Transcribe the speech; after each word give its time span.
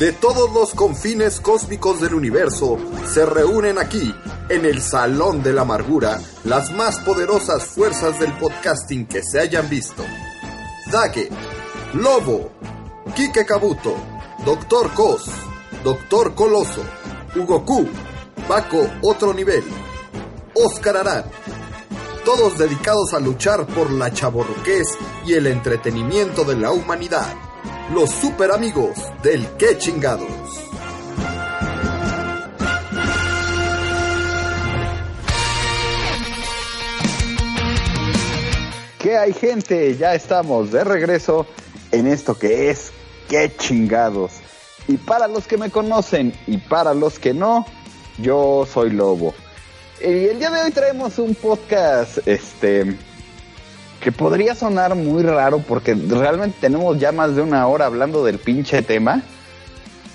De 0.00 0.12
todos 0.12 0.50
los 0.54 0.72
confines 0.72 1.40
cósmicos 1.40 2.00
del 2.00 2.14
universo 2.14 2.78
se 3.06 3.26
reúnen 3.26 3.76
aquí, 3.76 4.14
en 4.48 4.64
el 4.64 4.80
Salón 4.80 5.42
de 5.42 5.52
la 5.52 5.60
Amargura, 5.60 6.18
las 6.44 6.72
más 6.72 7.00
poderosas 7.00 7.66
fuerzas 7.66 8.18
del 8.18 8.32
podcasting 8.38 9.06
que 9.06 9.22
se 9.22 9.38
hayan 9.38 9.68
visto. 9.68 10.02
Dage, 10.90 11.28
Lobo, 11.92 12.50
Kike 13.14 13.44
Kabuto, 13.44 13.94
Doctor 14.42 14.90
Cos, 14.94 15.26
Doctor 15.84 16.34
Coloso, 16.34 16.82
Hugo 17.36 17.62
Q, 17.66 17.86
Paco 18.48 18.88
Otro 19.02 19.34
Nivel, 19.34 19.64
Oscar 20.54 20.96
Arán. 20.96 21.24
Todos 22.24 22.56
dedicados 22.56 23.12
a 23.12 23.20
luchar 23.20 23.66
por 23.66 23.90
la 23.90 24.10
chaborruquez 24.10 24.96
y 25.26 25.34
el 25.34 25.46
entretenimiento 25.46 26.44
de 26.44 26.56
la 26.56 26.70
humanidad 26.72 27.49
los 27.92 28.10
super 28.10 28.52
amigos 28.52 28.96
del 29.22 29.46
Que 29.56 29.76
Chingados. 29.76 30.28
¿Qué 38.98 39.16
hay 39.16 39.32
gente? 39.32 39.96
Ya 39.96 40.14
estamos 40.14 40.70
de 40.70 40.84
regreso 40.84 41.46
en 41.90 42.06
esto 42.06 42.38
que 42.38 42.70
es 42.70 42.92
Que 43.28 43.56
Chingados. 43.56 44.32
Y 44.86 44.96
para 44.96 45.26
los 45.26 45.46
que 45.46 45.56
me 45.56 45.70
conocen 45.70 46.32
y 46.46 46.58
para 46.58 46.94
los 46.94 47.18
que 47.18 47.34
no, 47.34 47.66
yo 48.18 48.68
soy 48.72 48.90
Lobo. 48.90 49.34
Y 50.00 50.26
el 50.28 50.38
día 50.38 50.50
de 50.50 50.62
hoy 50.62 50.70
traemos 50.70 51.18
un 51.18 51.34
podcast, 51.34 52.18
este, 52.26 52.96
que 54.00 54.12
podría 54.12 54.54
sonar 54.54 54.94
muy 54.94 55.22
raro 55.22 55.58
porque 55.58 55.94
realmente 55.94 56.56
tenemos 56.60 56.98
ya 56.98 57.12
más 57.12 57.36
de 57.36 57.42
una 57.42 57.66
hora 57.66 57.86
hablando 57.86 58.24
del 58.24 58.38
pinche 58.38 58.82
tema, 58.82 59.22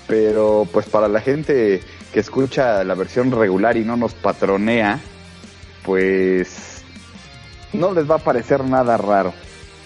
pero 0.08 0.66
pues 0.72 0.86
para 0.86 1.08
la 1.08 1.20
gente 1.20 1.80
que 2.12 2.20
escucha 2.20 2.82
la 2.82 2.94
versión 2.94 3.30
regular 3.30 3.76
y 3.76 3.84
no 3.84 3.96
nos 3.96 4.14
patronea, 4.14 5.00
pues 5.84 6.82
no 7.72 7.92
les 7.92 8.10
va 8.10 8.16
a 8.16 8.18
parecer 8.18 8.64
nada 8.64 8.96
raro. 8.96 9.32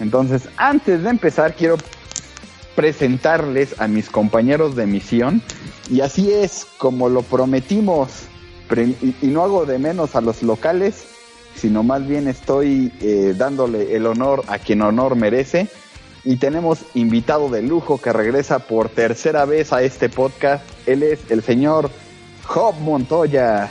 Entonces, 0.00 0.48
antes 0.56 1.02
de 1.02 1.10
empezar, 1.10 1.54
quiero 1.54 1.76
presentarles 2.74 3.78
a 3.80 3.86
mis 3.86 4.08
compañeros 4.08 4.76
de 4.76 4.86
misión 4.86 5.42
y 5.90 6.00
así 6.00 6.32
es 6.32 6.66
como 6.78 7.10
lo 7.10 7.22
prometimos 7.22 8.22
y 9.20 9.26
no 9.26 9.42
hago 9.42 9.66
de 9.66 9.78
menos 9.78 10.14
a 10.14 10.20
los 10.20 10.42
locales 10.42 11.09
sino 11.54 11.82
más 11.82 12.06
bien 12.06 12.28
estoy 12.28 12.92
eh, 13.00 13.34
dándole 13.36 13.94
el 13.96 14.06
honor 14.06 14.44
a 14.48 14.58
quien 14.58 14.82
honor 14.82 15.16
merece. 15.16 15.68
Y 16.22 16.36
tenemos 16.36 16.80
invitado 16.94 17.48
de 17.48 17.62
lujo 17.62 17.98
que 17.98 18.12
regresa 18.12 18.58
por 18.58 18.90
tercera 18.90 19.46
vez 19.46 19.72
a 19.72 19.82
este 19.82 20.08
podcast. 20.10 20.64
Él 20.86 21.02
es 21.02 21.30
el 21.30 21.42
señor 21.42 21.90
Job 22.44 22.74
Montoya. 22.80 23.70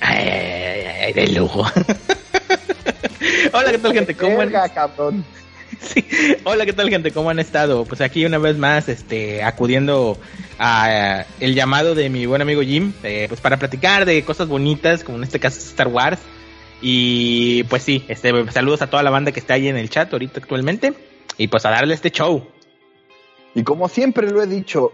Ay, 0.00 1.12
de 1.14 1.28
lujo. 1.28 1.64
Hola, 3.52 3.70
¿qué 3.70 3.78
tal, 3.78 3.92
gente? 3.94 4.14
¿Cómo 4.14 4.40
han... 4.40 4.52
Sí. 5.80 6.04
Hola, 6.44 6.64
¿qué 6.66 6.72
tal, 6.72 6.90
gente? 6.90 7.10
¿Cómo 7.10 7.30
han 7.30 7.38
estado? 7.38 7.84
Pues 7.84 8.00
aquí 8.00 8.24
una 8.24 8.38
vez 8.38 8.56
más, 8.56 8.88
este, 8.88 9.42
acudiendo 9.42 10.18
a 10.58 11.24
el 11.40 11.54
llamado 11.54 11.94
de 11.94 12.08
mi 12.08 12.26
buen 12.26 12.42
amigo 12.42 12.62
Jim, 12.62 12.92
eh, 13.02 13.26
pues 13.28 13.40
para 13.40 13.56
platicar 13.56 14.04
de 14.04 14.22
cosas 14.24 14.48
bonitas, 14.48 15.02
como 15.04 15.18
en 15.18 15.24
este 15.24 15.40
caso 15.40 15.58
Star 15.58 15.88
Wars. 15.88 16.20
Y 16.82 17.62
pues 17.64 17.84
sí, 17.84 18.04
este, 18.08 18.50
saludos 18.50 18.82
a 18.82 18.90
toda 18.90 19.04
la 19.04 19.10
banda 19.10 19.30
que 19.30 19.40
está 19.40 19.54
ahí 19.54 19.68
en 19.68 19.76
el 19.76 19.88
chat 19.88 20.12
ahorita 20.12 20.40
actualmente. 20.40 20.92
Y 21.38 21.46
pues 21.46 21.64
a 21.64 21.70
darle 21.70 21.94
este 21.94 22.10
show. 22.10 22.46
Y 23.54 23.62
como 23.62 23.88
siempre 23.88 24.30
lo 24.30 24.42
he 24.42 24.46
dicho, 24.46 24.92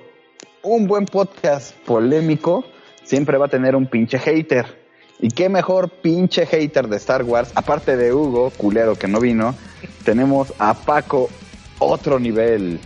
un 0.63 0.87
buen 0.87 1.07
podcast 1.07 1.75
polémico 1.79 2.65
siempre 3.05 3.39
va 3.39 3.47
a 3.47 3.49
tener 3.49 3.75
un 3.75 3.87
pinche 3.87 4.19
hater. 4.19 4.87
Y 5.21 5.29
qué 5.31 5.49
mejor 5.49 5.89
pinche 5.89 6.47
hater 6.47 6.89
de 6.89 6.97
Star 6.99 7.25
Wars, 7.25 7.51
aparte 7.55 7.97
de 7.97 8.13
Hugo, 8.13 8.53
culero 8.57 8.95
que 8.95 9.09
no 9.09 9.19
vino, 9.19 9.55
tenemos 10.05 10.53
a 10.59 10.75
Paco, 10.75 11.29
otro 11.79 12.21
nivel. 12.21 12.79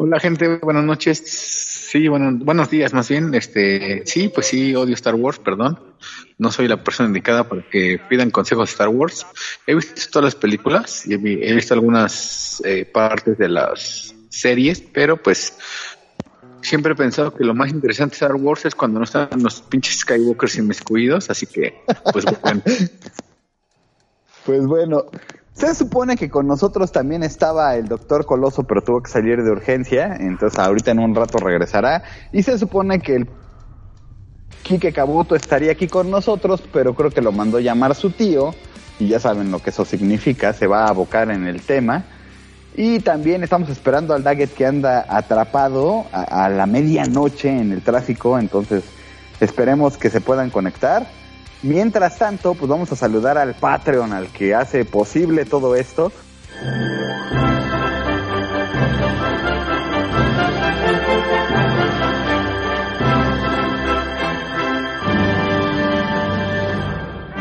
Hola 0.00 0.20
gente, 0.20 0.58
buenas 0.58 0.84
noches. 0.84 1.18
Sí, 1.26 2.06
bueno, 2.06 2.30
buenos 2.44 2.70
días 2.70 2.94
más 2.94 3.08
bien. 3.08 3.34
Este, 3.34 4.06
sí, 4.06 4.28
pues 4.28 4.46
sí, 4.46 4.72
odio 4.76 4.94
Star 4.94 5.16
Wars, 5.16 5.40
perdón. 5.40 5.76
No 6.38 6.52
soy 6.52 6.68
la 6.68 6.84
persona 6.84 7.08
indicada 7.08 7.48
para 7.48 7.68
que 7.68 8.00
pidan 8.08 8.30
consejos 8.30 8.68
de 8.68 8.72
Star 8.74 8.90
Wars. 8.90 9.26
He 9.66 9.74
visto 9.74 10.08
todas 10.12 10.26
las 10.26 10.34
películas 10.36 11.04
y 11.04 11.14
he 11.14 11.52
visto 11.52 11.74
algunas 11.74 12.62
eh, 12.64 12.84
partes 12.84 13.36
de 13.38 13.48
las 13.48 14.14
series, 14.28 14.80
pero 14.80 15.20
pues 15.20 15.58
siempre 16.62 16.92
he 16.92 16.96
pensado 16.96 17.34
que 17.34 17.42
lo 17.42 17.54
más 17.54 17.70
interesante 17.70 18.12
de 18.12 18.18
Star 18.18 18.36
Wars 18.36 18.66
es 18.66 18.76
cuando 18.76 19.00
no 19.00 19.04
están 19.04 19.30
los 19.42 19.62
pinches 19.62 19.98
Skywalkers 19.98 20.58
inmiscuidos, 20.58 21.28
así 21.28 21.46
que, 21.46 21.74
pues 22.12 22.24
bueno. 22.24 22.62
pues 24.46 24.64
bueno, 24.64 25.06
se 25.58 25.74
supone 25.74 26.16
que 26.16 26.30
con 26.30 26.46
nosotros 26.46 26.92
también 26.92 27.24
estaba 27.24 27.74
el 27.74 27.88
doctor 27.88 28.24
Coloso, 28.24 28.62
pero 28.62 28.80
tuvo 28.80 29.02
que 29.02 29.10
salir 29.10 29.42
de 29.42 29.50
urgencia, 29.50 30.16
entonces 30.20 30.56
ahorita 30.56 30.92
en 30.92 31.00
un 31.00 31.16
rato 31.16 31.38
regresará. 31.38 32.04
Y 32.32 32.44
se 32.44 32.56
supone 32.58 33.00
que 33.00 33.16
el 33.16 33.28
Quique 34.62 34.92
Cabuto 34.92 35.34
estaría 35.34 35.72
aquí 35.72 35.88
con 35.88 36.12
nosotros, 36.12 36.62
pero 36.72 36.94
creo 36.94 37.10
que 37.10 37.22
lo 37.22 37.32
mandó 37.32 37.58
llamar 37.58 37.96
su 37.96 38.10
tío, 38.10 38.54
y 39.00 39.08
ya 39.08 39.18
saben 39.18 39.50
lo 39.50 39.58
que 39.58 39.70
eso 39.70 39.84
significa, 39.84 40.52
se 40.52 40.68
va 40.68 40.84
a 40.84 40.90
abocar 40.90 41.28
en 41.32 41.44
el 41.48 41.60
tema. 41.60 42.04
Y 42.76 43.00
también 43.00 43.42
estamos 43.42 43.68
esperando 43.68 44.14
al 44.14 44.22
Daggett 44.22 44.54
que 44.54 44.64
anda 44.64 45.04
atrapado 45.08 46.04
a, 46.12 46.44
a 46.44 46.48
la 46.50 46.66
medianoche 46.66 47.48
en 47.48 47.72
el 47.72 47.82
tráfico, 47.82 48.38
entonces 48.38 48.84
esperemos 49.40 49.96
que 49.96 50.08
se 50.08 50.20
puedan 50.20 50.50
conectar. 50.50 51.08
Mientras 51.62 52.18
tanto, 52.18 52.54
pues 52.54 52.68
vamos 52.68 52.92
a 52.92 52.96
saludar 52.96 53.36
al 53.36 53.54
Patreon, 53.54 54.12
al 54.12 54.28
que 54.28 54.54
hace 54.54 54.84
posible 54.84 55.44
todo 55.44 55.74
esto. 55.74 56.12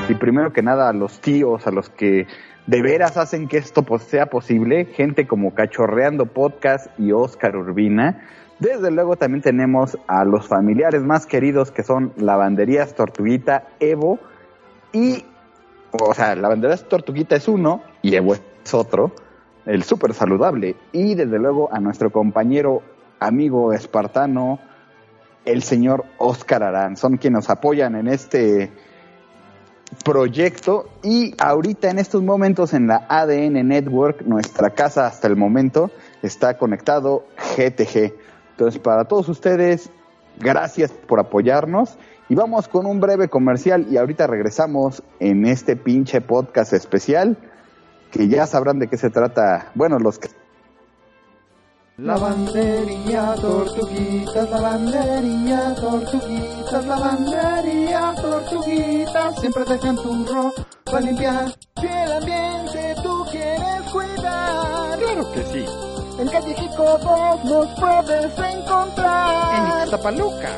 Y 0.09 0.13
primero 0.15 0.51
que 0.51 0.63
nada 0.63 0.89
a 0.89 0.93
los 0.93 1.19
tíos, 1.19 1.67
a 1.67 1.71
los 1.71 1.89
que 1.89 2.25
de 2.65 2.81
veras 2.81 3.17
hacen 3.17 3.47
que 3.47 3.57
esto 3.57 3.83
pues, 3.83 4.03
sea 4.03 4.27
posible, 4.27 4.85
gente 4.85 5.27
como 5.27 5.53
Cachorreando 5.53 6.25
Podcast 6.25 6.87
y 6.97 7.11
Oscar 7.11 7.55
Urbina, 7.55 8.21
desde 8.59 8.91
luego 8.91 9.15
también 9.15 9.41
tenemos 9.41 9.97
a 10.07 10.25
los 10.25 10.47
familiares 10.47 11.03
más 11.03 11.25
queridos 11.25 11.71
que 11.71 11.83
son 11.83 12.13
Lavanderías 12.17 12.95
Tortuguita, 12.95 13.67
Evo 13.79 14.19
y, 14.91 15.25
o 15.91 16.13
sea, 16.13 16.35
Lavanderías 16.35 16.85
Tortuguita 16.85 17.35
es 17.35 17.47
uno 17.47 17.81
y 18.01 18.15
Evo 18.15 18.33
es 18.33 18.73
otro, 18.73 19.11
el 19.65 19.83
súper 19.83 20.13
saludable. 20.13 20.75
Y 20.91 21.15
desde 21.15 21.37
luego 21.37 21.69
a 21.71 21.79
nuestro 21.79 22.11
compañero, 22.11 22.81
amigo 23.19 23.73
espartano, 23.73 24.59
el 25.45 25.63
señor 25.63 26.05
Oscar 26.17 26.63
Arán. 26.63 26.97
Son 26.97 27.17
quienes 27.17 27.37
nos 27.37 27.49
apoyan 27.49 27.95
en 27.95 28.07
este 28.07 28.71
proyecto 30.03 30.89
y 31.03 31.33
ahorita 31.37 31.89
en 31.89 31.99
estos 31.99 32.21
momentos 32.21 32.73
en 32.73 32.87
la 32.87 33.05
ADN 33.07 33.67
Network, 33.67 34.21
nuestra 34.23 34.71
casa 34.71 35.07
hasta 35.07 35.27
el 35.27 35.35
momento, 35.35 35.91
está 36.21 36.57
conectado 36.57 37.25
GTG. 37.55 38.26
Entonces, 38.57 38.81
para 38.81 39.05
todos 39.05 39.29
ustedes, 39.29 39.91
gracias 40.39 40.91
por 40.91 41.19
apoyarnos. 41.19 41.95
Y 42.27 42.33
vamos 42.33 42.67
con 42.67 42.87
un 42.87 42.99
breve 42.99 43.29
comercial 43.29 43.85
y 43.87 43.97
ahorita 43.97 44.25
regresamos 44.25 45.03
en 45.19 45.45
este 45.45 45.75
pinche 45.75 46.21
podcast 46.21 46.73
especial 46.73 47.37
que 48.09 48.27
ya 48.27 48.47
sabrán 48.47 48.79
de 48.79 48.87
qué 48.87 48.97
se 48.97 49.11
trata. 49.11 49.71
Bueno, 49.75 49.99
los 49.99 50.17
que... 50.17 50.29
Lavandería, 51.97 53.35
tortuguitas, 53.39 54.49
lavandería, 54.49 55.75
tortuguitas, 55.75 56.85
lavandería, 56.85 58.15
tortuguitas, 58.19 59.39
siempre 59.39 59.63
dejan 59.65 59.95
tu 59.97 60.53
para 60.83 61.01
limpiar. 61.01 61.53
Si 61.79 61.85
el 61.85 62.11
ambiente 62.11 62.95
tú 63.03 63.23
quieres 63.29 63.91
cuidar. 63.91 64.97
Claro 64.97 65.31
que 65.31 65.43
sí 65.43 65.86
En 66.19 66.27
calle 66.29 66.55
Jico 66.55 66.97
2 66.97 67.45
nos 67.45 67.67
puedes 67.79 68.39
encontrar. 68.39 69.79
En 69.79 69.85
Iztapaluca. 69.85 70.49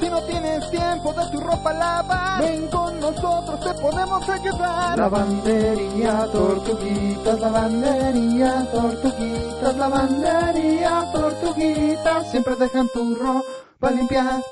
Si 0.00 0.08
no 0.08 0.20
tienes 0.22 0.70
tiempo 0.70 1.12
de 1.12 1.26
tu 1.30 1.40
ropa 1.40 1.72
lavar, 1.72 2.42
ven 2.42 2.66
con 2.68 2.98
nosotros, 2.98 3.60
te 3.60 3.74
podemos 3.74 4.28
ayudar. 4.28 4.98
Lavandería, 4.98 6.26
tortuguitas, 6.32 7.40
lavandería, 7.40 8.66
tortuguitas, 8.72 9.76
lavandería, 9.76 11.10
tortuguitas, 11.12 12.30
siempre 12.30 12.56
dejan 12.56 12.88
tu 12.88 13.14
ropa 13.14 13.90
limpiar. 13.90 14.42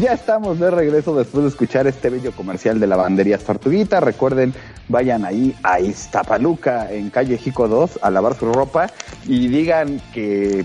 Ya 0.00 0.12
estamos 0.12 0.58
de 0.58 0.70
regreso 0.70 1.14
después 1.14 1.44
de 1.44 1.50
escuchar 1.50 1.86
este 1.86 2.08
bello 2.08 2.32
comercial 2.32 2.80
de 2.80 2.86
lavanderías 2.86 3.42
Tortuguita. 3.44 4.00
Recuerden, 4.00 4.54
vayan 4.88 5.24
ahí 5.24 5.54
a 5.62 5.80
Iztapaluca, 5.80 6.92
en 6.92 7.10
calle 7.10 7.36
Jico 7.36 7.68
2, 7.68 8.00
a 8.02 8.10
lavar 8.10 8.36
su 8.36 8.52
ropa 8.52 8.90
y 9.26 9.48
digan 9.48 10.00
que 10.14 10.64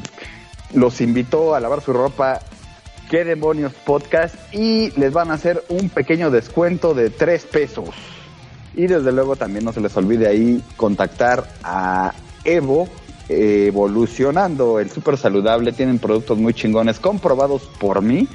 los 0.74 1.02
invitó 1.02 1.56
a 1.56 1.60
lavar 1.60 1.82
su 1.82 1.94
ropa 1.94 2.40
qué 3.10 3.24
demonios 3.24 3.74
podcast 3.74 4.36
y 4.54 4.92
les 5.00 5.14
van 5.14 5.32
a 5.32 5.36
hacer 5.36 5.64
un 5.70 5.90
pequeño 5.90 6.32
descuento 6.32 6.94
de 6.94 7.10
3 7.10 7.46
pesos. 7.46 7.90
Y 8.76 8.88
desde 8.88 9.12
luego 9.12 9.36
también 9.36 9.66
no 9.66 9.74
se 9.74 9.82
les 9.82 9.96
olvide 9.98 10.28
ahí 10.28 10.64
contactar 10.76 11.48
a 11.64 12.14
Evo 12.44 12.88
evolucionando 13.30 14.80
el 14.80 14.90
súper 14.90 15.18
saludable. 15.18 15.74
Tienen 15.74 16.00
productos 16.00 16.38
muy 16.38 16.54
chingones 16.54 17.00
comprobados 17.00 17.64
por 17.80 18.02
mí. 18.02 18.28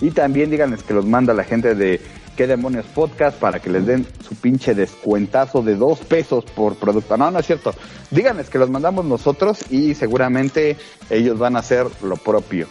Y 0.00 0.10
también 0.10 0.50
díganles 0.50 0.82
que 0.82 0.94
los 0.94 1.04
manda 1.06 1.34
la 1.34 1.44
gente 1.44 1.74
de 1.74 2.00
qué 2.36 2.46
demonios 2.46 2.86
podcast 2.86 3.38
para 3.38 3.60
que 3.60 3.68
les 3.68 3.84
den 3.84 4.06
su 4.26 4.34
pinche 4.34 4.74
descuentazo 4.74 5.62
de 5.62 5.76
dos 5.76 5.98
pesos 6.00 6.44
por 6.44 6.76
producto. 6.76 7.16
No, 7.16 7.30
no 7.30 7.38
es 7.38 7.46
cierto. 7.46 7.74
Díganles 8.10 8.48
que 8.48 8.58
los 8.58 8.70
mandamos 8.70 9.04
nosotros 9.04 9.60
y 9.70 9.94
seguramente 9.94 10.76
ellos 11.10 11.38
van 11.38 11.56
a 11.56 11.58
hacer 11.58 11.86
lo 12.02 12.16
propio. 12.16 12.66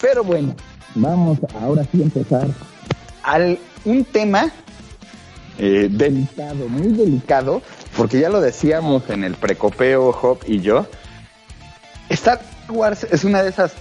Pero 0.00 0.24
bueno, 0.24 0.54
vamos 0.94 1.38
ahora 1.60 1.84
sí 1.90 2.02
a 2.02 2.04
empezar 2.04 2.48
al 3.22 3.58
un 3.86 4.04
tema 4.04 4.52
eh, 5.58 5.88
delicado, 5.90 6.68
muy 6.68 6.92
delicado, 6.92 7.62
porque 7.96 8.20
ya 8.20 8.28
lo 8.28 8.40
decíamos 8.40 9.08
en 9.08 9.24
el 9.24 9.34
precopeo 9.34 10.10
Hop 10.10 10.40
y 10.46 10.60
yo. 10.60 10.86
Star 12.10 12.40
Wars 12.68 13.06
es 13.10 13.24
una 13.24 13.42
de 13.42 13.50
esas 13.50 13.72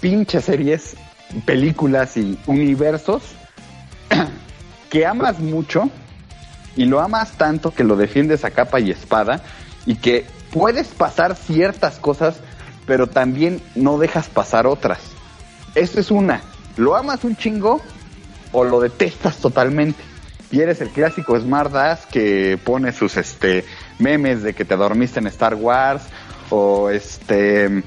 pinches 0.00 0.44
series 0.44 0.96
películas 1.44 2.16
y 2.16 2.38
universos 2.46 3.22
que 4.90 5.06
amas 5.06 5.38
mucho 5.38 5.90
y 6.76 6.84
lo 6.84 7.00
amas 7.00 7.32
tanto 7.32 7.72
que 7.72 7.84
lo 7.84 7.96
defiendes 7.96 8.44
a 8.44 8.50
capa 8.50 8.80
y 8.80 8.90
espada 8.90 9.42
y 9.86 9.96
que 9.96 10.26
puedes 10.52 10.88
pasar 10.88 11.36
ciertas 11.36 11.98
cosas, 11.98 12.36
pero 12.86 13.06
también 13.06 13.60
no 13.74 13.98
dejas 13.98 14.28
pasar 14.28 14.66
otras. 14.66 14.98
Esta 15.74 16.00
es 16.00 16.10
una. 16.10 16.42
¿Lo 16.76 16.96
amas 16.96 17.24
un 17.24 17.36
chingo 17.36 17.80
o 18.52 18.64
lo 18.64 18.80
detestas 18.80 19.36
totalmente? 19.38 20.02
Y 20.50 20.60
eres 20.60 20.80
el 20.80 20.90
clásico 20.90 21.38
smartass 21.38 22.06
que 22.06 22.58
pone 22.62 22.92
sus 22.92 23.16
este 23.16 23.64
memes 23.98 24.42
de 24.42 24.54
que 24.54 24.64
te 24.64 24.76
dormiste 24.76 25.18
en 25.18 25.26
Star 25.26 25.54
Wars 25.54 26.02
o 26.50 26.90
este 26.90 27.82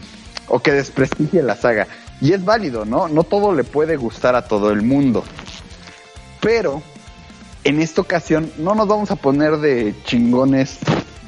o 0.47 0.59
que 0.59 0.71
desprestigia 0.73 1.41
la 1.43 1.55
saga. 1.55 1.87
Y 2.21 2.33
es 2.33 2.43
válido, 2.43 2.85
¿no? 2.85 3.07
No 3.07 3.23
todo 3.23 3.53
le 3.53 3.63
puede 3.63 3.95
gustar 3.95 4.35
a 4.35 4.47
todo 4.47 4.71
el 4.71 4.81
mundo. 4.81 5.23
Pero 6.41 6.81
en 7.63 7.81
esta 7.81 8.01
ocasión 8.01 8.51
no 8.57 8.75
nos 8.75 8.87
vamos 8.87 9.11
a 9.11 9.15
poner 9.15 9.57
de 9.57 9.95
chingones 10.05 10.79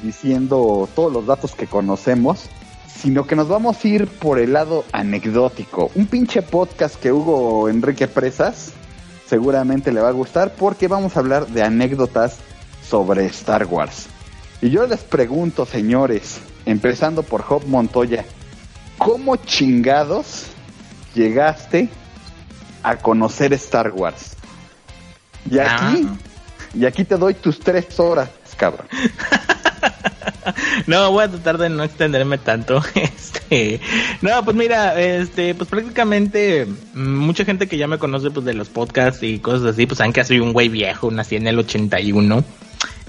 diciendo 0.02 0.88
todos 0.94 1.12
los 1.12 1.26
datos 1.26 1.54
que 1.54 1.66
conocemos, 1.66 2.48
sino 2.94 3.26
que 3.26 3.36
nos 3.36 3.48
vamos 3.48 3.82
a 3.82 3.88
ir 3.88 4.06
por 4.06 4.38
el 4.38 4.52
lado 4.52 4.84
anecdótico. 4.92 5.90
Un 5.94 6.06
pinche 6.06 6.42
podcast 6.42 6.96
que 6.96 7.12
Hugo 7.12 7.68
Enrique 7.68 8.06
Presas 8.08 8.72
seguramente 9.26 9.92
le 9.92 10.00
va 10.00 10.08
a 10.08 10.12
gustar 10.12 10.54
porque 10.54 10.88
vamos 10.88 11.16
a 11.16 11.20
hablar 11.20 11.46
de 11.46 11.62
anécdotas 11.62 12.38
sobre 12.86 13.26
Star 13.26 13.66
Wars. 13.66 14.08
Y 14.60 14.70
yo 14.70 14.86
les 14.86 15.00
pregunto, 15.00 15.66
señores, 15.66 16.40
empezando 16.66 17.22
por 17.22 17.42
Job 17.42 17.64
Montoya, 17.66 18.24
¿cómo 18.98 19.36
chingados 19.36 20.51
llegaste 21.14 21.88
a 22.82 22.96
conocer 22.96 23.52
Star 23.54 23.92
Wars? 23.92 24.36
Y 25.50 25.58
aquí, 25.58 26.08
y 26.74 26.84
aquí 26.86 27.04
te 27.04 27.16
doy 27.16 27.34
tus 27.34 27.58
tres 27.60 27.98
horas, 27.98 28.30
cabrón. 28.56 28.86
no, 30.86 31.10
voy 31.10 31.24
a 31.24 31.28
tratar 31.28 31.58
de 31.58 31.68
no 31.68 31.82
extenderme 31.82 32.38
tanto. 32.38 32.82
Este, 32.94 33.80
no, 34.22 34.44
pues 34.44 34.56
mira, 34.56 34.98
este, 34.98 35.54
pues 35.54 35.68
prácticamente 35.68 36.66
mm, 36.94 37.16
mucha 37.18 37.44
gente 37.44 37.66
que 37.66 37.76
ya 37.76 37.86
me 37.86 37.98
conoce 37.98 38.30
pues 38.30 38.46
de 38.46 38.54
los 38.54 38.68
podcasts 38.68 39.22
y 39.22 39.40
cosas 39.40 39.74
así, 39.74 39.86
pues 39.86 39.98
saben 39.98 40.12
que 40.12 40.24
soy 40.24 40.40
un 40.40 40.52
güey 40.52 40.68
viejo, 40.68 41.10
nací 41.10 41.36
en 41.36 41.46
el 41.46 41.58
81. 41.58 42.44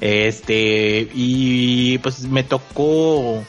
Este, 0.02 1.10
y 1.14 1.98
pues 2.00 2.22
me 2.24 2.44
tocó 2.44 3.42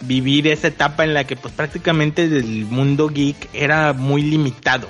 vivir 0.00 0.46
esa 0.46 0.68
etapa 0.68 1.04
en 1.04 1.14
la 1.14 1.24
que 1.24 1.36
pues 1.36 1.52
prácticamente 1.54 2.24
el 2.24 2.66
mundo 2.66 3.08
geek 3.08 3.48
era 3.52 3.92
muy 3.92 4.22
limitado. 4.22 4.86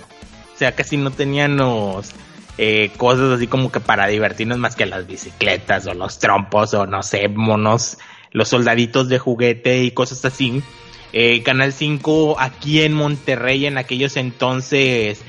O 0.54 0.58
sea, 0.58 0.72
casi 0.72 0.96
no 0.96 1.10
teníamos 1.10 2.10
eh, 2.58 2.90
cosas 2.96 3.30
así 3.32 3.46
como 3.46 3.70
que 3.70 3.80
para 3.80 4.06
divertirnos 4.08 4.58
más 4.58 4.76
que 4.76 4.86
las 4.86 5.06
bicicletas 5.06 5.86
o 5.86 5.94
los 5.94 6.18
trompos 6.18 6.74
o 6.74 6.86
no 6.86 7.02
sé, 7.02 7.28
monos, 7.28 7.98
los 8.32 8.48
soldaditos 8.48 9.08
de 9.08 9.18
juguete 9.18 9.82
y 9.82 9.92
cosas 9.92 10.24
así. 10.24 10.62
Eh, 11.12 11.42
Canal 11.42 11.72
5 11.72 12.36
aquí 12.38 12.82
en 12.82 12.92
Monterrey 12.92 13.64
en 13.64 13.78
aquellos 13.78 14.16
entonces 14.16 15.22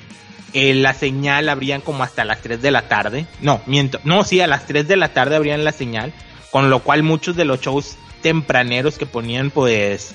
eh, 0.53 0.73
la 0.73 0.93
señal 0.93 1.47
abrían 1.47 1.81
como 1.81 2.03
hasta 2.03 2.25
las 2.25 2.41
3 2.41 2.61
de 2.61 2.71
la 2.71 2.87
tarde. 2.87 3.27
No, 3.41 3.61
miento. 3.65 3.99
No, 4.03 4.23
sí, 4.23 4.41
a 4.41 4.47
las 4.47 4.65
3 4.65 4.87
de 4.87 4.97
la 4.97 5.13
tarde 5.13 5.35
abrían 5.35 5.63
la 5.63 5.71
señal. 5.71 6.13
Con 6.51 6.71
lo 6.71 6.79
cual 6.79 7.03
muchos 7.03 7.35
de 7.35 7.45
los 7.45 7.61
shows 7.61 7.95
tempraneros 8.21 8.98
que 8.98 9.06
ponían 9.06 9.51
pues 9.51 10.13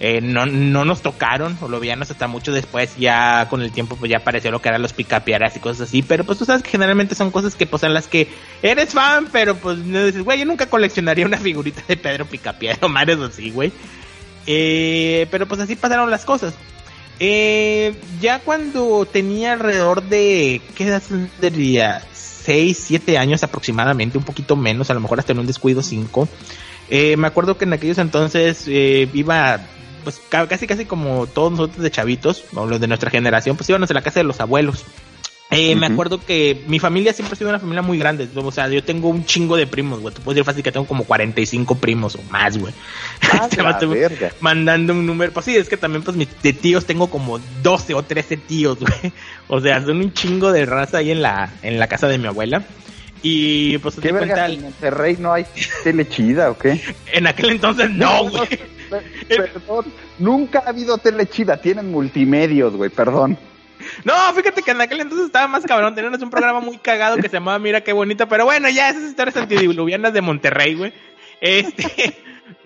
eh, 0.00 0.20
no, 0.20 0.46
no 0.46 0.84
nos 0.84 1.02
tocaron 1.02 1.56
o 1.60 1.68
lo 1.68 1.80
veíamos 1.80 2.10
hasta 2.10 2.26
mucho 2.26 2.52
después 2.52 2.96
ya 2.96 3.46
con 3.48 3.62
el 3.62 3.72
tiempo 3.72 3.96
pues 3.96 4.10
ya 4.10 4.18
apareció 4.18 4.50
lo 4.50 4.60
que 4.60 4.68
eran 4.68 4.82
los 4.82 4.92
picapiedras 4.92 5.56
y 5.56 5.60
cosas 5.60 5.88
así 5.88 6.02
pero 6.02 6.24
pues 6.24 6.38
tú 6.38 6.44
sabes 6.44 6.62
que 6.62 6.70
generalmente 6.70 7.14
son 7.14 7.30
cosas 7.30 7.54
que 7.54 7.66
pues 7.66 7.82
las 7.82 8.08
que 8.08 8.28
eres 8.62 8.92
fan 8.92 9.28
pero 9.30 9.54
pues 9.56 9.78
no 9.78 10.04
dices 10.04 10.22
güey 10.22 10.40
yo 10.40 10.46
nunca 10.46 10.66
coleccionaría 10.66 11.26
una 11.26 11.38
figurita 11.38 11.82
de 11.86 11.96
Pedro 11.96 12.26
Picapiedra 12.26 12.78
o 12.86 12.88
mares 12.88 13.18
así 13.18 13.50
güey 13.50 13.72
eh, 14.46 15.26
pero 15.30 15.46
pues 15.46 15.60
así 15.60 15.76
pasaron 15.76 16.10
las 16.10 16.24
cosas 16.24 16.54
eh, 17.20 17.94
ya 18.20 18.40
cuando 18.40 19.06
tenía 19.06 19.52
alrededor 19.52 20.02
de 20.02 20.60
qué 20.74 20.84
edad 20.84 21.02
tendría 21.40 22.02
6, 22.12 22.76
7 22.86 23.18
años 23.18 23.42
aproximadamente, 23.42 24.18
un 24.18 24.24
poquito 24.24 24.56
menos, 24.56 24.90
a 24.90 24.94
lo 24.94 25.00
mejor 25.00 25.18
hasta 25.18 25.32
en 25.32 25.38
un 25.38 25.46
descuido 25.46 25.82
5. 25.82 26.28
Eh, 26.90 27.16
me 27.16 27.26
acuerdo 27.26 27.56
que 27.56 27.64
en 27.64 27.72
aquellos 27.72 27.98
entonces 27.98 28.64
eh, 28.66 29.08
iba, 29.14 29.60
pues 30.02 30.20
casi 30.28 30.66
casi 30.66 30.84
como 30.84 31.26
todos 31.26 31.52
nosotros 31.52 31.82
de 31.82 31.90
chavitos, 31.90 32.44
o 32.54 32.66
los 32.66 32.80
de 32.80 32.86
nuestra 32.86 33.10
generación, 33.10 33.56
pues 33.56 33.68
íbamos 33.68 33.90
a 33.90 33.94
la 33.94 34.02
casa 34.02 34.20
de 34.20 34.24
los 34.24 34.40
abuelos. 34.40 34.84
Eh, 35.50 35.76
Me 35.76 35.86
acuerdo 35.86 36.20
que 36.20 36.64
mi 36.66 36.78
familia 36.78 37.12
siempre 37.12 37.34
ha 37.34 37.36
sido 37.36 37.50
una 37.50 37.60
familia 37.60 37.82
muy 37.82 37.98
grande. 37.98 38.28
O 38.34 38.50
sea, 38.50 38.68
yo 38.68 38.82
tengo 38.82 39.08
un 39.08 39.24
chingo 39.24 39.56
de 39.56 39.66
primos, 39.66 40.00
güey. 40.00 40.12
Te 40.12 40.20
puedo 40.20 40.34
decir 40.34 40.44
fácil 40.44 40.62
que 40.62 40.72
tengo 40.72 40.86
como 40.86 41.04
45 41.04 41.76
primos 41.76 42.16
o 42.16 42.22
más, 42.30 42.58
güey. 42.58 42.72
Ah, 43.32 43.48
mandando 44.40 44.92
un 44.92 45.06
número. 45.06 45.32
Pues 45.32 45.46
sí, 45.46 45.56
es 45.56 45.68
que 45.68 45.76
también, 45.76 46.02
pues, 46.02 46.16
de 46.16 46.52
tíos 46.52 46.86
tengo 46.86 47.08
como 47.08 47.38
12 47.62 47.94
o 47.94 48.02
13 48.02 48.36
tíos, 48.36 48.78
güey. 48.80 49.12
O 49.48 49.60
sea, 49.60 49.84
son 49.84 49.98
un 49.98 50.12
chingo 50.12 50.50
de 50.50 50.66
raza 50.66 50.98
ahí 50.98 51.10
en 51.10 51.22
la, 51.22 51.52
en 51.62 51.78
la 51.78 51.86
casa 51.86 52.08
de 52.08 52.18
mi 52.18 52.26
abuela. 52.26 52.64
Y 53.26 53.78
pues 53.78 53.96
¿Qué 53.96 54.12
verga, 54.12 54.46
en 54.46 54.60
Monterrey 54.60 55.16
no 55.18 55.32
hay 55.32 55.46
tele 55.82 56.06
chida 56.06 56.50
o 56.50 56.58
qué? 56.58 56.78
En 57.12 57.26
aquel 57.26 57.52
entonces 57.52 57.88
no, 57.88 58.28
güey. 58.28 58.60
perdón, 59.26 59.86
nunca 60.18 60.62
ha 60.64 60.68
habido 60.68 60.98
tele 60.98 61.26
chida, 61.26 61.56
tienen 61.56 61.90
multimedios, 61.90 62.76
güey, 62.76 62.90
perdón. 62.90 63.38
No, 64.04 64.12
fíjate 64.34 64.62
que 64.62 64.72
en 64.72 64.80
aquel 64.82 65.00
entonces 65.00 65.26
estaba 65.26 65.48
más 65.48 65.64
cabrón. 65.64 65.94
Teníamos 65.94 66.20
un 66.20 66.28
programa 66.28 66.60
muy 66.60 66.76
cagado 66.76 67.16
que 67.16 67.30
se 67.30 67.36
llamaba 67.36 67.58
Mira 67.58 67.82
qué 67.82 67.94
bonito. 67.94 68.28
Pero 68.28 68.44
bueno, 68.44 68.68
ya 68.68 68.90
esas 68.90 69.04
historias 69.04 69.36
antidiluvianas 69.38 70.12
de 70.12 70.20
Monterrey, 70.20 70.74
güey. 70.74 70.92
Este. 71.40 72.14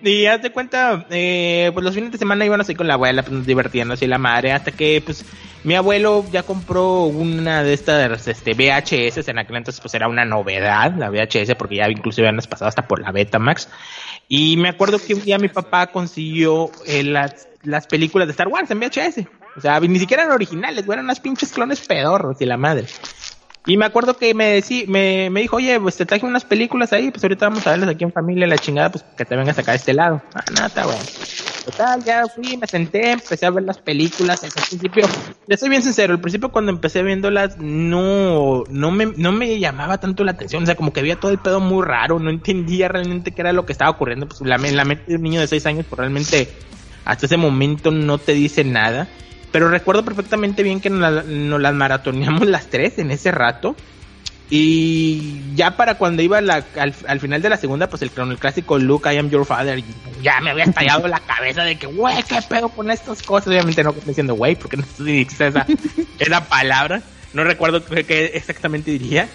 Y 0.01 0.25
haz 0.25 0.41
de 0.41 0.51
cuenta, 0.51 1.05
eh, 1.09 1.71
pues 1.73 1.83
los 1.83 1.93
fines 1.93 2.11
de 2.11 2.17
semana 2.17 2.45
íbamos 2.45 2.67
ahí 2.67 2.75
con 2.75 2.87
la 2.87 2.95
abuela, 2.95 3.23
pues 3.23 3.47
nos 3.47 4.01
y 4.01 4.07
la 4.07 4.17
madre, 4.17 4.51
hasta 4.51 4.71
que 4.71 5.01
pues 5.03 5.25
mi 5.63 5.75
abuelo 5.75 6.25
ya 6.31 6.43
compró 6.43 7.03
una 7.03 7.63
de 7.63 7.73
estas 7.73 8.27
este, 8.27 8.53
VHS, 8.53 9.27
en 9.27 9.39
aquel 9.39 9.57
entonces 9.57 9.81
pues 9.81 9.93
era 9.93 10.07
una 10.07 10.23
novedad, 10.25 10.93
la 10.95 11.09
VHS, 11.09 11.55
porque 11.55 11.77
ya 11.77 11.89
inclusive 11.89 12.27
habíamos 12.27 12.47
pasado 12.47 12.69
hasta 12.69 12.87
por 12.87 13.01
la 13.01 13.11
Betamax. 13.11 13.69
Y 14.27 14.57
me 14.57 14.69
acuerdo 14.69 14.99
que 14.99 15.15
un 15.15 15.23
día 15.23 15.37
mi 15.37 15.49
papá 15.49 15.87
consiguió 15.87 16.71
eh, 16.85 17.03
las, 17.03 17.47
las 17.63 17.87
películas 17.87 18.27
de 18.27 18.31
Star 18.31 18.47
Wars 18.47 18.71
en 18.71 18.79
VHS. 18.79 19.27
O 19.57 19.61
sea, 19.61 19.79
ni 19.79 19.99
siquiera 19.99 20.23
eran 20.23 20.35
originales, 20.35 20.85
eran 20.87 21.05
unas 21.05 21.19
pinches 21.19 21.51
clones 21.51 21.85
pedorros 21.85 22.39
y 22.39 22.45
la 22.45 22.55
madre. 22.55 22.87
Y 23.69 23.77
me 23.77 23.85
acuerdo 23.85 24.17
que 24.17 24.33
me, 24.33 24.45
decí, 24.45 24.85
me, 24.87 25.29
me 25.29 25.41
dijo, 25.41 25.57
oye, 25.57 25.79
pues 25.79 25.95
te 25.95 26.03
traje 26.03 26.25
unas 26.25 26.43
películas 26.43 26.91
ahí, 26.91 27.11
pues 27.11 27.23
ahorita 27.23 27.49
vamos 27.49 27.67
a 27.67 27.69
verlas 27.69 27.89
aquí 27.89 28.03
en 28.03 28.11
familia, 28.11 28.47
la 28.47 28.57
chingada, 28.57 28.91
pues 28.91 29.05
que 29.15 29.25
te 29.25 29.35
vengas 29.35 29.59
acá 29.59 29.73
de 29.73 29.77
este 29.77 29.93
lado. 29.93 30.23
Ah, 30.33 30.43
nada, 30.55 30.85
bueno. 30.85 30.99
Total, 31.65 32.03
ya 32.03 32.27
fui, 32.27 32.57
me 32.57 32.65
senté, 32.65 33.11
empecé 33.11 33.45
a 33.45 33.51
ver 33.51 33.63
las 33.65 33.77
películas. 33.77 34.43
Al 34.43 34.49
principio, 34.49 35.05
le 35.45 35.55
soy 35.55 35.69
bien 35.69 35.83
sincero, 35.83 36.13
al 36.13 36.19
principio 36.19 36.51
cuando 36.51 36.71
empecé 36.71 37.03
viéndolas 37.03 37.59
no, 37.59 38.63
no, 38.71 38.89
me, 38.89 39.05
no 39.05 39.31
me 39.31 39.59
llamaba 39.59 39.99
tanto 39.99 40.23
la 40.23 40.31
atención. 40.31 40.63
O 40.63 40.65
sea, 40.65 40.73
como 40.73 40.91
que 40.91 41.01
había 41.01 41.19
todo 41.19 41.29
el 41.29 41.37
pedo 41.37 41.59
muy 41.59 41.85
raro, 41.85 42.17
no 42.17 42.31
entendía 42.31 42.87
realmente 42.87 43.33
qué 43.33 43.41
era 43.41 43.53
lo 43.53 43.67
que 43.67 43.73
estaba 43.73 43.91
ocurriendo. 43.91 44.27
Pues 44.27 44.41
la, 44.41 44.57
la 44.57 44.83
mente 44.83 45.03
de 45.05 45.17
un 45.17 45.21
niño 45.21 45.41
de 45.41 45.47
6 45.47 45.65
años, 45.67 45.85
pues 45.87 45.99
realmente 45.99 46.49
hasta 47.05 47.27
ese 47.27 47.37
momento 47.37 47.91
no 47.91 48.17
te 48.17 48.33
dice 48.33 48.63
nada. 48.63 49.07
Pero 49.51 49.69
recuerdo 49.69 50.05
perfectamente 50.05 50.63
bien 50.63 50.79
que 50.79 50.89
nos, 50.89 51.25
las 51.25 51.73
maratoneamos 51.73 52.47
las 52.47 52.67
tres 52.67 52.99
en 52.99 53.11
ese 53.11 53.31
rato. 53.31 53.75
Y 54.51 55.41
ya 55.55 55.77
para 55.77 55.95
cuando 55.95 56.23
iba 56.23 56.39
al, 56.39 57.19
final 57.19 57.41
de 57.41 57.49
la 57.49 57.57
segunda, 57.57 57.87
pues 57.87 58.01
el, 58.01 58.11
el 58.15 58.37
clásico 58.39 58.79
Luke, 58.79 59.13
I 59.13 59.17
am 59.17 59.29
your 59.29 59.45
father, 59.45 59.83
ya 60.23 60.41
me 60.41 60.49
había 60.49 60.63
estallado 60.63 61.07
la 61.07 61.19
cabeza 61.19 61.63
de 61.63 61.77
que, 61.77 61.85
güey, 61.85 62.23
¿qué 62.23 62.39
pedo 62.47 62.69
con 62.69 62.89
estas 62.89 63.21
cosas? 63.21 63.47
Obviamente 63.47 63.83
no 63.83 63.91
estoy 63.91 64.05
diciendo 64.07 64.33
güey, 64.33 64.55
porque 64.55 64.77
no 64.77 64.83
estoy 64.89 65.21
esa, 65.21 65.67
esa 66.19 66.45
palabra. 66.45 67.01
No 67.33 67.43
recuerdo 67.43 67.85
qué 67.85 68.31
exactamente 68.33 68.89
diría. 68.89 69.29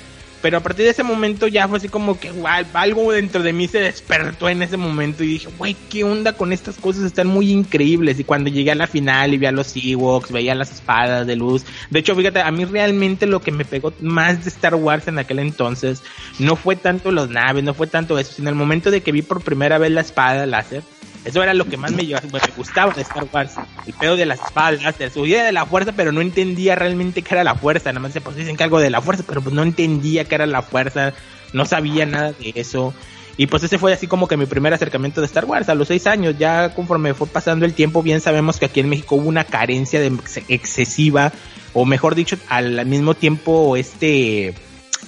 Pero 0.45 0.59
a 0.59 0.61
partir 0.61 0.85
de 0.85 0.91
ese 0.91 1.03
momento 1.03 1.47
ya 1.47 1.67
fue 1.67 1.79
así 1.79 1.89
como 1.89 2.21
que 2.21 2.31
algo 2.75 3.13
dentro 3.13 3.43
de 3.43 3.55
mí 3.55 3.67
se 3.67 3.81
despertó 3.81 4.51
en 4.51 4.61
ese 4.61 4.77
momento 4.77 5.25
y 5.25 5.29
dije, 5.29 5.49
güey, 5.57 5.75
¿qué 5.89 6.05
onda 6.05 6.35
con 6.35 6.53
estas 6.53 6.77
cosas? 6.77 7.05
Están 7.05 7.29
muy 7.29 7.51
increíbles. 7.51 8.21
Y 8.21 8.25
cuando 8.25 8.51
llegué 8.51 8.71
a 8.71 8.75
la 8.75 8.87
final 8.87 9.33
y 9.33 9.39
vi 9.39 9.47
a 9.47 9.53
los 9.53 9.75
Ewoks, 9.75 10.33
veía 10.33 10.55
las 10.55 10.71
espadas 10.71 11.27
de 11.27 11.37
luz. 11.37 11.65
De 11.89 12.01
hecho, 12.01 12.15
fíjate, 12.15 12.43
a 12.43 12.51
mí 12.51 12.67
realmente 12.67 13.25
lo 13.27 13.41
que 13.41 13.53
me 13.53 13.65
pegó 13.65 13.95
más 14.03 14.45
de 14.45 14.51
Star 14.51 14.75
Wars 14.75 15.09
en 15.09 15.19
aquel 15.19 15.39
entonces 15.39 16.03
no 16.39 16.57
fue 16.57 16.77
tanto 16.77 17.11
los 17.11 17.31
naves, 17.31 17.65
no 17.65 17.73
fue 17.73 17.87
tanto 17.87 18.19
eso, 18.19 18.35
sino 18.35 18.51
el 18.51 18.55
momento 18.55 18.91
de 18.91 19.01
que 19.01 19.13
vi 19.13 19.23
por 19.23 19.41
primera 19.41 19.79
vez 19.79 19.93
la 19.93 20.03
espada 20.03 20.45
láser 20.45 20.83
eso 21.25 21.43
era 21.43 21.55
lo 21.55 21.67
que 21.67 21.77
más 21.77 21.93
me, 21.93 22.03
me 22.05 22.41
gustaba 22.57 22.93
de 22.93 23.03
Star 23.03 23.27
Wars. 23.33 23.53
El 23.87 23.95
pedo 23.95 24.17
de 24.17 24.27
las 24.27 24.41
espaldas, 24.41 24.99
de 24.99 25.11
idea 25.27 25.45
de 25.45 25.53
la 25.53 25.65
fuerza, 25.65 25.93
pero 25.93 26.13
no 26.13 26.21
entendía 26.21 26.75
realmente 26.75 27.23
qué 27.23 27.35
era 27.35 27.45
la 27.45 27.55
fuerza. 27.55 27.91
Nada 27.91 28.01
más 28.01 28.13
se 28.13 28.21
pues 28.21 28.37
dicen 28.37 28.57
que 28.57 28.65
algo 28.65 28.79
de 28.79 28.91
la 28.91 29.01
fuerza, 29.01 29.25
pero 29.27 29.41
pues 29.41 29.55
no 29.55 29.63
entendía 29.63 30.25
qué 30.25 30.35
era 30.35 30.47
la 30.47 30.63
fuerza. 30.63 31.15
No 31.53 31.65
sabía 31.65 32.05
nada 32.05 32.33
de 32.33 32.53
eso. 32.57 32.93
Y 33.37 33.47
pues 33.47 33.63
ese 33.65 33.79
fue 33.79 33.93
así 33.93 34.07
como 34.07 34.29
que 34.29 34.37
mi 34.37 34.47
primer 34.47 34.75
acercamiento 34.75 35.21
de 35.21 35.27
Star 35.27 35.47
Wars 35.47 35.69
a 35.69 35.75
los 35.75 35.89
seis 35.89 36.07
años. 36.07 36.37
Ya 36.39 36.75
conforme 36.75 37.15
fue 37.15 37.27
pasando 37.27 37.65
el 37.65 37.73
tiempo, 37.73 38.03
bien 38.03 38.21
sabemos 38.21 38.59
que 38.59 38.67
aquí 38.67 38.81
en 38.81 38.91
México 38.91 39.17
hubo 39.17 39.29
una 39.29 39.45
carencia 39.45 40.01
de 40.01 40.13
excesiva, 40.49 41.33
o 41.73 41.85
mejor 41.85 42.15
dicho, 42.15 42.37
al 42.49 42.85
mismo 42.87 43.15
tiempo 43.15 43.77
este 43.77 44.55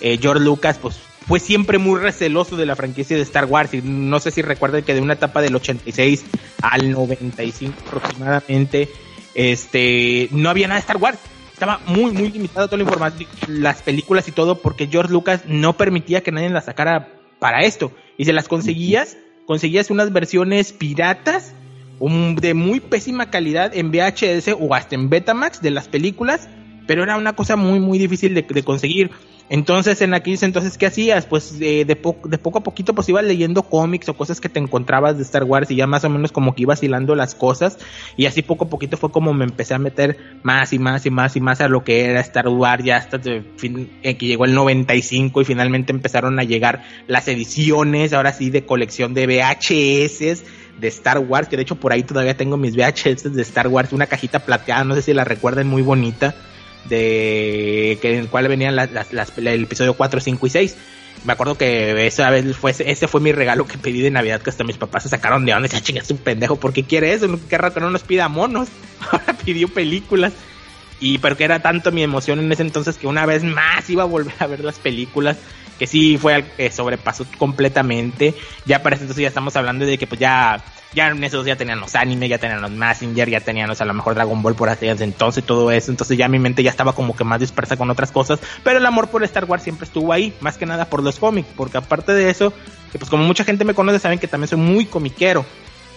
eh, 0.01 0.19
George 0.21 0.43
Lucas 0.43 0.79
pues 0.81 0.97
fue 1.27 1.41
siempre 1.41 1.79
muy 1.79 2.01
receloso 2.01 2.57
de 2.57 2.67
la 2.67 2.77
franquicia 2.77 3.17
de 3.17 3.23
Star 3.23 3.47
Wars. 3.47 3.75
Y 3.75 3.83
no 3.83 4.21
sé 4.21 4.31
si 4.31 4.43
recuerdan 4.43 4.83
que 4.83 4.95
de 4.95 5.01
una 5.01 5.15
etapa 5.15 5.43
del 5.43 5.57
86 5.57 6.25
al 6.63 6.91
95 6.91 7.75
aproximadamente, 7.87 8.89
este, 9.35 10.29
no 10.31 10.51
había 10.51 10.69
nada 10.69 10.79
de 10.79 10.83
Star 10.83 10.99
Wars. 10.99 11.19
Estaba 11.53 11.81
muy, 11.87 12.13
muy 12.13 12.31
limitado 12.31 12.67
toda 12.67 12.77
la 12.79 12.85
información, 12.85 13.29
las 13.49 13.83
películas 13.83 14.29
y 14.29 14.33
todo, 14.33 14.61
porque 14.61 14.87
George 14.87 15.13
Lucas 15.13 15.43
no 15.47 15.77
permitía 15.77 16.23
que 16.23 16.31
nadie 16.31 16.51
las 16.51 16.67
sacara 16.67 17.09
para 17.39 17.63
esto. 17.63 17.93
Y 18.19 18.27
se 18.27 18.33
las 18.33 18.47
conseguías, 18.47 19.17
conseguías 19.47 19.91
unas 19.91 20.13
versiones 20.13 20.73
piratas 20.73 21.55
de 21.99 22.55
muy 22.55 22.81
pésima 22.81 23.31
calidad 23.31 23.75
en 23.75 23.91
VHS 23.91 24.55
o 24.61 24.75
hasta 24.75 24.95
en 24.95 25.09
Betamax 25.09 25.63
de 25.63 25.71
las 25.71 25.89
películas, 25.89 26.47
pero 26.87 27.03
era 27.03 27.17
una 27.17 27.35
cosa 27.35 27.57
muy, 27.57 27.81
muy 27.81 27.99
difícil 27.99 28.35
de 28.35 28.63
conseguir. 28.63 29.11
Entonces, 29.49 30.03
en 30.03 30.13
aquellos 30.13 30.43
entonces, 30.43 30.77
¿qué 30.77 30.87
hacías? 30.87 31.25
Pues 31.25 31.59
de, 31.59 31.85
de 31.85 31.97
poco 31.97 32.59
a 32.59 32.63
poquito, 32.63 32.95
pues 32.95 33.09
ibas 33.09 33.25
leyendo 33.25 33.63
cómics 33.63 34.09
o 34.09 34.15
cosas 34.15 34.41
que 34.41 34.49
te 34.49 34.59
encontrabas 34.59 35.17
de 35.17 35.23
Star 35.23 35.45
Wars 35.45 35.71
y 35.71 35.77
ya 35.77 35.87
más 35.87 36.05
o 36.05 36.11
menos 36.11 36.33
como 36.33 36.55
que 36.55 36.63
ibas 36.63 36.83
hilando 36.83 37.15
las 37.15 37.37
cosas. 37.37 37.79
Y 38.17 38.27
así 38.27 38.43
poco 38.43 38.65
a 38.65 38.69
poquito 38.69 38.97
fue 38.97 39.13
como 39.13 39.33
me 39.35 39.45
empecé 39.45 39.75
a 39.75 39.79
meter 39.79 40.19
más 40.43 40.73
y 40.73 40.81
más 40.81 41.07
y 41.07 41.11
más 41.11 41.37
y 41.37 41.41
más 41.41 41.61
a 41.61 41.69
lo 41.69 41.85
que 41.85 42.07
era 42.07 42.21
Star 42.21 42.49
Wars, 42.49 42.83
ya 42.83 42.97
hasta 42.97 43.21
fin, 43.57 43.91
eh, 44.03 44.17
que 44.17 44.27
llegó 44.27 44.47
el 44.47 44.55
95 44.55 45.41
y 45.41 45.45
finalmente 45.45 45.93
empezaron 45.93 46.41
a 46.41 46.45
llegar 46.45 46.83
las 47.07 47.29
ediciones, 47.29 48.13
ahora 48.13 48.33
sí, 48.33 48.51
de 48.51 48.67
colección 48.67 49.15
de 49.15 49.27
VHS 49.27 50.43
de 50.81 50.89
Star 50.89 51.21
Wars, 51.21 51.49
que 51.49 51.57
de 51.57 51.63
hecho 51.63 51.77
por 51.77 51.93
ahí 51.93 52.03
todavía 52.03 52.37
tengo 52.37 52.57
mis 52.57 52.77
VHS 52.77 53.33
de 53.33 53.43
Star 53.43 53.69
Wars, 53.69 53.93
una 53.93 54.07
cajita 54.07 54.41
plateada, 54.41 54.85
no 54.85 54.95
sé 54.95 55.03
si 55.03 55.15
la 55.15 55.25
recuerden, 55.25 55.69
muy 55.69 55.83
bonita 55.83 56.35
de 56.89 57.99
que 58.01 58.15
en 58.15 58.21
el 58.21 58.29
cual 58.29 58.49
venían 58.49 58.77
las, 58.77 58.89
el 59.37 59.65
episodio 59.65 59.95
4, 59.95 60.21
5 60.21 60.47
y 60.47 60.51
6. 60.51 60.77
Me 61.25 61.33
acuerdo 61.33 61.57
que 61.57 62.07
esa 62.07 62.31
vez 62.31 62.57
fue, 62.57 62.71
ese 62.71 63.09
fue 63.09 63.21
mi 63.21 63.33
regalo 63.33 63.67
que 63.67 63.79
pedí 63.79 64.01
de 64.01 64.11
Navidad, 64.11 64.41
que 64.41 64.51
hasta 64.51 64.65
mis 64.65 64.77
papás 64.77 65.05
se 65.05 65.09
sacaron 65.09 65.45
de 65.45 65.55
onda 65.55 65.67
y 65.67 65.71
decían, 65.71 65.99
es 65.99 66.11
un 66.11 66.19
pendejo, 66.19 66.57
¿por 66.57 66.73
qué 66.73 66.85
quiere 66.85 67.13
eso? 67.13 67.27
Qué 67.49 67.59
que 67.59 67.81
no 67.81 67.91
nos 67.91 68.03
pida 68.03 68.29
monos. 68.29 68.69
Ahora 69.11 69.37
pidió 69.45 69.69
películas. 69.69 70.33
Y 71.01 71.19
pero 71.19 71.37
que 71.37 71.45
era 71.45 71.61
tanto 71.61 71.93
mi 71.93 72.03
emoción 72.03 72.39
en 72.39 72.51
ese 72.51 72.63
entonces 72.63 72.97
que 72.97 73.07
una 73.07 73.27
vez 73.27 73.45
más 73.45 73.89
iba 73.91 74.05
a 74.05 74.07
volver 74.07 74.35
a 74.39 74.47
ver 74.47 74.61
las 74.61 74.79
películas 74.79 75.37
que 75.79 75.87
sí 75.87 76.17
fue 76.17 76.35
algo 76.35 76.49
que 76.57 76.71
sobrepasó 76.71 77.27
completamente. 77.39 78.35
Ya 78.65 78.83
para 78.83 78.97
ese 78.97 79.05
entonces 79.05 79.23
ya 79.23 79.29
estamos 79.29 79.57
hablando 79.57 79.85
de 79.85 79.99
que 79.99 80.07
pues 80.07 80.21
ya 80.21 80.63
ya 80.93 81.09
en 81.09 81.23
esos 81.25 81.45
ya 81.45 81.57
tenían 81.57 81.81
los 81.81 81.95
anime, 81.95 82.29
ya 82.29 82.39
tenían 82.39 82.61
los 82.61 82.71
Messenger, 82.71 83.29
ya 83.29 83.41
tenían 83.41 83.71
a 83.71 83.85
lo 83.85 83.95
mejor 83.95 84.15
Dragon 84.15 84.43
Ball 84.43 84.55
por 84.55 84.69
aquellos 84.69 85.01
entonces 85.01 85.45
todo 85.45 85.71
eso, 85.71 85.91
entonces 85.91 86.17
ya 86.17 86.29
mi 86.29 86.39
mente 86.39 86.63
ya 86.63 86.71
estaba 86.71 86.93
como 86.95 87.15
que 87.15 87.25
más 87.25 87.41
dispersa 87.41 87.77
con 87.77 87.91
otras 87.91 88.13
cosas, 88.13 88.41
pero 88.63 88.79
el 88.79 88.87
amor 88.87 89.09
por 89.09 89.23
Star 89.25 89.45
Wars 89.45 89.63
siempre 89.63 89.87
estuvo 89.87 90.13
ahí, 90.13 90.33
más 90.41 90.57
que 90.57 90.67
nada 90.67 90.87
por 90.87 91.03
los 91.03 91.19
cómics, 91.19 91.49
porque 91.57 91.79
aparte 91.79 92.13
de 92.13 92.31
eso, 92.31 92.53
que 92.93 92.99
pues 92.99 93.11
como 93.11 93.25
mucha 93.25 93.45
gente 93.45 93.65
me 93.65 93.75
conoce 93.75 93.99
saben 93.99 94.19
que 94.19 94.29
también 94.29 94.49
soy 94.49 94.59
muy 94.59 94.87
comiquero. 94.87 95.45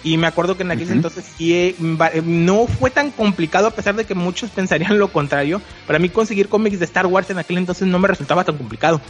Y 0.02 0.18
me 0.18 0.28
acuerdo 0.28 0.56
que 0.56 0.64
en 0.64 0.72
aquel 0.72 0.90
entonces 0.92 1.26
sí, 1.38 1.54
eh, 1.54 1.76
eh, 1.78 2.22
no 2.24 2.68
fue 2.68 2.90
tan 2.90 3.12
complicado 3.12 3.68
a 3.68 3.72
pesar 3.72 3.96
de 3.96 4.06
que 4.06 4.16
muchos 4.16 4.50
pensarían 4.56 4.98
lo 4.98 5.12
contrario. 5.12 5.62
Para 5.86 6.00
mí 6.00 6.10
conseguir 6.10 6.48
cómics 6.48 6.80
de 6.80 6.86
Star 6.86 7.06
Wars 7.06 7.30
en 7.30 7.40
aquel 7.40 7.58
entonces 7.58 7.88
no 7.88 8.00
me 8.00 8.08
resultaba 8.08 8.46
tan 8.46 8.58
complicado. 8.58 9.02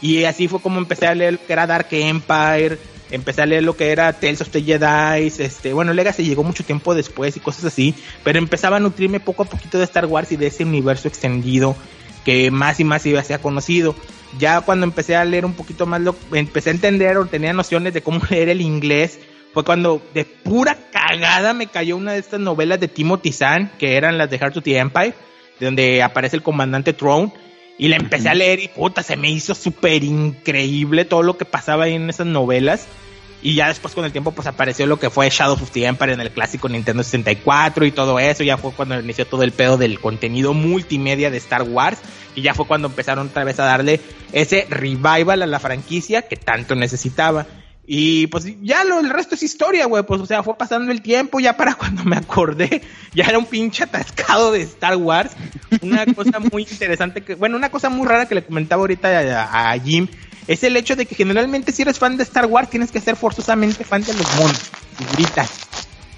Y 0.00 0.24
así 0.24 0.48
fue 0.48 0.60
como 0.60 0.78
empecé 0.78 1.06
a 1.06 1.14
leer 1.14 1.34
lo 1.34 1.46
que 1.46 1.52
era 1.52 1.66
Dark 1.66 1.88
Empire, 1.90 2.78
empecé 3.10 3.42
a 3.42 3.46
leer 3.46 3.64
lo 3.64 3.76
que 3.76 3.90
era 3.90 4.12
Tales 4.12 4.40
of 4.40 4.50
the 4.50 4.62
Jedi, 4.62 5.26
este, 5.38 5.72
bueno, 5.72 5.92
Legacy 5.92 6.24
llegó 6.24 6.44
mucho 6.44 6.64
tiempo 6.64 6.94
después 6.94 7.36
y 7.36 7.40
cosas 7.40 7.64
así, 7.64 7.94
pero 8.22 8.38
empezaba 8.38 8.76
a 8.76 8.80
nutrirme 8.80 9.20
poco 9.20 9.42
a 9.42 9.46
poquito 9.46 9.78
de 9.78 9.84
Star 9.84 10.06
Wars 10.06 10.32
y 10.32 10.36
de 10.36 10.48
ese 10.48 10.64
universo 10.64 11.08
extendido 11.08 11.76
que 12.24 12.50
más 12.50 12.78
y 12.78 12.84
más 12.84 13.06
iba 13.06 13.20
a 13.20 13.24
ser 13.24 13.40
conocido. 13.40 13.94
Ya 14.38 14.60
cuando 14.60 14.84
empecé 14.84 15.16
a 15.16 15.24
leer 15.24 15.46
un 15.46 15.54
poquito 15.54 15.86
más, 15.86 16.00
lo, 16.02 16.14
empecé 16.32 16.70
a 16.70 16.74
entender 16.74 17.16
o 17.16 17.26
tenía 17.26 17.52
nociones 17.52 17.94
de 17.94 18.02
cómo 18.02 18.20
leer 18.30 18.50
el 18.50 18.60
inglés, 18.60 19.18
fue 19.54 19.64
cuando 19.64 20.02
de 20.12 20.24
pura 20.24 20.76
cagada 20.92 21.54
me 21.54 21.68
cayó 21.68 21.96
una 21.96 22.12
de 22.12 22.18
estas 22.18 22.40
novelas 22.40 22.80
de 22.80 22.88
Timothy 22.88 23.32
Zahn, 23.32 23.72
que 23.78 23.96
eran 23.96 24.18
las 24.18 24.28
de 24.28 24.38
Heart 24.38 24.58
of 24.58 24.64
the 24.64 24.76
Empire, 24.76 25.14
donde 25.58 26.02
aparece 26.02 26.36
el 26.36 26.42
comandante 26.42 26.92
Throne, 26.92 27.32
y 27.78 27.88
la 27.88 27.96
empecé 27.96 28.28
a 28.28 28.34
leer 28.34 28.58
y 28.58 28.68
puta, 28.68 29.02
se 29.02 29.16
me 29.16 29.30
hizo 29.30 29.54
súper 29.54 30.02
increíble 30.02 31.04
todo 31.04 31.22
lo 31.22 31.38
que 31.38 31.44
pasaba 31.44 31.84
ahí 31.84 31.94
en 31.94 32.10
esas 32.10 32.26
novelas. 32.26 32.86
Y 33.40 33.54
ya 33.54 33.68
después 33.68 33.94
con 33.94 34.04
el 34.04 34.10
tiempo 34.10 34.32
pues 34.32 34.48
apareció 34.48 34.84
lo 34.86 34.98
que 34.98 35.10
fue 35.10 35.30
Shadow 35.30 35.54
of 35.54 35.70
the 35.70 35.86
Empire 35.86 36.12
en 36.12 36.20
el 36.20 36.32
clásico 36.32 36.68
Nintendo 36.68 37.04
64 37.04 37.86
y 37.86 37.92
todo 37.92 38.18
eso. 38.18 38.42
Ya 38.42 38.56
fue 38.56 38.72
cuando 38.72 38.98
inició 38.98 39.26
todo 39.26 39.44
el 39.44 39.52
pedo 39.52 39.76
del 39.76 40.00
contenido 40.00 40.54
multimedia 40.54 41.30
de 41.30 41.36
Star 41.36 41.62
Wars. 41.62 42.00
Y 42.34 42.42
ya 42.42 42.52
fue 42.52 42.66
cuando 42.66 42.88
empezaron 42.88 43.28
otra 43.28 43.44
vez 43.44 43.60
a 43.60 43.64
darle 43.64 44.00
ese 44.32 44.66
revival 44.68 45.42
a 45.42 45.46
la 45.46 45.60
franquicia 45.60 46.22
que 46.22 46.36
tanto 46.36 46.74
necesitaba. 46.74 47.46
Y 47.90 48.26
pues 48.26 48.44
ya 48.60 48.84
lo, 48.84 49.00
el 49.00 49.08
resto 49.08 49.34
es 49.34 49.42
historia, 49.42 49.86
güey. 49.86 50.02
Pues 50.02 50.20
o 50.20 50.26
sea, 50.26 50.42
fue 50.42 50.58
pasando 50.58 50.92
el 50.92 51.00
tiempo, 51.00 51.40
ya 51.40 51.56
para 51.56 51.74
cuando 51.78 52.04
me 52.04 52.16
acordé, 52.16 52.82
ya 53.14 53.24
era 53.24 53.38
un 53.38 53.46
pinche 53.46 53.84
atascado 53.84 54.52
de 54.52 54.60
Star 54.60 54.96
Wars. 54.96 55.32
Una 55.80 56.04
cosa 56.04 56.38
muy 56.38 56.66
interesante, 56.70 57.22
que, 57.22 57.34
bueno, 57.34 57.56
una 57.56 57.70
cosa 57.70 57.88
muy 57.88 58.06
rara 58.06 58.26
que 58.26 58.34
le 58.34 58.44
comentaba 58.44 58.80
ahorita 58.80 59.70
a, 59.70 59.78
Jim, 59.78 60.06
es 60.46 60.62
el 60.64 60.76
hecho 60.76 60.96
de 60.96 61.06
que 61.06 61.14
generalmente 61.14 61.72
si 61.72 61.80
eres 61.80 61.98
fan 61.98 62.18
de 62.18 62.24
Star 62.24 62.44
Wars 62.44 62.68
tienes 62.68 62.92
que 62.92 63.00
ser 63.00 63.16
forzosamente 63.16 63.84
fan 63.84 64.04
de 64.04 64.12
los 64.12 64.36
monos, 64.36 64.70
figuritas. 64.98 65.50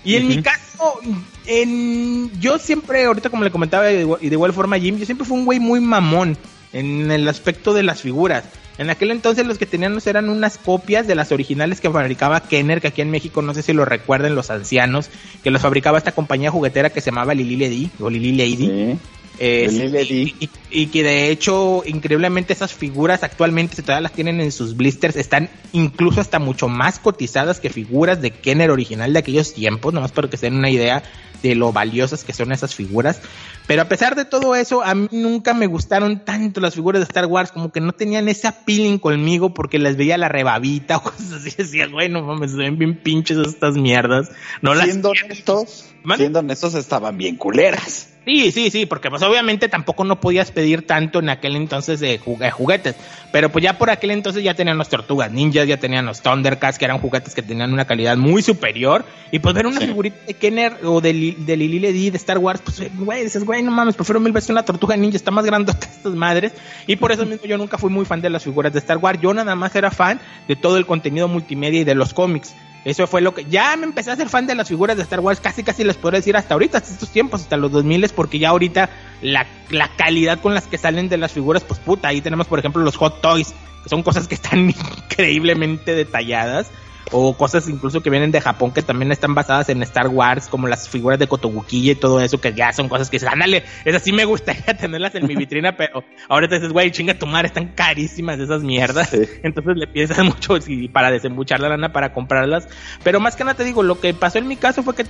Y 0.02 0.16
en 0.16 0.26
mi 0.26 0.42
caso, 0.42 0.98
en, 1.46 2.32
yo 2.40 2.58
siempre, 2.58 3.04
ahorita 3.04 3.30
como 3.30 3.44
le 3.44 3.52
comentaba 3.52 3.92
y 3.92 4.28
de 4.28 4.34
igual 4.34 4.52
forma 4.52 4.74
a 4.74 4.80
Jim, 4.80 4.98
yo 4.98 5.06
siempre 5.06 5.24
fui 5.24 5.38
un 5.38 5.44
güey 5.44 5.60
muy 5.60 5.78
mamón 5.78 6.36
en 6.72 7.10
el 7.10 7.28
aspecto 7.28 7.74
de 7.74 7.82
las 7.82 8.00
figuras. 8.00 8.44
En 8.78 8.88
aquel 8.88 9.10
entonces 9.10 9.46
los 9.46 9.58
que 9.58 9.66
teníamos 9.66 10.06
eran 10.06 10.30
unas 10.30 10.56
copias 10.56 11.06
de 11.06 11.14
las 11.14 11.32
originales 11.32 11.80
que 11.80 11.90
fabricaba 11.90 12.40
Kenner, 12.40 12.80
que 12.80 12.88
aquí 12.88 13.02
en 13.02 13.10
México 13.10 13.42
no 13.42 13.52
sé 13.52 13.62
si 13.62 13.72
lo 13.72 13.84
recuerden 13.84 14.34
los 14.34 14.50
ancianos, 14.50 15.10
que 15.42 15.50
los 15.50 15.60
fabricaba 15.60 15.98
esta 15.98 16.12
compañía 16.12 16.50
juguetera 16.50 16.90
que 16.90 17.00
se 17.00 17.10
llamaba 17.10 17.34
Lili 17.34 17.56
Lady 17.56 17.90
o 18.00 18.08
Lili 18.08 18.32
Lady. 18.32 18.66
Sí. 18.66 18.98
Eh, 19.38 19.90
Lady. 19.90 20.34
y 20.40 20.48
que 20.70 21.02
de 21.02 21.30
hecho 21.30 21.82
increíblemente 21.84 22.52
esas 22.52 22.72
figuras 22.72 23.22
actualmente 23.22 23.76
si 23.76 23.82
todavía 23.82 24.02
las 24.02 24.12
tienen 24.12 24.40
en 24.40 24.52
sus 24.52 24.76
blisters 24.76 25.16
están 25.16 25.50
incluso 25.72 26.20
hasta 26.20 26.38
mucho 26.38 26.68
más 26.68 26.98
cotizadas 26.98 27.60
que 27.60 27.70
figuras 27.70 28.22
de 28.22 28.30
Kenner 28.30 28.70
original 28.70 29.12
de 29.12 29.18
aquellos 29.18 29.52
tiempos, 29.52 29.92
nomás 29.92 30.12
para 30.12 30.28
que 30.28 30.36
se 30.36 30.46
den 30.46 30.56
una 30.56 30.70
idea 30.70 31.02
de 31.42 31.54
lo 31.54 31.72
valiosas 31.72 32.24
que 32.24 32.32
son 32.32 32.52
esas 32.52 32.74
figuras. 32.74 33.20
Pero 33.66 33.82
a 33.82 33.84
pesar 33.86 34.16
de 34.16 34.24
todo 34.24 34.56
eso, 34.56 34.82
a 34.82 34.94
mí 34.94 35.08
nunca 35.12 35.54
me 35.54 35.66
gustaron 35.66 36.24
tanto 36.24 36.60
las 36.60 36.74
figuras 36.74 37.00
de 37.00 37.04
Star 37.04 37.26
Wars, 37.26 37.52
como 37.52 37.70
que 37.70 37.80
no 37.80 37.92
tenían 37.92 38.28
ese 38.28 38.48
appealing 38.48 38.98
conmigo 38.98 39.54
porque 39.54 39.78
les 39.78 39.96
veía 39.96 40.18
la 40.18 40.28
rebabita 40.28 40.96
o 40.98 41.02
cosas 41.02 41.32
así. 41.32 41.54
Decía, 41.56 41.88
bueno, 41.88 42.22
mames, 42.22 42.52
se 42.52 42.56
ven 42.56 42.78
bien 42.78 43.00
pinches 43.00 43.38
estas 43.38 43.76
mierdas. 43.76 44.30
No 44.60 44.74
siendo 44.74 45.10
honestos, 45.10 45.86
siendo 46.16 46.40
honestos, 46.40 46.74
estaban 46.74 47.16
bien 47.16 47.36
culeras. 47.36 48.08
Sí, 48.26 48.52
sí, 48.52 48.70
sí, 48.70 48.86
porque 48.86 49.08
pues 49.08 49.22
obviamente 49.22 49.68
tampoco 49.68 50.04
no 50.04 50.20
podías 50.20 50.50
pedir 50.60 50.86
tanto 50.86 51.20
en 51.20 51.30
aquel 51.30 51.56
entonces 51.56 52.00
de 52.00 52.18
juguetes, 52.18 52.94
pero 53.32 53.48
pues 53.48 53.62
ya 53.64 53.78
por 53.78 53.88
aquel 53.88 54.10
entonces 54.10 54.44
ya 54.44 54.52
tenían 54.52 54.76
los 54.76 54.90
Tortugas 54.90 55.32
Ninjas, 55.32 55.66
ya 55.66 55.78
tenían 55.78 56.04
los 56.04 56.20
Thundercats, 56.20 56.78
que 56.78 56.84
eran 56.84 56.98
juguetes 56.98 57.34
que 57.34 57.40
tenían 57.40 57.72
una 57.72 57.86
calidad 57.86 58.18
muy 58.18 58.42
superior, 58.42 59.06
y 59.30 59.38
pues 59.38 59.54
ver 59.54 59.66
una 59.66 59.80
figurita 59.80 60.18
de 60.26 60.34
Kenner 60.34 60.76
o 60.84 61.00
de, 61.00 61.34
de 61.38 61.56
Lili 61.56 61.78
Ledy 61.78 62.10
de 62.10 62.18
Star 62.18 62.36
Wars, 62.36 62.60
pues 62.62 62.94
güey, 62.94 63.24
dices, 63.24 63.42
güey, 63.44 63.62
no 63.62 63.70
mames, 63.70 63.94
prefiero 63.94 64.20
mil 64.20 64.32
veces 64.32 64.50
una 64.50 64.62
Tortuga 64.62 64.98
Ninja, 64.98 65.16
está 65.16 65.30
más 65.30 65.46
grande 65.46 65.72
que 65.72 65.86
estas 65.96 66.14
madres, 66.14 66.52
y 66.86 66.96
por 66.96 67.10
eso 67.10 67.24
mismo 67.24 67.46
yo 67.46 67.56
nunca 67.56 67.78
fui 67.78 67.88
muy 67.88 68.04
fan 68.04 68.20
de 68.20 68.28
las 68.28 68.44
figuras 68.44 68.70
de 68.70 68.80
Star 68.80 68.98
Wars, 68.98 69.18
yo 69.18 69.32
nada 69.32 69.54
más 69.54 69.74
era 69.74 69.90
fan 69.90 70.20
de 70.46 70.56
todo 70.56 70.76
el 70.76 70.84
contenido 70.84 71.26
multimedia 71.26 71.80
y 71.80 71.84
de 71.84 71.94
los 71.94 72.12
cómics. 72.12 72.54
Eso 72.84 73.06
fue 73.06 73.20
lo 73.20 73.34
que. 73.34 73.44
Ya 73.44 73.76
me 73.76 73.84
empecé 73.84 74.10
a 74.10 74.16
ser 74.16 74.28
fan 74.28 74.46
de 74.46 74.54
las 74.54 74.68
figuras 74.68 74.96
de 74.96 75.02
Star 75.02 75.20
Wars, 75.20 75.40
casi 75.40 75.62
casi 75.62 75.84
les 75.84 75.96
puedo 75.96 76.16
decir 76.16 76.36
hasta 76.36 76.54
ahorita, 76.54 76.78
hasta 76.78 76.92
estos 76.92 77.10
tiempos, 77.10 77.42
hasta 77.42 77.56
los 77.56 77.70
2000, 77.72 78.08
porque 78.10 78.38
ya 78.38 78.50
ahorita 78.50 78.88
la, 79.22 79.46
la 79.68 79.88
calidad 79.96 80.40
con 80.40 80.54
las 80.54 80.66
que 80.66 80.78
salen 80.78 81.08
de 81.08 81.18
las 81.18 81.32
figuras, 81.32 81.62
pues 81.62 81.78
puta, 81.80 82.08
ahí 82.08 82.20
tenemos 82.20 82.46
por 82.46 82.58
ejemplo 82.58 82.82
los 82.82 82.96
Hot 82.96 83.20
Toys, 83.20 83.54
que 83.82 83.88
son 83.88 84.02
cosas 84.02 84.28
que 84.28 84.34
están 84.34 84.70
increíblemente 85.10 85.94
detalladas 85.94 86.70
o 87.12 87.36
cosas 87.36 87.68
incluso 87.68 88.02
que 88.02 88.10
vienen 88.10 88.30
de 88.30 88.40
Japón 88.40 88.72
que 88.72 88.82
también 88.82 89.12
están 89.12 89.34
basadas 89.34 89.68
en 89.68 89.82
Star 89.82 90.08
Wars, 90.08 90.48
como 90.48 90.68
las 90.68 90.88
figuras 90.88 91.18
de 91.18 91.26
Kotobukiya 91.26 91.92
y 91.92 91.96
todo 91.96 92.20
eso, 92.20 92.40
que 92.40 92.52
ya 92.52 92.72
son 92.72 92.88
cosas 92.88 93.10
que 93.10 93.16
dices, 93.16 93.28
ándale, 93.30 93.64
esas 93.84 94.02
sí 94.02 94.12
me 94.12 94.24
gustaría 94.24 94.76
tenerlas 94.78 95.14
en 95.14 95.26
mi 95.26 95.36
vitrina, 95.36 95.76
pero 95.76 96.04
ahora 96.28 96.48
te 96.48 96.56
dices, 96.56 96.72
güey, 96.72 96.90
chinga 96.90 97.14
tu 97.14 97.26
madre, 97.26 97.48
están 97.48 97.68
carísimas 97.68 98.38
esas 98.38 98.62
mierdas. 98.62 99.12
Entonces 99.42 99.76
le 99.76 99.86
piensas 99.86 100.18
mucho 100.24 100.54
para 100.92 101.10
desembuchar 101.10 101.60
la 101.60 101.68
lana 101.68 101.92
para 101.92 102.12
comprarlas. 102.12 102.68
Pero 103.02 103.20
más 103.20 103.36
que 103.36 103.44
nada 103.44 103.56
te 103.56 103.64
digo, 103.64 103.82
lo 103.82 104.00
que 104.00 104.14
pasó 104.14 104.38
en 104.38 104.48
mi 104.48 104.56
caso 104.56 104.82
fue 104.82 104.94
que 104.94 105.06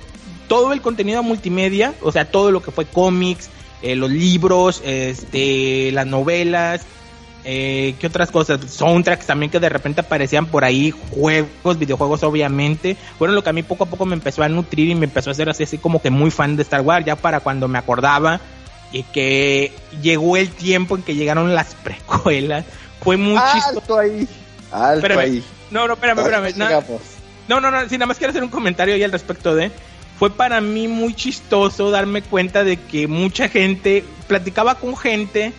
todo 0.47 0.73
el 0.73 0.81
contenido 0.81 1.23
multimedia, 1.23 1.93
o 2.01 2.11
sea, 2.11 2.25
todo 2.25 2.51
lo 2.51 2.61
que 2.61 2.71
fue 2.71 2.85
cómics, 2.85 3.49
eh, 3.81 3.95
los 3.95 4.09
libros, 4.09 4.81
este, 4.85 5.91
las 5.91 6.05
novelas, 6.05 6.85
eh, 7.43 7.95
¿Qué 7.99 8.07
otras 8.07 8.29
cosas? 8.29 8.59
Soundtracks 8.69 9.25
también 9.25 9.51
que 9.51 9.59
de 9.59 9.69
repente 9.69 10.01
aparecían 10.01 10.45
por 10.45 10.63
ahí, 10.63 10.91
juegos, 10.91 11.79
videojuegos 11.79 12.23
obviamente. 12.23 12.97
Fueron 13.17 13.35
lo 13.35 13.43
que 13.43 13.49
a 13.49 13.53
mí 13.53 13.63
poco 13.63 13.85
a 13.85 13.87
poco 13.87 14.05
me 14.05 14.13
empezó 14.13 14.43
a 14.43 14.49
nutrir 14.49 14.89
y 14.89 14.95
me 14.95 15.05
empezó 15.05 15.29
a 15.29 15.33
hacer 15.33 15.49
así, 15.49 15.63
así 15.63 15.77
como 15.77 16.01
que 16.01 16.09
muy 16.09 16.31
fan 16.31 16.55
de 16.55 16.63
Star 16.63 16.81
Wars, 16.81 17.05
ya 17.05 17.15
para 17.15 17.39
cuando 17.39 17.67
me 17.67 17.77
acordaba 17.77 18.39
y 18.91 19.03
que 19.03 19.73
llegó 20.01 20.37
el 20.37 20.49
tiempo 20.49 20.95
en 20.95 21.03
que 21.03 21.15
llegaron 21.15 21.55
las 21.55 21.75
precuelas. 21.83 22.65
Fue 23.01 23.17
muy 23.17 23.37
Alto 23.37 23.97
ahí. 23.97 24.27
Alto 24.71 25.19
ahí. 25.19 25.43
No, 25.71 25.87
no, 25.87 25.93
espérame, 25.93 26.19
espérame. 26.19 26.83
No, 27.47 27.59
no, 27.59 27.71
no, 27.71 27.89
sí, 27.89 27.97
nada 27.97 28.05
más 28.05 28.17
quiero 28.17 28.31
hacer 28.31 28.43
un 28.43 28.49
comentario 28.49 28.93
ahí 28.93 29.03
al 29.03 29.11
respecto 29.11 29.55
de 29.55 29.71
fue 30.21 30.29
para 30.29 30.61
mí 30.61 30.87
muy 30.87 31.15
chistoso 31.15 31.89
darme 31.89 32.21
cuenta 32.21 32.63
de 32.63 32.77
que 32.77 33.07
mucha 33.07 33.49
gente 33.49 34.05
platicaba 34.27 34.75
con 34.75 34.95
gente 34.95 35.51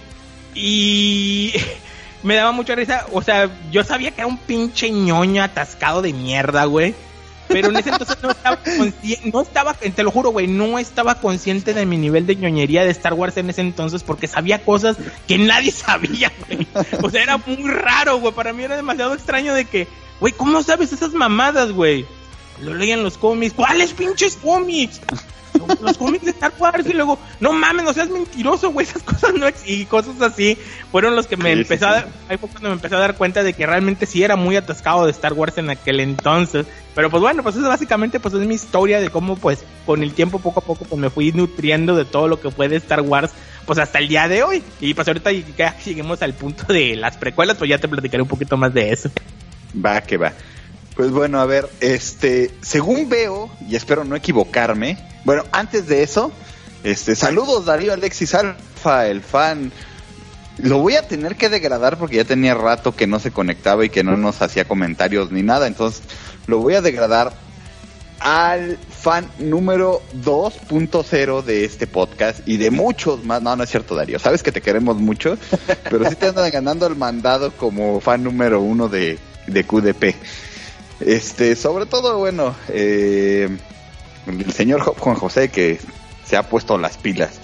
y 0.54 1.52
me 2.22 2.34
daba 2.34 2.52
mucha 2.52 2.74
risa. 2.74 3.06
O 3.12 3.22
sea, 3.22 3.50
yo 3.70 3.84
sabía 3.84 4.10
que 4.10 4.20
era 4.20 4.28
un 4.28 4.38
pinche 4.38 4.90
ñoño 4.90 5.42
atascado 5.42 6.02
de 6.02 6.12
mierda, 6.12 6.64
güey. 6.64 6.94
Pero 7.48 7.68
en 7.68 7.76
ese 7.76 7.90
entonces 7.90 8.16
no 8.22 8.30
estaba 8.30 8.56
consciente, 8.56 9.30
no 9.30 9.42
estaba, 9.42 9.74
te 9.74 10.02
lo 10.02 10.10
juro, 10.10 10.30
güey, 10.30 10.46
no 10.46 10.78
estaba 10.78 11.16
consciente 11.16 11.74
de 11.74 11.84
mi 11.84 11.98
nivel 11.98 12.26
de 12.26 12.36
ñoñería 12.36 12.84
de 12.84 12.90
Star 12.90 13.12
Wars 13.12 13.36
en 13.36 13.50
ese 13.50 13.60
entonces 13.60 14.02
porque 14.02 14.26
sabía 14.26 14.64
cosas 14.64 14.96
que 15.28 15.36
nadie 15.38 15.70
sabía, 15.72 16.32
güey. 16.46 16.66
O 17.02 17.10
sea, 17.10 17.22
era 17.22 17.36
muy 17.38 17.68
raro, 17.70 18.18
güey. 18.18 18.32
Para 18.32 18.52
mí 18.52 18.62
era 18.62 18.76
demasiado 18.76 19.12
extraño 19.12 19.54
de 19.54 19.66
que, 19.66 19.86
güey, 20.20 20.32
¿cómo 20.32 20.62
sabes 20.62 20.92
esas 20.92 21.12
mamadas, 21.12 21.72
güey? 21.72 22.06
Lo 22.60 22.74
leían 22.74 23.02
los 23.02 23.18
cómics. 23.18 23.54
¿Cuáles 23.54 23.92
pinches 23.92 24.36
cómics? 24.36 25.00
Los 25.80 25.98
cómics 25.98 26.24
de 26.24 26.30
Star 26.30 26.52
Wars 26.58 26.86
y 26.86 26.92
luego, 26.92 27.18
no 27.40 27.52
mames, 27.52 27.84
no 27.84 27.92
seas 27.92 28.08
mentiroso, 28.08 28.70
güey, 28.70 28.86
esas 28.86 29.02
cosas 29.04 29.34
no 29.34 29.46
y 29.66 29.84
cosas 29.86 30.20
así 30.20 30.56
fueron 30.90 31.16
los 31.16 31.26
que 31.26 31.36
me 31.36 31.52
empezó 31.52 31.86
a 31.86 31.92
dar, 31.92 32.08
ahí 32.28 32.36
fue 32.36 32.48
cuando 32.48 32.68
me 32.68 32.74
empecé 32.74 32.94
a 32.94 32.98
dar 32.98 33.16
cuenta 33.16 33.42
de 33.42 33.52
que 33.52 33.66
realmente 33.66 34.06
sí 34.06 34.22
era 34.22 34.36
muy 34.36 34.56
atascado 34.56 35.04
de 35.04 35.12
Star 35.12 35.32
Wars 35.32 35.58
en 35.58 35.70
aquel 35.70 36.00
entonces, 36.00 36.66
pero 36.94 37.10
pues 37.10 37.20
bueno, 37.20 37.42
pues 37.42 37.56
eso 37.56 37.68
básicamente 37.68 38.20
pues 38.20 38.34
es 38.34 38.46
mi 38.46 38.54
historia 38.54 39.00
de 39.00 39.10
cómo 39.10 39.36
pues 39.36 39.64
con 39.86 40.02
el 40.02 40.12
tiempo 40.12 40.38
poco 40.38 40.60
a 40.60 40.64
poco 40.64 40.84
pues 40.84 41.00
me 41.00 41.10
fui 41.10 41.32
nutriendo 41.32 41.96
de 41.96 42.04
todo 42.04 42.28
lo 42.28 42.40
que 42.40 42.50
fue 42.50 42.68
de 42.68 42.76
Star 42.76 43.00
Wars 43.00 43.32
pues 43.66 43.78
hasta 43.78 43.98
el 43.98 44.08
día 44.08 44.28
de 44.28 44.42
hoy 44.42 44.62
y 44.80 44.94
pues 44.94 45.06
ahorita 45.06 45.30
ya 45.32 45.76
lleguemos 45.84 46.22
al 46.22 46.34
punto 46.34 46.72
de 46.72 46.96
las 46.96 47.16
precuelas, 47.16 47.56
pues 47.56 47.70
ya 47.70 47.78
te 47.78 47.88
platicaré 47.88 48.22
un 48.22 48.28
poquito 48.28 48.56
más 48.56 48.72
de 48.74 48.92
eso. 48.92 49.10
Va, 49.84 50.00
que 50.02 50.16
va. 50.16 50.32
Pues 50.96 51.10
bueno, 51.10 51.40
a 51.40 51.46
ver, 51.46 51.68
este, 51.80 52.50
según 52.60 53.08
veo, 53.08 53.50
y 53.66 53.76
espero 53.76 54.04
no 54.04 54.14
equivocarme, 54.14 54.98
bueno, 55.24 55.44
antes 55.52 55.86
de 55.86 56.02
eso, 56.02 56.32
este, 56.84 57.14
saludos 57.14 57.64
Darío 57.64 57.92
Alexis 57.92 58.34
Alfa, 58.34 59.06
el 59.06 59.22
fan. 59.22 59.72
Lo 60.58 60.78
voy 60.78 60.96
a 60.96 61.08
tener 61.08 61.36
que 61.36 61.48
degradar 61.48 61.96
porque 61.96 62.16
ya 62.16 62.24
tenía 62.24 62.54
rato 62.54 62.94
que 62.94 63.06
no 63.06 63.20
se 63.20 63.30
conectaba 63.30 63.84
y 63.84 63.88
que 63.88 64.04
no 64.04 64.16
nos 64.16 64.42
hacía 64.42 64.66
comentarios 64.66 65.32
ni 65.32 65.42
nada, 65.42 65.66
entonces 65.66 66.02
lo 66.46 66.58
voy 66.58 66.74
a 66.74 66.82
degradar 66.82 67.32
al 68.20 68.78
fan 68.78 69.26
número 69.38 70.00
2.0 70.24 71.42
de 71.42 71.64
este 71.64 71.86
podcast 71.86 72.46
y 72.46 72.56
de 72.56 72.70
muchos 72.70 73.24
más. 73.24 73.42
No, 73.42 73.56
no 73.56 73.64
es 73.64 73.70
cierto, 73.70 73.94
Darío. 73.94 74.18
Sabes 74.18 74.42
que 74.42 74.52
te 74.52 74.60
queremos 74.60 74.96
mucho, 74.96 75.38
pero 75.90 76.08
sí 76.08 76.16
te 76.16 76.26
andan 76.26 76.50
ganando 76.50 76.86
el 76.86 76.96
mandado 76.96 77.52
como 77.52 78.00
fan 78.00 78.22
número 78.22 78.60
uno 78.60 78.88
de, 78.88 79.18
de 79.46 79.64
QDP. 79.64 80.14
Este, 81.06 81.56
sobre 81.56 81.86
todo, 81.86 82.18
bueno, 82.18 82.54
eh, 82.68 83.48
el 84.26 84.52
señor 84.52 84.82
Juan 84.82 85.16
José 85.16 85.50
que 85.50 85.80
se 86.24 86.36
ha 86.36 86.48
puesto 86.48 86.78
las 86.78 86.96
pilas. 86.96 87.40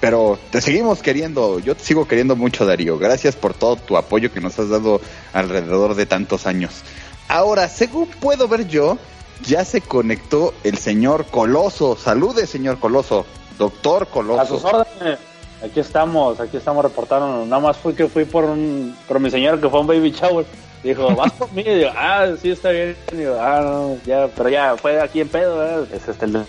Pero 0.00 0.38
te 0.50 0.60
seguimos 0.60 1.02
queriendo, 1.02 1.58
yo 1.58 1.74
te 1.74 1.82
sigo 1.82 2.06
queriendo 2.06 2.36
mucho 2.36 2.64
Darío. 2.64 2.98
Gracias 2.98 3.34
por 3.34 3.54
todo 3.54 3.76
tu 3.76 3.96
apoyo 3.96 4.32
que 4.32 4.40
nos 4.40 4.58
has 4.58 4.68
dado 4.68 5.00
alrededor 5.32 5.96
de 5.96 6.06
tantos 6.06 6.46
años. 6.46 6.82
Ahora, 7.26 7.68
según 7.68 8.06
puedo 8.06 8.46
ver 8.46 8.68
yo, 8.68 8.96
ya 9.44 9.64
se 9.64 9.80
conectó 9.80 10.54
el 10.62 10.78
señor 10.78 11.26
Coloso. 11.26 11.96
Salude, 11.96 12.46
señor 12.46 12.78
Coloso. 12.78 13.26
Doctor 13.58 14.06
Coloso. 14.06 14.40
A 14.40 14.46
sus 14.46 14.64
órdenes. 14.64 15.18
Aquí 15.64 15.80
estamos, 15.80 16.38
aquí 16.38 16.56
estamos 16.56 16.84
reportando. 16.84 17.44
Nada 17.44 17.60
más 17.60 17.76
fui 17.76 17.94
que 17.94 18.06
fui 18.06 18.24
por 18.24 18.44
un, 18.44 18.96
por 19.08 19.18
mi 19.18 19.30
señor 19.30 19.60
que 19.60 19.68
fue 19.68 19.80
un 19.80 19.88
baby 19.88 20.12
shower. 20.12 20.46
Dijo, 20.82 21.14
vas 21.14 21.32
por 21.32 21.52
mí. 21.52 21.62
Digo, 21.62 21.90
ah, 21.96 22.26
sí, 22.40 22.50
está 22.50 22.70
bien. 22.70 22.96
Digo, 23.12 23.38
ah, 23.40 23.60
no, 23.62 23.98
ya, 24.06 24.28
pero 24.36 24.48
ya 24.48 24.76
fue 24.76 25.00
aquí 25.00 25.20
en 25.20 25.28
pedo, 25.28 25.58
¿verdad? 25.58 25.88
Es 25.92 26.08
este 26.08 26.26
el 26.26 26.44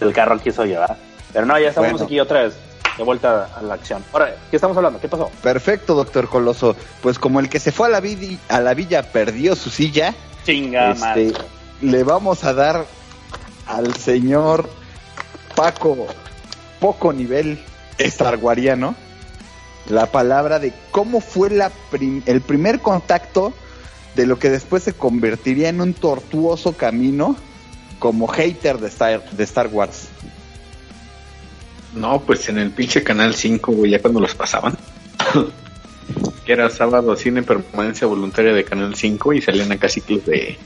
del, 0.00 0.12
carro 0.12 0.34
aquí 0.34 0.50
soy 0.50 0.70
yo, 0.70 0.80
¿verdad? 0.80 0.96
Pero 1.32 1.46
no, 1.46 1.58
ya 1.58 1.68
estamos 1.68 2.02
aquí 2.02 2.18
otra 2.18 2.42
vez 2.42 2.54
de 2.96 3.04
vuelta 3.04 3.48
a 3.56 3.62
la 3.62 3.74
acción. 3.74 4.02
Ahora, 4.12 4.34
¿qué 4.50 4.56
estamos 4.56 4.76
hablando? 4.76 5.00
¿Qué 5.00 5.08
pasó? 5.08 5.30
Perfecto, 5.42 5.94
doctor 5.94 6.28
Coloso. 6.28 6.74
Pues 7.02 7.18
como 7.18 7.38
el 7.40 7.48
que 7.48 7.60
se 7.60 7.70
fue 7.70 7.86
a 7.86 7.90
la, 7.90 8.02
a 8.48 8.60
la 8.60 8.74
villa 8.74 9.02
perdió 9.02 9.54
su 9.54 9.70
silla, 9.70 10.14
Chinga, 10.44 10.92
este, 10.92 11.32
le 11.80 12.02
vamos 12.02 12.44
a 12.44 12.54
dar 12.54 12.84
al 13.66 13.94
señor 13.94 14.68
Paco 15.54 16.06
poco 16.80 17.12
nivel 17.12 17.62
estarguariano 17.98 18.94
la 19.88 20.06
palabra 20.06 20.58
de 20.58 20.72
cómo 20.90 21.20
fue 21.20 21.50
la 21.50 21.70
el 22.26 22.40
primer 22.40 22.80
contacto 22.80 23.52
de 24.18 24.26
lo 24.26 24.36
que 24.36 24.50
después 24.50 24.82
se 24.82 24.94
convertiría 24.94 25.68
en 25.68 25.80
un 25.80 25.94
tortuoso 25.94 26.72
camino 26.72 27.36
como 28.00 28.26
hater 28.26 28.78
de 28.78 28.88
Star, 28.88 29.30
de 29.30 29.44
Star 29.44 29.68
Wars. 29.68 30.08
No, 31.94 32.20
pues 32.22 32.48
en 32.48 32.58
el 32.58 32.72
pinche 32.72 33.04
Canal 33.04 33.36
5, 33.36 33.70
güey, 33.70 33.92
ya 33.92 34.02
cuando 34.02 34.18
los 34.18 34.34
pasaban. 34.34 34.76
que 36.44 36.52
era 36.52 36.68
sábado 36.68 37.14
cine 37.14 37.44
permanencia 37.44 38.08
voluntaria 38.08 38.52
de 38.52 38.64
Canal 38.64 38.96
5 38.96 39.34
y 39.34 39.40
salían 39.40 39.70
acá 39.70 39.88
ciclos 39.88 40.26
de 40.26 40.58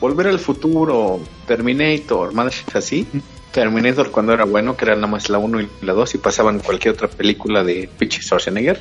Volver 0.00 0.28
al 0.28 0.38
futuro, 0.38 1.20
Terminator, 1.46 2.32
más 2.32 2.64
así. 2.72 3.06
Terminator 3.52 4.10
cuando 4.10 4.32
era 4.32 4.44
bueno, 4.44 4.78
que 4.78 4.86
era 4.86 4.94
nada 4.94 5.08
más 5.08 5.28
la 5.28 5.36
1 5.36 5.60
y 5.60 5.68
la 5.82 5.92
2 5.92 6.14
y 6.14 6.18
pasaban 6.18 6.60
cualquier 6.60 6.94
otra 6.94 7.08
película 7.08 7.62
de 7.62 7.90
pinche 7.98 8.22
Schwarzenegger. 8.22 8.80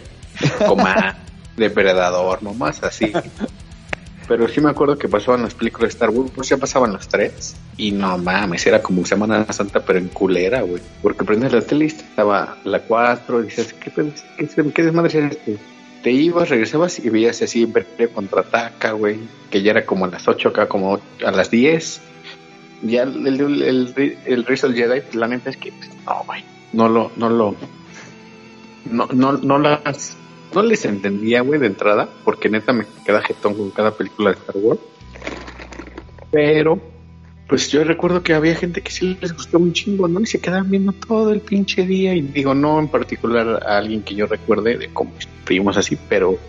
Como 0.65 0.85
Depredador, 1.57 2.41
nomás 2.43 2.83
así. 2.83 3.11
Pero 4.27 4.47
sí 4.47 4.59
me 4.59 4.69
acuerdo 4.69 4.97
que 4.97 5.07
pasaban 5.07 5.41
las 5.41 5.53
películas 5.53 5.89
de 5.89 5.93
Star 5.93 6.09
Wars, 6.09 6.31
pues 6.35 6.49
ya 6.49 6.57
pasaban 6.57 6.91
las 6.93 7.07
tres. 7.07 7.55
Y 7.77 7.91
no 7.91 8.17
mames, 8.17 8.65
era 8.67 8.81
como 8.81 9.05
Semana 9.05 9.45
Santa, 9.53 9.79
pero 9.79 9.99
en 9.99 10.09
culera, 10.09 10.61
güey. 10.61 10.81
Porque 11.01 11.23
prendes 11.23 11.53
la 11.53 11.61
tele 11.61 11.85
y 11.85 11.87
estaba 11.87 12.57
la 12.65 12.81
4, 12.81 13.41
y 13.41 13.43
dices, 13.45 13.73
¿qué, 13.73 13.91
qué, 13.91 14.71
qué 14.73 14.83
desmadre 14.83 15.07
es 15.07 15.31
este? 15.31 15.57
Te 16.03 16.11
ibas, 16.11 16.49
regresabas 16.49 16.99
y 16.99 17.09
veías 17.09 17.41
así 17.41 17.61
Imperio 17.61 18.11
contraataca, 18.11 18.91
güey. 18.91 19.19
Que 19.49 19.61
ya 19.61 19.71
era 19.71 19.85
como 19.85 20.05
a 20.05 20.09
las 20.09 20.27
8 20.27 20.49
acá, 20.49 20.67
como 20.67 20.99
a 21.25 21.31
las 21.31 21.49
10. 21.49 22.01
Ya 22.83 23.03
el, 23.03 23.25
el, 23.25 23.41
el, 23.41 24.17
el, 24.25 24.43
del 24.43 24.73
Jedi, 24.75 25.17
la 25.17 25.27
neta 25.27 25.49
es 25.49 25.57
que, 25.57 25.71
no, 26.05 26.23
güey. 26.25 26.43
No 26.73 26.89
lo, 26.89 27.11
no 27.15 27.29
lo. 27.29 27.55
No, 28.91 29.07
no, 29.07 29.33
no 29.33 29.57
las 29.57 30.17
no 30.57 30.63
les 30.63 30.85
entendía, 30.85 31.41
güey, 31.41 31.59
de 31.59 31.67
entrada, 31.67 32.09
porque 32.23 32.49
neta 32.49 32.73
me 32.73 32.83
queda 33.05 33.21
jetón 33.21 33.53
con 33.53 33.69
cada 33.69 33.91
película 33.91 34.31
de 34.31 34.37
Star 34.37 34.55
Wars. 34.57 34.79
Pero, 36.31 36.81
pues 37.47 37.69
yo 37.69 37.83
recuerdo 37.83 38.23
que 38.23 38.33
había 38.33 38.55
gente 38.55 38.81
que 38.81 38.89
sí 38.91 39.15
les 39.21 39.33
gustó 39.33 39.59
un 39.59 39.71
chingo, 39.71 40.07
¿no? 40.07 40.19
Y 40.19 40.25
se 40.25 40.41
quedaban 40.41 40.71
viendo 40.71 40.93
todo 40.93 41.31
el 41.31 41.41
pinche 41.41 41.85
día. 41.85 42.15
Y 42.15 42.21
digo, 42.21 42.55
no 42.55 42.79
en 42.79 42.87
particular 42.87 43.63
a 43.67 43.77
alguien 43.77 44.01
que 44.01 44.15
yo 44.15 44.25
recuerde 44.25 44.79
de 44.79 44.87
cómo 44.91 45.11
estuvimos 45.19 45.77
así, 45.77 45.95
pero 46.09 46.39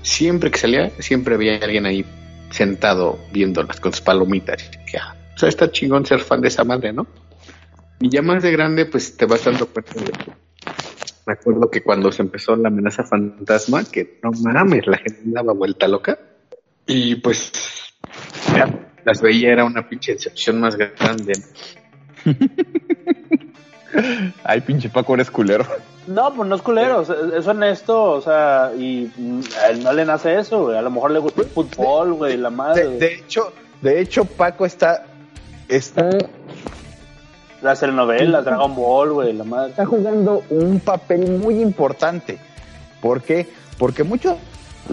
siempre 0.00 0.50
que 0.50 0.58
salía, 0.58 0.90
siempre 0.98 1.34
había 1.34 1.56
alguien 1.56 1.84
ahí 1.84 2.02
sentado 2.48 3.18
viéndolas 3.30 3.78
con 3.78 3.92
sus 3.92 4.00
palomitas. 4.00 4.70
Que, 4.90 4.96
ah, 4.96 5.14
o 5.36 5.38
sea, 5.38 5.50
está 5.50 5.70
chingón 5.70 6.06
ser 6.06 6.20
fan 6.20 6.40
de 6.40 6.48
esa 6.48 6.64
madre, 6.64 6.94
¿no? 6.94 7.06
Y 8.00 8.08
ya 8.08 8.22
más 8.22 8.42
de 8.42 8.52
grande, 8.52 8.86
pues 8.86 9.18
te 9.18 9.26
vas 9.26 9.44
dando 9.44 9.66
cuenta 9.66 9.92
de 10.00 10.12
Recuerdo 11.30 11.70
que 11.70 11.82
cuando 11.84 12.10
se 12.10 12.22
empezó 12.22 12.56
la 12.56 12.66
amenaza 12.68 13.04
fantasma, 13.04 13.84
que 13.84 14.18
no 14.20 14.32
mames, 14.32 14.84
la 14.88 14.98
gente 14.98 15.20
daba 15.26 15.52
vuelta 15.52 15.86
loca. 15.86 16.18
Y 16.86 17.14
pues 17.14 17.52
las 19.04 19.22
veía, 19.22 19.52
era 19.52 19.64
una 19.64 19.88
pinche 19.88 20.14
decepción 20.14 20.60
más 20.60 20.74
grande. 20.76 21.34
Ay, 24.42 24.60
pinche 24.62 24.88
Paco, 24.88 25.14
eres 25.14 25.30
culero. 25.30 25.64
No, 26.08 26.34
pues 26.34 26.48
no 26.48 26.56
es 26.56 26.62
culero, 26.62 27.02
es 27.02 27.46
honesto, 27.46 28.10
o 28.10 28.20
sea, 28.20 28.72
y 28.76 29.08
a 29.62 29.68
él 29.68 29.84
no 29.84 29.92
le 29.92 30.04
nace 30.04 30.36
eso, 30.36 30.64
güey. 30.64 30.76
A 30.76 30.82
lo 30.82 30.90
mejor 30.90 31.12
le 31.12 31.20
gusta 31.20 31.42
el 31.42 31.48
fútbol, 31.48 32.14
güey, 32.14 32.36
la 32.38 32.50
madre. 32.50 32.88
De, 32.88 33.14
hecho, 33.14 33.52
de 33.82 34.00
hecho, 34.00 34.24
Paco 34.24 34.66
está, 34.66 35.06
está 35.68 36.10
la 37.62 37.74
telenovela, 37.74 38.42
Dragon 38.42 38.74
Ball, 38.74 39.12
güey, 39.12 39.32
la 39.32 39.44
madre. 39.44 39.70
Está 39.70 39.86
jugando 39.86 40.42
un 40.50 40.80
papel 40.80 41.38
muy 41.38 41.60
importante. 41.60 42.38
¿Por 43.00 43.22
qué? 43.22 43.48
Porque 43.78 44.04
muchos 44.04 44.36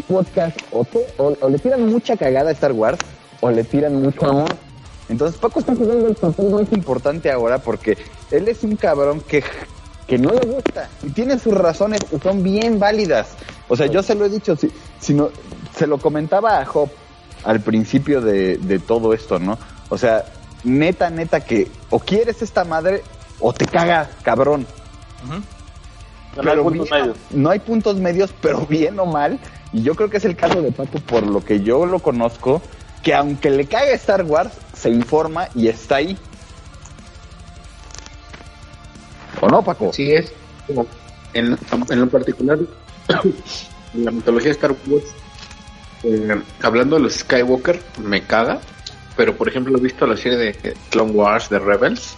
podcasts 0.08 0.64
o, 0.72 1.50
le 1.50 1.60
tiran 1.60 1.86
mucha 1.88 2.18
cagada 2.18 2.50
a 2.50 2.54
Star 2.54 2.72
Wars 2.72 3.00
o 3.42 3.50
le 3.50 3.64
tiran 3.64 4.02
mucho 4.02 4.26
amor. 4.26 4.50
Entonces 5.10 5.40
Paco 5.40 5.60
está 5.60 5.76
jugando 5.76 6.08
el 6.08 6.16
papel 6.16 6.50
más 6.50 6.72
importante 6.74 7.32
ahora 7.32 7.60
porque 7.60 7.98
él 8.32 8.48
es 8.48 8.64
un 8.64 8.76
cabrón 8.76 9.22
que, 9.22 9.44
que 10.06 10.18
no 10.18 10.32
le 10.32 10.46
gusta 10.46 10.90
y 11.02 11.10
tiene 11.12 11.40
sus 11.40 11.54
razones 11.54 12.02
y 12.12 12.20
son 12.20 12.44
bien 12.44 12.80
válidas. 12.80 13.30
O 13.70 13.76
sea, 13.76 13.88
yo 13.88 14.04
se 14.04 14.16
lo 14.16 14.26
he 14.26 14.30
dicho, 14.30 14.56
si, 14.56 14.72
si 15.00 15.18
se 15.76 15.88
lo 15.88 15.98
comentaba 15.98 16.60
a 16.60 16.66
Job 16.66 16.90
al 17.44 17.62
principio 17.62 18.20
de, 18.22 18.58
de 18.58 18.80
todo 18.80 19.14
esto, 19.14 19.40
¿no? 19.40 19.58
O 19.90 19.98
sea, 19.98 20.26
neta, 20.64 21.10
neta, 21.10 21.42
que 21.42 21.70
o 21.90 22.00
quieres 22.00 22.42
esta 22.42 22.64
madre 22.64 23.04
o 23.40 23.54
te 23.54 23.66
caga, 23.66 24.10
cabrón. 24.24 24.66
no, 26.36 26.52
hay 26.52 26.58
puntos 26.58 26.92
medios. 26.92 27.18
no 27.32 27.50
hay 27.50 27.60
puntos 27.60 27.96
medios, 27.98 28.34
pero 28.42 28.66
bien 28.66 29.00
o 29.00 29.06
mal. 29.06 29.40
Y 29.74 29.84
yo 29.84 29.96
creo 29.96 30.10
que 30.10 30.18
es 30.18 30.26
el 30.26 30.36
caso 30.36 30.62
de 30.62 30.72
Paco, 30.72 31.00
por 31.00 31.26
lo 31.26 31.44
que 31.44 31.62
yo 31.62 31.86
lo 31.86 32.00
conozco, 32.00 32.62
que 33.04 33.14
aunque 33.14 33.50
le 33.50 33.68
caga 33.68 33.92
Star 33.92 34.24
Wars, 34.24 34.52
se 34.74 34.90
informa 34.90 35.50
y 35.54 35.68
está 35.68 35.98
ahí. 35.98 36.18
¿O 39.42 39.48
no, 39.48 39.62
Paco? 39.64 39.92
Sí, 39.94 40.12
es. 40.12 40.32
En, 41.34 41.58
en 41.90 42.00
lo 42.00 42.08
particular, 42.10 42.58
en 43.94 44.06
la 44.06 44.12
mitología 44.12 44.48
de 44.48 44.52
Star 44.54 44.76
Wars, 44.88 45.06
eh, 46.04 46.42
hablando 46.62 46.96
de 46.96 47.04
los 47.04 47.16
Skywalker, 47.16 47.82
me 48.04 48.24
caga 48.24 48.60
pero 49.18 49.36
por 49.36 49.50
ejemplo 49.50 49.78
he 49.78 49.82
visto 49.82 50.06
la 50.06 50.16
serie 50.16 50.38
de 50.38 50.76
Clone 50.90 51.12
Wars 51.12 51.50
de 51.50 51.60
Rebels 51.60 52.16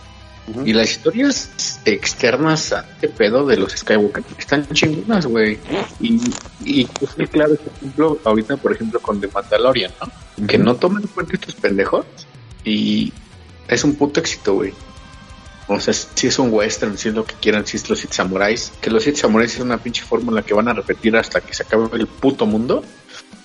y 0.65 0.73
las 0.73 0.91
historias 0.91 1.79
externas 1.85 2.73
a 2.73 2.85
este 2.93 3.07
pedo 3.07 3.45
de 3.45 3.57
los 3.57 3.71
Skywalker 3.71 4.23
están 4.37 4.67
chingonas, 4.69 5.25
güey. 5.27 5.59
Y, 5.99 6.19
y 6.65 6.87
es 7.17 7.29
claro, 7.29 7.55
por 7.55 7.73
ejemplo, 7.73 8.19
ahorita, 8.23 8.57
por 8.57 8.73
ejemplo, 8.73 8.99
con 8.99 9.21
The 9.21 9.27
Mandalorian, 9.27 9.91
¿no? 10.01 10.47
Que 10.47 10.57
no 10.57 10.75
tomen 10.75 11.03
en 11.03 11.09
cuenta 11.09 11.33
estos 11.33 11.55
pendejos 11.55 12.05
y 12.63 13.13
es 13.67 13.83
un 13.83 13.95
puto 13.95 14.19
éxito, 14.19 14.55
güey. 14.55 14.73
O 15.67 15.79
sea, 15.79 15.93
si 15.93 16.27
es 16.27 16.39
un 16.39 16.51
western, 16.51 16.97
si 16.97 17.09
es 17.09 17.15
lo 17.15 17.25
que 17.25 17.35
quieran, 17.35 17.67
si 17.67 17.77
es 17.77 17.87
los 17.87 17.99
Sith 17.99 18.13
Samurais, 18.13 18.73
que 18.81 18.89
los 18.89 19.03
Sith 19.03 19.17
Samurais 19.17 19.53
es 19.53 19.61
una 19.61 19.77
pinche 19.77 20.01
fórmula 20.01 20.41
que 20.41 20.55
van 20.55 20.67
a 20.67 20.73
repetir 20.73 21.15
hasta 21.15 21.41
que 21.41 21.53
se 21.53 21.61
acabe 21.61 21.87
el 21.93 22.07
puto 22.07 22.47
mundo 22.47 22.83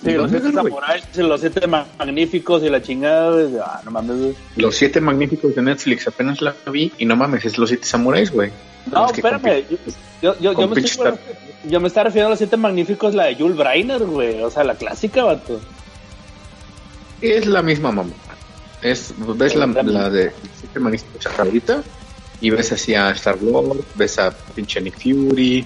los 0.03 0.31
siete 0.31 0.51
samuráis, 0.51 1.17
los 1.17 1.39
siete 1.41 1.67
magníficos 1.67 2.63
y 2.63 2.69
la 2.69 2.81
chingada, 2.81 3.65
ah, 3.65 3.81
no 3.83 3.91
mames, 3.91 4.35
Los 4.55 4.75
siete 4.75 5.01
magníficos 5.01 5.55
de 5.55 5.61
Netflix, 5.61 6.07
apenas 6.07 6.41
la 6.41 6.55
vi 6.71 6.91
y 6.97 7.05
no 7.05 7.15
mames, 7.15 7.45
es 7.45 7.57
los 7.57 7.69
siete 7.69 7.85
samuráis, 7.85 8.31
güey. 8.31 8.51
No, 8.91 9.07
espérame, 9.09 9.63
yo, 10.21 10.39
yo, 10.39 10.53
yo, 10.53 10.67
me 10.67 10.79
estoy, 10.79 11.13
yo, 11.63 11.79
me 11.79 11.87
estaba 11.87 12.05
refiriendo 12.05 12.27
a 12.27 12.29
los 12.31 12.37
siete 12.37 12.57
magníficos, 12.57 13.15
la 13.15 13.25
de 13.25 13.35
Jules 13.35 13.57
Brainer, 13.57 14.03
güey, 14.03 14.41
o 14.41 14.51
sea, 14.51 14.63
la 14.63 14.75
clásica, 14.75 15.23
vato. 15.23 15.59
Es 17.21 17.47
la 17.47 17.61
misma 17.61 17.91
mamá. 17.91 18.13
Es, 18.81 19.13
ves 19.17 19.55
la, 19.55 19.65
la 19.65 20.09
de 20.09 20.31
siete 20.59 20.79
magníficos 20.79 21.27
ahorita 21.39 21.81
y 22.41 22.49
ves 22.49 22.71
así 22.71 22.93
a 22.93 23.09
Star 23.11 23.37
Wars, 23.41 23.79
ves 23.95 24.19
a 24.19 24.31
pinche 24.31 24.81
Nick 24.81 25.01
Fury, 25.01 25.65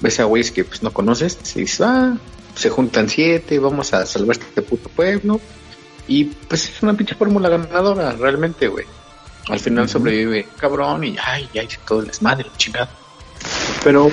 ves 0.00 0.20
a 0.20 0.24
güeyes 0.24 0.50
que 0.50 0.64
pues 0.64 0.82
no 0.82 0.92
conoces 0.92 1.38
y 1.54 1.60
dices, 1.60 1.80
ah, 1.82 2.16
se 2.56 2.70
juntan 2.70 3.08
siete, 3.08 3.58
vamos 3.58 3.92
a 3.94 4.04
salvar 4.06 4.36
este 4.36 4.62
puto 4.62 4.88
pueblo. 4.88 5.40
Y 6.08 6.24
pues 6.24 6.68
es 6.68 6.82
una 6.82 6.94
pinche 6.94 7.14
fórmula 7.14 7.48
ganadora, 7.48 8.12
realmente, 8.12 8.68
güey. 8.68 8.86
Al 9.48 9.60
final 9.60 9.88
sobrevive 9.88 10.48
cabrón 10.56 11.04
y 11.04 11.16
ay, 11.22 11.48
ay, 11.54 11.68
todo 11.86 12.00
el 12.00 12.08
desmadre, 12.08 12.46
chingado. 12.56 12.88
Pero 13.84 14.10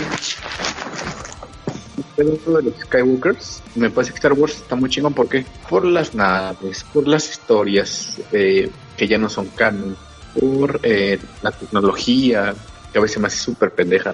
dentro 2.18 2.58
de 2.58 2.64
los 2.64 2.76
Skywalkers, 2.82 3.64
me 3.76 3.90
parece 3.90 4.12
que 4.12 4.18
Star 4.18 4.34
Wars 4.34 4.56
está 4.56 4.76
muy 4.76 4.90
chingón 4.90 5.14
porque 5.14 5.46
por 5.70 5.86
las 5.86 6.14
naves, 6.14 6.86
por 6.94 7.08
las 7.08 7.30
historias 7.30 8.22
eh, 8.32 8.70
que 8.98 9.08
ya 9.08 9.18
no 9.18 9.30
son 9.30 9.48
canon, 9.48 9.96
por 10.40 10.80
eh, 10.84 11.20
la 11.42 11.52
tecnología 11.52 12.54
que 12.92 13.00
a 13.00 13.02
veces 13.02 13.20
me 13.20 13.28
hace 13.28 13.38
súper 13.38 13.72
pendeja. 13.72 14.14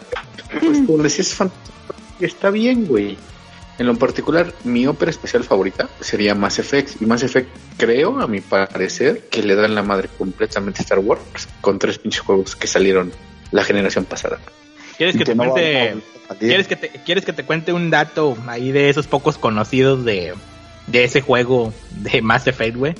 Pues 0.60 0.80
como 0.86 1.04
decías, 1.04 1.36
está 2.20 2.50
bien, 2.50 2.86
güey. 2.86 3.18
En 3.80 3.88
lo 3.88 3.96
particular, 3.96 4.54
mi 4.66 4.86
ópera 4.88 5.10
especial 5.10 5.46
favorita 5.46 5.90
sería 6.02 6.36
Mass 6.36 6.60
Effect. 6.60 7.02
Y 7.02 7.06
Mass 7.06 7.24
Effect, 7.24 7.50
creo, 7.78 8.20
a 8.20 8.28
mi 8.28 8.42
parecer, 8.42 9.30
que 9.32 9.42
le 9.42 9.56
dan 9.56 9.74
la 9.74 9.84
madre 9.84 10.10
completamente 10.18 10.82
a 10.82 10.84
Star 10.84 11.00
Wars 11.00 11.48
con 11.62 11.80
tres 11.80 11.98
pinches 11.98 12.20
juegos 12.20 12.58
que 12.58 12.68
salieron 12.68 13.14
la 13.52 13.64
generación 13.64 14.04
pasada. 14.04 14.38
¿Quieres 14.98 15.16
que, 15.16 15.24
te 15.24 15.34
cuente, 15.34 15.96
¿quieres 16.40 16.68
que 16.68 16.76
te, 16.76 16.90
¿Quieres 16.90 17.24
que 17.24 17.32
te 17.32 17.46
cuente 17.46 17.72
un 17.72 17.90
dato 17.90 18.38
ahí 18.48 18.74
de 18.74 18.90
esos 18.90 19.08
pocos 19.08 19.38
conocidos 19.38 20.04
de, 20.04 20.34
de 20.88 21.04
ese 21.06 21.22
juego 21.22 21.74
de 21.92 22.22
Mass 22.22 22.48
Effect, 22.48 22.76
güey? 22.76 22.96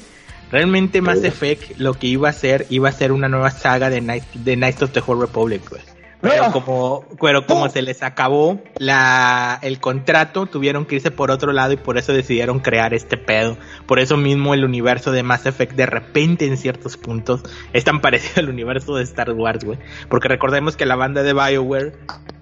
Realmente 0.50 1.02
Mass 1.02 1.26
Effect 1.26 1.78
lo 1.78 1.94
que 1.94 2.08
iba 2.08 2.30
a 2.30 2.32
hacer, 2.32 2.66
iba 2.70 2.88
a 2.88 2.94
ser 2.94 3.12
una 3.12 3.28
nueva 3.28 3.52
saga 3.52 3.90
de, 3.90 4.00
Night, 4.00 4.24
de 4.34 4.56
Knights 4.56 4.82
of 4.82 4.92
the 4.92 5.04
Old 5.06 5.20
Republic, 5.20 5.70
güey. 5.70 5.82
Pero 6.22 6.52
como, 6.52 7.06
pero 7.22 7.46
como 7.46 7.70
se 7.70 7.82
les 7.82 8.04
acabó 8.04 8.60
la, 8.78 9.58
el 9.62 9.80
contrato, 9.80 10.48
tuvieron 10.48 10.86
que 10.86 10.96
irse 10.96 11.12
por 11.12 11.32
otro 11.32 11.54
lado 11.54 11.72
y 11.72 11.78
por 11.78 11.98
eso 11.98 12.12
decidieron 12.12 12.60
crear 12.60 12.94
este 12.94 13.16
pedo. 13.16 13.58
Por 13.86 14.00
eso 14.00 14.18
mismo 14.18 14.54
el 14.54 14.66
universo 14.66 15.14
de 15.14 15.24
Mass 15.24 15.46
Effect 15.46 15.74
de 15.74 15.86
repente 15.86 16.46
en 16.46 16.58
ciertos 16.58 16.98
puntos 16.98 17.44
es 17.72 17.86
tan 17.86 18.02
parecido 18.02 18.42
al 18.42 18.50
universo 18.50 18.96
de 18.96 19.04
Star 19.04 19.32
Wars, 19.32 19.64
güey. 19.64 19.80
Porque 20.10 20.28
recordemos 20.28 20.76
que 20.76 20.86
la 20.86 20.96
banda 20.96 21.24
de 21.24 21.34
BioWare 21.34 21.94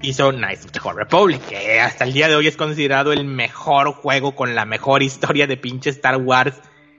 hizo 0.01 0.31
Knights 0.31 0.65
of 0.65 0.71
the 0.71 0.79
Old 0.83 0.97
Republic, 0.97 1.41
que 1.45 1.79
hasta 1.79 2.05
el 2.05 2.13
día 2.13 2.27
de 2.27 2.35
hoy 2.35 2.47
es 2.47 2.57
considerado 2.57 3.13
el 3.13 3.25
mejor 3.25 3.93
juego 3.93 4.35
con 4.35 4.55
la 4.55 4.65
mejor 4.65 5.03
historia 5.03 5.45
de 5.45 5.55
pinche 5.55 5.91
Star 5.91 6.17
Wars 6.17 6.55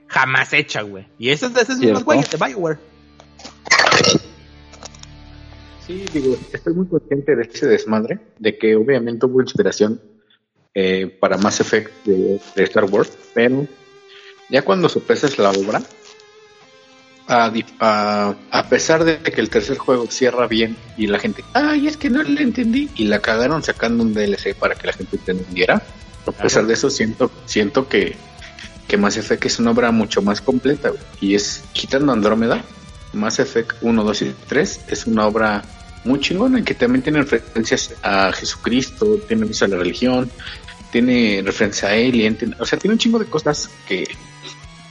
jamás 0.07 0.53
hecha, 0.53 0.81
güey. 0.81 1.07
Y 1.17 1.29
esos, 1.29 1.55
esos 1.57 1.77
mismos 1.77 2.05
güeyes 2.05 2.29
de 2.29 2.37
BioWare. 2.37 2.79
Sí, 5.89 6.05
digo, 6.13 6.37
estoy 6.53 6.75
muy 6.75 6.85
consciente 6.85 7.35
de 7.35 7.49
ese 7.51 7.65
desmadre, 7.65 8.19
de 8.37 8.59
que 8.59 8.75
obviamente 8.75 9.25
hubo 9.25 9.41
inspiración 9.41 9.99
eh, 10.75 11.07
para 11.19 11.39
Mass 11.39 11.61
Effect 11.61 12.05
de, 12.05 12.39
Star 12.57 12.83
Wars, 12.83 13.11
pero 13.33 13.65
ya 14.51 14.61
cuando 14.61 14.87
sopesas 14.87 15.39
la 15.39 15.49
obra, 15.49 15.81
a, 17.27 18.69
pesar 18.69 19.03
de 19.03 19.17
que 19.17 19.41
el 19.41 19.49
tercer 19.49 19.79
juego 19.79 20.05
cierra 20.05 20.45
bien 20.45 20.77
y 20.95 21.07
la 21.07 21.17
gente, 21.17 21.43
ay, 21.53 21.87
es 21.87 21.97
que 21.97 22.11
no 22.11 22.21
le 22.21 22.43
entendí, 22.43 22.87
y 22.95 23.05
la 23.05 23.19
cagaron 23.19 23.63
sacando 23.63 24.03
un 24.03 24.13
DLC 24.13 24.53
para 24.53 24.75
que 24.75 24.85
la 24.85 24.93
gente 24.93 25.15
entendiera, 25.15 25.81
a 26.27 26.31
pesar 26.31 26.67
de 26.67 26.75
eso 26.75 26.91
siento, 26.91 27.31
siento 27.45 27.89
que 27.89 28.15
que 28.87 28.97
Mass 28.97 29.17
Effect 29.17 29.45
es 29.45 29.59
una 29.59 29.71
obra 29.71 29.91
mucho 29.91 30.21
más 30.21 30.39
completa, 30.39 30.91
y 31.19 31.33
es, 31.33 31.63
quitando 31.73 32.11
Andrómeda, 32.11 32.63
Mass 33.13 33.39
Effect 33.39 33.77
1, 33.81 34.03
2 34.03 34.21
y 34.21 34.35
3 34.47 34.81
es 34.87 35.07
una 35.07 35.25
obra 35.25 35.63
muy 36.03 36.19
chingona, 36.19 36.63
que 36.63 36.73
también 36.73 37.03
tiene 37.03 37.21
referencias 37.21 37.93
a 38.03 38.31
Jesucristo, 38.31 39.19
tiene 39.27 39.41
referencia 39.41 39.67
a 39.67 39.69
la 39.69 39.77
religión, 39.77 40.31
tiene 40.91 41.41
referencia 41.45 41.89
a 41.89 41.91
Alien, 41.93 42.55
o 42.59 42.65
sea, 42.65 42.79
tiene 42.79 42.93
un 42.93 42.99
chingo 42.99 43.19
de 43.19 43.25
cosas 43.25 43.69
que, 43.87 44.07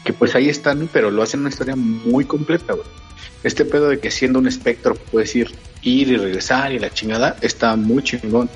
que 0.04 0.12
pues 0.12 0.34
ahí 0.34 0.48
están, 0.48 0.88
pero 0.92 1.10
lo 1.10 1.22
hacen 1.22 1.40
una 1.40 1.48
historia 1.48 1.76
muy 1.76 2.24
completa, 2.24 2.74
güey. 2.74 2.86
Este 3.42 3.64
pedo 3.64 3.88
de 3.88 4.00
que 4.00 4.10
siendo 4.10 4.38
un 4.38 4.48
espectro 4.48 4.94
puedes 4.94 5.34
ir, 5.36 5.50
ir 5.82 6.08
y 6.08 6.16
regresar 6.16 6.72
y 6.72 6.78
la 6.78 6.90
chingada, 6.90 7.36
está 7.40 7.76
muy 7.76 8.02
chingón. 8.02 8.50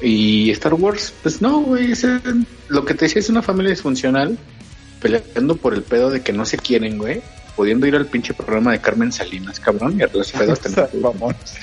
Y 0.00 0.50
Star 0.50 0.74
Wars, 0.74 1.14
pues 1.22 1.40
no, 1.40 1.60
güey, 1.60 1.94
lo 2.68 2.84
que 2.84 2.94
te 2.94 3.06
decía 3.06 3.20
es 3.20 3.30
una 3.30 3.40
familia 3.42 3.70
disfuncional 3.70 4.36
peleando 5.00 5.56
por 5.56 5.74
el 5.74 5.82
pedo 5.82 6.10
de 6.10 6.22
que 6.22 6.32
no 6.32 6.44
se 6.44 6.56
quieren, 6.58 6.98
güey 6.98 7.22
pudiendo 7.56 7.86
ir 7.86 7.96
al 7.96 8.06
pinche 8.06 8.34
programa 8.34 8.72
de 8.72 8.80
Carmen 8.80 9.10
Salinas, 9.10 9.58
cabrón, 9.58 9.98
y 9.98 10.02
a 10.02 10.10
los 10.12 10.30
pedos 10.30 10.60
hasta, 10.64 10.88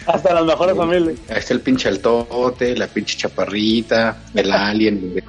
hasta 0.08 0.34
las 0.34 0.46
mejores 0.46 0.76
familias. 0.76 1.16
Ahí 1.30 1.38
está 1.38 1.54
el 1.54 1.62
pinche 1.62 1.88
altote, 1.88 2.76
la 2.76 2.88
pinche 2.88 3.16
chaparrita, 3.18 4.18
el 4.34 4.52
alien, 4.52 5.12
güey. 5.12 5.24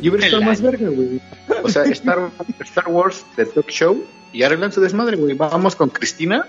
Y 0.00 0.08
hubiera 0.08 0.26
estado 0.26 0.42
más 0.42 0.60
verga, 0.60 0.88
güey. 0.88 1.20
O 1.62 1.68
sea, 1.68 1.84
Star, 1.84 2.30
Star 2.60 2.88
Wars, 2.88 3.24
The 3.36 3.46
Talk 3.46 3.68
Show, 3.70 4.04
y 4.32 4.42
arreglan 4.42 4.72
su 4.72 4.80
desmadre, 4.80 5.16
güey. 5.16 5.34
Vamos 5.34 5.76
con 5.76 5.88
Cristina 5.90 6.44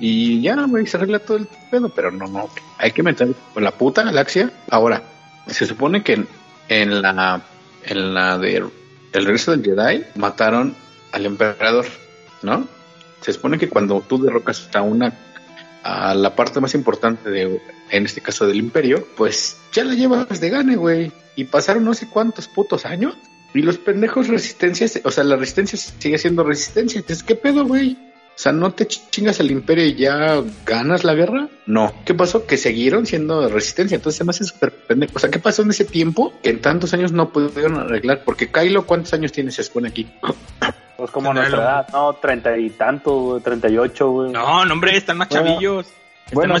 y 0.00 0.40
ya, 0.40 0.54
güey, 0.66 0.86
se 0.86 0.96
arregla 0.96 1.18
todo 1.18 1.38
el 1.38 1.48
pedo, 1.70 1.88
pero 1.88 2.10
no, 2.10 2.26
no, 2.26 2.48
hay 2.78 2.92
que 2.92 3.02
meter 3.02 3.28
con 3.52 3.64
la 3.64 3.72
puta 3.72 4.04
galaxia. 4.04 4.52
Ahora, 4.70 5.02
se 5.48 5.66
supone 5.66 6.02
que 6.02 6.14
en, 6.14 6.28
en 6.68 7.02
la 7.02 7.42
en 7.84 8.14
la 8.14 8.38
de 8.38 8.56
El 9.12 9.24
regreso 9.24 9.56
del 9.56 9.64
Jedi 9.64 10.04
mataron 10.14 10.74
al 11.12 11.26
emperador 11.26 11.86
¿no? 12.42 12.68
Se 13.20 13.32
supone 13.32 13.58
que 13.58 13.68
cuando 13.68 14.00
tú 14.00 14.22
derrocas 14.22 14.68
a 14.74 14.82
una 14.82 15.12
a 15.82 16.14
la 16.14 16.34
parte 16.34 16.60
más 16.60 16.74
importante 16.74 17.30
de, 17.30 17.62
en 17.90 18.04
este 18.04 18.20
caso 18.20 18.46
del 18.46 18.56
imperio, 18.56 19.06
pues 19.16 19.58
ya 19.72 19.84
la 19.84 19.94
llevas 19.94 20.40
de 20.40 20.50
gane, 20.50 20.76
güey. 20.76 21.12
Y 21.36 21.44
pasaron 21.44 21.84
no 21.84 21.94
sé 21.94 22.08
cuántos 22.08 22.48
putos 22.48 22.84
años 22.84 23.16
y 23.54 23.62
los 23.62 23.78
pendejos 23.78 24.28
resistencias, 24.28 25.00
o 25.04 25.10
sea, 25.10 25.24
la 25.24 25.36
resistencia 25.36 25.78
sigue 25.78 26.18
siendo 26.18 26.44
resistencia. 26.44 26.98
Entonces, 26.98 27.24
¿qué 27.24 27.34
pedo, 27.34 27.64
güey? 27.64 27.96
O 28.38 28.40
sea, 28.40 28.52
¿no 28.52 28.72
te 28.72 28.86
chingas 28.86 29.40
al 29.40 29.50
imperio 29.50 29.84
y 29.84 29.96
ya 29.96 30.40
ganas 30.64 31.02
la 31.02 31.14
guerra? 31.14 31.48
No. 31.66 31.92
¿Qué 32.04 32.14
pasó? 32.14 32.46
Que 32.46 32.56
siguieron 32.56 33.04
siendo 33.04 33.48
resistencia. 33.48 33.96
Entonces 33.96 34.16
se 34.16 34.22
me 34.22 34.30
hace 34.30 34.44
súper 34.44 34.72
pendejo. 34.72 35.14
O 35.16 35.18
sea, 35.18 35.28
¿qué 35.28 35.40
pasó 35.40 35.62
en 35.62 35.70
ese 35.70 35.84
tiempo 35.84 36.32
que 36.40 36.50
en 36.50 36.60
tantos 36.62 36.94
años 36.94 37.10
no 37.10 37.32
pudieron 37.32 37.74
arreglar? 37.80 38.22
Porque 38.24 38.52
Kylo, 38.52 38.86
¿cuántos 38.86 39.12
años 39.12 39.32
tiene 39.32 39.50
se 39.50 39.64
supone 39.64 39.88
aquí? 39.88 40.08
Pues 40.96 41.12
como 41.12 41.32
nuestra 41.32 41.58
edad, 41.58 41.88
no, 41.92 42.12
treinta 42.14 42.58
y 42.58 42.70
tanto, 42.70 43.40
treinta 43.40 43.68
y 43.68 43.78
ocho, 43.78 44.10
güey. 44.10 44.32
No, 44.32 44.64
no, 44.64 44.72
hombre, 44.74 44.96
están 44.96 45.16
más 45.16 45.28
chavillos. 45.28 45.86
bueno, 46.32 46.56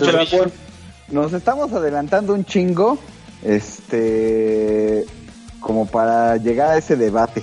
nos 1.08 1.32
estamos 1.32 1.72
adelantando 1.72 2.34
un 2.34 2.44
chingo, 2.44 3.00
este, 3.42 5.04
como 5.58 5.88
para 5.88 6.36
llegar 6.36 6.70
a 6.70 6.78
ese 6.78 6.94
debate. 6.94 7.42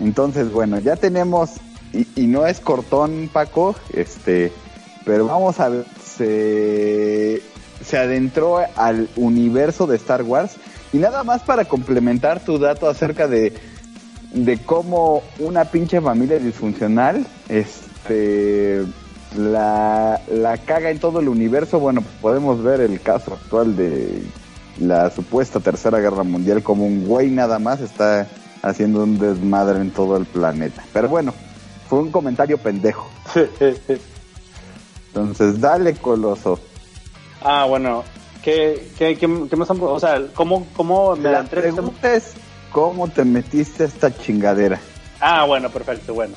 Entonces, 0.00 0.50
bueno, 0.50 0.80
ya 0.80 0.96
tenemos, 0.96 1.60
y, 1.92 2.26
no 2.26 2.46
es 2.46 2.60
cortón, 2.60 3.30
Paco, 3.32 3.74
este, 3.92 4.52
pero 5.04 5.26
vamos 5.26 5.60
a 5.60 5.68
ver, 5.68 5.84
se, 6.04 7.42
se 7.84 7.98
adentró 7.98 8.58
al 8.76 9.08
universo 9.16 9.86
de 9.86 9.96
Star 9.96 10.22
Wars. 10.22 10.56
Y 10.92 10.98
nada 10.98 11.24
más 11.24 11.42
para 11.42 11.64
complementar 11.64 12.40
tu 12.40 12.58
dato 12.58 12.88
acerca 12.88 13.26
de 13.26 13.52
de 14.32 14.58
cómo 14.58 15.22
una 15.38 15.64
pinche 15.64 16.00
familia 16.00 16.38
disfuncional 16.38 17.26
este 17.48 18.84
la, 19.36 20.20
la 20.30 20.58
caga 20.58 20.90
en 20.90 20.98
todo 20.98 21.20
el 21.20 21.28
universo. 21.28 21.80
Bueno, 21.80 22.02
pues 22.02 22.14
podemos 22.20 22.62
ver 22.62 22.80
el 22.80 23.00
caso 23.00 23.34
actual 23.34 23.76
de 23.76 24.22
la 24.78 25.10
supuesta 25.10 25.60
tercera 25.60 25.98
guerra 25.98 26.22
mundial 26.22 26.62
como 26.62 26.86
un 26.86 27.06
güey 27.06 27.30
nada 27.30 27.58
más 27.58 27.80
está 27.80 28.28
haciendo 28.62 29.02
un 29.02 29.18
desmadre 29.18 29.80
en 29.80 29.90
todo 29.90 30.16
el 30.16 30.26
planeta. 30.26 30.84
Pero 30.92 31.08
bueno, 31.08 31.34
fue 31.88 32.00
un 32.00 32.10
comentario 32.10 32.58
pendejo. 32.58 33.08
Entonces, 35.08 35.60
dale, 35.60 35.94
Coloso. 35.94 36.58
Ah, 37.42 37.64
bueno, 37.66 38.04
¿qué, 38.42 38.90
qué, 38.98 39.16
qué, 39.16 39.28
qué 39.48 39.56
más 39.56 39.70
han, 39.70 39.78
O 39.80 40.00
sea, 40.00 40.20
¿cómo, 40.34 40.66
cómo 40.76 41.16
me 41.16 41.30
la 41.30 41.44
pregunta 41.44 42.14
es, 42.14 42.34
¿Cómo 42.76 43.08
te 43.08 43.24
metiste 43.24 43.84
a 43.84 43.86
esta 43.86 44.14
chingadera? 44.14 44.78
Ah, 45.18 45.46
bueno, 45.46 45.70
perfecto, 45.70 46.12
bueno. 46.12 46.34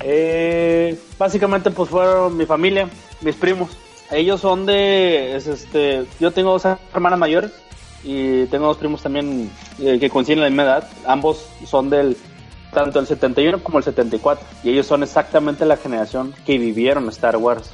Eh, 0.00 0.98
básicamente 1.18 1.70
pues 1.70 1.88
fueron 1.88 2.36
mi 2.36 2.44
familia, 2.44 2.90
mis 3.22 3.36
primos. 3.36 3.70
Ellos 4.10 4.42
son 4.42 4.66
de, 4.66 5.34
este, 5.34 6.04
yo 6.20 6.30
tengo 6.30 6.50
dos 6.50 6.66
hermanas 6.92 7.18
mayores 7.18 7.52
y 8.04 8.44
tengo 8.46 8.66
dos 8.66 8.76
primos 8.76 9.02
también 9.02 9.50
eh, 9.78 9.98
que 9.98 10.10
coinciden 10.10 10.40
en 10.40 10.44
la 10.44 10.50
misma 10.50 10.62
edad. 10.64 10.88
Ambos 11.06 11.46
son 11.64 11.88
del, 11.88 12.18
tanto 12.72 12.98
el 12.98 13.06
71 13.06 13.62
como 13.62 13.78
el 13.78 13.84
74 13.84 14.44
y 14.64 14.70
ellos 14.70 14.86
son 14.86 15.02
exactamente 15.02 15.66
la 15.66 15.76
generación 15.76 16.34
que 16.44 16.58
vivieron 16.58 17.08
Star 17.08 17.36
Wars. 17.36 17.70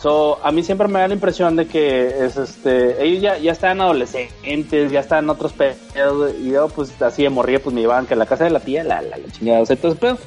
So, 0.00 0.38
a 0.42 0.50
mí 0.50 0.62
siempre 0.62 0.88
me 0.88 1.00
da 1.00 1.08
la 1.08 1.14
impresión 1.14 1.56
de 1.56 1.66
que 1.66 2.24
es 2.24 2.38
este, 2.38 3.04
ellos 3.04 3.20
ya, 3.20 3.36
ya 3.36 3.52
estaban 3.52 3.82
adolescentes, 3.82 4.90
ya 4.90 5.00
estaban 5.00 5.28
otros 5.28 5.52
pedos, 5.52 6.34
y 6.40 6.52
yo 6.52 6.68
pues 6.68 7.00
así 7.02 7.22
de 7.22 7.28
morría, 7.28 7.62
pues 7.62 7.74
me 7.74 7.82
llevaban 7.82 8.06
que 8.06 8.14
a 8.14 8.16
la 8.16 8.24
casa 8.24 8.44
de 8.44 8.50
la 8.50 8.60
tía, 8.60 8.82
la, 8.82 9.02
la, 9.02 9.18
la 9.18 9.30
chingada, 9.30 9.60
o 9.60 9.66
sea, 9.66 9.76
entonces 9.76 10.00
pedo. 10.00 10.18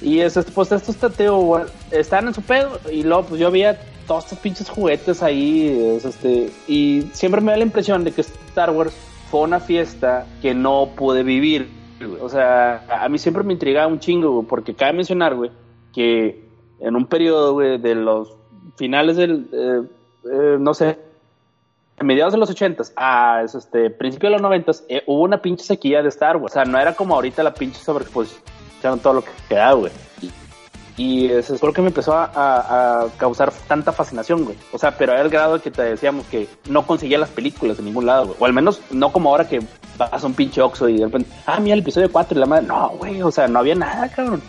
Y 0.00 0.20
es, 0.20 0.38
pues 0.54 0.70
estos 0.70 0.94
tateo, 0.94 1.66
estaban 1.90 2.28
en 2.28 2.34
su 2.34 2.42
pedo, 2.42 2.78
y 2.92 3.02
luego 3.02 3.24
pues 3.24 3.40
yo 3.40 3.50
veía 3.50 3.80
todos 4.06 4.22
estos 4.22 4.38
pinches 4.38 4.70
juguetes 4.70 5.20
ahí, 5.20 5.96
es, 5.96 6.04
este, 6.04 6.52
y 6.68 7.10
siempre 7.12 7.40
me 7.40 7.50
da 7.50 7.56
la 7.56 7.64
impresión 7.64 8.04
de 8.04 8.12
que 8.12 8.20
Star 8.20 8.70
Wars 8.70 8.94
fue 9.32 9.40
una 9.40 9.58
fiesta 9.58 10.26
que 10.40 10.54
no 10.54 10.90
pude 10.94 11.24
vivir, 11.24 11.68
o 12.20 12.28
sea, 12.28 12.84
a 12.88 13.08
mí 13.08 13.18
siempre 13.18 13.42
me 13.42 13.52
intrigaba 13.52 13.86
un 13.86 13.98
chingo, 13.98 14.42
porque 14.44 14.74
cabe 14.74 14.92
mencionar, 14.94 15.34
güey, 15.34 15.50
que 15.92 16.48
en 16.80 16.96
un 16.96 17.06
periodo, 17.06 17.54
güey, 17.54 17.78
de 17.78 17.94
los 17.94 18.36
finales 18.76 19.16
del, 19.16 19.48
eh, 19.52 19.82
eh, 20.30 20.56
no 20.58 20.74
sé, 20.74 20.98
mediados 22.00 22.32
de 22.32 22.38
los 22.38 22.50
ochentas 22.50 22.92
a 22.96 23.42
este, 23.42 23.90
principio 23.90 24.28
de 24.28 24.34
los 24.34 24.42
noventas, 24.42 24.84
eh, 24.88 25.02
hubo 25.06 25.22
una 25.22 25.42
pinche 25.42 25.64
sequía 25.64 26.02
de 26.02 26.08
Star 26.08 26.36
Wars. 26.36 26.52
O 26.52 26.54
sea, 26.54 26.64
no 26.64 26.78
era 26.78 26.94
como 26.94 27.14
ahorita 27.14 27.42
la 27.42 27.54
pinche 27.54 27.80
sobreexposición, 27.80 29.00
todo 29.02 29.14
lo 29.14 29.22
que 29.22 29.30
quedaba, 29.48 29.72
güey. 29.74 29.92
Y, 30.96 31.26
eso 31.26 31.54
es 31.54 31.62
lo 31.62 31.72
que 31.72 31.80
me 31.80 31.88
empezó 31.88 32.12
a, 32.14 33.06
causar 33.18 33.52
tanta 33.68 33.92
fascinación, 33.92 34.44
güey. 34.44 34.56
O 34.72 34.78
sea, 34.78 34.96
pero 34.96 35.12
era 35.12 35.22
el 35.22 35.30
grado 35.30 35.54
de 35.54 35.60
que 35.60 35.70
te 35.70 35.82
decíamos 35.82 36.26
que 36.26 36.48
no 36.68 36.86
conseguía 36.86 37.18
las 37.18 37.30
películas 37.30 37.78
en 37.78 37.84
ningún 37.84 38.06
lado, 38.06 38.26
güey. 38.26 38.36
O 38.40 38.46
al 38.46 38.52
menos 38.52 38.80
no 38.90 39.12
como 39.12 39.30
ahora 39.30 39.48
que 39.48 39.60
vas 39.98 40.24
un 40.24 40.32
pinche 40.32 40.62
Oxxo 40.62 40.88
y 40.88 40.98
de 40.98 41.04
repente, 41.04 41.28
ah, 41.46 41.60
mira 41.60 41.74
el 41.74 41.80
episodio 41.80 42.10
4 42.10 42.36
y 42.36 42.40
la 42.40 42.46
madre, 42.46 42.66
no, 42.66 42.90
güey, 42.90 43.20
o 43.20 43.30
sea, 43.30 43.48
no 43.48 43.58
había 43.58 43.74
nada, 43.74 44.08
cabrón. 44.08 44.40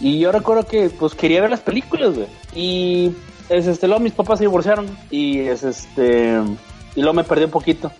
Y 0.00 0.18
yo 0.18 0.32
recuerdo 0.32 0.64
que, 0.64 0.88
pues, 0.90 1.14
quería 1.14 1.40
ver 1.40 1.50
las 1.50 1.60
películas, 1.60 2.14
güey. 2.14 2.26
Y 2.54 3.12
es 3.48 3.66
este, 3.66 3.86
luego 3.86 4.02
mis 4.02 4.12
papás 4.12 4.38
se 4.38 4.44
divorciaron 4.44 4.86
y 5.10 5.40
es 5.40 5.62
este, 5.62 6.40
y 6.94 7.00
luego 7.00 7.14
me 7.14 7.24
perdí 7.24 7.44
un 7.44 7.50
poquito. 7.50 7.92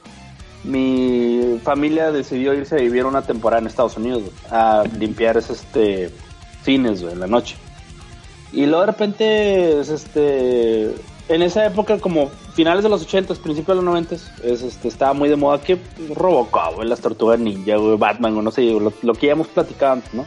Mi 0.65 1.61
familia 1.63 2.13
decidió 2.13 2.55
irse 2.55 2.77
a 2.77 2.79
vivir 2.79 3.05
una 3.05 3.23
temporada 3.23 3.61
en 3.61 3.67
Estados 3.67 3.97
Unidos 3.97 4.23
a 4.51 4.85
limpiar 4.99 5.37
este 5.37 6.11
cines 6.63 7.03
en 7.03 7.19
la 7.19 7.27
noche. 7.27 7.57
Y 8.53 8.67
luego 8.67 8.81
de 8.81 8.87
repente 8.87 9.81
es 9.81 9.89
este 9.89 10.95
en 11.29 11.43
esa 11.43 11.67
época 11.67 11.99
como 11.99 12.29
finales 12.55 12.83
de 12.83 12.89
los 12.89 13.03
80 13.03 13.35
principios 13.37 13.69
de 13.69 13.83
los 13.83 13.85
90 13.85 14.15
es 14.15 14.63
este 14.63 14.89
estaba 14.89 15.13
muy 15.13 15.29
de 15.29 15.37
moda 15.37 15.61
que 15.61 15.79
Robocop, 16.15 16.83
las 16.83 17.01
tortugas 17.01 17.39
ninja, 17.39 17.77
Batman 17.77 18.37
o 18.37 18.43
no 18.43 18.51
sé, 18.51 18.63
lo, 18.63 19.15
que 19.15 19.27
ya 19.27 19.33
hemos 19.33 19.49
platicado 19.49 19.93
antes, 19.93 20.13
¿no? 20.15 20.27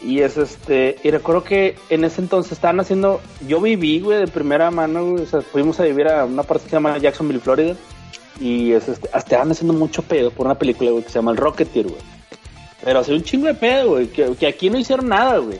Y 0.00 0.20
es 0.20 0.36
este, 0.36 0.96
y 1.02 1.10
recuerdo 1.10 1.42
que 1.42 1.76
en 1.90 2.04
ese 2.04 2.20
entonces 2.20 2.52
estaban 2.52 2.78
haciendo, 2.78 3.20
yo 3.48 3.60
viví, 3.60 4.00
güey, 4.00 4.20
de 4.20 4.28
primera 4.28 4.70
mano, 4.70 5.14
o 5.14 5.26
sea, 5.26 5.40
fuimos 5.40 5.80
a 5.80 5.84
vivir 5.84 6.06
a 6.08 6.24
una 6.24 6.44
parte 6.44 6.64
que 6.64 6.70
se 6.70 6.76
llama 6.76 6.98
Jacksonville, 6.98 7.40
Florida. 7.40 7.74
Y 8.40 8.72
es 8.72 8.88
este, 8.88 9.08
estaban 9.12 9.50
haciendo 9.50 9.74
mucho 9.74 10.02
pedo 10.02 10.30
por 10.30 10.46
una 10.46 10.56
película, 10.56 10.92
güey, 10.92 11.02
que 11.02 11.10
se 11.10 11.16
llama 11.16 11.32
El 11.32 11.36
Rocketeer, 11.36 11.88
güey. 11.88 12.00
Pero 12.84 13.00
hace 13.00 13.12
un 13.12 13.24
chingo 13.24 13.48
de 13.48 13.54
pedo, 13.54 13.90
güey, 13.90 14.06
que, 14.06 14.46
aquí 14.46 14.70
no 14.70 14.78
hicieron 14.78 15.08
nada, 15.08 15.38
güey. 15.38 15.58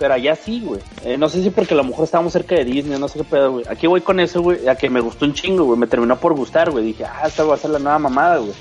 Pero 0.00 0.14
allá 0.14 0.34
sí, 0.34 0.62
güey. 0.64 0.80
Eh, 1.04 1.16
no 1.16 1.28
sé 1.28 1.42
si 1.42 1.50
porque 1.50 1.74
a 1.74 1.76
lo 1.76 1.84
mejor 1.84 2.04
estábamos 2.04 2.32
cerca 2.32 2.56
de 2.56 2.64
Disney, 2.64 2.98
no 2.98 3.06
sé 3.06 3.18
qué 3.18 3.24
pedo, 3.24 3.52
güey. 3.52 3.64
Aquí 3.68 3.86
voy 3.86 4.00
con 4.00 4.18
eso, 4.18 4.42
güey, 4.42 4.66
a 4.66 4.74
que 4.74 4.90
me 4.90 5.00
gustó 5.00 5.26
un 5.26 5.34
chingo, 5.34 5.64
güey. 5.64 5.78
Me 5.78 5.86
terminó 5.86 6.18
por 6.18 6.34
gustar, 6.34 6.72
güey. 6.72 6.86
Dije, 6.86 7.04
ah, 7.04 7.28
esta 7.28 7.44
va 7.44 7.54
a 7.54 7.58
ser 7.58 7.70
la 7.70 7.78
nueva 7.78 7.98
mamada, 7.98 8.38
güey. 8.38 8.54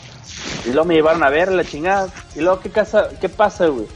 Y 0.65 0.69
luego 0.69 0.85
me 0.85 0.93
llevaron 0.93 1.23
a 1.23 1.29
ver 1.29 1.51
la 1.51 1.63
chingada. 1.63 2.09
Y 2.35 2.41
luego, 2.41 2.59
¿qué, 2.59 2.69
casa, 2.69 3.09
qué 3.19 3.29
pasa, 3.29 3.67
güey? 3.67 3.87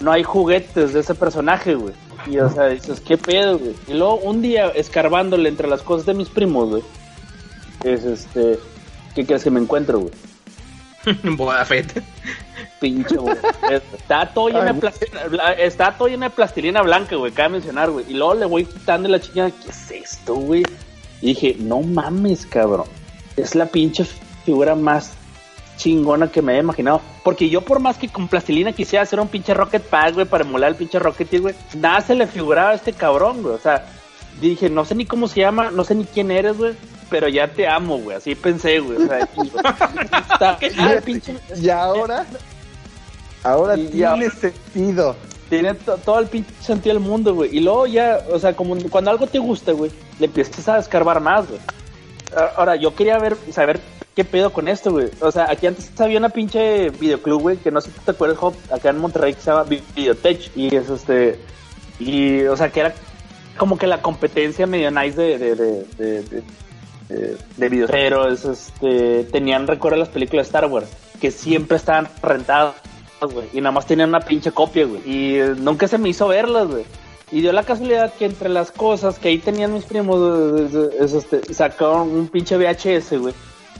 no 0.00 0.12
hay 0.12 0.22
juguetes 0.22 0.92
de 0.92 1.00
ese 1.00 1.14
personaje, 1.14 1.74
güey. 1.74 1.94
Y 2.26 2.38
o 2.38 2.48
sea, 2.48 2.68
dices, 2.68 3.00
¿qué 3.00 3.18
pedo, 3.18 3.58
güey? 3.58 3.74
Y 3.88 3.94
luego 3.94 4.16
un 4.16 4.40
día 4.40 4.68
escarbándole 4.68 5.48
entre 5.48 5.68
las 5.68 5.82
cosas 5.82 6.06
de 6.06 6.14
mis 6.14 6.28
primos, 6.28 6.68
güey. 6.70 6.82
Es 7.82 8.04
este. 8.04 8.58
¿Qué 9.14 9.26
crees 9.26 9.44
que 9.44 9.50
me 9.50 9.60
encuentro, 9.60 10.00
güey? 10.00 10.12
Fett. 11.66 12.02
pinche, 12.80 13.16
güey. 13.16 13.36
Está 13.70 14.32
todo 14.32 14.48
lleno 14.48 14.64
de 14.64 14.74
plastilina, 14.74 15.52
está 15.52 15.92
todo 15.92 16.08
lleno 16.08 16.24
de 16.24 16.30
plastilina 16.30 16.82
blanca, 16.82 17.16
güey, 17.16 17.32
cabe 17.32 17.50
mencionar, 17.50 17.90
güey. 17.90 18.06
Y 18.08 18.14
luego 18.14 18.34
le 18.34 18.46
voy 18.46 18.64
quitando 18.64 19.08
la 19.08 19.20
chingada, 19.20 19.50
¿qué 19.50 19.70
es 19.70 19.90
esto, 19.90 20.34
güey? 20.34 20.64
Y 21.20 21.28
dije, 21.28 21.56
no 21.58 21.80
mames, 21.80 22.46
cabrón. 22.46 22.86
Es 23.36 23.54
la 23.54 23.66
pinche 23.66 24.04
figura 24.44 24.74
más 24.74 25.12
chingona 25.76 26.30
que 26.30 26.42
me 26.42 26.52
había 26.52 26.62
imaginado. 26.62 27.00
Porque 27.22 27.48
yo, 27.48 27.62
por 27.62 27.80
más 27.80 27.96
que 27.96 28.08
con 28.08 28.28
plastilina 28.28 28.72
quisiera 28.72 29.02
hacer 29.02 29.20
un 29.20 29.28
pinche 29.28 29.54
Rocket 29.54 29.82
Pack, 29.82 30.14
güey, 30.14 30.26
para 30.26 30.44
emular 30.44 30.70
el 30.70 30.76
pinche 30.76 30.98
Rocket, 30.98 31.40
güey, 31.40 31.54
nada 31.74 32.00
se 32.00 32.14
le 32.14 32.26
figuraba 32.26 32.70
a 32.70 32.74
este 32.74 32.92
cabrón, 32.92 33.42
güey. 33.42 33.54
O 33.54 33.58
sea, 33.58 33.86
dije, 34.40 34.68
no 34.70 34.84
sé 34.84 34.94
ni 34.94 35.06
cómo 35.06 35.28
se 35.28 35.40
llama, 35.40 35.70
no 35.70 35.84
sé 35.84 35.94
ni 35.94 36.04
quién 36.04 36.30
eres, 36.30 36.56
güey, 36.56 36.74
pero 37.10 37.28
ya 37.28 37.48
te 37.48 37.66
amo, 37.68 37.98
güey. 37.98 38.16
Así 38.16 38.34
pensé, 38.34 38.80
güey. 38.80 38.98
O 39.02 39.06
sea, 39.06 39.28
y, 41.56 41.68
ahora, 41.68 42.26
ahora 43.42 43.74
tiene 43.74 44.30
sentido. 44.30 45.16
Tiene 45.48 45.74
todo 45.74 46.18
el 46.18 46.26
pinche 46.26 46.52
sentido 46.60 46.94
del 46.94 47.02
mundo, 47.02 47.34
güey. 47.34 47.56
Y 47.56 47.60
luego 47.60 47.86
ya, 47.86 48.20
o 48.30 48.38
sea, 48.38 48.54
como 48.54 48.76
cuando 48.90 49.10
algo 49.10 49.26
te 49.26 49.38
gusta, 49.38 49.72
güey, 49.72 49.90
le 50.18 50.26
empiezas 50.26 50.68
a 50.68 50.78
escarbar 50.78 51.20
más, 51.20 51.46
güey. 51.48 51.60
Ahora, 52.56 52.76
yo 52.76 52.94
quería 52.94 53.18
ver, 53.18 53.36
saber 53.52 53.80
qué 54.16 54.24
pedo 54.24 54.52
con 54.52 54.68
esto, 54.68 54.90
güey. 54.90 55.10
O 55.20 55.30
sea, 55.30 55.50
aquí 55.50 55.66
antes 55.66 55.92
había 56.00 56.18
una 56.18 56.30
pinche 56.30 56.90
videoclub, 56.90 57.42
güey, 57.42 57.56
que 57.58 57.70
no 57.70 57.80
sé 57.80 57.90
si 57.90 58.00
te 58.00 58.10
acuerdas, 58.10 58.38
Hop, 58.40 58.54
acá 58.72 58.90
en 58.90 58.98
Monterrey, 58.98 59.34
que 59.34 59.40
se 59.40 59.50
llama 59.50 59.64
Videotech. 59.64 60.50
Y 60.56 60.74
es 60.74 60.88
este. 60.88 61.38
Y, 62.00 62.42
o 62.44 62.56
sea, 62.56 62.70
que 62.70 62.80
era 62.80 62.94
como 63.56 63.78
que 63.78 63.86
la 63.86 64.02
competencia 64.02 64.66
medio 64.66 64.90
nice 64.90 65.20
de, 65.20 65.38
de, 65.38 65.54
de, 65.54 66.22
de, 66.22 66.42
de, 67.08 67.36
de 67.56 67.68
videojuegos. 67.68 68.44
Este, 68.44 69.24
tenían, 69.24 69.66
recuerdo, 69.66 69.98
las 69.98 70.08
películas 70.08 70.46
de 70.46 70.48
Star 70.48 70.66
Wars, 70.66 70.88
que 71.20 71.30
siempre 71.30 71.76
estaban 71.76 72.08
rentadas. 72.22 72.74
Y 73.52 73.60
nada 73.60 73.72
más 73.72 73.86
tenían 73.86 74.10
una 74.10 74.20
pinche 74.20 74.52
copia, 74.52 74.84
güey. 74.84 75.00
Y 75.06 75.38
nunca 75.58 75.88
se 75.88 75.96
me 75.98 76.10
hizo 76.10 76.28
verlas. 76.28 76.68
Y 77.32 77.40
dio 77.40 77.52
la 77.52 77.62
casualidad 77.62 78.12
que 78.14 78.26
entre 78.26 78.50
las 78.50 78.70
cosas 78.70 79.18
que 79.18 79.28
ahí 79.28 79.38
tenían 79.38 79.72
mis 79.72 79.84
primos, 79.84 80.70
este, 81.00 81.54
sacaron 81.54 82.10
un 82.10 82.28
pinche 82.28 82.56
VHS, 82.56 83.18
güey 83.18 83.34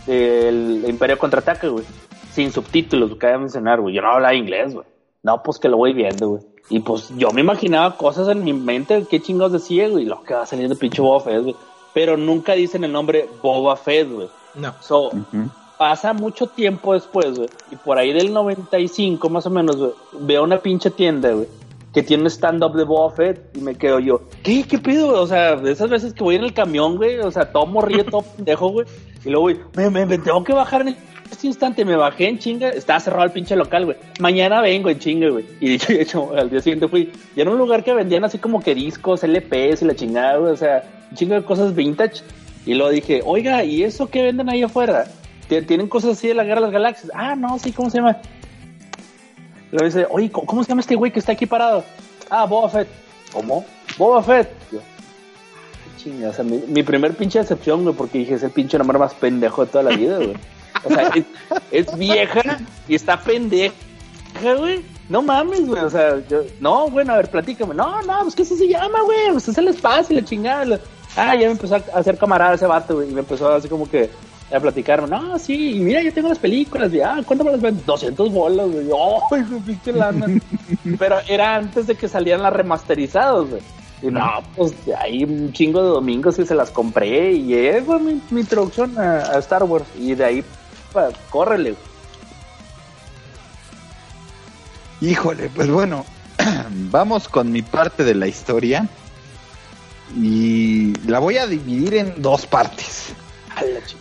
el 0.07 0.85
Imperio 0.89 1.19
Contraataca, 1.19 1.69
güey. 1.69 1.85
Sin 2.33 2.53
subtítulos, 2.53 3.11
lo 3.11 3.19
que 3.19 3.27
a 3.27 3.39
mencionar, 3.39 3.81
güey. 3.81 3.95
Yo 3.95 4.03
no 4.03 4.11
hablaba 4.11 4.35
inglés, 4.35 4.75
güey. 4.75 4.87
No, 5.23 5.43
pues 5.43 5.59
que 5.59 5.69
lo 5.69 5.77
voy 5.77 5.93
viendo, 5.93 6.29
güey. 6.31 6.43
Y 6.71 6.81
pues 6.81 7.11
yo 7.17 7.31
me 7.31 7.43
imaginaba 7.43 7.97
cosas 7.97 8.29
en 8.29 8.43
mi 8.43 8.53
mente, 8.53 9.07
qué 9.09 9.21
chingados 9.21 9.53
decía, 9.53 9.89
güey. 9.89 10.05
Lo 10.05 10.23
que 10.23 10.35
va 10.35 10.45
de 10.45 10.77
pinche 10.77 11.01
Boba 11.01 11.39
güey. 11.39 11.55
Pero 11.95 12.19
nunca 12.19 12.53
dicen 12.53 12.85
el 12.85 12.93
nombre 12.93 13.29
Boba 13.43 13.77
Fett, 13.77 14.11
güey. 14.11 14.29
No. 14.55 14.75
So, 14.81 15.11
pasa 15.79 16.13
mucho 16.13 16.49
tiempo 16.49 16.93
después, 16.93 17.35
güey. 17.37 17.49
Y 17.71 17.77
por 17.77 17.97
ahí 17.97 18.13
del 18.13 18.33
95, 18.33 19.31
más 19.31 19.47
o 19.47 19.51
menos, 19.51 19.77
güey. 19.77 19.93
Veo 20.13 20.45
una 20.45 20.59
pinche 20.59 20.91
tienda, 20.91 21.33
güey 21.33 21.49
que 21.95 22.03
tiene 22.03 22.25
un 22.25 22.31
stand-up 22.31 22.75
de 22.75 22.85
Boba 22.85 23.15
Fett 23.15 23.57
y 23.57 23.61
me 23.61 23.77
quedo 23.77 24.01
yo, 24.01 24.23
¿qué? 24.43 24.65
¿Qué 24.65 24.79
pido? 24.79 25.09
O 25.11 25.27
sea, 25.27 25.55
de 25.55 25.71
esas 25.71 25.89
veces 25.89 26.13
que 26.13 26.25
voy 26.25 26.35
en 26.35 26.43
el 26.43 26.53
camión, 26.53 26.97
güey, 26.97 27.21
o 27.21 27.31
sea, 27.31 27.53
todo 27.53 27.67
morrido, 27.67 28.05
todo 28.11 28.23
pendejo, 28.23 28.69
güey, 28.69 28.87
y 29.25 29.31
luego, 29.31 29.45
güey, 29.45 29.91
me, 29.91 30.05
me, 30.05 30.19
tengo 30.19 30.43
que 30.43 30.53
bajar 30.53 30.83
en 30.83 30.97
este 31.31 31.47
instante, 31.47 31.85
me 31.85 31.95
bajé 31.95 32.29
en 32.29 32.39
chinga, 32.39 32.71
estaba 32.71 32.99
cerrado 32.99 33.25
el 33.25 33.31
pinche 33.31 33.55
local, 33.55 33.85
güey, 33.85 33.97
mañana 34.19 34.61
vengo 34.61 34.91
en 34.91 34.99
chinga, 34.99 35.31
güey, 35.31 35.45
y 35.61 35.71
y 35.93 36.01
hecho, 36.01 36.37
al 36.37 36.51
día 36.51 36.61
siguiente 36.61 36.89
fui, 36.89 37.13
y 37.37 37.41
era 37.41 37.51
un 37.51 37.59
lugar 37.59 37.85
que 37.85 37.95
vendían 37.95 38.25
así 38.25 38.39
como 38.39 38.61
que 38.61 38.75
discos, 38.75 39.23
LPs 39.23 39.83
y 39.83 39.85
la 39.85 39.95
chingada, 39.95 40.39
güey, 40.39 40.53
o 40.53 40.57
sea, 40.57 40.83
un 41.11 41.17
chingo 41.17 41.35
de 41.35 41.45
cosas 41.45 41.77
vintage, 41.77 42.23
y 42.67 42.75
luego 42.75 42.91
dije, 42.91 43.23
oiga, 43.25 43.63
¿y 43.63 43.85
eso 43.85 44.09
qué 44.09 44.23
venden 44.23 44.49
ahí 44.49 44.63
afuera? 44.63 45.05
¿Tienen 45.47 45.87
cosas 45.87 46.13
así 46.13 46.27
de 46.27 46.35
la 46.35 46.43
Guerra 46.43 46.57
de 46.57 46.63
las 46.63 46.73
Galaxias? 46.73 47.13
Ah, 47.15 47.37
no, 47.37 47.59
sí, 47.59 47.71
¿cómo 47.71 47.91
se 47.91 47.99
llama? 47.99 48.17
Le 49.75 49.87
dice, 49.87 50.07
oye, 50.09 50.31
¿cómo 50.31 50.63
se 50.63 50.69
llama 50.69 50.83
este 50.83 50.95
güey 50.95 51.11
que 51.11 51.19
está 51.19 51.33
aquí 51.33 51.47
parado? 51.47 51.83
Ah, 52.31 52.47
Boba 52.47 52.69
Fett. 52.69 52.89
¿Cómo? 53.33 53.65
Boba 53.99 54.23
Fett. 54.23 54.49
chinga, 55.97 56.29
o 56.29 56.33
sea, 56.33 56.45
mi, 56.45 56.83
primer 56.85 57.17
pinche 57.17 57.41
decepción, 57.41 57.83
güey, 57.83 57.95
porque 57.95 58.19
dije, 58.19 58.35
es 58.35 58.45
el 58.45 58.53
pinche 58.53 58.79
nombre 58.79 58.99
más 58.99 59.15
pendejo 59.15 59.65
de 59.65 59.73
toda 59.73 59.83
la 59.83 59.97
vida, 59.97 60.19
güey. 60.19 60.35
O 60.85 60.91
sea, 60.91 61.11
es, 61.73 61.99
vieja 61.99 62.59
y 62.87 62.95
está 62.95 63.21
pendeja, 63.21 63.75
güey. 64.57 64.85
No 65.09 65.23
mames, 65.23 65.67
güey. 65.67 65.83
O 65.83 65.91
sea, 65.91 66.25
yo, 66.29 66.43
no, 66.61 66.89
bueno, 66.89 67.13
a 67.13 67.17
ver, 67.17 67.29
platícame. 67.29 67.75
No, 67.75 68.01
no, 68.03 68.23
pues 68.23 68.37
que 68.37 68.45
sí 68.45 68.57
se 68.57 68.69
llama, 68.69 69.03
güey. 69.03 69.33
Pues 69.33 69.49
es 69.49 69.59
el 69.59 69.67
espacio 69.67 70.17
y 70.17 70.21
la 70.21 70.25
chingada. 70.25 70.79
Ah, 71.17 71.35
ya 71.35 71.47
me 71.47 71.53
empezó 71.53 71.75
a 71.75 71.99
hacer 71.99 72.17
camarada 72.17 72.55
ese 72.55 72.67
vato, 72.67 72.95
güey. 72.95 73.11
Y 73.11 73.13
me 73.13 73.21
empezó 73.21 73.53
así 73.53 73.69
como 73.69 73.91
que 73.91 74.09
a 74.53 74.61
platicarme, 74.61 75.09
no, 75.09 75.39
sí, 75.39 75.79
mira, 75.81 76.03
yo 76.03 76.13
tengo 76.13 76.29
las 76.29 76.39
películas, 76.39 76.93
ya, 76.93 77.23
¿cuánto 77.25 77.45
me 77.45 77.53
las 77.53 77.61
ven? 77.61 77.81
200 77.85 78.33
bolas, 78.33 78.69
güey, 78.71 78.89
¡ay, 79.33 79.61
pinche 79.67 79.93
lana! 79.93 80.27
Pero 80.99 81.17
era 81.29 81.57
antes 81.57 81.87
de 81.87 81.95
que 81.95 82.09
salieran 82.09 82.43
las 82.43 82.53
remasterizadas, 82.53 83.49
güey. 83.49 83.63
Y 84.03 84.09
no, 84.09 84.43
pues 84.55 84.75
ahí 85.01 85.25
un 85.25 85.51
chingo 85.53 85.83
de 85.83 85.89
domingos 85.89 86.39
y 86.39 86.45
se 86.45 86.55
las 86.55 86.71
compré 86.71 87.33
y 87.33 87.55
esa 87.55 87.85
fue 87.87 87.99
mi, 88.01 88.21
introducción 88.33 88.99
a, 88.99 89.39
Star 89.39 89.63
Wars. 89.65 89.87
Y 89.99 90.15
de 90.15 90.25
ahí, 90.25 90.45
pues, 90.93 91.15
córrele. 91.31 91.75
Híjole, 95.01 95.49
pues 95.55 95.71
bueno, 95.71 96.05
vamos 96.91 97.29
con 97.29 97.51
mi 97.51 97.63
parte 97.63 98.05
de 98.05 98.15
la 98.15 98.27
historia 98.27 98.87
y 100.15 100.93
la 101.07 101.19
voy 101.19 101.39
a 101.39 101.47
dividir 101.47 101.95
en 101.95 102.21
dos 102.21 102.47
partes. 102.47 103.15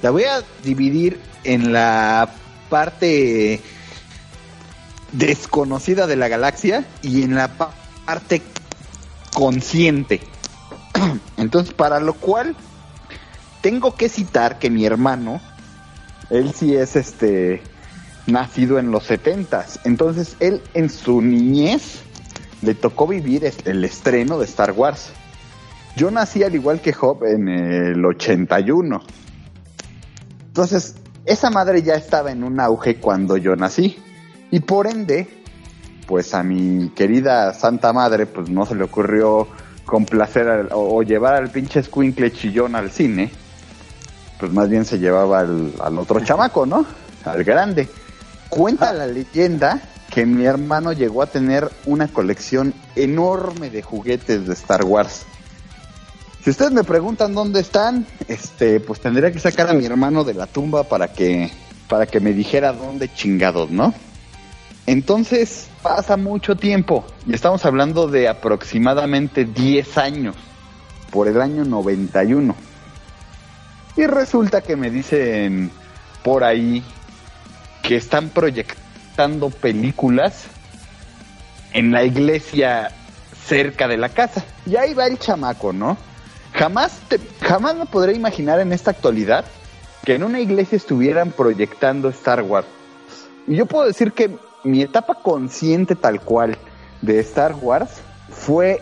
La 0.02 0.12
voy 0.12 0.24
a 0.24 0.44
dividir 0.64 1.20
en 1.44 1.74
la 1.74 2.30
parte 2.70 3.62
desconocida 5.12 6.08
de 6.08 6.16
la 6.16 6.28
galaxia 6.28 6.86
y 7.02 7.24
en 7.24 7.36
la 7.36 7.50
parte 8.06 8.42
consciente. 9.34 10.22
Entonces, 11.38 11.74
para 11.74 12.00
lo 12.00 12.14
cual 12.14 12.56
tengo 13.62 13.96
que 13.96 14.10
citar 14.10 14.60
que 14.60 14.70
mi 14.70 14.86
hermano, 14.86 15.40
él 16.30 16.54
sí 16.54 16.76
es 16.76 16.96
este 16.96 17.62
nacido 18.28 18.80
en 18.80 18.92
los 18.92 19.06
setentas. 19.06 19.80
Entonces, 19.84 20.36
él 20.40 20.62
en 20.74 20.90
su 20.90 21.22
niñez 21.22 22.02
le 22.62 22.74
tocó 22.74 23.08
vivir 23.08 23.52
el 23.66 23.84
estreno 23.84 24.40
de 24.40 24.46
Star 24.46 24.72
Wars. 24.72 25.12
Yo 25.96 26.10
nací 26.10 26.44
al 26.44 26.56
igual 26.56 26.82
que 26.82 26.94
Job 26.94 27.24
en 27.26 27.48
el 27.48 28.04
81. 28.04 29.02
Entonces, 30.54 30.94
esa 31.26 31.50
madre 31.50 31.82
ya 31.82 31.96
estaba 31.96 32.32
en 32.32 32.44
un 32.44 32.60
auge 32.60 32.98
cuando 32.98 33.38
yo 33.38 33.56
nací. 33.56 33.98
Y 34.52 34.60
por 34.60 34.86
ende, 34.86 35.28
pues 36.06 36.36
a 36.36 36.44
mi 36.44 36.90
querida 36.90 37.56
Santa 37.56 37.92
Madre, 37.92 38.28
pues 38.28 38.52
no 38.52 38.64
se 38.68 38.76
le 38.76 38.84
ocurrió 38.84 39.48
complacer 39.84 40.70
o, 40.72 41.02
llevar 41.02 41.34
al 41.34 41.50
pinche 41.50 41.80
escuincle 41.80 42.32
chillón 42.32 42.76
al 42.76 42.92
cine. 42.92 43.32
Pues 44.40 44.54
más 44.54 44.70
bien 44.70 44.86
se 44.86 45.00
llevaba 45.00 45.40
al, 45.40 45.74
al 45.82 45.98
otro 45.98 46.20
chamaco, 46.20 46.68
¿no? 46.68 46.86
Al 47.26 47.44
grande. 47.44 47.90
Cuenta 48.48 48.94
la 48.94 49.08
leyenda 49.08 49.82
que 50.12 50.28
mi 50.28 50.46
hermano 50.46 50.94
llegó 50.94 51.24
a 51.24 51.26
tener 51.26 51.68
una 51.88 52.08
colección 52.10 52.76
enorme 52.96 53.72
de 53.72 53.82
juguetes 53.82 54.46
de 54.46 54.54
Star 54.54 54.86
Wars. 54.86 55.26
Si 56.44 56.50
ustedes 56.50 56.74
me 56.74 56.84
preguntan 56.84 57.34
dónde 57.34 57.62
están, 57.62 58.06
este, 58.28 58.82
pues 58.82 59.00
tendría 59.00 59.32
que 59.32 59.40
sacar 59.40 59.70
a 59.70 59.74
mi 59.74 59.86
hermano 59.86 60.26
de 60.26 60.34
la 60.34 60.46
tumba 60.46 60.84
para 60.84 61.08
que, 61.08 61.50
para 61.88 62.06
que 62.06 62.20
me 62.20 62.34
dijera 62.34 62.74
dónde 62.74 63.14
chingados, 63.14 63.72
¿no? 63.72 63.94
Entonces 64.86 65.70
pasa 65.82 66.18
mucho 66.18 66.58
tiempo 66.58 67.06
y 67.26 67.34
estamos 67.34 67.66
hablando 67.66 68.08
de 68.08 68.28
aproximadamente 68.28 69.46
10 69.46 69.98
años, 69.98 70.36
por 71.12 71.30
el 71.30 71.40
año 71.40 71.64
91. 71.64 72.54
Y 73.96 74.06
resulta 74.06 74.60
que 74.60 74.76
me 74.76 74.92
dicen 74.92 75.72
por 76.24 76.44
ahí 76.44 76.84
que 77.84 77.96
están 77.96 78.28
proyectando 78.28 79.50
películas 79.50 80.44
en 81.72 81.94
la 81.94 82.04
iglesia 82.04 82.92
cerca 83.48 83.88
de 83.88 83.96
la 83.96 84.10
casa. 84.10 84.44
Y 84.66 84.76
ahí 84.76 84.94
va 84.94 85.08
el 85.08 85.18
chamaco, 85.18 85.72
¿no? 85.72 85.98
Jamás, 86.54 87.00
jamás 87.42 87.76
me 87.76 87.86
podré 87.86 88.14
imaginar 88.14 88.60
en 88.60 88.74
esta 88.74 88.92
actualidad 88.92 89.46
que 90.06 90.16
en 90.16 90.24
una 90.24 90.40
iglesia 90.40 90.76
estuvieran 90.76 91.32
proyectando 91.32 92.10
Star 92.10 92.42
Wars. 92.42 92.68
Y 93.48 93.56
yo 93.56 93.66
puedo 93.66 93.86
decir 93.86 94.12
que 94.12 94.30
mi 94.64 94.82
etapa 94.82 95.16
consciente 95.16 95.96
tal 95.96 96.22
cual 96.22 96.58
de 97.02 97.20
Star 97.20 97.56
Wars 97.62 97.90
fue 98.30 98.82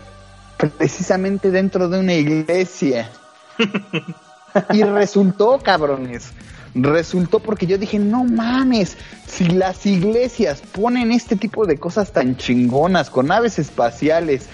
precisamente 0.57 1.51
dentro 1.51 1.89
de 1.89 1.99
una 1.99 2.13
iglesia. 2.13 3.09
y 4.73 4.83
resultó, 4.83 5.59
cabrones. 5.59 6.31
Resultó 6.73 7.39
porque 7.39 7.67
yo 7.67 7.77
dije, 7.77 7.99
no 7.99 8.23
mames, 8.23 8.97
si 9.27 9.47
las 9.47 9.85
iglesias 9.85 10.61
ponen 10.71 11.11
este 11.11 11.35
tipo 11.35 11.65
de 11.65 11.77
cosas 11.77 12.11
tan 12.11 12.37
chingonas, 12.37 13.09
con 13.09 13.27
naves 13.27 13.59
espaciales, 13.59 14.47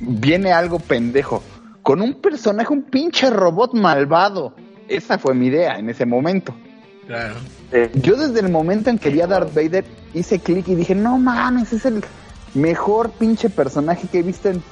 viene 0.00 0.52
algo 0.52 0.78
pendejo. 0.78 1.42
Con 1.82 2.00
un 2.00 2.20
personaje, 2.20 2.72
un 2.72 2.82
pinche 2.82 3.30
robot 3.30 3.74
malvado. 3.74 4.54
Esa 4.88 5.18
fue 5.18 5.34
mi 5.34 5.46
idea 5.46 5.78
en 5.78 5.88
ese 5.88 6.06
momento. 6.06 6.54
Claro. 7.06 7.36
Yo 7.94 8.16
desde 8.16 8.40
el 8.40 8.50
momento 8.50 8.90
en 8.90 8.98
que 8.98 9.10
vi 9.10 9.20
a 9.20 9.26
Darth 9.26 9.54
Vader 9.54 9.84
hice 10.14 10.40
clic 10.40 10.68
y 10.68 10.74
dije, 10.74 10.94
no 10.94 11.18
mames, 11.18 11.72
es 11.72 11.84
el 11.84 12.04
mejor 12.54 13.10
pinche 13.10 13.50
personaje 13.50 14.08
que 14.08 14.20
he 14.20 14.22
visto 14.22 14.48
en 14.48 14.62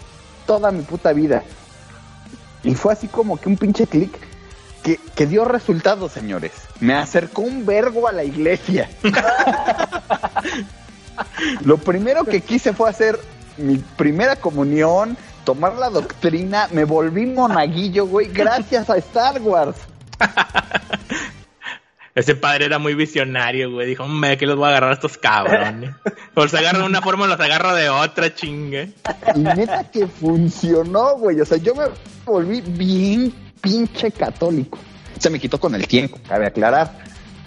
toda 0.46 0.72
mi 0.72 0.82
puta 0.82 1.12
vida. 1.12 1.42
Y 2.62 2.74
fue 2.74 2.92
así 2.92 3.08
como 3.08 3.36
que 3.36 3.48
un 3.48 3.56
pinche 3.56 3.86
clic 3.86 4.16
que, 4.82 4.98
que, 5.14 5.26
dio 5.26 5.44
resultados, 5.44 6.12
señores. 6.12 6.52
Me 6.80 6.94
acercó 6.94 7.42
un 7.42 7.66
vergo 7.66 8.08
a 8.08 8.12
la 8.12 8.24
iglesia. 8.24 8.88
Lo 11.64 11.78
primero 11.78 12.24
que 12.24 12.40
quise 12.40 12.72
fue 12.72 12.90
hacer 12.90 13.18
mi 13.56 13.78
primera 13.78 14.36
comunión, 14.36 15.16
tomar 15.44 15.74
la 15.76 15.90
doctrina, 15.90 16.68
me 16.70 16.84
volví 16.84 17.26
monaguillo, 17.26 18.06
güey, 18.06 18.28
gracias 18.28 18.90
a 18.90 18.96
Star 18.96 19.40
Wars. 19.40 19.76
Ese 22.14 22.36
padre 22.36 22.66
era 22.66 22.78
muy 22.78 22.94
visionario, 22.94 23.72
güey. 23.72 23.88
Dijo, 23.88 24.06
me 24.06 24.36
que 24.36 24.46
los 24.46 24.56
voy 24.56 24.66
a 24.66 24.68
agarrar 24.68 24.90
a 24.90 24.94
estos 24.94 25.18
cabrones. 25.18 25.96
Por 26.34 26.48
se 26.48 26.58
agarra 26.58 26.78
de 26.78 26.84
una 26.84 27.02
forma, 27.02 27.26
los 27.26 27.40
agarro 27.40 27.74
de 27.74 27.88
otra, 27.88 28.32
chingue. 28.32 28.92
Y 29.34 29.40
neta 29.40 29.90
que 29.90 30.06
funcionó, 30.06 31.16
güey. 31.16 31.40
O 31.40 31.44
sea, 31.44 31.58
yo 31.58 31.74
me 31.74 31.86
volví 32.24 32.60
bien 32.60 33.34
pinche 33.60 34.12
católico. 34.12 34.78
Se 35.18 35.28
me 35.28 35.40
quitó 35.40 35.58
con 35.58 35.74
el 35.74 35.88
tiempo, 35.88 36.18
cabe 36.28 36.46
aclarar. 36.46 36.96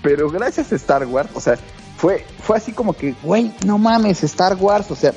Pero 0.01 0.29
gracias 0.29 0.71
a 0.73 0.75
Star 0.75 1.05
Wars, 1.05 1.29
o 1.33 1.39
sea, 1.39 1.57
fue, 1.97 2.25
fue 2.41 2.57
así 2.57 2.71
como 2.71 2.93
que, 2.93 3.15
güey, 3.23 3.51
no 3.65 3.77
mames, 3.77 4.23
Star 4.23 4.55
Wars, 4.55 4.91
o 4.91 4.95
sea, 4.95 5.13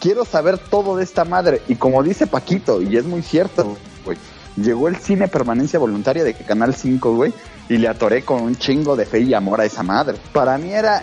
quiero 0.00 0.24
saber 0.24 0.58
todo 0.58 0.96
de 0.96 1.04
esta 1.04 1.24
madre. 1.24 1.62
Y 1.68 1.76
como 1.76 2.02
dice 2.02 2.26
Paquito, 2.26 2.82
y 2.82 2.96
es 2.96 3.04
muy 3.04 3.22
cierto, 3.22 3.76
güey, 4.04 4.18
llegó 4.56 4.88
el 4.88 4.96
cine 4.96 5.28
permanencia 5.28 5.78
voluntaria 5.78 6.24
de 6.24 6.34
Canal 6.34 6.74
5, 6.74 7.14
güey, 7.14 7.32
y 7.68 7.78
le 7.78 7.88
atoré 7.88 8.24
con 8.24 8.42
un 8.42 8.56
chingo 8.56 8.96
de 8.96 9.06
fe 9.06 9.20
y 9.20 9.34
amor 9.34 9.60
a 9.60 9.64
esa 9.64 9.82
madre. 9.82 10.18
Para 10.32 10.58
mí 10.58 10.72
era 10.72 11.02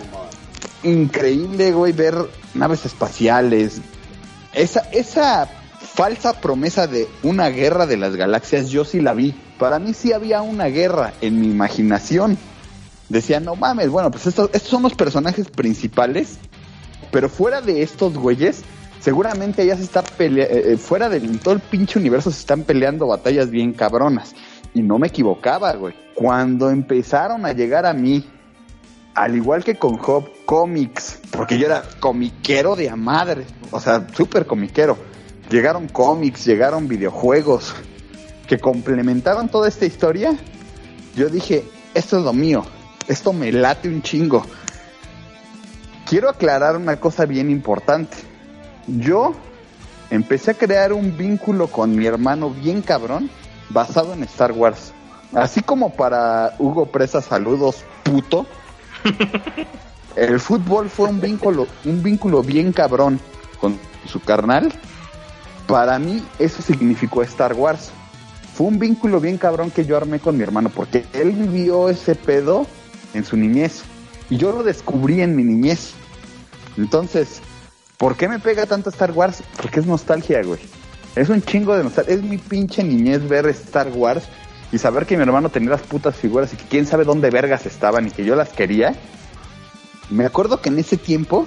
increíble, 0.82 1.72
güey, 1.72 1.92
ver 1.92 2.14
naves 2.54 2.86
espaciales. 2.86 3.80
Esa, 4.52 4.80
esa 4.92 5.48
falsa 5.80 6.40
promesa 6.40 6.86
de 6.86 7.08
una 7.22 7.48
guerra 7.48 7.86
de 7.86 7.96
las 7.96 8.16
galaxias, 8.16 8.70
yo 8.70 8.84
sí 8.84 9.00
la 9.00 9.14
vi. 9.14 9.34
Para 9.58 9.78
mí 9.78 9.94
sí 9.94 10.12
había 10.12 10.42
una 10.42 10.66
guerra 10.66 11.12
en 11.20 11.40
mi 11.40 11.48
imaginación. 11.48 12.38
Decía, 13.08 13.40
no 13.40 13.56
mames, 13.56 13.90
bueno, 13.90 14.10
pues 14.10 14.26
estos, 14.26 14.50
estos 14.52 14.70
son 14.70 14.82
los 14.82 14.94
personajes 14.94 15.48
principales, 15.48 16.38
pero 17.10 17.28
fuera 17.28 17.60
de 17.60 17.82
estos 17.82 18.14
güeyes, 18.14 18.62
seguramente 19.02 19.66
ya 19.66 19.76
se 19.76 19.82
está 19.82 20.02
peleando, 20.02 20.54
eh, 20.54 20.72
eh, 20.72 20.76
fuera 20.76 21.08
del 21.08 21.40
todo 21.40 21.54
el 21.54 21.60
pinche 21.60 21.98
universo 21.98 22.30
se 22.30 22.38
están 22.38 22.62
peleando 22.62 23.06
batallas 23.08 23.50
bien 23.50 23.72
cabronas. 23.72 24.34
Y 24.74 24.82
no 24.82 24.98
me 24.98 25.08
equivocaba, 25.08 25.72
güey. 25.74 25.94
Cuando 26.14 26.70
empezaron 26.70 27.44
a 27.44 27.52
llegar 27.52 27.84
a 27.84 27.92
mí, 27.92 28.24
al 29.14 29.36
igual 29.36 29.64
que 29.64 29.74
con 29.74 29.98
Hop 30.06 30.30
Comics, 30.46 31.20
porque 31.30 31.58
yo 31.58 31.66
era 31.66 31.82
comiquero 32.00 32.76
de 32.76 32.88
a 32.88 32.96
madre, 32.96 33.44
o 33.70 33.80
sea, 33.80 34.06
súper 34.14 34.46
comiquero. 34.46 34.96
Llegaron 35.50 35.88
cómics, 35.88 36.46
llegaron 36.46 36.88
videojuegos 36.88 37.74
que 38.46 38.58
complementaron 38.58 39.48
toda 39.48 39.68
esta 39.68 39.84
historia. 39.84 40.34
Yo 41.14 41.28
dije, 41.28 41.64
esto 41.92 42.18
es 42.18 42.24
lo 42.24 42.32
mío, 42.32 42.64
esto 43.08 43.32
me 43.32 43.52
late 43.52 43.88
un 43.88 44.00
chingo. 44.00 44.46
Quiero 46.08 46.30
aclarar 46.30 46.76
una 46.76 46.98
cosa 46.98 47.26
bien 47.26 47.50
importante 47.50 48.31
yo 48.98 49.34
empecé 50.10 50.52
a 50.52 50.54
crear 50.54 50.92
un 50.92 51.16
vínculo 51.16 51.68
con 51.68 51.96
mi 51.96 52.06
hermano 52.06 52.50
bien 52.50 52.82
cabrón 52.82 53.30
basado 53.70 54.12
en 54.12 54.22
Star 54.24 54.52
Wars. 54.52 54.92
Así 55.34 55.62
como 55.62 55.94
para 55.94 56.54
Hugo 56.58 56.86
Presa, 56.86 57.22
saludos, 57.22 57.84
puto. 58.02 58.46
El 60.16 60.38
fútbol 60.40 60.90
fue 60.90 61.08
un 61.08 61.20
vínculo, 61.20 61.66
un 61.86 62.02
vínculo 62.02 62.42
bien 62.42 62.72
cabrón 62.72 63.18
con 63.58 63.78
su 64.06 64.20
carnal. 64.20 64.72
Para 65.66 65.98
mí 65.98 66.22
eso 66.38 66.60
significó 66.60 67.22
Star 67.22 67.54
Wars. 67.54 67.90
Fue 68.54 68.66
un 68.66 68.78
vínculo 68.78 69.20
bien 69.20 69.38
cabrón 69.38 69.70
que 69.70 69.86
yo 69.86 69.96
armé 69.96 70.20
con 70.20 70.36
mi 70.36 70.42
hermano 70.42 70.68
porque 70.68 71.06
él 71.14 71.32
vivió 71.32 71.88
ese 71.88 72.14
pedo 72.14 72.66
en 73.14 73.24
su 73.24 73.38
niñez 73.38 73.84
y 74.28 74.36
yo 74.36 74.52
lo 74.52 74.62
descubrí 74.62 75.22
en 75.22 75.34
mi 75.34 75.44
niñez. 75.44 75.94
Entonces, 76.76 77.40
¿Por 78.02 78.16
qué 78.16 78.26
me 78.26 78.40
pega 78.40 78.66
tanto 78.66 78.90
Star 78.90 79.12
Wars? 79.12 79.44
Porque 79.58 79.78
es 79.78 79.86
nostalgia, 79.86 80.42
güey. 80.42 80.58
Es 81.14 81.28
un 81.28 81.40
chingo 81.40 81.76
de 81.76 81.84
nostalgia. 81.84 82.16
Es 82.16 82.22
mi 82.24 82.36
pinche 82.36 82.82
niñez 82.82 83.28
ver 83.28 83.46
Star 83.46 83.90
Wars 83.94 84.24
y 84.72 84.78
saber 84.78 85.06
que 85.06 85.16
mi 85.16 85.22
hermano 85.22 85.50
tenía 85.50 85.70
las 85.70 85.82
putas 85.82 86.16
figuras 86.16 86.52
y 86.52 86.56
que 86.56 86.64
quién 86.64 86.84
sabe 86.84 87.04
dónde 87.04 87.30
vergas 87.30 87.64
estaban 87.64 88.08
y 88.08 88.10
que 88.10 88.24
yo 88.24 88.34
las 88.34 88.48
quería. 88.48 88.96
Me 90.10 90.24
acuerdo 90.24 90.60
que 90.60 90.70
en 90.70 90.80
ese 90.80 90.96
tiempo 90.96 91.46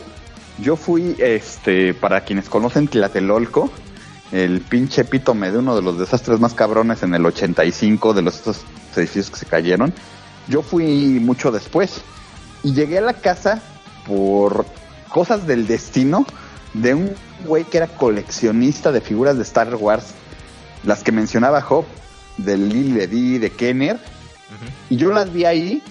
yo 0.57 0.77
fui, 0.77 1.17
este, 1.19 1.93
para 1.93 2.21
quienes 2.21 2.47
conocen 2.47 2.87
Tlatelolco, 2.87 3.69
el 4.31 4.61
pinche 4.61 5.01
epítome 5.01 5.51
de 5.51 5.57
uno 5.57 5.75
de 5.75 5.81
los 5.81 5.99
desastres 5.99 6.39
más 6.39 6.53
cabrones 6.53 7.03
en 7.03 7.15
el 7.15 7.25
85 7.25 8.13
de 8.13 8.21
los 8.21 8.35
estos 8.35 8.61
edificios 8.95 9.29
que 9.29 9.39
se 9.39 9.45
cayeron. 9.45 9.93
Yo 10.47 10.61
fui 10.61 11.19
mucho 11.19 11.51
después 11.51 11.99
y 12.63 12.73
llegué 12.73 12.99
a 12.99 13.01
la 13.01 13.15
casa 13.15 13.61
por 14.07 14.65
cosas 15.09 15.45
del 15.47 15.67
destino 15.67 16.25
de 16.81 16.93
un 16.93 17.15
güey 17.45 17.63
que 17.63 17.77
era 17.77 17.87
coleccionista 17.87 18.91
de 18.91 19.01
figuras 19.01 19.37
de 19.37 19.43
Star 19.43 19.73
Wars, 19.75 20.13
las 20.83 21.03
que 21.03 21.11
mencionaba 21.11 21.61
Job, 21.61 21.85
de 22.37 22.57
Lily 22.57 22.91
Ledy, 22.91 23.37
de 23.37 23.49
Kenner, 23.49 23.97
y 24.89 24.97
yo 24.97 25.11
las 25.11 25.31
vi 25.31 25.45
ahí, 25.45 25.81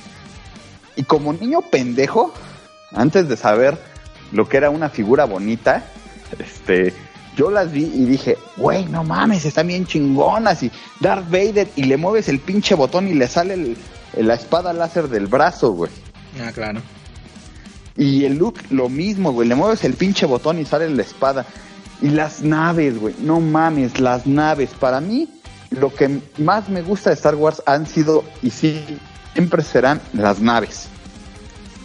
y 0.97 1.03
como 1.05 1.33
niño 1.33 1.61
pendejo, 1.63 2.33
antes 2.93 3.29
de 3.29 3.37
saber 3.37 3.79
lo 4.33 4.49
que 4.49 4.57
era 4.59 4.71
una 4.71 4.89
figura 4.89 5.25
bonita, 5.25 5.85
este, 6.39 6.95
yo 7.37 7.51
las 7.51 7.73
vi 7.73 7.85
y 7.85 8.05
dije, 8.05 8.37
güey, 8.57 8.85
no 8.87 9.05
mames, 9.05 9.45
están 9.45 9.69
bien 9.69 9.87
chingonas, 9.87 10.63
y 10.63 10.71
Darth 11.01 11.31
Vader, 11.31 11.69
y 11.77 11.85
le 11.85 11.97
mueves 11.97 12.29
el 12.29 12.41
pinche 12.41 12.75
botón 12.75 13.09
y 13.09 13.15
le 13.15 13.27
sale 13.27 13.77
la 14.17 14.35
espada 14.35 14.73
láser 14.73 15.09
del 15.09 15.27
brazo, 15.27 15.73
güey. 15.73 15.91
Ah, 16.41 16.53
claro. 16.53 16.81
Y 17.97 18.25
el 18.25 18.39
look, 18.39 18.57
lo 18.71 18.89
mismo, 18.89 19.33
güey. 19.33 19.49
Le 19.49 19.55
mueves 19.55 19.85
el 19.85 19.95
pinche 19.95 20.27
botón 20.27 20.59
y 20.59 20.65
sale 20.65 20.91
la 20.91 21.03
espada. 21.03 21.47
Y 22.03 22.09
las 22.09 22.43
naves, 22.43 22.99
güey. 22.99 23.15
No 23.21 23.41
mames, 23.41 24.01
las 24.01 24.27
naves. 24.27 24.71
Para 24.79 25.01
mí, 25.01 25.29
lo 25.71 25.95
que 25.95 26.21
más 26.39 26.69
me 26.69 26.83
gusta 26.83 27.11
de 27.11 27.15
Star 27.15 27.35
Wars 27.35 27.63
han 27.67 27.87
sido 27.87 28.25
y 28.43 28.51
sí, 28.51 28.85
siempre 29.33 29.63
serán 29.63 30.01
las 30.13 30.41
naves. 30.41 30.89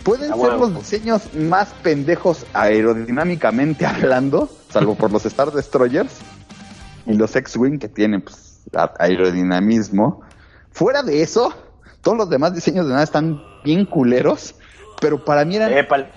Pueden 0.03 0.31
ah, 0.31 0.37
ser 0.37 0.53
los 0.53 0.75
diseños 0.75 1.33
más 1.35 1.69
pendejos 1.83 2.45
aerodinámicamente 2.53 3.85
hablando, 3.85 4.49
salvo 4.69 4.95
por 4.95 5.11
los 5.11 5.25
Star 5.25 5.51
Destroyers 5.51 6.13
y 7.05 7.13
los 7.13 7.35
X-Wing 7.35 7.77
que 7.79 7.89
tienen 7.89 8.21
pues, 8.21 8.61
aerodinamismo. 8.97 10.21
Fuera 10.71 11.03
de 11.03 11.21
eso, 11.21 11.53
todos 12.01 12.17
los 12.17 12.29
demás 12.29 12.53
diseños 12.53 12.85
de 12.85 12.93
nave 12.93 13.03
están 13.03 13.41
bien 13.63 13.85
culeros 13.85 14.55
pero 14.99 15.23
para 15.23 15.45
mí 15.45 15.55
era. 15.55 15.69
espera, 15.79 16.09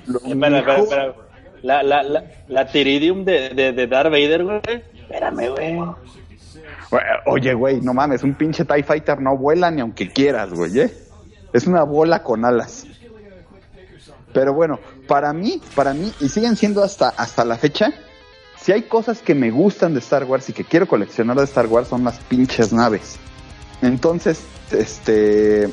espera, 0.78 1.14
La, 1.62 1.82
la, 1.82 2.02
la, 2.02 2.24
la 2.48 2.66
Tiridium 2.66 3.24
de, 3.24 3.50
de, 3.50 3.72
de 3.72 3.86
Darth 3.86 4.10
Vader, 4.10 4.44
güey. 4.44 4.60
Espérame, 4.94 5.48
güey. 5.50 5.78
Oye, 7.26 7.54
güey, 7.54 7.80
no 7.80 7.94
mames, 7.94 8.22
un 8.22 8.34
pinche 8.34 8.64
TIE 8.64 8.82
Fighter 8.82 9.20
no 9.20 9.36
vuela 9.36 9.70
ni 9.70 9.80
aunque 9.80 10.10
quieras, 10.10 10.50
güey, 10.52 10.78
¿eh? 10.78 10.92
Es 11.52 11.66
una 11.66 11.84
bola 11.84 12.22
con 12.22 12.44
alas. 12.44 12.86
Pero 14.32 14.54
bueno, 14.54 14.78
para 15.06 15.32
mí, 15.32 15.60
para 15.74 15.94
mí, 15.94 16.12
y 16.20 16.28
siguen 16.28 16.56
siendo 16.56 16.82
hasta, 16.82 17.10
hasta 17.10 17.44
la 17.44 17.56
fecha, 17.56 17.92
si 18.56 18.72
hay 18.72 18.82
cosas 18.82 19.20
que 19.20 19.34
me 19.34 19.50
gustan 19.50 19.92
de 19.92 20.00
Star 20.00 20.24
Wars 20.24 20.48
y 20.48 20.52
que 20.52 20.64
quiero 20.64 20.86
coleccionar 20.86 21.36
de 21.36 21.44
Star 21.44 21.66
Wars 21.66 21.88
son 21.88 22.04
las 22.04 22.18
pinches 22.18 22.72
naves. 22.72 23.16
Entonces, 23.82 24.42
este, 24.70 25.68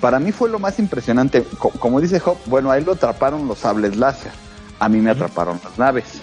para 0.00 0.18
mí 0.18 0.32
fue 0.32 0.48
lo 0.48 0.58
más 0.58 0.78
impresionante. 0.78 1.44
como 1.80 2.00
dice 2.00 2.20
Hop, 2.24 2.38
bueno, 2.46 2.70
a 2.70 2.78
él 2.78 2.84
lo 2.84 2.92
atraparon 2.92 3.48
los 3.48 3.58
sables 3.58 3.96
láser. 3.96 4.32
A 4.78 4.88
mí 4.88 4.98
me 4.98 5.10
atraparon 5.10 5.60
las 5.62 5.78
naves. 5.78 6.20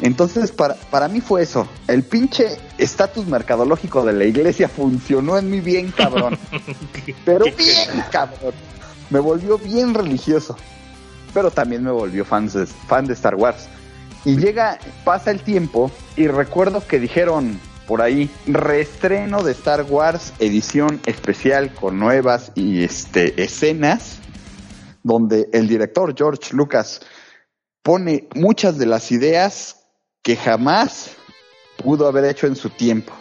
Entonces, 0.00 0.52
para, 0.52 0.74
para 0.74 1.08
mí 1.08 1.20
fue 1.20 1.42
eso. 1.42 1.66
El 1.86 2.04
pinche 2.04 2.56
estatus 2.78 3.26
mercadológico 3.26 4.04
de 4.04 4.12
la 4.12 4.24
iglesia 4.24 4.68
funcionó 4.68 5.38
en 5.38 5.50
mí 5.50 5.60
bien 5.60 5.90
cabrón. 5.90 6.38
Pero 7.24 7.44
bien 7.44 8.04
cabrón. 8.10 8.54
Me 9.10 9.20
volvió 9.20 9.58
bien 9.58 9.94
religioso. 9.94 10.56
Pero 11.34 11.50
también 11.50 11.82
me 11.82 11.90
volvió 11.90 12.24
fan 12.24 12.48
de, 12.48 12.66
fan 12.66 13.06
de 13.06 13.14
Star 13.14 13.34
Wars. 13.34 13.68
Y 14.24 14.36
llega, 14.36 14.78
pasa 15.04 15.30
el 15.30 15.40
tiempo 15.40 15.90
y 16.16 16.26
recuerdo 16.26 16.84
que 16.86 16.98
dijeron, 16.98 17.60
por 17.88 18.02
ahí. 18.02 18.30
Reestreno 18.46 19.42
de 19.42 19.52
Star 19.52 19.82
Wars, 19.82 20.34
edición 20.38 21.00
especial 21.06 21.74
con 21.74 21.98
nuevas 21.98 22.52
y 22.54 22.84
este, 22.84 23.42
escenas, 23.42 24.18
donde 25.02 25.48
el 25.52 25.66
director 25.66 26.14
George 26.16 26.54
Lucas 26.54 27.00
pone 27.82 28.28
muchas 28.34 28.76
de 28.76 28.84
las 28.84 29.10
ideas 29.10 29.86
que 30.22 30.36
jamás 30.36 31.12
pudo 31.82 32.06
haber 32.06 32.26
hecho 32.26 32.46
en 32.46 32.54
su 32.54 32.68
tiempo. 32.68 33.14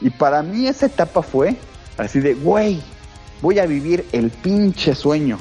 Y 0.00 0.10
para 0.10 0.42
mí 0.42 0.66
esa 0.66 0.86
etapa 0.86 1.22
fue 1.22 1.56
así 1.96 2.18
de, 2.18 2.34
güey, 2.34 2.82
voy 3.40 3.60
a 3.60 3.66
vivir 3.66 4.04
el 4.10 4.30
pinche 4.30 4.94
sueño. 4.96 5.38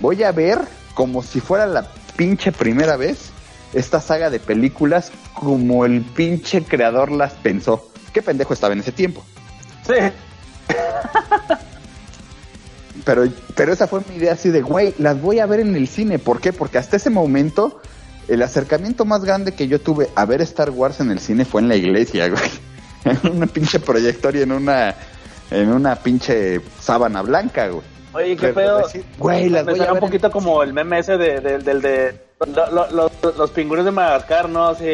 Voy 0.00 0.22
a 0.22 0.32
ver 0.32 0.58
como 0.94 1.22
si 1.22 1.40
fuera 1.40 1.66
la 1.66 1.90
pinche 2.16 2.52
primera 2.52 2.96
vez 2.96 3.30
esta 3.72 4.00
saga 4.00 4.30
de 4.30 4.40
películas 4.40 5.12
como 5.34 5.84
el 5.84 6.02
pinche 6.02 6.62
creador 6.62 7.10
las 7.10 7.32
pensó. 7.34 7.88
¿Qué 8.12 8.22
pendejo 8.22 8.54
estaba 8.54 8.72
en 8.72 8.80
ese 8.80 8.92
tiempo? 8.92 9.24
Sí. 9.86 9.94
pero, 13.04 13.28
pero 13.54 13.72
esa 13.72 13.86
fue 13.86 14.00
mi 14.08 14.16
idea 14.16 14.32
así 14.32 14.50
de, 14.50 14.62
güey, 14.62 14.94
las 14.98 15.20
voy 15.20 15.38
a 15.38 15.46
ver 15.46 15.60
en 15.60 15.76
el 15.76 15.88
cine. 15.88 16.18
¿Por 16.18 16.40
qué? 16.40 16.52
Porque 16.52 16.78
hasta 16.78 16.96
ese 16.96 17.10
momento, 17.10 17.80
el 18.28 18.42
acercamiento 18.42 19.04
más 19.04 19.24
grande 19.24 19.52
que 19.52 19.68
yo 19.68 19.80
tuve 19.80 20.08
a 20.14 20.24
ver 20.24 20.40
Star 20.42 20.70
Wars 20.70 21.00
en 21.00 21.10
el 21.10 21.20
cine 21.20 21.44
fue 21.44 21.60
en 21.60 21.68
la 21.68 21.76
iglesia, 21.76 22.28
güey. 22.30 22.50
En 23.04 23.36
una 23.36 23.46
pinche 23.46 23.78
proyectoria, 23.78 24.42
en 24.42 24.52
una, 24.52 24.94
en 25.50 25.68
una 25.68 25.94
pinche 25.96 26.60
sábana 26.80 27.22
blanca, 27.22 27.68
güey. 27.68 27.84
Oye, 28.14 28.36
qué 28.36 28.48
pedo. 28.48 28.82
güey, 29.18 29.50
las 29.50 29.66
voy 29.66 29.78
a 29.78 29.82
ver 29.82 29.92
un 29.92 30.00
poquito 30.00 30.30
como 30.30 30.62
el 30.62 30.72
meme 30.72 31.00
ese 31.00 31.18
de, 31.18 31.40
de, 31.40 31.58
del 31.58 31.82
de 31.82 32.25
los 32.38 33.50
pingüinos 33.50 33.84
de 33.84 33.90
Madagascar, 33.90 34.48
¿no? 34.48 34.74
Sí, 34.74 34.84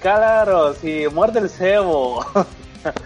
claro, 0.00 0.74
sí, 0.74 1.04
muerde 1.12 1.40
el 1.40 1.50
cebo. 1.50 2.24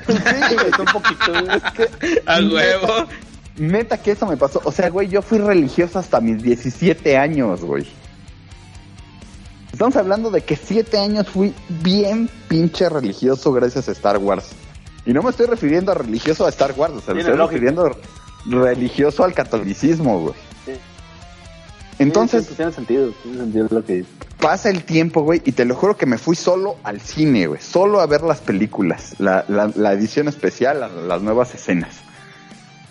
sí, 0.07 0.57
es 0.67 0.79
un 0.79 0.87
poquito. 0.87 1.33
Es 1.55 1.73
que, 1.73 2.23
a 2.27 2.39
huevo. 2.39 3.09
Neta 3.57 3.99
que 3.99 4.13
eso 4.13 4.27
me 4.27 4.37
pasó. 4.37 4.61
O 4.65 4.73
sea, 4.73 4.91
güey, 4.91 5.09
yo 5.09 5.23
fui 5.23 5.39
religioso 5.39 5.99
hasta 5.99 6.21
mis 6.21 6.43
17 6.43 7.17
años, 7.17 7.63
güey. 7.63 7.87
Estamos 9.73 9.97
hablando 9.97 10.31
de 10.31 10.41
que 10.41 10.55
7 10.55 10.99
años 10.99 11.29
fui 11.29 11.53
bien 11.69 12.29
pinche 12.49 12.89
religioso 12.89 13.53
gracias 13.53 13.89
a 13.89 13.93
Star 13.93 14.19
Wars. 14.19 14.51
Y 15.05 15.13
no 15.13 15.23
me 15.23 15.31
estoy 15.31 15.47
refiriendo 15.47 15.93
a 15.93 15.97
religioso 15.97 16.47
a 16.47 16.49
Star 16.49 16.75
Wars, 16.77 16.95
o 16.95 17.01
sea, 17.01 17.15
me 17.15 17.21
estoy 17.21 17.37
refiriendo 17.37 17.97
religioso 18.47 19.25
al 19.25 19.35
catolicismo, 19.35 20.21
güey. 20.21 20.35
Entonces, 21.99 22.49
tiene 22.49 22.73
sentido, 22.73 23.11
tiene 23.23 23.39
sentido 23.39 23.69
lo 23.71 23.85
que 23.85 24.05
Pasa 24.41 24.69
el 24.69 24.85
tiempo, 24.85 25.23
güey, 25.23 25.41
y 25.45 25.53
te 25.53 25.65
lo 25.65 25.75
juro 25.75 25.97
que 25.97 26.05
me 26.05 26.19
fui 26.19 26.37
solo 26.37 26.77
al 26.83 27.01
cine, 27.01 27.47
güey, 27.47 27.61
solo 27.63 28.01
a 28.01 28.07
ver 28.07 28.23
las 28.23 28.41
películas, 28.41 29.15
la, 29.19 29.45
la, 29.49 29.93
edición 29.93 30.29
especial, 30.29 30.87
las 31.09 31.23
nuevas 31.23 31.55
escenas. 31.55 32.01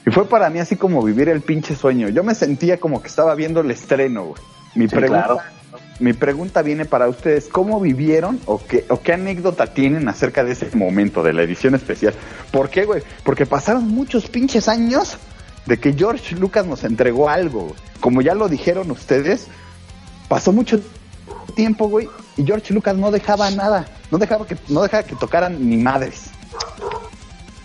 Y 0.06 0.12
fue 0.12 0.28
para 0.28 0.50
mí 0.50 0.60
así 0.60 0.76
como 0.78 1.04
vivir 1.04 1.30
el 1.30 1.42
pinche 1.42 1.76
sueño. 1.76 2.10
Yo 2.10 2.24
me 2.24 2.34
sentía 2.34 2.80
como 2.80 3.02
que 3.02 3.08
estaba 3.08 3.36
viendo 3.36 3.62
el 3.62 3.70
estreno, 3.72 4.26
güey. 4.26 4.42
Mi, 4.76 4.88
pregunta, 4.88 5.54
mi 6.00 6.14
pregunta 6.14 6.62
viene 6.64 6.86
para 6.86 7.08
ustedes, 7.08 7.48
¿cómo 7.48 7.80
vivieron 7.80 8.40
o 8.46 8.60
qué, 8.66 8.86
o 8.90 9.02
qué 9.02 9.14
anécdota 9.14 9.68
tienen 9.68 10.10
acerca 10.10 10.44
de 10.44 10.54
ese 10.54 10.76
momento, 10.76 11.22
de 11.22 11.34
la 11.34 11.44
edición 11.44 11.76
especial? 11.76 12.16
¿Por 12.52 12.70
qué, 12.70 12.86
güey? 12.86 13.04
Porque 13.24 13.46
pasaron 13.46 13.88
muchos 13.88 14.28
pinches 14.28 14.68
años 14.68 15.18
de 15.66 15.80
que 15.80 15.94
George 15.94 16.36
Lucas 16.36 16.66
nos 16.66 16.84
entregó 16.84 17.30
algo. 17.30 17.74
Como 18.00 18.22
ya 18.22 18.36
lo 18.36 18.50
dijeron 18.50 18.92
ustedes, 18.92 19.48
pasó 20.28 20.52
mucho 20.52 20.80
tiempo, 21.56 21.88
güey, 21.88 22.10
y 22.38 22.44
George 22.44 22.74
Lucas 22.74 22.96
no 22.96 23.12
dejaba 23.12 23.50
nada. 23.52 23.86
No 24.12 24.18
dejaba 24.18 24.46
que, 24.46 24.58
no 24.68 24.82
dejaba 24.82 25.04
que 25.04 25.16
tocaran 25.16 25.70
ni 25.70 25.78
madres. 25.78 26.32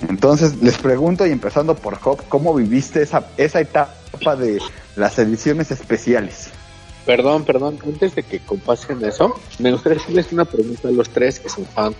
Entonces 0.08 0.62
les 0.62 0.78
pregunto, 0.78 1.26
y 1.26 1.32
empezando 1.32 1.74
por 1.74 1.98
Job, 1.98 2.22
¿cómo 2.28 2.54
viviste 2.54 3.02
esa, 3.02 3.26
esa 3.36 3.60
etapa 3.60 4.36
de 4.36 4.60
las 4.96 5.18
ediciones 5.18 5.70
especiales? 5.70 6.50
Perdón, 7.04 7.44
perdón, 7.44 7.78
antes 7.84 8.14
de 8.14 8.22
que 8.22 8.38
compasen 8.38 9.04
eso, 9.04 9.34
me 9.58 9.72
gustaría 9.72 9.98
hacerles 9.98 10.30
una 10.32 10.44
pregunta 10.44 10.88
a 10.88 10.90
los 10.90 11.08
tres 11.08 11.40
que 11.40 11.48
son 11.48 11.64
fans. 11.64 11.96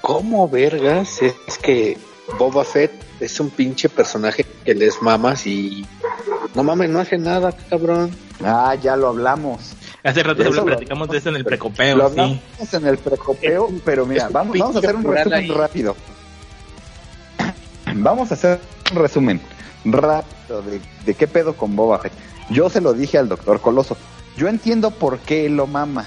¿Cómo 0.00 0.48
vergas 0.48 1.22
es 1.22 1.58
que 1.58 1.96
Boba 2.38 2.64
Fett 2.64 2.92
es 3.20 3.38
un 3.40 3.50
pinche 3.50 3.88
personaje 3.88 4.44
que 4.64 4.74
les 4.74 5.00
mamas 5.02 5.46
y 5.46 5.86
no 6.54 6.62
mames, 6.62 6.90
no 6.90 7.00
hace 7.00 7.18
nada, 7.18 7.52
cabrón? 7.70 8.10
Ah, 8.44 8.74
ya 8.80 8.96
lo 8.96 9.08
hablamos. 9.08 9.74
Hace 10.02 10.22
rato 10.22 10.42
lo 10.42 10.64
platicamos 10.64 11.08
de 11.08 11.18
eso 11.18 11.28
en 11.28 11.36
el 11.36 11.44
precopeo. 11.44 11.96
Lo 11.96 12.06
hablamos 12.06 12.40
en 12.72 12.86
el 12.86 12.98
precopeo, 12.98 13.70
pero 13.84 14.04
mira, 14.04 14.28
vamos, 14.30 14.58
vamos 14.58 14.76
a 14.76 14.78
hacer 14.80 14.96
un 14.96 15.04
resumen 15.04 15.54
rápido. 15.54 15.96
Vamos 17.94 18.30
a 18.30 18.34
hacer 18.34 18.60
un 18.90 18.96
resumen 18.96 19.40
rápido 19.84 20.62
de, 20.62 21.14
qué 21.14 21.26
pedo 21.26 21.54
con 21.54 21.76
Boba 21.76 21.98
Fett. 21.98 22.12
Yo 22.50 22.68
se 22.68 22.80
lo 22.80 22.92
dije 22.92 23.18
al 23.18 23.28
doctor 23.28 23.60
Coloso. 23.60 23.96
Yo 24.36 24.48
entiendo 24.48 24.90
por 24.90 25.18
qué 25.20 25.48
lo 25.48 25.66
mama. 25.66 26.06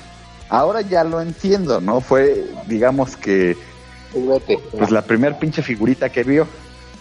Ahora 0.49 0.81
ya 0.81 1.03
lo 1.03 1.21
entiendo, 1.21 1.81
¿no? 1.81 2.01
Fue, 2.01 2.45
digamos 2.67 3.15
que, 3.15 3.57
pues 4.77 4.91
la 4.91 5.01
primer 5.01 5.37
pinche 5.37 5.61
figurita 5.61 6.09
que 6.09 6.23
vio. 6.23 6.47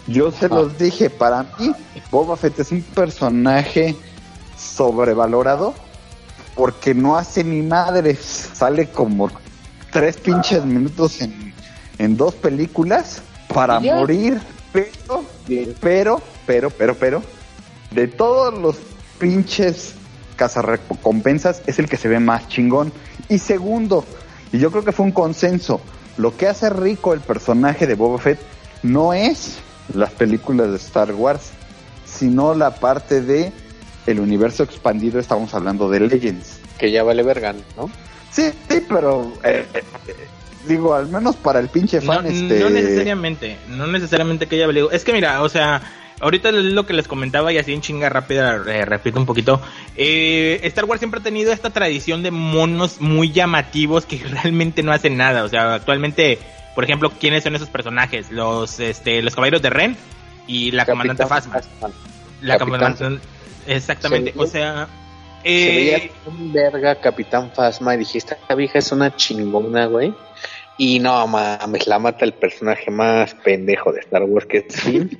Yo 0.07 0.31
se 0.31 0.47
los 0.49 0.77
dije, 0.77 1.09
para 1.09 1.43
mí, 1.57 1.71
Boba 2.11 2.35
Fett 2.35 2.59
es 2.59 2.71
un 2.71 2.81
personaje 2.81 3.95
sobrevalorado 4.57 5.73
porque 6.53 6.93
no 6.93 7.17
hace 7.17 7.43
ni 7.43 7.61
madres. 7.61 8.19
Sale 8.53 8.89
como 8.89 9.29
tres 9.91 10.17
pinches 10.17 10.63
minutos 10.63 11.21
en, 11.21 11.53
en 11.97 12.17
dos 12.17 12.35
películas 12.35 13.21
para 13.47 13.79
morir 13.79 14.39
pero, 14.75 15.23
pero, 15.79 16.21
pero, 16.45 16.69
pero, 16.69 16.95
pero, 16.95 17.23
de 17.91 18.07
todos 18.07 18.53
los 18.53 18.75
pinches 19.19 19.93
cazarrecompensas 20.35 21.61
es 21.65 21.79
el 21.79 21.87
que 21.87 21.95
se 21.95 22.09
ve 22.09 22.19
más 22.19 22.49
chingón. 22.49 22.91
Y 23.29 23.37
segundo, 23.37 24.03
y 24.51 24.59
yo 24.59 24.71
creo 24.71 24.83
que 24.83 24.91
fue 24.91 25.05
un 25.05 25.13
consenso, 25.13 25.79
lo 26.17 26.35
que 26.35 26.47
hace 26.47 26.69
rico 26.69 27.13
el 27.13 27.19
personaje 27.19 27.87
de 27.87 27.95
Boba 27.95 28.19
Fett 28.19 28.39
no 28.83 29.13
es 29.13 29.57
las 29.93 30.11
películas 30.11 30.69
de 30.69 30.77
Star 30.77 31.13
Wars, 31.13 31.51
sino 32.05 32.53
la 32.53 32.75
parte 32.75 33.21
de 33.21 33.51
el 34.05 34.19
universo 34.19 34.63
expandido, 34.63 35.19
estamos 35.19 35.53
hablando 35.53 35.89
de 35.89 35.99
Legends. 36.01 36.59
Que 36.77 36.91
ya 36.91 37.03
vale 37.03 37.23
verga, 37.23 37.53
¿no? 37.75 37.89
Sí, 38.31 38.51
sí, 38.69 38.83
pero 38.87 39.31
eh, 39.43 39.65
eh, 39.73 39.83
digo, 40.67 40.93
al 40.93 41.07
menos 41.07 41.35
para 41.35 41.59
el 41.59 41.69
pinche 41.69 42.01
fan, 42.01 42.23
no, 42.23 42.29
este... 42.29 42.59
No 42.59 42.69
necesariamente, 42.69 43.57
no 43.69 43.87
necesariamente 43.87 44.47
que 44.47 44.57
ella 44.57 44.67
digo, 44.67 44.91
es 44.91 45.03
que 45.03 45.13
mira, 45.13 45.41
o 45.41 45.49
sea, 45.49 45.81
ahorita 46.19 46.51
lo 46.51 46.85
que 46.85 46.93
les 46.93 47.07
comentaba 47.07 47.51
y 47.51 47.57
así 47.57 47.73
en 47.73 47.81
chinga 47.81 48.09
rápida, 48.09 48.61
eh, 48.67 48.85
repito 48.85 49.19
un 49.19 49.25
poquito, 49.25 49.61
eh, 49.95 50.59
Star 50.63 50.85
Wars 50.85 50.99
siempre 50.99 51.19
ha 51.19 51.23
tenido 51.23 51.51
esta 51.51 51.69
tradición 51.69 52.23
de 52.23 52.31
monos 52.31 53.01
muy 53.01 53.31
llamativos 53.31 54.05
que 54.05 54.17
realmente 54.43 54.83
no 54.83 54.91
hacen 54.91 55.17
nada, 55.17 55.43
o 55.43 55.49
sea, 55.49 55.75
actualmente, 55.75 56.39
por 56.73 56.83
ejemplo, 56.83 57.11
¿quiénes 57.11 57.43
son 57.43 57.55
esos 57.55 57.69
personajes? 57.69 58.31
Los, 58.31 58.79
este, 58.79 59.21
los 59.21 59.35
caballeros 59.35 59.61
de 59.61 59.69
Ren 59.69 59.97
y 60.47 60.71
la 60.71 60.85
comandante 60.85 61.25
Phasma. 61.25 61.61
La 62.41 62.59
comandante, 62.59 63.19
exactamente, 63.67 64.33
o 64.35 64.45
sea... 64.45 64.87
Eh, 65.47 66.11
un 66.25 66.51
verga 66.51 66.95
Capitán 66.95 67.51
Phasma 67.51 67.93
y 67.93 67.99
dijiste, 67.99 68.33
esta 68.33 68.55
vieja 68.55 68.79
es 68.79 68.91
una 68.91 69.15
chingona, 69.15 69.85
güey. 69.85 70.11
Y 70.77 70.99
no 70.99 71.25
mames, 71.27 71.87
la 71.87 71.99
mata 71.99 72.25
el 72.25 72.33
personaje 72.33 72.91
más 72.91 73.33
pendejo 73.35 73.91
de 73.93 74.01
Star 74.01 74.23
Wars 74.23 74.45
que 74.45 74.65
es 74.67 74.81
Finn. 74.81 75.17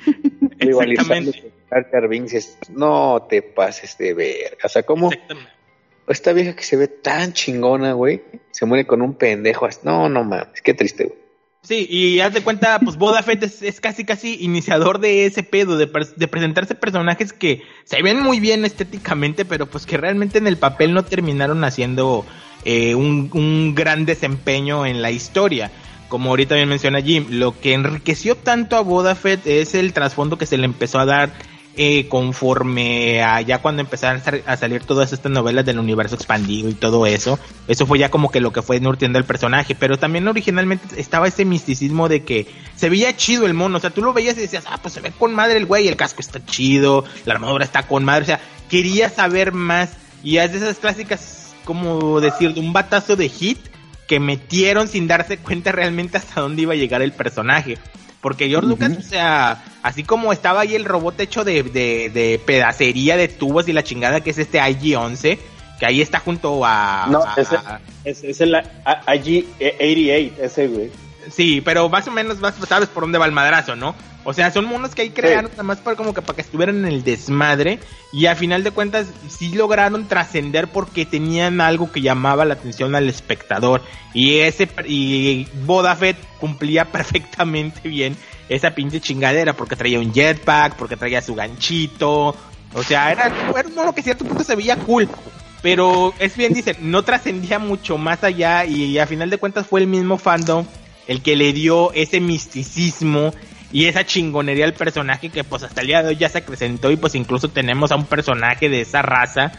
Vince 2.10 2.58
no 2.70 3.26
te 3.30 3.42
pases 3.42 3.98
de 3.98 4.14
verga. 4.14 4.58
O 4.64 4.70
sea, 4.70 4.84
¿cómo 4.84 5.10
esta 6.08 6.34
vieja 6.34 6.56
que 6.56 6.64
se 6.64 6.78
ve 6.78 6.88
tan 6.88 7.34
chingona, 7.34 7.94
güey, 7.94 8.22
se 8.52 8.66
muere 8.66 8.86
con 8.86 9.02
un 9.02 9.16
pendejo? 9.16 9.68
No, 9.84 10.10
no 10.10 10.24
mames, 10.24 10.62
qué 10.62 10.74
triste, 10.74 11.06
güey. 11.06 11.25
Sí, 11.68 11.88
y 11.90 12.20
haz 12.20 12.32
de 12.32 12.44
cuenta, 12.44 12.80
pues 12.80 12.96
Boba 12.96 13.24
Fett 13.24 13.42
es, 13.42 13.82
casi 13.82 14.06
casi 14.06 14.38
iniciador 14.40 15.00
de 15.00 15.26
ese 15.26 15.42
pedo, 15.42 15.78
de, 15.78 15.88
presentarse 15.88 16.76
personajes 16.76 17.34
que 17.34 17.64
se 17.86 18.04
ven 18.04 18.22
muy 18.22 18.40
bien 18.40 18.66
estéticamente, 18.66 19.46
pero 19.46 19.66
pues 19.66 19.88
que 19.88 19.98
realmente 19.98 20.38
en 20.38 20.46
el 20.46 20.58
papel 20.58 20.94
no 20.94 21.04
terminaron 21.04 21.64
haciendo 21.64 22.24
eh, 22.66 22.94
un, 22.94 23.74
gran 23.74 24.06
desempeño 24.06 24.86
en 24.86 25.02
la 25.02 25.10
historia. 25.10 25.72
Como 26.08 26.30
ahorita 26.30 26.54
bien 26.54 26.70
menciona 26.70 27.02
Jim, 27.02 27.26
lo 27.32 27.60
que 27.60 27.74
enriqueció 27.74 28.36
tanto 28.36 28.76
a 28.76 28.82
Boba 28.82 29.18
es 29.24 29.74
el 29.74 29.92
trasfondo 29.92 30.38
que 30.38 30.46
se 30.46 30.60
le 30.60 30.66
empezó 30.66 31.00
a 31.00 31.06
dar 31.06 31.34
eh, 31.78 32.08
conforme 32.08 33.24
a 33.24 33.42
ya 33.42 33.62
cuando 33.62 33.82
empezaron 33.82 34.22
a 34.46 34.58
salir 34.58 34.84
todas 34.84 35.14
estas 35.14 35.32
novelas 35.32 35.66
del 35.66 35.80
universo 35.80 36.16
expandido 36.16 36.70
y 36.70 36.74
todo 36.74 37.06
eso, 37.06 37.40
eso 37.68 37.86
fue 37.86 38.00
ya 38.00 38.10
como 38.10 38.32
que 38.32 38.42
lo 38.42 38.54
que 38.54 38.62
fue 38.62 38.80
nurtiendo 38.80 39.20
el 39.20 39.26
personaje, 39.26 39.76
pero 39.76 39.98
también 39.98 40.28
originalmente 40.28 41.00
estaba 41.00 41.28
ese 41.28 41.46
misticismo 41.46 42.10
de 42.10 42.24
que 42.24 42.48
se 42.76 42.90
veía 42.90 43.16
chido 43.16 43.46
el 43.46 43.54
mono, 43.54 43.78
o 43.78 43.82
sea, 43.82 43.90
tú 43.90 44.02
lo 44.02 44.14
veías 44.14 44.38
y 44.38 44.42
decías, 44.42 44.66
ah, 44.68 44.80
pues 44.82 44.94
se 44.94 45.02
ve 45.02 45.12
con 45.12 45.34
madre 45.34 45.58
el 45.58 45.66
güey, 45.66 45.88
el 45.88 45.96
casco 45.96 46.22
está 46.22 46.44
chido, 46.46 47.06
la 47.26 47.34
armadura 47.34 47.66
está 47.66 47.84
con 47.84 48.04
madre, 48.04 48.24
o 48.24 48.28
sea, 48.28 48.40
quería 48.70 49.10
saber 49.10 49.54
más. 49.54 49.92
Y 50.24 50.38
es 50.38 50.52
de 50.52 50.58
esas 50.58 50.78
clásicas 50.78 51.46
como 51.66 52.22
decir, 52.22 52.54
de 52.54 52.62
un 52.62 52.72
batazo 52.72 53.18
de 53.18 53.28
hit 53.28 53.60
que 54.08 54.20
metieron 54.20 54.88
sin 54.88 55.08
darse 55.08 55.38
cuenta 55.38 55.72
realmente 55.72 56.18
hasta 56.18 56.40
dónde 56.40 56.62
iba 56.62 56.74
a 56.74 56.78
llegar 56.78 57.02
el 57.02 57.12
personaje. 57.12 57.78
Porque 58.22 58.48
George 58.48 58.70
Lucas, 58.70 58.94
o 58.98 59.02
sea, 59.02 59.64
así 59.86 60.04
como 60.04 60.34
estaba 60.34 60.62
ahí 60.62 60.74
el 60.74 60.84
robot 60.84 61.20
hecho 61.20 61.44
de, 61.44 61.62
de, 61.62 62.42
pedacería 62.44 63.18
de 63.18 63.28
tubos 63.28 63.68
y 63.68 63.74
la 63.74 63.84
chingada 63.84 64.22
que 64.22 64.32
es 64.32 64.40
este 64.40 64.60
IG-11, 64.60 65.38
que 65.80 65.86
ahí 65.86 66.02
está 66.02 66.20
junto 66.20 66.66
a... 66.66 67.06
No, 67.08 67.24
ese, 67.38 67.56
es, 68.04 68.42
el 68.42 68.56
IG-88, 68.56 70.32
ese 70.40 70.68
güey. 70.70 70.90
Sí, 71.32 71.62
pero 71.62 71.90
más 71.90 72.08
o 72.08 72.12
menos 72.12 72.38
sabes 72.68 72.90
por 72.90 73.04
dónde 73.04 73.18
va 73.18 73.26
el 73.26 73.32
madrazo, 73.32 73.76
¿no? 73.76 73.96
O 74.28 74.34
sea, 74.34 74.50
son 74.50 74.66
monos 74.66 74.96
que 74.96 75.04
ahí 75.04 75.12
crearon 75.12 75.52
nada 75.52 75.62
más 75.62 75.78
para 75.78 75.96
como 75.96 76.14
que 76.14 76.24
para 76.24 76.36
que 76.36 76.42
estuvieran 76.42 76.78
en 76.78 76.86
el 76.86 77.04
desmadre 77.04 77.80
y 78.12 78.26
a 78.26 78.36
final 78.36 78.64
de 78.64 78.72
cuentas 78.72 79.08
sí 79.30 79.54
lograron 79.54 80.08
trascender 80.08 80.68
porque 80.68 81.06
tenían 81.06 81.62
algo 81.62 81.92
que 81.92 82.02
llamaba 82.02 82.44
la 82.44 82.56
atención 82.56 82.96
al 82.96 83.08
espectador 83.08 83.84
y 84.16 84.40
ese 84.40 84.68
y 84.88 85.48
Boba 85.66 85.96
Fett 85.96 86.18
cumplía 86.40 86.86
perfectamente 86.92 87.88
bien 87.88 88.18
esa 88.50 88.72
pinche 88.72 89.00
chingadera 89.00 89.54
porque 89.54 89.76
traía 89.76 90.00
un 90.00 90.12
jetpack, 90.12 90.76
porque 90.76 90.98
traía 90.98 91.22
su 91.22 91.36
ganchito, 91.36 92.36
o 92.74 92.84
sea, 92.84 93.12
era, 93.12 93.28
era 93.28 93.68
un 93.68 93.76
mono 93.76 93.94
que 93.94 94.02
a 94.02 94.04
cierto 94.04 94.26
punto 94.26 94.44
se 94.44 94.56
veía 94.56 94.76
cool, 94.78 95.08
pero 95.62 96.16
es 96.18 96.36
bien 96.36 96.52
dice, 96.52 96.76
no 96.80 97.04
trascendía 97.04 97.60
mucho 97.60 98.00
más 98.00 98.24
allá 98.24 98.66
y 98.66 98.98
a 98.98 99.06
final 99.06 99.30
de 99.30 99.38
cuentas 99.38 99.68
fue 99.68 99.82
el 99.82 99.88
mismo 99.88 100.18
fandom 100.18 100.66
el 101.08 101.22
que 101.22 101.36
le 101.36 101.54
dio 101.54 101.92
ese 101.94 102.20
misticismo 102.20 103.34
y 103.72 103.86
esa 103.86 104.06
chingonería 104.06 104.66
al 104.66 104.74
personaje 104.74 105.30
que 105.30 105.44
pues 105.44 105.64
hasta 105.64 105.82
el 105.82 105.88
día 105.88 106.02
de 106.02 106.10
hoy 106.10 106.16
ya 106.16 106.30
se 106.30 106.40
acrecentó 106.40 106.92
y 106.92 106.98
pues 106.98 107.16
incluso 107.16 107.50
tenemos 107.50 107.92
a 107.92 107.96
un 107.96 108.06
personaje 108.06 108.70
de 108.70 108.82
esa 108.82 109.02
raza 109.02 109.52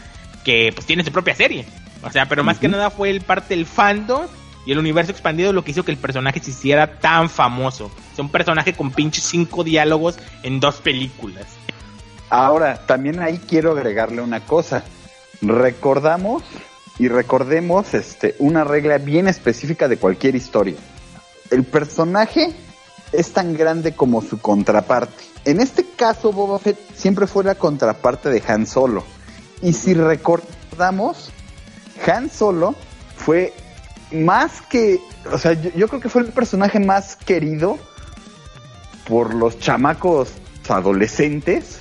que 0.43 0.71
pues 0.73 0.85
tiene 0.85 1.03
su 1.03 1.11
propia 1.11 1.35
serie. 1.35 1.65
O 2.03 2.11
sea, 2.11 2.27
pero 2.27 2.43
más 2.43 2.59
que 2.59 2.67
nada 2.67 2.89
fue 2.89 3.09
el 3.09 3.21
parte 3.21 3.55
del 3.55 3.65
fandom 3.65 4.27
y 4.65 4.71
el 4.71 4.79
universo 4.79 5.11
expandido 5.11 5.53
lo 5.53 5.63
que 5.63 5.71
hizo 5.71 5.83
que 5.83 5.91
el 5.91 5.97
personaje 5.97 6.39
se 6.39 6.51
hiciera 6.51 6.99
tan 6.99 7.29
famoso. 7.29 7.85
O 7.85 8.15
sea, 8.15 8.25
un 8.25 8.31
personaje 8.31 8.73
con 8.73 8.91
pinches 8.91 9.23
cinco 9.23 9.63
diálogos 9.63 10.17
en 10.43 10.59
dos 10.59 10.75
películas. 10.81 11.45
Ahora, 12.29 12.85
también 12.85 13.21
ahí 13.21 13.39
quiero 13.47 13.71
agregarle 13.71 14.21
una 14.21 14.41
cosa. 14.41 14.83
Recordamos 15.41 16.43
y 16.99 17.07
recordemos 17.07 17.93
este, 17.93 18.35
una 18.39 18.63
regla 18.63 18.97
bien 18.97 19.27
específica 19.27 19.87
de 19.87 19.97
cualquier 19.97 20.35
historia. 20.35 20.75
El 21.49 21.63
personaje 21.63 22.53
es 23.11 23.31
tan 23.31 23.55
grande 23.55 23.95
como 23.95 24.21
su 24.21 24.39
contraparte. 24.39 25.23
En 25.45 25.61
este 25.61 25.85
caso, 25.85 26.31
Boba 26.31 26.59
Fett 26.59 26.77
siempre 26.95 27.27
fue 27.27 27.43
la 27.43 27.55
contraparte 27.55 28.29
de 28.29 28.43
Han 28.47 28.67
Solo. 28.67 29.03
Y 29.61 29.73
si 29.73 29.93
recordamos, 29.93 31.29
Han 32.05 32.29
Solo 32.29 32.75
fue 33.15 33.53
más 34.11 34.61
que, 34.61 34.99
o 35.31 35.37
sea, 35.37 35.53
yo, 35.53 35.87
creo 35.87 36.01
que 36.01 36.09
fue 36.09 36.21
el 36.21 36.31
personaje 36.31 36.79
más 36.79 37.15
querido 37.15 37.77
por 39.07 39.33
los 39.33 39.59
chamacos 39.59 40.31
adolescentes 40.67 41.79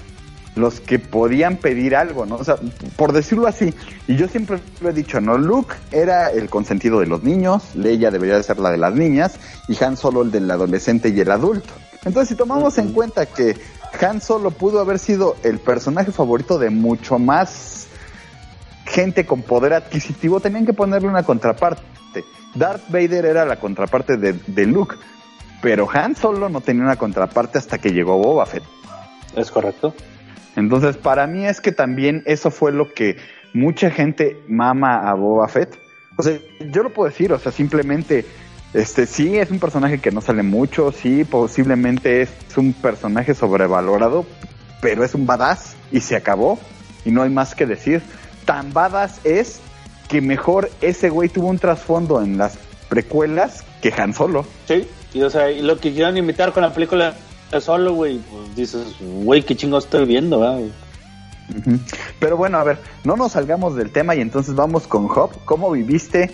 los 0.56 0.80
que 0.80 0.98
podían 0.98 1.58
pedir 1.58 1.94
algo, 1.94 2.26
¿no? 2.26 2.36
O 2.36 2.44
sea, 2.44 2.56
por 2.96 3.12
decirlo 3.12 3.46
así, 3.46 3.74
y 4.08 4.16
yo 4.16 4.26
siempre 4.26 4.58
lo 4.80 4.88
he 4.88 4.92
dicho, 4.92 5.20
¿no? 5.20 5.38
Luke 5.38 5.74
era 5.92 6.30
el 6.30 6.48
consentido 6.48 7.00
de 7.00 7.06
los 7.06 7.22
niños, 7.22 7.74
Leia 7.74 8.10
debería 8.10 8.36
de 8.36 8.42
ser 8.42 8.58
la 8.58 8.70
de 8.70 8.78
las 8.78 8.94
niñas, 8.94 9.38
y 9.68 9.82
Han 9.84 9.96
Solo 9.96 10.22
el 10.22 10.30
del 10.30 10.50
adolescente 10.50 11.10
y 11.10 11.20
el 11.20 11.30
adulto. 11.30 11.72
Entonces, 12.04 12.30
si 12.30 12.34
tomamos 12.36 12.78
en 12.78 12.92
cuenta 12.92 13.26
que 13.26 13.56
Han 14.00 14.20
Solo 14.20 14.50
pudo 14.50 14.80
haber 14.80 14.98
sido 14.98 15.36
el 15.42 15.58
personaje 15.58 16.10
favorito 16.10 16.58
de 16.58 16.70
mucho 16.70 17.18
más 17.18 17.86
gente 18.86 19.26
con 19.26 19.42
poder 19.42 19.74
adquisitivo, 19.74 20.40
tenían 20.40 20.64
que 20.64 20.72
ponerle 20.72 21.08
una 21.08 21.22
contraparte. 21.22 21.82
Darth 22.54 22.88
Vader 22.88 23.26
era 23.26 23.44
la 23.44 23.56
contraparte 23.56 24.16
de, 24.16 24.32
de 24.46 24.64
Luke, 24.64 24.96
pero 25.60 25.86
Han 25.92 26.16
Solo 26.16 26.48
no 26.48 26.62
tenía 26.62 26.84
una 26.84 26.96
contraparte 26.96 27.58
hasta 27.58 27.76
que 27.76 27.90
llegó 27.90 28.16
Boba 28.16 28.46
Fett. 28.46 28.64
Es 29.34 29.50
correcto. 29.50 29.92
Entonces, 30.56 30.96
para 30.96 31.26
mí 31.26 31.46
es 31.46 31.60
que 31.60 31.70
también 31.70 32.22
eso 32.26 32.50
fue 32.50 32.72
lo 32.72 32.92
que 32.92 33.16
mucha 33.52 33.90
gente 33.90 34.38
mama 34.48 35.08
a 35.08 35.14
Boba 35.14 35.48
Fett. 35.48 35.78
O 36.16 36.22
sea, 36.22 36.38
yo 36.72 36.82
lo 36.82 36.90
puedo 36.90 37.08
decir, 37.08 37.32
o 37.32 37.38
sea, 37.38 37.52
simplemente, 37.52 38.24
este, 38.72 39.06
sí 39.06 39.36
es 39.38 39.50
un 39.50 39.58
personaje 39.58 39.98
que 39.98 40.10
no 40.10 40.20
sale 40.20 40.42
mucho, 40.42 40.92
sí, 40.92 41.24
posiblemente 41.24 42.22
es 42.22 42.30
un 42.56 42.72
personaje 42.72 43.34
sobrevalorado, 43.34 44.24
pero 44.80 45.04
es 45.04 45.14
un 45.14 45.26
badass 45.26 45.76
y 45.92 46.00
se 46.00 46.16
acabó 46.16 46.58
y 47.04 47.10
no 47.10 47.22
hay 47.22 47.30
más 47.30 47.54
que 47.54 47.66
decir. 47.66 48.02
Tan 48.46 48.72
badass 48.72 49.20
es 49.24 49.60
que 50.08 50.20
mejor 50.20 50.70
ese 50.80 51.10
güey 51.10 51.28
tuvo 51.28 51.48
un 51.48 51.58
trasfondo 51.58 52.22
en 52.22 52.38
las 52.38 52.58
precuelas 52.88 53.64
que 53.82 53.92
Han 53.96 54.14
Solo. 54.14 54.46
Sí, 54.66 54.88
y 55.12 55.22
o 55.22 55.30
sea, 55.30 55.50
lo 55.50 55.78
que 55.78 55.92
quieran 55.92 56.16
imitar 56.16 56.52
con 56.52 56.62
la 56.62 56.72
película 56.72 57.14
solo, 57.60 57.94
güey, 57.94 58.18
pues 58.18 58.56
dices, 58.56 58.96
güey, 59.00 59.42
qué 59.42 59.56
chingo 59.56 59.78
estoy 59.78 60.04
viendo, 60.04 60.70
Pero 62.18 62.36
bueno, 62.36 62.58
a 62.58 62.64
ver, 62.64 62.78
no 63.04 63.16
nos 63.16 63.32
salgamos 63.32 63.76
del 63.76 63.92
tema 63.92 64.14
y 64.14 64.20
entonces 64.20 64.54
vamos 64.54 64.86
con 64.86 65.06
Hop. 65.10 65.30
¿Cómo 65.44 65.70
viviste? 65.70 66.30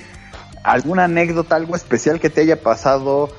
¿Alguna 0.63 1.05
anécdota, 1.05 1.57
algo 1.57 1.77
especial 1.77 2.21
que 2.21 2.31
te 2.31 2.43
haya 2.43 2.61
pasado, 2.61 3.31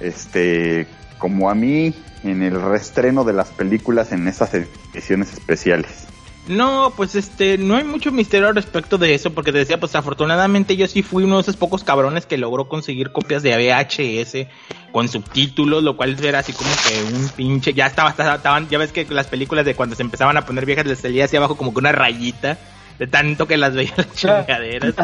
este, 0.00 0.86
como 1.18 1.48
a 1.48 1.54
mí, 1.54 1.94
en 2.24 2.42
el 2.42 2.60
restreno 2.60 3.24
de 3.24 3.32
las 3.32 3.48
películas 3.48 4.12
en 4.12 4.28
esas 4.28 4.52
ediciones 4.54 5.32
especiales? 5.32 6.06
No, 6.48 6.92
pues 6.96 7.14
este, 7.14 7.56
no 7.56 7.76
hay 7.76 7.84
mucho 7.84 8.10
misterio 8.10 8.48
al 8.48 8.56
respecto 8.56 8.98
de 8.98 9.14
eso, 9.14 9.32
porque 9.32 9.52
te 9.52 9.58
decía, 9.58 9.78
pues 9.78 9.94
afortunadamente 9.94 10.76
yo 10.76 10.88
sí 10.88 11.02
fui 11.02 11.22
uno 11.22 11.36
de 11.36 11.42
esos 11.42 11.56
pocos 11.56 11.84
cabrones 11.84 12.26
que 12.26 12.36
logró 12.36 12.68
conseguir 12.68 13.12
copias 13.12 13.44
de 13.44 13.54
VHS 13.54 14.48
con 14.90 15.08
subtítulos, 15.08 15.84
lo 15.84 15.96
cual 15.96 16.16
era 16.22 16.40
así 16.40 16.52
como 16.52 16.70
que 16.86 17.14
un 17.14 17.28
pinche, 17.28 17.74
ya 17.74 17.86
estaba, 17.86 18.10
estaban, 18.10 18.68
ya 18.68 18.78
ves 18.78 18.90
que 18.90 19.06
las 19.08 19.28
películas 19.28 19.64
de 19.64 19.76
cuando 19.76 19.94
se 19.94 20.02
empezaban 20.02 20.36
a 20.36 20.44
poner 20.44 20.66
viejas 20.66 20.84
les 20.84 20.98
salía 20.98 21.26
hacia 21.26 21.38
abajo 21.38 21.56
como 21.56 21.72
que 21.72 21.78
una 21.78 21.92
rayita, 21.92 22.58
de 22.98 23.06
tanto 23.06 23.46
que 23.46 23.56
las 23.56 23.74
veía 23.74 23.94
las 23.96 24.12
chingaderas. 24.14 24.94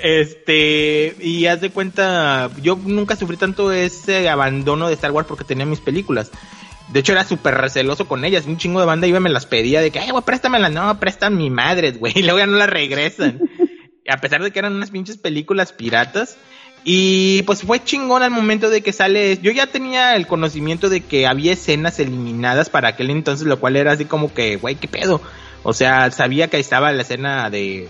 este, 0.00 1.16
y 1.18 1.46
haz 1.46 1.60
de 1.60 1.70
cuenta, 1.70 2.50
yo 2.62 2.78
nunca 2.84 3.16
sufrí 3.16 3.36
tanto 3.36 3.72
ese 3.72 4.28
abandono 4.28 4.86
de 4.86 4.94
Star 4.94 5.10
Wars 5.10 5.26
porque 5.26 5.42
tenía 5.42 5.66
mis 5.66 5.80
películas. 5.80 6.30
De 6.92 7.00
hecho, 7.00 7.12
era 7.12 7.24
súper 7.24 7.54
receloso 7.54 8.08
con 8.08 8.24
ellas. 8.24 8.46
Un 8.46 8.56
chingo 8.56 8.80
de 8.80 8.86
banda 8.86 9.06
iba 9.06 9.18
y 9.18 9.22
me 9.22 9.30
las 9.30 9.46
pedía 9.46 9.80
de 9.80 9.90
que, 9.90 10.00
ay, 10.00 10.10
güey, 10.10 10.24
préstamelas. 10.24 10.72
No, 10.72 10.98
prestan 10.98 11.36
mi 11.36 11.48
madre, 11.50 11.92
güey. 11.92 12.12
Y 12.16 12.22
luego 12.22 12.38
ya 12.38 12.46
no 12.46 12.56
las 12.56 12.70
regresan. 12.70 13.40
a 14.08 14.16
pesar 14.16 14.42
de 14.42 14.50
que 14.50 14.58
eran 14.58 14.74
unas 14.74 14.90
pinches 14.90 15.16
películas 15.16 15.72
piratas. 15.72 16.36
Y 16.82 17.42
pues 17.42 17.62
fue 17.62 17.84
chingón 17.84 18.22
al 18.22 18.30
momento 18.30 18.70
de 18.70 18.82
que 18.82 18.92
sale. 18.92 19.38
Yo 19.40 19.52
ya 19.52 19.66
tenía 19.66 20.16
el 20.16 20.26
conocimiento 20.26 20.88
de 20.88 21.02
que 21.02 21.26
había 21.26 21.52
escenas 21.52 22.00
eliminadas 22.00 22.70
para 22.70 22.88
aquel 22.88 23.10
entonces, 23.10 23.46
lo 23.46 23.60
cual 23.60 23.76
era 23.76 23.92
así 23.92 24.06
como 24.06 24.32
que, 24.32 24.56
güey, 24.56 24.74
qué 24.74 24.88
pedo. 24.88 25.20
O 25.62 25.74
sea, 25.74 26.10
sabía 26.10 26.48
que 26.48 26.58
estaba 26.58 26.90
la 26.90 27.02
escena 27.02 27.50
de, 27.50 27.88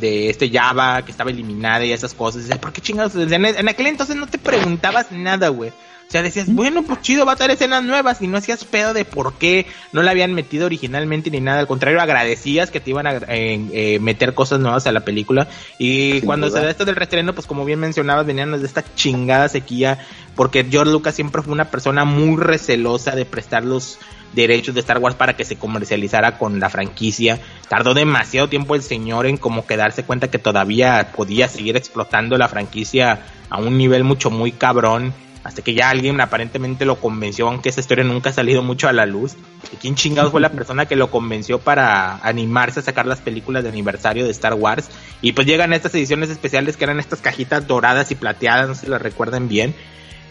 de 0.00 0.30
este 0.30 0.50
Java, 0.50 1.04
que 1.04 1.10
estaba 1.10 1.30
eliminada 1.30 1.84
y 1.84 1.92
esas 1.92 2.14
cosas. 2.14 2.46
¿Por 2.58 2.72
qué 2.72 2.80
chingados? 2.80 3.16
en 3.16 3.68
aquel 3.68 3.88
entonces 3.88 4.16
no 4.16 4.28
te 4.28 4.38
preguntabas 4.38 5.10
nada, 5.10 5.48
güey. 5.48 5.72
O 6.08 6.10
sea, 6.10 6.22
decías, 6.22 6.50
bueno, 6.50 6.84
pues 6.84 7.02
chido, 7.02 7.26
va 7.26 7.32
a 7.32 7.36
tener 7.36 7.50
escenas 7.50 7.84
nuevas 7.84 8.22
y 8.22 8.28
no 8.28 8.38
hacías 8.38 8.64
pedo 8.64 8.94
de 8.94 9.04
por 9.04 9.34
qué 9.34 9.66
no 9.92 10.02
la 10.02 10.12
habían 10.12 10.32
metido 10.32 10.64
originalmente 10.64 11.30
ni 11.30 11.40
nada. 11.40 11.60
Al 11.60 11.66
contrario, 11.66 12.00
agradecías 12.00 12.70
que 12.70 12.80
te 12.80 12.88
iban 12.88 13.06
a 13.06 13.16
eh, 13.28 13.60
eh, 13.72 13.98
meter 14.00 14.32
cosas 14.32 14.58
nuevas 14.58 14.86
a 14.86 14.92
la 14.92 15.00
película. 15.00 15.48
Y 15.78 16.22
cuando 16.22 16.48
se 16.48 16.60
da 16.60 16.70
esto 16.70 16.86
del 16.86 16.96
restreno, 16.96 17.34
pues 17.34 17.46
como 17.46 17.66
bien 17.66 17.78
mencionabas, 17.78 18.24
venían 18.24 18.58
de 18.58 18.66
esta 18.66 18.82
chingada 18.94 19.50
sequía, 19.50 19.98
porque 20.34 20.64
George 20.64 20.92
Lucas 20.92 21.14
siempre 21.14 21.42
fue 21.42 21.52
una 21.52 21.66
persona 21.66 22.06
muy 22.06 22.42
recelosa 22.42 23.14
de 23.14 23.26
prestar 23.26 23.66
los 23.66 23.98
derechos 24.32 24.74
de 24.74 24.80
Star 24.80 24.98
Wars 24.98 25.14
para 25.14 25.36
que 25.36 25.44
se 25.44 25.56
comercializara 25.56 26.38
con 26.38 26.58
la 26.58 26.70
franquicia. 26.70 27.38
Tardó 27.68 27.92
demasiado 27.92 28.48
tiempo 28.48 28.74
el 28.74 28.82
señor 28.82 29.26
en 29.26 29.36
como 29.36 29.66
que 29.66 29.76
darse 29.76 30.04
cuenta 30.04 30.30
que 30.30 30.38
todavía 30.38 31.12
podía 31.14 31.48
seguir 31.48 31.76
explotando 31.76 32.38
la 32.38 32.48
franquicia 32.48 33.26
a 33.50 33.58
un 33.58 33.76
nivel 33.76 34.04
mucho 34.04 34.30
muy 34.30 34.52
cabrón 34.52 35.12
hasta 35.48 35.62
que 35.62 35.72
ya 35.72 35.88
alguien 35.88 36.20
aparentemente 36.20 36.84
lo 36.84 37.00
convenció, 37.00 37.48
aunque 37.48 37.70
esa 37.70 37.80
historia 37.80 38.04
nunca 38.04 38.28
ha 38.28 38.32
salido 38.34 38.62
mucho 38.62 38.86
a 38.86 38.92
la 38.92 39.06
luz. 39.06 39.34
¿Y 39.72 39.76
quién 39.76 39.94
chingados 39.94 40.30
fue 40.30 40.42
la 40.42 40.50
persona 40.50 40.84
que 40.84 40.94
lo 40.94 41.10
convenció 41.10 41.58
para 41.58 42.16
animarse 42.18 42.80
a 42.80 42.82
sacar 42.82 43.06
las 43.06 43.20
películas 43.20 43.62
de 43.62 43.70
aniversario 43.70 44.26
de 44.26 44.30
Star 44.30 44.52
Wars? 44.52 44.90
Y 45.22 45.32
pues 45.32 45.46
llegan 45.46 45.72
estas 45.72 45.94
ediciones 45.94 46.28
especiales 46.28 46.76
que 46.76 46.84
eran 46.84 47.00
estas 47.00 47.22
cajitas 47.22 47.66
doradas 47.66 48.10
y 48.10 48.14
plateadas, 48.14 48.68
no 48.68 48.74
si 48.74 48.88
las 48.88 49.00
recuerdan 49.00 49.48
bien, 49.48 49.74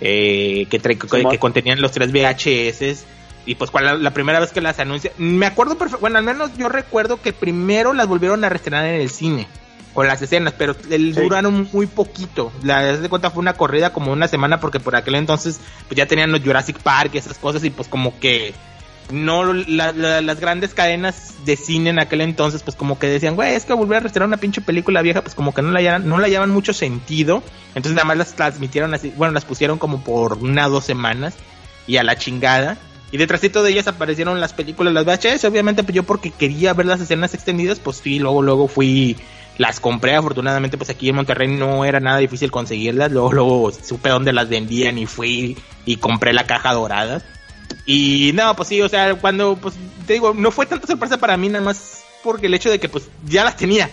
eh, 0.01 0.67
que, 0.69 0.77
que, 0.77 1.39
contenían 1.39 1.81
los 1.81 1.91
tres 1.93 2.11
VHS. 2.11 3.05
Y 3.47 3.55
pues 3.55 3.71
la, 3.73 4.11
primera 4.11 4.39
vez 4.39 4.51
que 4.51 4.61
las 4.61 4.77
anuncia, 4.77 5.11
me 5.17 5.47
acuerdo 5.47 5.79
perfecto, 5.79 5.99
bueno, 5.99 6.19
al 6.19 6.25
menos 6.25 6.55
yo 6.59 6.69
recuerdo 6.69 7.19
que 7.19 7.33
primero 7.33 7.91
las 7.93 8.05
volvieron 8.05 8.43
a 8.43 8.49
reestrenar 8.49 8.85
en 8.85 9.01
el 9.01 9.09
cine 9.09 9.47
con 9.97 10.05
las 10.05 10.21
escenas, 10.21 10.53
pero 10.55 10.75
el 10.91 11.15
duraron 11.15 11.69
muy 11.73 11.87
poquito. 11.87 12.51
La 12.61 12.83
de 12.83 13.09
cuenta 13.09 13.31
fue 13.31 13.41
una 13.41 13.53
corrida 13.53 13.93
como 13.93 14.11
una 14.11 14.27
semana 14.27 14.59
porque 14.59 14.79
por 14.79 14.95
aquel 14.95 15.15
entonces 15.15 15.59
pues 15.87 15.97
ya 15.97 16.05
tenían 16.05 16.31
los 16.31 16.41
Jurassic 16.41 16.77
Park 16.77 17.15
y 17.15 17.17
esas 17.17 17.39
cosas 17.39 17.63
y 17.63 17.71
pues 17.71 17.87
como 17.87 18.19
que 18.19 18.53
no 19.09 19.51
las 19.53 20.39
grandes 20.39 20.75
cadenas 20.75 21.43
de 21.45 21.55
cine 21.55 21.89
en 21.89 21.99
aquel 21.99 22.21
entonces 22.21 22.61
pues 22.61 22.77
como 22.77 22.99
que 22.99 23.07
decían, 23.07 23.33
güey, 23.33 23.55
es 23.55 23.65
que 23.65 23.73
volver 23.73 23.97
a 23.97 23.99
restaurar 24.01 24.27
una 24.27 24.37
pinche 24.37 24.61
película 24.61 25.01
vieja 25.01 25.23
pues 25.23 25.33
como 25.33 25.51
que 25.51 25.63
no 25.63 25.71
la 25.71 25.81
llevan, 25.81 26.07
no 26.07 26.19
la 26.19 26.27
llevan 26.27 26.51
mucho 26.51 26.73
sentido. 26.73 27.41
Entonces 27.69 27.93
nada 27.93 28.05
más 28.05 28.17
las 28.17 28.35
transmitieron 28.35 28.93
así, 28.93 29.11
bueno, 29.17 29.33
las 29.33 29.45
pusieron 29.45 29.79
como 29.79 30.03
por 30.03 30.37
una 30.37 30.67
o 30.67 30.69
dos 30.69 30.85
semanas 30.85 31.33
y 31.87 31.97
a 31.97 32.03
la 32.03 32.15
chingada. 32.15 32.77
Y 33.11 33.17
detrásito 33.17 33.63
de 33.63 33.71
ellas 33.71 33.87
aparecieron 33.87 34.39
las 34.39 34.53
películas, 34.53 34.93
las 34.93 35.05
VHS, 35.05 35.45
obviamente 35.45 35.81
pues 35.81 35.95
yo 35.95 36.03
porque 36.03 36.29
quería 36.29 36.75
ver 36.75 36.85
las 36.85 37.01
escenas 37.01 37.33
extendidas, 37.33 37.79
pues 37.79 37.97
sí, 37.97 38.19
luego 38.19 38.43
luego 38.43 38.67
fui 38.67 39.17
las 39.57 39.79
compré, 39.79 40.15
afortunadamente 40.15 40.77
pues 40.77 40.89
aquí 40.89 41.09
en 41.09 41.15
Monterrey 41.15 41.47
no 41.47 41.85
era 41.85 41.99
nada 41.99 42.17
difícil 42.17 42.51
conseguirlas, 42.51 43.11
luego, 43.11 43.71
supe 43.71 44.09
dónde 44.09 44.33
las 44.33 44.49
vendían 44.49 44.97
y 44.97 45.05
fui 45.05 45.57
y 45.85 45.97
compré 45.97 46.33
la 46.33 46.45
caja 46.45 46.73
dorada. 46.73 47.21
Y 47.85 48.31
no, 48.33 48.55
pues 48.55 48.69
sí, 48.69 48.81
o 48.81 48.89
sea, 48.89 49.15
cuando, 49.15 49.55
pues 49.55 49.75
te 50.05 50.13
digo, 50.13 50.33
no 50.33 50.51
fue 50.51 50.65
tanta 50.65 50.87
sorpresa 50.87 51.17
para 51.17 51.37
mí, 51.37 51.49
nada 51.49 51.63
más 51.63 52.03
porque 52.23 52.47
el 52.47 52.53
hecho 52.53 52.69
de 52.69 52.79
que 52.79 52.89
pues 52.89 53.09
ya 53.25 53.43
las 53.43 53.57
tenía. 53.57 53.89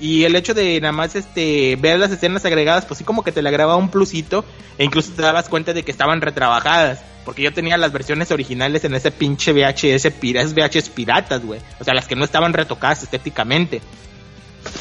Y 0.00 0.24
el 0.24 0.34
hecho 0.34 0.54
de 0.54 0.80
nada 0.80 0.92
más 0.92 1.14
este 1.14 1.76
ver 1.76 1.98
las 1.98 2.10
escenas 2.10 2.44
agregadas, 2.44 2.86
pues 2.86 2.98
sí 2.98 3.04
como 3.04 3.22
que 3.22 3.32
te 3.32 3.42
le 3.42 3.48
agregaba 3.48 3.76
un 3.76 3.88
plusito 3.88 4.44
e 4.78 4.84
incluso 4.84 5.12
te 5.12 5.22
dabas 5.22 5.48
cuenta 5.48 5.72
de 5.72 5.84
que 5.84 5.92
estaban 5.92 6.20
retrabajadas. 6.20 7.02
Porque 7.24 7.42
yo 7.42 7.52
tenía 7.52 7.76
las 7.76 7.92
versiones 7.92 8.32
originales 8.32 8.82
en 8.84 8.94
ese 8.94 9.12
pinche 9.12 9.52
VHS, 9.52 10.06
esas 10.06 10.54
VHS 10.54 10.88
piratas, 10.88 11.44
güey. 11.44 11.60
O 11.78 11.84
sea, 11.84 11.94
las 11.94 12.08
que 12.08 12.16
no 12.16 12.24
estaban 12.24 12.52
retocadas 12.52 13.04
estéticamente. 13.04 13.80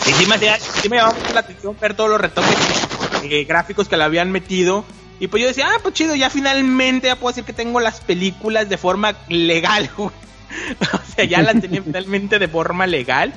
Y 0.07 0.13
sí 0.13 0.25
me, 0.25 0.37
sí 0.37 0.89
me 0.89 0.97
llamaba 0.97 1.17
mucho 1.19 1.33
la 1.33 1.39
atención 1.41 1.77
ver 1.79 1.93
todos 1.93 2.09
los 2.09 2.21
retoques 2.21 2.55
eh, 3.23 3.43
gráficos 3.45 3.87
que 3.87 3.97
le 3.97 4.03
habían 4.03 4.31
metido. 4.31 4.85
Y 5.19 5.27
pues 5.27 5.41
yo 5.41 5.47
decía, 5.47 5.67
ah, 5.69 5.79
pues 5.81 5.93
chido, 5.93 6.15
ya 6.15 6.29
finalmente 6.29 7.07
ya 7.07 7.15
puedo 7.15 7.31
decir 7.31 7.43
que 7.43 7.53
tengo 7.53 7.79
las 7.79 7.99
películas 7.99 8.69
de 8.69 8.77
forma 8.77 9.15
legal, 9.29 9.89
güey. 9.97 10.09
o 10.81 11.15
sea, 11.15 11.25
ya 11.25 11.41
las 11.41 11.61
tenía 11.61 11.81
finalmente 11.85 12.39
de 12.39 12.47
forma 12.47 12.87
legal. 12.87 13.33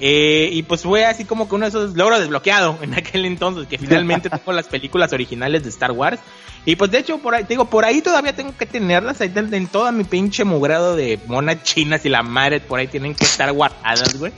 Eh, 0.00 0.50
y 0.52 0.64
pues 0.64 0.82
fue 0.82 1.04
así 1.04 1.24
como 1.24 1.48
que 1.48 1.54
uno 1.54 1.64
de 1.64 1.68
esos 1.68 1.96
logros 1.96 2.18
desbloqueado 2.18 2.78
en 2.82 2.94
aquel 2.94 3.24
entonces, 3.24 3.68
que 3.68 3.78
finalmente 3.78 4.28
tengo 4.30 4.52
las 4.52 4.66
películas 4.66 5.12
originales 5.12 5.62
de 5.62 5.68
Star 5.70 5.92
Wars. 5.92 6.20
Y 6.66 6.76
pues 6.76 6.90
de 6.90 6.98
hecho, 6.98 7.18
por 7.18 7.34
ahí, 7.34 7.44
digo, 7.48 7.66
por 7.66 7.84
ahí 7.84 8.00
todavía 8.00 8.34
tengo 8.34 8.56
que 8.56 8.66
tenerlas, 8.66 9.20
ahí 9.20 9.30
en, 9.34 9.66
toda 9.66 9.92
mi 9.92 10.04
pinche 10.04 10.44
mugrado 10.44 10.96
de 10.96 11.18
monas 11.26 11.62
chinas 11.62 12.04
y 12.06 12.08
la 12.08 12.22
madre, 12.22 12.60
por 12.60 12.80
ahí 12.80 12.88
tienen 12.88 13.14
que 13.14 13.24
estar 13.24 13.52
guardadas, 13.52 14.18
güey. 14.18 14.32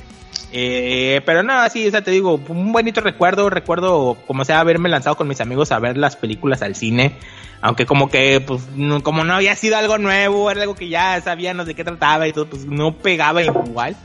Eh, 0.58 1.20
pero 1.26 1.42
no, 1.42 1.52
así, 1.52 1.86
o 1.86 1.90
sea, 1.90 2.00
te 2.02 2.10
digo, 2.10 2.40
un 2.48 2.72
bonito 2.72 3.02
recuerdo, 3.02 3.50
recuerdo 3.50 4.16
como 4.26 4.42
sea 4.42 4.60
haberme 4.60 4.88
lanzado 4.88 5.14
con 5.14 5.28
mis 5.28 5.42
amigos 5.42 5.70
a 5.70 5.78
ver 5.78 5.98
las 5.98 6.16
películas 6.16 6.62
al 6.62 6.74
cine, 6.74 7.18
aunque 7.60 7.84
como 7.84 8.08
que, 8.08 8.40
pues, 8.40 8.62
como 9.02 9.22
no 9.22 9.34
había 9.34 9.54
sido 9.54 9.76
algo 9.76 9.98
nuevo, 9.98 10.50
era 10.50 10.62
algo 10.62 10.74
que 10.74 10.88
ya 10.88 11.20
sabíamos 11.20 11.66
de 11.66 11.74
qué 11.74 11.84
trataba 11.84 12.26
y 12.26 12.32
todo, 12.32 12.46
pues 12.46 12.64
no 12.64 12.96
pegaba 12.96 13.42
igual. 13.42 13.96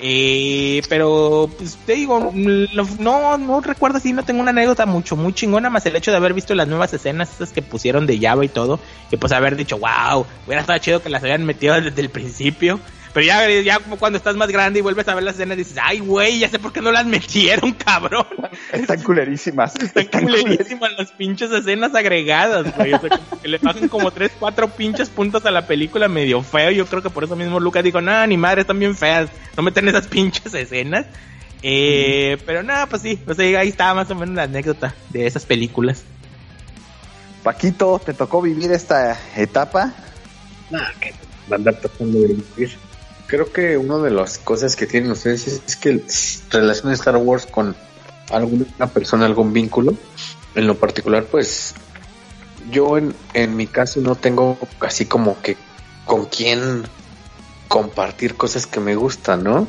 Eh, 0.00 0.80
pero, 0.88 1.50
pues 1.58 1.76
te 1.84 1.94
digo, 1.94 2.30
no, 2.32 3.36
no 3.38 3.60
recuerdo 3.60 3.98
si 3.98 4.12
no 4.12 4.24
tengo 4.24 4.42
una 4.42 4.50
anécdota 4.50 4.86
mucho, 4.86 5.16
muy 5.16 5.32
chingona, 5.32 5.70
más 5.70 5.86
el 5.86 5.96
hecho 5.96 6.12
de 6.12 6.18
haber 6.18 6.34
visto 6.34 6.54
las 6.54 6.68
nuevas 6.68 6.94
escenas, 6.94 7.34
esas 7.34 7.50
que 7.50 7.62
pusieron 7.62 8.06
de 8.06 8.20
Java 8.20 8.44
y 8.44 8.48
todo, 8.48 8.78
y 9.10 9.16
pues 9.16 9.32
haber 9.32 9.56
dicho, 9.56 9.76
wow, 9.78 10.24
hubiera 10.46 10.60
estado 10.60 10.78
chido 10.78 11.02
que 11.02 11.08
las 11.08 11.24
habían 11.24 11.44
metido 11.44 11.80
desde 11.80 12.00
el 12.00 12.10
principio. 12.10 12.78
Pero 13.16 13.28
ya, 13.28 13.48
ya 13.62 13.78
como 13.78 13.96
cuando 13.96 14.18
estás 14.18 14.36
más 14.36 14.50
grande 14.50 14.80
y 14.80 14.82
vuelves 14.82 15.08
a 15.08 15.14
ver 15.14 15.24
las 15.24 15.36
escenas, 15.36 15.56
dices, 15.56 15.78
ay, 15.82 16.00
güey, 16.00 16.40
ya 16.40 16.50
sé 16.50 16.58
por 16.58 16.70
qué 16.70 16.82
no 16.82 16.92
las 16.92 17.06
metieron, 17.06 17.72
cabrón. 17.86 18.26
Están 18.70 19.02
culerísimas. 19.02 19.74
Están, 19.74 20.22
culerísimas 20.22 20.90
las 20.98 21.12
pinches 21.12 21.50
escenas 21.50 21.94
agregadas, 21.94 22.76
güey. 22.76 22.92
O 22.92 23.00
sea, 23.00 23.18
que 23.40 23.48
le 23.48 23.58
pasan 23.58 23.88
como 23.88 24.10
tres, 24.10 24.32
cuatro 24.38 24.68
pinches 24.68 25.08
puntos 25.08 25.46
a 25.46 25.50
la 25.50 25.66
película 25.66 26.08
medio 26.08 26.42
feo. 26.42 26.70
Yo 26.70 26.84
creo 26.84 27.02
que 27.02 27.08
por 27.08 27.24
eso 27.24 27.36
mismo 27.36 27.58
Lucas 27.58 27.82
dijo, 27.82 28.02
no, 28.02 28.26
ni 28.26 28.36
madre, 28.36 28.60
están 28.60 28.78
bien 28.78 28.94
feas. 28.94 29.30
No 29.56 29.62
meten 29.62 29.88
esas 29.88 30.08
pinches 30.08 30.52
escenas. 30.52 31.06
Eh, 31.62 32.36
pero 32.44 32.62
nada, 32.62 32.84
pues 32.84 33.00
sí, 33.00 33.18
pues 33.24 33.38
ahí 33.38 33.68
está 33.68 33.94
más 33.94 34.10
o 34.10 34.14
menos 34.14 34.34
la 34.34 34.42
anécdota 34.42 34.94
de 35.08 35.26
esas 35.26 35.46
películas. 35.46 36.02
Paquito, 37.42 37.98
¿te 37.98 38.12
tocó 38.12 38.42
vivir 38.42 38.72
esta 38.72 39.18
etapa? 39.34 39.94
Nada, 40.68 40.92
que 41.00 41.14
andar 41.54 41.76
tratando 41.76 42.20
de 42.20 42.34
vivir 42.34 42.76
creo 43.26 43.52
que 43.52 43.76
una 43.76 43.98
de 43.98 44.10
las 44.10 44.38
cosas 44.38 44.76
que 44.76 44.86
tienen 44.86 45.10
ustedes 45.10 45.46
es, 45.46 45.76
que 45.76 46.02
relacionan 46.50 46.94
Star 46.94 47.16
Wars 47.16 47.46
con 47.46 47.76
alguna 48.30 48.86
persona, 48.88 49.26
algún 49.26 49.52
vínculo. 49.52 49.94
En 50.54 50.66
lo 50.66 50.76
particular, 50.76 51.24
pues 51.24 51.74
yo 52.70 52.96
en, 52.96 53.14
en 53.34 53.56
mi 53.56 53.66
caso 53.66 54.00
no 54.00 54.14
tengo 54.14 54.58
así 54.80 55.06
como 55.06 55.40
que 55.42 55.56
con 56.04 56.26
quién 56.26 56.84
compartir 57.68 58.36
cosas 58.36 58.66
que 58.66 58.80
me 58.80 58.94
gustan, 58.94 59.44
¿no? 59.44 59.68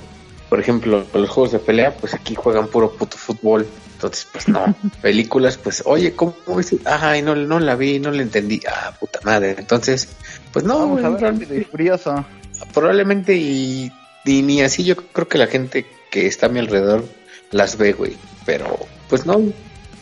Por 0.49 0.59
ejemplo, 0.59 1.05
los 1.13 1.29
juegos 1.29 1.51
de 1.51 1.59
pelea, 1.59 1.95
pues 1.95 2.13
aquí 2.13 2.35
juegan 2.35 2.67
puro 2.67 2.93
puto 2.93 3.17
fútbol. 3.17 3.67
Entonces, 3.93 4.27
pues 4.31 4.47
no. 4.47 4.73
Películas, 5.01 5.57
pues, 5.57 5.83
oye, 5.85 6.13
¿cómo 6.15 6.35
es? 6.59 6.73
Ay, 6.85 7.21
no, 7.21 7.35
no 7.35 7.59
la 7.59 7.75
vi, 7.75 7.99
no 7.99 8.11
la 8.11 8.21
entendí. 8.21 8.61
Ah, 8.69 8.95
puta 8.97 9.19
madre. 9.23 9.55
Entonces, 9.57 10.07
pues 10.53 10.63
no. 10.63 10.79
Vamos 10.79 11.03
a 11.03 11.09
ver, 11.09 11.67
curioso 11.67 12.25
probablemente 12.73 13.35
y, 13.35 13.91
ni 14.25 14.61
así 14.61 14.83
yo 14.83 14.95
creo 14.95 15.27
que 15.27 15.37
la 15.37 15.47
gente 15.47 15.85
que 16.09 16.27
está 16.27 16.47
a 16.47 16.49
mi 16.49 16.59
alrededor 16.59 17.05
las 17.51 17.77
ve, 17.77 17.93
güey. 17.93 18.17
Pero 18.45 18.77
pues 19.09 19.25
no, 19.25 19.41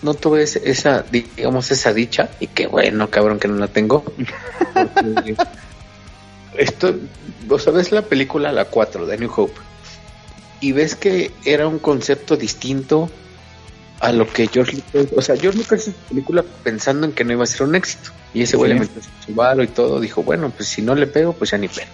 no 0.01 0.14
tuve 0.14 0.43
esa, 0.43 1.03
digamos, 1.03 1.72
esa 1.72 1.93
dicha 1.93 2.30
y 2.39 2.47
qué 2.47 2.68
bueno, 2.68 3.10
cabrón, 3.10 3.39
que 3.39 3.47
no 3.47 3.56
la 3.56 3.68
tengo. 3.68 4.03
esto, 6.58 6.95
o 7.49 7.60
sea, 7.60 7.74
ves 7.74 7.91
la 7.91 8.03
película 8.03 8.51
La 8.51 8.66
4 8.66 9.06
de 9.06 9.18
New 9.18 9.32
Hope 9.36 9.60
y 10.62 10.72
ves 10.72 10.95
que 10.95 11.32
era 11.43 11.68
un 11.68 11.80
concepto 11.80 12.38
distinto 12.38 13.10
a 13.99 14.12
lo 14.12 14.28
que 14.28 14.47
George 14.47 14.78
Lucas, 14.78 15.08
o 15.16 15.22
sea, 15.22 15.38
George 15.38 15.58
Lucas 15.60 15.82
hizo 15.82 15.91
esa 15.91 16.10
película 16.10 16.43
pensando 16.64 17.06
en 17.06 17.14
que 17.14 17.24
no 17.24 17.34
iba 17.34 17.43
a 17.43 17.47
ser 17.47 17.64
un 17.64 17.76
éxito. 17.76 18.12
Y 18.34 18.41
ese 18.41 18.58
güey 18.58 18.74
le 18.74 18.80
metió 18.82 19.01
su 19.26 19.34
baro 19.34 19.64
y 19.64 19.68
todo, 19.68 19.99
dijo, 19.99 20.24
bueno, 20.24 20.51
pues 20.56 20.68
si 20.68 20.82
no 20.82 20.95
le 20.95 21.08
pego, 21.08 21.34
pues 21.34 21.51
ya 21.51 21.58
ni 21.58 21.68
pego. 21.68 21.88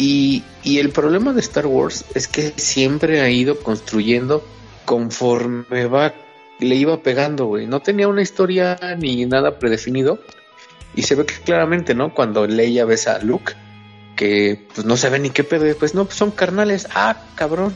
Y, 0.00 0.44
el 0.64 0.90
problema 0.90 1.32
de 1.32 1.40
Star 1.40 1.66
Wars 1.66 2.04
es 2.14 2.28
que 2.28 2.52
siempre 2.54 3.20
ha 3.20 3.30
ido 3.30 3.58
construyendo 3.58 4.46
conforme 4.84 5.86
va, 5.86 6.14
le 6.60 6.76
iba 6.76 7.02
pegando, 7.02 7.46
güey. 7.46 7.66
No 7.66 7.80
tenía 7.80 8.06
una 8.06 8.22
historia 8.22 8.78
ni 8.96 9.26
nada 9.26 9.58
predefinido. 9.58 10.20
Y 10.94 11.02
se 11.02 11.16
ve 11.16 11.26
que 11.26 11.34
claramente, 11.34 11.96
¿no? 11.96 12.14
Cuando 12.14 12.46
Leia 12.46 12.84
besa 12.84 13.16
a 13.16 13.18
Luke, 13.18 13.54
que 14.14 14.68
pues 14.72 14.86
no 14.86 14.96
sabe 14.96 15.18
ni 15.18 15.30
qué 15.30 15.42
pedo, 15.42 15.64
pues 15.76 15.96
no, 15.96 16.04
pues 16.04 16.16
son 16.16 16.30
carnales. 16.30 16.86
Ah, 16.94 17.20
cabrón. 17.34 17.74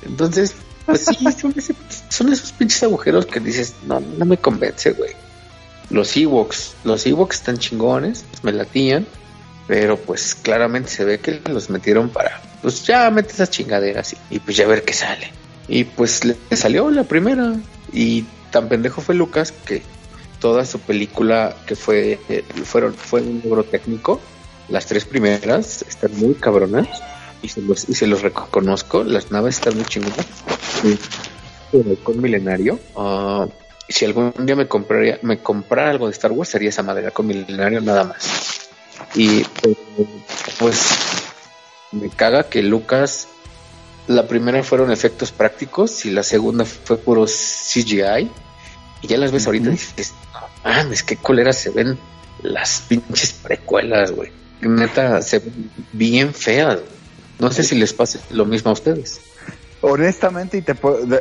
Entonces, 0.00 0.54
pues 0.86 1.04
sí, 1.04 1.18
son, 2.08 2.32
esos 2.32 2.52
pinches 2.52 2.82
agujeros 2.82 3.26
que 3.26 3.40
dices, 3.40 3.74
no, 3.86 4.00
no 4.00 4.24
me 4.24 4.38
convence, 4.38 4.92
güey. 4.92 5.12
Los 5.90 6.16
Ewoks, 6.16 6.76
los 6.84 7.04
Ewoks 7.04 7.36
están 7.36 7.58
chingones, 7.58 8.24
me 8.42 8.52
latían. 8.52 9.06
Pero 9.68 9.98
pues 9.98 10.34
claramente 10.34 10.88
se 10.88 11.04
ve 11.04 11.20
que 11.20 11.40
los 11.46 11.70
metieron 11.70 12.08
para, 12.08 12.40
pues 12.62 12.84
ya 12.84 13.10
mete 13.10 13.32
esas 13.32 13.50
chingaderas 13.50 14.16
y, 14.30 14.38
pues 14.40 14.56
ya 14.56 14.66
ver 14.66 14.82
qué 14.82 14.94
sale. 14.94 15.30
Y 15.68 15.84
pues 15.84 16.24
le 16.24 16.36
salió 16.56 16.90
la 16.90 17.04
primera. 17.04 17.54
Y 17.92 18.24
tan 18.50 18.68
pendejo 18.68 19.02
fue 19.02 19.14
Lucas 19.14 19.52
que 19.52 19.82
toda 20.40 20.64
su 20.64 20.80
película 20.80 21.54
que 21.66 21.76
fue, 21.76 22.18
fueron, 22.64 22.94
fue 22.94 23.20
un 23.20 23.42
logro 23.44 23.62
técnico. 23.64 24.20
Las 24.70 24.86
tres 24.86 25.04
primeras 25.04 25.82
están 25.82 26.16
muy 26.16 26.34
cabronas 26.34 26.88
y 27.42 27.48
se 27.48 27.60
los, 27.60 27.88
y 27.90 27.94
se 27.94 28.06
los 28.06 28.22
reconozco. 28.22 29.04
Las 29.04 29.30
naves 29.30 29.56
están 29.56 29.76
muy 29.76 29.84
chingonas. 29.84 30.26
Con 32.02 32.22
milenario. 32.22 32.80
Uh, 32.94 33.46
si 33.86 34.06
algún 34.06 34.32
día 34.38 34.56
me 34.56 34.66
compraría, 34.66 35.18
me 35.22 35.42
comprara 35.42 35.90
algo 35.90 36.06
de 36.06 36.12
Star 36.12 36.32
Wars 36.32 36.48
sería 36.48 36.70
esa 36.70 36.82
madera 36.82 37.10
con 37.10 37.26
milenario 37.26 37.82
nada 37.82 38.04
más. 38.04 38.67
Y 39.14 39.44
pues 40.58 40.88
me 41.92 42.08
caga 42.10 42.48
que 42.48 42.62
Lucas, 42.62 43.28
la 44.06 44.26
primera 44.26 44.62
fueron 44.62 44.92
efectos 44.92 45.32
prácticos 45.32 46.04
y 46.04 46.10
la 46.10 46.22
segunda 46.22 46.64
fue 46.64 46.98
puro 46.98 47.26
CGI. 47.26 48.30
Y 49.02 49.06
ya 49.06 49.16
las 49.16 49.32
ves 49.32 49.46
ahorita 49.46 49.68
y 49.68 49.72
dices, 49.72 50.12
no 50.64 50.92
es 50.92 51.02
que 51.02 51.16
coleras 51.16 51.58
se 51.58 51.70
ven 51.70 51.98
las 52.42 52.82
pinches 52.88 53.32
precuelas, 53.32 54.12
güey. 54.12 54.30
Neta, 54.60 55.22
se 55.22 55.38
ven 55.38 55.70
bien 55.92 56.34
feas. 56.34 56.78
No 57.38 57.52
sé 57.52 57.62
si 57.62 57.76
les 57.76 57.92
pase 57.92 58.18
lo 58.30 58.44
mismo 58.44 58.70
a 58.70 58.74
ustedes. 58.74 59.20
Honestamente, 59.80 60.58
y 60.58 60.62
te 60.62 60.74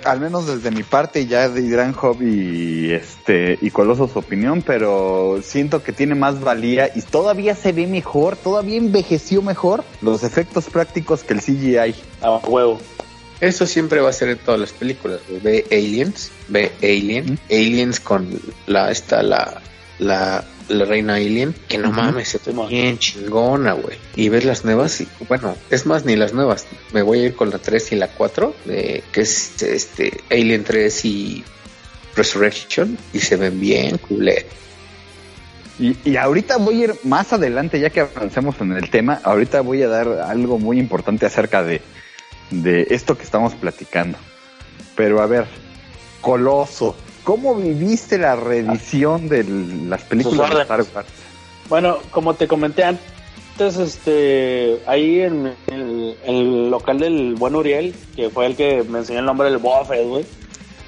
al 0.04 0.20
menos 0.20 0.48
desde 0.48 0.72
mi 0.72 0.82
parte, 0.82 1.28
ya 1.28 1.48
dirán 1.48 1.94
Job 1.94 2.22
y 2.22 2.92
este 2.92 3.60
y 3.62 3.70
Coloso 3.70 4.08
su 4.08 4.18
opinión, 4.18 4.64
pero 4.64 5.40
siento 5.44 5.84
que 5.84 5.92
tiene 5.92 6.16
más 6.16 6.42
valía 6.42 6.90
y 6.96 7.02
todavía 7.02 7.54
se 7.54 7.72
ve 7.72 7.86
mejor, 7.86 8.36
todavía 8.36 8.78
envejeció 8.78 9.44
mejor 9.44 9.84
los 10.02 10.24
efectos 10.24 10.66
prácticos 10.66 11.24
que 11.24 11.34
el 11.34 11.42
CGI. 11.42 11.96
A 12.22 12.38
huevo. 12.48 12.80
Eso 13.40 13.68
siempre 13.68 14.02
va 14.02 14.10
a 14.10 14.14
ser 14.14 14.30
en 14.30 14.40
todas 14.40 14.60
las 14.60 14.72
películas. 14.72 15.20
Ve 15.44 15.66
Aliens, 15.72 16.32
ve 16.48 16.72
Alien, 16.82 17.38
Aliens 17.52 18.00
con 18.00 18.28
la 18.66 18.90
esta 18.90 19.22
la 19.22 19.62
la 20.00 20.44
la 20.68 20.86
reina 20.86 21.16
Alien, 21.16 21.56
que 21.68 21.78
no 21.78 21.92
mames, 21.92 22.30
se 22.30 22.40
ve 22.46 22.68
bien 22.68 22.98
chingona, 22.98 23.74
güey. 23.74 23.98
Y 24.16 24.30
ves 24.30 24.46
las 24.46 24.66
nuevas 24.66 25.02
y, 25.02 25.08
bueno, 25.28 25.56
es 25.70 25.86
más, 25.86 26.06
ni 26.06 26.16
las 26.16 26.34
nuevas. 26.34 26.68
Me 26.94 27.02
voy 27.02 27.20
a 27.20 27.26
ir 27.26 27.36
con 27.36 27.50
la 27.50 27.58
3 27.58 27.92
y 27.94 27.96
la 27.96 28.08
4, 28.10 28.56
que 28.66 29.04
es 29.14 29.62
este 29.62 30.22
Alien 30.30 30.64
3 30.64 31.06
y 31.06 31.44
Resurrection, 32.16 32.98
y 33.14 33.20
se 33.20 33.36
ven 33.36 33.60
bien 33.60 33.98
culé. 33.98 34.46
Y, 35.80 35.96
y, 36.10 36.18
ahorita 36.18 36.58
voy 36.58 36.82
a 36.82 36.84
ir 36.86 36.96
más 37.04 37.34
adelante, 37.34 37.80
ya 37.80 37.92
que 37.92 38.00
avancemos 38.00 38.60
en 38.62 38.72
el 38.72 38.90
tema, 38.90 39.22
ahorita 39.24 39.62
voy 39.62 39.84
a 39.84 39.88
dar 39.88 40.08
algo 40.08 40.58
muy 40.58 40.80
importante 40.80 41.28
acerca 41.28 41.62
de, 41.62 41.82
de 42.50 42.88
esto 42.90 43.16
que 43.16 43.24
estamos 43.24 43.54
platicando. 43.54 44.18
Pero 44.96 45.22
a 45.22 45.28
ver, 45.28 45.46
Coloso. 46.22 46.96
¿Cómo 47.28 47.56
viviste 47.56 48.18
la 48.18 48.38
reedición 48.38 49.28
de 49.28 49.44
las 49.90 50.02
películas 50.04 50.50
de 50.50 50.62
Star 50.62 50.80
Wars? 50.96 51.08
Bueno, 51.68 51.98
como 52.10 52.36
te 52.36 52.48
comenté 52.48 52.86
antes, 52.86 53.78
este, 53.78 54.80
ahí 54.86 55.20
en 55.20 55.54
el, 55.68 56.70
local 56.70 57.00
del 57.00 57.36
buen 57.36 57.54
Uriel, 57.54 57.94
que 58.16 58.30
fue 58.30 58.46
el 58.46 58.56
que 58.56 58.82
me 58.84 59.00
enseñó 59.00 59.20
el 59.20 59.26
nombre 59.26 59.50
del 59.50 59.58
Buffett, 59.58 60.08
güey. 60.08 60.26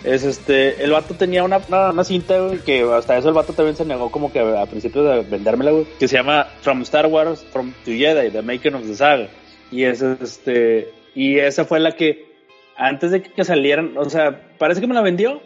Es 0.05 0.23
este, 0.23 0.81
el 0.81 0.91
vato 0.91 1.13
tenía 1.13 1.43
una, 1.43 1.59
una, 1.67 2.03
cinta, 2.05 2.51
que 2.65 2.83
hasta 2.83 3.17
eso 3.17 3.27
el 3.27 3.35
vato 3.35 3.51
también 3.51 3.75
se 3.75 3.83
negó 3.83 4.09
como 4.09 4.31
que 4.31 4.39
a, 4.39 4.65
principios 4.65 5.13
de 5.13 5.29
vendérmela, 5.29 5.71
güey, 5.71 5.87
que 5.99 6.07
se 6.07 6.15
llama 6.15 6.47
From 6.61 6.83
Star 6.83 7.07
Wars, 7.07 7.45
From 7.51 7.73
to 7.83 7.91
Jedi, 7.91 8.31
The 8.31 8.41
Making 8.43 8.75
of 8.75 8.83
the 8.83 8.95
Saga. 8.95 9.27
Y 9.71 9.83
es 9.83 10.01
este, 10.01 10.93
y 11.13 11.37
esa 11.37 11.65
fue 11.65 11.81
la 11.81 11.97
que, 11.97 12.33
antes 12.77 13.11
de 13.11 13.23
que 13.23 13.43
salieran, 13.43 13.97
o 13.97 14.09
sea, 14.09 14.53
parece 14.57 14.79
que 14.79 14.87
me 14.87 14.93
la 14.93 15.01
vendió, 15.01 15.41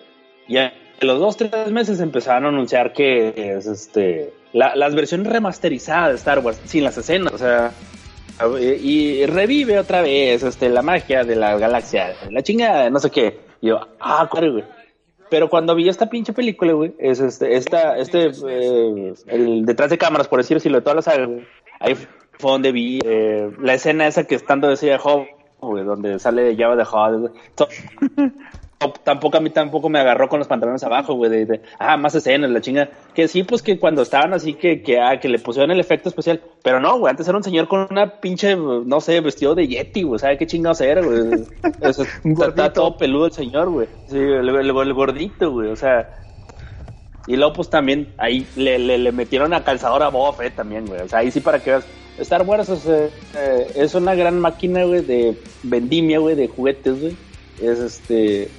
y 0.47 0.57
a 1.01 1.05
los 1.05 1.19
dos, 1.19 1.37
tres 1.37 1.71
meses 1.71 1.99
empezaron 1.99 2.45
a 2.45 2.47
anunciar 2.49 2.93
que 2.93 3.33
es 3.35 3.65
este, 3.65 4.33
las 4.53 4.95
versiones 4.95 5.27
remasterizadas 5.27 6.09
de 6.09 6.15
Star 6.15 6.39
Wars, 6.39 6.61
sin 6.65 6.83
las 6.83 6.97
escenas, 6.97 7.33
o 7.33 7.37
sea, 7.37 7.71
y 8.59 9.25
revive 9.25 9.79
otra 9.79 10.01
vez 10.01 10.43
este, 10.43 10.69
la 10.69 10.81
magia 10.81 11.23
de 11.23 11.35
la 11.35 11.57
galaxia, 11.57 12.15
la 12.29 12.41
chingada, 12.41 12.89
no 12.89 12.99
sé 12.99 13.09
qué. 13.11 13.39
Y 13.61 13.67
yo, 13.67 13.79
ah, 13.99 14.27
güey. 14.31 14.63
Pero 15.29 15.49
cuando 15.49 15.73
vi 15.73 15.89
esta 15.89 16.09
pinche 16.09 16.33
película, 16.33 16.73
güey, 16.73 16.93
es 16.99 17.19
este, 17.19 17.55
esta, 17.55 17.97
este, 17.97 18.31
eh, 18.47 19.13
el 19.27 19.65
detrás 19.65 19.89
de 19.89 19.97
cámaras, 19.97 20.27
por 20.27 20.39
decirlo, 20.39 20.77
de 20.77 20.81
todas 20.81 20.95
las 20.95 21.05
sagas, 21.05 21.29
ahí 21.79 21.95
fue 21.95 22.51
donde 22.51 22.71
vi 22.71 22.99
eh, 23.03 23.51
la 23.59 23.73
escena 23.73 24.05
esa 24.05 24.25
que 24.25 24.35
estando 24.35 24.67
decía 24.69 24.99
Job, 24.99 25.25
güey, 25.59 25.83
donde 25.83 26.19
sale 26.19 26.55
llave 26.55 26.75
de 26.75 26.85
Job 26.85 27.31
tampoco 28.91 29.37
a 29.37 29.39
mí 29.39 29.49
tampoco 29.49 29.89
me 29.89 29.99
agarró 29.99 30.27
con 30.29 30.39
los 30.39 30.47
pantalones 30.47 30.83
abajo, 30.83 31.13
güey, 31.13 31.45
de, 31.45 31.61
ah, 31.79 31.97
más 31.97 32.15
escenas, 32.15 32.49
la 32.49 32.61
chinga. 32.61 32.89
Que 33.13 33.27
sí, 33.27 33.43
pues 33.43 33.61
que 33.61 33.79
cuando 33.79 34.01
estaban 34.01 34.33
así 34.33 34.53
que, 34.53 34.81
que, 34.81 34.99
ah, 34.99 35.19
que 35.19 35.29
le 35.29 35.39
pusieron 35.39 35.71
el 35.71 35.79
efecto 35.79 36.09
especial. 36.09 36.41
Pero 36.63 36.79
no, 36.79 36.97
güey, 36.99 37.11
antes 37.11 37.27
era 37.27 37.37
un 37.37 37.43
señor 37.43 37.67
con 37.67 37.87
una 37.89 38.19
pinche, 38.19 38.55
no 38.55 39.01
sé, 39.01 39.21
vestido 39.21 39.55
de 39.55 39.67
Yeti, 39.67 40.03
güey, 40.03 40.19
¿sabe 40.19 40.37
qué 40.37 40.47
chingados 40.47 40.81
era, 40.81 41.01
güey? 41.01 41.43
está, 41.81 42.73
todo 42.73 42.97
peludo 42.97 43.27
el 43.27 43.31
señor, 43.31 43.69
güey. 43.69 43.87
Sí, 44.07 44.17
el, 44.17 44.93
gordito, 44.93 45.51
güey, 45.51 45.69
o 45.69 45.75
sea. 45.75 46.19
Y 47.27 47.37
luego, 47.37 47.53
pues 47.53 47.69
también 47.69 48.13
ahí 48.17 48.45
le, 48.55 48.77
le, 48.79 49.11
metieron 49.11 49.53
a 49.53 49.63
calzador 49.63 50.03
a 50.03 50.09
Boba 50.09 50.33
Fett 50.33 50.55
también, 50.55 50.85
güey. 50.85 51.01
O 51.01 51.07
sea, 51.07 51.19
ahí 51.19 51.31
sí 51.31 51.39
para 51.39 51.59
que 51.59 51.71
veas. 51.71 51.85
Star 52.19 52.43
Wars 52.43 52.69
eh, 52.87 53.71
es 53.75 53.95
una 53.95 54.13
gran 54.13 54.39
máquina, 54.39 54.83
güey, 54.83 55.01
de 55.01 55.35
vendimia, 55.63 56.19
güey, 56.19 56.35
de 56.35 56.47
juguetes, 56.47 56.99
güey. 56.99 57.15
Es 57.61 57.79
este 57.79 58.49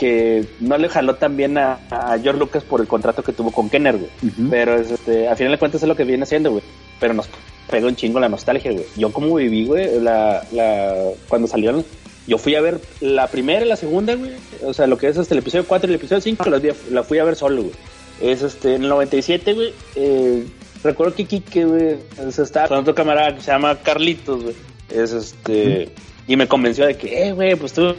que 0.00 0.46
no 0.60 0.78
le 0.78 0.88
jaló 0.88 1.16
también 1.16 1.58
a, 1.58 1.78
a, 1.90 2.18
George 2.18 2.40
Lucas 2.40 2.64
por 2.64 2.80
el 2.80 2.88
contrato 2.88 3.22
que 3.22 3.34
tuvo 3.34 3.52
con 3.52 3.68
Kenner, 3.68 3.98
güey. 3.98 4.10
Pero 4.48 4.76
este, 4.76 5.28
a 5.28 5.36
final 5.36 5.52
de 5.52 5.58
cuentas 5.58 5.82
es 5.82 5.88
lo 5.88 5.94
que 5.94 6.04
viene 6.04 6.22
haciendo, 6.22 6.52
güey. 6.52 6.62
Pero 6.98 7.12
nos 7.12 7.28
pegó 7.70 7.86
un 7.86 7.96
chingo 7.96 8.18
la 8.18 8.30
nostalgia, 8.30 8.72
güey. 8.72 8.86
Yo 8.96 9.12
como 9.12 9.34
viví, 9.34 9.66
güey, 9.66 10.00
la, 10.00 10.42
la, 10.52 10.94
cuando 11.28 11.46
salieron, 11.46 11.84
yo 12.26 12.38
fui 12.38 12.54
a 12.54 12.62
ver 12.62 12.80
la 13.02 13.26
primera 13.26 13.62
y 13.62 13.68
la 13.68 13.76
segunda, 13.76 14.14
güey. 14.14 14.30
O 14.62 14.72
sea, 14.72 14.86
lo 14.86 14.96
que 14.96 15.08
es 15.08 15.18
hasta 15.18 15.34
el 15.34 15.40
episodio 15.40 15.66
4 15.68 15.86
y 15.86 15.90
el 15.90 16.00
episodio 16.00 16.22
5, 16.22 16.44
la, 16.90 17.02
fui 17.02 17.18
a 17.18 17.24
ver 17.24 17.36
solo, 17.36 17.64
güey. 17.64 17.74
Es 18.22 18.40
este, 18.40 18.76
en 18.76 18.84
el 18.84 18.88
97, 18.88 19.52
güey, 19.52 19.74
eh, 19.96 20.46
recuerdo 20.82 21.14
que 21.14 21.26
Kike, 21.26 21.64
güey, 21.66 21.98
estaba 22.26 22.68
con 22.68 22.78
otro 22.78 22.94
camarada 22.94 23.34
que 23.34 23.42
se 23.42 23.50
llama 23.50 23.76
Carlitos, 23.82 24.44
güey. 24.44 24.54
Es 24.88 25.12
este, 25.12 25.90
y 26.26 26.36
me 26.36 26.48
convenció 26.48 26.86
de 26.86 26.96
que, 26.96 27.28
eh, 27.28 27.32
güey, 27.32 27.54
pues 27.54 27.74
tú 27.74 27.94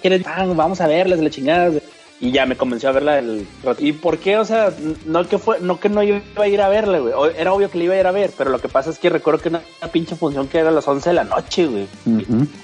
quieres, 0.00 0.22
ah, 0.26 0.46
vamos 0.46 0.80
a 0.80 0.86
verlas 0.86 1.20
la 1.20 1.30
chingada. 1.30 1.72
Y 2.22 2.30
ya 2.30 2.46
me 2.46 2.56
convenció 2.56 2.88
a 2.88 2.92
verla 2.92 3.18
el 3.18 3.44
¿Y 3.80 3.94
por 3.94 4.16
qué? 4.18 4.38
O 4.38 4.44
sea, 4.44 4.72
no 5.06 5.26
que 5.26 5.38
fue, 5.38 5.58
no 5.58 5.80
que 5.80 5.88
no 5.88 6.04
iba 6.04 6.20
a 6.36 6.46
ir 6.46 6.60
a 6.60 6.68
verla, 6.68 7.00
güey. 7.00 7.12
Era 7.36 7.52
obvio 7.52 7.68
que 7.68 7.78
la 7.78 7.84
iba 7.84 7.94
a 7.94 7.98
ir 7.98 8.06
a 8.06 8.12
ver, 8.12 8.30
pero 8.38 8.50
lo 8.50 8.60
que 8.60 8.68
pasa 8.68 8.90
es 8.90 9.00
que 9.00 9.10
recuerdo 9.10 9.40
que 9.40 9.48
una, 9.48 9.60
pinche 9.90 10.14
función 10.14 10.46
que 10.46 10.58
era 10.58 10.68
a 10.68 10.72
las 10.72 10.86
11 10.86 11.10
de 11.10 11.14
la 11.14 11.24
noche, 11.24 11.66
güey. 11.66 11.88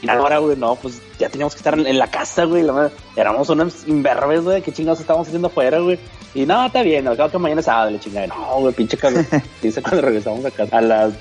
Y 0.01 0.09
ahora, 0.09 0.39
güey, 0.39 0.57
no, 0.57 0.77
pues 0.77 1.03
ya 1.19 1.29
teníamos 1.29 1.55
que 1.55 1.59
estar 1.59 1.77
en 1.77 1.99
la 1.99 2.09
casa, 2.09 2.45
güey. 2.45 2.63
La 2.63 2.89
éramos 3.17 3.49
unos 3.49 3.89
imberbes, 3.89 4.45
güey. 4.45 4.63
¿Qué 4.63 4.71
chingados 4.71 5.01
estábamos 5.01 5.27
haciendo 5.27 5.49
afuera, 5.49 5.81
güey? 5.81 5.99
Y 6.37 6.47
no, 6.47 6.67
está 6.67 6.83
bien, 6.83 7.09
al 7.09 7.17
cabo 7.17 7.33
que 7.33 7.39
mañana 7.39 7.59
es 7.59 7.67
sábado, 7.67 7.91
la 7.91 7.99
chingada. 7.99 8.29
No, 8.29 8.61
güey, 8.61 8.73
pinche 8.73 8.97
cabrón. 8.97 9.27
Dice 9.61 9.83
cuando 9.83 10.03
regresamos 10.03 10.45
a 10.45 10.53
casa 10.53 10.79
a 10.79 10.83
las, 10.83 11.15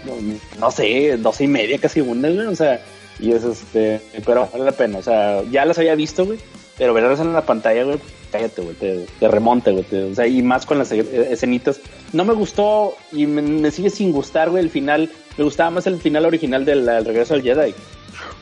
no 0.59 0.69
sé, 0.69 1.17
doce 1.17 1.45
y 1.45 1.47
media, 1.47 1.79
casi 1.79 2.01
una, 2.01 2.29
güey. 2.29 2.45
O 2.45 2.55
sea, 2.55 2.79
y 3.19 3.31
es 3.31 3.43
este, 3.43 4.01
pero 4.25 4.47
vale 4.51 4.65
la 4.65 4.71
pena, 4.71 4.99
o 4.99 5.01
sea, 5.01 5.41
ya 5.49 5.65
las 5.65 5.77
había 5.77 5.95
visto, 5.95 6.25
güey, 6.25 6.39
pero 6.77 6.93
verlas 6.93 7.19
en 7.19 7.33
la 7.33 7.41
pantalla, 7.41 7.83
güey, 7.83 7.99
cállate, 8.31 8.61
güey, 8.61 8.75
te, 8.75 9.05
te 9.19 9.27
remonta, 9.27 9.71
güey, 9.71 9.85
o 10.11 10.15
sea, 10.15 10.27
y 10.27 10.41
más 10.43 10.65
con 10.65 10.77
las 10.77 10.91
e, 10.91 11.31
escenitas. 11.31 11.79
No 12.13 12.25
me 12.25 12.33
gustó 12.33 12.95
y 13.11 13.25
me, 13.25 13.71
sigue 13.71 13.89
sin 13.89 14.11
gustar, 14.11 14.49
güey, 14.49 14.63
el 14.63 14.69
final, 14.69 15.09
me 15.37 15.43
gustaba 15.43 15.71
más 15.71 15.87
el 15.87 15.99
final 15.99 16.25
original 16.25 16.63
del 16.65 16.85
regreso 17.05 17.33
al 17.33 17.41
Jedi. 17.41 17.73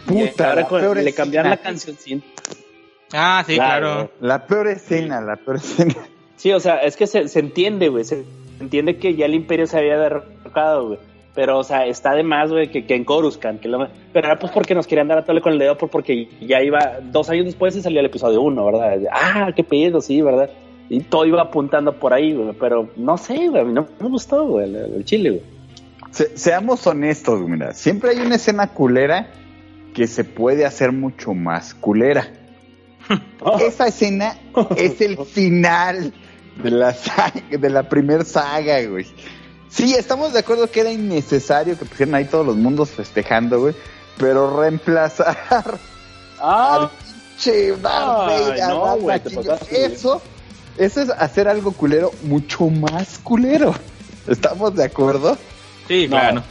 Puta, 0.05 0.51
ahora 0.51 1.01
le 1.01 1.13
cambiaron 1.13 1.49
la 1.49 1.57
canción. 1.57 2.23
Ah, 3.11 3.43
sí, 3.45 3.55
claro. 3.55 4.11
La 4.19 4.45
peor 4.45 4.67
escena, 4.67 5.21
la 5.21 5.35
peor 5.37 5.57
escena. 5.57 5.95
Sí, 6.35 6.51
o 6.51 6.59
sea, 6.59 6.77
es 6.79 6.97
que 6.97 7.07
se, 7.07 7.27
se 7.29 7.39
entiende, 7.39 7.87
güey, 7.87 8.03
se 8.03 8.25
entiende 8.59 8.97
que 8.97 9.15
ya 9.15 9.25
el 9.25 9.33
imperio 9.33 9.67
se 9.67 9.77
había 9.77 9.97
derrocado, 9.97 10.87
güey 10.87 10.99
pero, 11.35 11.59
o 11.59 11.63
sea, 11.63 11.85
está 11.85 12.13
de 12.13 12.23
más, 12.23 12.49
güey, 12.49 12.71
que, 12.71 12.85
que, 12.85 12.95
en 12.95 13.03
Coruscant. 13.03 13.59
Que 13.59 13.67
lo, 13.67 13.87
pero 14.13 14.27
era 14.27 14.39
pues 14.39 14.53
porque 14.53 14.73
nos 14.73 14.87
querían 14.87 15.09
dar 15.09 15.17
a 15.17 15.25
tole 15.25 15.41
con 15.41 15.53
el 15.53 15.59
dedo, 15.59 15.77
porque 15.77 16.29
ya 16.39 16.61
iba, 16.63 16.99
dos 17.03 17.29
años 17.29 17.45
después 17.45 17.75
y 17.75 17.81
salió 17.81 17.99
el 17.99 18.05
episodio 18.05 18.41
uno, 18.41 18.65
¿verdad? 18.65 18.97
Ah, 19.11 19.51
qué 19.53 19.63
pedo, 19.63 19.99
sí, 19.99 20.21
¿verdad? 20.21 20.49
Y 20.89 21.01
todo 21.01 21.25
iba 21.25 21.41
apuntando 21.41 21.99
por 21.99 22.13
ahí, 22.13 22.33
güey, 22.33 22.53
pero 22.57 22.89
no 22.95 23.17
sé, 23.17 23.49
güey, 23.49 23.61
a 23.61 23.65
mí 23.65 23.73
no 23.73 23.87
me 23.99 24.09
gustó, 24.09 24.45
güey, 24.45 24.73
el, 24.73 25.03
chile, 25.03 25.29
güey. 25.31 26.29
seamos 26.35 26.87
honestos, 26.87 27.41
mira, 27.41 27.73
siempre 27.73 28.11
hay 28.11 28.19
una 28.19 28.35
escena 28.35 28.67
culera 28.67 29.27
que 29.93 30.07
se 30.07 30.23
puede 30.23 30.65
hacer 30.65 30.91
mucho 30.91 31.33
más 31.33 31.73
culera. 31.73 32.27
Esa 33.59 33.87
escena 33.87 34.37
es 34.77 35.01
el 35.01 35.17
final 35.17 36.13
de 36.63 36.71
la 36.71 36.95
de 37.49 37.69
la 37.69 37.89
primer 37.89 38.23
saga, 38.25 38.81
güey. 38.85 39.05
Sí, 39.69 39.93
estamos 39.93 40.33
de 40.33 40.39
acuerdo 40.39 40.69
que 40.69 40.81
era 40.81 40.91
innecesario 40.91 41.77
que 41.77 41.85
pusieran 41.85 42.15
ahí 42.15 42.25
todos 42.25 42.45
los 42.45 42.55
mundos 42.55 42.91
festejando, 42.91 43.59
güey. 43.59 43.75
Pero 44.17 44.59
reemplazar 44.59 45.37
ah. 46.39 46.89
Che, 47.37 47.75
no, 47.81 48.29
eso, 49.69 50.21
eso 50.77 51.01
es 51.01 51.09
hacer 51.09 51.49
algo 51.49 51.73
culero 51.73 52.13
mucho 52.23 52.69
más 52.69 53.19
culero. 53.19 53.75
¿Estamos 54.27 54.73
de 54.75 54.85
acuerdo? 54.85 55.37
Sí, 55.87 56.07
claro. 56.07 56.43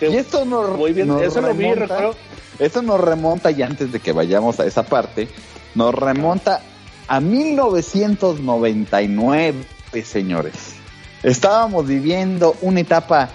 Y 0.00 0.16
esto 0.16 0.44
nos, 0.44 0.76
Muy 0.76 0.92
bien, 0.92 1.10
eso 1.20 1.40
lo 1.40 1.54
vi, 1.54 1.72
recuerdo. 1.74 2.14
Esto 2.58 2.82
nos 2.82 3.00
remonta, 3.00 3.50
y 3.50 3.62
antes 3.62 3.90
de 3.92 4.00
que 4.00 4.12
vayamos 4.12 4.60
a 4.60 4.66
esa 4.66 4.82
parte, 4.84 5.28
nos 5.74 5.94
remonta 5.94 6.60
a 7.08 7.18
1999, 7.20 9.54
señores. 10.04 10.81
Estábamos 11.22 11.86
viviendo 11.86 12.56
una 12.62 12.80
etapa 12.80 13.28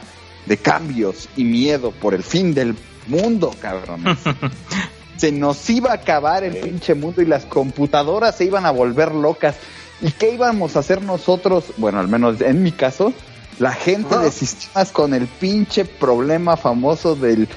de 0.46 0.58
cambios 0.58 1.30
y 1.36 1.44
miedo 1.44 1.92
por 1.92 2.14
el 2.14 2.24
fin 2.24 2.54
del 2.54 2.76
mundo, 3.08 3.54
cabrones. 3.62 4.18
se 5.18 5.32
nos 5.32 5.70
iba 5.70 5.92
a 5.92 5.96
acabar 5.96 6.44
el 6.44 6.58
pinche 6.58 6.94
mundo 6.96 7.22
y 7.22 7.26
las 7.26 7.46
computadoras 7.46 8.36
se 8.36 8.46
iban 8.46 8.66
a 8.66 8.72
volver 8.72 9.14
locas. 9.14 9.56
¿Y 10.02 10.12
qué 10.12 10.34
íbamos 10.34 10.76
a 10.76 10.80
hacer 10.80 11.02
nosotros? 11.02 11.74
Bueno, 11.78 12.00
al 12.00 12.08
menos 12.08 12.40
en 12.42 12.62
mi 12.62 12.72
caso, 12.72 13.14
la 13.60 13.72
gente 13.72 14.18
de 14.18 14.32
sistemas 14.32 14.92
con 14.92 15.14
el 15.14 15.28
pinche 15.28 15.86
problema 15.86 16.56
famoso 16.56 17.16
del 17.16 17.48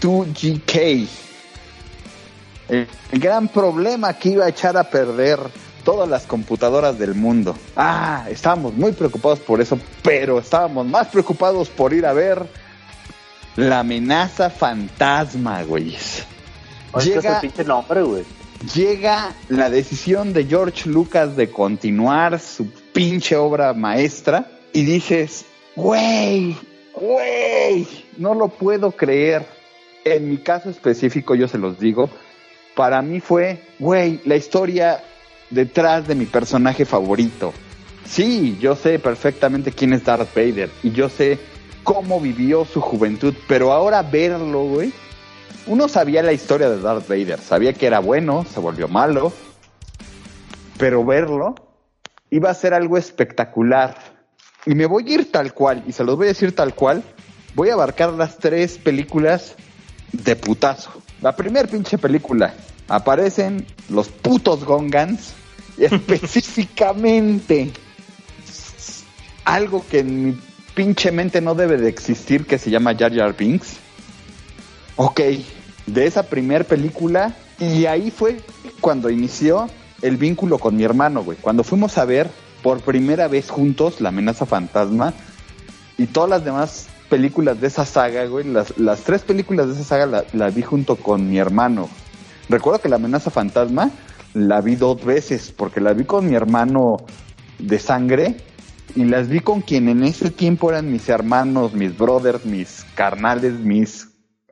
2GK. 0.00 1.08
el 2.68 2.86
gran 3.12 3.48
problema 3.48 4.14
que 4.14 4.30
iba 4.30 4.46
a 4.46 4.48
echar 4.48 4.76
a 4.76 4.84
perder 4.84 5.40
todas 5.84 6.08
las 6.08 6.26
computadoras 6.26 6.98
del 6.98 7.14
mundo. 7.14 7.56
Ah, 7.76 8.26
estábamos 8.30 8.74
muy 8.74 8.92
preocupados 8.92 9.40
por 9.40 9.60
eso, 9.60 9.78
pero 10.02 10.38
estábamos 10.38 10.86
más 10.86 11.08
preocupados 11.08 11.68
por 11.68 11.92
ir 11.92 12.06
a 12.06 12.12
ver 12.12 12.46
la 13.56 13.80
amenaza 13.80 14.50
fantasma, 14.50 15.62
güey. 15.64 15.96
Llega, 17.02 17.40
nombre, 17.66 18.02
güey. 18.02 18.24
Llega 18.74 19.34
la 19.48 19.70
decisión 19.70 20.32
de 20.32 20.44
George 20.44 20.88
Lucas 20.88 21.36
de 21.36 21.50
continuar 21.50 22.38
su 22.40 22.70
pinche 22.92 23.36
obra 23.36 23.72
maestra 23.72 24.50
y 24.72 24.84
dices, 24.84 25.46
güey, 25.76 26.56
güey, 26.94 27.86
no 28.18 28.34
lo 28.34 28.48
puedo 28.48 28.92
creer. 28.92 29.46
En 30.04 30.28
mi 30.28 30.38
caso 30.38 30.70
específico, 30.70 31.34
yo 31.34 31.48
se 31.48 31.58
los 31.58 31.78
digo, 31.78 32.10
para 32.74 33.02
mí 33.02 33.20
fue, 33.20 33.62
güey, 33.78 34.20
la 34.24 34.36
historia 34.36 35.02
detrás 35.50 36.06
de 36.06 36.14
mi 36.14 36.26
personaje 36.26 36.84
favorito. 36.84 37.52
Sí, 38.04 38.56
yo 38.60 38.76
sé 38.76 38.98
perfectamente 38.98 39.72
quién 39.72 39.92
es 39.92 40.04
Darth 40.04 40.34
Vader 40.34 40.70
y 40.82 40.90
yo 40.92 41.08
sé 41.08 41.38
cómo 41.84 42.20
vivió 42.20 42.64
su 42.64 42.80
juventud, 42.80 43.34
pero 43.46 43.72
ahora 43.72 44.02
verlo, 44.02 44.64
güey. 44.64 44.92
Uno 45.66 45.88
sabía 45.88 46.22
la 46.22 46.32
historia 46.32 46.70
de 46.70 46.80
Darth 46.80 47.08
Vader, 47.08 47.38
sabía 47.38 47.72
que 47.72 47.86
era 47.86 48.00
bueno, 48.00 48.44
se 48.52 48.60
volvió 48.60 48.88
malo, 48.88 49.32
pero 50.78 51.04
verlo 51.04 51.54
iba 52.30 52.50
a 52.50 52.54
ser 52.54 52.74
algo 52.74 52.96
espectacular. 52.96 53.96
Y 54.66 54.74
me 54.74 54.86
voy 54.86 55.04
a 55.06 55.14
ir 55.14 55.32
tal 55.32 55.52
cual, 55.52 55.84
y 55.86 55.92
se 55.92 56.04
los 56.04 56.16
voy 56.16 56.26
a 56.26 56.28
decir 56.28 56.54
tal 56.54 56.74
cual, 56.74 57.02
voy 57.54 57.70
a 57.70 57.74
abarcar 57.74 58.12
las 58.12 58.38
tres 58.38 58.78
películas 58.78 59.54
de 60.12 60.36
putazo. 60.36 60.90
La 61.20 61.36
primera 61.36 61.68
pinche 61.68 61.98
película, 61.98 62.54
aparecen 62.88 63.66
los 63.88 64.08
putos 64.08 64.64
Gongans, 64.64 65.34
específicamente 65.80 67.72
algo 69.44 69.84
que 69.88 70.00
en 70.00 70.26
mi 70.26 70.40
pinche 70.74 71.10
mente 71.10 71.40
no 71.40 71.54
debe 71.54 71.76
de 71.76 71.88
existir, 71.88 72.46
que 72.46 72.58
se 72.58 72.70
llama 72.70 72.94
Jar 72.94 73.14
Jar 73.14 73.36
Binks. 73.36 73.78
Ok, 74.96 75.20
de 75.86 76.06
esa 76.06 76.24
primera 76.24 76.64
película, 76.64 77.34
y 77.58 77.86
ahí 77.86 78.10
fue 78.10 78.40
cuando 78.80 79.10
inició 79.10 79.68
el 80.02 80.16
vínculo 80.16 80.58
con 80.58 80.76
mi 80.76 80.84
hermano, 80.84 81.22
güey. 81.22 81.38
Cuando 81.40 81.64
fuimos 81.64 81.98
a 81.98 82.04
ver 82.04 82.30
por 82.62 82.80
primera 82.80 83.26
vez 83.26 83.48
juntos 83.48 84.00
La 84.00 84.10
amenaza 84.10 84.44
fantasma 84.44 85.14
y 85.96 86.06
todas 86.06 86.30
las 86.30 86.44
demás 86.44 86.88
películas 87.08 87.60
de 87.60 87.66
esa 87.66 87.84
saga, 87.84 88.24
güey, 88.26 88.46
las, 88.46 88.78
las 88.78 89.00
tres 89.00 89.22
películas 89.22 89.66
de 89.66 89.74
esa 89.74 89.84
saga 89.84 90.06
las 90.06 90.34
la 90.34 90.50
vi 90.50 90.62
junto 90.62 90.96
con 90.96 91.28
mi 91.28 91.38
hermano. 91.38 91.88
Recuerdo 92.48 92.80
que 92.80 92.88
La 92.88 92.96
amenaza 92.96 93.30
fantasma 93.30 93.90
la 94.34 94.60
vi 94.60 94.76
dos 94.76 95.04
veces, 95.04 95.52
porque 95.52 95.80
la 95.80 95.92
vi 95.92 96.04
con 96.04 96.26
mi 96.28 96.34
hermano 96.34 96.98
de 97.58 97.78
sangre 97.78 98.36
y 98.94 99.04
las 99.04 99.28
vi 99.28 99.40
con 99.40 99.60
quien 99.60 99.88
en 99.88 100.02
ese 100.02 100.30
tiempo 100.30 100.70
eran 100.70 100.90
mis 100.90 101.08
hermanos, 101.08 101.74
mis 101.74 101.96
brothers, 101.96 102.44
mis 102.44 102.84
carnales, 102.94 103.54
mis 103.54 104.08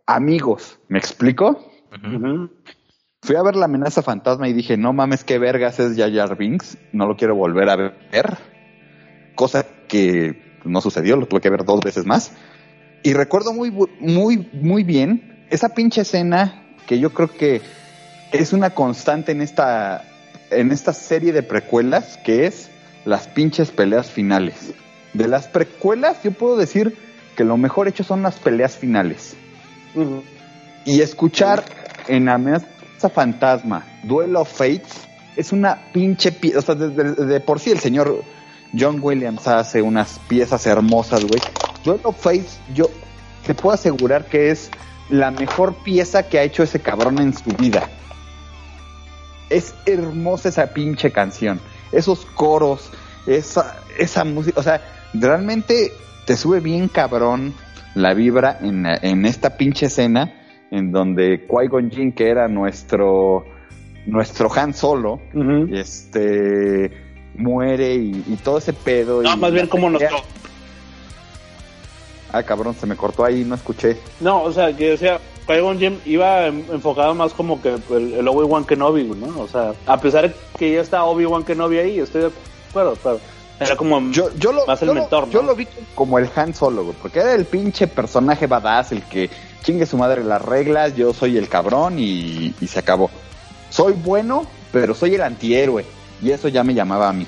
amigos. 0.07 0.79
¿Me 0.89 0.99
explico? 0.99 1.71
Fui 3.23 3.37
a 3.37 3.43
ver 3.43 3.57
la 3.57 3.67
amenaza 3.67 4.03
fantasma 4.03 4.49
y 4.49 4.53
dije, 4.53 4.77
no 4.77 4.93
mames, 4.93 5.25
qué 5.25 5.39
vergas 5.39 5.81
es 5.81 5.97
Jar 5.97 6.37
Binks, 6.37 6.79
no 6.93 7.07
lo 7.07 7.17
quiero 7.17 7.35
volver 7.35 7.69
a 7.69 7.77
ver. 7.77 8.39
Cosa 9.35 9.67
que 9.89 10.61
no 10.65 10.81
sucedió, 10.81 11.17
lo 11.17 11.27
tuve 11.27 11.41
que 11.41 11.51
ver 11.51 11.65
dos 11.65 11.81
veces 11.81 12.07
más. 12.07 12.33
Y 13.03 13.13
recuerdo 13.15 13.53
muy, 13.53 13.71
muy, 14.01 14.49
muy 14.53 14.85
bien 14.85 15.47
esa 15.51 15.71
pinche 15.75 16.03
escena 16.03 16.77
que 16.87 16.99
yo 16.99 17.11
creo 17.11 17.31
que 17.31 17.61
es 18.33 18.53
una 18.53 18.71
constante 18.71 19.33
en 19.33 19.43
esta, 19.43 20.05
en 20.51 20.73
esta 20.73 20.93
serie 20.93 21.33
de 21.33 21.43
precuelas, 21.43 22.19
que 22.19 22.47
es 22.47 22.71
las 23.05 23.29
pinches 23.29 23.71
peleas 23.71 24.11
finales. 24.11 24.73
De 25.15 25.29
las 25.29 25.49
precuelas, 25.49 26.23
yo 26.23 26.33
puedo 26.33 26.57
decir 26.57 26.97
que 27.37 27.45
lo 27.45 27.57
mejor 27.57 27.89
hecho 27.89 28.05
son 28.05 28.23
las 28.23 28.37
peleas 28.37 28.77
finales. 28.77 29.35
Y 30.85 31.01
escuchar 31.01 31.65
en 32.07 32.29
Amenaza 32.29 33.09
Fantasma, 33.13 33.87
Duel 34.03 34.37
of 34.37 34.53
Fates, 34.53 35.09
es 35.37 35.53
una 35.53 35.79
pinche 35.93 36.33
pieza. 36.33 36.59
O 36.59 36.63
sea, 36.63 36.75
de, 36.75 37.41
por 37.41 37.61
sí 37.61 37.71
el 37.71 37.79
señor 37.79 38.23
John 38.79 38.99
Williams 39.01 39.47
hace 39.47 39.83
unas 39.83 40.19
piezas 40.29 40.67
hermosas, 40.67 41.25
güey. 41.25 41.41
Duel 41.85 42.01
of 42.03 42.21
Fates, 42.21 42.59
yo 42.75 42.91
te 43.47 43.55
puedo 43.55 43.75
asegurar 43.75 44.27
que 44.27 44.51
es 44.51 44.71
la 45.09 45.31
mejor 45.31 45.75
pieza 45.77 46.29
que 46.29 46.39
ha 46.39 46.43
hecho 46.43 46.63
ese 46.63 46.81
cabrón 46.81 47.19
en 47.19 47.33
su 47.33 47.51
vida. 47.51 47.89
Es 49.51 49.75
hermosa 49.87 50.49
esa 50.49 50.67
pinche 50.69 51.11
canción. 51.11 51.61
Esos 51.93 52.25
coros, 52.27 52.91
esa, 53.27 53.81
esa 53.99 54.25
música. 54.25 54.61
O 54.61 54.63
sea, 54.63 54.83
realmente 55.15 55.93
te 56.27 56.37
sube 56.37 56.61
bien 56.61 56.89
cabrón 56.89 57.55
la 57.95 58.15
vibra 58.15 58.59
en, 58.61 58.87
en 58.87 59.27
esta 59.27 59.57
pinche 59.57 59.87
escena 59.87 60.35
en 60.71 60.93
donde 60.93 61.47
Qui-Gon 61.47 61.91
Jinn, 61.91 62.13
que 62.13 62.29
era 62.29 62.49
nuestro, 62.49 63.45
nuestro 64.07 64.51
Han 64.55 64.75
Solo, 64.75 65.21
este 65.73 66.91
muere 67.35 67.95
y, 67.95 68.39
todo 68.43 68.59
ese 68.59 68.73
pedo. 68.73 69.23
No, 69.23 69.37
más 69.37 69.53
bien 69.53 69.67
como 69.69 69.89
nos... 69.91 70.03
Ah, 72.31 72.43
cabrón, 72.43 72.75
se 72.75 72.87
me 72.87 72.95
cortó 72.95 73.25
ahí, 73.25 73.45
no 73.45 73.55
escuché. 73.55 73.97
No, 74.21 74.43
o 74.43 74.53
sea, 74.53 74.77
que 74.77 74.91
decía, 74.91 75.19
Qui-Gon 75.49 75.79
Jinn 75.79 76.01
iba 76.05 76.47
enfocado 76.47 77.15
más 77.15 77.33
como 77.33 77.63
que 77.63 77.71
el, 77.91 78.29
Obi-Wan 78.29 78.65
Kenobi, 78.65 79.05
¿no? 79.05 79.41
O 79.41 79.49
sea, 79.49 79.73
a 79.87 79.99
pesar 79.99 80.29
de 80.29 80.35
que 80.59 80.73
ya 80.73 80.83
está 80.83 81.05
Obi-Wan 81.05 81.43
Kenobi 81.43 81.79
ahí, 81.79 81.99
estoy 81.99 82.23
de 82.23 82.31
acuerdo, 82.69 82.97
pero 83.03 83.19
era 83.59 83.75
como 83.75 84.11
yo, 84.13 84.31
yo 84.37 84.53
lo, 84.53 84.67
más 84.67 84.83
el 84.83 84.93
mentor, 84.93 85.27
¿no? 85.27 85.33
Yo 85.33 85.43
lo 85.43 85.57
vi 85.57 85.67
como 85.95 86.19
el 86.19 86.29
Han 86.37 86.55
Solo, 86.55 86.85
güey, 86.85 86.97
porque 87.01 87.21
era 87.21 87.35
el 87.35 87.47
pinche 87.47 87.87
personaje 87.87 88.47
badass, 88.47 88.93
el 88.93 89.03
que 89.05 89.31
chingue 89.63 89.87
su 89.87 89.97
madre 89.97 90.23
las 90.23 90.43
reglas, 90.43 90.95
yo 90.95 91.13
soy 91.13 91.39
el 91.39 91.49
cabrón 91.49 91.99
y, 91.99 92.55
se 92.67 92.79
acabó. 92.79 93.11
Soy 93.71 93.95
bueno, 93.95 94.47
pero 94.71 94.95
soy 94.95 95.15
el 95.15 95.23
antihéroe. 95.23 95.85
Y 96.23 96.31
eso 96.31 96.49
ya 96.49 96.65
me 96.65 96.75
llamaba 96.75 97.09
a 97.09 97.13
mí. 97.13 97.27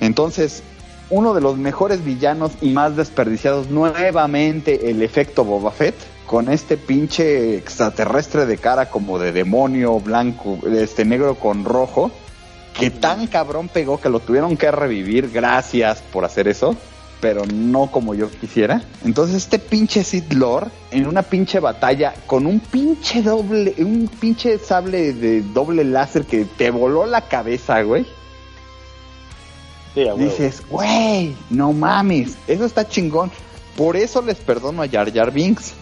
Entonces, 0.00 0.62
uno 1.10 1.34
de 1.34 1.40
los 1.40 1.56
mejores 1.56 2.04
villanos 2.04 2.52
y 2.60 2.70
más 2.70 2.96
desperdiciados, 2.96 3.68
nuevamente 3.68 4.90
el 4.90 5.02
efecto 5.02 5.44
Boba 5.44 5.70
Fett, 5.70 5.94
con 6.26 6.50
este 6.50 6.76
pinche 6.76 7.56
extraterrestre 7.56 8.46
de 8.46 8.58
cara 8.58 8.90
como 8.90 9.18
de 9.18 9.32
demonio 9.32 10.00
blanco, 10.00 10.58
este 10.66 11.04
negro 11.04 11.36
con 11.36 11.64
rojo, 11.64 12.10
que 12.78 12.90
tan 12.90 13.26
cabrón 13.26 13.68
pegó 13.68 14.00
que 14.00 14.08
lo 14.08 14.20
tuvieron 14.20 14.56
que 14.56 14.70
revivir, 14.70 15.30
gracias 15.30 16.02
por 16.12 16.24
hacer 16.24 16.48
eso 16.48 16.76
pero 17.20 17.44
no 17.46 17.88
como 17.90 18.14
yo 18.14 18.30
quisiera. 18.30 18.82
Entonces 19.04 19.36
este 19.36 19.58
pinche 19.58 20.04
Sith 20.04 20.32
Lord 20.32 20.70
en 20.90 21.06
una 21.06 21.22
pinche 21.22 21.60
batalla 21.60 22.14
con 22.26 22.46
un 22.46 22.60
pinche 22.60 23.22
doble, 23.22 23.74
un 23.78 24.08
pinche 24.20 24.58
sable 24.58 25.12
de 25.12 25.42
doble 25.42 25.84
láser 25.84 26.24
que 26.24 26.44
te 26.44 26.70
voló 26.70 27.06
la 27.06 27.22
cabeza, 27.22 27.82
güey. 27.82 28.06
Dices, 30.18 30.62
güey, 30.68 31.34
no 31.48 31.72
mames, 31.72 32.36
eso 32.46 32.66
está 32.66 32.86
chingón. 32.86 33.30
Por 33.76 33.96
eso 33.96 34.20
les 34.20 34.36
perdono 34.36 34.82
a 34.82 34.88
Jar 34.88 35.12
Jar 35.12 35.30
Binks. 35.30 35.72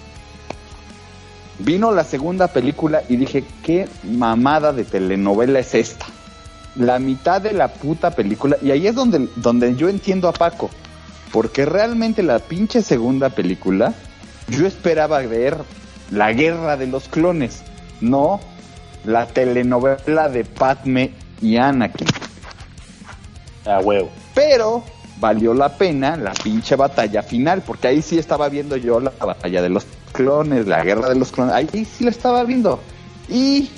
Vino 1.59 1.93
la 1.93 2.05
segunda 2.05 2.49
película 2.49 3.03
y 3.09 3.17
dije, 3.17 3.45
¿qué 3.63 3.89
mamada 4.03 4.73
de 4.73 4.85
telenovela 4.85 5.61
es 5.61 5.75
esta? 5.75 6.07
La 6.77 6.99
mitad 6.99 7.41
de 7.41 7.53
la 7.53 7.69
puta 7.69 8.11
película, 8.11 8.57
y 8.61 8.73
ahí 8.73 8.87
es 8.87 8.95
donde, 8.95 9.29
donde 9.37 9.77
yo 9.77 9.89
entiendo 9.89 10.29
a 10.29 10.33
Paco 10.33 10.71
porque 11.35 11.67
realmente 11.67 12.23
la 12.23 12.39
pinche 12.39 12.81
segunda 12.81 13.29
película, 13.29 13.93
yo 14.47 14.69
esperaba 14.69 15.19
ver 15.19 15.57
la 16.13 16.33
guerra 16.33 16.77
de 16.77 16.87
los 16.87 17.09
clones, 17.09 17.65
no 18.01 18.39
la 19.05 19.27
telenovela 19.27 20.29
de 20.29 20.45
Padme 20.45 21.11
y 21.43 21.57
Anakin. 21.57 22.07
Ah, 23.67 23.81
huevo. 23.83 24.13
Pero 24.33 24.85
valió 25.19 25.55
la 25.55 25.77
pena 25.77 26.17
la 26.17 26.35
pinche 26.35 26.77
batalla 26.77 27.25
final, 27.25 27.63
porque 27.63 27.89
ahí 27.89 28.01
sí 28.01 28.17
estaba 28.17 28.49
viendo 28.49 28.77
yo 28.77 29.01
la 29.01 29.11
batalla 29.11 29.61
de 29.61 29.71
los 29.71 29.85
clones, 30.15 30.67
la 30.67 30.83
guerra 30.83 31.11
de 31.11 31.17
los 31.17 31.31
clones, 31.31 31.55
ahí 31.55 31.85
sí 31.85 32.05
la 32.05 32.11
estaba 32.11 32.45
viendo. 32.45 32.81
Y 33.29 33.69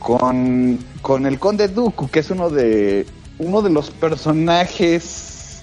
con, 0.00 0.78
con 1.02 1.26
el 1.26 1.38
conde 1.38 1.68
Dooku, 1.68 2.08
que 2.08 2.20
es 2.20 2.30
uno 2.30 2.50
de, 2.50 3.06
uno 3.38 3.62
de 3.62 3.70
los 3.70 3.90
personajes 3.90 5.62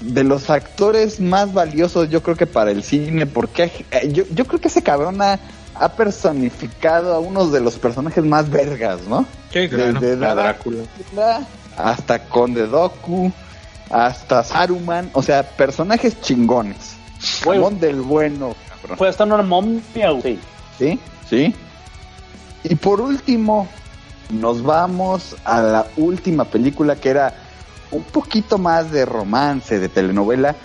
de 0.00 0.24
los 0.24 0.50
actores 0.50 1.20
más 1.20 1.54
valiosos, 1.54 2.10
yo 2.10 2.22
creo 2.22 2.36
que 2.36 2.46
para 2.46 2.70
el 2.70 2.82
cine, 2.82 3.24
porque 3.26 3.70
eh, 3.90 4.12
yo, 4.12 4.24
yo 4.34 4.44
creo 4.44 4.60
que 4.60 4.68
ese 4.68 4.82
cabrón 4.82 5.22
ha, 5.22 5.38
personificado 5.96 7.14
a 7.14 7.18
uno 7.18 7.46
de 7.48 7.60
los 7.60 7.78
personajes 7.78 8.24
más 8.24 8.50
vergas, 8.50 9.00
¿no? 9.08 9.26
Sí, 9.52 9.68
claro. 9.68 10.00
Desde 10.00 10.16
Drácula 10.16 10.84
hasta 11.76 12.18
Conde 12.28 12.66
Doku, 12.66 13.32
hasta 13.90 14.44
Saruman, 14.44 15.10
o 15.12 15.22
sea, 15.22 15.42
personajes 15.42 16.20
chingones. 16.20 16.96
Ramón 17.44 17.80
del 17.80 18.00
bueno, 18.02 18.54
cabrón. 18.88 18.98
Fue 18.98 19.08
hasta 19.08 19.24
una 19.24 19.42
momia, 19.42 19.82
sí. 20.22 20.38
Sí, 20.78 20.98
sí. 21.28 21.54
Y 22.64 22.74
por 22.76 23.00
último, 23.00 23.68
nos 24.30 24.62
vamos 24.62 25.36
a 25.44 25.60
la 25.60 25.86
última 25.96 26.44
película 26.44 26.96
que 26.96 27.10
era 27.10 27.34
un 27.90 28.02
poquito 28.02 28.58
más 28.58 28.90
de 28.90 29.04
romance, 29.04 29.78
de 29.78 29.88
telenovela, 29.88 30.56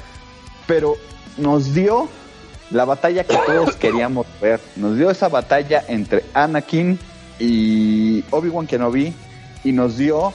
pero 0.66 0.96
nos 1.38 1.74
dio 1.74 2.10
la 2.72 2.86
batalla 2.86 3.24
que 3.24 3.38
todos 3.46 3.76
queríamos 3.80 4.26
ver. 4.42 4.60
Nos 4.76 4.98
dio 4.98 5.10
esa 5.10 5.28
batalla 5.28 5.84
entre 5.88 6.24
Anakin 6.34 7.00
y 7.40 8.24
Obi-Wan 8.32 8.68
Kenobi 8.68 9.14
y 9.64 9.72
nos 9.72 9.98
dio 9.98 10.34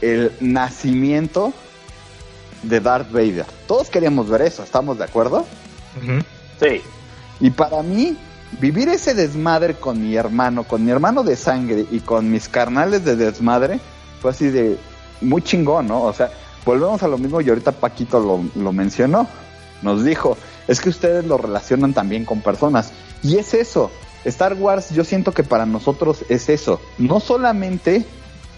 el 0.00 0.32
nacimiento 0.40 1.52
de 2.62 2.80
Darth 2.80 3.10
Vader. 3.10 3.46
Todos 3.66 3.88
queríamos 3.90 4.28
ver 4.28 4.42
eso, 4.42 4.62
¿estamos 4.62 4.98
de 4.98 5.04
acuerdo? 5.04 5.46
Sí. 6.60 6.82
Y 7.42 7.50
para 7.50 7.82
mí, 7.82 8.16
vivir 8.60 8.88
ese 8.88 9.14
desmadre 9.14 9.74
con 9.74 10.00
mi 10.00 10.14
hermano, 10.14 10.62
con 10.62 10.84
mi 10.84 10.92
hermano 10.92 11.24
de 11.24 11.34
sangre 11.34 11.84
y 11.90 11.98
con 11.98 12.30
mis 12.30 12.48
carnales 12.48 13.04
de 13.04 13.16
desmadre, 13.16 13.80
fue 14.20 14.30
así 14.30 14.48
de, 14.48 14.78
muy 15.20 15.42
chingón, 15.42 15.88
¿no? 15.88 16.04
O 16.04 16.12
sea, 16.12 16.30
volvemos 16.64 17.02
a 17.02 17.08
lo 17.08 17.18
mismo 17.18 17.40
y 17.40 17.48
ahorita 17.48 17.72
Paquito 17.72 18.20
lo, 18.20 18.62
lo 18.62 18.72
mencionó. 18.72 19.26
Nos 19.82 20.04
dijo, 20.04 20.38
es 20.68 20.80
que 20.80 20.90
ustedes 20.90 21.24
lo 21.24 21.36
relacionan 21.36 21.92
también 21.92 22.24
con 22.24 22.42
personas. 22.42 22.92
Y 23.24 23.38
es 23.38 23.54
eso. 23.54 23.90
Star 24.24 24.54
Wars 24.54 24.90
yo 24.90 25.02
siento 25.02 25.32
que 25.32 25.42
para 25.42 25.66
nosotros 25.66 26.24
es 26.28 26.48
eso. 26.48 26.80
No 26.96 27.18
solamente 27.18 28.06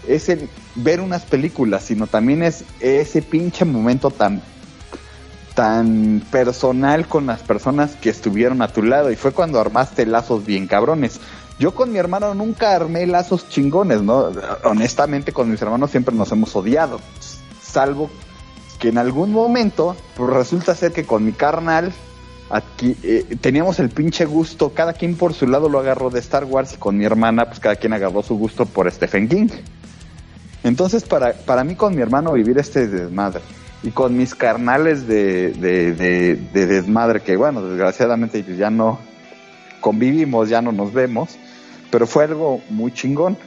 es 0.07 0.29
el 0.29 0.47
ver 0.75 1.01
unas 1.01 1.23
películas, 1.23 1.85
sino 1.85 2.05
también 2.05 2.43
es 2.43 2.63
ese 2.79 3.23
pinche 3.23 3.65
momento 3.65 4.11
tan 4.11 4.43
tan 5.55 6.21
personal 6.29 7.07
con 7.07 7.25
las 7.25 7.41
personas 7.41 7.95
que 7.95 8.09
estuvieron 8.09 8.61
a 8.61 8.67
tu 8.67 8.83
lado 8.83 9.09
y 9.09 9.15
fue 9.15 9.31
cuando 9.31 9.59
armaste 9.59 10.05
lazos 10.05 10.45
bien 10.45 10.67
cabrones. 10.67 11.19
Yo 11.57 11.73
con 11.73 11.93
mi 11.93 11.97
hermano 11.97 12.33
nunca 12.35 12.75
armé 12.75 13.07
lazos 13.07 13.47
chingones, 13.47 14.01
¿no? 14.01 14.31
Honestamente 14.65 15.31
con 15.31 15.49
mis 15.49 15.61
hermanos 15.61 15.91
siempre 15.91 16.13
nos 16.13 16.31
hemos 16.33 16.53
odiado, 16.55 16.99
salvo 17.61 18.09
que 18.79 18.89
en 18.89 18.97
algún 18.97 19.31
momento 19.31 19.95
pues 20.17 20.29
resulta 20.29 20.75
ser 20.75 20.91
que 20.91 21.05
con 21.05 21.25
mi 21.25 21.31
carnal 21.31 21.93
aquí 22.49 22.97
eh, 23.03 23.37
teníamos 23.39 23.79
el 23.79 23.89
pinche 23.89 24.25
gusto, 24.25 24.73
cada 24.73 24.91
quien 24.91 25.15
por 25.15 25.33
su 25.33 25.47
lado 25.47 25.69
lo 25.69 25.79
agarró 25.79 26.09
de 26.09 26.19
Star 26.19 26.43
Wars 26.43 26.73
y 26.73 26.77
con 26.77 26.97
mi 26.97 27.05
hermana 27.05 27.45
pues 27.45 27.61
cada 27.61 27.77
quien 27.77 27.93
agarró 27.93 28.21
su 28.21 28.37
gusto 28.37 28.65
por 28.65 28.91
Stephen 28.91 29.29
King. 29.29 29.47
Entonces 30.65 31.05
para, 31.05 31.31
para 31.31 31.63
mí 31.63 31.75
con 31.75 31.95
mi 31.95 32.01
hermano 32.01 32.33
vivir 32.33 32.57
este 32.57 32.89
desmadre 32.89 33.41
y 33.85 33.91
con 33.91 34.17
mis 34.17 34.33
carnales 34.33 35.05
de, 35.05 35.51
de, 35.51 36.65
desmadre 36.65 37.21
que 37.21 37.37
bueno, 37.37 37.61
desgraciadamente 37.61 38.43
ya 38.57 38.71
no 38.71 38.99
convivimos, 39.79 40.49
ya 40.49 40.59
no 40.63 40.71
nos 40.71 40.91
vemos, 40.91 41.37
pero 41.91 42.07
fue 42.07 42.23
algo 42.23 42.61
muy 42.69 42.91
chingón. 42.91 43.37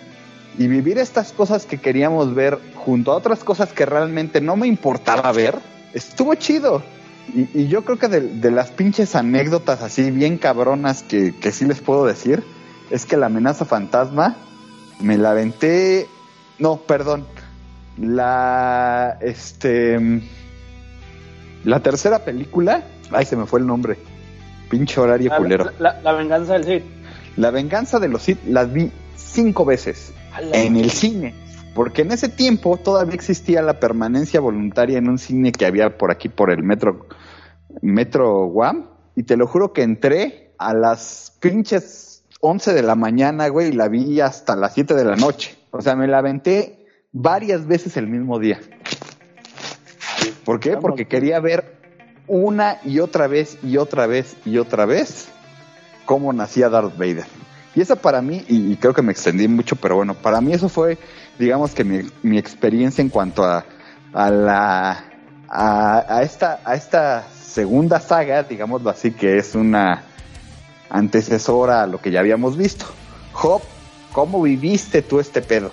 Y 0.56 0.68
vivir 0.68 0.98
estas 0.98 1.32
cosas 1.32 1.66
que 1.66 1.78
queríamos 1.78 2.36
ver 2.36 2.60
junto 2.76 3.10
a 3.10 3.16
otras 3.16 3.42
cosas 3.42 3.72
que 3.72 3.84
realmente 3.84 4.40
no 4.40 4.54
me 4.54 4.68
importaba 4.68 5.32
ver, 5.32 5.58
estuvo 5.92 6.32
chido. 6.36 6.84
Y, 7.34 7.66
yo 7.66 7.84
creo 7.84 7.98
que 7.98 8.06
de, 8.06 8.50
las 8.52 8.70
pinches 8.70 9.16
anécdotas 9.16 9.82
así 9.82 10.12
bien 10.12 10.38
cabronas 10.38 11.02
que, 11.02 11.34
que 11.34 11.50
sí 11.50 11.64
les 11.64 11.80
puedo 11.80 12.06
decir, 12.06 12.44
es 12.90 13.06
que 13.06 13.16
la 13.16 13.26
amenaza 13.26 13.64
fantasma 13.64 14.36
me 15.00 15.18
la 15.18 15.32
aventé, 15.32 16.06
no, 16.60 16.76
perdón, 16.76 17.26
la, 18.00 19.18
este, 19.20 19.98
la 21.64 21.80
tercera 21.80 22.20
película, 22.20 22.84
ay, 23.10 23.24
se 23.24 23.36
me 23.36 23.46
fue 23.46 23.60
el 23.60 23.66
nombre, 23.66 23.98
pinche 24.70 25.00
horario 25.00 25.32
culero. 25.36 25.70
La, 25.78 26.12
venganza 26.12 26.54
del 26.54 26.64
Cid. 26.64 26.82
La 27.36 27.50
venganza 27.50 27.98
de 27.98 28.08
los 28.08 28.22
Cid 28.22 28.38
las 28.46 28.72
vi 28.72 28.90
cinco 29.16 29.64
veces 29.64 30.12
en 30.52 30.76
el 30.76 30.90
cine. 30.90 31.34
Porque 31.74 32.02
en 32.02 32.10
ese 32.10 32.28
tiempo 32.28 32.76
todavía 32.76 33.14
existía 33.14 33.62
la 33.62 33.78
permanencia 33.78 34.40
voluntaria 34.40 34.98
en 34.98 35.08
un 35.08 35.18
cine 35.18 35.52
que 35.52 35.64
había 35.64 35.96
por 35.96 36.10
aquí, 36.10 36.28
por 36.28 36.50
el 36.50 36.62
metro, 36.62 37.06
metro 37.82 38.46
Guam. 38.46 38.86
Y 39.14 39.24
te 39.24 39.36
lo 39.36 39.46
juro 39.46 39.72
que 39.72 39.82
entré 39.82 40.54
a 40.58 40.74
las 40.74 41.36
pinches 41.40 42.24
11 42.40 42.72
de 42.72 42.82
la 42.82 42.94
mañana, 42.94 43.48
güey, 43.48 43.68
y 43.68 43.72
la 43.72 43.88
vi 43.88 44.20
hasta 44.20 44.56
las 44.56 44.74
7 44.74 44.94
de 44.94 45.04
la 45.04 45.16
noche. 45.16 45.56
O 45.70 45.80
sea, 45.80 45.94
me 45.94 46.08
la 46.08 46.18
aventé 46.18 46.77
varias 47.12 47.66
veces 47.66 47.96
el 47.96 48.06
mismo 48.06 48.38
día. 48.38 48.60
¿Por 50.44 50.60
qué? 50.60 50.76
Porque 50.76 51.06
quería 51.06 51.40
ver 51.40 51.76
una 52.26 52.78
y 52.84 53.00
otra 53.00 53.26
vez 53.26 53.58
y 53.62 53.76
otra 53.76 54.06
vez 54.06 54.36
y 54.44 54.58
otra 54.58 54.86
vez 54.86 55.28
cómo 56.04 56.32
nacía 56.32 56.68
Darth 56.68 56.96
Vader. 56.96 57.26
Y 57.74 57.80
esa 57.80 57.96
para 57.96 58.22
mí, 58.22 58.44
y, 58.48 58.76
creo 58.76 58.94
que 58.94 59.02
me 59.02 59.12
extendí 59.12 59.46
mucho, 59.46 59.76
pero 59.76 59.96
bueno, 59.96 60.14
para 60.14 60.40
mí 60.40 60.52
eso 60.52 60.68
fue, 60.68 60.98
digamos 61.38 61.74
que 61.74 61.84
mi, 61.84 62.38
experiencia 62.38 63.02
en 63.02 63.08
cuanto 63.08 63.44
a, 63.44 63.64
a 64.12 64.30
la 64.30 65.04
a, 65.48 66.22
esta 66.22 66.60
a 66.64 66.74
esta 66.74 67.26
segunda 67.30 68.00
saga, 68.00 68.42
digámoslo 68.42 68.90
así, 68.90 69.12
que 69.12 69.36
es 69.36 69.54
una 69.54 70.02
antecesora 70.90 71.82
a 71.82 71.86
lo 71.86 72.00
que 72.00 72.10
ya 72.10 72.20
habíamos 72.20 72.56
visto. 72.56 72.86
Job, 73.32 73.62
¿cómo 74.12 74.42
viviste 74.42 75.02
tú 75.02 75.20
este 75.20 75.42
pedo? 75.42 75.70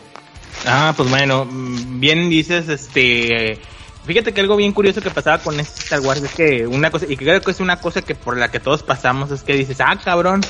Ah, 0.66 0.94
pues 0.96 1.10
bueno, 1.10 1.48
bien 1.50 2.30
dices, 2.30 2.70
este, 2.70 3.60
fíjate 4.06 4.34
que 4.34 4.42
algo 4.42 4.56
bien 4.56 4.72
curioso 4.72 5.02
que 5.02 5.12
pasaba 5.12 5.40
con 5.40 5.60
este 5.60 5.82
Star 5.82 6.00
Wars 6.02 6.24
es 6.24 6.34
que 6.34 6.66
una 6.68 6.90
cosa, 6.92 7.06
y 7.08 7.18
creo 7.18 7.42
que 7.42 7.52
es 7.52 7.60
una 7.60 7.80
cosa 7.80 8.02
que 8.02 8.16
por 8.16 8.38
la 8.38 8.50
que 8.50 8.60
todos 8.60 8.82
pasamos, 8.82 9.32
es 9.32 9.44
que 9.44 9.54
dices, 9.54 9.80
ah, 9.82 10.00
cabrón, 10.04 10.42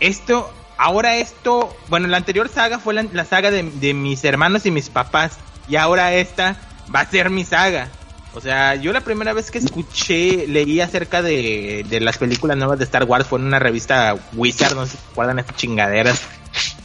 esto, 0.00 0.52
ahora 0.76 1.16
esto, 1.16 1.74
bueno, 1.88 2.08
la 2.08 2.16
anterior 2.16 2.48
saga 2.48 2.78
fue 2.78 2.94
la, 2.94 3.24
saga 3.24 3.50
de, 3.50 3.94
mis 3.94 4.24
hermanos 4.24 4.66
y 4.66 4.70
mis 4.70 4.88
papás, 4.88 5.38
y 5.68 5.76
ahora 5.76 6.14
esta 6.14 6.56
va 6.94 7.00
a 7.00 7.06
ser 7.10 7.30
mi 7.30 7.44
saga. 7.44 7.88
O 8.34 8.40
sea, 8.40 8.74
yo 8.74 8.92
la 8.92 9.00
primera 9.00 9.32
vez 9.32 9.50
que 9.50 9.58
escuché, 9.58 10.46
leí 10.48 10.80
acerca 10.80 11.22
de, 11.22 11.86
de 11.88 12.00
las 12.00 12.18
películas 12.18 12.56
nuevas 12.56 12.78
de 12.78 12.84
Star 12.84 13.04
Wars 13.04 13.26
fue 13.26 13.38
en 13.38 13.46
una 13.46 13.60
revista 13.60 14.16
Wizard, 14.34 14.74
no 14.74 14.86
sé 14.86 14.92
si 14.92 14.98
recuerdan 15.08 15.38
estas 15.38 15.56
chingaderas 15.56 16.20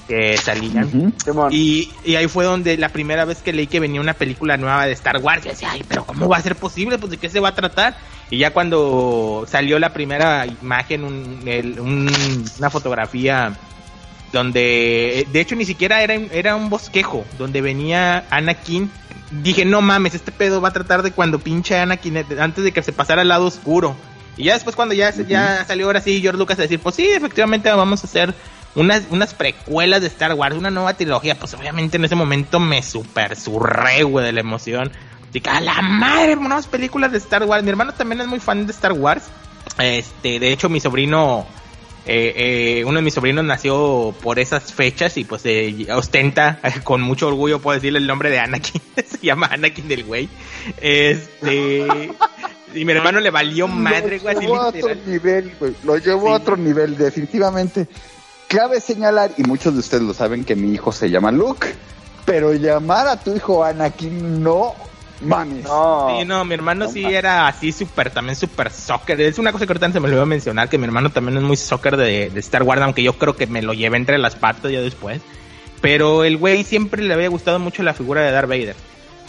que 0.07 0.37
salían. 0.37 1.13
y, 1.51 1.91
y, 2.03 2.15
ahí 2.15 2.27
fue 2.27 2.45
donde 2.45 2.77
la 2.77 2.89
primera 2.89 3.25
vez 3.25 3.41
que 3.41 3.53
leí 3.53 3.67
que 3.67 3.79
venía 3.79 4.01
una 4.01 4.13
película 4.13 4.57
nueva 4.57 4.85
de 4.85 4.91
Star 4.93 5.17
Wars, 5.17 5.43
yo 5.43 5.51
decía, 5.51 5.69
ay, 5.71 5.83
pero 5.87 6.05
¿cómo 6.05 6.27
va 6.27 6.37
a 6.37 6.41
ser 6.41 6.55
posible? 6.55 6.97
Pues 6.97 7.11
de 7.11 7.17
qué 7.17 7.29
se 7.29 7.39
va 7.39 7.49
a 7.49 7.55
tratar. 7.55 7.95
Y 8.31 8.37
ya 8.37 8.51
cuando 8.51 9.45
salió 9.47 9.79
la 9.79 9.93
primera 9.93 10.45
imagen, 10.45 11.03
un, 11.03 12.11
una 12.59 12.69
fotografía 12.69 13.57
donde, 14.31 15.27
de 15.31 15.39
hecho 15.41 15.55
ni 15.55 15.65
siquiera 15.65 16.03
era, 16.03 16.13
era 16.13 16.55
un 16.55 16.69
bosquejo, 16.69 17.25
donde 17.37 17.61
venía 17.61 18.25
Anakin, 18.29 18.91
dije, 19.31 19.65
no 19.65 19.81
mames, 19.81 20.15
este 20.15 20.31
pedo 20.31 20.61
va 20.61 20.69
a 20.69 20.73
tratar 20.73 21.03
de 21.03 21.11
cuando 21.11 21.39
pinche 21.39 21.77
Anakin, 21.77 22.25
antes 22.39 22.63
de 22.63 22.71
que 22.71 22.83
se 22.83 22.93
pasara 22.93 23.21
al 23.21 23.27
lado 23.27 23.45
oscuro. 23.45 23.95
Y 24.37 24.45
ya 24.45 24.53
después 24.53 24.75
cuando 24.75 24.93
ya, 24.93 25.11
ya 25.11 25.65
salió 25.65 25.87
ahora 25.87 26.01
sí 26.01 26.21
George 26.21 26.37
Lucas 26.37 26.59
a 26.59 26.63
decir, 26.63 26.79
pues 26.79 26.95
sí, 26.95 27.07
efectivamente 27.09 27.69
vamos 27.69 28.03
a 28.03 28.07
hacer 28.07 28.33
unas, 28.75 29.03
unas 29.09 29.33
precuelas 29.33 30.01
de 30.01 30.07
Star 30.07 30.33
Wars, 30.33 30.55
una 30.55 30.71
nueva 30.71 30.93
trilogía, 30.93 31.35
pues 31.35 31.53
obviamente 31.53 31.97
en 31.97 32.05
ese 32.05 32.15
momento 32.15 32.59
me 32.59 32.81
super 32.81 33.35
surré, 33.35 34.03
güey, 34.03 34.25
de 34.25 34.31
la 34.31 34.39
emoción. 34.39 34.91
Dije, 35.33 35.49
a 35.49 35.61
la 35.61 35.81
madre, 35.81 36.35
nuevas 36.35 36.67
películas 36.67 37.11
de 37.11 37.19
Star 37.19 37.43
Wars. 37.43 37.63
Mi 37.63 37.69
hermano 37.69 37.93
también 37.93 38.21
es 38.21 38.27
muy 38.27 38.39
fan 38.39 38.65
de 38.65 38.71
Star 38.71 38.93
Wars. 38.93 39.25
Este, 39.77 40.39
de 40.39 40.51
hecho, 40.51 40.69
mi 40.69 40.79
sobrino, 40.79 41.45
eh, 42.11 42.79
eh, 42.79 42.85
uno 42.85 42.95
de 42.95 43.01
mis 43.03 43.13
sobrinos 43.13 43.45
nació 43.45 44.15
por 44.23 44.39
esas 44.39 44.73
fechas 44.73 45.15
y 45.17 45.25
pues 45.25 45.43
eh, 45.45 45.85
ostenta 45.93 46.59
con 46.83 47.01
mucho 47.01 47.27
orgullo, 47.27 47.59
puedo 47.59 47.75
decirle 47.75 47.99
el 47.99 48.07
nombre 48.07 48.31
de 48.31 48.39
Anakin. 48.39 48.81
Se 48.95 49.19
llama 49.19 49.45
Anakin 49.45 49.87
del 49.87 50.05
güey. 50.05 50.27
Este. 50.81 51.85
Y 52.73 52.83
mi 52.83 52.93
hermano 52.93 53.19
le 53.19 53.29
valió 53.29 53.67
madre, 53.67 54.17
güey. 54.17 54.33
Lo 54.33 54.41
llevó 54.41 54.55
a 54.55 54.67
otro 54.69 54.95
nivel, 55.05 55.53
güey. 55.59 55.75
Lo 55.83 55.97
llevó 55.97 56.29
a 56.29 56.37
otro 56.37 56.57
nivel, 56.57 56.97
definitivamente. 56.97 57.87
Cabe 58.47 58.81
señalar, 58.81 59.29
y 59.37 59.43
muchos 59.43 59.75
de 59.75 59.81
ustedes 59.81 60.01
lo 60.01 60.15
saben, 60.15 60.43
que 60.45 60.55
mi 60.55 60.73
hijo 60.73 60.91
se 60.91 61.11
llama 61.11 61.31
Luke, 61.31 61.67
pero 62.25 62.53
llamar 62.53 63.07
a 63.07 63.19
tu 63.19 63.35
hijo 63.35 63.63
Anakin 63.63 64.41
no 64.41 64.73
mames. 65.21 65.63
No. 65.63 66.07
Sí, 66.09 66.25
no, 66.25 66.45
mi 66.45 66.53
hermano 66.53 66.89
sí 66.89 67.03
era 67.03 67.47
así 67.47 67.71
súper, 67.71 68.09
también 68.09 68.35
súper 68.35 68.71
soccer. 68.71 69.19
Es 69.21 69.39
una 69.39 69.51
cosa 69.51 69.65
que 69.65 69.73
ahorita 69.73 69.91
se 69.91 69.99
me 69.99 70.07
olvidó 70.07 70.25
mencionar, 70.25 70.69
que 70.69 70.77
mi 70.77 70.85
hermano 70.85 71.09
también 71.09 71.37
es 71.37 71.43
muy 71.43 71.57
soccer 71.57 71.97
de, 71.97 72.29
de 72.29 72.39
Star 72.39 72.63
Wars, 72.63 72.81
aunque 72.81 73.03
yo 73.03 73.13
creo 73.13 73.35
que 73.35 73.47
me 73.47 73.61
lo 73.61 73.73
llevé 73.73 73.97
entre 73.97 74.17
las 74.17 74.35
patas 74.35 74.71
ya 74.71 74.81
después. 74.81 75.21
Pero 75.81 76.23
el 76.23 76.37
güey 76.37 76.63
siempre 76.63 77.03
le 77.03 77.13
había 77.13 77.29
gustado 77.29 77.59
mucho 77.59 77.83
la 77.83 77.93
figura 77.93 78.21
de 78.21 78.31
Darth 78.31 78.49
Vader. 78.49 78.75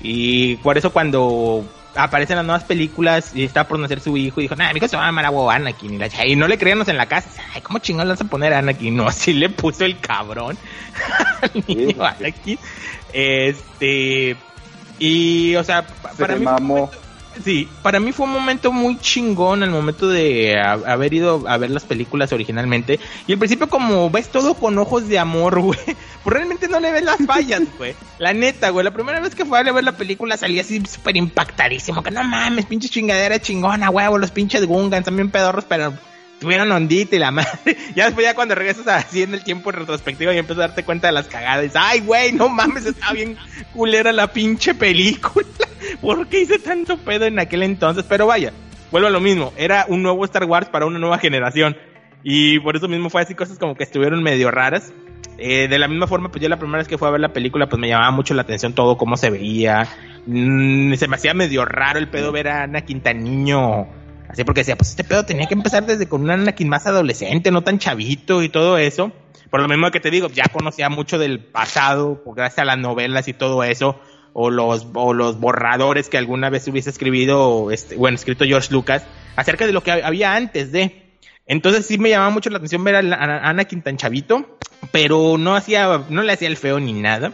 Y 0.03 0.57
por 0.57 0.79
eso 0.79 0.93
cuando 0.93 1.65
aparecen 1.95 2.37
las 2.37 2.45
nuevas 2.45 2.65
películas 2.65 3.33
y 3.35 3.45
está 3.45 3.67
por 3.67 3.79
nacer 3.79 4.01
su 4.01 4.17
hijo 4.17 4.41
y 4.41 4.45
dijo, 4.45 4.57
nah, 4.57 4.73
mi 4.73 4.79
hijo 4.79 4.89
se 4.89 4.97
va 4.97 5.05
a 5.05 5.07
llamar 5.07 5.27
a 5.27 5.55
Anakin. 5.55 6.01
Y, 6.25 6.37
no 6.37 6.49
le 6.49 6.59
creíamos 6.59 6.89
en 6.89 6.97
la 6.97 7.07
casa. 7.07 7.43
Ay, 7.55 7.61
¿cómo 7.63 7.79
chingón 7.79 8.07
le 8.07 8.15
vas 8.15 8.21
a 8.21 8.25
poner 8.25 8.53
a 8.55 8.59
Anakin? 8.59 8.97
No, 8.97 9.07
así 9.09 9.33
le 9.33 9.49
puso 9.49 9.85
el 9.85 9.99
cabrón 9.99 10.57
al 11.43 11.65
niño 11.67 12.05
Anakin. 12.05 12.59
Este, 13.13 14.37
y, 15.01 15.57
o 15.57 15.65
sea, 15.65 15.85
para 16.17 16.37
mí... 16.37 16.47
Sí, 17.45 17.69
para 17.83 18.01
mí 18.01 18.13
fue 18.13 18.27
un 18.27 18.33
momento 18.33 18.73
muy 18.73 18.99
chingón 18.99 19.63
el 19.63 19.71
momento 19.71 20.09
de 20.09 20.61
haber 20.61 21.15
ido 21.15 21.45
a 21.49 21.57
ver 21.59 21.71
las 21.71 21.85
películas 21.85 22.33
originalmente. 22.33 22.99
Y 23.27 23.33
al 23.33 23.39
principio 23.39 23.69
como 23.69 24.11
ves 24.11 24.29
todo 24.29 24.55
con 24.55 24.77
ojos 24.79 25.09
de 25.09 25.19
amor, 25.19 25.61
güey, 25.63 25.79
pues 25.85 26.37
realmente 26.37 26.69
no 26.69 26.81
le 26.81 26.91
ves 26.91 27.05
las 27.05 27.25
fallas, 27.25 27.63
güey. 27.79 27.95
La 28.19 28.33
neta, 28.35 28.71
güey, 28.71 28.85
la 28.85 28.91
primera 28.91 29.21
vez 29.21 29.35
que 29.35 29.45
fue 29.45 29.59
a 29.59 29.63
ver 29.63 29.85
la 29.85 29.97
película 29.97 30.37
salí 30.37 30.59
así 30.59 30.83
súper 30.85 31.17
impactadísimo. 31.17 32.03
Que 32.03 32.11
no 32.11 32.25
mames, 32.25 32.67
pinche 32.67 32.89
chingadera 32.89 33.41
chingona, 33.41 33.91
huevo, 33.91 34.19
los 34.19 34.33
pinches 34.33 34.67
Gungans 34.67 35.05
también 35.05 35.31
pedorros, 35.31 35.65
pero 35.65 35.95
tuvieron 36.41 36.73
ondita 36.73 37.15
y 37.15 37.19
la 37.21 37.31
madre. 37.31 37.77
Ya 37.95 38.07
después, 38.07 38.25
ya 38.25 38.35
cuando 38.35 38.55
regresas 38.55 38.87
así 38.89 39.23
en 39.23 39.35
el 39.35 39.45
tiempo 39.45 39.71
en 39.71 39.77
retrospectiva 39.77 40.33
y 40.33 40.39
empiezas 40.39 40.65
a 40.65 40.69
darte 40.69 40.85
cuenta 40.85 41.09
de 41.09 41.13
las 41.13 41.27
cagadas, 41.27 41.73
ay, 41.75 42.01
güey, 42.01 42.33
no 42.33 42.49
mames, 42.49 42.87
está 42.87 43.13
bien 43.13 43.37
culera 43.73 44.13
la 44.13 44.33
pinche 44.33 44.75
película. 44.75 45.47
¿Por 46.01 46.27
qué 46.29 46.43
hice 46.43 46.59
tanto 46.59 46.99
pedo 46.99 47.27
en 47.27 47.39
aquel 47.39 47.63
entonces? 47.63 48.05
Pero 48.09 48.27
vaya, 48.27 48.53
vuelvo 48.91 49.09
a 49.09 49.11
lo 49.11 49.21
mismo, 49.21 49.53
era 49.57 49.85
un 49.89 50.03
nuevo 50.03 50.25
Star 50.25 50.45
Wars 50.45 50.69
para 50.69 50.87
una 50.87 50.99
nueva 50.99 51.19
generación. 51.19 51.77
Y 52.23 52.59
por 52.61 52.77
eso 52.77 52.89
mismo 52.89 53.11
fue 53.11 53.23
así 53.23 53.35
cosas 53.35 53.59
como 53.59 53.75
que 53.75 53.85
estuvieron 53.85 54.23
medio 54.23 54.51
raras. 54.51 54.93
Eh, 55.39 55.69
de 55.69 55.79
la 55.79 55.89
misma 55.89 56.07
forma, 56.07 56.31
pues 56.31 56.43
yo 56.43 56.49
la 56.49 56.59
primera 56.59 56.79
vez 56.79 56.89
que 56.89 56.99
fui 56.99 57.09
a 57.09 57.13
ver 57.13 57.21
la 57.21 57.33
película, 57.33 57.69
pues 57.69 57.81
me 57.81 57.89
llamaba 57.89 58.11
mucho 58.11 58.35
la 58.35 58.43
atención 58.43 58.75
todo 58.75 58.97
cómo 58.97 59.17
se 59.17 59.31
veía. 59.31 59.89
Mm, 60.27 60.95
se 60.95 61.09
me 61.09 61.17
hacía 61.17 61.35
medio 61.35 61.65
raro 61.65 61.99
el 61.99 62.09
pedo 62.09 62.31
ver 62.31 62.49
a 62.49 62.63
Ana 62.65 62.83
Quintaniño 62.83 64.00
Así 64.31 64.45
porque 64.45 64.61
decía, 64.61 64.77
pues 64.77 64.91
este 64.91 65.03
pedo 65.03 65.25
tenía 65.25 65.47
que 65.47 65.55
empezar 65.55 65.85
desde 65.85 66.09
con 66.09 66.23
un 66.23 66.31
Anakin 66.31 66.69
más 66.69 66.87
adolescente, 66.87 67.51
no 67.51 67.63
tan 67.63 67.79
chavito 67.79 68.43
y 68.43 68.49
todo 68.49 68.79
eso. 68.79 69.13
Por 69.51 69.61
lo 69.61 69.69
mismo 69.69 69.91
que 69.91 69.99
te 69.99 70.11
digo, 70.11 70.29
ya 70.29 70.45
conocía 70.45 70.89
mucho 70.89 71.19
del 71.19 71.41
pasado, 71.41 72.23
gracias 72.25 72.61
a 72.61 72.65
las 72.65 72.79
novelas 72.79 73.27
y 73.27 73.33
todo 73.33 73.65
eso, 73.65 74.01
o 74.33 74.51
los, 74.51 74.87
o 74.95 75.13
los 75.13 75.41
borradores 75.41 76.09
que 76.09 76.19
alguna 76.19 76.49
vez 76.49 76.69
hubiese 76.69 76.91
escribido, 76.91 77.73
este, 77.73 77.97
bueno, 77.97 78.15
escrito 78.15 78.45
George 78.45 78.73
Lucas, 78.73 79.03
acerca 79.35 79.67
de 79.67 79.73
lo 79.73 79.83
que 79.83 79.91
había 79.91 80.37
antes 80.37 80.71
de. 80.71 81.17
Entonces 81.47 81.87
sí 81.87 81.99
me 81.99 82.11
llamaba 82.11 82.31
mucho 82.31 82.51
la 82.51 82.59
atención 82.59 82.85
ver 82.85 82.95
a 82.95 83.51
Anakin 83.51 83.83
tan 83.83 83.97
chavito, 83.97 84.59
pero 84.93 85.37
no 85.37 85.57
hacía, 85.57 86.05
no 86.09 86.23
le 86.23 86.33
hacía 86.33 86.47
el 86.47 86.57
feo 86.57 86.79
ni 86.79 86.93
nada. 86.93 87.33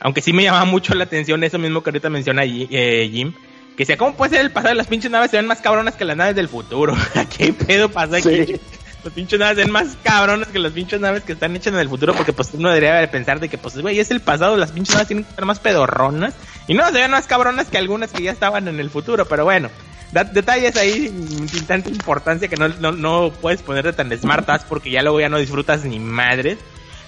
Aunque 0.00 0.22
sí 0.22 0.32
me 0.32 0.44
llamaba 0.44 0.64
mucho 0.64 0.94
la 0.94 1.04
atención 1.04 1.44
eso 1.44 1.58
mismo 1.58 1.82
que 1.82 1.90
ahorita 1.90 2.08
menciona 2.08 2.44
eh, 2.44 3.10
Jim, 3.12 3.34
que 3.76 3.84
sea, 3.84 3.96
¿cómo 3.96 4.14
puede 4.14 4.36
ser 4.36 4.40
el 4.40 4.52
pasado 4.52 4.70
de 4.70 4.76
las 4.76 4.86
pinches 4.86 5.10
naves 5.10 5.30
se 5.30 5.36
ven 5.36 5.46
más 5.46 5.60
cabronas 5.60 5.94
que 5.94 6.04
las 6.04 6.16
naves 6.16 6.36
del 6.36 6.48
futuro? 6.48 6.94
¿Qué 7.36 7.52
pedo 7.52 7.88
pasa 7.88 8.18
aquí? 8.18 8.60
Las 9.02 9.12
pinches 9.12 9.38
naves 9.38 9.56
se 9.56 9.64
ven 9.64 9.72
más 9.72 9.96
cabronas 10.02 10.48
que 10.48 10.58
las 10.58 10.72
pinches 10.72 11.00
naves 11.00 11.24
que 11.24 11.32
están 11.32 11.54
hechas 11.56 11.72
en 11.72 11.80
el 11.80 11.88
futuro, 11.88 12.14
porque 12.14 12.32
pues 12.32 12.50
uno 12.54 12.68
debería 12.70 13.10
pensar 13.10 13.40
de 13.40 13.48
que, 13.48 13.58
pues, 13.58 13.76
güey, 13.78 13.98
es 13.98 14.10
el 14.10 14.20
pasado, 14.20 14.56
las 14.56 14.72
pinches 14.72 14.94
naves 14.94 15.08
tienen 15.08 15.24
que 15.24 15.34
ser 15.34 15.44
más 15.44 15.58
pedorronas. 15.58 16.34
Y 16.68 16.74
no, 16.74 16.86
se 16.86 17.00
ven 17.00 17.10
más 17.10 17.26
cabronas 17.26 17.66
que 17.66 17.78
algunas 17.78 18.12
que 18.12 18.22
ya 18.22 18.32
estaban 18.32 18.68
en 18.68 18.80
el 18.80 18.90
futuro, 18.90 19.26
pero 19.26 19.44
bueno. 19.44 19.68
detalles 20.12 20.76
ahí 20.76 21.08
sin 21.48 21.66
tanta 21.66 21.90
importancia 21.90 22.48
que 22.48 22.56
no, 22.56 22.68
no, 22.68 22.92
no 22.92 23.32
puedes 23.40 23.62
ponerte 23.62 23.92
tan 23.92 24.16
smartas 24.16 24.64
porque 24.64 24.90
ya 24.90 25.02
luego 25.02 25.20
ya 25.20 25.28
no 25.28 25.38
disfrutas 25.38 25.84
ni 25.84 25.98
madres. 25.98 26.58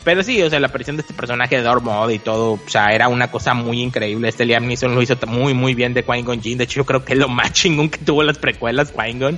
Pero 0.07 0.23
sí, 0.23 0.41
o 0.41 0.49
sea, 0.49 0.61
la 0.61 0.69
aparición 0.69 0.95
de 0.95 1.01
este 1.01 1.15
personaje 1.15 1.61
de 1.61 1.69
Maul 1.81 2.13
y 2.13 2.21
todo, 2.21 2.53
o 2.53 2.69
sea, 2.69 2.95
era 2.95 3.09
una 3.09 3.29
cosa 3.29 3.55
muy 3.55 3.83
increíble. 3.83 4.29
Este 4.29 4.45
Liam 4.45 4.65
Neeson 4.65 4.95
lo 4.95 5.03
hizo 5.03 5.17
muy, 5.27 5.53
muy 5.53 5.75
bien 5.75 5.95
de 5.95 6.07
Qui-Gon. 6.07 6.41
De 6.57 6.63
hecho, 6.63 6.77
yo 6.77 6.87
creo 6.87 7.05
que 7.05 7.15
es 7.15 7.19
lo 7.19 7.27
más 7.27 7.53
chingón 7.55 7.89
que 7.89 7.99
tuvo 7.99 8.23
las 8.23 8.39
precuelas 8.39 8.95
Qui-Gon. 8.95 9.37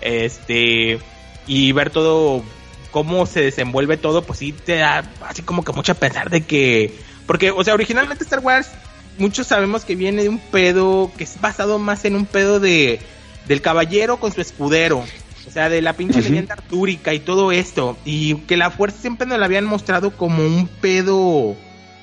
Este, 0.00 0.98
y 1.46 1.70
ver 1.70 1.90
todo, 1.90 2.42
cómo 2.90 3.24
se 3.24 3.40
desenvuelve 3.42 3.98
todo, 3.98 4.24
pues 4.24 4.40
sí 4.40 4.52
te 4.52 4.78
da 4.78 5.08
así 5.28 5.42
como 5.42 5.64
que 5.64 5.70
mucho 5.70 5.92
a 5.92 5.94
pensar 5.94 6.28
de 6.28 6.40
que, 6.40 6.92
porque, 7.24 7.52
o 7.52 7.62
sea, 7.62 7.74
originalmente 7.74 8.24
Star 8.24 8.40
Wars, 8.40 8.68
muchos 9.16 9.46
sabemos 9.46 9.84
que 9.84 9.94
viene 9.94 10.24
de 10.24 10.28
un 10.28 10.40
pedo 10.40 11.12
que 11.16 11.22
es 11.22 11.40
basado 11.40 11.78
más 11.78 12.04
en 12.04 12.16
un 12.16 12.26
pedo 12.26 12.58
de, 12.58 12.98
del 13.46 13.62
caballero 13.62 14.16
con 14.16 14.32
su 14.32 14.40
escudero. 14.40 15.04
O 15.50 15.52
sea, 15.52 15.68
de 15.68 15.82
la 15.82 15.94
pinche 15.94 16.22
leyenda 16.22 16.54
artúrica 16.54 17.12
y 17.12 17.18
todo 17.18 17.50
esto. 17.50 17.96
Y 18.04 18.36
que 18.36 18.56
la 18.56 18.70
fuerza 18.70 18.98
siempre 19.00 19.26
nos 19.26 19.36
la 19.40 19.46
habían 19.46 19.64
mostrado 19.64 20.12
como 20.12 20.46
un 20.46 20.68
pedo 20.68 21.56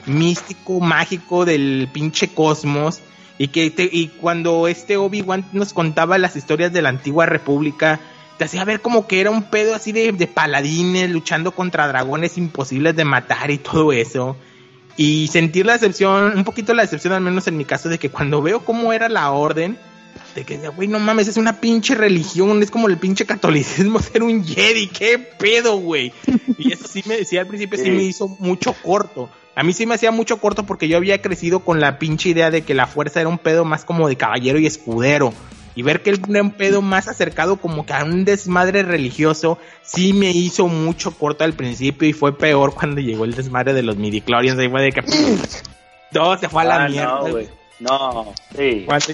místico, 0.05 0.81
mágico 0.81 1.45
del 1.45 1.87
pinche 1.93 2.27
cosmos. 2.27 2.99
Y 3.37 3.47
que 3.47 3.73
y 3.93 4.09
cuando 4.09 4.67
este 4.67 4.97
Obi-Wan 4.97 5.45
nos 5.53 5.71
contaba 5.71 6.17
las 6.17 6.35
historias 6.35 6.73
de 6.73 6.81
la 6.81 6.89
antigua 6.89 7.25
república, 7.25 8.01
te 8.37 8.43
hacía 8.43 8.65
ver 8.65 8.81
como 8.81 9.07
que 9.07 9.21
era 9.21 9.31
un 9.31 9.43
pedo 9.43 9.75
así 9.75 9.93
de, 9.93 10.11
de 10.11 10.27
paladines 10.27 11.09
luchando 11.09 11.51
contra 11.51 11.87
dragones 11.87 12.37
imposibles 12.37 12.97
de 12.97 13.05
matar 13.05 13.49
y 13.49 13.59
todo 13.59 13.93
eso. 13.93 14.35
Y 14.97 15.29
sentir 15.29 15.65
la 15.65 15.71
decepción, 15.71 16.35
un 16.35 16.43
poquito 16.43 16.73
la 16.73 16.81
decepción 16.81 17.13
al 17.13 17.21
menos 17.21 17.47
en 17.47 17.55
mi 17.55 17.63
caso, 17.63 17.87
de 17.87 17.97
que 17.97 18.09
cuando 18.09 18.41
veo 18.41 18.65
cómo 18.65 18.91
era 18.91 19.07
la 19.07 19.31
orden, 19.31 19.77
de 20.35 20.44
que, 20.44 20.57
güey, 20.69 20.88
no 20.88 20.99
mames, 20.99 21.27
es 21.27 21.38
una 21.38 21.60
pinche 21.60 21.95
religión, 21.95 22.61
es 22.64 22.72
como 22.72 22.88
el 22.88 22.98
pinche 22.98 23.26
catolicismo 23.26 23.99
ser 24.02 24.23
un 24.23 24.44
Jedi, 24.45 24.88
qué 24.88 25.18
pedo, 25.18 25.77
güey. 25.77 26.14
Y 26.57 26.73
eso 26.73 26.88
sí 26.88 27.03
me 27.06 27.18
decía 27.18 27.41
al 27.41 27.48
principio, 27.48 27.77
sí. 27.77 27.89
me 27.91 28.03
hizo 28.03 28.27
mucho 28.39 28.73
corto. 28.84 29.30
A 29.56 29.64
mí 29.64 29.73
sí 29.73 29.85
me 29.88 29.95
hacía 29.95 30.11
mucho 30.11 30.38
corto 30.38 30.65
porque 30.68 30.88
yo 30.88 30.98
había 30.98 31.22
crecido 31.22 31.61
con 31.61 31.80
la 31.80 31.98
pinche 31.98 32.30
idea 32.30 32.52
de 32.52 32.61
que 32.61 32.73
la 32.76 32.85
fuerza 32.85 33.19
era 33.22 33.30
un 33.30 33.39
pedo 33.39 33.65
más 33.65 33.85
como 33.85 34.07
de 34.07 34.15
caballero 34.15 34.60
y 34.60 34.68
escudero. 34.68 35.34
Y 35.73 35.84
ver 35.84 36.02
que 36.02 36.10
era 36.10 36.41
un 36.41 36.52
pedo 36.52 36.81
más 36.81 37.07
acercado 37.07 37.57
como 37.57 37.85
que 37.85 37.94
a 37.94 38.03
un 38.03 38.26
desmadre 38.26 38.81
religioso, 38.81 39.60
sí 39.84 40.11
me 40.14 40.31
hizo 40.31 40.68
mucho 40.68 41.11
corto 41.11 41.44
al 41.44 41.53
principio 41.53 42.07
y 42.07 42.14
fue 42.14 42.35
peor 42.35 42.73
cuando 42.73 42.99
llegó 42.99 43.26
el 43.26 43.35
desmadre 43.35 43.73
de 43.73 43.84
los 43.84 43.95
midichlorians. 43.95 44.57
Ahí 44.60 44.69
fue 44.69 44.81
de 44.81 44.91
que 44.91 45.02
todo 46.11 46.38
se 46.38 46.49
fue 46.49 46.64
a 46.64 46.65
la 46.65 46.85
Ah, 46.85 46.89
mierda. 46.89 47.19
No. 47.22 47.38
No, 47.80 48.34
sí. 48.56 48.84
Cuando- 48.88 49.06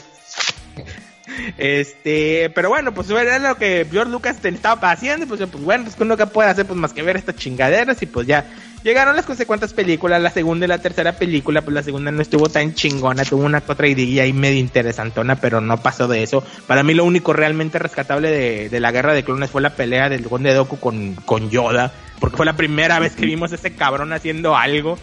Este, 1.58 2.52
pero 2.54 2.70
bueno, 2.70 2.94
pues 2.94 3.10
era 3.10 3.40
lo 3.40 3.56
que 3.56 3.88
George 3.90 4.12
Lucas 4.12 4.38
estaba 4.44 4.92
haciendo, 4.92 5.26
pues, 5.26 5.40
pues 5.50 5.64
bueno, 5.64 5.86
pues 5.86 5.96
uno 6.00 6.18
que 6.18 6.26
puede 6.28 6.50
hacer 6.50 6.66
pues 6.66 6.78
más 6.78 6.94
que 6.94 7.02
ver 7.02 7.16
estas 7.16 7.36
chingaderas 7.36 8.02
y 8.02 8.06
pues 8.06 8.28
ya 8.28 8.46
llegaron 8.84 9.16
las 9.16 9.26
consecuentes 9.26 9.74
películas, 9.74 10.22
la 10.22 10.30
segunda 10.30 10.66
y 10.66 10.70
la 10.70 10.80
tercera 10.80 11.14
película, 11.14 11.62
pues 11.62 11.74
la 11.74 11.84
segunda 11.84 12.12
no 12.12 12.22
estuvo 12.22 12.50
tan 12.50 12.74
chingona, 12.74 13.24
tuvo 13.24 13.44
una 13.44 13.64
otra 13.66 13.88
idea 13.88 14.24
ahí 14.24 14.34
medio 14.34 14.60
interesantona, 14.60 15.38
pero 15.38 15.62
no 15.62 15.78
pasó 15.78 16.08
de 16.08 16.24
eso. 16.24 16.44
Para 16.68 16.84
mí 16.84 16.94
lo 16.94 17.06
único 17.06 17.34
realmente 17.34 17.80
rescatable 17.80 18.30
de, 18.30 18.70
de 18.70 18.80
la 18.80 18.92
guerra 18.92 19.14
de 19.14 19.24
clones 19.24 19.50
fue 19.50 19.62
la 19.62 19.76
pelea 19.76 20.10
del 20.10 20.28
Conde 20.28 20.54
Doku 20.54 20.78
con, 20.80 21.16
con 21.16 21.50
Yoda, 21.50 21.94
porque 22.20 22.38
fue 22.38 22.46
la 22.46 22.58
primera 22.58 23.00
vez 23.00 23.16
que 23.16 23.26
vimos 23.26 23.52
a 23.52 23.56
ese 23.56 23.76
cabrón 23.76 24.14
haciendo 24.14 24.56
algo. 24.56 24.98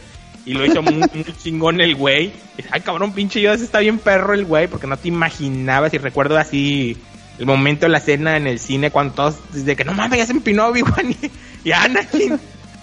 Y 0.47 0.55
lo 0.55 0.65
hizo 0.65 0.83
muy, 0.83 1.03
chingón 1.43 1.81
el 1.81 1.95
güey. 1.95 2.33
Ay, 2.71 2.81
cabrón, 2.81 3.13
pinche 3.13 3.41
Yoda, 3.41 3.55
está 3.55 3.81
bien 3.81 3.99
perro 3.99 4.35
el 4.35 4.45
güey, 4.45 4.69
porque 4.69 4.87
no 4.87 4.97
te 4.97 5.09
imaginabas. 5.09 5.93
Y 5.95 5.99
recuerdo 5.99 6.39
así 6.39 6.97
el 7.39 7.47
momento 7.47 7.87
de 7.87 7.93
la 7.93 7.99
escena 7.99 8.37
en 8.37 8.47
el 8.47 8.59
cine 8.59 8.91
cuando 8.91 9.15
todos, 9.15 9.37
desde 9.53 9.77
que 9.77 9.85
no 9.85 9.93
mames, 9.93 10.19
ya 10.19 10.27
se 10.27 10.33
empinó 10.33 10.67
Obi-Wan 10.69 11.11
y, 11.11 11.31
y 11.69 11.73
Anakin. 11.73 12.39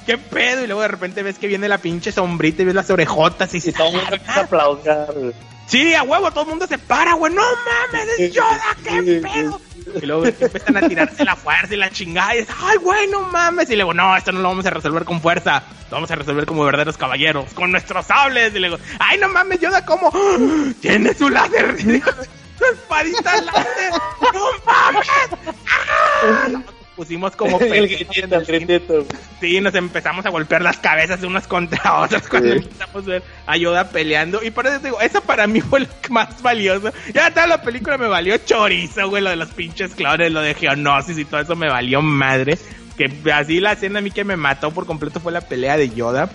¿Qué 0.08 0.18
pedo? 0.18 0.64
Y 0.64 0.68
luego 0.68 0.82
de 0.82 0.88
repente 0.88 1.22
ves 1.22 1.38
que 1.38 1.48
viene 1.48 1.68
la 1.68 1.80
pinche 1.80 2.14
sombrita 2.14 2.62
y 2.62 2.66
ves 2.66 2.76
las 2.76 2.90
orejotas 2.90 3.54
y 3.54 3.58
Y 3.58 3.62
se 3.62 3.74
todo 3.74 3.90
el 3.90 3.98
mundo 3.98 4.16
empieza 4.16 4.40
a 4.40 4.44
aplaudir. 4.44 5.34
Sí, 5.68 5.94
a 5.94 6.04
huevo, 6.04 6.32
todo 6.32 6.44
el 6.46 6.50
mundo 6.52 6.66
se 6.66 6.78
para, 6.78 7.14
güey. 7.16 7.34
No 7.34 7.42
mames, 7.42 8.08
es 8.18 8.34
Yoda, 8.34 8.78
qué 8.86 9.22
pedo. 9.22 9.60
Y 10.02 10.06
luego 10.06 10.22
ves 10.22 10.36
que 10.36 10.46
empiezan 10.46 10.78
a 10.78 10.88
tirarse 10.88 11.26
la 11.26 11.36
fuerza 11.36 11.74
y 11.74 11.78
la 11.78 11.90
chingada. 11.90 12.36
Y 12.36 12.40
es, 12.40 12.48
ay, 12.58 12.78
güey, 12.78 13.08
no 13.08 13.24
mames. 13.24 13.70
Y 13.70 13.76
luego, 13.76 13.94
no, 13.94 14.16
esto 14.16 14.32
no 14.32 14.40
lo 14.40 14.48
vamos 14.48 14.66
a 14.66 14.70
resolver 14.70 15.04
con 15.04 15.20
fuerza. 15.20 15.62
Lo 15.92 15.98
vamos 15.98 16.10
a 16.10 16.16
resolver 16.16 16.46
como 16.46 16.64
verdaderos 16.64 16.96
caballeros, 16.96 17.54
con 17.54 17.72
nuestros 17.72 18.06
sables. 18.06 18.56
Y 18.56 18.60
luego, 18.60 18.78
ay, 19.00 19.18
no 19.18 19.28
mames, 19.28 19.60
Yoda, 19.60 19.86
¿cómo? 19.86 20.10
Tiene 20.82 21.14
su 21.14 21.30
láser. 21.30 21.76
Su 22.58 22.66
espadita 22.66 23.42
láser. 23.42 23.92
No 24.34 24.46
mames. 24.66 25.08
¡Ah! 25.70 26.77
Pusimos 26.98 27.36
como 27.36 27.62
en 27.62 27.74
el. 27.74 28.08
Sí, 29.40 29.62
nos 29.62 29.76
empezamos 29.76 30.26
a 30.26 30.30
golpear 30.30 30.64
las 30.64 30.80
cabezas 30.80 31.22
unas 31.24 31.48
contra 31.48 32.00
otras 32.02 32.28
cuando 32.28 32.54
empezamos 32.54 33.04
a 33.06 33.08
ver 33.08 33.24
a 33.46 33.56
Yoda 33.56 33.90
peleando. 33.90 34.44
Y 34.44 34.50
por 34.50 34.66
eso 34.66 34.80
digo, 34.80 35.00
eso 35.00 35.22
para 35.22 35.46
mí 35.46 35.62
fue 35.62 35.82
lo 35.82 35.88
más 36.10 36.42
valioso. 36.42 36.92
Ya 37.14 37.30
toda 37.32 37.46
la 37.46 37.62
película 37.62 38.00
me 38.00 38.08
valió 38.08 38.36
chorizo, 38.40 39.10
güey, 39.10 39.22
lo 39.22 39.30
de 39.30 39.36
los 39.36 39.50
pinches 39.50 39.94
clones, 39.94 40.32
lo 40.32 40.42
de 40.42 40.56
Geonosis 40.56 41.20
y 41.20 41.26
todo 41.26 41.40
eso 41.40 41.56
me 41.56 41.70
valió 41.70 42.02
madre. 42.02 42.58
Que 42.98 43.12
así 43.32 43.60
la 43.60 43.74
escena 43.74 44.00
a 44.00 44.02
mí 44.02 44.10
que 44.10 44.24
me 44.24 44.36
mató 44.36 44.72
por 44.72 44.88
completo 44.88 45.20
fue 45.20 45.32
la 45.32 45.42
pelea 45.42 45.78
de 45.78 45.90
Yoda. 45.92 46.32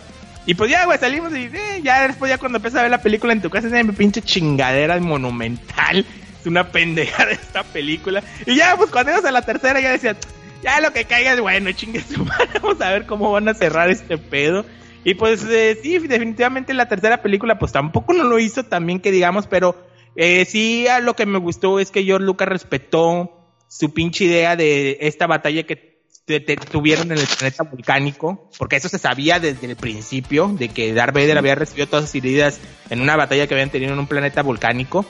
Y 0.46 0.54
pues 0.54 0.70
ya, 0.70 0.84
güey, 0.84 0.98
salimos 0.98 1.32
y 1.32 1.50
eh, 1.52 1.80
ya 1.82 2.06
después 2.06 2.30
ya 2.30 2.38
cuando 2.38 2.58
empiezas 2.58 2.78
a 2.78 2.82
ver 2.82 2.90
la 2.92 3.02
película 3.02 3.32
en 3.32 3.42
tu 3.42 3.50
casa, 3.50 3.66
es 3.66 3.84
mi 3.84 3.92
pinche 3.92 4.22
chingadera 4.22 4.98
monumental. 5.00 6.06
Es 6.40 6.46
una 6.46 6.68
pendeja 6.68 7.26
de 7.26 7.32
esta 7.32 7.64
película. 7.64 8.22
Y 8.46 8.54
ya, 8.54 8.76
pues 8.76 8.90
cuando 8.90 9.10
ibas 9.10 9.24
a 9.24 9.32
la 9.32 9.42
tercera 9.42 9.80
ya 9.80 9.90
decía, 9.90 10.16
ya 10.62 10.80
lo 10.80 10.92
que 10.92 11.04
caiga 11.04 11.32
es 11.34 11.40
bueno, 11.40 11.72
chingue 11.72 12.02
vamos 12.62 12.80
a 12.80 12.90
ver 12.90 13.06
cómo 13.06 13.30
van 13.32 13.48
a 13.48 13.54
cerrar 13.54 13.90
este 13.90 14.18
pedo. 14.18 14.64
Y 15.04 15.14
pues 15.14 15.42
eh, 15.44 15.76
sí, 15.82 15.98
definitivamente 15.98 16.72
la 16.74 16.86
tercera 16.88 17.22
película 17.22 17.58
pues 17.58 17.72
tampoco 17.72 18.12
no 18.12 18.24
lo 18.24 18.38
hizo 18.38 18.64
también 18.64 19.00
que 19.00 19.10
digamos, 19.10 19.46
pero 19.48 19.76
eh, 20.14 20.44
sí 20.44 20.86
a 20.86 21.00
lo 21.00 21.14
que 21.16 21.26
me 21.26 21.38
gustó 21.38 21.80
es 21.80 21.90
que 21.90 22.04
George 22.04 22.24
Lucas 22.24 22.46
respetó 22.48 23.38
su 23.68 23.92
pinche 23.92 24.24
idea 24.26 24.54
de 24.54 24.98
esta 25.00 25.26
batalla 25.26 25.64
que 25.64 25.92
te- 26.24 26.38
te- 26.38 26.56
tuvieron 26.56 27.10
en 27.10 27.18
el 27.18 27.26
planeta 27.26 27.64
volcánico, 27.64 28.48
porque 28.58 28.76
eso 28.76 28.88
se 28.88 28.98
sabía 28.98 29.40
desde 29.40 29.66
el 29.66 29.74
principio, 29.76 30.54
de 30.56 30.68
que 30.68 30.92
Darth 30.92 31.14
Vader 31.14 31.36
había 31.38 31.56
recibido 31.56 31.88
todas 31.88 32.04
sus 32.04 32.14
heridas 32.14 32.60
en 32.90 33.00
una 33.00 33.16
batalla 33.16 33.48
que 33.48 33.54
habían 33.54 33.70
tenido 33.70 33.92
en 33.92 33.98
un 33.98 34.06
planeta 34.06 34.42
volcánico. 34.42 35.04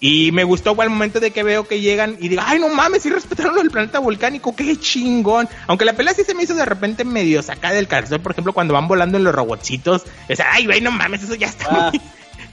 Y 0.00 0.30
me 0.32 0.44
gustó 0.44 0.80
al 0.80 0.90
momento 0.90 1.18
de 1.20 1.30
que 1.32 1.42
veo 1.42 1.66
que 1.66 1.80
llegan 1.80 2.16
y 2.20 2.28
digo, 2.28 2.42
ay, 2.44 2.58
no 2.60 2.68
mames, 2.68 3.02
sí 3.02 3.10
respetaron 3.10 3.54
lo 3.56 3.62
del 3.62 3.70
planeta 3.70 3.98
volcánico, 3.98 4.54
qué 4.54 4.76
chingón. 4.76 5.48
Aunque 5.66 5.84
la 5.84 5.92
pelea 5.94 6.14
sí 6.14 6.22
se 6.24 6.34
me 6.34 6.44
hizo 6.44 6.54
de 6.54 6.64
repente 6.64 7.04
medio 7.04 7.42
sacada 7.42 7.74
del 7.74 7.88
calzón, 7.88 8.22
por 8.22 8.32
ejemplo, 8.32 8.52
cuando 8.52 8.74
van 8.74 8.86
volando 8.86 9.18
en 9.18 9.24
los 9.24 9.34
robotcitos. 9.34 10.04
O 10.28 10.36
sea, 10.36 10.46
ay, 10.52 10.66
güey, 10.66 10.80
no 10.80 10.90
mames, 10.92 11.22
eso 11.24 11.34
ya 11.34 11.48
está 11.48 11.66
Ah. 11.70 11.90
muy- 11.92 12.00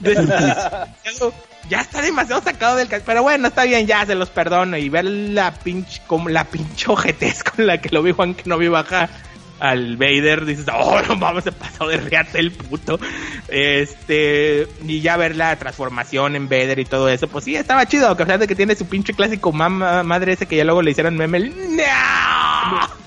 ya 1.70 1.80
está 1.80 2.02
demasiado 2.02 2.42
sacado 2.42 2.76
del 2.76 2.88
calzón. 2.88 3.06
Pero 3.06 3.22
bueno, 3.22 3.48
está 3.48 3.64
bien, 3.64 3.86
ya 3.86 4.04
se 4.06 4.14
los 4.14 4.28
perdono. 4.30 4.76
Y 4.76 4.88
ver 4.88 5.04
la 5.04 5.52
pinche, 5.54 6.00
como 6.06 6.28
la 6.28 6.44
pinche 6.44 6.86
ojetez 6.88 7.42
con 7.44 7.66
la 7.66 7.80
que 7.80 7.88
lo 7.90 8.02
vi 8.02 8.12
Juan 8.12 8.34
que 8.34 8.42
no 8.46 8.58
vi 8.58 8.68
baja 8.68 9.08
al 9.58 9.96
Vader, 9.96 10.44
dices, 10.44 10.66
oh, 10.72 11.00
no 11.08 11.16
mames, 11.16 11.44
se 11.44 11.52
pasó 11.52 11.86
de 11.86 11.96
reate 11.98 12.38
el 12.38 12.52
puto. 12.52 12.98
Este, 13.48 14.68
y 14.86 15.00
ya 15.00 15.16
ver 15.16 15.36
la 15.36 15.56
transformación 15.56 16.36
en 16.36 16.48
Vader 16.48 16.78
y 16.78 16.84
todo 16.84 17.08
eso, 17.08 17.28
pues 17.28 17.44
sí, 17.44 17.56
estaba 17.56 17.86
chido, 17.86 18.14
que 18.16 18.22
a 18.22 18.26
pesar 18.26 18.40
de 18.40 18.48
que 18.48 18.54
tiene 18.54 18.74
su 18.74 18.86
pinche 18.86 19.14
clásico 19.14 19.52
mamá, 19.52 20.02
madre 20.02 20.32
ese 20.32 20.46
que 20.46 20.56
ya 20.56 20.64
luego 20.64 20.82
le 20.82 20.90
hicieron 20.90 21.16
meme, 21.16 21.38
el, 21.38 21.76
¡No! 21.76 23.06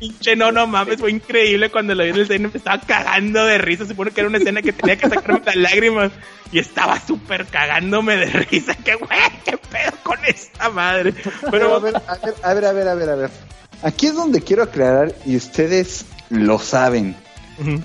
Pinche 0.00 0.34
no, 0.34 0.50
no 0.50 0.66
mames, 0.66 0.98
fue 0.98 1.10
increíble 1.10 1.70
cuando 1.70 1.94
lo 1.94 2.02
vi 2.02 2.10
en 2.10 2.16
el 2.16 2.26
cine, 2.26 2.48
me 2.48 2.56
estaba 2.56 2.80
cagando 2.80 3.44
de 3.44 3.58
risa, 3.58 3.84
se 3.84 3.90
supone 3.90 4.10
que 4.10 4.20
era 4.20 4.28
una 4.28 4.38
escena 4.38 4.60
que 4.60 4.72
tenía 4.72 4.96
que 4.96 5.08
sacarme 5.08 5.40
las 5.44 5.56
lágrimas 5.56 6.10
y 6.50 6.58
estaba 6.58 6.98
súper 6.98 7.46
cagándome 7.46 8.16
de 8.16 8.26
risa, 8.26 8.74
que 8.74 8.96
güey, 8.96 9.20
qué 9.44 9.56
pedo 9.56 9.92
con 10.02 10.18
esta 10.24 10.68
madre. 10.70 11.14
Pero 11.48 11.76
a 11.76 11.78
ver, 11.78 11.94
a 12.42 12.54
ver, 12.54 12.64
a 12.64 12.72
ver, 12.72 12.88
a 12.88 12.94
ver, 12.94 13.08
a 13.08 13.14
ver. 13.14 13.49
Aquí 13.82 14.06
es 14.06 14.14
donde 14.14 14.42
quiero 14.42 14.62
aclarar 14.62 15.14
y 15.24 15.36
ustedes 15.36 16.04
lo 16.28 16.58
saben. 16.58 17.16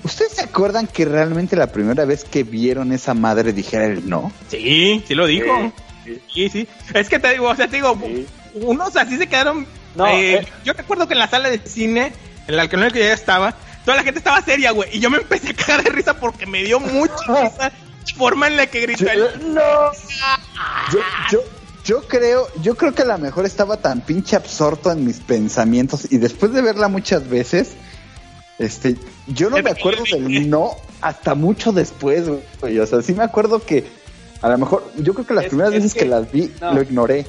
¿Ustedes 0.04 0.32
se 0.32 0.42
acuerdan 0.42 0.86
que 0.86 1.04
realmente 1.04 1.54
la 1.54 1.66
primera 1.66 2.06
vez 2.06 2.24
que 2.24 2.44
vieron 2.44 2.92
esa 2.92 3.12
madre 3.12 3.52
dijera 3.52 3.84
el 3.84 4.08
no? 4.08 4.32
Sí, 4.48 5.04
sí 5.06 5.14
lo 5.14 5.26
dijo. 5.26 5.72
Sí, 6.32 6.48
sí. 6.48 6.68
Es 6.94 7.10
que 7.10 7.18
te 7.18 7.32
digo, 7.32 7.48
o 7.48 7.54
sea, 7.54 7.68
te 7.68 7.76
digo, 7.76 7.98
unos 8.54 8.96
así 8.96 9.18
se 9.18 9.26
quedaron. 9.26 9.66
Eh, 10.06 10.34
eh. 10.34 10.46
Yo 10.64 10.72
recuerdo 10.72 11.06
que 11.06 11.12
en 11.12 11.18
la 11.18 11.28
sala 11.28 11.50
de 11.50 11.58
cine, 11.58 12.12
en 12.46 12.56
la 12.56 12.68
que 12.68 12.78
yo 12.78 12.88
ya 12.88 13.12
estaba, 13.12 13.54
toda 13.84 13.98
la 13.98 14.02
gente 14.02 14.18
estaba 14.18 14.40
seria, 14.40 14.70
güey. 14.70 14.96
Y 14.96 15.00
yo 15.00 15.10
me 15.10 15.18
empecé 15.18 15.50
a 15.50 15.54
cagar 15.54 15.84
de 15.84 15.90
risa 15.90 16.14
porque 16.18 16.46
me 16.46 16.62
dio 16.62 16.80
mucha 16.80 17.14
risa 17.42 17.72
forma 18.16 18.46
en 18.46 18.56
la 18.56 18.66
que 18.66 18.80
gritó 18.80 19.10
el... 19.10 19.54
No. 19.54 19.62
Yo, 20.92 21.00
yo, 21.32 21.40
yo 21.86 22.02
creo, 22.02 22.48
yo 22.62 22.76
creo 22.76 22.92
que 22.92 23.02
a 23.02 23.06
lo 23.06 23.16
mejor 23.16 23.46
estaba 23.46 23.76
tan 23.76 24.00
pinche 24.00 24.34
absorto 24.34 24.90
en 24.90 25.04
mis 25.04 25.20
pensamientos 25.20 26.08
y 26.10 26.18
después 26.18 26.52
de 26.52 26.60
verla 26.60 26.88
muchas 26.88 27.28
veces, 27.30 27.74
este, 28.58 28.96
yo 29.28 29.50
no 29.50 29.62
me 29.62 29.70
acuerdo 29.70 30.02
del 30.02 30.50
no 30.50 30.72
hasta 31.00 31.36
mucho 31.36 31.70
después, 31.70 32.24
güey. 32.60 32.78
O 32.80 32.86
sea, 32.86 33.02
sí 33.02 33.14
me 33.14 33.22
acuerdo 33.22 33.64
que 33.64 33.84
a 34.42 34.48
lo 34.48 34.58
mejor, 34.58 34.90
yo 34.96 35.14
creo 35.14 35.26
que 35.26 35.34
las 35.34 35.44
primeras 35.46 35.72
veces 35.72 35.94
que, 35.94 36.06
las 36.06 36.30
vi, 36.30 36.52
lo 36.60 36.82
ignoré. 36.82 37.24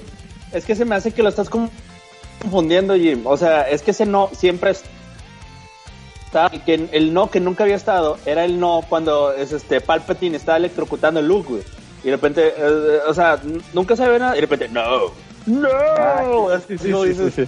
Es 0.51 0.65
que 0.65 0.75
se 0.75 0.85
me 0.85 0.95
hace 0.95 1.11
que 1.11 1.21
lo 1.21 1.29
estás 1.29 1.49
confundiendo, 1.49 2.95
Jim. 2.95 3.27
O 3.27 3.37
sea, 3.37 3.61
es 3.69 3.83
que 3.83 3.91
ese 3.91 4.07
no 4.07 4.31
siempre 4.35 4.71
está. 4.71 6.49
Que 6.65 6.89
el 6.91 7.13
no 7.13 7.29
que 7.29 7.39
nunca 7.39 7.63
había 7.63 7.75
estado 7.75 8.17
era 8.25 8.43
el 8.43 8.59
no 8.59 8.83
cuando 8.89 9.33
es 9.33 9.51
este 9.51 9.81
Palpatine 9.81 10.35
estaba 10.35 10.57
electrocutando 10.57 11.19
el 11.19 11.27
Luke, 11.27 11.49
güey. 11.49 11.63
Y 12.03 12.07
de 12.07 12.11
repente, 12.11 12.53
eh, 12.57 12.99
o 13.07 13.13
sea, 13.13 13.39
nunca 13.73 13.95
se 13.95 14.07
ve 14.07 14.19
nada. 14.19 14.33
Y 14.33 14.35
de 14.35 14.41
repente, 14.41 14.69
no, 14.69 15.11
no. 15.45 15.69
Ah, 15.69 16.59
sí, 16.67 16.77
sí, 16.77 16.91
sí, 17.31 17.47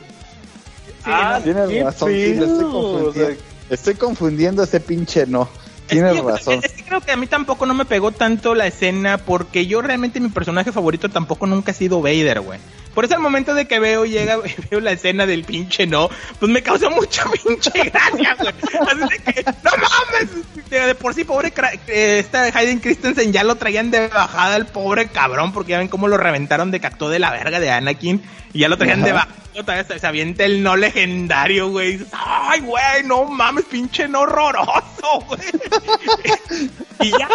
ah, 1.05 1.39
tienes 1.43 1.83
razón, 1.83 2.11
estoy 2.11 2.35
confundiendo. 2.71 3.41
estoy 3.69 3.95
confundiendo 3.95 4.63
ese 4.63 4.79
pinche 4.79 5.25
no. 5.25 5.49
Tienes 5.87 6.23
razón. 6.23 6.59
Es 6.63 6.73
que 6.73 6.83
creo 6.83 7.01
que 7.01 7.11
a 7.11 7.17
mí 7.17 7.25
tampoco 7.25 7.65
no 7.65 7.73
me 7.73 7.85
pegó 7.85 8.11
tanto 8.11 8.53
la 8.53 8.67
escena 8.67 9.17
porque 9.17 9.65
yo 9.65 9.81
realmente 9.81 10.19
mi 10.19 10.29
personaje 10.29 10.71
favorito 10.71 11.09
tampoco 11.09 11.47
nunca 11.47 11.71
ha 11.71 11.73
sido 11.73 12.01
Vader, 12.01 12.41
güey. 12.41 12.59
Por 12.93 13.05
eso 13.05 13.15
al 13.15 13.21
momento 13.21 13.53
de 13.53 13.67
que 13.67 13.79
veo, 13.79 14.05
llega, 14.05 14.37
veo 14.71 14.79
la 14.79 14.91
escena 14.91 15.25
del 15.25 15.43
pinche 15.43 15.85
no, 15.85 16.09
pues 16.39 16.51
me 16.51 16.61
causa 16.61 16.89
mucha 16.89 17.23
pinche 17.45 17.71
gracia. 17.71 18.35
Así 18.39 18.99
de 18.99 19.33
que, 19.33 19.43
no 19.43 19.71
mames, 19.71 20.69
de, 20.69 20.95
por 20.95 21.13
sí, 21.13 21.23
pobre, 21.23 21.53
eh, 21.87 22.19
esta 22.19 22.43
Hayden 22.43 22.79
Christensen 22.79 23.31
ya 23.31 23.43
lo 23.43 23.55
traían 23.55 23.91
de 23.91 24.07
bajada 24.07 24.55
el 24.55 24.65
pobre 24.65 25.07
cabrón, 25.07 25.53
porque 25.53 25.71
ya 25.71 25.79
ven 25.79 25.87
cómo 25.87 26.07
lo 26.07 26.17
reventaron 26.17 26.71
de 26.71 26.79
cacto 26.79 27.09
de 27.09 27.19
la 27.19 27.31
verga 27.31 27.59
de 27.59 27.71
Anakin, 27.71 28.21
y 28.53 28.59
ya 28.59 28.69
lo 28.69 28.77
traían 28.77 29.03
de 29.03 29.13
bajada, 29.13 29.83
se, 29.83 29.99
se 29.99 30.07
avienta 30.07 30.45
el 30.45 30.63
no 30.63 30.75
legendario, 30.75 31.69
güey. 31.69 31.99
Ay, 32.11 32.61
güey, 32.61 33.03
no 33.05 33.25
mames, 33.25 33.65
pinche 33.65 34.07
no 34.07 34.21
horroroso, 34.21 35.19
güey. 35.27 35.41
y 37.01 37.11
ya, 37.11 37.27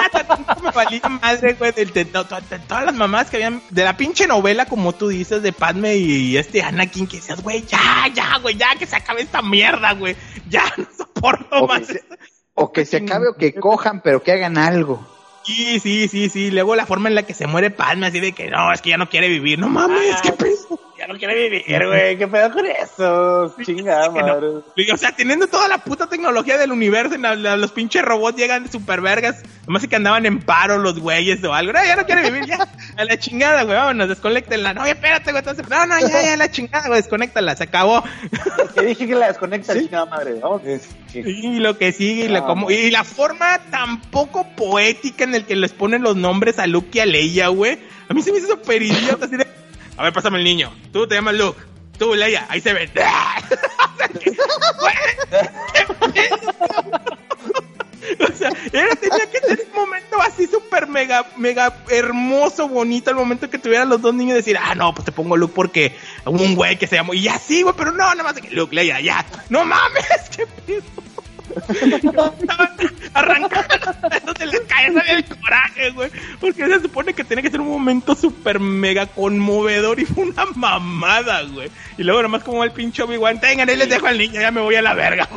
me 0.63 0.71
valía 0.71 1.09
madre, 1.09 1.55
güey, 1.55 1.73
de, 1.73 1.87
de, 1.87 2.05
todas 2.07 2.85
las 2.85 2.95
mamás 2.95 3.31
que 3.31 3.37
habían, 3.37 3.63
de 3.71 3.85
la 3.85 3.97
pinche 3.97 4.27
novela, 4.27 4.67
como 4.67 4.93
tú 4.93 5.09
dices, 5.09 5.43
de 5.43 5.53
Padme 5.53 5.97
y 5.97 6.37
este 6.37 6.63
Anakin, 6.63 7.07
que 7.07 7.19
decías, 7.19 7.43
güey, 7.43 7.65
ya, 7.67 8.09
ya, 8.13 8.39
güey, 8.39 8.57
ya, 8.57 8.75
que 8.77 8.87
se 8.87 8.97
acabe 8.97 9.23
esta 9.23 9.43
mierda, 9.43 9.93
güey. 9.93 10.17
Ya, 10.49 10.65
no 10.77 10.87
soporto 10.97 11.57
o 11.57 11.67
más. 11.69 11.81
Que 11.81 11.87
se, 11.87 12.05
o 12.55 12.73
que 12.73 12.85
se 12.85 12.97
acabe 12.99 13.29
o 13.29 13.35
que 13.35 13.55
cojan, 13.55 14.01
pero 14.01 14.23
que 14.23 14.33
hagan 14.33 14.59
algo. 14.59 15.07
Sí, 15.45 15.79
sí, 15.79 16.09
sí, 16.09 16.31
sí. 16.31 16.51
Luego 16.51 16.75
la 16.75 16.87
forma 16.87 17.11
en 17.11 17.15
la 17.15 17.25
que 17.25 17.35
se 17.35 17.47
muere 17.47 17.71
Padme, 17.71 18.07
así 18.07 18.19
de 18.19 18.33
que 18.33 18.51
no, 18.51 18.73
es 18.73 18.81
que 18.81 18.91
ya 18.91 18.97
no 18.97 19.11
quiere 19.11 19.29
vivir. 19.29 19.59
No 19.59 19.69
mames, 19.69 20.23
qué 20.23 20.33
peso 20.33 20.81
no 21.09 21.19
quiere 21.19 21.49
vivir, 21.49 21.87
güey. 21.87 22.17
¿Qué 22.17 22.29
pedo 22.29 22.53
con 22.53 22.67
eso? 22.67 23.55
Chingada, 23.65 24.11
madre. 24.11 24.49
O 24.93 24.97
sea, 24.97 25.13
teniendo 25.13 25.47
toda 25.47 25.69
la 25.69 25.79
puta 25.79 26.07
tecnología 26.07 26.59
del 26.59 26.73
universo, 26.73 27.17
los 27.17 27.73
pinches 27.73 28.03
robots 28.03 28.37
llegan 28.37 28.71
super 28.71 29.01
vergas. 29.01 29.43
Nomás 29.67 29.87
que 29.87 29.97
andaban 29.97 30.27
en 30.27 30.41
paro 30.41 30.79
los 30.79 30.99
güeyes 30.99 31.43
o 31.45 31.55
algo. 31.55 31.73
No, 31.73 31.85
ya 31.85 31.97
no 31.97 32.05
quiere 32.05 32.31
vivir, 32.31 32.47
ya. 32.47 32.69
A 32.97 33.05
la 33.05 33.19
chingada, 33.19 33.63
güey. 33.65 33.77
Vámonos, 33.77 34.09
desconectenla. 34.09 34.75
No, 34.75 34.85
espérate, 34.85 35.31
güey. 35.31 35.41
Entonces, 35.41 35.69
no, 35.69 35.87
no, 35.87 36.01
ya, 36.01 36.23
ya, 36.23 36.37
la 36.37 36.51
chingada, 36.51 36.89
güey. 36.89 37.01
Desconéctala, 37.01 37.57
se 37.57 37.65
acabó. 37.65 38.05
Que 38.75 38.83
dije 38.83 39.07
que 39.07 39.15
la 39.15 39.29
desconecta, 39.29 39.75
chingada 39.75 40.07
madre. 40.07 40.35
Vamos. 40.41 40.63
Y 41.15 41.61
lo 41.61 41.79
que 41.79 41.93
sigue, 41.93 42.25
y, 42.25 42.29
la, 42.29 42.45
como, 42.45 42.71
y 42.71 42.91
la 42.91 43.05
forma 43.05 43.59
tan 43.71 44.01
poco 44.01 44.47
poética 44.57 45.25
en 45.25 45.35
el 45.35 45.45
que 45.45 45.57
les 45.57 45.73
ponen 45.73 46.03
los 46.03 46.17
nombres 46.17 46.59
a 46.59 46.67
Luke 46.67 46.91
y 46.93 47.01
a 47.01 47.07
Leia, 47.07 47.49
güey. 47.49 47.79
A 48.09 48.15
mí 48.15 48.23
se 48.23 48.33
me 48.33 48.39
hizo 48.39 48.49
super 48.49 48.83
idiota, 48.83 49.27
así 49.27 49.37
de 49.37 49.47
a 49.97 50.03
ver, 50.03 50.13
pásame 50.13 50.39
el 50.39 50.45
niño. 50.45 50.73
Tú 50.93 51.07
te 51.07 51.15
llamas 51.15 51.35
Luke. 51.35 51.61
Tú, 51.99 52.15
Leia. 52.15 52.47
Ahí 52.49 52.61
se 52.61 52.73
ve. 52.73 52.91
o 58.21 58.37
sea, 58.37 58.51
era, 58.73 58.95
tenía 58.97 59.31
que 59.31 59.41
ser 59.41 59.67
un 59.73 59.81
momento 59.81 60.21
así 60.21 60.47
súper 60.47 60.87
mega, 60.87 61.27
mega 61.37 61.75
hermoso, 61.89 62.69
bonito, 62.69 63.11
el 63.11 63.17
momento 63.17 63.49
que 63.49 63.59
tuvieran 63.59 63.89
los 63.89 64.03
dos 64.03 64.15
niños 64.15 64.37
decir, 64.37 64.59
ah, 64.61 64.75
no, 64.75 64.95
pues 64.95 65.05
te 65.05 65.13
pongo 65.13 65.37
Luke 65.37 65.55
porque 65.55 65.97
un 66.25 66.55
güey 66.55 66.79
que 66.79 66.87
se 66.87 66.97
llamó, 66.97 67.15
y 67.15 67.29
así, 67.29 67.63
güey, 67.63 67.75
pero 67.77 67.93
no, 67.93 68.15
nada 68.15 68.23
más 68.23 68.35
que 68.35 68.51
Luke, 68.51 68.75
Leia, 68.75 69.01
ya, 69.01 69.25
no 69.49 69.65
mames, 69.65 70.07
qué 70.37 70.47
pedo. 70.47 70.83
Arrancando 73.15 74.35
de 74.39 74.47
la 74.47 74.59
cabeza 74.67 75.03
del 75.13 75.25
coraje, 75.25 75.91
güey. 75.91 76.11
Porque 76.41 76.67
se 76.67 76.81
supone 76.81 77.15
que 77.15 77.25
tiene 77.25 77.43
que 77.43 77.51
ser 77.51 77.61
un 77.61 77.69
momento 77.69 78.15
súper 78.15 78.59
mega 78.61 79.07
conmovedor 79.07 80.01
y 80.01 80.05
fue 80.05 80.25
una 80.25 80.47
mamada, 80.55 81.43
güey. 81.43 81.71
Y 81.97 82.03
luego 82.03 82.23
nomás 82.23 82.43
como 82.43 82.65
el 82.65 82.73
pinche 82.73 83.03
Obi-Wan, 83.03 83.41
tengan, 83.41 83.69
ahí 83.69 83.77
les 83.77 83.89
dejo 83.89 84.07
al 84.07 84.19
niño, 84.19 84.41
ya 84.41 84.51
me 84.51 84.61
voy 84.61 84.75
a 84.75 84.83
la 84.83 84.95
verga. 84.95 85.29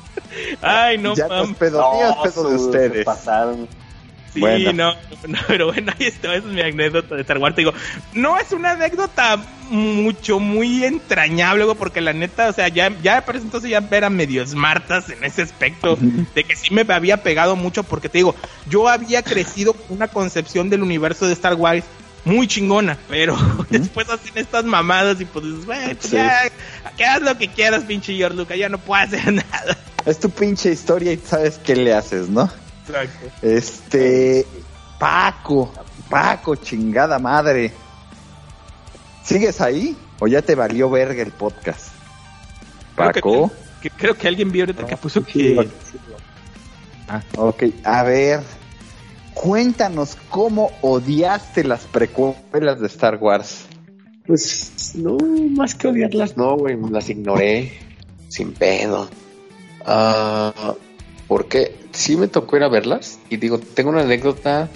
Ay, 0.62 0.98
no, 0.98 1.14
ya 1.14 1.28
los 1.28 1.52
pedo, 1.54 1.84
pedo 2.22 2.48
de 2.48 2.56
ustedes. 2.56 3.04
Pasaron. 3.04 3.68
Sí, 4.34 4.40
no, 4.74 4.94
no, 5.28 5.38
pero 5.46 5.66
bueno, 5.66 5.92
ahí 5.98 6.06
está, 6.06 6.34
esa 6.34 6.46
es 6.46 6.52
mi 6.52 6.60
anécdota 6.60 7.14
de 7.14 7.20
Star 7.20 7.38
Wars. 7.38 7.54
digo, 7.54 7.72
no 8.14 8.38
es 8.38 8.50
una 8.52 8.72
anécdota 8.72 9.38
mucho, 9.68 10.38
muy 10.38 10.84
entrañable, 10.84 11.66
porque 11.78 12.00
la 12.00 12.12
neta, 12.12 12.48
o 12.48 12.52
sea, 12.52 12.68
ya, 12.68 12.90
ya 13.02 13.24
para 13.24 13.38
entonces 13.38 13.70
ya 13.70 13.86
eran 13.90 14.14
medio 14.14 14.46
smartas 14.46 15.10
en 15.10 15.24
ese 15.24 15.42
aspecto, 15.42 15.98
de 16.34 16.44
que 16.44 16.56
sí 16.56 16.72
me 16.72 16.84
había 16.88 17.22
pegado 17.22 17.56
mucho, 17.56 17.82
porque 17.82 18.08
te 18.08 18.18
digo, 18.18 18.34
yo 18.68 18.88
había 18.88 19.22
crecido 19.22 19.74
con 19.74 19.96
una 19.96 20.08
concepción 20.08 20.70
del 20.70 20.82
universo 20.82 21.26
de 21.26 21.32
Star 21.32 21.54
Wars 21.54 21.84
muy 22.24 22.46
chingona, 22.46 22.98
pero 23.08 23.36
después 23.68 24.08
hacen 24.08 24.32
estas 24.36 24.64
mamadas 24.64 25.20
y 25.20 25.24
pues, 25.24 25.64
bueno, 25.66 25.94
pues 25.98 26.10
ya, 26.10 26.40
que 26.96 27.04
haz 27.04 27.22
lo 27.22 27.36
que 27.36 27.48
quieras, 27.48 27.84
pinche 27.84 28.14
George 28.14 28.36
Lucas, 28.36 28.58
ya 28.58 28.68
no 28.68 28.78
puedo 28.78 29.02
hacer 29.02 29.32
nada. 29.32 29.76
Es 30.04 30.18
tu 30.18 30.30
pinche 30.30 30.70
historia 30.70 31.12
y 31.12 31.18
sabes 31.18 31.60
qué 31.62 31.76
le 31.76 31.94
haces, 31.94 32.28
¿no? 32.28 32.50
Este. 33.40 34.46
Paco, 34.98 35.72
Paco, 36.08 36.56
chingada 36.56 37.18
madre. 37.18 37.72
¿Sigues 39.24 39.60
ahí? 39.60 39.96
¿O 40.20 40.28
ya 40.28 40.42
te 40.42 40.54
valió 40.54 40.88
verga 40.90 41.22
el 41.22 41.32
podcast? 41.32 41.88
Paco. 42.94 43.50
Creo 43.96 44.14
que, 44.14 44.28
alguien 44.28 44.52
vio 44.52 44.62
ahorita 44.62 44.86
que 44.86 44.96
puso 44.96 45.24
que. 45.24 45.68
Ah, 47.08 47.22
ok. 47.36 47.64
A 47.84 48.02
ver. 48.04 48.40
Cuéntanos 49.34 50.16
cómo 50.28 50.70
odiaste 50.82 51.64
las 51.64 51.84
precuelas 51.84 52.80
de 52.80 52.86
Star 52.86 53.16
Wars. 53.16 53.64
Pues 54.26 54.92
no, 54.94 55.16
más 55.56 55.74
que 55.74 55.88
odiarlas, 55.88 56.36
no, 56.36 56.56
güey, 56.56 56.76
las 56.90 57.08
ignoré. 57.08 57.72
Sin 58.28 58.52
pedo. 58.52 59.08
Ah 59.84 60.74
porque 61.32 61.74
sí 61.92 62.18
me 62.18 62.28
tocó 62.28 62.58
ir 62.58 62.62
a 62.62 62.68
verlas 62.68 63.18
y 63.30 63.38
digo, 63.38 63.58
tengo 63.58 63.88
una 63.88 64.02
anécdota 64.02 64.68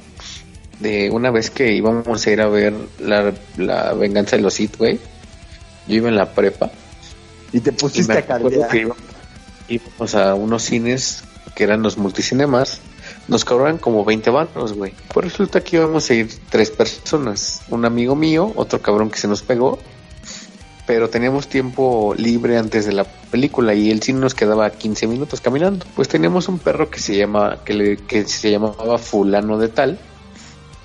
de 0.81 1.11
una 1.11 1.31
vez 1.31 1.51
que 1.51 1.75
íbamos 1.75 2.27
a 2.27 2.31
ir 2.31 2.41
a 2.41 2.49
ver 2.49 2.73
la, 2.99 3.93
venganza 3.93 4.37
de 4.37 4.43
los 4.43 4.55
Sith, 4.55 4.79
güey. 4.79 4.99
Yo 5.87 5.97
iba 5.97 6.09
en 6.09 6.17
la 6.17 6.33
prepa. 6.33 6.71
Y 7.53 7.61
te 7.61 7.73
pusiste 7.73 8.11
a 8.11 8.23
caldear. 8.25 8.71
íbamos 9.69 10.15
a 10.15 10.35
unos 10.35 10.63
cines 10.63 11.25
que 11.55 11.65
eran 11.65 11.83
los 11.83 11.99
multicinemas. 11.99 12.81
Nos 13.29 13.45
cobraban 13.45 13.77
como 13.77 14.03
20 14.07 14.31
barros, 14.31 14.73
güey. 14.73 14.95
Pues 15.13 15.27
resulta 15.27 15.61
que 15.61 15.77
íbamos 15.77 16.09
a 16.09 16.15
ir 16.15 16.31
tres 16.49 16.71
personas. 16.71 17.65
Un 17.69 17.85
amigo 17.85 18.17
mío, 18.17 18.51
otro 18.57 18.81
cabrón 18.81 19.11
que 19.11 19.19
se 19.19 19.29
nos 19.29 19.43
pegó 19.43 19.79
pero 20.87 21.11
teníamos 21.11 21.49
tiempo 21.49 22.15
libre 22.17 22.59
antes 22.59 22.87
de 22.87 22.93
la 22.93 23.05
película 23.05 23.75
y 23.75 23.91
el 23.91 24.03
cine 24.03 24.21
nos 24.21 24.35
quedaba 24.35 24.71
15 24.71 25.07
minutos 25.09 25.41
caminando. 25.41 25.85
Pues 25.95 26.09
teníamos 26.09 26.49
un 26.49 26.59
perro 26.59 26.89
que 26.91 27.01
se 27.01 27.17
llama 27.17 27.59
que, 27.65 27.75
le, 27.75 27.97
que 27.97 28.25
se 28.25 28.53
llamaba 28.53 28.97
fulano 28.99 29.59
de 29.59 29.69
tal 29.69 29.99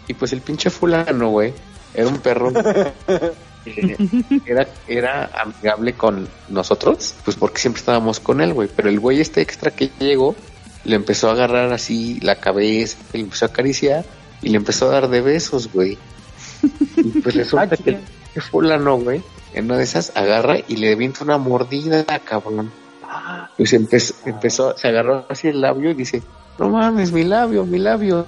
y 0.07 0.14
pues 0.14 0.34
el 0.34 0.41
pinche 0.41 0.69
fulano, 0.69 1.30
güey, 1.30 1.53
era 1.94 2.07
un 2.07 2.19
perro 2.19 2.52
eh, 3.65 3.98
era, 4.45 4.68
era 4.88 5.30
amigable 5.40 5.94
con 5.94 6.28
nosotros, 6.49 7.15
pues 7.23 7.38
porque 7.38 7.60
siempre 7.60 7.80
estábamos 7.80 8.19
con 8.19 8.41
él, 8.41 8.53
güey. 8.53 8.69
Pero 8.76 8.90
el 8.90 8.99
güey 8.99 9.22
este 9.22 9.41
extra 9.41 9.72
que 9.72 9.90
llegó, 9.99 10.36
le 10.84 10.95
empezó 10.95 11.30
a 11.30 11.34
agarrar 11.34 11.72
así 11.72 12.19
la 12.22 12.36
cabeza, 12.38 12.98
le 13.14 13.22
empezó 13.22 13.45
a 13.45 13.49
acariciar 13.49 14.03
y 14.41 14.49
le 14.49 14.57
empezó 14.57 14.90
a 14.90 14.94
dar 14.94 15.10
de 15.10 15.22
besos, 15.22 15.72
güey. 15.72 15.98
Y 16.98 17.22
pues 17.22 17.36
resulta 17.36 17.78
que, 17.78 17.99
que 18.34 18.41
fulano, 18.41 18.98
güey, 18.98 19.22
en 19.53 19.65
una 19.65 19.78
de 19.78 19.84
esas 19.84 20.11
agarra 20.15 20.57
y 20.68 20.78
le 20.78 20.94
avienta 20.94 21.23
una 21.23 21.38
mordida, 21.38 22.06
cabrón. 22.19 22.72
Pues 23.57 23.73
empezó, 23.73 24.14
empezó, 24.26 24.78
se 24.78 24.88
agarró 24.88 25.26
así 25.30 25.49
el 25.49 25.61
labio 25.61 25.91
y 25.91 25.94
dice, 25.94 26.23
no 26.57 26.69
mames, 26.69 27.11
mi 27.11 27.23
labio, 27.23 27.65
mi 27.65 27.80
labio. 27.80 28.26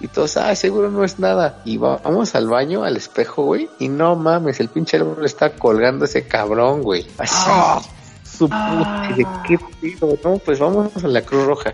Y 0.00 0.08
todos, 0.08 0.36
ah, 0.36 0.54
seguro 0.54 0.90
no 0.90 1.04
es 1.04 1.18
nada. 1.18 1.62
Y 1.64 1.78
vamos 1.78 2.34
al 2.34 2.48
baño, 2.48 2.84
al 2.84 2.96
espejo, 2.96 3.44
güey. 3.44 3.70
Y 3.78 3.88
no 3.88 4.16
mames, 4.16 4.60
el 4.60 4.68
pinche 4.68 4.98
le 4.98 5.26
está 5.26 5.54
colgando 5.54 6.04
ese 6.04 6.26
cabrón, 6.26 6.82
güey. 6.82 7.06
Así. 7.18 7.34
Ah, 7.48 7.80
su 8.24 8.48
puta. 8.48 9.08
¿De 9.16 9.26
qué 9.46 9.58
pido? 9.80 10.18
No, 10.24 10.38
pues 10.38 10.58
vamos 10.58 11.02
a 11.02 11.08
la 11.08 11.22
Cruz 11.22 11.46
Roja. 11.46 11.72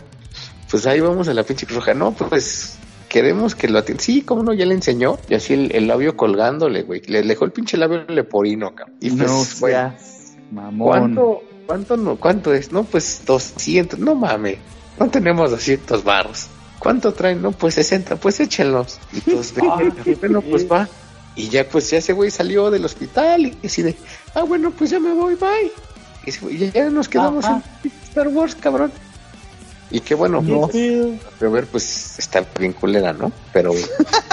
Pues 0.70 0.86
ahí 0.86 1.00
vamos 1.00 1.26
a 1.28 1.34
la 1.34 1.42
pinche 1.42 1.66
Cruz 1.66 1.78
Roja. 1.78 1.94
No, 1.94 2.12
pues 2.12 2.78
queremos 3.10 3.54
que 3.54 3.68
lo 3.68 3.80
atienda. 3.80 4.02
Sí, 4.02 4.22
cómo 4.22 4.42
no, 4.42 4.54
ya 4.54 4.64
le 4.64 4.72
enseñó. 4.72 5.18
Y 5.28 5.34
así 5.34 5.52
el, 5.52 5.72
el 5.74 5.88
labio 5.88 6.16
colgándole, 6.16 6.82
güey. 6.82 7.02
Le 7.02 7.22
dejó 7.22 7.44
el 7.44 7.50
pinche 7.50 7.76
labio 7.76 8.04
leporino, 8.08 8.74
cabrón. 8.74 8.96
Y 9.00 9.10
pues, 9.10 9.28
no 9.28 9.36
güey, 9.60 9.72
seas 9.74 10.36
mamón. 10.50 10.88
¿cuánto, 10.88 11.42
cuánto, 11.66 11.96
no, 11.98 12.16
¿cuánto 12.16 12.54
es? 12.54 12.72
No, 12.72 12.84
pues 12.84 13.24
200. 13.26 13.98
No 13.98 14.14
mames, 14.14 14.58
no 14.98 15.10
tenemos 15.10 15.50
200 15.50 16.02
barros. 16.04 16.46
¿Cuánto 16.78 17.12
traen? 17.12 17.42
No, 17.42 17.52
pues 17.52 17.74
60. 17.74 18.16
Pues 18.16 18.40
échenlos. 18.40 18.98
Y 19.12 19.20
todos, 19.30 19.52
bueno, 20.20 20.40
pues 20.40 20.70
va. 20.70 20.88
Y 21.36 21.48
ya, 21.48 21.68
pues 21.68 21.90
ya 21.90 21.98
ese 21.98 22.12
güey 22.12 22.30
salió 22.30 22.70
del 22.70 22.84
hospital 22.84 23.46
y 23.46 23.66
así 23.66 23.82
de, 23.82 23.96
ah, 24.34 24.42
bueno, 24.42 24.70
pues 24.70 24.90
ya 24.90 24.98
me 24.98 25.12
voy, 25.12 25.34
bye. 25.34 25.70
Y 26.50 26.70
ya 26.70 26.90
nos 26.90 27.08
quedamos 27.08 27.44
Ajá. 27.44 27.62
en 27.84 27.92
Star 28.04 28.28
Wars, 28.28 28.54
cabrón. 28.54 28.92
Y 29.90 30.00
qué 30.00 30.14
bueno, 30.14 30.40
no. 30.40 30.68
Pero 31.38 31.50
ver, 31.50 31.66
pues 31.66 32.18
está 32.18 32.44
bien 32.58 32.72
culera, 32.72 33.12
¿no? 33.12 33.32
Pero 33.52 33.72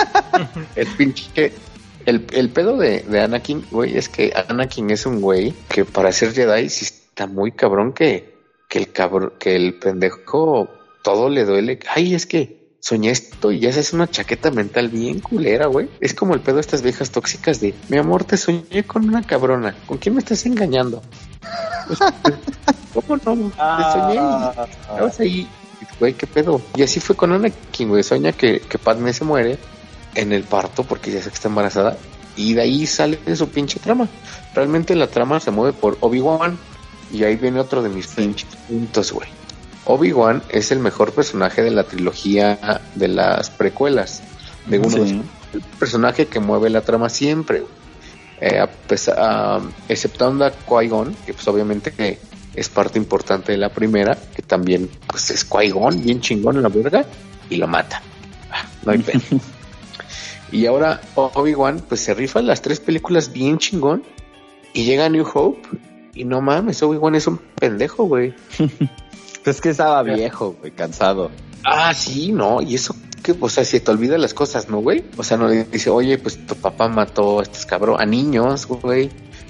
el 0.76 0.88
pinche. 0.96 1.54
El, 2.06 2.26
el 2.32 2.50
pedo 2.50 2.78
de, 2.78 3.02
de 3.02 3.20
Anakin, 3.20 3.66
güey, 3.70 3.98
es 3.98 4.08
que 4.08 4.32
Anakin 4.48 4.92
es 4.92 5.06
un 5.06 5.20
güey 5.20 5.54
que 5.68 5.84
para 5.84 6.12
ser 6.14 6.32
Jedi 6.32 6.70
sí 6.70 6.86
está 6.86 7.28
muy 7.28 7.52
cabrón 7.52 7.92
que, 7.92 8.34
que 8.70 8.80
el 8.80 8.92
cabrón, 8.92 9.34
que 9.40 9.56
el 9.56 9.74
pendejo 9.74 10.70
todo 11.02 11.30
le 11.30 11.44
duele. 11.44 11.80
Ay, 11.94 12.16
es 12.16 12.26
que 12.26 12.57
soñé 12.80 13.12
esto 13.12 13.52
y 13.52 13.60
ya 13.60 13.72
se 13.72 13.82
hace 13.82 13.96
una 13.96 14.10
chaqueta 14.10 14.52
mental 14.52 14.90
bien 14.90 15.20
culera, 15.20 15.68
güey. 15.68 15.90
Es 16.00 16.14
como 16.14 16.34
el 16.34 16.42
pedo 16.42 16.56
de 16.56 16.62
estas 16.62 16.82
viejas 16.82 17.12
tóxicas 17.12 17.60
de 17.60 17.74
mi 17.90 17.98
amor, 17.98 18.24
te 18.24 18.38
soñé 18.38 18.84
con 18.86 19.08
una 19.08 19.24
cabrona. 19.24 19.76
¿Con 19.86 19.98
quién 19.98 20.16
me 20.16 20.20
estás 20.20 20.46
engañando? 20.46 21.02
Pues, 21.88 22.00
¿Cómo 22.94 23.18
no? 23.18 23.50
Te 23.52 23.84
soñé 23.94 24.16
y 24.16 24.72
Estabas 24.72 25.20
ahí, 25.20 25.48
güey, 26.00 26.14
qué 26.14 26.28
pedo. 26.28 26.62
Y 26.76 26.84
así 26.84 27.00
fue 27.00 27.16
con 27.16 27.32
Anakin, 27.32 27.90
güey. 27.90 28.04
Sueña 28.04 28.32
que, 28.32 28.60
que 28.60 28.78
Padme 28.78 29.14
se 29.14 29.24
muere 29.24 29.58
en 30.16 30.34
el 30.34 30.44
parto 30.44 30.84
porque 30.84 31.12
ya 31.12 31.22
sé 31.22 31.30
que 31.30 31.36
está 31.36 31.48
embarazada. 31.48 31.98
Y 32.36 32.54
de 32.54 32.62
ahí 32.62 32.86
sale 32.86 33.20
su 33.36 33.50
pinche 33.50 33.80
trama. 33.80 34.08
Realmente 34.54 34.96
la 34.96 35.08
trama 35.08 35.40
se 35.40 35.52
mueve 35.52 35.74
por 35.74 35.98
Obi-Wan. 36.02 36.58
Y 37.12 37.24
ahí 37.24 37.36
viene 37.36 37.60
otro 37.60 37.82
de 37.82 37.90
mis 37.90 38.08
pinches 38.08 38.50
puntos, 38.68 39.12
güey. 39.12 39.30
Obi-Wan 39.88 40.44
es 40.50 40.72
el 40.72 40.80
mejor 40.80 41.14
personaje 41.14 41.62
de 41.64 41.72
la 41.72 41.84
trilogía 41.84 42.82
de 42.96 43.08
las 43.08 43.50
precuelas. 43.50 44.22
De 44.66 44.80
uno 44.80 44.90
Sí. 44.90 45.22
el 45.54 45.62
personaje 45.80 46.26
que 46.28 46.40
mueve 46.40 46.70
la 46.70 46.82
trama 46.82 47.10
siempre. 47.10 47.64
Eh, 48.42 48.60
a 48.60 48.68
pesar- 48.68 49.62
exceptando 49.88 50.46
a 50.46 50.52
Qui-Gon, 50.52 51.16
que 51.26 51.34
pues 51.34 51.48
obviamente 51.48 52.20
es 52.54 52.70
parte 52.70 53.00
importante 53.00 53.52
de 53.54 53.58
la 53.58 53.70
primera, 53.70 54.16
que 54.36 54.42
también 54.44 54.90
pues 55.08 55.32
es 55.32 55.50
Qui-Gon, 55.50 56.04
bien 56.04 56.22
chingón 56.22 56.58
en 56.58 56.64
la 56.64 56.70
verga, 56.70 57.06
y 57.50 57.56
lo 57.56 57.68
mata. 57.68 58.02
Ah, 58.52 58.66
no 58.86 58.92
hay 58.92 59.00
pedo. 59.00 59.22
y 60.52 60.66
ahora 60.66 61.02
Obi-Wan 61.16 61.82
pues 61.88 62.02
se 62.02 62.14
rifa 62.14 62.42
las 62.42 62.62
tres 62.62 62.80
películas 62.80 63.32
bien 63.34 63.58
chingón 63.58 64.04
y 64.74 64.84
llega 64.86 65.06
a 65.06 65.10
New 65.10 65.26
Hope 65.34 65.68
y 66.14 66.24
no 66.26 66.42
mames, 66.42 66.84
Obi-Wan 66.84 67.16
es 67.16 67.26
un 67.28 67.38
pendejo, 67.38 68.04
güey. 68.04 68.34
Es 69.48 69.62
que 69.62 69.70
estaba 69.70 70.04
viejo, 70.04 70.58
güey, 70.60 70.72
cansado. 70.72 71.32
Ah, 71.64 71.94
sí, 71.94 72.32
no, 72.34 72.62
y 72.62 72.76
eso 72.76 72.96
que, 73.24 73.36
o 73.40 73.50
sea, 73.50 73.64
se 73.64 73.80
te 73.80 73.92
olvidan 73.92 74.22
las 74.22 74.34
cosas, 74.34 74.70
¿no, 74.70 74.80
güey? 74.80 75.06
O 75.18 75.24
sea, 75.24 75.38
no 75.38 75.48
le 75.48 75.64
dice, 75.66 75.90
oye, 75.90 76.18
pues 76.18 76.46
tu 76.46 76.56
papá 76.56 76.88
mató 76.88 77.40
a 77.40 77.44
estos 77.44 77.66
cabrón, 77.66 78.00
a 78.00 78.06
niños, 78.06 78.66
güey. 78.68 79.10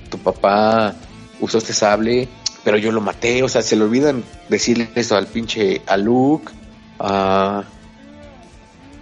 Tu 0.10 0.18
papá 0.18 0.96
usó 1.40 1.58
este 1.58 1.74
sable, 1.74 2.28
pero 2.64 2.78
yo 2.78 2.92
lo 2.92 3.02
maté. 3.02 3.44
O 3.44 3.50
sea, 3.50 3.62
se 3.62 3.76
le 3.76 3.84
olvidan 3.84 4.24
decirle 4.50 4.90
eso 4.96 5.16
al 5.16 5.28
pinche, 5.28 5.82
a 5.88 5.98
Luke, 5.98 6.52
a 7.00 7.64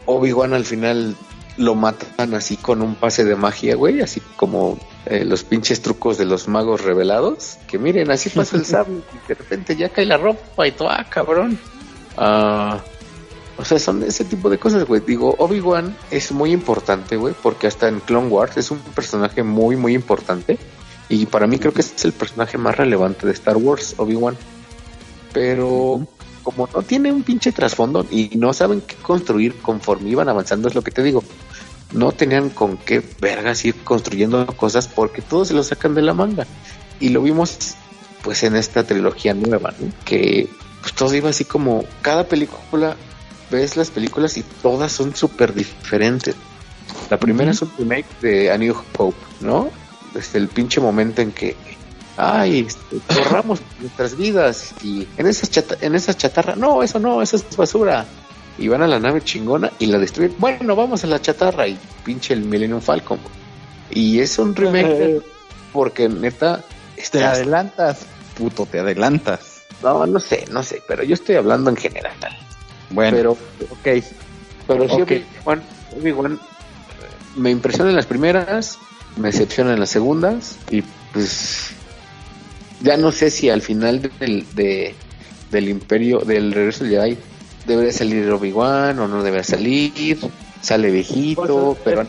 Obi-Wan 0.05 0.53
al 0.53 0.65
final 0.65 1.15
lo 1.57 1.75
matan 1.75 2.33
así 2.33 2.57
con 2.57 2.81
un 2.81 2.95
pase 2.95 3.23
de 3.23 3.35
magia, 3.35 3.75
güey, 3.75 4.01
así 4.01 4.21
como 4.35 4.77
eh, 5.05 5.23
los 5.23 5.43
pinches 5.43 5.81
trucos 5.81 6.17
de 6.17 6.25
los 6.25 6.47
magos 6.47 6.83
revelados. 6.83 7.57
Que 7.67 7.77
miren, 7.77 8.11
así 8.11 8.29
pasa 8.29 8.57
el 8.57 8.65
sable 8.65 9.01
y 9.13 9.27
de 9.27 9.35
repente 9.35 9.75
ya 9.75 9.89
cae 9.89 10.05
la 10.05 10.17
ropa 10.17 10.67
y 10.67 10.71
todo, 10.71 10.89
ah, 10.89 11.05
cabrón. 11.09 11.57
Ah, 12.17 12.79
o 13.57 13.63
sea, 13.63 13.79
son 13.79 14.03
ese 14.03 14.25
tipo 14.25 14.49
de 14.49 14.57
cosas, 14.57 14.85
güey. 14.85 15.01
Digo, 15.05 15.35
Obi-Wan 15.37 15.95
es 16.11 16.31
muy 16.31 16.51
importante, 16.51 17.15
güey, 17.15 17.33
porque 17.41 17.67
hasta 17.67 17.87
en 17.87 18.01
Clone 18.01 18.27
Wars 18.27 18.57
es 18.57 18.71
un 18.71 18.79
personaje 18.79 19.43
muy, 19.43 19.77
muy 19.77 19.93
importante. 19.93 20.57
Y 21.07 21.25
para 21.27 21.47
mí 21.47 21.59
creo 21.59 21.71
que 21.71 21.81
es 21.81 22.03
el 22.03 22.13
personaje 22.13 22.57
más 22.57 22.75
relevante 22.75 23.25
de 23.27 23.33
Star 23.33 23.57
Wars, 23.57 23.95
Obi-Wan. 23.97 24.35
Pero 25.31 26.05
como 26.45 26.69
no 26.73 26.83
tiene 26.83 27.11
un 27.11 27.23
pinche 27.23 27.51
trasfondo 27.51 28.05
y 28.09 28.29
no 28.37 28.53
saben 28.53 28.81
qué 28.81 28.95
construir 28.95 29.55
conforme 29.57 30.11
iban 30.11 30.29
avanzando, 30.29 30.67
es 30.67 30.75
lo 30.75 30.83
que 30.83 30.91
te 30.91 31.01
digo. 31.01 31.23
No 31.91 32.11
tenían 32.11 32.49
con 32.49 32.77
qué 32.77 33.01
vergas 33.21 33.63
ir 33.65 33.75
construyendo 33.83 34.45
cosas 34.57 34.87
porque 34.87 35.21
todos 35.21 35.47
se 35.49 35.53
lo 35.53 35.63
sacan 35.63 35.93
de 35.95 36.01
la 36.01 36.13
manga. 36.13 36.45
Y 36.99 37.09
lo 37.09 37.21
vimos 37.21 37.57
pues 38.23 38.43
en 38.43 38.55
esta 38.55 38.83
trilogía 38.83 39.33
nueva, 39.33 39.73
¿no? 39.79 39.91
Que 40.03 40.49
pues 40.81 40.93
todo 40.93 41.13
iba 41.15 41.29
así 41.29 41.45
como 41.45 41.85
cada 42.01 42.25
película 42.27 42.95
ves 43.51 43.77
las 43.77 43.91
películas 43.91 44.37
y 44.37 44.43
todas 44.61 44.91
son 44.91 45.15
súper 45.15 45.53
diferentes. 45.53 46.35
La 47.09 47.17
primera 47.19 47.51
es 47.51 47.61
un 47.61 47.71
remake 47.77 48.07
de 48.21 48.51
A 48.51 48.57
New 48.57 48.75
Hope, 48.97 49.17
¿no? 49.39 49.69
Desde 50.13 50.39
el 50.39 50.47
pinche 50.47 50.81
momento 50.81 51.21
en 51.21 51.31
que, 51.31 51.55
ay, 52.17 52.65
este, 52.67 52.97
corramos 53.23 53.59
nuestras 53.79 54.17
vidas 54.17 54.73
y 54.83 55.07
en 55.17 55.27
esa, 55.27 55.45
chata- 55.47 55.77
en 55.81 55.93
esa 55.95 56.15
chatarra, 56.15 56.55
no, 56.55 56.81
eso 56.81 56.99
no, 56.99 57.21
eso 57.21 57.35
es 57.37 57.55
basura. 57.55 58.05
Y 58.57 58.67
van 58.69 58.81
a 58.81 58.87
la 58.87 58.99
nave 58.99 59.21
chingona 59.21 59.71
y 59.79 59.87
la 59.87 59.97
destruyen. 59.99 60.35
Bueno, 60.37 60.75
vamos 60.75 61.03
a 61.03 61.07
la 61.07 61.21
chatarra 61.21 61.67
y 61.67 61.77
pinche 62.03 62.33
el 62.33 62.41
Millennium 62.41 62.81
Falcon. 62.81 63.19
Y 63.91 64.19
es 64.19 64.39
un 64.39 64.55
remake 64.55 65.21
porque 65.73 66.07
neta 66.07 66.63
Te 67.11 67.23
adelantas, 67.23 68.05
puto, 68.37 68.65
te 68.65 68.79
adelantas. 68.79 69.61
no, 69.83 70.05
no 70.07 70.19
sé, 70.19 70.45
no 70.51 70.63
sé, 70.63 70.81
pero 70.87 71.03
yo 71.03 71.13
estoy 71.13 71.35
hablando 71.35 71.69
en 71.69 71.75
general. 71.75 72.13
Bueno, 72.89 73.17
Pero 73.17 73.31
ok. 73.31 74.03
Pero 74.67 74.87
sí, 74.89 75.01
Ok. 75.01 75.11
Obi-Wan, 75.11 75.61
Obi-Wan, 75.99 76.33
eh, 76.33 76.37
me 77.35 77.51
impresiona 77.51 77.89
en 77.89 77.95
las 77.95 78.05
primeras, 78.05 78.79
me 79.17 79.27
decepciona 79.31 79.73
en 79.73 79.79
las 79.79 79.89
segundas, 79.89 80.57
y 80.71 80.81
pues 81.13 81.71
ya 82.81 82.97
no 82.97 83.11
sé 83.11 83.29
si 83.31 83.49
al 83.49 83.61
final 83.61 84.01
del, 84.19 84.45
de, 84.55 84.95
del 85.51 85.69
Imperio, 85.69 86.19
del 86.19 86.51
regreso 86.53 86.83
del 86.83 86.93
Jedi, 86.93 87.17
debería 87.65 87.91
salir 87.91 88.29
Obi-Wan 88.31 88.97
o 88.99 89.07
no 89.07 89.23
debería 89.23 89.43
salir, 89.43 90.17
sale 90.61 90.91
viejito, 90.91 91.77
Pues, 91.83 91.95
pero, 91.97 92.07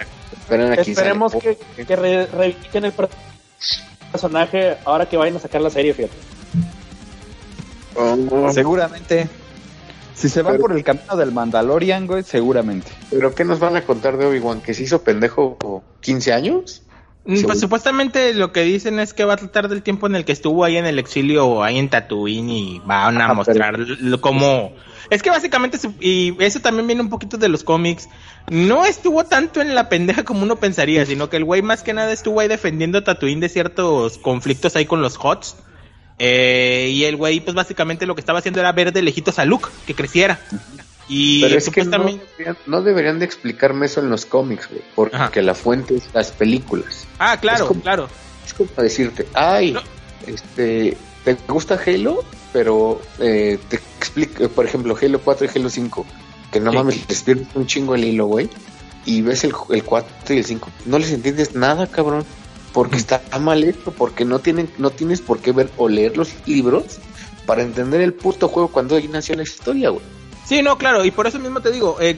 pero 0.48 0.72
aquí 0.72 0.90
Esperemos 0.92 1.32
que, 1.34 1.58
que 1.86 1.96
re- 1.96 2.26
reivindiquen 2.26 2.84
el 2.86 2.92
per- 2.92 3.08
personaje 4.12 4.76
ahora 4.84 5.06
que 5.08 5.16
vayan 5.16 5.36
a 5.36 5.40
sacar 5.40 5.60
la 5.60 5.70
serie, 5.70 5.94
fíjate. 5.94 6.14
Seguramente. 8.52 9.28
Si 10.14 10.28
se 10.30 10.40
van 10.42 10.54
Pero- 10.54 10.62
por 10.62 10.72
el 10.76 10.82
camino 10.82 11.14
del 11.16 11.30
Mandalorian, 11.32 12.06
güey, 12.06 12.22
seguramente. 12.22 12.90
¿Pero 13.10 13.34
qué 13.34 13.44
nos 13.44 13.58
van 13.58 13.76
a 13.76 13.82
contar 13.82 14.16
de 14.16 14.24
Obi-Wan? 14.26 14.62
¿Que 14.62 14.72
se 14.72 14.82
hizo 14.84 15.02
pendejo 15.02 15.82
15 16.00 16.32
años? 16.32 16.82
Pues 17.26 17.58
supuestamente 17.58 18.34
lo 18.34 18.52
que 18.52 18.62
dicen 18.62 19.00
es 19.00 19.12
que 19.12 19.24
va 19.24 19.34
a 19.34 19.36
tratar 19.36 19.68
del 19.68 19.82
tiempo 19.82 20.06
en 20.06 20.14
el 20.14 20.24
que 20.24 20.30
estuvo 20.30 20.64
ahí 20.64 20.76
en 20.76 20.86
el 20.86 20.98
exilio, 21.00 21.64
ahí 21.64 21.76
en 21.76 21.88
Tatooine, 21.88 22.50
y 22.50 22.82
van 22.84 23.20
a 23.20 23.24
Ajá, 23.24 23.34
mostrar 23.34 23.78
cómo... 24.20 24.72
Es 25.10 25.22
que 25.22 25.30
básicamente, 25.30 25.78
y 26.00 26.36
eso 26.42 26.60
también 26.60 26.86
viene 26.86 27.02
un 27.02 27.08
poquito 27.08 27.36
de 27.36 27.48
los 27.48 27.64
cómics, 27.64 28.08
no 28.48 28.84
estuvo 28.84 29.24
tanto 29.24 29.60
en 29.60 29.74
la 29.74 29.88
pendeja 29.88 30.24
como 30.24 30.42
uno 30.42 30.56
pensaría, 30.56 31.04
sino 31.04 31.28
que 31.28 31.36
el 31.36 31.44
güey 31.44 31.62
más 31.62 31.82
que 31.82 31.92
nada 31.94 32.12
estuvo 32.12 32.40
ahí 32.40 32.48
defendiendo 32.48 32.98
a 32.98 33.04
Tatooine 33.04 33.40
de 33.40 33.48
ciertos 33.48 34.18
conflictos 34.18 34.76
ahí 34.76 34.86
con 34.86 35.02
los 35.02 35.16
HOTS. 35.20 35.56
Eh, 36.18 36.90
y 36.92 37.04
el 37.04 37.16
güey, 37.16 37.40
pues 37.40 37.54
básicamente 37.54 38.06
lo 38.06 38.14
que 38.14 38.20
estaba 38.20 38.38
haciendo 38.38 38.60
era 38.60 38.72
ver 38.72 38.92
de 38.92 39.02
lejitos 39.02 39.38
a 39.38 39.44
Luke, 39.44 39.68
que 39.86 39.94
creciera. 39.94 40.40
Y 41.08 41.42
Pero 41.42 41.58
es 41.58 41.70
que 41.70 41.84
no 41.84 42.82
deberían, 42.82 43.18
de 43.18 43.24
explicarme 43.24 43.86
eso 43.86 44.00
en 44.00 44.10
los 44.10 44.26
cómics, 44.26 44.68
güey, 44.68 44.82
porque 44.94 45.40
la 45.40 45.54
fuente 45.54 45.96
es 45.96 46.08
las 46.12 46.32
películas. 46.32 47.06
Ah, 47.18 47.38
claro, 47.40 47.68
claro. 47.82 48.08
Es 48.44 48.54
como 48.54 48.70
decirte, 48.76 49.26
ay, 49.34 49.76
este, 50.26 50.96
¿te 51.24 51.36
gusta 51.48 51.80
Halo? 51.84 52.24
Pero 52.52 53.00
eh, 53.20 53.58
te 53.68 53.76
explico, 53.76 54.48
por 54.48 54.64
ejemplo, 54.64 54.96
Halo 55.00 55.20
4 55.20 55.46
y 55.46 55.58
Halo 55.58 55.70
5, 55.70 56.06
que 56.50 56.60
no 56.60 56.72
mames, 56.72 57.08
les 57.08 57.22
pierdes 57.22 57.48
un 57.54 57.66
chingo 57.66 57.94
el 57.94 58.04
hilo, 58.04 58.26
güey, 58.26 58.48
y 59.04 59.22
ves 59.22 59.44
el, 59.44 59.52
el 59.70 59.84
4 59.84 60.34
y 60.34 60.38
el 60.38 60.44
5, 60.44 60.70
no 60.86 60.98
les 60.98 61.12
entiendes 61.12 61.54
nada, 61.54 61.86
cabrón, 61.86 62.24
porque 62.72 62.96
está 62.96 63.22
mal 63.40 63.62
hecho, 63.62 63.92
porque 63.92 64.24
no, 64.24 64.40
tienen, 64.40 64.68
no 64.78 64.90
tienes 64.90 65.20
por 65.20 65.38
qué 65.38 65.52
ver 65.52 65.70
o 65.76 65.88
leer 65.88 66.16
los 66.16 66.30
libros 66.46 66.98
para 67.46 67.62
entender 67.62 68.00
el 68.00 68.12
puto 68.12 68.48
juego 68.48 68.68
cuando 68.68 68.96
ahí 68.96 69.08
nació 69.08 69.36
la 69.36 69.44
historia, 69.44 69.90
güey. 69.90 70.04
Sí, 70.46 70.62
no, 70.62 70.78
claro, 70.78 71.04
y 71.04 71.10
por 71.10 71.26
eso 71.26 71.40
mismo 71.40 71.60
te 71.60 71.72
digo, 71.72 71.96
eh, 72.00 72.16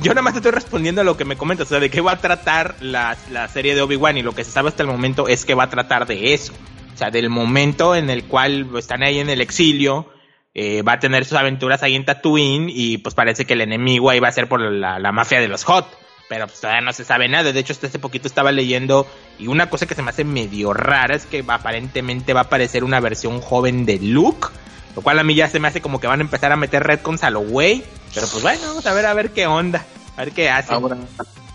yo 0.00 0.12
nada 0.12 0.22
más 0.22 0.34
te 0.34 0.38
estoy 0.38 0.52
respondiendo 0.52 1.00
a 1.00 1.04
lo 1.04 1.16
que 1.16 1.24
me 1.24 1.36
comentas, 1.36 1.66
o 1.66 1.70
sea, 1.70 1.80
de 1.80 1.90
qué 1.90 2.00
va 2.00 2.12
a 2.12 2.20
tratar 2.20 2.76
la, 2.80 3.16
la 3.32 3.48
serie 3.48 3.74
de 3.74 3.82
Obi-Wan 3.82 4.16
y 4.16 4.22
lo 4.22 4.32
que 4.32 4.44
se 4.44 4.52
sabe 4.52 4.68
hasta 4.68 4.84
el 4.84 4.88
momento 4.88 5.26
es 5.26 5.44
que 5.44 5.54
va 5.54 5.64
a 5.64 5.68
tratar 5.70 6.06
de 6.06 6.34
eso, 6.34 6.52
o 6.94 6.96
sea, 6.96 7.10
del 7.10 7.30
momento 7.30 7.96
en 7.96 8.10
el 8.10 8.26
cual 8.26 8.68
están 8.78 9.02
ahí 9.02 9.18
en 9.18 9.28
el 9.28 9.40
exilio, 9.40 10.08
eh, 10.54 10.82
va 10.82 10.92
a 10.92 10.98
tener 11.00 11.24
sus 11.24 11.36
aventuras 11.36 11.82
ahí 11.82 11.96
en 11.96 12.04
Tatooine 12.04 12.70
y 12.72 12.98
pues 12.98 13.16
parece 13.16 13.44
que 13.44 13.54
el 13.54 13.60
enemigo 13.60 14.08
ahí 14.08 14.20
va 14.20 14.28
a 14.28 14.32
ser 14.32 14.48
por 14.48 14.60
la, 14.60 15.00
la 15.00 15.10
mafia 15.10 15.40
de 15.40 15.48
los 15.48 15.64
Hot, 15.64 15.88
pero 16.28 16.46
pues 16.46 16.60
todavía 16.60 16.80
no 16.80 16.92
se 16.92 17.04
sabe 17.04 17.26
nada, 17.28 17.52
de 17.52 17.58
hecho 17.58 17.72
hasta 17.72 17.88
hace 17.88 17.98
poquito 17.98 18.28
estaba 18.28 18.52
leyendo 18.52 19.04
y 19.36 19.48
una 19.48 19.68
cosa 19.68 19.86
que 19.86 19.96
se 19.96 20.02
me 20.02 20.10
hace 20.10 20.22
medio 20.22 20.74
rara 20.74 21.16
es 21.16 21.26
que 21.26 21.44
aparentemente 21.44 22.34
va 22.34 22.42
a 22.42 22.44
aparecer 22.44 22.84
una 22.84 23.00
versión 23.00 23.40
joven 23.40 23.84
de 23.84 23.98
Luke, 23.98 24.46
lo 24.94 25.02
cual 25.02 25.18
a 25.18 25.24
mí 25.24 25.34
ya 25.34 25.48
se 25.48 25.58
me 25.58 25.68
hace 25.68 25.80
como 25.80 26.00
que 26.00 26.06
van 26.06 26.20
a 26.20 26.22
empezar 26.22 26.52
a 26.52 26.56
meter 26.56 26.82
retcons 26.82 27.24
a 27.24 27.30
lo 27.30 27.40
güey. 27.40 27.84
Pero 28.14 28.26
pues 28.28 28.42
bueno, 28.42 28.60
vamos 28.66 28.86
a 28.86 28.94
ver 28.94 29.06
a 29.06 29.14
ver 29.14 29.30
qué 29.30 29.46
onda. 29.46 29.84
A 30.16 30.24
ver 30.24 30.32
qué 30.32 30.48
hace. 30.48 30.72
Ahora, 30.72 30.96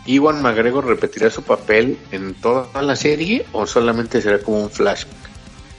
¿Iwan 0.05 0.41
McGregor 0.41 0.85
repetirá 0.85 1.29
su 1.29 1.43
papel 1.43 1.97
en 2.11 2.33
toda 2.33 2.81
la 2.81 2.95
serie 2.95 3.45
o 3.51 3.65
solamente 3.67 4.21
será 4.21 4.39
como 4.39 4.63
un 4.63 4.69
flashback? 4.69 5.29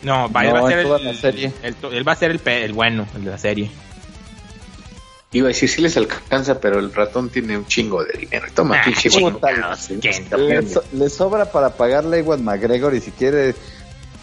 No, 0.02 0.30
va, 0.30 0.40
a 0.40 0.68
ser 0.68 0.78
el, 0.78 1.04
la 1.04 1.14
serie. 1.14 1.52
él 1.62 2.08
va 2.08 2.12
a 2.12 2.16
ser 2.16 2.30
el, 2.30 2.40
el, 2.46 2.72
bueno, 2.72 3.06
el 3.14 3.24
de 3.24 3.30
la 3.30 3.38
serie. 3.38 3.70
Iba 5.32 5.46
a 5.46 5.48
decir, 5.48 5.68
si 5.68 5.82
les 5.82 5.96
alcanza, 5.96 6.58
pero 6.58 6.80
el 6.80 6.92
ratón 6.92 7.28
tiene 7.28 7.56
un 7.56 7.66
chingo 7.66 8.02
de 8.02 8.18
dinero. 8.18 8.46
Toma, 8.54 8.80
ah, 8.84 9.76
le, 10.36 10.64
le, 10.92 11.10
sobra 11.10 11.52
para 11.52 11.70
pagarle 11.70 12.16
a 12.16 12.20
Iwan 12.20 12.42
McGregor 12.42 12.94
y 12.94 13.00
si 13.00 13.10
quiere 13.12 13.54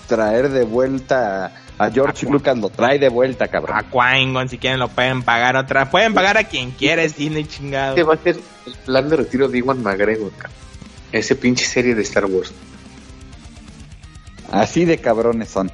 traer 0.07 0.49
de 0.49 0.64
vuelta 0.64 1.53
a 1.79 1.91
George 1.91 2.25
Lucas 2.25 2.57
lo 2.57 2.69
trae 2.69 2.97
de 2.97 3.09
vuelta, 3.09 3.47
cabrón. 3.47 3.77
A 3.77 3.83
qui 3.83 4.49
si 4.49 4.57
quieren, 4.57 4.79
lo 4.79 4.87
pueden 4.87 5.21
pagar 5.21 5.55
otra. 5.55 5.89
Pueden 5.89 6.13
pagar 6.13 6.37
a 6.37 6.43
quien 6.43 6.71
quiera, 6.71 7.03
es 7.03 7.15
Disney 7.15 7.45
chingado. 7.45 7.91
Este 7.91 8.03
va 8.03 8.15
a 8.15 8.17
ser 8.17 8.37
el 8.65 8.73
plan 8.85 9.09
de 9.09 9.15
retiro 9.17 9.47
de 9.47 9.59
Iwan 9.59 9.83
McGregor, 9.83 10.31
cabrón. 10.31 10.57
Ese 11.11 11.35
pinche 11.35 11.65
serie 11.65 11.93
de 11.93 12.01
Star 12.01 12.25
Wars. 12.25 12.51
Así 14.51 14.85
de 14.85 14.97
cabrones 14.97 15.49
son. 15.49 15.71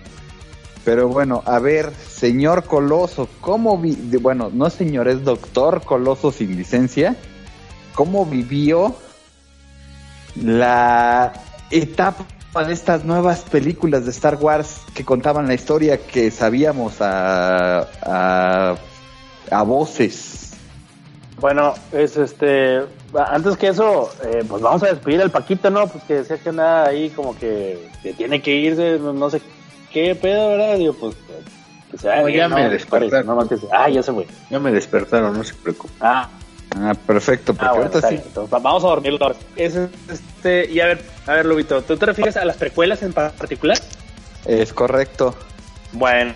Pero 0.83 1.07
bueno, 1.07 1.41
a 1.45 1.59
ver, 1.59 1.93
señor 1.93 2.65
Coloso, 2.65 3.29
¿cómo 3.39 3.77
vi 3.77 3.95
bueno, 4.17 4.49
no 4.53 4.69
señor, 4.69 5.07
es 5.07 5.23
doctor 5.23 5.81
Coloso 5.83 6.31
sin 6.31 6.57
licencia? 6.57 7.15
¿Cómo 7.93 8.25
vivió 8.25 8.95
la 10.35 11.31
etapa 11.69 12.25
de 12.61 12.73
estas 12.73 13.03
nuevas 13.03 13.41
películas 13.41 14.05
de 14.05 14.11
Star 14.11 14.35
Wars 14.35 14.81
que 14.93 15.03
contaban 15.03 15.47
la 15.47 15.55
historia 15.55 15.97
que 15.97 16.29
sabíamos 16.29 17.01
a, 17.01 18.77
a, 19.49 19.63
voces. 19.63 20.53
Bueno, 21.39 21.73
es 21.91 22.15
este. 22.15 22.83
Antes 23.27 23.57
que 23.57 23.69
eso, 23.69 24.09
eh, 24.23 24.43
pues 24.47 24.61
vamos 24.61 24.83
a 24.83 24.87
despedir 24.87 25.21
al 25.21 25.31
Paquito, 25.31 25.69
¿no? 25.71 25.87
Pues 25.87 26.03
que 26.03 26.13
decía 26.15 26.37
que 26.37 26.51
nada 26.51 26.87
ahí 26.87 27.09
como 27.09 27.35
que, 27.37 27.89
tiene 28.17 28.41
que 28.41 28.55
irse, 28.55 28.99
no 28.99 29.29
sé 29.29 29.41
qué 29.91 30.15
pedo, 30.15 30.49
¿verdad? 30.49 30.77
Digo, 30.77 30.93
pues 30.93 31.15
que 31.91 31.97
se 31.97 32.33
ya 32.33 32.47
me 32.47 32.69
despertaron. 32.69 33.49
ah, 33.71 33.89
ya 33.89 34.03
se 34.03 34.13
fue. 34.13 34.27
Ya 34.49 34.59
me 34.59 34.71
despertaron, 34.71 35.35
no 35.35 35.43
se 35.43 35.55
preocupe. 35.55 35.93
Ah, 35.99 36.29
Ah, 36.75 36.95
perfecto, 36.95 37.53
porque 37.53 37.65
ah, 37.67 37.77
ahorita 37.77 38.09
sí. 38.09 38.19
vamos 38.49 38.83
a 38.83 38.87
dormir 38.87 39.19
Es, 39.55 39.75
este, 39.75 40.69
y 40.71 40.79
a 40.79 40.87
ver, 40.87 41.01
a 41.27 41.33
ver, 41.33 41.45
Lubito, 41.45 41.81
¿tú 41.83 41.97
te 41.97 42.05
refieres 42.05 42.35
a 42.37 42.45
las 42.45 42.57
precuelas 42.57 43.03
en 43.03 43.13
particular? 43.13 43.77
Es 44.45 44.73
correcto. 44.73 45.35
Bueno, 45.91 46.33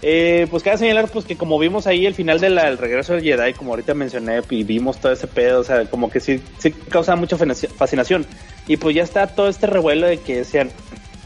eh, 0.00 0.46
pues 0.48 0.62
queda 0.62 0.76
señalar 0.76 1.08
pues 1.08 1.24
que 1.24 1.36
como 1.36 1.58
vimos 1.58 1.88
ahí 1.88 2.06
el 2.06 2.14
final 2.14 2.38
del 2.38 2.78
regreso 2.78 3.14
del 3.14 3.24
Jedi, 3.24 3.52
como 3.54 3.72
ahorita 3.72 3.94
mencioné, 3.94 4.40
y 4.50 4.62
vimos 4.62 4.98
todo 4.98 5.12
ese 5.12 5.26
pedo, 5.26 5.60
o 5.60 5.64
sea, 5.64 5.86
como 5.86 6.08
que 6.08 6.20
sí, 6.20 6.40
sí 6.58 6.70
causa 6.70 7.16
mucha 7.16 7.36
fascinación. 7.36 8.24
Y 8.68 8.76
pues 8.76 8.94
ya 8.94 9.02
está 9.02 9.26
todo 9.26 9.48
este 9.48 9.66
revuelo 9.66 10.06
de 10.06 10.18
que 10.18 10.36
decían, 10.36 10.70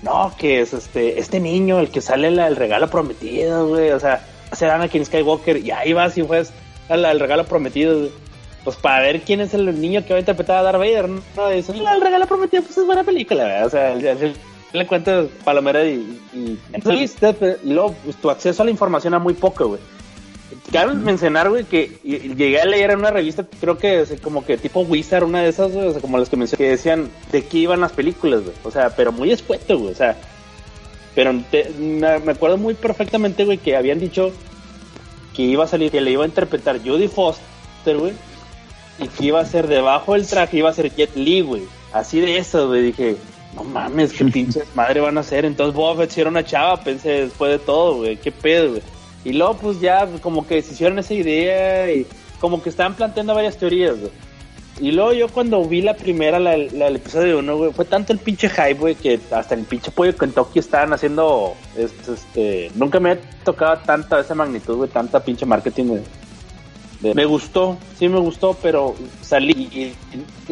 no, 0.02 0.34
que 0.38 0.62
es 0.62 0.72
este, 0.72 1.18
este 1.18 1.38
niño 1.38 1.80
el 1.80 1.90
que 1.90 2.00
sale 2.00 2.28
el 2.28 2.56
regalo 2.56 2.88
prometido, 2.88 3.68
güey, 3.68 3.90
o 3.90 4.00
sea, 4.00 4.26
hacer 4.50 4.70
Anakin 4.70 5.04
Skywalker, 5.04 5.58
y 5.58 5.70
ahí 5.70 5.92
vas 5.92 6.16
y 6.16 6.22
fue 6.22 6.42
al, 6.92 7.20
regalo 7.20 7.44
prometido, 7.44 8.08
pues 8.64 8.76
para 8.76 9.02
ver 9.02 9.22
quién 9.22 9.40
es 9.40 9.54
el 9.54 9.80
niño 9.80 10.04
que 10.04 10.12
va 10.12 10.16
a 10.18 10.20
interpretar 10.20 10.58
a 10.58 10.62
Darth 10.62 10.78
Vader, 10.78 11.08
¿no? 11.08 11.48
Eso, 11.50 11.72
el 11.72 12.00
regalo 12.00 12.26
prometido, 12.26 12.62
pues 12.62 12.76
es 12.76 12.86
buena 12.86 13.04
película, 13.04 13.44
¿verdad? 13.44 13.66
O 13.66 13.70
sea, 13.70 13.94
le 14.72 14.86
cuentas 14.86 15.26
palomera 15.44 15.84
y, 15.84 16.20
y, 16.32 16.58
y 16.74 17.72
luego 17.72 17.94
pues, 18.04 18.16
tu 18.16 18.30
acceso 18.30 18.62
a 18.62 18.64
la 18.64 18.70
información 18.70 19.14
a 19.14 19.18
muy 19.18 19.34
poco, 19.34 19.68
güey. 19.68 19.80
Cabe 20.70 20.94
mencionar, 20.94 21.48
güey, 21.50 21.64
que 21.64 21.98
llegué 22.02 22.60
a 22.60 22.64
leer 22.64 22.90
en 22.90 23.00
una 23.00 23.10
revista, 23.10 23.46
creo 23.60 23.78
que 23.78 24.04
como 24.22 24.44
que 24.44 24.56
tipo 24.58 24.80
Wizard, 24.80 25.24
una 25.24 25.42
de 25.42 25.48
esas, 25.48 25.74
o 25.74 25.92
sea, 25.92 26.00
como 26.00 26.18
las 26.18 26.28
que 26.28 26.36
mencioné, 26.36 26.64
que 26.64 26.70
decían 26.70 27.10
de 27.30 27.44
qué 27.44 27.58
iban 27.58 27.80
las 27.80 27.92
películas, 27.92 28.42
güey. 28.42 28.54
O 28.62 28.70
sea, 28.70 28.90
pero 28.90 29.12
muy 29.12 29.32
escueto, 29.32 29.78
güey. 29.78 29.92
O 29.92 29.96
sea, 29.96 30.16
pero 31.14 31.32
me 31.32 32.32
acuerdo 32.32 32.56
muy 32.56 32.74
perfectamente, 32.74 33.44
güey, 33.44 33.58
que 33.58 33.76
habían 33.76 33.98
dicho 33.98 34.32
que 35.34 35.42
iba 35.42 35.64
a 35.64 35.68
salir, 35.68 35.90
que 35.90 36.00
le 36.00 36.10
iba 36.10 36.24
a 36.24 36.28
interpretar 36.28 36.80
Judy 36.80 37.08
Foster, 37.08 37.96
güey, 37.98 38.12
y 38.98 39.08
que 39.08 39.26
iba 39.26 39.40
a 39.40 39.46
ser 39.46 39.66
debajo 39.66 40.14
del 40.14 40.26
traje, 40.26 40.58
iba 40.58 40.70
a 40.70 40.74
ser 40.74 40.94
Jet 40.94 41.16
Li, 41.16 41.40
güey. 41.40 41.62
Así 41.92 42.20
de 42.20 42.38
eso, 42.38 42.68
güey, 42.68 42.82
dije, 42.82 43.16
no 43.54 43.64
mames, 43.64 44.12
qué 44.12 44.24
pinches 44.32 44.64
madre 44.74 45.00
van 45.00 45.16
a 45.16 45.20
hacer. 45.20 45.44
Entonces 45.44 45.74
Boba 45.74 46.02
Fett 46.02 46.18
era 46.18 46.30
una 46.30 46.44
chava, 46.44 46.82
pensé 46.82 47.24
después 47.24 47.50
de 47.52 47.58
todo, 47.58 47.96
güey, 47.96 48.16
qué 48.16 48.32
pedo, 48.32 48.70
güey. 48.70 48.82
Y 49.24 49.32
luego, 49.32 49.54
pues 49.54 49.80
ya, 49.80 50.08
como 50.20 50.46
que 50.46 50.60
se 50.62 50.72
hicieron 50.72 50.98
esa 50.98 51.14
idea 51.14 51.92
y 51.92 52.06
como 52.40 52.62
que 52.62 52.70
estaban 52.70 52.94
planteando 52.94 53.34
varias 53.34 53.56
teorías, 53.56 53.98
güey. 53.98 54.10
Y 54.80 54.90
luego 54.90 55.12
yo 55.12 55.28
cuando 55.28 55.62
vi 55.64 55.82
la 55.82 55.94
primera, 55.94 56.38
la, 56.38 56.54
el 56.54 56.96
episodio 56.96 57.38
1, 57.38 57.56
güey, 57.56 57.72
fue 57.72 57.84
tanto 57.84 58.12
el 58.12 58.18
pinche 58.18 58.48
hype, 58.48 58.74
güey, 58.74 58.94
que 58.94 59.20
hasta 59.30 59.54
el 59.54 59.64
pinche 59.64 59.90
pollo 59.90 60.16
Kentucky 60.16 60.58
estaban 60.58 60.92
haciendo, 60.92 61.54
este, 61.76 62.70
nunca 62.74 62.98
me 62.98 63.12
ha 63.12 63.20
tocado 63.44 63.78
tanta 63.84 64.20
esa 64.20 64.34
magnitud, 64.34 64.76
güey, 64.76 64.90
tanta 64.90 65.20
pinche 65.20 65.44
marketing, 65.44 65.84
güey. 65.84 66.02
Me 67.14 67.24
gustó, 67.24 67.76
sí 67.98 68.08
me 68.08 68.20
gustó, 68.20 68.56
pero 68.62 68.94
salí 69.22 69.52
y, 69.52 69.92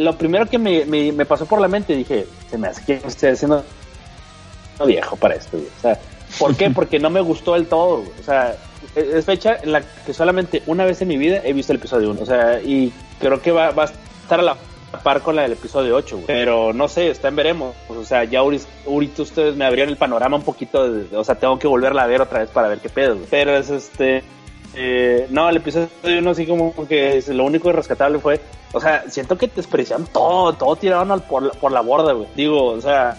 lo 0.00 0.18
primero 0.18 0.46
que 0.46 0.58
me, 0.58 0.84
me, 0.84 1.24
pasó 1.24 1.46
por 1.46 1.60
la 1.60 1.68
mente, 1.68 1.94
dije, 1.94 2.26
se 2.50 2.58
me 2.58 2.66
hace 2.66 2.84
que 2.84 2.94
estoy 3.06 3.30
haciendo 3.30 3.64
viejo 4.84 5.16
para 5.16 5.36
esto, 5.36 5.56
güey. 5.56 5.68
O 5.78 5.80
sea, 5.80 5.98
¿por 6.38 6.56
qué? 6.56 6.70
Porque 6.74 6.98
no 6.98 7.08
me 7.08 7.20
gustó 7.20 7.54
el 7.54 7.66
todo, 7.66 7.98
güey. 7.98 8.10
O 8.20 8.24
sea, 8.24 8.56
es 8.96 9.24
fecha 9.24 9.58
en 9.62 9.72
la 9.72 9.82
que 9.82 10.12
solamente 10.12 10.62
una 10.66 10.84
vez 10.84 11.00
en 11.02 11.08
mi 11.08 11.16
vida 11.16 11.40
he 11.44 11.52
visto 11.52 11.72
el 11.72 11.78
episodio 11.78 12.10
1. 12.10 12.20
O 12.20 12.26
sea, 12.26 12.60
y 12.60 12.92
creo 13.20 13.40
que 13.40 13.52
va, 13.52 13.70
va 13.70 13.84
a 13.84 14.09
estar 14.30 14.40
a 14.40 14.42
la 14.42 14.56
par 15.02 15.22
con 15.22 15.34
la 15.36 15.42
del 15.42 15.52
episodio 15.52 15.96
8, 15.96 16.24
Pero 16.26 16.72
no 16.72 16.88
sé, 16.88 17.10
está 17.10 17.28
en 17.28 17.36
veremos. 17.36 17.74
O 17.88 18.04
sea, 18.04 18.24
ya 18.24 18.40
ahorita 18.40 19.22
ustedes 19.22 19.56
me 19.56 19.64
abrían 19.64 19.88
el 19.88 19.96
panorama 19.96 20.36
un 20.36 20.42
poquito. 20.42 20.88
o 21.12 21.24
sea, 21.24 21.36
tengo 21.36 21.58
que 21.58 21.66
volverla 21.66 22.02
a 22.02 22.06
ver 22.06 22.20
otra 22.20 22.40
vez 22.40 22.50
para 22.50 22.68
ver 22.68 22.78
qué 22.78 22.88
pedo. 22.88 23.16
Pero 23.28 23.56
es 23.56 23.70
este. 23.70 24.22
Eh, 24.74 25.26
no, 25.30 25.48
el 25.48 25.56
episodio 25.56 25.88
1 26.04 26.30
así 26.30 26.46
como 26.46 26.72
que 26.86 27.22
lo 27.28 27.44
único 27.44 27.72
rescatable 27.72 28.18
fue. 28.20 28.40
O 28.72 28.80
sea, 28.80 29.04
siento 29.08 29.36
que 29.36 29.48
te 29.48 29.56
despreciaban 29.56 30.06
todo, 30.06 30.52
todo 30.52 30.76
tiraron 30.76 31.20
por, 31.22 31.50
por 31.58 31.72
la 31.72 31.80
borda, 31.80 32.12
güey. 32.12 32.28
Digo, 32.36 32.66
o 32.66 32.80
sea, 32.80 33.16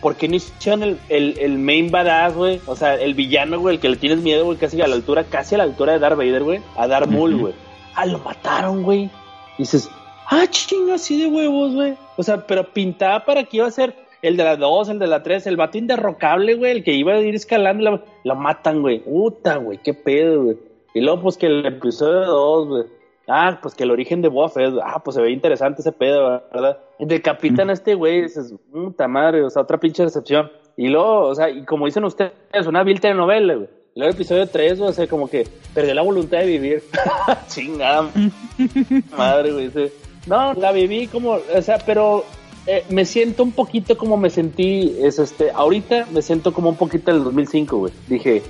¿por 0.00 0.16
qué 0.16 0.28
no 0.28 0.36
hicieron 0.36 0.82
el, 0.82 0.98
el, 1.08 1.38
el 1.38 1.58
main 1.58 1.90
badass, 1.90 2.34
güey? 2.34 2.60
O 2.66 2.74
sea, 2.74 2.94
el 2.94 3.14
villano, 3.14 3.60
güey, 3.60 3.76
el 3.76 3.80
que 3.80 3.88
le 3.88 3.96
tienes 3.96 4.18
miedo, 4.18 4.44
güey, 4.44 4.58
casi 4.58 4.80
a 4.82 4.88
la 4.88 4.96
altura, 4.96 5.24
casi 5.24 5.54
a 5.54 5.58
la 5.58 5.64
altura 5.64 5.92
de 5.92 5.98
Darth 6.00 6.16
Vader, 6.16 6.42
güey, 6.42 6.60
a 6.76 6.88
Darth 6.88 7.08
Maul, 7.08 7.36
güey. 7.36 7.54
Ah, 7.94 8.06
lo 8.06 8.18
mataron, 8.18 8.82
güey. 8.82 9.10
dices, 9.58 9.88
ah, 10.28 10.46
chingo, 10.48 10.94
así 10.94 11.20
de 11.20 11.28
huevos, 11.28 11.74
güey. 11.74 11.94
O 12.16 12.22
sea, 12.22 12.46
pero 12.46 12.72
pintaba 12.72 13.24
para 13.24 13.44
que 13.44 13.58
iba 13.58 13.66
a 13.66 13.70
ser 13.70 13.94
el 14.22 14.36
de 14.36 14.44
la 14.44 14.56
2, 14.56 14.88
el 14.90 14.98
de 14.98 15.06
la 15.06 15.22
3, 15.22 15.46
el 15.48 15.56
vato 15.56 15.78
inderrocable, 15.78 16.54
güey, 16.54 16.72
el 16.72 16.84
que 16.84 16.92
iba 16.92 17.12
a 17.12 17.20
ir 17.20 17.34
escalando, 17.34 18.02
lo 18.24 18.34
matan, 18.36 18.80
güey. 18.80 19.00
Puta, 19.00 19.56
güey, 19.56 19.78
qué 19.78 19.94
pedo, 19.94 20.44
güey. 20.44 20.56
Y 20.94 21.00
luego, 21.00 21.22
pues 21.22 21.36
que 21.36 21.46
el 21.46 21.66
episodio 21.66 22.26
2, 22.26 22.68
güey. 22.68 22.84
Ah, 23.28 23.58
pues 23.62 23.74
que 23.74 23.84
el 23.84 23.90
origen 23.90 24.20
de 24.20 24.28
Boba 24.28 24.48
Fett, 24.48 24.74
ah, 24.82 25.00
pues 25.02 25.14
se 25.14 25.22
ve 25.22 25.30
interesante 25.30 25.80
ese 25.80 25.92
pedo, 25.92 26.42
¿verdad? 26.52 26.78
Decapitan 26.98 27.70
a 27.70 27.72
este 27.72 27.94
güey, 27.94 28.22
dices, 28.22 28.54
puta 28.70 29.06
madre, 29.06 29.42
o 29.44 29.50
sea, 29.50 29.62
otra 29.62 29.78
pinche 29.78 30.04
recepción. 30.04 30.50
Y 30.76 30.88
luego, 30.88 31.28
o 31.28 31.34
sea, 31.34 31.48
y 31.48 31.64
como 31.64 31.86
dicen 31.86 32.04
ustedes, 32.04 32.32
una 32.66 32.82
vil 32.82 33.00
telenovela, 33.00 33.54
güey. 33.54 33.68
Y 33.94 34.00
luego 34.00 34.10
el 34.10 34.16
episodio 34.16 34.46
3, 34.46 34.80
o 34.80 34.92
sea, 34.92 35.06
como 35.06 35.28
que 35.28 35.46
perdió 35.74 35.94
la 35.94 36.02
voluntad 36.02 36.38
de 36.38 36.46
vivir. 36.46 36.82
Chingada 37.48 38.10
madre, 39.16 39.52
güey. 39.52 39.70
No, 40.26 40.54
la 40.54 40.72
viví 40.72 41.06
como, 41.08 41.38
o 41.54 41.62
sea, 41.62 41.78
pero 41.78 42.24
eh, 42.66 42.84
me 42.90 43.04
siento 43.04 43.42
un 43.42 43.52
poquito 43.52 43.96
como 43.98 44.16
me 44.16 44.30
sentí, 44.30 44.96
es 45.00 45.18
este, 45.18 45.50
ahorita 45.50 46.06
me 46.12 46.22
siento 46.22 46.52
como 46.52 46.68
un 46.68 46.76
poquito 46.76 47.10
el 47.10 47.24
2005, 47.24 47.76
güey. 47.76 47.92
Dije, 48.08 48.42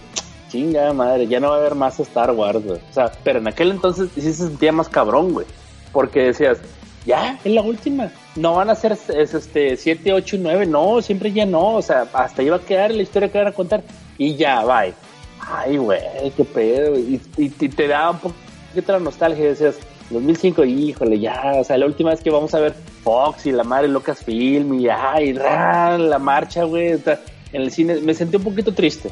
chinga 0.51 0.93
madre, 0.93 1.27
ya 1.27 1.41
no 1.41 1.49
va 1.49 1.57
a 1.57 1.59
haber 1.59 1.75
más 1.75 1.99
Star 1.99 2.31
Wars, 2.33 2.63
güey. 2.65 2.79
O 2.79 2.93
sea, 2.93 3.11
pero 3.25 3.39
en 3.39 3.49
aquel 3.49 3.71
entonces 3.71 4.11
sí 4.15 4.21
se 4.21 4.35
sentía 4.35 4.71
más 4.73 4.89
cabrón, 4.89 5.33
güey. 5.33 5.47
Porque 5.93 6.25
decías, 6.25 6.59
ya, 7.07 7.39
es 7.43 7.53
la 7.53 7.63
última. 7.63 8.11
No 8.37 8.55
van 8.55 8.71
a 8.71 8.75
ser 8.75 8.93
es, 8.93 9.09
este 9.09 9.77
7, 9.77 10.13
8 10.13 10.37
y 10.37 10.39
9, 10.39 10.67
no, 10.67 11.01
siempre 11.01 11.33
ya 11.33 11.47
no. 11.47 11.77
O 11.77 11.83
sea, 11.83 12.07
hasta 12.13 12.43
iba 12.43 12.57
a 12.57 12.61
quedar 12.61 12.91
la 12.91 13.03
historia 13.03 13.31
que 13.31 13.39
van 13.39 13.49
a 13.49 13.53
contar 13.53 13.83
y 14.19 14.37
ya, 14.37 14.63
bye. 14.65 14.95
Ay, 15.41 15.77
güey, 15.79 16.01
qué 16.37 16.45
pedo. 16.45 16.99
Y, 16.99 17.21
y, 17.37 17.49
te 17.49 17.89
da 17.89 18.11
un 18.11 18.19
poquito 18.19 18.93
la 18.93 19.01
nostalgia. 19.01 19.47
Decías, 19.47 19.77
2005, 20.11 20.65
híjole, 20.65 21.19
ya, 21.19 21.53
o 21.57 21.65
sea, 21.65 21.79
la 21.79 21.87
última 21.87 22.11
vez 22.11 22.21
que 22.21 22.31
vamos 22.31 22.55
a 22.55 22.61
ver 22.61 22.75
Fox 23.03 23.47
y 23.47 23.53
la 23.53 23.65
madre 23.65 23.89
Lucasfilm 23.89 24.79
y 24.81 24.89
ay, 24.89 25.33
la 25.33 26.19
marcha, 26.21 26.65
güey, 26.65 26.93
en 26.93 27.63
el 27.63 27.71
cine, 27.71 28.01
me 28.01 28.15
sentí 28.15 28.37
un 28.37 28.45
poquito 28.45 28.73
triste. 28.73 29.11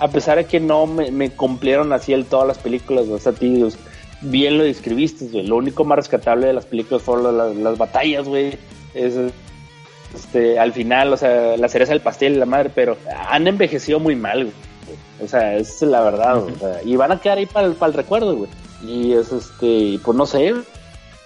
A 0.00 0.08
pesar 0.08 0.38
de 0.38 0.44
que 0.44 0.60
no 0.60 0.86
me, 0.86 1.10
me 1.10 1.30
cumplieron 1.30 1.92
así 1.92 2.12
el 2.12 2.24
todas 2.24 2.46
las 2.46 2.58
películas, 2.58 3.08
o 3.08 3.18
sea, 3.18 3.32
tíos, 3.32 3.76
bien 4.20 4.58
lo 4.58 4.64
describiste, 4.64 5.26
güey. 5.26 5.46
Lo 5.46 5.56
único 5.56 5.84
más 5.84 5.96
rescatable 5.96 6.46
de 6.46 6.52
las 6.52 6.66
películas 6.66 7.02
fueron 7.02 7.36
las, 7.36 7.56
las 7.56 7.78
batallas, 7.78 8.28
güey. 8.28 8.56
Es, 8.94 9.14
este, 10.14 10.58
al 10.58 10.72
final, 10.72 11.12
o 11.12 11.16
sea, 11.16 11.56
la 11.56 11.68
cereza 11.68 11.92
del 11.92 12.00
pastel 12.00 12.34
y 12.34 12.38
la 12.38 12.46
madre, 12.46 12.70
pero 12.74 12.96
han 13.28 13.46
envejecido 13.46 14.00
muy 14.00 14.16
mal, 14.16 14.44
güey. 14.44 14.54
O 15.22 15.26
sea, 15.26 15.56
es 15.56 15.82
la 15.82 16.00
verdad, 16.00 16.38
o 16.38 16.58
sea, 16.58 16.80
y 16.84 16.96
van 16.96 17.12
a 17.12 17.20
quedar 17.20 17.38
ahí 17.38 17.46
para 17.46 17.66
el, 17.66 17.74
para 17.74 17.90
el 17.90 17.96
recuerdo, 17.96 18.36
güey. 18.36 18.50
Y 18.82 19.12
es 19.12 19.32
este, 19.32 19.98
pues 20.04 20.16
no 20.16 20.26
sé, 20.26 20.54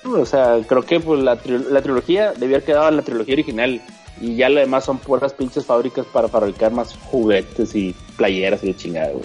o 0.05 0.27
sea, 0.27 0.59
creo 0.67 0.83
que 0.83 1.01
pues, 1.01 1.23
la, 1.23 1.39
la 1.71 1.83
trilogía 1.83 2.33
debía 2.33 2.59
haber 2.59 2.89
en 2.89 2.97
la 2.97 3.03
trilogía 3.03 3.35
original. 3.35 3.81
Y 4.21 4.37
ya 4.37 4.49
lo 4.49 4.61
demás 4.61 4.85
son 4.85 4.99
puras 4.99 5.33
pinches 5.33 5.65
fábricas 5.65 6.07
para 6.07 6.29
fabricar 6.29 6.71
más 6.71 6.95
juguetes 6.97 7.75
y 7.75 7.95
playeras 8.17 8.63
y 8.63 8.75
chingada, 8.75 9.11
güey. 9.13 9.25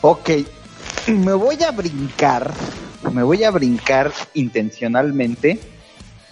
Ok, 0.00 0.30
me 1.08 1.34
voy 1.34 1.62
a 1.62 1.70
brincar, 1.70 2.52
me 3.12 3.22
voy 3.22 3.44
a 3.44 3.50
brincar 3.50 4.12
intencionalmente 4.34 5.60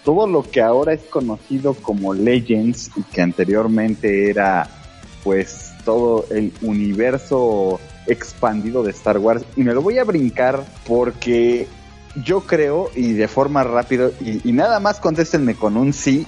todo 0.05 0.27
lo 0.27 0.43
que 0.43 0.63
ahora 0.63 0.93
es 0.93 1.03
conocido 1.03 1.75
como 1.75 2.15
Legends 2.15 2.91
y 2.97 3.03
que 3.03 3.23
anteriormente 3.23 4.31
era 4.31 4.69
pues 5.25 5.73
todo 5.85 6.27
el 6.31 6.53
universo 6.63 7.81
expandido 8.07 8.83
de 8.83 8.91
Star 8.91 9.19
Wars 9.19 9.45
y 9.57 9.63
me 9.63 9.75
lo 9.75 9.83
voy 9.83 9.99
a 9.99 10.05
brincar 10.05 10.65
porque 10.87 11.67
yo 12.25 12.43
creo 12.43 12.91
y 12.95 13.13
de 13.13 13.29
forma 13.29 13.63
rápida 13.65 14.11
y, 14.21 14.53
nada 14.53 14.81
más 14.81 15.01
contéstenme 15.01 15.55
con 15.55 15.77
un 15.77 15.93
sí 15.93 16.27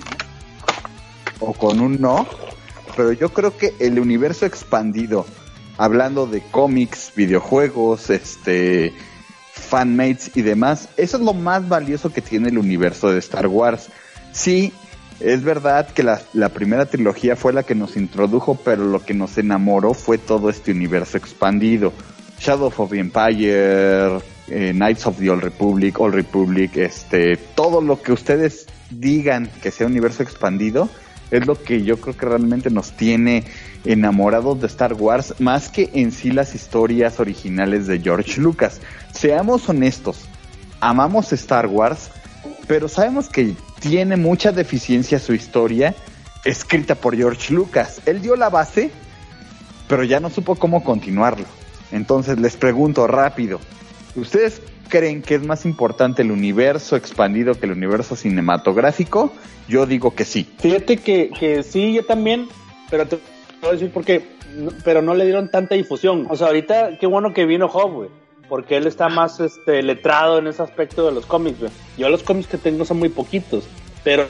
o 1.40 1.52
con 1.52 1.80
un 1.80 2.00
no, 2.00 2.26
pero 2.96 3.12
yo 3.12 3.30
creo 3.30 3.56
que 3.56 3.74
el 3.78 3.98
universo 3.98 4.44
expandido, 4.44 5.24
hablando 5.76 6.26
de 6.26 6.42
cómics, 6.50 7.12
videojuegos, 7.14 8.10
este 8.10 8.92
fanmates 9.52 10.30
y 10.34 10.42
demás, 10.42 10.88
eso 10.96 11.16
es 11.16 11.22
lo 11.22 11.34
más 11.34 11.68
valioso 11.68 12.12
que 12.12 12.20
tiene 12.20 12.48
el 12.48 12.58
universo 12.58 13.10
de 13.10 13.18
Star 13.18 13.46
Wars. 13.46 13.88
Sí, 14.32 14.72
es 15.20 15.42
verdad 15.42 15.88
que 15.88 16.02
la, 16.04 16.48
primera 16.50 16.86
trilogía 16.86 17.34
fue 17.34 17.52
la 17.52 17.64
que 17.64 17.74
nos 17.74 17.96
introdujo, 17.96 18.56
pero 18.64 18.84
lo 18.84 19.04
que 19.04 19.14
nos 19.14 19.36
enamoró 19.36 19.94
fue 19.94 20.18
todo 20.18 20.48
este 20.48 20.70
universo 20.70 21.16
expandido. 21.16 21.92
Shadow 22.38 22.72
of 22.76 22.90
the 22.90 22.98
Empire, 23.00 24.18
eh, 24.46 24.72
Knights 24.72 25.06
of 25.06 25.18
the 25.18 25.28
Old 25.28 25.42
Republic, 25.42 25.98
Old 25.98 26.14
Republic, 26.14 26.76
este, 26.76 27.36
todo 27.36 27.80
lo 27.80 28.00
que 28.00 28.12
ustedes 28.12 28.66
digan 28.90 29.50
que 29.60 29.72
sea 29.72 29.88
universo 29.88 30.22
expandido, 30.22 30.88
es 31.32 31.46
lo 31.46 31.60
que 31.60 31.82
yo 31.82 32.00
creo 32.00 32.16
que 32.16 32.26
realmente 32.26 32.70
nos 32.70 32.92
tiene 32.92 33.44
enamorados 33.84 34.60
de 34.60 34.68
Star 34.68 34.94
Wars, 34.94 35.34
más 35.40 35.68
que 35.68 35.90
en 35.94 36.12
sí 36.12 36.30
las 36.30 36.54
historias 36.54 37.18
originales 37.18 37.86
de 37.88 37.98
George 37.98 38.40
Lucas. 38.40 38.80
Seamos 39.12 39.68
honestos, 39.68 40.20
amamos 40.80 41.32
Star 41.32 41.66
Wars, 41.66 42.10
pero 42.68 42.88
sabemos 42.88 43.28
que 43.28 43.54
tiene 43.80 44.16
mucha 44.16 44.52
deficiencia 44.52 45.18
su 45.18 45.34
historia 45.34 45.94
escrita 46.44 46.94
por 46.94 47.16
George 47.16 47.52
Lucas. 47.52 48.00
Él 48.06 48.20
dio 48.20 48.36
la 48.36 48.50
base, 48.50 48.90
pero 49.88 50.04
ya 50.04 50.20
no 50.20 50.30
supo 50.30 50.56
cómo 50.56 50.84
continuarlo. 50.84 51.46
Entonces 51.92 52.38
les 52.38 52.56
pregunto 52.56 53.06
rápido, 53.06 53.60
¿ustedes 54.14 54.60
creen 54.88 55.22
que 55.22 55.36
es 55.36 55.42
más 55.42 55.64
importante 55.64 56.22
el 56.22 56.30
universo 56.30 56.96
expandido 56.96 57.54
que 57.54 57.66
el 57.66 57.72
universo 57.72 58.16
cinematográfico? 58.16 59.32
Yo 59.68 59.86
digo 59.86 60.14
que 60.14 60.24
sí. 60.24 60.48
Fíjate 60.58 60.98
que, 60.98 61.30
que 61.30 61.62
sí, 61.62 61.92
yo 61.94 62.04
también, 62.04 62.48
pero 62.90 63.06
te 63.06 63.18
voy 63.60 63.70
a 63.70 63.72
decir 63.72 63.90
por 63.90 64.04
qué, 64.04 64.24
pero 64.84 65.02
no 65.02 65.14
le 65.14 65.24
dieron 65.24 65.50
tanta 65.50 65.74
difusión. 65.74 66.26
O 66.30 66.36
sea, 66.36 66.48
ahorita 66.48 66.98
qué 66.98 67.06
bueno 67.06 67.32
que 67.32 67.44
vino 67.44 67.68
güey 67.68 68.10
porque 68.48 68.76
él 68.76 68.86
está 68.86 69.08
más 69.08 69.40
este, 69.40 69.82
letrado 69.82 70.38
en 70.38 70.46
ese 70.46 70.62
aspecto 70.62 71.04
de 71.06 71.12
los 71.12 71.26
cómics, 71.26 71.60
güey. 71.60 71.70
Yo 71.96 72.08
los 72.08 72.22
cómics 72.22 72.48
que 72.48 72.58
tengo 72.58 72.84
son 72.84 72.98
muy 72.98 73.08
poquitos, 73.08 73.64
pero, 74.02 74.26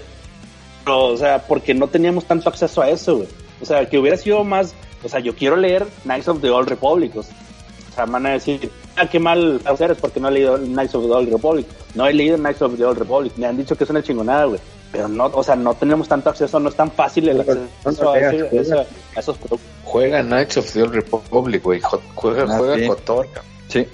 o 0.87 1.17
sea, 1.17 1.47
porque 1.47 1.75
no 1.75 1.89
teníamos 1.89 2.25
tanto 2.25 2.49
acceso 2.49 2.83
a 2.83 2.91
eso, 2.91 3.19
güey. 3.19 3.29
O 3.61 3.65
sea, 3.65 3.89
que 3.89 3.99
hubiera 3.99 4.17
sido 4.17 4.45
más, 4.45 4.75
o 5.03 5.09
sea, 5.09 5.21
yo 5.21 5.35
quiero 5.35 5.57
leer 5.57 5.87
Knights 6.05 6.29
of 6.29 6.41
the 6.41 6.51
Old 6.51 6.69
Republic, 6.69 7.17
o 7.17 7.23
sea, 7.23 8.05
van 8.07 8.27
a 8.27 8.31
decir, 8.31 8.71
ah, 8.97 9.09
qué 9.09 9.19
mal 9.19 9.61
eres 9.79 9.99
porque 9.99 10.21
no 10.21 10.29
he 10.29 10.33
leído 10.33 10.59
Knights 10.59 10.95
of 10.95 11.05
the 11.05 11.13
Old 11.13 11.31
Republic. 11.31 11.67
No 11.95 12.07
he 12.07 12.13
leído 12.13 12.37
Knights 12.37 12.63
of 12.63 12.77
the 12.77 12.85
Old 12.85 12.99
Republic, 12.99 13.33
me 13.37 13.47
han 13.47 13.57
dicho 13.57 13.77
que 13.77 13.85
es 13.85 13.91
una 13.91 14.03
chingonada, 14.03 14.45
güey. 14.45 14.61
Pero 14.91 15.07
no, 15.07 15.27
o 15.27 15.43
sea, 15.43 15.55
no 15.55 15.75
tenemos 15.75 16.09
tanto 16.09 16.31
acceso, 16.31 16.59
no 16.59 16.71
es 16.71 16.75
tan 16.75 16.91
fácil 16.91 17.29
el 17.29 17.41
acceso 17.41 18.11
a, 18.11 18.19
esos 18.19 19.37
productos. 19.37 19.61
Juega 19.85 20.23
Knights 20.23 20.57
of 20.57 20.73
the 20.73 20.83
Old 20.83 20.95
Republic, 20.95 21.63
güey. 21.63 21.81
Juega, 22.15 22.45
ah, 22.45 22.59
juega 22.59 22.87
Cotor, 22.87 23.29
Sí. 23.69 23.87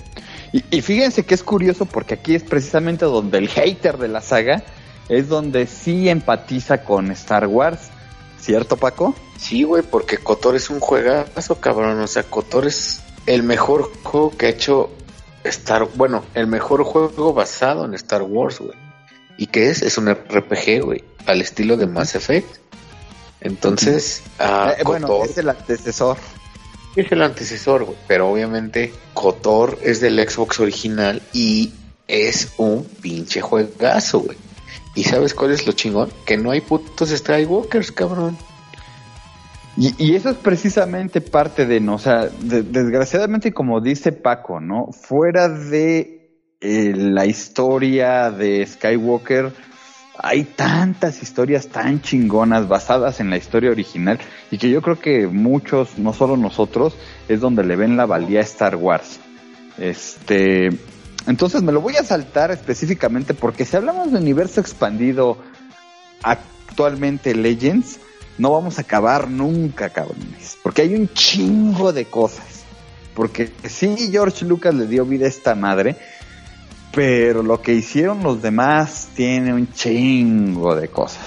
Y, 0.70 0.82
fíjense 0.82 1.24
que 1.24 1.34
es 1.34 1.42
curioso 1.42 1.84
porque 1.84 2.14
aquí 2.14 2.36
es 2.36 2.44
precisamente 2.44 3.04
donde 3.06 3.38
el 3.38 3.48
hater 3.48 3.98
de 3.98 4.06
la 4.06 4.20
saga 4.20 4.62
es 5.08 5.28
donde 5.28 5.66
sí 5.66 6.08
empatiza 6.08 6.84
con 6.84 7.10
Star 7.10 7.48
Wars. 7.48 7.88
¿Cierto, 8.38 8.76
Paco? 8.76 9.16
Sí, 9.36 9.64
güey, 9.64 9.82
porque 9.82 10.16
Kotor 10.18 10.54
es 10.54 10.70
un 10.70 10.78
juegazo, 10.78 11.60
cabrón. 11.60 11.98
O 11.98 12.06
sea, 12.06 12.22
Kotor 12.22 12.68
es 12.68 13.02
el 13.26 13.42
mejor 13.42 13.90
juego 14.04 14.30
que 14.30 14.46
ha 14.46 14.50
hecho 14.50 14.90
Star... 15.42 15.88
Bueno, 15.96 16.24
el 16.34 16.46
mejor 16.46 16.84
juego 16.84 17.32
basado 17.32 17.84
en 17.84 17.94
Star 17.94 18.22
Wars, 18.22 18.60
güey. 18.60 18.78
¿Y 19.36 19.48
qué 19.48 19.70
es? 19.70 19.82
Es 19.82 19.98
un 19.98 20.08
RPG, 20.08 20.84
güey, 20.84 21.02
al 21.26 21.40
estilo 21.40 21.76
de 21.76 21.88
Mass 21.88 22.14
Effect. 22.14 22.58
Entonces, 23.40 24.22
eh, 24.38 24.84
bueno, 24.84 25.24
es 25.24 25.36
el 25.36 25.48
antecesor 25.48 26.16
es 26.96 27.12
el 27.12 27.22
antecesor, 27.22 27.84
güey. 27.84 27.98
Pero 28.06 28.30
obviamente 28.30 28.92
Kotor 29.12 29.78
es 29.82 30.00
del 30.00 30.18
Xbox 30.28 30.60
original 30.60 31.22
y 31.32 31.72
es 32.08 32.52
un 32.56 32.84
pinche 32.84 33.40
juegazo, 33.40 34.20
güey. 34.20 34.36
¿Y 34.94 35.04
sabes 35.04 35.34
cuál 35.34 35.52
es 35.52 35.66
lo 35.66 35.72
chingón? 35.72 36.10
Que 36.24 36.36
no 36.36 36.50
hay 36.50 36.60
putos 36.60 37.10
Skywalkers, 37.10 37.90
cabrón. 37.92 38.36
Y, 39.76 40.14
eso 40.14 40.30
es 40.30 40.36
precisamente 40.36 41.20
parte 41.20 41.66
de, 41.66 41.80
no, 41.80 41.96
o 41.96 41.98
sea, 41.98 42.28
desgraciadamente 42.40 43.52
como 43.52 43.80
dice 43.80 44.12
Paco, 44.12 44.60
¿no? 44.60 44.92
Fuera 44.92 45.48
de 45.48 46.30
eh, 46.60 46.92
la 46.94 47.26
historia 47.26 48.30
de 48.30 48.64
Skywalker, 48.64 49.52
hay 50.18 50.44
tantas 50.44 51.22
historias 51.22 51.68
tan 51.68 52.00
chingonas 52.00 52.68
basadas 52.68 53.20
en 53.20 53.30
la 53.30 53.36
historia 53.36 53.70
original 53.70 54.18
y 54.50 54.58
que 54.58 54.70
yo 54.70 54.80
creo 54.80 54.98
que 54.98 55.26
muchos, 55.26 55.98
no 55.98 56.12
solo 56.12 56.36
nosotros, 56.36 56.94
es 57.28 57.40
donde 57.40 57.64
le 57.64 57.76
ven 57.76 57.96
la 57.96 58.06
valía 58.06 58.40
a 58.40 58.44
Star 58.44 58.76
Wars. 58.76 59.18
Este, 59.78 60.68
entonces 61.26 61.62
me 61.62 61.72
lo 61.72 61.80
voy 61.80 61.96
a 61.96 62.04
saltar 62.04 62.50
específicamente 62.50 63.34
porque 63.34 63.64
si 63.64 63.76
hablamos 63.76 64.12
de 64.12 64.18
universo 64.18 64.60
expandido 64.60 65.38
actualmente 66.22 67.34
Legends, 67.34 67.98
no 68.38 68.50
vamos 68.50 68.78
a 68.78 68.82
acabar 68.82 69.28
nunca, 69.28 69.90
cabrones, 69.90 70.58
porque 70.62 70.82
hay 70.82 70.94
un 70.94 71.08
chingo 71.12 71.92
de 71.92 72.06
cosas. 72.06 72.64
Porque 73.14 73.52
sí, 73.68 74.08
George 74.10 74.44
Lucas 74.44 74.74
le 74.74 74.88
dio 74.88 75.04
vida 75.04 75.26
a 75.26 75.28
esta 75.28 75.54
madre, 75.54 75.96
pero 76.94 77.42
lo 77.42 77.60
que 77.60 77.74
hicieron 77.74 78.22
los 78.22 78.40
demás 78.40 79.08
tiene 79.14 79.52
un 79.52 79.72
chingo 79.72 80.76
de 80.76 80.88
cosas. 80.88 81.22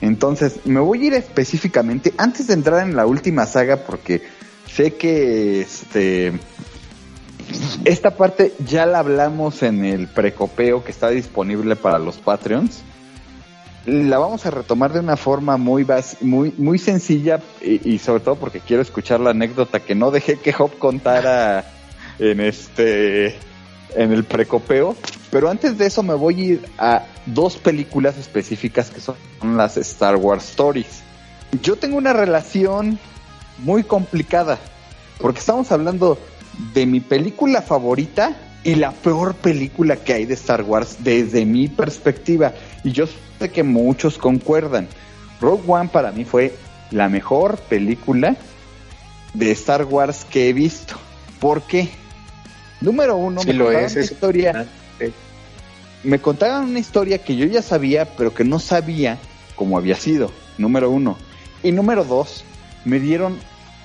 Entonces, 0.00 0.60
me 0.64 0.80
voy 0.80 1.02
a 1.02 1.06
ir 1.06 1.14
específicamente, 1.14 2.12
antes 2.18 2.46
de 2.46 2.54
entrar 2.54 2.86
en 2.86 2.96
la 2.96 3.06
última 3.06 3.46
saga, 3.46 3.78
porque 3.78 4.22
sé 4.66 4.94
que 4.94 5.60
este 5.60 6.32
esta 7.84 8.16
parte 8.16 8.54
ya 8.66 8.86
la 8.86 9.00
hablamos 9.00 9.62
en 9.62 9.84
el 9.84 10.08
precopeo 10.08 10.82
que 10.82 10.90
está 10.90 11.10
disponible 11.10 11.76
para 11.76 11.98
los 11.98 12.16
Patreons. 12.16 12.82
la 13.86 14.18
vamos 14.18 14.46
a 14.46 14.50
retomar 14.50 14.92
de 14.92 15.00
una 15.00 15.16
forma 15.16 15.58
muy 15.58 15.86
muy 16.22 16.54
muy 16.56 16.78
sencilla 16.78 17.40
y, 17.60 17.98
sobre 17.98 18.24
todo 18.24 18.36
porque 18.36 18.60
quiero 18.60 18.82
escuchar 18.82 19.20
la 19.20 19.30
anécdota 19.30 19.80
que 19.80 19.94
no 19.94 20.10
dejé 20.10 20.38
que 20.38 20.54
Hop 20.58 20.78
contara 20.78 21.64
en 22.18 22.40
este 22.40 23.36
en 23.94 24.12
el 24.12 24.24
precopeo, 24.24 24.96
pero 25.30 25.48
antes 25.50 25.78
de 25.78 25.86
eso 25.86 26.02
me 26.02 26.14
voy 26.14 26.40
a 26.40 26.44
ir 26.44 26.68
a 26.78 27.06
dos 27.26 27.56
películas 27.56 28.18
específicas 28.18 28.90
que 28.90 29.00
son 29.00 29.16
las 29.42 29.76
Star 29.76 30.16
Wars 30.16 30.50
Stories. 30.50 31.02
Yo 31.62 31.76
tengo 31.76 31.96
una 31.96 32.12
relación 32.12 32.98
muy 33.58 33.84
complicada 33.84 34.58
porque 35.18 35.40
estamos 35.40 35.70
hablando 35.70 36.18
de 36.72 36.86
mi 36.86 37.00
película 37.00 37.62
favorita 37.62 38.36
y 38.64 38.76
la 38.76 38.92
peor 38.92 39.34
película 39.34 39.96
que 39.96 40.14
hay 40.14 40.24
de 40.24 40.34
Star 40.34 40.62
Wars 40.62 40.96
desde 41.00 41.44
mi 41.44 41.68
perspectiva. 41.68 42.54
Y 42.82 42.92
yo 42.92 43.06
sé 43.38 43.50
que 43.50 43.62
muchos 43.62 44.18
concuerdan. 44.18 44.88
Rogue 45.40 45.62
One 45.66 45.90
para 45.92 46.12
mí 46.12 46.24
fue 46.24 46.56
la 46.90 47.08
mejor 47.08 47.58
película 47.58 48.36
de 49.34 49.50
Star 49.52 49.84
Wars 49.84 50.24
que 50.24 50.48
he 50.48 50.52
visto. 50.52 50.94
¿Por 51.40 51.62
qué? 51.62 51.90
Número 52.80 53.16
uno, 53.16 53.42
me 53.42 53.56
contaron 53.56 53.90
una 53.90 54.00
historia. 54.00 54.66
Me 56.02 56.18
contaron 56.18 56.64
una 56.64 56.78
historia 56.78 57.18
que 57.18 57.36
yo 57.36 57.46
ya 57.46 57.62
sabía, 57.62 58.04
pero 58.04 58.34
que 58.34 58.44
no 58.44 58.58
sabía 58.58 59.18
cómo 59.56 59.78
había 59.78 59.96
sido. 59.96 60.30
Número 60.58 60.90
uno. 60.90 61.16
Y 61.62 61.72
número 61.72 62.04
dos, 62.04 62.44
me 62.84 63.00
dieron 63.00 63.38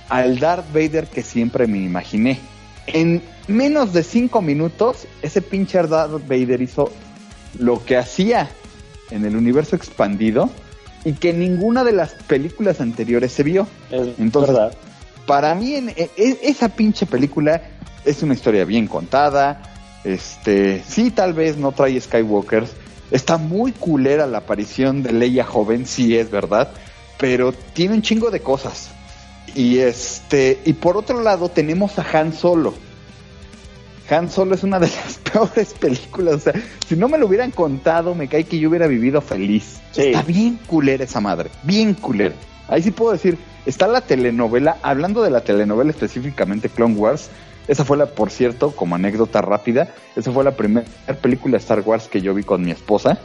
al 0.09 0.39
Darth 0.39 0.71
Vader 0.73 1.07
que 1.07 1.23
siempre 1.23 1.67
me 1.67 1.77
imaginé. 1.77 2.39
En 2.87 3.21
menos 3.47 3.93
de 3.93 4.03
cinco 4.03 4.41
minutos, 4.41 5.07
ese 5.21 5.41
pinche 5.41 5.81
Darth 5.81 6.27
Vader 6.27 6.61
hizo 6.61 6.91
lo 7.57 7.83
que 7.85 7.97
hacía 7.97 8.49
en 9.11 9.25
el 9.25 9.35
universo 9.35 9.75
expandido 9.75 10.49
y 11.05 11.13
que 11.13 11.33
ninguna 11.33 11.83
de 11.83 11.93
las 11.93 12.13
películas 12.13 12.81
anteriores 12.81 13.31
se 13.31 13.43
vio. 13.43 13.67
Entonces, 13.91 14.57
para 15.29 15.53
mí 15.53 15.75
en, 15.75 15.93
esa 16.17 16.69
pinche 16.69 17.05
película 17.05 17.61
es 18.03 18.23
una 18.23 18.33
historia 18.33 18.65
bien 18.65 18.87
contada. 18.87 19.61
Este, 20.03 20.83
sí, 20.87 21.11
tal 21.11 21.33
vez 21.33 21.55
no 21.55 21.71
trae 21.71 22.01
Skywalkers. 22.01 22.71
Está 23.11 23.37
muy 23.37 23.71
culera 23.71 24.25
la 24.25 24.39
aparición 24.39 25.03
de 25.03 25.13
Leia 25.13 25.43
joven, 25.43 25.85
sí 25.85 26.17
es 26.17 26.31
verdad, 26.31 26.71
pero 27.19 27.51
tiene 27.51 27.93
un 27.93 28.01
chingo 28.01 28.31
de 28.31 28.39
cosas. 28.39 28.89
Y 29.53 29.77
este, 29.77 30.61
y 30.65 30.73
por 30.73 30.97
otro 30.97 31.21
lado 31.21 31.49
tenemos 31.49 31.99
a 31.99 32.05
Han 32.11 32.33
Solo. 32.33 32.73
Han 34.09 34.31
Solo 34.31 34.55
es 34.55 34.63
una 34.63 34.79
de 34.79 34.87
las 35.05 35.19
peores 35.19 35.75
películas. 35.75 36.37
O 36.37 36.39
sea, 36.39 36.53
si 36.87 36.95
no 36.95 37.07
me 37.07 37.19
lo 37.19 37.27
hubieran 37.27 37.51
contado, 37.51 38.15
me 38.15 38.27
cae 38.27 38.45
que 38.45 38.57
yo 38.57 38.69
hubiera 38.69 38.87
vivido 38.87 39.21
feliz. 39.21 39.79
Está 39.95 40.23
bien 40.23 40.59
culera 40.65 41.03
esa 41.03 41.21
madre, 41.21 41.51
bien 41.61 41.93
culera. 41.93 42.33
Ahí 42.69 42.81
sí 42.83 42.91
puedo 42.91 43.11
decir, 43.11 43.37
está 43.65 43.87
la 43.87 44.01
telenovela, 44.01 44.77
hablando 44.81 45.21
de 45.23 45.31
la 45.31 45.41
telenovela 45.41 45.89
específicamente 45.91 46.69
Clone 46.69 46.95
Wars, 46.95 47.29
esa 47.67 47.85
fue 47.85 47.97
la, 47.97 48.07
por 48.07 48.31
cierto, 48.31 48.71
como 48.71 48.95
anécdota 48.95 49.41
rápida, 49.41 49.93
esa 50.15 50.31
fue 50.31 50.43
la 50.43 50.55
primera 50.55 50.87
película 51.21 51.53
de 51.53 51.57
Star 51.59 51.81
Wars 51.81 52.07
que 52.07 52.21
yo 52.21 52.33
vi 52.33 52.43
con 52.43 52.63
mi 52.63 52.71
esposa. 52.71 53.19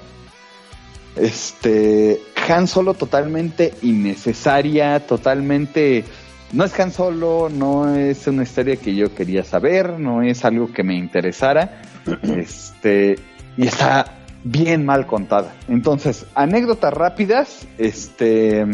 Este, 1.16 2.20
Han 2.48 2.66
Solo 2.68 2.94
totalmente 2.94 3.72
innecesaria, 3.82 5.00
totalmente... 5.06 6.04
No 6.52 6.64
es 6.64 6.78
Han 6.78 6.92
Solo, 6.92 7.48
no 7.48 7.94
es 7.94 8.26
una 8.26 8.42
historia 8.42 8.76
que 8.76 8.94
yo 8.94 9.14
quería 9.14 9.44
saber, 9.44 9.98
no 9.98 10.22
es 10.22 10.44
algo 10.44 10.70
que 10.72 10.82
me 10.82 10.94
interesara. 10.94 11.82
Este, 12.22 13.16
y 13.56 13.66
está 13.66 14.18
bien 14.44 14.84
mal 14.84 15.06
contada. 15.06 15.54
Entonces, 15.68 16.26
anécdotas 16.34 16.92
rápidas, 16.92 17.66
este, 17.78 18.66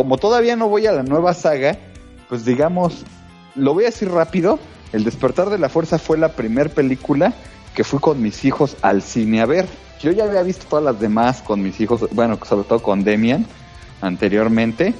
como 0.00 0.16
todavía 0.16 0.56
no 0.56 0.70
voy 0.70 0.86
a 0.86 0.92
la 0.92 1.02
nueva 1.02 1.34
saga, 1.34 1.76
pues 2.30 2.46
digamos, 2.46 3.04
lo 3.54 3.74
voy 3.74 3.84
a 3.84 3.88
decir 3.88 4.10
rápido, 4.10 4.58
el 4.94 5.04
despertar 5.04 5.50
de 5.50 5.58
la 5.58 5.68
fuerza 5.68 5.98
fue 5.98 6.16
la 6.16 6.32
primera 6.32 6.70
película 6.70 7.34
que 7.74 7.84
fui 7.84 7.98
con 7.98 8.22
mis 8.22 8.46
hijos 8.46 8.78
al 8.80 9.02
cine 9.02 9.42
a 9.42 9.44
ver. 9.44 9.66
Yo 10.00 10.10
ya 10.10 10.24
había 10.24 10.42
visto 10.42 10.64
todas 10.70 10.86
las 10.86 10.98
demás 10.98 11.42
con 11.42 11.60
mis 11.60 11.78
hijos, 11.82 12.08
bueno, 12.12 12.38
sobre 12.48 12.66
todo 12.66 12.78
con 12.78 13.04
Demian 13.04 13.44
anteriormente 14.00 14.94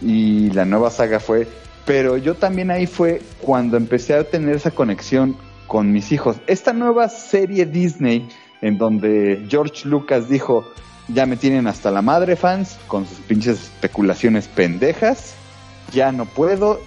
y 0.00 0.50
la 0.50 0.64
nueva 0.64 0.90
saga 0.90 1.20
fue, 1.20 1.46
pero 1.86 2.16
yo 2.16 2.34
también 2.34 2.72
ahí 2.72 2.88
fue 2.88 3.22
cuando 3.42 3.76
empecé 3.76 4.14
a 4.14 4.24
tener 4.24 4.56
esa 4.56 4.72
conexión 4.72 5.36
con 5.68 5.92
mis 5.92 6.10
hijos. 6.10 6.38
Esta 6.48 6.72
nueva 6.72 7.08
serie 7.10 7.64
Disney 7.64 8.28
en 8.60 8.76
donde 8.76 9.46
George 9.48 9.88
Lucas 9.88 10.28
dijo, 10.28 10.64
ya 11.08 11.26
me 11.26 11.36
tienen 11.36 11.66
hasta 11.66 11.90
la 11.90 12.02
madre 12.02 12.36
fans 12.36 12.78
con 12.86 13.06
sus 13.06 13.18
pinches 13.18 13.62
especulaciones 13.64 14.48
pendejas, 14.48 15.34
ya 15.92 16.12
no 16.12 16.26
puedo, 16.26 16.80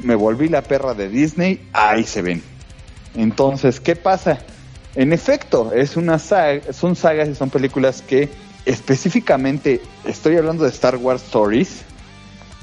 me 0.00 0.14
volví 0.14 0.48
la 0.48 0.62
perra 0.62 0.94
de 0.94 1.08
Disney, 1.08 1.66
ahí 1.72 2.04
se 2.04 2.22
ven. 2.22 2.42
Entonces, 3.14 3.80
¿qué 3.80 3.96
pasa? 3.96 4.38
En 4.94 5.12
efecto, 5.12 5.72
es 5.72 5.96
una 5.96 6.18
saga, 6.18 6.72
son 6.72 6.96
sagas 6.96 7.28
y 7.28 7.34
son 7.34 7.50
películas 7.50 8.02
que 8.02 8.28
específicamente 8.64 9.80
estoy 10.04 10.36
hablando 10.36 10.64
de 10.64 10.70
Star 10.70 10.96
Wars 10.96 11.22
Stories. 11.24 11.82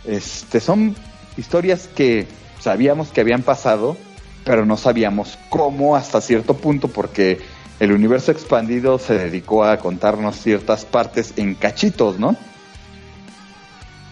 Este 0.06 0.60
son 0.60 0.96
historias 1.38 1.88
que 1.88 2.28
sabíamos 2.60 3.10
que 3.10 3.22
habían 3.22 3.42
pasado, 3.42 3.98
pero 4.44 4.66
no 4.66 4.78
sabíamos 4.78 5.38
cómo 5.50 5.96
hasta 5.96 6.22
cierto 6.22 6.56
punto 6.56 6.88
porque 6.88 7.40
el 7.80 7.92
universo 7.92 8.32
expandido 8.32 8.98
se 9.00 9.18
dedicó 9.18 9.64
a 9.66 9.78
contarnos 9.78 10.38
ciertas 10.38 10.86
partes 10.86 11.34
en 11.38 11.56
cachitos, 11.56 12.20
¿no? 12.20 12.36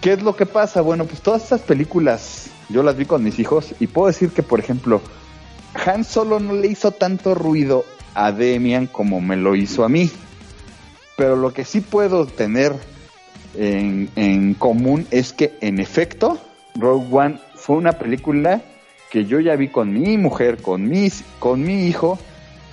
¿Qué 0.01 0.13
es 0.13 0.21
lo 0.21 0.35
que 0.35 0.45
pasa? 0.45 0.81
Bueno, 0.81 1.05
pues 1.05 1.21
todas 1.21 1.43
estas 1.43 1.61
películas 1.61 2.49
yo 2.69 2.83
las 2.83 2.97
vi 2.97 3.05
con 3.05 3.23
mis 3.23 3.39
hijos 3.39 3.73
y 3.79 3.87
puedo 3.87 4.07
decir 4.07 4.31
que, 4.31 4.43
por 4.43 4.59
ejemplo, 4.59 5.01
Han 5.85 6.03
Solo 6.03 6.39
no 6.39 6.53
le 6.53 6.67
hizo 6.67 6.91
tanto 6.91 7.35
ruido 7.35 7.85
a 8.13 8.31
Demian 8.31 8.87
como 8.87 9.21
me 9.21 9.37
lo 9.37 9.55
hizo 9.55 9.83
a 9.85 9.89
mí. 9.89 10.11
Pero 11.15 11.35
lo 11.35 11.53
que 11.53 11.63
sí 11.63 11.79
puedo 11.79 12.25
tener 12.25 12.73
en, 13.55 14.09
en 14.15 14.55
común 14.55 15.07
es 15.09 15.31
que, 15.31 15.53
en 15.61 15.79
efecto, 15.79 16.37
Rogue 16.75 17.07
One 17.11 17.39
fue 17.55 17.77
una 17.77 17.93
película 17.93 18.61
que 19.09 19.25
yo 19.25 19.39
ya 19.39 19.55
vi 19.55 19.69
con 19.69 19.93
mi 19.93 20.17
mujer, 20.17 20.61
con, 20.61 20.89
mis, 20.89 21.23
con 21.39 21.61
mi 21.61 21.87
hijo, 21.87 22.19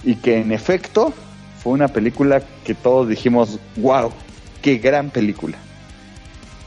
y 0.05 0.17
que 0.17 0.39
en 0.39 0.53
efecto 0.53 1.13
fue 1.63 1.73
una 1.73 1.89
película 1.89 2.43
que 2.65 2.75
todos 2.75 3.09
dijimos, 3.09 3.59
wow, 3.77 4.13
qué 4.63 4.79
gran 4.79 5.11
película. 5.11 5.59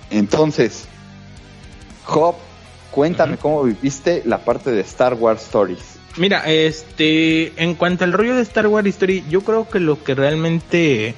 Entonces, 0.10 0.86
Hop 2.08 2.36
Cuéntame 2.94 3.38
cómo 3.38 3.64
viviste 3.64 4.22
la 4.24 4.46
parte 4.46 4.70
de 4.70 4.82
Star 4.82 5.16
Wars 5.16 5.42
Stories. 5.46 5.98
Mira, 6.16 6.44
este, 6.46 7.52
en 7.60 7.74
cuanto 7.74 8.04
al 8.04 8.14
rollo 8.14 8.36
de 8.36 8.44
Star 8.44 8.68
Wars 8.68 8.88
Story, 8.88 9.24
yo 9.32 9.42
creo 9.42 9.68
que 9.68 9.80
lo 9.80 10.04
que 10.04 10.14
realmente, 10.14 11.16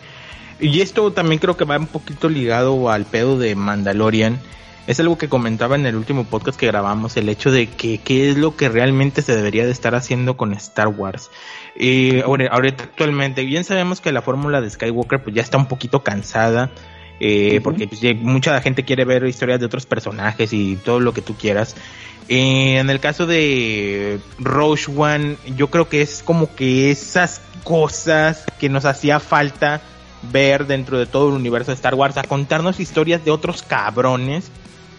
y 0.61 0.79
esto 0.79 1.11
también 1.11 1.39
creo 1.39 1.57
que 1.57 1.65
va 1.65 1.77
un 1.77 1.87
poquito 1.87 2.29
ligado 2.29 2.89
al 2.89 3.03
pedo 3.03 3.37
de 3.37 3.55
Mandalorian, 3.55 4.39
es 4.87 5.01
algo 5.01 5.17
que 5.17 5.27
comentaba 5.27 5.75
en 5.75 5.85
el 5.85 5.97
último 5.97 6.23
podcast 6.23 6.57
que 6.57 6.67
grabamos, 6.67 7.17
el 7.17 7.27
hecho 7.27 7.51
de 7.51 7.67
que 7.67 7.97
qué 7.97 8.29
es 8.29 8.37
lo 8.37 8.55
que 8.55 8.69
realmente 8.69 9.21
se 9.21 9.35
debería 9.35 9.65
de 9.65 9.71
estar 9.71 9.95
haciendo 9.95 10.37
con 10.37 10.53
Star 10.53 10.87
Wars. 10.87 11.29
Eh, 11.77 12.23
ahorita 12.25 12.85
actualmente, 12.85 13.43
bien 13.43 13.63
sabemos 13.63 13.99
que 14.01 14.11
la 14.11 14.21
fórmula 14.21 14.61
de 14.61 14.69
Skywalker 14.69 15.21
pues 15.21 15.35
ya 15.35 15.41
está 15.41 15.57
un 15.57 15.67
poquito 15.67 16.03
cansada 16.03 16.71
eh, 17.19 17.61
porque 17.63 17.87
pues, 17.87 18.01
mucha 18.17 18.59
gente 18.61 18.83
quiere 18.83 19.05
ver 19.05 19.25
historias 19.25 19.59
de 19.59 19.65
otros 19.65 19.85
personajes 19.85 20.51
y 20.53 20.75
todo 20.77 20.99
lo 20.99 21.13
que 21.13 21.21
tú 21.21 21.35
quieras. 21.35 21.75
Eh, 22.27 22.77
en 22.77 22.89
el 22.89 22.99
caso 22.99 23.25
de 23.25 24.19
Roche 24.39 24.91
One, 24.95 25.37
yo 25.55 25.69
creo 25.69 25.87
que 25.87 26.01
es 26.01 26.23
como 26.23 26.53
que 26.55 26.91
esas 26.91 27.41
cosas 27.63 28.45
que 28.59 28.69
nos 28.69 28.85
hacía 28.85 29.19
falta 29.19 29.81
ver 30.31 30.65
dentro 30.65 30.97
de 30.97 31.05
todo 31.05 31.29
el 31.29 31.35
universo 31.35 31.71
de 31.71 31.75
Star 31.75 31.93
Wars, 31.93 32.17
a 32.17 32.23
contarnos 32.23 32.79
historias 32.79 33.23
de 33.23 33.31
otros 33.31 33.61
cabrones 33.61 34.51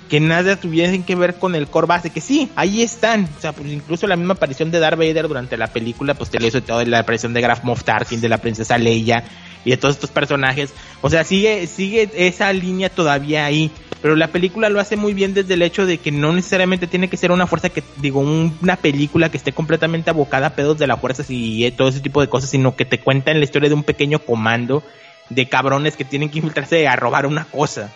que 0.08 0.20
nada 0.20 0.56
tuviesen 0.56 1.02
que 1.02 1.14
ver 1.14 1.34
con 1.36 1.54
el 1.54 1.66
core 1.68 1.86
base, 1.86 2.10
que 2.10 2.20
sí, 2.20 2.50
ahí 2.56 2.82
están, 2.82 3.28
o 3.36 3.40
sea, 3.40 3.52
pues 3.52 3.70
incluso 3.72 4.06
la 4.06 4.16
misma 4.16 4.34
aparición 4.34 4.70
de 4.70 4.78
Darth 4.78 4.98
Vader 4.98 5.28
durante 5.28 5.56
la 5.56 5.68
película, 5.68 6.14
pues 6.14 6.30
te 6.30 6.38
lo 6.38 6.46
hizo 6.46 6.62
todo 6.62 6.84
la 6.84 7.00
aparición 7.00 7.32
de 7.34 7.40
Graf 7.40 7.64
Moff 7.64 7.84
Tarkin, 7.84 8.20
de 8.20 8.28
la 8.28 8.38
princesa 8.38 8.78
Leia, 8.78 9.24
y 9.64 9.70
de 9.70 9.76
todos 9.76 9.96
estos 9.96 10.10
personajes. 10.10 10.72
O 11.02 11.10
sea, 11.10 11.24
sigue, 11.24 11.66
sigue 11.66 12.08
esa 12.14 12.52
línea 12.52 12.88
todavía 12.88 13.44
ahí. 13.44 13.70
Pero 14.00 14.14
la 14.14 14.28
película 14.28 14.68
lo 14.68 14.78
hace 14.78 14.96
muy 14.96 15.14
bien 15.14 15.34
desde 15.34 15.54
el 15.54 15.62
hecho 15.62 15.86
de 15.86 15.98
que 15.98 16.12
no 16.12 16.32
necesariamente 16.32 16.86
tiene 16.86 17.08
que 17.08 17.16
ser 17.16 17.32
una 17.32 17.48
fuerza 17.48 17.70
que, 17.70 17.82
digo, 17.96 18.20
una 18.20 18.76
película 18.76 19.30
que 19.30 19.36
esté 19.36 19.52
completamente 19.52 20.10
abocada 20.10 20.48
a 20.48 20.54
pedos 20.54 20.78
de 20.78 20.86
la 20.86 20.96
fuerza 20.96 21.24
y 21.28 21.68
todo 21.72 21.88
ese 21.88 22.00
tipo 22.00 22.20
de 22.20 22.28
cosas, 22.28 22.50
sino 22.50 22.76
que 22.76 22.84
te 22.84 23.00
cuentan 23.00 23.38
la 23.38 23.44
historia 23.44 23.68
de 23.68 23.74
un 23.74 23.82
pequeño 23.82 24.20
comando 24.20 24.84
de 25.30 25.48
cabrones 25.48 25.96
que 25.96 26.04
tienen 26.04 26.30
que 26.30 26.38
infiltrarse 26.38 26.86
a 26.86 26.94
robar 26.94 27.26
una 27.26 27.46
cosa. 27.46 27.92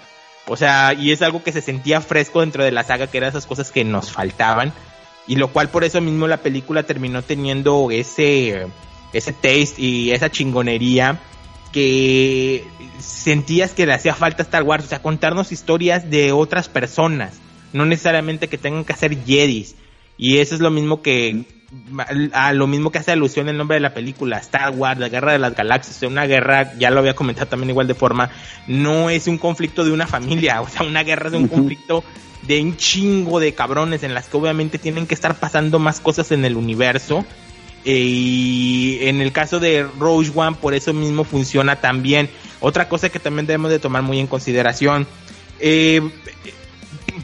O 0.51 0.57
sea, 0.57 0.95
y 0.95 1.13
es 1.13 1.23
algo 1.23 1.45
que 1.45 1.53
se 1.53 1.63
sentía 1.63 2.01
fresco 2.01 2.41
dentro 2.41 2.65
de 2.65 2.73
la 2.73 2.83
saga, 2.83 3.07
que 3.07 3.19
eran 3.19 3.31
esas 3.31 3.47
cosas 3.47 3.71
que 3.71 3.85
nos 3.85 4.11
faltaban. 4.11 4.73
Y 5.29 5.37
lo 5.37 5.53
cual 5.53 5.69
por 5.69 5.85
eso 5.85 6.01
mismo 6.01 6.27
la 6.27 6.39
película 6.39 6.83
terminó 6.83 7.23
teniendo 7.23 7.89
ese, 7.93 8.67
ese 9.13 9.33
taste 9.33 9.75
y 9.81 10.11
esa 10.11 10.29
chingonería 10.29 11.21
que 11.71 12.65
sentías 12.99 13.75
que 13.75 13.87
le 13.87 13.93
hacía 13.93 14.13
falta 14.13 14.43
Star 14.43 14.65
Wars, 14.65 14.87
o 14.87 14.89
sea, 14.89 15.01
contarnos 15.01 15.53
historias 15.53 16.11
de 16.11 16.33
otras 16.33 16.69
personas, 16.69 17.39
no 17.73 17.87
necesariamente 17.87 18.49
que 18.49 18.59
tengan 18.59 18.85
que 18.85 18.95
ser 18.95 19.17
Jedis. 19.25 19.77
Y 20.19 20.39
eso 20.39 20.57
es 20.57 20.61
lo 20.61 20.73
mismo 20.73 21.01
que 21.01 21.45
a 22.33 22.53
lo 22.53 22.67
mismo 22.67 22.91
que 22.91 22.99
hace 22.99 23.13
alusión 23.13 23.49
el 23.49 23.57
nombre 23.57 23.77
de 23.77 23.81
la 23.81 23.95
película, 23.95 24.39
Star 24.39 24.71
Wars, 24.71 24.99
la 24.99 25.09
guerra 25.09 25.33
de 25.33 25.39
las 25.39 25.55
galaxias, 25.55 26.03
una 26.03 26.27
guerra, 26.27 26.73
ya 26.79 26.91
lo 26.91 27.01
había 27.01 27.15
comentado 27.15 27.47
también 27.47 27.71
igual 27.71 27.87
de 27.87 27.95
forma, 27.95 28.31
no 28.67 29.09
es 29.11 29.29
un 29.29 29.39
conflicto 29.39 29.85
de 29.85 29.93
una 29.93 30.07
familia, 30.07 30.61
o 30.63 30.69
sea, 30.69 30.83
una 30.83 31.05
guerra 31.05 31.29
es 31.29 31.35
un 31.35 31.49
conflicto 31.49 32.03
de 32.43 32.61
un 32.63 32.77
chingo 32.77 33.39
de 33.39 33.55
cabrones 33.55 34.03
en 34.03 34.15
las 34.15 34.27
que 34.27 34.37
obviamente 34.37 34.79
tienen 34.79 35.07
que 35.07 35.15
estar 35.15 35.37
pasando 35.37 35.79
más 35.79 36.01
cosas 36.01 36.33
en 36.33 36.45
el 36.45 36.57
universo. 36.57 37.25
Eh, 37.85 38.05
y 38.05 38.99
en 39.03 39.21
el 39.21 39.33
caso 39.33 39.61
de 39.61 39.87
Rogue 39.99 40.31
One, 40.35 40.57
por 40.61 40.75
eso 40.75 40.93
mismo 40.93 41.25
funciona 41.25 41.77
también. 41.77 42.29
Otra 42.61 42.89
cosa 42.89 43.09
que 43.09 43.19
también 43.19 43.47
debemos 43.47 43.71
de 43.71 43.79
tomar 43.79 44.03
muy 44.03 44.19
en 44.19 44.27
consideración. 44.27 45.07
Eh, 45.61 46.03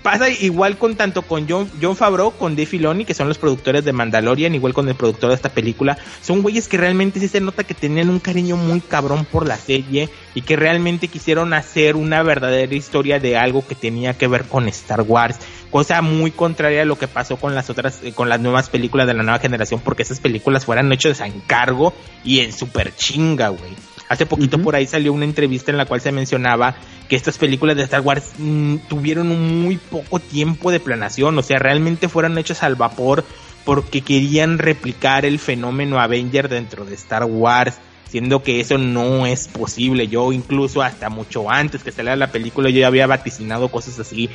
pasa 0.06 0.30
igual 0.30 0.78
con 0.78 0.94
tanto 0.94 1.22
con 1.22 1.48
John, 1.48 1.68
John 1.82 1.96
Favreau, 1.96 2.30
con 2.30 2.54
Dave 2.54 2.66
Filoni, 2.66 3.04
que 3.04 3.12
son 3.12 3.26
los 3.26 3.38
productores 3.38 3.84
de 3.84 3.92
Mandalorian, 3.92 4.54
igual 4.54 4.72
con 4.72 4.88
el 4.88 4.94
productor 4.94 5.30
de 5.30 5.34
esta 5.34 5.48
película. 5.48 5.98
Son 6.22 6.42
güeyes 6.42 6.68
que 6.68 6.76
realmente 6.76 7.18
sí 7.18 7.26
se 7.26 7.40
nota 7.40 7.64
que 7.64 7.74
tenían 7.74 8.08
un 8.08 8.20
cariño 8.20 8.56
muy 8.56 8.80
cabrón 8.80 9.24
por 9.24 9.48
la 9.48 9.56
serie 9.56 10.08
y 10.36 10.42
que 10.42 10.54
realmente 10.54 11.08
quisieron 11.08 11.52
hacer 11.52 11.96
una 11.96 12.22
verdadera 12.22 12.72
historia 12.72 13.18
de 13.18 13.36
algo 13.36 13.66
que 13.66 13.74
tenía 13.74 14.16
que 14.16 14.28
ver 14.28 14.44
con 14.44 14.68
Star 14.68 15.00
Wars. 15.02 15.38
Cosa 15.72 16.00
muy 16.02 16.30
contraria 16.30 16.82
a 16.82 16.84
lo 16.84 16.96
que 16.96 17.08
pasó 17.08 17.36
con 17.36 17.56
las 17.56 17.68
otras, 17.68 17.98
eh, 18.04 18.12
con 18.12 18.28
las 18.28 18.38
nuevas 18.38 18.70
películas 18.70 19.08
de 19.08 19.14
la 19.14 19.24
nueva 19.24 19.40
generación, 19.40 19.80
porque 19.82 20.04
esas 20.04 20.20
películas 20.20 20.66
fueran 20.66 20.92
hechas 20.92 21.20
a 21.20 21.26
encargo 21.26 21.92
y 22.22 22.38
en 22.42 22.52
super 22.52 22.94
chinga, 22.94 23.48
güey. 23.48 23.74
Hace 24.08 24.26
poquito 24.26 24.58
por 24.58 24.76
ahí 24.76 24.86
salió 24.86 25.12
una 25.12 25.24
entrevista 25.24 25.70
en 25.70 25.78
la 25.78 25.86
cual 25.86 26.00
se 26.00 26.12
mencionaba 26.12 26.76
que 27.08 27.16
estas 27.16 27.38
películas 27.38 27.76
de 27.76 27.82
Star 27.82 28.02
Wars 28.02 28.32
mm, 28.38 28.76
tuvieron 28.88 29.30
un 29.32 29.62
muy 29.62 29.76
poco 29.76 30.20
tiempo 30.20 30.70
de 30.70 30.80
planación, 30.80 31.36
o 31.36 31.42
sea, 31.42 31.58
realmente 31.58 32.08
fueron 32.08 32.38
hechas 32.38 32.62
al 32.62 32.76
vapor 32.76 33.24
porque 33.64 34.02
querían 34.02 34.58
replicar 34.58 35.24
el 35.24 35.40
fenómeno 35.40 35.98
Avenger 35.98 36.48
dentro 36.48 36.84
de 36.84 36.94
Star 36.94 37.24
Wars, 37.24 37.78
siendo 38.08 38.44
que 38.44 38.60
eso 38.60 38.78
no 38.78 39.26
es 39.26 39.48
posible. 39.48 40.06
Yo 40.06 40.32
incluso 40.32 40.82
hasta 40.82 41.08
mucho 41.10 41.50
antes 41.50 41.82
que 41.82 41.90
saliera 41.90 42.14
la 42.14 42.30
película 42.30 42.70
yo 42.70 42.78
ya 42.78 42.86
había 42.86 43.08
vaticinado 43.08 43.68
cosas 43.68 43.98
así, 43.98 44.30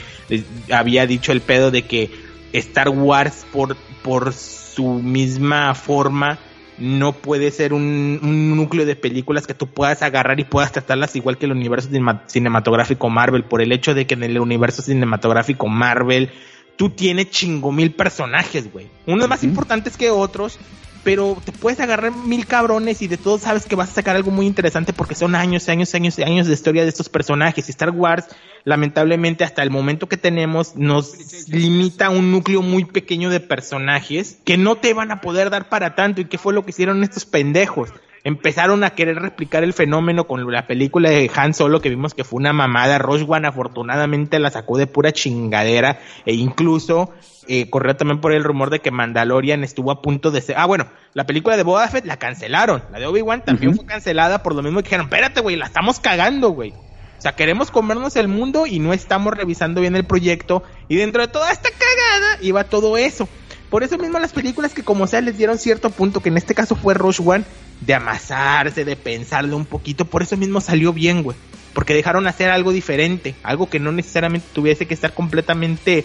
había 0.69 1.07
dicho 1.07 1.31
el 1.31 1.39
pedo 1.39 1.71
de 1.71 1.83
que 1.83 2.11
Star 2.51 2.89
Wars 2.89 3.45
por 3.53 3.77
por 4.03 4.33
su 4.33 4.85
misma 4.95 5.73
forma 5.75 6.39
no 6.81 7.13
puede 7.13 7.51
ser 7.51 7.73
un, 7.73 8.55
núcleo 8.55 8.85
de 8.85 8.95
películas 8.95 9.47
que 9.47 9.53
tú 9.53 9.67
puedas 9.67 10.01
agarrar 10.01 10.39
y 10.39 10.43
puedas 10.43 10.71
tratarlas 10.71 11.15
igual 11.15 11.37
que 11.37 11.45
el 11.45 11.51
universo 11.51 11.89
cinematográfico 12.27 13.09
Marvel, 13.09 13.43
por 13.43 13.61
el 13.61 13.71
hecho 13.71 13.93
de 13.93 14.07
que 14.07 14.15
en 14.15 14.23
el 14.23 14.39
universo 14.39 14.81
cinematográfico 14.81 15.67
Marvel 15.67 16.31
tú 16.75 16.89
tienes 16.89 17.29
chingo 17.29 17.71
mil 17.71 17.93
personajes, 17.93 18.71
güey. 18.71 18.89
Unos 19.05 19.29
más 19.29 19.43
importantes 19.43 19.95
que 19.95 20.09
otros, 20.09 20.57
pero 21.03 21.37
te 21.43 21.51
puedes 21.51 21.79
agarrar 21.79 22.15
mil 22.15 22.45
cabrones 22.45 23.01
y 23.01 23.07
de 23.07 23.17
todos 23.17 23.41
sabes 23.41 23.65
que 23.65 23.75
vas 23.75 23.89
a 23.89 23.93
sacar 23.93 24.15
algo 24.15 24.31
muy 24.31 24.45
interesante 24.45 24.93
porque 24.93 25.15
son 25.15 25.35
años, 25.35 25.67
años, 25.69 25.93
años 25.95 26.19
y 26.19 26.23
años 26.23 26.47
de 26.47 26.53
historia 26.53 26.83
de 26.83 26.89
estos 26.89 27.09
personajes. 27.09 27.67
Y 27.67 27.71
Star 27.71 27.91
Wars, 27.91 28.25
lamentablemente, 28.63 29.43
hasta 29.43 29.63
el 29.63 29.71
momento 29.71 30.07
que 30.07 30.17
tenemos, 30.17 30.75
nos 30.75 31.49
limita 31.49 32.07
a 32.07 32.09
un 32.11 32.31
núcleo 32.31 32.61
muy 32.61 32.85
pequeño 32.85 33.29
de 33.29 33.39
personajes 33.39 34.37
que 34.45 34.57
no 34.57 34.75
te 34.75 34.93
van 34.93 35.11
a 35.11 35.21
poder 35.21 35.49
dar 35.49 35.69
para 35.69 35.95
tanto. 35.95 36.21
¿Y 36.21 36.25
qué 36.25 36.37
fue 36.37 36.53
lo 36.53 36.63
que 36.63 36.71
hicieron 36.71 37.03
estos 37.03 37.25
pendejos? 37.25 37.89
Empezaron 38.23 38.83
a 38.83 38.91
querer 38.91 39.19
replicar 39.19 39.63
el 39.63 39.73
fenómeno 39.73 40.25
con 40.25 40.49
la 40.51 40.67
película 40.67 41.09
de 41.09 41.29
Han 41.35 41.53
Solo 41.53 41.81
que 41.81 41.89
vimos 41.89 42.13
que 42.13 42.23
fue 42.23 42.37
una 42.37 42.53
mamada. 42.53 42.97
Rogue 42.97 43.25
One 43.27 43.47
afortunadamente 43.47 44.39
la 44.39 44.51
sacó 44.51 44.77
de 44.77 44.87
pura 44.87 45.11
chingadera 45.11 45.99
e 46.25 46.33
incluso 46.33 47.11
eh, 47.47 47.69
corrió 47.69 47.95
también 47.95 48.21
por 48.21 48.33
el 48.33 48.43
rumor 48.43 48.69
de 48.69 48.79
que 48.79 48.91
Mandalorian 48.91 49.63
estuvo 49.63 49.91
a 49.91 50.01
punto 50.01 50.31
de 50.31 50.41
ser... 50.41 50.57
Ah, 50.57 50.65
bueno, 50.65 50.87
la 51.13 51.25
película 51.25 51.57
de 51.57 51.63
Boba 51.63 51.87
Fett 51.87 52.05
la 52.05 52.17
cancelaron. 52.17 52.83
La 52.91 52.99
de 52.99 53.07
Obi-Wan 53.07 53.43
también 53.43 53.75
fue 53.75 53.85
cancelada 53.85 54.43
por 54.43 54.55
lo 54.55 54.61
mismo 54.61 54.79
que 54.79 54.85
dijeron, 54.85 55.05
espérate, 55.05 55.41
güey, 55.41 55.55
la 55.55 55.65
estamos 55.65 55.99
cagando, 55.99 56.49
güey. 56.49 56.71
O 56.71 57.21
sea, 57.21 57.35
queremos 57.35 57.69
comernos 57.69 58.15
el 58.15 58.27
mundo 58.27 58.65
y 58.65 58.79
no 58.79 58.93
estamos 58.93 59.35
revisando 59.35 59.81
bien 59.81 59.95
el 59.95 60.05
proyecto. 60.05 60.63
Y 60.87 60.95
dentro 60.95 61.21
de 61.21 61.27
toda 61.27 61.51
esta 61.51 61.69
cagada 61.69 62.37
iba 62.41 62.63
todo 62.63 62.97
eso. 62.97 63.29
Por 63.71 63.85
eso 63.85 63.97
mismo 63.97 64.19
las 64.19 64.33
películas 64.33 64.73
que 64.73 64.83
como 64.83 65.07
sea 65.07 65.21
les 65.21 65.37
dieron 65.37 65.57
cierto 65.57 65.91
punto, 65.91 66.19
que 66.19 66.27
en 66.27 66.35
este 66.35 66.53
caso 66.53 66.75
fue 66.75 66.93
Rush 66.93 67.21
One, 67.23 67.45
de 67.79 67.93
amasarse, 67.93 68.83
de 68.83 68.97
pensarlo 68.97 69.55
un 69.55 69.63
poquito, 69.63 70.03
por 70.03 70.21
eso 70.21 70.35
mismo 70.35 70.59
salió 70.59 70.91
bien, 70.91 71.23
güey. 71.23 71.37
Porque 71.73 71.93
dejaron 71.93 72.27
hacer 72.27 72.49
algo 72.49 72.73
diferente, 72.73 73.33
algo 73.43 73.69
que 73.69 73.79
no 73.79 73.93
necesariamente 73.93 74.45
tuviese 74.51 74.87
que 74.87 74.93
estar 74.93 75.13
completamente 75.13 76.03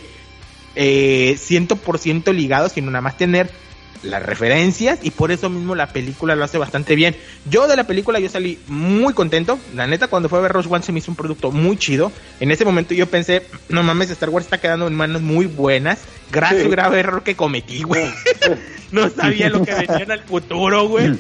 eh, 0.76 1.36
100% 1.36 2.32
ligado, 2.32 2.68
sino 2.68 2.92
nada 2.92 3.02
más 3.02 3.16
tener 3.16 3.50
las 4.02 4.22
referencias 4.22 4.98
y 5.02 5.10
por 5.10 5.30
eso 5.32 5.50
mismo 5.50 5.74
la 5.74 5.88
película 5.88 6.36
lo 6.36 6.44
hace 6.44 6.58
bastante 6.58 6.94
bien. 6.94 7.16
Yo 7.50 7.66
de 7.66 7.76
la 7.76 7.84
película 7.84 8.18
yo 8.20 8.28
salí 8.28 8.58
muy 8.68 9.14
contento. 9.14 9.58
La 9.74 9.86
neta 9.86 10.08
cuando 10.08 10.28
fue 10.28 10.38
a 10.38 10.42
ver 10.42 10.52
Rose 10.52 10.68
One 10.70 10.82
se 10.82 10.92
me 10.92 10.98
hizo 10.98 11.10
un 11.10 11.16
producto 11.16 11.50
muy 11.50 11.76
chido. 11.76 12.12
En 12.40 12.50
ese 12.50 12.64
momento 12.64 12.94
yo 12.94 13.06
pensé, 13.08 13.46
no 13.68 13.82
mames, 13.82 14.10
Star 14.10 14.30
Wars 14.30 14.46
está 14.46 14.58
quedando 14.58 14.86
en 14.86 14.94
manos 14.94 15.22
muy 15.22 15.46
buenas. 15.46 16.00
Gracias 16.30 16.68
grave 16.68 17.00
error 17.00 17.22
que 17.22 17.36
cometí, 17.36 17.82
güey. 17.82 18.10
no 18.90 19.08
sabía 19.10 19.48
lo 19.48 19.62
que 19.62 19.74
venía 19.74 20.04
en 20.04 20.10
el 20.10 20.22
futuro, 20.22 20.88
güey. 20.88 21.18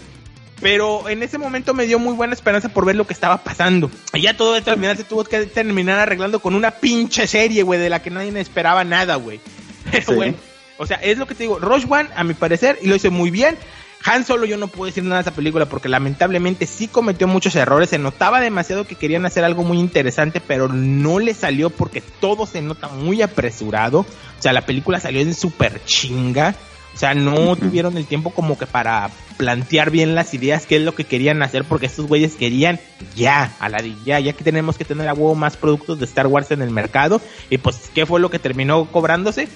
Pero 0.60 1.08
en 1.08 1.22
ese 1.22 1.36
momento 1.36 1.74
me 1.74 1.86
dio 1.86 1.98
muy 1.98 2.14
buena 2.14 2.32
esperanza 2.32 2.70
por 2.70 2.86
ver 2.86 2.96
lo 2.96 3.06
que 3.06 3.12
estaba 3.12 3.44
pasando. 3.44 3.90
Y 4.14 4.22
ya 4.22 4.36
todo 4.36 4.56
esto 4.56 4.70
al 4.70 4.78
final 4.78 4.96
se 4.96 5.04
tuvo 5.04 5.24
que 5.24 5.44
terminar 5.46 5.98
arreglando 5.98 6.40
con 6.40 6.54
una 6.54 6.70
pinche 6.70 7.26
serie, 7.26 7.62
güey, 7.62 7.78
de 7.78 7.90
la 7.90 8.00
que 8.00 8.10
nadie 8.10 8.38
esperaba 8.40 8.82
nada, 8.82 9.16
güey. 9.16 9.38
Pero 9.90 10.14
bueno 10.14 10.34
o 10.78 10.86
sea, 10.86 10.96
es 10.98 11.18
lo 11.18 11.26
que 11.26 11.34
te 11.34 11.44
digo. 11.44 11.58
Rush 11.58 11.86
One, 11.88 12.08
a 12.14 12.24
mi 12.24 12.34
parecer, 12.34 12.78
y 12.82 12.88
lo 12.88 12.96
hice 12.96 13.10
muy 13.10 13.30
bien. 13.30 13.56
Han 14.04 14.24
Solo 14.24 14.44
yo 14.44 14.56
no 14.56 14.68
puedo 14.68 14.86
decir 14.86 15.02
nada 15.02 15.16
de 15.16 15.22
esa 15.22 15.34
película 15.34 15.66
porque 15.66 15.88
lamentablemente 15.88 16.66
sí 16.66 16.86
cometió 16.86 17.26
muchos 17.26 17.56
errores, 17.56 17.90
se 17.90 17.98
notaba 17.98 18.40
demasiado 18.40 18.86
que 18.86 18.94
querían 18.94 19.26
hacer 19.26 19.42
algo 19.42 19.64
muy 19.64 19.80
interesante, 19.80 20.40
pero 20.40 20.68
no 20.68 21.18
le 21.18 21.34
salió 21.34 21.70
porque 21.70 22.00
todo 22.20 22.46
se 22.46 22.62
nota 22.62 22.88
muy 22.88 23.20
apresurado, 23.22 24.00
o 24.00 24.06
sea, 24.42 24.52
la 24.52 24.64
película 24.64 25.00
salió 25.00 25.20
en 25.20 25.34
súper 25.34 25.84
chinga, 25.84 26.54
o 26.94 26.98
sea, 26.98 27.14
no 27.14 27.56
tuvieron 27.56 27.96
el 27.96 28.06
tiempo 28.06 28.30
como 28.30 28.56
que 28.56 28.66
para 28.66 29.10
plantear 29.38 29.90
bien 29.90 30.14
las 30.14 30.32
ideas, 30.34 30.66
qué 30.66 30.76
es 30.76 30.82
lo 30.82 30.94
que 30.94 31.04
querían 31.04 31.42
hacer, 31.42 31.64
porque 31.64 31.86
estos 31.86 32.06
güeyes 32.06 32.36
querían 32.36 32.78
ya, 33.16 33.56
a 33.58 33.68
la 33.68 33.82
ya, 34.04 34.20
ya 34.20 34.32
que 34.34 34.44
tenemos 34.44 34.78
que 34.78 34.84
tener 34.84 35.08
a 35.08 35.14
huevo 35.14 35.34
más 35.34 35.56
productos 35.56 35.98
de 35.98 36.04
Star 36.04 36.28
Wars 36.28 36.52
en 36.52 36.62
el 36.62 36.70
mercado, 36.70 37.20
y 37.50 37.58
pues, 37.58 37.90
¿qué 37.92 38.06
fue 38.06 38.20
lo 38.20 38.30
que 38.30 38.38
terminó 38.38 38.86
cobrándose? 38.86 39.48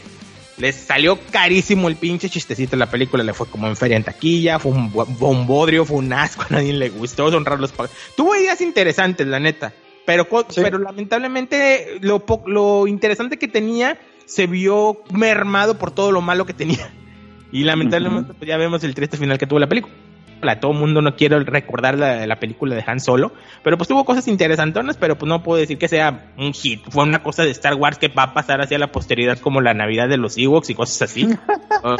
Les 0.61 0.77
salió 0.77 1.19
carísimo 1.31 1.89
el 1.89 1.97
pinche 1.97 2.29
chistecito 2.29 2.77
la 2.77 2.91
película, 2.91 3.25
le 3.25 3.33
fue 3.33 3.47
como 3.47 3.67
en 3.67 3.77
feria 3.77 3.97
en 3.97 4.05
taquilla, 4.05 4.59
fue 4.59 4.73
un 4.73 4.93
bombodrio, 4.93 5.85
fue 5.85 5.97
un 5.97 6.13
asco, 6.13 6.43
a 6.49 6.53
nadie 6.53 6.73
le 6.73 6.91
gustó, 6.91 7.31
son 7.31 7.45
raros 7.45 7.73
los 7.79 7.91
Tuvo 8.15 8.37
ideas 8.37 8.61
interesantes, 8.61 9.27
la 9.27 9.41
neta, 9.41 9.73
pero, 10.05 10.29
pero 10.55 10.79
lamentablemente 10.79 11.99
lo, 12.01 12.23
lo 12.47 12.87
interesante 12.87 13.39
que 13.39 13.49
tenía 13.49 13.99
se 14.27 14.47
vio 14.47 15.03
mermado 15.13 15.79
por 15.79 15.91
todo 15.91 16.13
lo 16.13 16.21
malo 16.21 16.47
que 16.47 16.55
tenía. 16.55 16.93
Y 17.53 17.65
lamentablemente 17.65 18.33
pues 18.33 18.47
ya 18.47 18.57
vemos 18.57 18.85
el 18.85 18.95
triste 18.95 19.17
final 19.17 19.37
que 19.37 19.45
tuvo 19.45 19.59
la 19.59 19.69
película 19.69 19.93
todo 20.61 20.73
el 20.73 20.79
mundo 20.79 21.03
no 21.03 21.17
quiere 21.17 21.39
recordar 21.41 21.99
la, 21.99 22.27
la, 22.27 22.41
película 22.41 22.75
de 22.75 22.85
Han 22.87 23.01
Solo, 23.01 23.33
pero 23.63 23.77
pues 23.77 23.89
tuvo 23.89 24.05
cosas 24.05 24.27
interesantes, 24.29 24.97
pero 24.97 25.17
pues 25.17 25.29
no 25.29 25.43
puedo 25.43 25.61
decir 25.61 25.79
que 25.79 25.89
sea 25.89 26.33
un 26.39 26.53
hit. 26.53 26.81
Fue 26.91 27.05
una 27.05 27.23
cosa 27.23 27.43
de 27.43 27.51
Star 27.51 27.75
Wars 27.75 27.99
que 27.99 28.09
va 28.09 28.25
a 28.25 28.35
pasar 28.35 28.61
hacia 28.61 28.79
la 28.79 28.93
posteridad 28.93 29.39
como 29.39 29.61
la 29.61 29.75
Navidad 29.75 30.09
de 30.09 30.17
los 30.17 30.37
Ewoks 30.37 30.71
y 30.71 30.75
cosas 30.75 31.03
así. 31.03 31.29
Oh, 31.83 31.97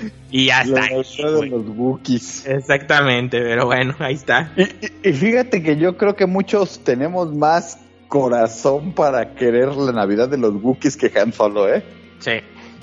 y 0.32 0.46
ya 0.46 0.62
está. 0.62 0.88
de 0.88 1.46
los 1.46 1.68
Wookiees. 1.68 2.46
Exactamente, 2.46 3.40
pero 3.40 3.66
bueno, 3.66 3.94
ahí 4.00 4.14
está. 4.14 4.52
Y, 4.56 5.12
fíjate 5.12 5.62
que 5.62 5.76
yo 5.76 5.96
creo 5.96 6.16
que 6.16 6.26
muchos 6.26 6.82
tenemos 6.82 7.32
más 7.32 7.78
corazón 8.08 8.92
para 8.92 9.34
querer 9.34 9.68
la 9.76 9.92
Navidad 9.92 10.28
de 10.28 10.36
los 10.36 10.54
Wookiees 10.54 10.96
que 10.96 11.16
Han 11.16 11.32
Solo, 11.32 11.72
¿eh? 11.72 11.84
Sí. 12.18 12.40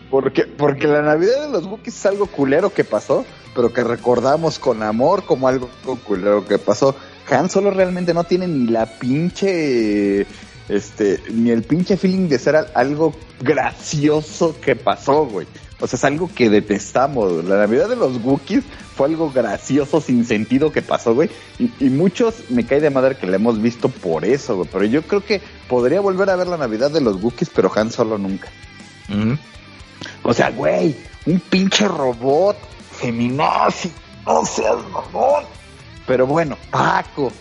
Porque, 0.09 0.43
porque 0.45 0.87
la 0.87 1.01
Navidad 1.01 1.47
de 1.47 1.51
los 1.51 1.65
Wookiees 1.65 1.97
es 1.97 2.05
algo 2.05 2.27
culero 2.27 2.69
que 2.73 2.85
pasó, 2.85 3.25
pero 3.57 3.73
que 3.73 3.83
recordamos 3.83 4.59
con 4.59 4.83
amor 4.83 5.23
como 5.25 5.47
algo 5.47 5.67
culero 6.03 6.45
que 6.45 6.59
pasó. 6.59 6.95
Han 7.27 7.49
Solo 7.49 7.71
realmente 7.71 8.13
no 8.13 8.23
tiene 8.23 8.47
ni 8.47 8.67
la 8.67 8.85
pinche 8.85 10.27
este, 10.69 11.19
ni 11.31 11.49
el 11.49 11.63
pinche 11.63 11.97
feeling 11.97 12.27
de 12.27 12.37
ser 12.37 12.55
algo 12.75 13.15
gracioso 13.41 14.55
que 14.61 14.75
pasó, 14.75 15.25
güey. 15.25 15.47
O 15.79 15.87
sea, 15.87 15.97
es 15.97 16.03
algo 16.03 16.29
que 16.35 16.51
detestamos. 16.51 17.43
La 17.45 17.57
Navidad 17.57 17.89
de 17.89 17.95
los 17.95 18.23
Wookiees 18.23 18.63
fue 18.95 19.07
algo 19.07 19.31
gracioso, 19.31 20.01
sin 20.01 20.23
sentido 20.23 20.71
que 20.71 20.83
pasó, 20.83 21.15
güey. 21.15 21.31
Y, 21.57 21.85
muchos 21.85 22.35
me 22.49 22.63
cae 22.63 22.79
de 22.79 22.91
madre 22.91 23.15
que 23.15 23.25
la 23.25 23.37
hemos 23.37 23.59
visto 23.59 23.89
por 23.89 24.23
eso, 24.23 24.55
güey. 24.55 24.69
Pero 24.71 24.85
yo 24.85 25.01
creo 25.01 25.25
que 25.25 25.41
podría 25.67 25.99
volver 25.99 26.29
a 26.29 26.35
ver 26.35 26.45
la 26.45 26.57
Navidad 26.57 26.91
de 26.91 27.01
los 27.01 27.23
Wookiees, 27.23 27.49
pero 27.49 27.71
Han 27.75 27.89
Solo 27.89 28.19
nunca. 28.19 28.49
O 30.21 30.31
sea, 30.31 30.51
güey, 30.51 30.95
un 31.25 31.39
pinche 31.39 31.87
robot 31.87 32.76
feminazi, 32.97 33.91
no 34.25 34.45
seas 34.45 34.77
mamón. 34.91 35.43
Pero 36.05 36.25
bueno, 36.25 36.57
Paco, 36.71 37.31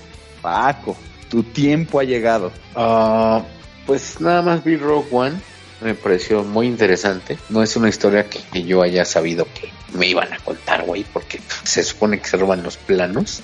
Paco, 0.43 0.97
tu 1.31 1.43
tiempo 1.43 2.01
ha 2.01 2.05
llegado. 2.05 2.53
Ah, 2.75 3.43
pues 3.87 4.21
nada 4.21 4.43
más 4.43 4.65
vi 4.65 4.77
Rogue 4.77 5.09
One. 5.11 5.37
Me 5.81 5.95
pareció 5.95 6.43
muy 6.43 6.67
interesante. 6.67 7.39
No 7.51 7.63
es 7.63 7.77
una 7.77 7.89
historia 7.89 8.29
que, 8.29 8.65
yo 8.65 8.83
haya 8.83 9.05
sabido 9.05 9.47
que 9.53 9.71
me 9.93 10.07
iban 10.07 10.33
a 10.33 10.39
contar, 10.39 10.85
güey, 10.85 11.05
porque 11.05 11.41
se 11.65 11.83
supone 11.83 12.19
que 12.19 12.29
se 12.29 12.37
roban 12.37 12.63
los 12.63 12.77
planos. 12.77 13.43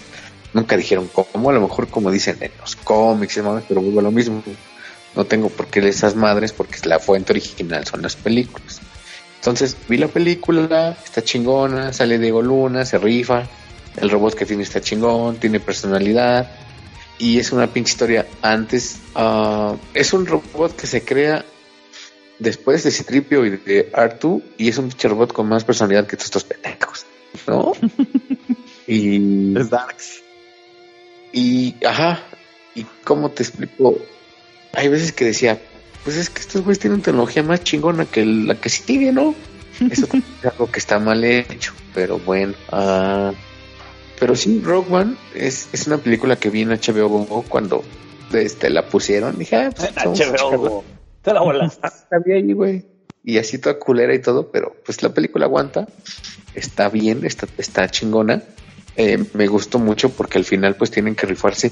Nunca 0.54 0.76
dijeron 0.76 1.08
cómo, 1.12 1.50
a 1.50 1.52
lo 1.52 1.60
mejor 1.60 1.88
como 1.88 2.10
dicen 2.10 2.38
en 2.40 2.52
los 2.58 2.76
cómics, 2.76 3.40
pero 3.68 3.80
vuelvo 3.80 4.00
a 4.00 4.02
lo 4.02 4.10
mismo. 4.10 4.42
No 5.14 5.24
tengo 5.24 5.50
por 5.50 5.66
qué 5.66 5.86
esas 5.86 6.16
madres 6.16 6.52
porque 6.52 6.76
la 6.88 6.98
fuente 6.98 7.32
original 7.32 7.86
son 7.86 8.02
las 8.02 8.16
películas. 8.16 8.80
Entonces 9.42 9.76
vi 9.88 9.96
la 9.96 10.06
película, 10.06 10.96
está 11.04 11.20
chingona, 11.24 11.92
sale 11.92 12.16
Diego 12.16 12.40
Luna, 12.42 12.84
se 12.84 12.96
rifa, 12.96 13.42
el 14.00 14.08
robot 14.08 14.36
que 14.36 14.46
tiene 14.46 14.62
está 14.62 14.80
chingón, 14.80 15.38
tiene 15.38 15.58
personalidad 15.58 16.48
y 17.18 17.40
es 17.40 17.50
una 17.50 17.66
pinche 17.66 17.90
historia 17.90 18.24
antes. 18.40 19.00
Uh, 19.16 19.76
es 19.94 20.12
un 20.12 20.26
robot 20.26 20.76
que 20.76 20.86
se 20.86 21.04
crea 21.04 21.44
después 22.38 22.84
de 22.84 22.92
Citripio 22.92 23.44
y 23.44 23.56
de 23.56 23.90
Artu 23.92 24.40
y 24.58 24.68
es 24.68 24.78
un 24.78 24.90
pinche 24.90 25.08
robot 25.08 25.32
con 25.32 25.48
más 25.48 25.64
personalidad 25.64 26.06
que 26.06 26.14
todos 26.16 26.26
estos 26.26 26.44
pendejos, 26.44 27.04
¿no? 27.48 27.72
y... 28.86 29.58
Es 29.58 29.70
Darks. 29.70 30.22
Y, 31.32 31.74
ajá, 31.84 32.22
y 32.76 32.86
cómo 33.02 33.32
te 33.32 33.42
explico, 33.42 33.98
hay 34.72 34.86
veces 34.86 35.10
que 35.10 35.24
decía, 35.24 35.60
pues 36.04 36.16
es 36.16 36.30
que 36.30 36.40
estos 36.40 36.62
güeyes 36.62 36.78
tienen 36.78 37.02
tecnología 37.02 37.42
más 37.42 37.62
chingona 37.62 38.04
que 38.06 38.24
la 38.24 38.54
que 38.56 38.68
sí 38.68 38.82
tiene, 38.84 39.12
¿no? 39.12 39.34
Eso 39.90 40.06
es 40.12 40.44
algo 40.44 40.70
que 40.70 40.78
está 40.78 40.98
mal 40.98 41.22
hecho, 41.24 41.72
pero 41.94 42.18
bueno. 42.18 42.54
Uh, 42.70 43.32
pero 44.18 44.36
sí, 44.36 44.60
Rogue 44.64 44.94
One 44.94 45.16
es, 45.34 45.68
es 45.72 45.86
una 45.86 45.98
película 45.98 46.36
que 46.36 46.50
vi 46.50 46.62
en 46.62 46.70
HBO 46.70 47.44
cuando 47.48 47.82
este, 48.32 48.70
la 48.70 48.86
pusieron. 48.86 49.38
Dije, 49.38 49.56
ah, 49.56 49.70
pues, 49.74 49.92
HBO 49.96 50.84
Te 51.22 51.32
la 51.32 51.40
volaste. 51.40 51.86
Está 51.86 52.18
bien, 52.24 52.54
güey. 52.54 52.84
Y 53.24 53.38
así 53.38 53.58
toda 53.58 53.78
culera 53.78 54.14
y 54.14 54.20
todo, 54.20 54.50
pero 54.50 54.74
pues 54.84 55.02
la 55.02 55.14
película 55.14 55.46
aguanta. 55.46 55.86
Está 56.54 56.88
bien, 56.88 57.24
está, 57.24 57.46
está 57.56 57.88
chingona. 57.88 58.42
Eh, 58.96 59.24
me 59.34 59.46
gustó 59.46 59.78
mucho 59.78 60.10
porque 60.10 60.38
al 60.38 60.44
final 60.44 60.74
pues 60.74 60.90
tienen 60.90 61.14
que 61.14 61.26
rifarse 61.26 61.70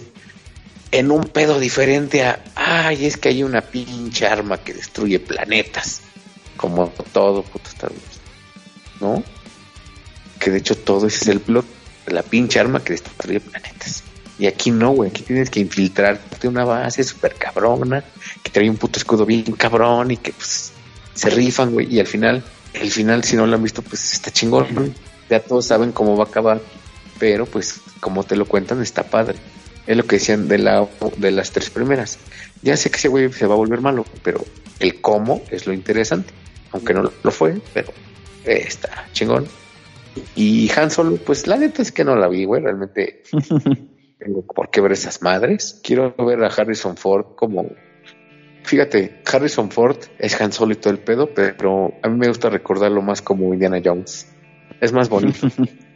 en 0.93 1.11
un 1.11 1.25
pedo 1.25 1.61
diferente 1.61 2.25
a, 2.25 2.43
ay, 2.55 3.07
es 3.07 3.17
que 3.17 3.29
hay 3.29 3.43
una 3.43 3.61
pinche 3.61 4.27
arma 4.27 4.59
que 4.59 4.75
destruye 4.75 5.21
planetas, 5.21 6.03
como 6.57 6.89
todo 7.13 7.43
puto 7.43 7.69
Star 7.69 7.91
Wars, 7.91 8.21
¿no? 9.01 9.23
Que 10.39 10.51
de 10.51 10.59
hecho 10.59 10.77
todo 10.77 11.07
ese 11.07 11.19
es 11.19 11.29
el 11.29 11.41
plot, 11.41 11.67
la 12.07 12.23
pinche 12.23 12.59
arma 12.59 12.83
que 12.83 12.95
destruye 12.95 13.41
planetas. 13.41 14.03
Y 14.39 14.47
aquí 14.47 14.71
no, 14.71 14.93
güey, 14.93 15.11
aquí 15.11 15.23
tienes 15.23 15.51
que 15.51 15.61
infiltrarte 15.61 16.49
una 16.49 16.65
base 16.65 17.05
súper 17.05 17.35
cabrona, 17.35 18.03
que 18.43 18.51
trae 18.51 18.71
un 18.71 18.77
puto 18.77 18.99
escudo 18.99 19.27
bien 19.27 19.45
cabrón 19.53 20.11
y 20.11 20.17
que 20.17 20.33
pues 20.33 20.73
se 21.15 21.31
rifan, 21.31 21.73
güey, 21.73 21.95
y 21.95 22.01
al 22.01 22.07
final, 22.07 22.43
el 22.73 22.91
final, 22.91 23.23
si 23.23 23.37
no 23.37 23.47
lo 23.47 23.55
han 23.55 23.63
visto, 23.63 23.83
pues 23.83 24.15
está 24.15 24.31
chingón, 24.31 24.95
Ya 25.29 25.41
todos 25.41 25.67
saben 25.67 25.93
cómo 25.93 26.17
va 26.17 26.25
a 26.25 26.27
acabar, 26.27 26.61
pero 27.19 27.47
pues 27.47 27.81
como 28.01 28.25
te 28.25 28.35
lo 28.35 28.47
cuentan, 28.47 28.83
está 28.83 29.05
padre. 29.05 29.39
Es 29.87 29.97
lo 29.97 30.05
que 30.05 30.17
decían 30.17 30.49
de, 30.49 30.59
la, 30.59 30.87
de 31.17 31.31
las 31.31 31.51
tres 31.53 31.71
primeras. 31.71 32.19
Ya 32.63 32.77
sé 32.77 32.91
que 32.91 32.97
ese 32.97 33.09
güey 33.09 33.33
se 33.33 33.47
va 33.47 33.55
a 33.55 33.59
volver 33.59 33.81
malo, 33.81 34.05
pero 34.23 34.45
el 34.79 35.01
cómo 35.01 35.43
es 35.51 35.67
lo 35.67 35.73
interesante. 35.73 36.33
Aunque 36.73 36.95
no 36.95 37.11
lo 37.23 37.31
fue, 37.31 37.61
pero 37.75 37.93
está 38.45 39.09
chingón. 39.13 39.47
Y 40.35 40.71
Han 40.77 40.91
Solo, 40.91 41.17
pues 41.17 41.47
la 41.47 41.57
neta 41.57 41.83
es 41.83 41.93
que 41.93 42.05
no 42.05 42.17
la 42.17 42.29
vi, 42.29 42.45
güey. 42.45 42.63
Realmente 42.63 43.23
tengo 44.19 44.43
por 44.43 44.71
qué 44.71 44.81
ver 44.81 44.93
esas 44.93 45.23
madres. 45.23 45.81
Quiero 45.83 46.15
ver 46.17 46.43
a 46.45 46.49
Harrison 46.49 46.97
Ford 46.97 47.35
como. 47.37 47.67
Fíjate, 48.63 49.23
Harrison 49.25 49.71
Ford 49.71 49.97
es 50.19 50.39
Han 50.41 50.53
Solo 50.53 50.75
y 50.75 50.77
todo 50.77 50.93
el 50.93 50.99
pedo, 50.99 51.31
pero 51.35 51.95
a 52.03 52.09
mí 52.09 52.19
me 52.19 52.29
gusta 52.29 52.51
recordarlo 52.51 53.01
más 53.03 53.23
como 53.23 53.53
Indiana 53.53 53.81
Jones. 53.83 54.29
Es 54.81 54.93
más 54.93 55.09
bonito. 55.09 55.49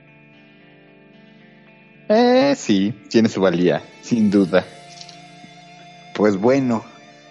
Eh, 2.09 2.55
sí, 2.57 2.93
tiene 3.09 3.29
su 3.29 3.41
valía, 3.41 3.83
sin 4.03 4.31
duda. 4.31 4.65
Pues 6.15 6.37
bueno, 6.37 6.85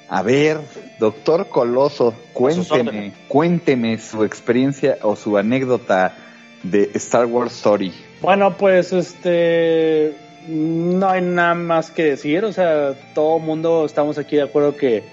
a 0.10 0.22
ver, 0.22 0.60
doctor 1.00 1.48
Coloso, 1.50 2.14
cuénteme, 2.34 3.14
cuénteme 3.28 3.98
su 4.00 4.24
experiencia 4.24 4.98
o 5.02 5.16
su 5.16 5.38
anécdota 5.38 6.16
de 6.64 6.91
Star 6.95 7.26
Wars 7.26 7.54
Story. 7.56 7.94
Bueno, 8.22 8.58
pues 8.58 8.94
este, 8.94 10.16
no 10.48 11.10
hay 11.10 11.22
nada 11.22 11.56
más 11.56 11.91
que 11.91 12.04
decir, 12.04 12.44
o 12.45 12.54
sea, 12.54 12.94
todo 13.14 13.38
el 13.38 13.44
mundo 13.44 13.86
estamos 13.86 14.18
aquí 14.18 14.38
de 14.38 14.44
acuerdo 14.44 14.76
que 14.76 15.04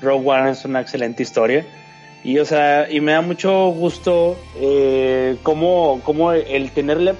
Rogue 0.00 0.28
One 0.28 0.50
es 0.50 0.64
una 0.64 0.80
excelente 0.80 1.22
historia. 1.22 1.66
Y, 2.22 2.38
o 2.38 2.44
sea, 2.44 2.90
y 2.90 3.00
me 3.00 3.12
da 3.12 3.22
mucho 3.22 3.68
gusto 3.68 4.36
eh, 4.56 5.36
como, 5.42 6.00
como 6.04 6.32
el 6.32 6.70
tenerle 6.70 7.14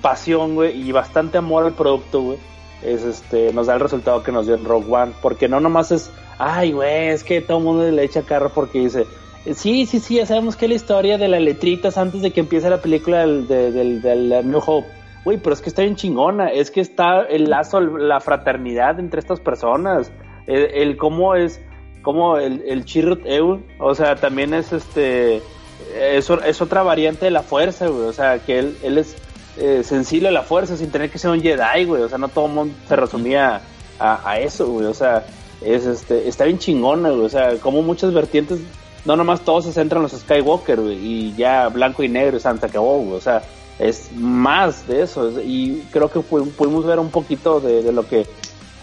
pasión, 0.00 0.54
güey, 0.54 0.80
y 0.80 0.92
bastante 0.92 1.38
amor 1.38 1.64
al 1.64 1.72
producto, 1.72 2.20
güey, 2.20 2.38
es 2.82 3.02
este, 3.02 3.52
nos 3.52 3.66
da 3.66 3.74
el 3.74 3.80
resultado 3.80 4.22
que 4.22 4.32
nos 4.32 4.46
dio 4.46 4.54
en 4.54 4.64
Rogue 4.64 4.86
One. 4.90 5.12
Porque 5.22 5.48
no 5.48 5.60
nomás 5.60 5.90
es, 5.92 6.10
ay, 6.38 6.72
güey, 6.72 7.08
es 7.08 7.24
que 7.24 7.40
todo 7.40 7.58
el 7.58 7.64
mundo 7.64 7.90
le 7.90 8.04
echa 8.04 8.22
carro 8.22 8.50
porque 8.50 8.80
dice, 8.80 9.06
sí, 9.54 9.86
sí, 9.86 10.00
sí, 10.00 10.16
ya 10.16 10.26
sabemos 10.26 10.56
que 10.56 10.68
la 10.68 10.74
historia 10.74 11.18
de 11.18 11.28
las 11.28 11.40
letritas 11.40 11.98
antes 11.98 12.22
de 12.22 12.30
que 12.30 12.40
empiece 12.40 12.68
la 12.70 12.80
película 12.80 13.26
del, 13.26 13.48
del, 13.48 14.50
New 14.50 14.60
Hope. 14.64 14.88
Güey, 15.24 15.38
pero 15.38 15.54
es 15.54 15.62
que 15.62 15.70
está 15.70 15.80
bien 15.80 15.96
chingona, 15.96 16.48
es 16.48 16.70
que 16.70 16.82
está 16.82 17.22
el 17.22 17.48
lazo, 17.48 17.80
la 17.80 18.20
fraternidad 18.20 19.00
entre 19.00 19.20
estas 19.20 19.40
personas, 19.40 20.12
el, 20.46 20.98
cómo 20.98 21.34
es, 21.34 21.62
cómo 22.02 22.36
el, 22.36 22.62
el 22.66 22.84
Chirrut 22.84 23.24
Eul, 23.24 23.64
o 23.78 23.94
sea, 23.94 24.16
también 24.16 24.52
es 24.52 24.74
este, 24.74 25.40
es, 25.98 26.28
es 26.28 26.60
otra 26.60 26.82
variante 26.82 27.24
de 27.24 27.30
la 27.30 27.42
fuerza, 27.42 27.86
güey, 27.86 28.06
o 28.06 28.12
sea, 28.12 28.38
que 28.38 28.58
él, 28.58 28.76
él 28.82 28.98
es 28.98 29.16
eh, 29.56 29.82
sensible 29.84 30.28
a 30.28 30.32
la 30.32 30.42
fuerza 30.42 30.76
sin 30.76 30.90
tener 30.90 31.10
que 31.10 31.18
ser 31.18 31.30
un 31.30 31.40
Jedi, 31.40 31.84
güey. 31.84 32.02
O 32.02 32.08
sea, 32.08 32.18
no 32.18 32.28
todo 32.28 32.46
el 32.46 32.52
mundo 32.52 32.74
se 32.88 32.96
resumía 32.96 33.60
a, 33.98 34.40
eso, 34.40 34.66
güey. 34.66 34.86
O 34.86 34.94
sea, 34.94 35.24
es 35.60 35.86
este, 35.86 36.28
está 36.28 36.44
bien 36.44 36.58
chingona, 36.58 37.10
güey. 37.10 37.24
O 37.24 37.28
sea, 37.28 37.56
como 37.58 37.82
muchas 37.82 38.12
vertientes, 38.12 38.60
no 39.04 39.16
nomás 39.16 39.42
todos 39.42 39.64
se 39.64 39.72
centran 39.72 40.02
en 40.02 40.10
los 40.10 40.20
Skywalker, 40.20 40.80
güey, 40.80 40.96
y 40.96 41.34
ya 41.36 41.68
blanco 41.68 42.02
y 42.02 42.08
negro, 42.08 42.40
se 42.40 42.48
acabó, 42.48 42.98
güey. 42.98 43.16
O 43.16 43.20
sea, 43.20 43.42
es 43.78 44.10
más 44.14 44.86
de 44.88 45.02
eso. 45.02 45.40
Y 45.40 45.82
creo 45.92 46.10
que 46.10 46.20
pudimos 46.20 46.84
ver 46.84 46.98
un 46.98 47.10
poquito 47.10 47.60
de, 47.60 47.92
lo 47.92 48.08
que, 48.08 48.26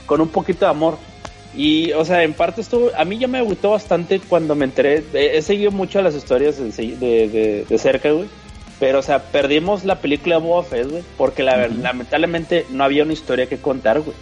con 0.05 0.21
un 0.21 0.29
poquito 0.29 0.65
de 0.65 0.71
amor. 0.71 0.97
Y, 1.53 1.91
o 1.91 2.05
sea, 2.05 2.23
en 2.23 2.33
parte 2.33 2.61
esto, 2.61 2.91
a 2.97 3.03
mí 3.03 3.17
ya 3.17 3.27
me 3.27 3.41
gustó 3.41 3.71
bastante 3.71 4.21
cuando 4.21 4.55
me 4.55 4.63
enteré. 4.63 5.03
He, 5.13 5.41
seguido 5.41 5.71
mucho 5.71 6.01
las 6.01 6.15
historias 6.15 6.57
de, 6.57 6.95
de, 6.95 7.65
de 7.67 7.77
cerca, 7.77 8.09
güey 8.09 8.29
pero, 8.81 8.97
o 8.97 9.03
sea, 9.03 9.19
perdimos 9.19 9.85
la 9.85 10.01
película 10.01 10.39
de 10.39 10.41
Boba 10.41 10.63
Fett, 10.63 10.89
güey, 10.89 11.03
porque 11.15 11.43
la, 11.43 11.67
lamentablemente 11.67 12.65
no 12.71 12.83
había 12.83 13.03
una 13.03 13.13
historia 13.13 13.45
que 13.45 13.59
contar, 13.59 14.01
güey. 14.01 14.15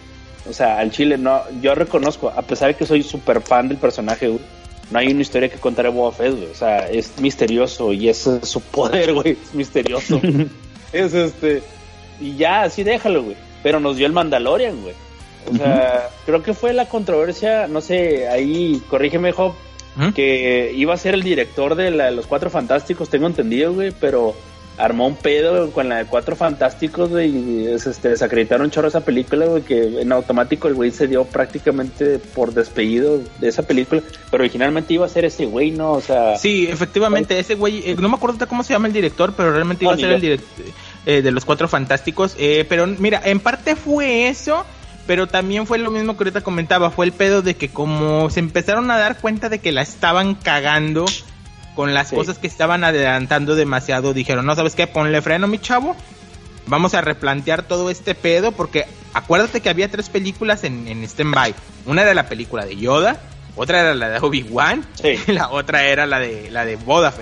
O 0.46 0.52
sea, 0.52 0.78
al 0.78 0.90
chile 0.90 1.16
no, 1.16 1.40
yo 1.62 1.74
reconozco, 1.74 2.28
a 2.28 2.42
pesar 2.42 2.68
de 2.68 2.74
que 2.74 2.84
soy 2.84 3.02
súper 3.02 3.40
fan 3.40 3.68
del 3.68 3.78
personaje, 3.78 4.28
güey, 4.28 4.42
no 4.90 4.98
hay 4.98 5.06
una 5.12 5.22
historia 5.22 5.48
que 5.48 5.56
contar 5.56 5.86
de 5.86 5.92
Boba 5.92 6.12
Fett, 6.12 6.36
güey. 6.36 6.50
O 6.50 6.54
sea, 6.54 6.90
es 6.90 7.18
misterioso 7.22 7.94
y 7.94 8.10
es 8.10 8.28
su 8.42 8.60
poder, 8.60 9.14
güey, 9.14 9.30
es 9.30 9.54
misterioso. 9.54 10.20
es 10.92 11.14
este, 11.14 11.62
y 12.20 12.36
ya, 12.36 12.64
así 12.64 12.82
déjalo, 12.82 13.22
güey. 13.22 13.36
Pero 13.62 13.80
nos 13.80 13.96
dio 13.96 14.06
el 14.06 14.12
Mandalorian, 14.12 14.78
güey. 14.82 14.94
O 15.50 15.56
sea, 15.56 16.10
creo 16.26 16.42
que 16.42 16.52
fue 16.52 16.74
la 16.74 16.84
controversia, 16.84 17.66
no 17.66 17.80
sé, 17.80 18.28
ahí, 18.28 18.82
corrígeme, 18.90 19.32
Job, 19.32 19.54
que 20.14 20.70
iba 20.76 20.92
a 20.92 20.98
ser 20.98 21.14
el 21.14 21.22
director 21.22 21.76
de, 21.76 21.90
la, 21.90 22.04
de 22.06 22.10
los 22.10 22.26
Cuatro 22.26 22.50
Fantásticos, 22.50 23.08
tengo 23.08 23.26
entendido, 23.26 23.72
güey, 23.72 23.90
pero 23.90 24.34
armó 24.76 25.06
un 25.06 25.16
pedo 25.16 25.70
con 25.72 25.88
la 25.88 25.98
de 25.98 26.04
Cuatro 26.06 26.36
Fantásticos, 26.36 27.10
güey, 27.10 27.28
y 27.28 27.66
este, 27.66 28.10
desacreditaron 28.10 28.70
chorro 28.70 28.88
esa 28.88 29.00
película, 29.00 29.46
güey, 29.46 29.62
que 29.62 30.00
en 30.00 30.10
automático 30.12 30.68
el 30.68 30.74
güey 30.74 30.90
se 30.90 31.06
dio 31.06 31.24
prácticamente 31.24 32.18
por 32.18 32.54
despedido 32.54 33.20
de 33.38 33.48
esa 33.48 33.62
película, 33.62 34.02
pero 34.30 34.42
originalmente 34.42 34.94
iba 34.94 35.04
a 35.04 35.08
ser 35.08 35.24
ese 35.24 35.46
güey, 35.46 35.70
¿no? 35.70 35.92
O 35.92 36.00
sea... 36.00 36.38
Sí, 36.38 36.66
efectivamente, 36.70 37.38
ese 37.38 37.56
güey, 37.56 37.90
eh, 37.90 37.96
no 37.98 38.08
me 38.08 38.16
acuerdo 38.16 38.46
cómo 38.48 38.64
se 38.64 38.72
llama 38.72 38.86
el 38.86 38.94
director, 38.94 39.34
pero 39.36 39.52
realmente 39.52 39.84
iba 39.84 39.94
a 39.94 39.98
ser 39.98 40.12
el 40.12 40.20
director 40.20 40.64
eh, 41.06 41.22
de 41.22 41.30
los 41.30 41.44
Cuatro 41.44 41.68
Fantásticos, 41.68 42.34
eh, 42.38 42.64
pero 42.68 42.86
mira, 42.86 43.20
en 43.24 43.40
parte 43.40 43.76
fue 43.76 44.28
eso... 44.28 44.64
Pero 45.06 45.26
también 45.26 45.66
fue 45.66 45.78
lo 45.78 45.90
mismo 45.90 46.16
que 46.16 46.22
ahorita 46.22 46.42
comentaba, 46.42 46.90
fue 46.90 47.04
el 47.04 47.10
pedo 47.10 47.42
de 47.42 47.54
que 47.54 47.68
como 47.68 48.30
se 48.30 48.38
empezaron 48.38 48.88
a 48.92 48.98
dar 48.98 49.18
cuenta 49.18 49.48
de 49.48 49.58
que 49.58 49.72
la 49.72 49.82
estaban 49.82 50.36
cagando 50.36 51.04
con 51.80 51.94
las 51.94 52.10
cosas 52.10 52.36
que 52.36 52.46
estaban 52.46 52.84
adelantando 52.84 53.54
demasiado, 53.54 54.12
dijeron, 54.12 54.44
no, 54.44 54.54
¿sabes 54.54 54.74
qué? 54.74 54.86
Ponle 54.86 55.22
freno, 55.22 55.46
mi 55.46 55.58
chavo. 55.58 55.96
Vamos 56.66 56.92
a 56.92 57.00
replantear 57.00 57.62
todo 57.62 57.88
este 57.88 58.14
pedo 58.14 58.52
porque 58.52 58.84
acuérdate 59.14 59.62
que 59.62 59.70
había 59.70 59.90
tres 59.90 60.10
películas 60.10 60.62
en, 60.64 60.86
en 60.88 61.02
stand-by. 61.04 61.54
Una 61.86 62.02
era 62.02 62.12
la 62.12 62.28
película 62.28 62.66
de 62.66 62.76
Yoda, 62.76 63.18
otra 63.56 63.80
era 63.80 63.94
la 63.94 64.10
de 64.10 64.18
Obi-Wan 64.18 64.84
y 65.02 65.32
la 65.32 65.48
otra 65.48 65.84
era 65.84 66.04
la 66.04 66.18
de, 66.18 66.50
la 66.50 66.66
de 66.66 66.76
Boba 66.76 67.14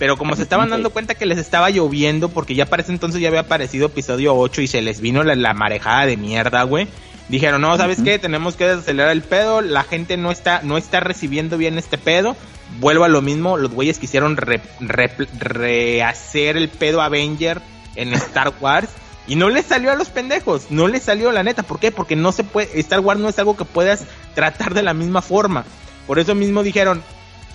Pero 0.00 0.16
como 0.16 0.34
se 0.34 0.42
estaban 0.42 0.70
dando 0.70 0.90
cuenta 0.90 1.14
que 1.14 1.24
les 1.24 1.38
estaba 1.38 1.70
lloviendo, 1.70 2.30
porque 2.30 2.56
ya 2.56 2.66
para 2.66 2.82
ese 2.82 2.90
entonces 2.90 3.20
ya 3.20 3.28
había 3.28 3.42
aparecido 3.42 3.86
episodio 3.86 4.34
8 4.34 4.60
y 4.62 4.66
se 4.66 4.82
les 4.82 5.00
vino 5.00 5.22
la, 5.22 5.36
la 5.36 5.54
marejada 5.54 6.06
de 6.06 6.16
mierda, 6.16 6.64
güey 6.64 6.88
dijeron, 7.28 7.60
no, 7.60 7.76
¿sabes 7.76 8.00
qué? 8.02 8.18
Tenemos 8.18 8.56
que 8.56 8.66
desacelerar 8.66 9.10
el 9.10 9.22
pedo, 9.22 9.60
la 9.60 9.84
gente 9.84 10.16
no 10.16 10.30
está, 10.30 10.60
no 10.62 10.76
está 10.76 11.00
recibiendo 11.00 11.56
bien 11.56 11.78
este 11.78 11.98
pedo. 11.98 12.36
Vuelvo 12.80 13.04
a 13.04 13.08
lo 13.08 13.22
mismo, 13.22 13.56
los 13.56 13.70
güeyes 13.70 13.98
quisieron 13.98 14.36
rehacer 14.36 16.56
el 16.56 16.68
pedo 16.68 17.02
Avenger 17.02 17.60
en 17.94 18.12
Star 18.14 18.52
Wars. 18.60 18.88
Y 19.26 19.36
no 19.36 19.48
les 19.48 19.64
salió 19.64 19.90
a 19.90 19.94
los 19.94 20.10
pendejos, 20.10 20.70
no 20.70 20.86
les 20.86 21.02
salió 21.02 21.32
la 21.32 21.42
neta. 21.42 21.62
¿Por 21.62 21.80
qué? 21.80 21.90
Porque 21.90 22.14
no 22.14 22.30
se 22.30 22.44
puede, 22.44 22.78
Star 22.80 23.00
Wars 23.00 23.18
no 23.18 23.30
es 23.30 23.38
algo 23.38 23.56
que 23.56 23.64
puedas 23.64 24.04
tratar 24.34 24.74
de 24.74 24.82
la 24.82 24.92
misma 24.92 25.22
forma. 25.22 25.64
Por 26.06 26.18
eso 26.18 26.34
mismo 26.34 26.62
dijeron, 26.62 27.02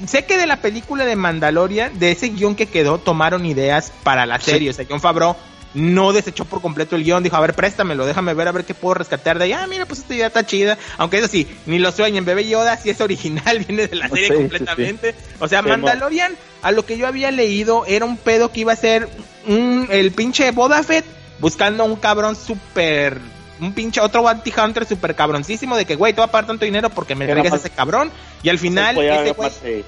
sé 0.07 0.25
que 0.25 0.37
de 0.37 0.47
la 0.47 0.57
película 0.57 1.05
de 1.05 1.15
Mandalorian, 1.15 1.99
de 1.99 2.11
ese 2.11 2.29
guion 2.29 2.55
que 2.55 2.65
quedó, 2.65 2.97
tomaron 2.97 3.45
ideas 3.45 3.93
para 4.01 4.25
la 4.25 4.39
serie. 4.39 4.71
O 4.71 4.73
sea, 4.73 4.85
John 4.89 4.99
Favreau 4.99 5.35
no 5.73 6.13
desechó 6.13 6.45
por 6.45 6.61
completo 6.61 6.95
el 6.95 7.03
guion, 7.03 7.23
dijo, 7.23 7.35
a 7.35 7.41
ver, 7.41 7.53
préstamelo, 7.53 8.05
déjame 8.05 8.33
ver 8.33 8.47
a 8.47 8.51
ver 8.51 8.65
qué 8.65 8.73
puedo 8.73 8.95
rescatar 8.95 9.37
de 9.37 9.45
ahí. 9.45 9.53
Ah, 9.53 9.67
mira, 9.67 9.85
pues 9.85 9.99
esta 9.99 10.15
idea 10.15 10.27
está 10.27 10.45
chida. 10.45 10.77
Aunque 10.97 11.17
eso 11.17 11.27
sí, 11.27 11.47
ni 11.65 11.79
lo 11.79 11.91
sueñen, 11.91 12.25
Bebé 12.25 12.47
Yoda 12.47 12.77
si 12.77 12.89
es 12.89 13.01
original, 13.01 13.59
viene 13.67 13.87
de 13.87 13.95
la 13.95 14.09
serie 14.09 14.33
completamente. 14.33 15.15
O 15.39 15.47
sea, 15.47 15.61
Mandalorian, 15.61 16.35
a 16.61 16.71
lo 16.71 16.85
que 16.85 16.97
yo 16.97 17.07
había 17.07 17.31
leído, 17.31 17.85
era 17.85 18.05
un 18.05 18.17
pedo 18.17 18.51
que 18.51 18.61
iba 18.61 18.73
a 18.73 18.77
ser 18.77 19.07
un, 19.47 19.87
el 19.89 20.11
pinche 20.11 20.51
Boba 20.51 20.81
Fett 20.83 21.05
buscando 21.39 21.85
un 21.85 21.95
cabrón 21.95 22.35
súper 22.35 23.19
un 23.61 23.73
pinche 23.73 23.99
otro 23.99 24.21
bounty 24.21 24.53
hunter 24.57 24.85
súper 24.85 25.15
cabroncísimo 25.15 25.75
de 25.75 25.85
que, 25.85 25.95
güey, 25.95 26.13
te 26.13 26.21
voy 26.21 26.29
a 26.29 26.31
pagar 26.31 26.47
tanto 26.47 26.65
dinero 26.65 26.89
porque 26.89 27.15
me 27.15 27.27
traigas 27.27 27.53
a 27.53 27.55
ese 27.57 27.69
cabrón. 27.69 28.09
Y 28.41 28.49
al 28.49 28.57
final, 28.57 28.97
ese 28.97 29.31
güey, 29.33 29.83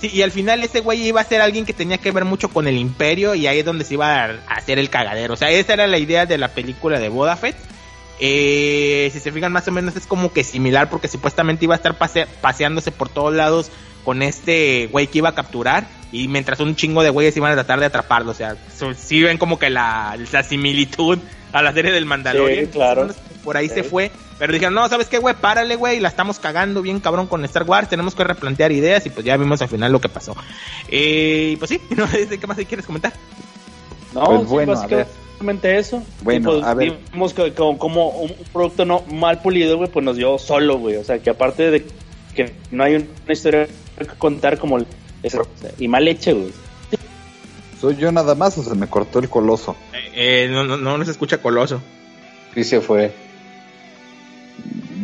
Sí, 0.00 0.10
y 0.12 0.22
al 0.22 0.30
final 0.30 0.62
ese 0.62 0.80
güey 0.80 1.06
iba 1.06 1.20
a 1.20 1.24
ser 1.24 1.40
alguien 1.40 1.64
que 1.64 1.72
tenía 1.72 1.98
que 1.98 2.12
ver 2.12 2.24
mucho 2.24 2.50
con 2.50 2.68
el 2.68 2.76
imperio 2.76 3.34
y 3.34 3.46
ahí 3.46 3.60
es 3.60 3.64
donde 3.64 3.84
se 3.84 3.94
iba 3.94 4.24
a 4.24 4.38
hacer 4.48 4.78
el 4.78 4.90
cagadero. 4.90 5.34
O 5.34 5.36
sea, 5.36 5.50
esa 5.50 5.72
era 5.72 5.86
la 5.86 5.98
idea 5.98 6.26
de 6.26 6.36
la 6.36 6.48
película 6.48 7.00
de 7.00 7.08
Boba 7.08 7.36
Fett. 7.36 7.56
Eh, 8.18 9.10
si 9.12 9.20
se 9.20 9.32
fijan 9.32 9.52
más 9.52 9.68
o 9.68 9.72
menos 9.72 9.94
es 9.96 10.06
como 10.06 10.32
que 10.32 10.42
similar 10.42 10.88
porque 10.88 11.06
supuestamente 11.06 11.66
iba 11.66 11.74
a 11.74 11.76
estar 11.76 11.96
paseándose 12.40 12.90
por 12.90 13.10
todos 13.10 13.34
lados 13.34 13.70
con 14.06 14.22
este 14.22 14.88
güey 14.92 15.08
que 15.08 15.18
iba 15.18 15.30
a 15.30 15.34
capturar 15.34 15.88
y 16.12 16.28
mientras 16.28 16.60
un 16.60 16.76
chingo 16.76 17.02
de 17.02 17.10
güeyes 17.10 17.36
iban 17.36 17.50
a 17.50 17.56
tratar 17.56 17.80
de 17.80 17.86
atraparlo. 17.86 18.30
O 18.30 18.34
sea, 18.34 18.56
sí 18.96 19.20
ven 19.20 19.36
como 19.36 19.58
que 19.58 19.68
la, 19.68 20.16
la 20.30 20.44
similitud 20.44 21.18
a 21.52 21.60
la 21.60 21.72
serie 21.72 21.90
del 21.90 22.06
Mandalorian. 22.06 22.66
claro. 22.66 23.08
Por 23.42 23.56
ahí 23.56 23.68
se 23.68 23.82
fue. 23.82 24.12
Pero 24.38 24.52
dijeron, 24.52 24.74
no, 24.74 24.88
¿sabes 24.88 25.08
qué, 25.08 25.18
güey? 25.18 25.34
Párale, 25.34 25.74
güey. 25.74 25.98
La 25.98 26.08
estamos 26.08 26.38
cagando 26.38 26.82
bien 26.82 27.00
cabrón 27.00 27.26
con 27.26 27.44
Star 27.46 27.64
Wars. 27.64 27.88
Tenemos 27.88 28.14
que 28.14 28.22
replantear 28.22 28.70
ideas. 28.70 29.04
Y 29.06 29.10
pues 29.10 29.26
ya 29.26 29.36
vimos 29.36 29.60
al 29.60 29.68
final 29.68 29.90
lo 29.90 30.00
que 30.00 30.08
pasó. 30.08 30.36
Eh, 30.88 31.50
y 31.54 31.56
pues 31.56 31.70
sí, 31.70 31.80
no 31.96 32.06
sé 32.06 32.28
qué 32.28 32.46
más 32.46 32.56
quieres 32.58 32.86
comentar. 32.86 33.12
No, 34.14 34.24
pues 34.24 34.46
bueno, 34.46 34.72
básicamente 34.74 35.78
eso. 35.78 36.00
Bueno, 36.22 36.52
pues 36.52 36.64
a 36.64 36.74
ver. 36.74 36.96
Vimos 37.12 37.34
que 37.34 37.52
como, 37.54 38.10
un 38.10 38.32
producto 38.52 38.84
no 38.84 39.02
mal 39.10 39.42
pulido, 39.42 39.76
güey, 39.76 39.90
pues 39.90 40.04
nos 40.04 40.16
dio 40.16 40.38
solo, 40.38 40.78
güey. 40.78 40.94
O 40.94 41.02
sea, 41.02 41.18
que 41.18 41.30
aparte 41.30 41.72
de 41.72 41.86
que 42.36 42.52
no 42.70 42.84
hay 42.84 42.94
una 42.94 43.32
historia 43.32 43.66
contar 44.18 44.58
como 44.58 44.78
y 45.78 45.88
mal 45.88 46.06
hecho, 46.08 46.34
güey. 46.34 46.52
¿Soy 47.80 47.96
yo 47.96 48.10
nada 48.10 48.34
más 48.34 48.56
o 48.58 48.62
se 48.62 48.74
me 48.74 48.86
cortó 48.86 49.18
el 49.18 49.28
coloso? 49.28 49.76
Eh, 50.14 50.48
no, 50.50 50.64
no, 50.64 50.76
no, 50.76 51.04
se 51.04 51.10
escucha 51.10 51.38
coloso. 51.38 51.80
Sí 52.54 52.64
se 52.64 52.80
fue. 52.80 53.12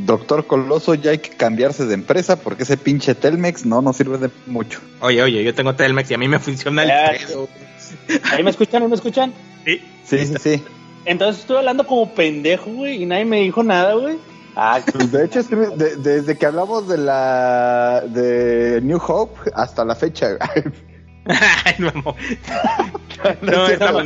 Doctor 0.07 0.47
Coloso, 0.47 0.95
ya 0.95 1.13
hay 1.13 1.19
que 1.19 1.31
cambiarse 1.31 1.85
de 1.85 1.95
empresa 1.95 2.37
porque 2.37 2.63
ese 2.65 2.77
pinche 2.77 3.15
Telmex 3.15 3.67
no 3.67 3.83
nos 3.83 3.97
sirve 3.97 4.19
de 4.19 4.31
mucho. 4.47 4.81
Oye, 5.01 5.23
oye, 5.23 5.45
yo 5.45 5.55
tengo 5.55 5.75
Telmex 5.75 6.11
y 6.11 6.15
a 6.15 6.19
mí 6.19 6.29
me 6.29 6.39
funciona 6.39 6.83
el 6.83 7.19
pedo. 7.19 7.49
¿Ahí 8.33 8.43
me 8.43 8.51
escuchan? 8.51 8.83
¿Ahí 8.83 8.89
me 8.89 8.95
escuchan? 8.95 9.33
Sí. 9.65 9.83
Sí, 10.05 10.27
sí, 10.27 10.35
sí. 10.41 10.63
Entonces 11.05 11.43
estuve 11.43 11.59
hablando 11.59 11.87
como 11.87 12.15
pendejo, 12.15 12.71
güey, 12.71 13.03
y 13.03 13.07
nadie 13.07 13.25
me 13.27 13.43
dijo 13.43 13.63
nada, 13.63 13.95
güey. 13.95 14.17
Ah, 14.55 14.81
pues 14.93 15.11
de 15.11 15.25
hecho, 15.25 15.43
desde 15.43 16.37
que 16.37 16.47
hablamos 16.47 16.89
de 16.89 16.99
la 16.99 18.03
de 18.07 18.81
New 18.83 19.01
Hope 19.07 19.51
hasta 19.55 19.85
la 19.85 19.95
fecha. 19.95 20.37
no, 21.79 21.93
no, 23.43 23.67
estaba, 23.69 24.03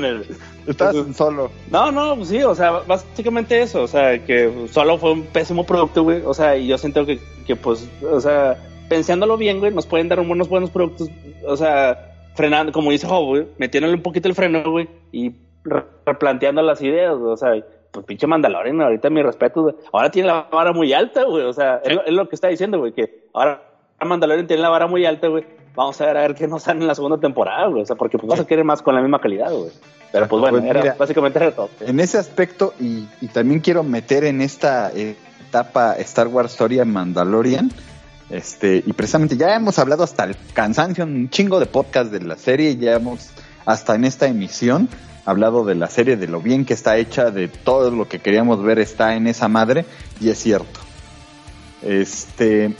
Estás 0.66 0.94
solo. 1.14 1.50
No, 1.70 1.90
no, 1.90 2.16
pues 2.16 2.28
sí, 2.28 2.42
o 2.42 2.54
sea, 2.54 2.72
básicamente 2.86 3.62
eso, 3.62 3.82
o 3.82 3.88
sea, 3.88 4.22
que 4.22 4.68
solo 4.70 4.98
fue 4.98 5.12
un 5.12 5.22
pésimo 5.22 5.64
producto, 5.64 6.02
güey, 6.02 6.22
o 6.24 6.34
sea, 6.34 6.56
y 6.56 6.66
yo 6.66 6.76
siento 6.76 7.06
que, 7.06 7.18
que 7.46 7.56
pues, 7.56 7.88
o 8.02 8.20
sea, 8.20 8.58
pensándolo 8.88 9.38
bien, 9.38 9.60
güey, 9.60 9.72
nos 9.72 9.86
pueden 9.86 10.08
dar 10.08 10.20
unos 10.20 10.48
buenos 10.48 10.68
productos, 10.68 11.08
o 11.46 11.56
sea, 11.56 12.12
frenando, 12.34 12.72
como 12.72 12.90
dice 12.90 13.06
Joe, 13.06 13.24
güey, 13.24 13.46
metiéndole 13.56 13.94
un 13.94 14.02
poquito 14.02 14.28
el 14.28 14.34
freno, 14.34 14.70
güey, 14.70 14.88
y 15.12 15.32
replanteando 16.04 16.60
las 16.60 16.82
ideas, 16.82 17.14
o 17.14 17.36
sea, 17.36 17.52
pues 17.96 18.06
pinche 18.06 18.26
Mandalorian, 18.26 18.80
ahorita 18.80 19.10
mi 19.10 19.22
respeto, 19.22 19.62
güey, 19.62 19.74
ahora 19.92 20.10
tiene 20.10 20.28
la 20.28 20.42
vara 20.52 20.72
muy 20.72 20.92
alta, 20.92 21.24
güey, 21.24 21.44
o 21.44 21.52
sea, 21.52 21.80
es, 21.84 21.98
es 22.06 22.12
lo 22.12 22.28
que 22.28 22.34
está 22.34 22.48
diciendo, 22.48 22.78
güey, 22.78 22.92
que 22.92 23.28
ahora 23.32 23.62
Mandalorian 24.04 24.46
tiene 24.46 24.62
la 24.62 24.68
vara 24.68 24.86
muy 24.86 25.04
alta, 25.04 25.28
güey, 25.28 25.44
vamos 25.76 26.00
a 26.00 26.06
ver 26.06 26.16
a 26.16 26.20
ver 26.22 26.34
qué 26.34 26.48
nos 26.48 26.64
sale 26.64 26.80
en 26.80 26.86
la 26.88 26.94
segunda 26.94 27.18
temporada, 27.18 27.68
güey. 27.68 27.82
O 27.82 27.86
sea, 27.86 27.94
porque 27.94 28.18
pues, 28.18 28.28
vas 28.28 28.40
a 28.40 28.46
querer 28.46 28.64
más 28.64 28.82
con 28.82 28.94
la 28.94 29.00
misma 29.00 29.20
calidad, 29.20 29.52
güey. 29.52 29.70
Pero 30.10 30.26
pues 30.28 30.40
bueno, 30.40 30.58
pues, 30.58 30.70
era, 30.70 30.94
básicamente 30.94 31.38
era 31.38 31.52
todo. 31.52 31.68
En 31.80 32.00
ese 32.00 32.18
aspecto, 32.18 32.72
y, 32.80 33.06
también 33.28 33.60
quiero 33.60 33.82
meter 33.82 34.24
en 34.24 34.40
esta 34.40 34.90
etapa 34.92 35.94
Star 35.98 36.28
Wars 36.28 36.52
Story 36.52 36.82
Mandalorian. 36.84 37.70
Este, 38.30 38.82
y 38.84 38.92
precisamente 38.92 39.36
ya 39.36 39.54
hemos 39.54 39.78
hablado 39.78 40.02
hasta 40.02 40.24
el 40.24 40.36
cansancio, 40.52 41.04
un 41.04 41.30
chingo 41.30 41.60
de 41.60 41.66
podcast 41.66 42.10
de 42.10 42.20
la 42.20 42.36
serie, 42.36 42.76
ya 42.76 42.94
hemos 42.94 43.30
hasta 43.64 43.94
en 43.94 44.04
esta 44.04 44.26
emisión 44.26 44.88
hablado 45.26 45.64
de 45.64 45.74
la 45.74 45.90
serie, 45.90 46.16
de 46.16 46.28
lo 46.28 46.40
bien 46.40 46.64
que 46.64 46.72
está 46.72 46.96
hecha, 46.96 47.30
de 47.30 47.48
todo 47.48 47.90
lo 47.90 48.08
que 48.08 48.20
queríamos 48.20 48.62
ver 48.62 48.78
está 48.78 49.16
en 49.16 49.26
esa 49.26 49.48
madre, 49.48 49.84
y 50.20 50.30
es 50.30 50.38
cierto. 50.38 50.80
Este, 51.82 52.74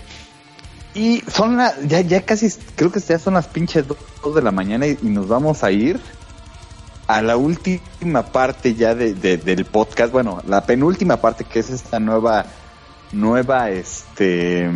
y 0.95 1.23
son 1.31 1.57
la, 1.57 1.75
ya, 1.83 2.01
ya 2.01 2.23
casi, 2.23 2.49
creo 2.77 2.91
que 2.91 3.01
ya 3.01 3.19
son 3.19 3.35
las 3.35 3.49
pinches 3.49 3.85
dos 3.87 4.35
de 4.35 4.43
la 4.43 4.53
mañana 4.53 4.87
y, 4.87 4.97
nos 5.03 5.29
vamos 5.29 5.63
a 5.63 5.71
ir 5.71 6.01
a 7.07 7.21
la 7.21 7.37
última 7.37 8.23
parte 8.27 8.75
ya 8.75 8.95
de, 8.95 9.15
del 9.15 9.65
podcast, 9.65 10.13
bueno, 10.13 10.41
la 10.47 10.65
penúltima 10.65 11.19
parte 11.19 11.45
que 11.45 11.59
es 11.59 11.71
esta 11.71 12.01
nueva, 12.01 12.47
nueva, 13.13 13.71
este, 13.71 14.71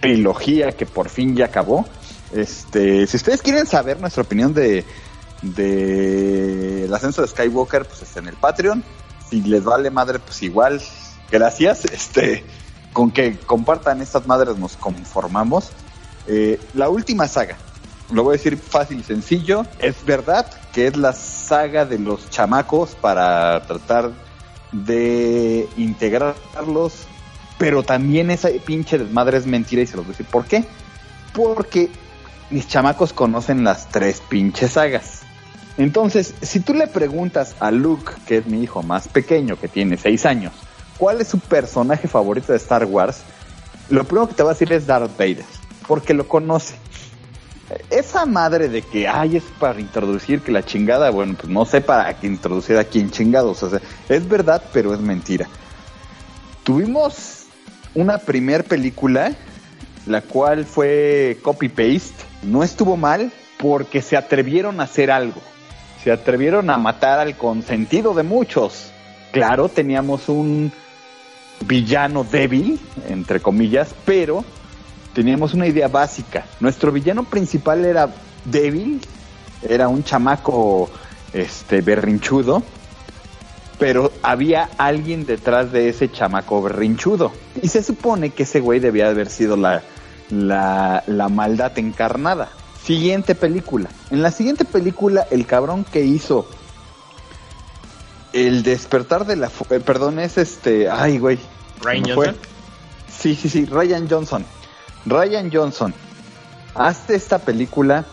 trilogía 0.00 0.72
que 0.72 0.86
por 0.86 1.08
fin 1.08 1.36
ya 1.36 1.46
acabó. 1.46 1.84
Este, 2.32 3.06
si 3.06 3.16
ustedes 3.16 3.42
quieren 3.42 3.66
saber 3.66 4.00
nuestra 4.00 4.22
opinión 4.22 4.54
de, 4.54 4.84
de 5.42 6.84
el 6.84 6.94
ascenso 6.94 7.22
de 7.22 7.28
Skywalker, 7.28 7.84
pues 7.84 8.02
está 8.02 8.20
en 8.20 8.28
el 8.28 8.36
Patreon. 8.36 8.82
Si 9.28 9.42
les 9.42 9.64
vale 9.64 9.90
madre, 9.90 10.18
pues 10.18 10.42
igual, 10.42 10.80
gracias. 11.30 11.84
Este, 11.92 12.44
con 12.92 13.10
que 13.10 13.38
compartan 13.38 14.00
estas 14.02 14.26
madres 14.26 14.56
nos 14.56 14.76
conformamos. 14.76 15.70
Eh, 16.26 16.60
la 16.74 16.88
última 16.88 17.26
saga, 17.26 17.56
lo 18.12 18.22
voy 18.22 18.34
a 18.34 18.36
decir 18.36 18.56
fácil 18.56 19.00
y 19.00 19.02
sencillo, 19.02 19.66
es 19.78 20.04
verdad 20.04 20.46
que 20.72 20.86
es 20.86 20.96
la 20.96 21.12
saga 21.12 21.84
de 21.84 21.98
los 21.98 22.30
chamacos 22.30 22.94
para 22.94 23.66
tratar 23.66 24.12
de 24.70 25.68
integrarlos, 25.76 27.06
pero 27.58 27.82
también 27.82 28.30
esa 28.30 28.48
pinche 28.64 28.98
desmadre 28.98 29.38
es 29.38 29.46
mentira 29.46 29.82
y 29.82 29.86
se 29.86 29.96
los 29.96 30.06
voy 30.06 30.14
a 30.14 30.16
decir. 30.16 30.26
¿Por 30.26 30.46
qué? 30.46 30.64
Porque 31.32 31.90
mis 32.50 32.68
chamacos 32.68 33.12
conocen 33.12 33.64
las 33.64 33.88
tres 33.88 34.20
pinches 34.28 34.72
sagas. 34.72 35.21
Entonces, 35.78 36.34
si 36.42 36.60
tú 36.60 36.74
le 36.74 36.86
preguntas 36.86 37.56
a 37.60 37.70
Luke, 37.70 38.12
que 38.26 38.38
es 38.38 38.46
mi 38.46 38.62
hijo 38.62 38.82
más 38.82 39.08
pequeño, 39.08 39.58
que 39.58 39.68
tiene 39.68 39.96
seis 39.96 40.26
años, 40.26 40.52
cuál 40.98 41.20
es 41.20 41.28
su 41.28 41.38
personaje 41.38 42.08
favorito 42.08 42.52
de 42.52 42.58
Star 42.58 42.84
Wars, 42.84 43.22
lo 43.88 44.04
primero 44.04 44.28
que 44.28 44.34
te 44.34 44.42
va 44.42 44.50
a 44.50 44.54
decir 44.54 44.72
es 44.72 44.86
Darth 44.86 45.16
Vader, 45.18 45.44
porque 45.86 46.14
lo 46.14 46.28
conoce. 46.28 46.74
Esa 47.88 48.26
madre 48.26 48.68
de 48.68 48.82
que, 48.82 49.08
ay, 49.08 49.38
es 49.38 49.44
para 49.58 49.80
introducir 49.80 50.42
que 50.42 50.52
la 50.52 50.62
chingada, 50.62 51.10
bueno, 51.10 51.34
pues 51.38 51.50
no 51.50 51.64
sé 51.64 51.80
para 51.80 52.14
introducir 52.22 52.76
a 52.76 52.84
quién 52.84 53.10
chingados, 53.10 53.62
o 53.62 53.70
sea, 53.70 53.80
es 54.08 54.28
verdad, 54.28 54.62
pero 54.72 54.92
es 54.92 55.00
mentira. 55.00 55.48
Tuvimos 56.64 57.44
una 57.94 58.18
primer 58.18 58.64
película, 58.64 59.32
la 60.06 60.20
cual 60.20 60.66
fue 60.66 61.38
copy-paste, 61.42 62.24
no 62.42 62.62
estuvo 62.62 62.96
mal 62.96 63.32
porque 63.58 64.02
se 64.02 64.16
atrevieron 64.16 64.80
a 64.80 64.84
hacer 64.84 65.10
algo, 65.10 65.40
se 66.02 66.10
atrevieron 66.10 66.70
a 66.70 66.78
matar 66.78 67.20
al 67.20 67.36
consentido 67.36 68.14
de 68.14 68.22
muchos. 68.22 68.90
Claro, 69.30 69.68
teníamos 69.68 70.28
un 70.28 70.72
villano 71.66 72.24
débil, 72.24 72.78
entre 73.08 73.40
comillas, 73.40 73.94
pero 74.04 74.44
teníamos 75.14 75.54
una 75.54 75.66
idea 75.66 75.88
básica. 75.88 76.44
Nuestro 76.60 76.92
villano 76.92 77.24
principal 77.24 77.84
era 77.84 78.08
débil, 78.44 79.00
era 79.62 79.88
un 79.88 80.02
chamaco 80.02 80.90
este 81.32 81.80
berrinchudo, 81.80 82.62
pero 83.78 84.12
había 84.22 84.68
alguien 84.76 85.24
detrás 85.24 85.72
de 85.72 85.88
ese 85.88 86.10
chamaco 86.10 86.62
berrinchudo. 86.62 87.32
Y 87.62 87.68
se 87.68 87.82
supone 87.82 88.30
que 88.30 88.42
ese 88.42 88.60
güey 88.60 88.80
debía 88.80 89.08
haber 89.08 89.28
sido 89.28 89.56
la, 89.56 89.82
la, 90.30 91.04
la 91.06 91.28
maldad 91.28 91.78
encarnada. 91.78 92.50
Siguiente 92.84 93.34
película. 93.34 93.90
En 94.10 94.22
la 94.22 94.30
siguiente 94.30 94.64
película, 94.64 95.26
el 95.30 95.46
cabrón 95.46 95.84
que 95.84 96.04
hizo 96.04 96.48
El 98.32 98.62
despertar 98.62 99.26
de 99.26 99.36
la... 99.36 99.50
Eh, 99.70 99.80
perdón, 99.80 100.18
es 100.18 100.38
este... 100.38 100.90
Ay, 100.90 101.18
güey. 101.18 101.38
Ryan 101.82 102.04
Johnson. 102.04 102.36
Sí, 103.08 103.34
sí, 103.36 103.48
sí, 103.48 103.66
Ryan 103.66 104.08
Johnson. 104.08 104.44
Ryan 105.06 105.50
Johnson 105.52 105.94
hace 106.74 107.14
esta 107.14 107.38
película 107.38 108.06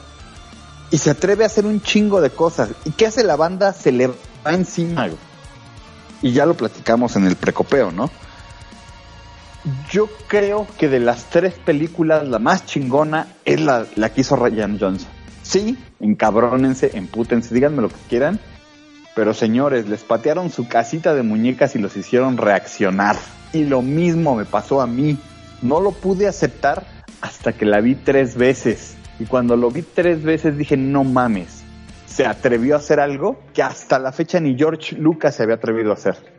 y 0.92 0.98
se 0.98 1.12
atreve 1.12 1.44
a 1.44 1.48
hacer 1.48 1.66
un 1.66 1.82
chingo 1.82 2.22
de 2.22 2.30
cosas. 2.30 2.70
¿Y 2.86 2.92
qué 2.92 3.08
hace 3.08 3.24
la 3.24 3.36
banda? 3.36 3.74
Se 3.74 3.92
le 3.92 4.08
va 4.08 4.54
encima. 4.54 5.10
Y 6.22 6.32
ya 6.34 6.46
lo 6.46 6.56
platicamos 6.56 7.16
en 7.16 7.26
el 7.26 7.36
precopeo, 7.36 7.92
¿no? 7.92 8.10
Yo 9.92 10.08
creo 10.28 10.68
que 10.78 10.88
de 10.88 11.00
las 11.00 11.26
tres 11.26 11.54
películas, 11.54 12.28
la 12.28 12.40
más 12.40 12.66
chingona 12.66 13.28
es 13.44 13.60
la, 13.60 13.86
que 13.86 14.22
hizo 14.22 14.36
Ryan 14.36 14.80
Johnson. 14.80 15.10
Sí, 15.44 15.78
encabrónense, 16.00 16.92
empútense, 16.94 17.54
díganme 17.54 17.82
lo 17.82 17.90
que 17.90 18.00
quieran. 18.08 18.40
Pero 19.16 19.34
señores, 19.34 19.90
les 19.90 20.04
patearon 20.04 20.50
su 20.50 20.68
casita 20.68 21.14
de 21.14 21.24
muñecas 21.24 21.76
y 21.76 21.80
los 21.80 21.98
hicieron 21.98 22.38
reaccionar. 22.38 23.18
Y 23.52 23.66
lo 23.66 23.82
mismo 23.82 24.36
me 24.36 24.46
pasó 24.46 24.82
a 24.82 24.88
mí. 24.88 25.18
No 25.62 25.82
lo 25.82 25.92
pude 25.92 26.28
aceptar 26.28 26.86
hasta 27.20 27.52
que 27.52 27.66
la 27.66 27.82
vi 27.82 27.96
tres 27.96 28.36
veces. 28.36 28.96
Y 29.20 29.26
cuando 29.26 29.58
lo 29.58 29.72
vi 29.72 29.82
tres 29.82 30.24
veces 30.24 30.58
dije, 30.58 30.78
no 30.78 31.04
mames. 31.04 31.64
Se 32.06 32.26
atrevió 32.26 32.76
a 32.76 32.78
hacer 32.78 33.02
algo 33.02 33.42
que 33.54 33.62
hasta 33.62 34.00
la 34.00 34.14
fecha 34.14 34.40
ni 34.40 34.58
George 34.58 34.96
Lucas 34.96 35.36
se 35.36 35.44
había 35.44 35.56
atrevido 35.56 35.92
a 35.92 35.96
hacer. 35.96 36.39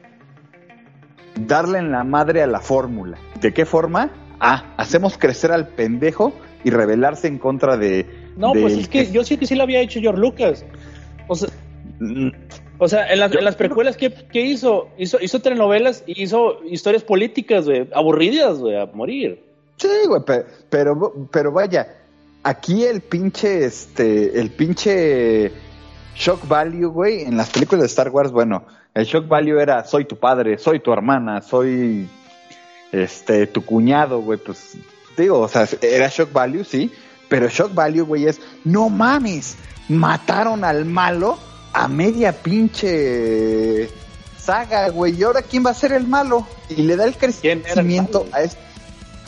Darle 1.46 1.78
en 1.78 1.92
la 1.92 2.04
madre 2.04 2.42
a 2.42 2.46
la 2.46 2.60
fórmula. 2.60 3.18
¿De 3.40 3.52
qué 3.52 3.64
forma? 3.64 4.10
Ah, 4.40 4.74
hacemos 4.76 5.18
crecer 5.18 5.52
al 5.52 5.68
pendejo 5.68 6.32
y 6.64 6.70
rebelarse 6.70 7.28
en 7.28 7.38
contra 7.38 7.76
de... 7.76 8.06
No, 8.36 8.52
pues 8.52 8.74
es 8.74 8.88
que, 8.88 9.10
yo 9.10 9.24
sí 9.24 9.36
que 9.36 9.46
sí 9.46 9.54
lo 9.54 9.62
había 9.62 9.80
hecho 9.80 10.00
George 10.00 10.20
Lucas. 10.20 10.64
O 11.28 11.34
sea, 11.34 11.48
mm. 11.98 12.28
o 12.78 12.88
sea 12.88 13.12
en, 13.12 13.18
las, 13.20 13.34
en 13.34 13.44
las 13.44 13.56
precuelas, 13.56 13.96
¿qué, 13.96 14.12
hizo? 14.40 14.88
hizo? 14.98 15.18
Hizo 15.20 15.40
telenovelas 15.40 16.04
y 16.06 16.22
hizo 16.22 16.64
historias 16.64 17.04
políticas, 17.04 17.66
güey, 17.66 17.88
aburridas, 17.94 18.58
güey, 18.58 18.76
a 18.76 18.86
morir. 18.86 19.42
Sí, 19.76 19.88
güey, 20.06 20.22
pero, 20.68 21.28
pero, 21.30 21.52
vaya, 21.52 21.96
aquí 22.42 22.84
el 22.84 23.00
pinche, 23.00 23.64
este, 23.64 24.38
el 24.38 24.50
pinche 24.50 25.52
shock 26.20 26.46
value, 26.46 26.86
güey, 26.86 27.22
en 27.22 27.36
las 27.36 27.48
películas 27.48 27.80
de 27.80 27.86
Star 27.86 28.10
Wars, 28.10 28.30
bueno, 28.30 28.66
el 28.94 29.06
shock 29.06 29.26
value 29.26 29.58
era 29.58 29.84
soy 29.84 30.04
tu 30.04 30.18
padre, 30.18 30.58
soy 30.58 30.80
tu 30.80 30.92
hermana, 30.92 31.40
soy, 31.40 32.08
este, 32.92 33.46
tu 33.46 33.64
cuñado, 33.64 34.20
güey, 34.20 34.38
pues, 34.38 34.76
digo, 35.16 35.40
o 35.40 35.48
sea, 35.48 35.66
era 35.80 36.08
shock 36.08 36.30
value, 36.32 36.62
sí, 36.62 36.92
pero 37.28 37.48
shock 37.48 37.74
value, 37.74 38.02
güey, 38.02 38.26
es, 38.26 38.38
no 38.64 38.90
mames, 38.90 39.56
mataron 39.88 40.62
al 40.62 40.84
malo 40.84 41.38
a 41.72 41.88
media 41.88 42.32
pinche 42.32 43.88
saga, 44.36 44.90
güey, 44.90 45.18
y 45.18 45.22
ahora 45.22 45.40
quién 45.40 45.64
va 45.64 45.70
a 45.70 45.74
ser 45.74 45.92
el 45.92 46.06
malo, 46.06 46.46
y 46.68 46.82
le 46.82 46.96
da 46.96 47.04
el 47.04 47.16
crecimiento 47.16 48.26
a 48.32 48.42
este 48.42 48.70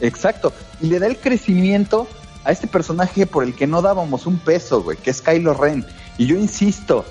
Exacto. 0.02 0.52
Y 0.80 0.88
le 0.88 0.98
da 0.98 1.06
el 1.06 1.16
crecimiento 1.16 2.08
a 2.44 2.50
este 2.50 2.66
personaje 2.66 3.24
por 3.24 3.44
el 3.44 3.54
que 3.54 3.68
no 3.68 3.82
dábamos 3.82 4.26
un 4.26 4.38
peso, 4.38 4.82
güey, 4.82 4.98
que 4.98 5.10
es 5.10 5.22
Kylo 5.22 5.54
Ren. 5.54 5.86
Y 6.18 6.26
yo 6.26 6.36
insisto, 6.36 7.04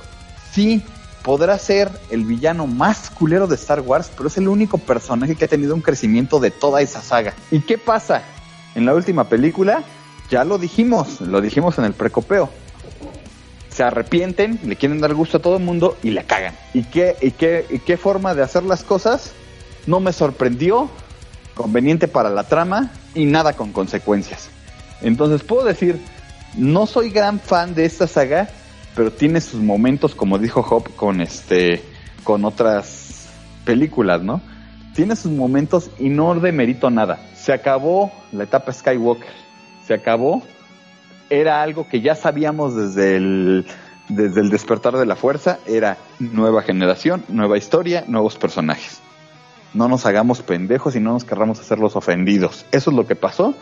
sí, 0.53 0.84
podrá 1.23 1.57
ser 1.57 1.91
el 2.10 2.26
villano 2.26 2.68
más 2.68 3.10
culero 3.10 3.48
de 3.48 3.56
Star 3.56 3.82
Wars, 3.82 4.11
pero 4.15 4.28
es 4.28 4.38
el 4.38 4.48
único 4.48 4.78
personaje 4.78 5.36
que 5.36 5.45
ha 5.45 5.48
tenido 5.48 5.76
un 5.76 5.82
crecimiento 5.82 6.40
de 6.40 6.52
toda 6.52 6.82
esa 6.82 7.02
saga. 7.02 7.34
¿Y 7.49 7.61
qué 7.61 7.78
pasa? 7.78 8.23
En 8.76 8.86
la 8.86 8.94
última 8.94 9.26
película, 9.26 9.84
ya 10.30 10.44
lo 10.44 10.57
dijimos, 10.57 11.22
lo 11.22 11.41
dijimos 11.41 11.78
en 11.78 11.86
el 11.86 11.94
precopeo. 11.94 12.49
Se 13.69 13.84
arrepienten, 13.84 14.60
le 14.64 14.76
quieren 14.76 14.99
dar 14.99 15.14
gusto 15.14 15.38
a 15.38 15.41
todo 15.41 15.57
el 15.57 15.64
mundo 15.64 15.98
y 16.03 16.11
le 16.11 16.26
cagan. 16.26 16.56
¿Y 16.73 16.84
qué, 16.84 17.15
y 17.22 17.32
qué, 17.32 17.65
y 17.69 17.80
qué 17.80 17.98
forma 17.98 18.34
de 18.34 18.44
hacer 18.44 18.64
las 18.64 18.84
cosas? 18.84 19.32
No 19.88 19.99
me 19.99 20.14
sorprendió, 20.14 20.90
conveniente 21.53 22.07
para 22.07 22.30
la 22.30 22.44
trama 22.44 22.91
y 23.14 23.26
nada 23.26 23.53
con 23.53 23.72
consecuencias. 23.72 24.49
Entonces 25.02 25.44
puedo 25.44 25.64
decir, 25.65 25.99
no 26.56 26.86
soy 26.86 27.10
gran 27.10 27.40
fan 27.40 27.73
de 27.73 27.86
esta 27.86 28.07
saga, 28.07 28.49
pero 28.95 29.11
tiene 29.11 29.41
sus 29.41 29.61
momentos, 29.61 30.15
como 30.15 30.38
dijo 30.38 30.65
Hop, 30.69 30.95
con 30.95 31.22
este, 31.22 31.81
con 32.23 32.45
otras 32.45 33.30
películas, 33.65 34.22
¿no? 34.22 34.41
Tiene 34.95 35.15
sus 35.15 35.31
momentos 35.31 35.89
y 35.99 36.09
no 36.09 36.34
demerito 36.35 36.89
nada. 36.89 37.19
Se 37.35 37.53
acabó 37.53 38.11
la 38.31 38.43
etapa 38.43 38.73
Skywalker, 38.73 39.31
se 39.85 39.93
acabó. 39.93 40.43
Era 41.30 41.61
algo 41.61 41.88
que 41.88 42.01
ya 42.01 42.15
sabíamos 42.15 42.76
desde 42.76 43.15
el, 43.15 43.65
desde 44.09 44.41
el 44.41 44.49
despertar 44.49 44.97
de 44.97 45.05
la 45.05 45.15
fuerza, 45.15 45.59
era 45.65 45.97
nueva 46.19 46.61
generación, 46.61 47.23
nueva 47.30 47.57
historia, 47.57 48.03
nuevos 48.07 48.38
personajes 48.38 49.01
no 49.73 49.88
nos 49.88 50.05
hagamos 50.05 50.41
pendejos 50.41 50.95
y 50.95 50.99
no 50.99 51.13
nos 51.13 51.23
querramos 51.23 51.59
hacer 51.59 51.80
los 51.80 51.95
ofendidos. 51.95 52.65
Eso 52.72 52.91
es 52.91 52.95
lo 52.95 53.07
que 53.07 53.15
pasó 53.15 53.55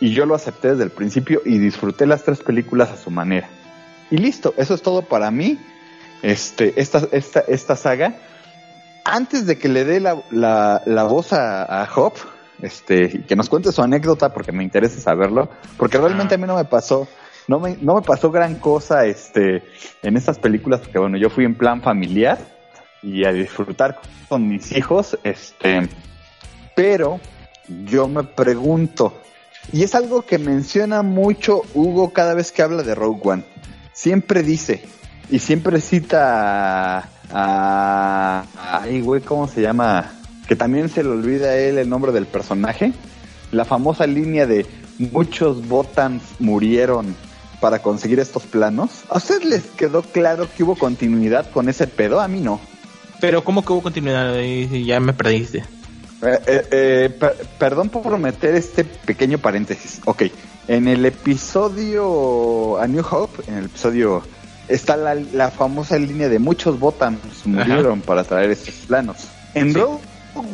y 0.00 0.12
yo 0.12 0.26
lo 0.26 0.34
acepté 0.34 0.70
desde 0.72 0.84
el 0.84 0.90
principio 0.90 1.40
y 1.44 1.58
disfruté 1.58 2.06
las 2.06 2.24
tres 2.24 2.40
películas 2.40 2.90
a 2.90 2.96
su 2.96 3.10
manera. 3.10 3.48
Y 4.12 4.18
listo, 4.18 4.52
eso 4.58 4.74
es 4.74 4.82
todo 4.82 5.00
para 5.00 5.30
mí. 5.30 5.58
Este, 6.22 6.78
esta, 6.78 7.08
esta, 7.12 7.40
esta 7.40 7.76
saga. 7.76 8.14
Antes 9.06 9.46
de 9.46 9.56
que 9.56 9.70
le 9.70 9.86
dé 9.86 10.00
la, 10.00 10.22
la, 10.30 11.04
voz 11.04 11.32
a, 11.32 11.82
a 11.82 11.88
Hop, 11.96 12.12
este, 12.60 13.22
que 13.22 13.34
nos 13.34 13.48
cuente 13.48 13.72
su 13.72 13.80
anécdota 13.82 14.34
porque 14.34 14.52
me 14.52 14.62
interesa 14.64 15.00
saberlo, 15.00 15.48
porque 15.78 15.96
realmente 15.96 16.34
a 16.34 16.38
mí 16.38 16.46
no 16.46 16.56
me 16.56 16.66
pasó, 16.66 17.08
no 17.48 17.58
me, 17.58 17.78
no 17.80 17.94
me 17.94 18.02
pasó 18.02 18.30
gran 18.30 18.56
cosa 18.56 19.06
este, 19.06 19.64
en 20.02 20.16
estas 20.18 20.38
películas, 20.38 20.80
porque 20.80 20.98
bueno, 20.98 21.16
yo 21.16 21.30
fui 21.30 21.46
en 21.46 21.54
plan 21.54 21.80
familiar 21.80 22.38
y 23.02 23.24
a 23.24 23.32
disfrutar 23.32 23.98
con 24.28 24.46
mis 24.46 24.72
hijos, 24.72 25.18
este, 25.24 25.88
pero 26.76 27.18
yo 27.86 28.08
me 28.08 28.24
pregunto, 28.24 29.14
y 29.72 29.82
es 29.82 29.94
algo 29.94 30.22
que 30.22 30.38
menciona 30.38 31.02
mucho 31.02 31.62
Hugo 31.72 32.12
cada 32.12 32.34
vez 32.34 32.52
que 32.52 32.62
habla 32.62 32.82
de 32.82 32.94
Rogue 32.94 33.20
One, 33.24 33.44
siempre 33.92 34.42
dice, 34.42 34.82
y 35.30 35.38
siempre 35.38 35.80
cita 35.80 37.08
a, 37.30 38.44
ay 38.82 39.00
güey, 39.00 39.22
¿cómo 39.22 39.48
se 39.48 39.62
llama? 39.62 40.12
Que 40.46 40.56
también 40.56 40.88
se 40.88 41.02
le 41.02 41.10
olvida 41.10 41.48
a 41.48 41.56
él 41.56 41.78
el 41.78 41.88
nombre 41.88 42.12
del 42.12 42.26
personaje, 42.26 42.92
la 43.50 43.64
famosa 43.64 44.06
línea 44.06 44.46
de 44.46 44.66
muchos 44.98 45.66
Botans 45.66 46.22
murieron 46.38 47.14
para 47.60 47.80
conseguir 47.80 48.18
estos 48.18 48.42
planos. 48.42 49.04
¿A 49.08 49.18
ustedes 49.18 49.44
les 49.44 49.62
quedó 49.62 50.02
claro 50.02 50.48
que 50.54 50.64
hubo 50.64 50.74
continuidad 50.74 51.50
con 51.50 51.68
ese 51.68 51.86
pedo? 51.86 52.20
A 52.20 52.28
mí 52.28 52.40
no. 52.40 52.60
Pero 53.20 53.44
¿cómo 53.44 53.64
que 53.64 53.72
hubo 53.72 53.82
continuidad? 53.82 54.34
Ya 54.40 54.98
me 54.98 55.12
perdiste. 55.12 55.58
Eh, 56.22 56.38
eh, 56.46 56.66
eh 56.72 57.18
perdón 57.58 57.88
por 57.88 58.18
meter 58.18 58.54
este 58.54 58.84
pequeño 58.84 59.38
paréntesis. 59.38 60.00
Ok, 60.04 60.24
en 60.68 60.88
el 60.88 61.04
episodio 61.04 62.78
A 62.78 62.86
New 62.86 63.04
Hope, 63.08 63.42
en 63.48 63.58
el 63.58 63.64
episodio 63.66 64.22
está 64.68 64.96
la, 64.96 65.50
famosa 65.50 65.98
línea 65.98 66.28
de 66.28 66.38
muchos 66.38 66.78
Botans 66.78 67.18
murieron 67.44 68.00
para 68.00 68.24
traer 68.24 68.50
estos 68.50 68.74
planos. 68.86 69.28
En 69.54 69.74
Rogue 69.74 70.00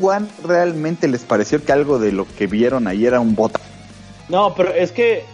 One 0.00 0.26
realmente 0.44 1.08
les 1.08 1.22
pareció 1.22 1.64
que 1.64 1.72
algo 1.72 1.98
de 1.98 2.12
lo 2.12 2.26
que 2.36 2.46
vieron 2.46 2.86
ahí 2.88 3.06
era 3.06 3.20
un 3.20 3.34
Botan. 3.34 3.62
No, 4.28 4.54
pero 4.54 4.72
es 4.74 4.92
que 4.92 5.24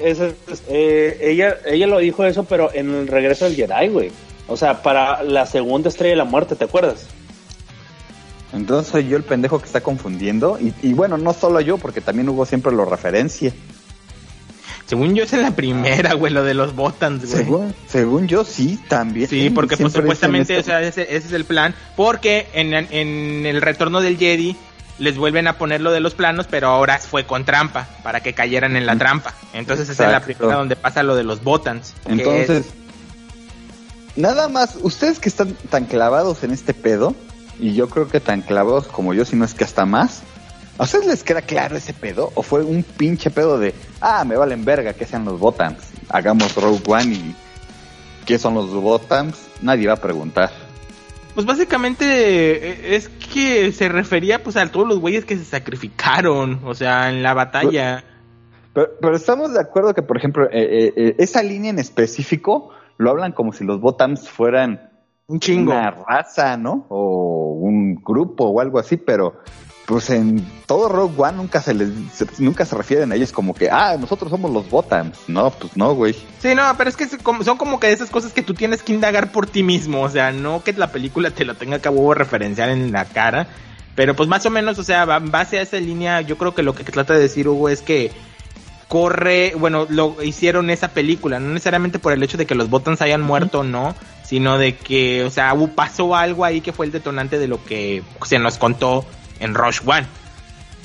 eh, 0.00 1.18
ella 1.20 1.56
ella 1.66 1.86
lo 1.86 1.98
dijo 1.98 2.24
eso, 2.24 2.44
pero 2.44 2.72
en 2.72 2.94
el 2.94 3.08
regreso 3.08 3.44
del 3.44 3.56
Jedi, 3.56 3.88
güey. 3.88 4.12
O 4.46 4.56
sea, 4.56 4.82
para 4.82 5.22
la 5.22 5.44
segunda 5.44 5.88
estrella 5.88 6.12
de 6.12 6.16
la 6.16 6.24
muerte, 6.24 6.56
¿te 6.56 6.64
acuerdas? 6.64 7.06
Entonces 8.52 8.90
soy 8.90 9.08
yo 9.08 9.18
el 9.18 9.24
pendejo 9.24 9.58
que 9.58 9.66
está 9.66 9.82
confundiendo. 9.82 10.58
Y, 10.82 10.94
bueno, 10.94 11.18
no 11.18 11.34
solo 11.34 11.60
yo, 11.60 11.76
porque 11.76 12.00
también 12.00 12.30
Hugo 12.30 12.46
siempre 12.46 12.72
lo 12.72 12.86
referencia. 12.86 13.52
Según 14.88 15.14
yo 15.14 15.24
es 15.24 15.32
en 15.34 15.42
la 15.42 15.50
primera, 15.50 16.14
güey, 16.14 16.32
lo 16.32 16.42
de 16.42 16.54
los 16.54 16.74
Botans, 16.74 17.30
güey. 17.46 17.74
Según, 17.86 18.26
yo 18.26 18.42
sí, 18.42 18.80
también. 18.88 19.28
Sí, 19.28 19.50
porque 19.50 19.76
pues, 19.76 19.92
supuestamente, 19.92 20.58
o 20.58 20.62
sea, 20.62 20.80
ese, 20.80 21.14
es 21.14 21.30
el 21.30 21.44
plan. 21.44 21.74
Porque 21.94 22.48
en, 22.54 22.72
en 22.72 23.44
el 23.44 23.60
retorno 23.60 24.00
del 24.00 24.16
Jedi 24.16 24.56
les 24.98 25.16
vuelven 25.16 25.46
a 25.46 25.58
poner 25.58 25.80
lo 25.80 25.92
de 25.92 26.00
los 26.00 26.14
planos, 26.14 26.46
pero 26.48 26.68
ahora 26.68 26.98
fue 26.98 27.24
con 27.24 27.44
trampa, 27.44 27.88
para 28.02 28.20
que 28.20 28.32
cayeran 28.32 28.76
en 28.76 28.86
la 28.86 28.96
trampa. 28.96 29.34
Entonces 29.52 29.88
esa 29.88 30.06
es 30.06 30.12
la 30.12 30.20
primera 30.20 30.56
donde 30.56 30.76
pasa 30.76 31.02
lo 31.02 31.14
de 31.14 31.24
los 31.24 31.42
Botans. 31.42 31.94
Entonces... 32.06 32.66
Nada 34.16 34.48
más, 34.48 34.76
ustedes 34.82 35.20
que 35.20 35.28
están 35.28 35.52
tan 35.70 35.84
clavados 35.84 36.42
en 36.42 36.50
este 36.50 36.74
pedo, 36.74 37.14
y 37.60 37.74
yo 37.74 37.88
creo 37.88 38.08
que 38.08 38.18
tan 38.18 38.42
clavados 38.42 38.88
como 38.88 39.14
yo, 39.14 39.24
si 39.24 39.36
no 39.36 39.44
es 39.44 39.54
que 39.54 39.62
hasta 39.62 39.86
más, 39.86 40.22
¿a 40.78 40.84
ustedes 40.84 41.06
les 41.06 41.24
queda 41.24 41.42
claro 41.42 41.76
ese 41.76 41.92
pedo? 41.92 42.30
¿O 42.34 42.42
fue 42.42 42.62
un 42.62 42.82
pinche 42.82 43.30
pedo 43.30 43.58
de, 43.58 43.74
ah, 44.00 44.24
me 44.24 44.36
valen 44.36 44.64
verga 44.64 44.94
que 44.94 45.04
sean 45.04 45.24
los 45.24 45.38
Botams? 45.38 45.90
Hagamos 46.08 46.54
Rogue 46.54 46.80
One 46.86 47.14
y 47.14 47.36
¿qué 48.24 48.38
son 48.38 48.54
los 48.54 48.72
Botams? 48.72 49.48
Nadie 49.60 49.88
va 49.88 49.94
a 49.94 49.96
preguntar. 49.96 50.50
Pues 51.34 51.46
básicamente 51.46 52.04
eh, 52.04 52.96
es 52.96 53.08
que 53.08 53.70
se 53.72 53.88
refería 53.88 54.42
pues 54.42 54.56
a 54.56 54.70
todos 54.70 54.88
los 54.88 54.98
güeyes 54.98 55.24
que 55.24 55.36
se 55.36 55.44
sacrificaron, 55.44 56.60
o 56.64 56.74
sea, 56.74 57.10
en 57.10 57.22
la 57.22 57.34
batalla. 57.34 58.04
Pero, 58.72 59.16
estamos 59.16 59.52
de 59.52 59.60
acuerdo 59.60 59.92
que, 59.94 60.02
por 60.02 60.16
ejemplo, 60.16 60.46
eh, 60.46 60.92
eh, 60.96 61.14
esa 61.18 61.42
línea 61.42 61.70
en 61.70 61.78
específico 61.78 62.70
lo 62.96 63.10
hablan 63.10 63.32
como 63.32 63.52
si 63.52 63.64
los 63.64 63.80
Botams 63.80 64.28
fueran 64.28 64.90
un 65.26 65.40
chingo. 65.40 65.72
Una 65.72 65.90
raza, 65.90 66.56
¿no? 66.56 66.86
O 66.88 67.58
un 67.60 67.96
grupo 67.96 68.44
o 68.44 68.60
algo 68.60 68.78
así, 68.78 68.96
pero 68.96 69.40
pues 69.88 70.10
en 70.10 70.46
todo 70.66 70.90
Rogue 70.90 71.14
One 71.16 71.38
nunca 71.38 71.62
se 71.62 71.72
les 71.72 71.88
nunca 72.38 72.66
se 72.66 72.76
refieren 72.76 73.10
a 73.10 73.14
ellos 73.14 73.32
como 73.32 73.54
que 73.54 73.70
ah 73.70 73.96
nosotros 73.98 74.30
somos 74.30 74.50
los 74.50 74.68
Botans 74.68 75.16
no 75.28 75.50
pues 75.50 75.78
no 75.78 75.94
güey. 75.94 76.14
Sí 76.40 76.54
no 76.54 76.62
pero 76.76 76.90
es 76.90 76.96
que 76.96 77.08
son 77.08 77.56
como 77.56 77.80
que 77.80 77.90
esas 77.90 78.10
cosas 78.10 78.34
que 78.34 78.42
tú 78.42 78.52
tienes 78.52 78.82
que 78.82 78.92
indagar 78.92 79.32
por 79.32 79.46
ti 79.46 79.62
mismo 79.62 80.02
o 80.02 80.10
sea 80.10 80.30
no 80.30 80.62
que 80.62 80.74
la 80.74 80.92
película 80.92 81.30
te 81.30 81.46
lo 81.46 81.54
tenga 81.54 81.78
que 81.78 81.88
huevo 81.88 82.12
referenciar 82.12 82.68
en 82.68 82.92
la 82.92 83.06
cara 83.06 83.48
pero 83.94 84.14
pues 84.14 84.28
más 84.28 84.44
o 84.44 84.50
menos 84.50 84.78
o 84.78 84.84
sea 84.84 85.04
en 85.04 85.30
base 85.30 85.58
a 85.58 85.62
esa 85.62 85.78
línea 85.78 86.20
yo 86.20 86.36
creo 86.36 86.54
que 86.54 86.62
lo 86.62 86.74
que 86.74 86.84
trata 86.84 87.14
de 87.14 87.20
decir 87.20 87.48
Hugo 87.48 87.70
es 87.70 87.80
que 87.80 88.12
corre, 88.88 89.52
bueno, 89.54 89.86
lo 89.90 90.22
hicieron 90.22 90.70
esa 90.70 90.88
película, 90.88 91.38
no 91.38 91.48
necesariamente 91.50 91.98
por 91.98 92.14
el 92.14 92.22
hecho 92.22 92.38
de 92.38 92.46
que 92.46 92.54
los 92.54 92.70
Botans 92.70 93.02
hayan 93.02 93.20
muerto 93.20 93.60
o 93.60 93.62
no, 93.62 93.94
sino 94.24 94.56
de 94.56 94.76
que, 94.76 95.24
o 95.24 95.30
sea, 95.30 95.54
pasó 95.74 96.16
algo 96.16 96.42
ahí 96.42 96.62
que 96.62 96.72
fue 96.72 96.86
el 96.86 96.92
detonante 96.92 97.38
de 97.38 97.48
lo 97.48 97.62
que 97.62 98.02
se 98.24 98.38
nos 98.38 98.56
contó 98.56 99.04
en 99.40 99.54
Rush 99.54 99.80
One. 99.86 100.06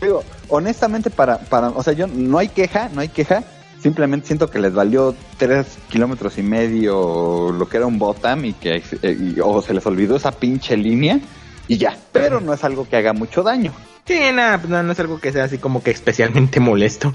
Digo, 0.02 0.24
honestamente, 0.50 1.10
para, 1.10 1.40
para, 1.40 1.70
o 1.70 1.84
sea, 1.84 1.94
yo 1.94 2.08
no 2.08 2.38
hay 2.38 2.50
queja, 2.50 2.90
no 2.94 3.02
hay 3.02 3.10
queja. 3.10 3.44
Simplemente 3.82 4.28
siento 4.28 4.50
que 4.50 4.60
les 4.60 4.74
valió 4.74 5.14
tres 5.38 5.78
kilómetros 5.90 6.38
y 6.38 6.44
medio 6.44 7.52
lo 7.52 7.68
que 7.68 7.78
era 7.78 7.86
un 7.86 8.00
bottom 8.00 8.46
y 8.46 8.54
que 8.54 8.82
eh, 9.02 9.36
o 9.44 9.62
se 9.62 9.74
les 9.74 9.86
olvidó 9.86 10.16
esa 10.16 10.32
pinche 10.32 10.78
línea 10.78 11.20
y 11.68 11.78
ya. 11.78 11.98
Pero 12.12 12.40
no 12.40 12.54
es 12.54 12.64
algo 12.64 12.88
que 12.88 12.96
haga 12.96 13.14
mucho 13.14 13.44
daño. 13.44 13.74
Sí, 14.06 14.20
nada, 14.34 14.58
pues 14.58 14.70
no, 14.70 14.84
no 14.84 14.92
es 14.92 15.00
algo 15.00 15.20
que 15.20 15.32
sea 15.32 15.46
así 15.46 15.58
como 15.58 15.84
que 15.84 15.92
especialmente 15.92 16.60
molesto. 16.62 17.14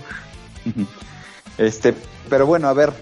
Este, 1.56 1.94
pero 2.28 2.46
bueno, 2.46 2.68
a 2.68 2.72
ver, 2.74 2.92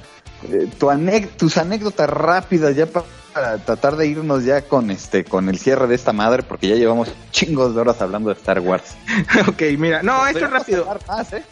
eh, 0.50 0.68
tu 0.78 0.88
tus 1.36 1.58
anécdotas 1.58 2.08
rápidas 2.08 2.76
ya 2.76 2.86
para 2.86 3.06
para 3.36 3.58
tratar 3.58 3.96
de 3.96 4.06
irnos 4.06 4.46
ya 4.46 4.62
con 4.62 4.90
este 4.90 5.22
con 5.22 5.50
el 5.50 5.58
cierre 5.58 5.86
de 5.86 5.94
esta 5.94 6.14
madre 6.14 6.42
porque 6.42 6.68
ya 6.68 6.74
llevamos 6.74 7.12
chingos 7.32 7.74
de 7.74 7.82
horas 7.82 8.00
hablando 8.00 8.30
de 8.30 8.34
Star 8.36 8.60
Wars. 8.60 8.96
ok, 9.46 9.62
mira, 9.76 10.02
no, 10.02 10.26
esto 10.26 10.46
es 10.46 10.50
rápido. 10.50 10.88
¿eh? 11.32 11.42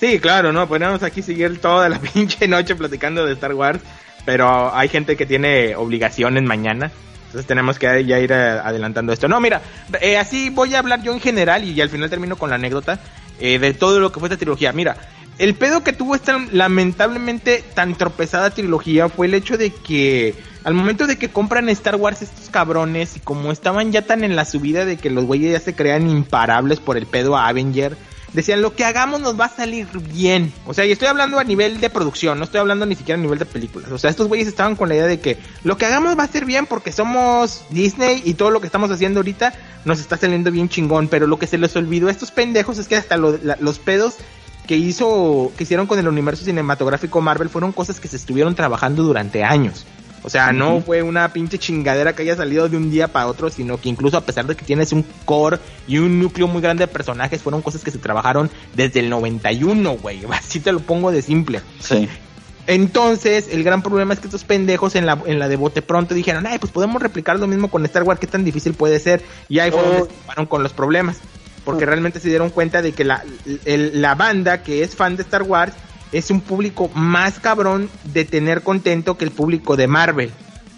Sí, 0.00 0.18
claro, 0.18 0.52
no, 0.52 0.66
podemos 0.66 1.00
aquí 1.04 1.22
seguir 1.22 1.60
toda 1.60 1.88
la 1.88 2.00
pinche 2.12 2.48
noche 2.48 2.74
platicando 2.74 3.24
de 3.24 3.34
Star 3.34 3.54
Wars, 3.54 3.78
pero 4.24 4.74
hay 4.74 4.88
gente 4.88 5.16
que 5.16 5.26
tiene 5.26 5.76
obligaciones 5.76 6.42
mañana. 6.42 6.90
Entonces 7.26 7.46
tenemos 7.46 7.78
que 7.78 8.04
ya 8.04 8.18
ir 8.18 8.32
eh, 8.32 8.58
adelantando 8.64 9.12
esto. 9.12 9.28
No, 9.28 9.38
mira, 9.38 9.62
eh, 10.00 10.18
así 10.18 10.50
voy 10.50 10.74
a 10.74 10.80
hablar 10.80 11.02
yo 11.02 11.12
en 11.12 11.20
general 11.20 11.62
y, 11.62 11.80
al 11.80 11.88
final 11.88 12.10
termino 12.10 12.34
con 12.34 12.50
la 12.50 12.56
anécdota 12.56 12.98
de 13.38 13.74
todo 13.74 14.00
lo 14.00 14.10
que 14.10 14.18
fue 14.18 14.28
esta 14.28 14.36
trilogía. 14.36 14.72
Mira, 14.72 14.96
el 15.38 15.54
pedo 15.54 15.84
que 15.84 15.92
tuvo 15.92 16.14
esta 16.14 16.38
lamentablemente 16.52 17.64
tan 17.74 17.96
tropezada 17.96 18.50
trilogía 18.50 19.08
fue 19.08 19.26
el 19.26 19.34
hecho 19.34 19.56
de 19.56 19.70
que 19.70 20.34
al 20.64 20.74
momento 20.74 21.06
de 21.06 21.16
que 21.16 21.30
compran 21.30 21.68
Star 21.68 21.96
Wars 21.96 22.22
estos 22.22 22.50
cabrones 22.50 23.16
y 23.16 23.20
como 23.20 23.52
estaban 23.52 23.92
ya 23.92 24.02
tan 24.02 24.24
en 24.24 24.36
la 24.36 24.44
subida 24.44 24.84
de 24.84 24.96
que 24.96 25.10
los 25.10 25.24
güeyes 25.24 25.52
ya 25.52 25.60
se 25.60 25.74
crean 25.74 26.10
imparables 26.10 26.80
por 26.80 26.96
el 26.96 27.06
pedo 27.06 27.36
a 27.36 27.46
Avenger, 27.48 27.96
decían 28.32 28.60
lo 28.60 28.74
que 28.74 28.84
hagamos 28.84 29.20
nos 29.20 29.38
va 29.38 29.46
a 29.46 29.56
salir 29.56 29.86
bien. 30.12 30.52
O 30.66 30.74
sea, 30.74 30.84
y 30.84 30.92
estoy 30.92 31.08
hablando 31.08 31.38
a 31.38 31.44
nivel 31.44 31.80
de 31.80 31.88
producción, 31.88 32.38
no 32.38 32.44
estoy 32.44 32.60
hablando 32.60 32.84
ni 32.84 32.96
siquiera 32.96 33.18
a 33.18 33.22
nivel 33.22 33.38
de 33.38 33.46
películas. 33.46 33.90
O 33.92 33.98
sea, 33.98 34.10
estos 34.10 34.28
güeyes 34.28 34.48
estaban 34.48 34.76
con 34.76 34.88
la 34.88 34.96
idea 34.96 35.06
de 35.06 35.20
que 35.20 35.38
lo 35.64 35.78
que 35.78 35.86
hagamos 35.86 36.18
va 36.18 36.24
a 36.24 36.28
ser 36.28 36.44
bien 36.44 36.66
porque 36.66 36.92
somos 36.92 37.64
Disney 37.70 38.22
y 38.24 38.34
todo 38.34 38.50
lo 38.50 38.60
que 38.60 38.66
estamos 38.66 38.90
haciendo 38.90 39.20
ahorita 39.20 39.54
nos 39.84 40.00
está 40.00 40.16
saliendo 40.16 40.50
bien 40.50 40.68
chingón. 40.68 41.08
Pero 41.08 41.26
lo 41.26 41.38
que 41.38 41.46
se 41.46 41.58
les 41.58 41.74
olvidó 41.76 42.08
a 42.08 42.10
estos 42.10 42.30
pendejos 42.30 42.78
es 42.78 42.88
que 42.88 42.96
hasta 42.96 43.16
los 43.16 43.78
pedos 43.78 44.16
que 44.68 44.76
hizo, 44.76 45.50
que 45.56 45.64
hicieron 45.64 45.86
con 45.86 45.98
el 45.98 46.06
universo 46.06 46.44
cinematográfico 46.44 47.22
Marvel 47.22 47.48
fueron 47.48 47.72
cosas 47.72 47.98
que 47.98 48.06
se 48.06 48.16
estuvieron 48.16 48.54
trabajando 48.54 49.02
durante 49.02 49.42
años. 49.42 49.86
O 50.22 50.30
sea, 50.30 50.52
no 50.52 50.82
fue 50.82 51.02
una 51.02 51.32
pinche 51.32 51.58
chingadera 51.58 52.14
que 52.14 52.22
haya 52.22 52.36
salido 52.36 52.68
de 52.68 52.76
un 52.76 52.90
día 52.90 53.08
para 53.08 53.28
otro, 53.28 53.48
sino 53.48 53.80
que 53.80 53.88
incluso 53.88 54.18
a 54.18 54.20
pesar 54.20 54.46
de 54.46 54.56
que 54.56 54.64
tienes 54.64 54.92
un 54.92 55.04
core 55.24 55.58
y 55.86 55.96
un 55.96 56.20
núcleo 56.20 56.48
muy 56.48 56.60
grande 56.60 56.82
de 56.82 56.92
personajes, 56.92 57.40
fueron 57.40 57.62
cosas 57.62 57.82
que 57.82 57.90
se 57.90 57.98
trabajaron 57.98 58.50
desde 58.74 59.00
el 59.00 59.08
91, 59.08 59.90
güey. 59.96 60.20
Así 60.32 60.60
te 60.60 60.70
lo 60.70 60.80
pongo 60.80 61.12
de 61.12 61.22
simple. 61.22 61.62
Sí. 61.80 62.06
Entonces, 62.66 63.48
el 63.50 63.64
gran 63.64 63.80
problema 63.80 64.12
es 64.12 64.20
que 64.20 64.26
estos 64.26 64.44
pendejos 64.44 64.96
en 64.96 65.06
la, 65.06 65.18
en 65.24 65.38
la 65.38 65.48
de 65.48 65.56
bote 65.56 65.80
pronto 65.80 66.14
dijeron, 66.14 66.46
ay, 66.46 66.58
pues 66.58 66.70
podemos 66.70 67.00
replicar 67.00 67.38
lo 67.38 67.46
mismo 67.46 67.70
con 67.70 67.82
Star 67.86 68.02
Wars, 68.02 68.20
qué 68.20 68.26
tan 68.26 68.44
difícil 68.44 68.74
puede 68.74 69.00
ser. 69.00 69.22
Y 69.48 69.60
ahí 69.60 69.70
fueron 69.70 70.08
oh. 70.36 70.48
con 70.48 70.62
los 70.62 70.74
problemas 70.74 71.22
porque 71.68 71.84
realmente 71.84 72.18
se 72.18 72.30
dieron 72.30 72.48
cuenta 72.48 72.80
de 72.80 72.92
que 72.92 73.04
la, 73.04 73.22
la 73.66 74.14
banda 74.14 74.62
que 74.62 74.82
es 74.82 74.96
fan 74.96 75.16
de 75.16 75.22
Star 75.22 75.42
Wars 75.42 75.74
es 76.12 76.30
un 76.30 76.40
público 76.40 76.90
más 76.94 77.40
cabrón 77.40 77.90
de 78.04 78.24
tener 78.24 78.62
contento 78.62 79.18
que 79.18 79.26
el 79.26 79.32
público 79.32 79.76
de 79.76 79.86
Marvel. 79.86 80.30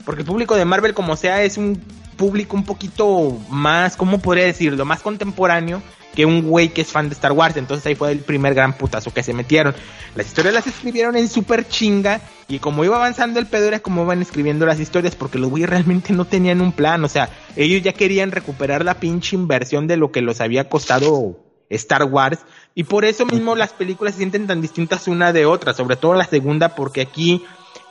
Porque 0.04 0.22
el 0.22 0.26
público 0.26 0.56
de 0.56 0.64
Marvel, 0.64 0.92
como 0.92 1.14
sea, 1.14 1.44
es 1.44 1.58
un 1.58 1.80
público 2.16 2.56
un 2.56 2.64
poquito 2.64 3.40
más, 3.50 3.96
¿cómo 3.96 4.18
podría 4.18 4.46
decirlo? 4.46 4.84
Más 4.84 5.00
contemporáneo 5.00 5.80
que 6.14 6.26
un 6.26 6.42
güey 6.42 6.70
que 6.70 6.82
es 6.82 6.88
fan 6.88 7.08
de 7.08 7.14
Star 7.14 7.32
Wars. 7.32 7.56
Entonces 7.56 7.86
ahí 7.86 7.94
fue 7.94 8.12
el 8.12 8.20
primer 8.20 8.54
gran 8.54 8.76
putazo 8.76 9.12
que 9.12 9.22
se 9.22 9.32
metieron. 9.32 9.74
Las 10.14 10.26
historias 10.26 10.54
las 10.54 10.66
escribieron 10.66 11.16
en 11.16 11.28
super 11.28 11.66
chinga. 11.68 12.20
Y 12.48 12.58
como 12.58 12.84
iba 12.84 12.96
avanzando 12.96 13.38
el 13.38 13.46
pedo, 13.46 13.68
era 13.68 13.80
como 13.80 14.02
iban 14.02 14.22
escribiendo 14.22 14.66
las 14.66 14.80
historias. 14.80 15.14
Porque 15.14 15.38
los 15.38 15.50
güeyes 15.50 15.70
realmente 15.70 16.12
no 16.12 16.24
tenían 16.24 16.60
un 16.60 16.72
plan. 16.72 17.04
O 17.04 17.08
sea, 17.08 17.30
ellos 17.56 17.82
ya 17.82 17.92
querían 17.92 18.32
recuperar 18.32 18.84
la 18.84 18.94
pinche 18.94 19.36
inversión 19.36 19.86
de 19.86 19.96
lo 19.96 20.10
que 20.10 20.22
los 20.22 20.40
había 20.40 20.68
costado 20.68 21.38
Star 21.68 22.04
Wars. 22.04 22.40
Y 22.74 22.84
por 22.84 23.04
eso 23.04 23.26
mismo 23.26 23.54
las 23.54 23.72
películas 23.72 24.14
se 24.14 24.18
sienten 24.18 24.46
tan 24.46 24.60
distintas 24.60 25.08
una 25.08 25.32
de 25.32 25.46
otra. 25.46 25.74
Sobre 25.74 25.96
todo 25.96 26.14
la 26.14 26.24
segunda, 26.24 26.74
porque 26.74 27.02
aquí 27.02 27.42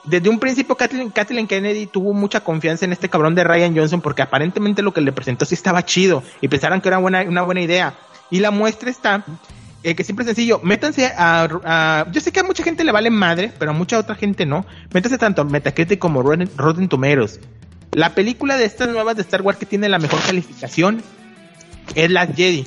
desde 0.03 0.29
un 0.29 0.39
principio 0.39 0.75
Kathleen, 0.75 1.09
Kathleen, 1.09 1.47
Kennedy 1.47 1.85
tuvo 1.85 2.13
mucha 2.13 2.39
confianza 2.39 2.85
en 2.85 2.93
este 2.93 3.09
cabrón 3.09 3.35
de 3.35 3.43
Ryan 3.43 3.75
Johnson 3.75 4.01
porque 4.01 4.21
aparentemente 4.21 4.81
lo 4.81 4.93
que 4.93 5.01
le 5.01 5.11
presentó 5.11 5.45
sí 5.45 5.55
estaba 5.55 5.83
chido 5.83 6.23
y 6.41 6.47
pensaron 6.47 6.81
que 6.81 6.87
era 6.87 6.97
buena, 6.97 7.21
una 7.23 7.41
buena 7.41 7.61
idea. 7.61 7.93
Y 8.31 8.39
la 8.39 8.51
muestra 8.51 8.89
está 8.89 9.25
eh, 9.81 9.95
que 9.95 10.03
siempre 10.03 10.23
es 10.23 10.27
sencillo, 10.27 10.59
métanse 10.61 11.05
a, 11.15 12.05
Yo 12.11 12.19
sé 12.19 12.31
que 12.31 12.41
a 12.41 12.43
mucha 12.43 12.63
gente 12.63 12.83
le 12.83 12.91
vale 12.91 13.09
madre, 13.09 13.51
pero 13.57 13.71
a 13.71 13.73
mucha 13.73 13.97
otra 13.97 14.15
gente 14.15 14.45
no. 14.45 14.65
Métanse 14.93 15.17
tanto 15.17 15.41
a 15.41 15.45
Metacritic 15.45 15.99
como 15.99 16.21
Rotten, 16.21 16.49
Rotten 16.57 16.89
Tomatoes. 16.89 17.39
La 17.91 18.13
película 18.13 18.57
de 18.57 18.65
estas 18.65 18.89
nuevas 18.89 19.15
de 19.15 19.21
Star 19.21 19.41
Wars 19.41 19.57
que 19.57 19.65
tiene 19.65 19.87
la 19.87 19.97
mejor 19.97 20.21
calificación 20.21 21.01
es 21.95 22.11
La 22.11 22.27
Jedi, 22.27 22.65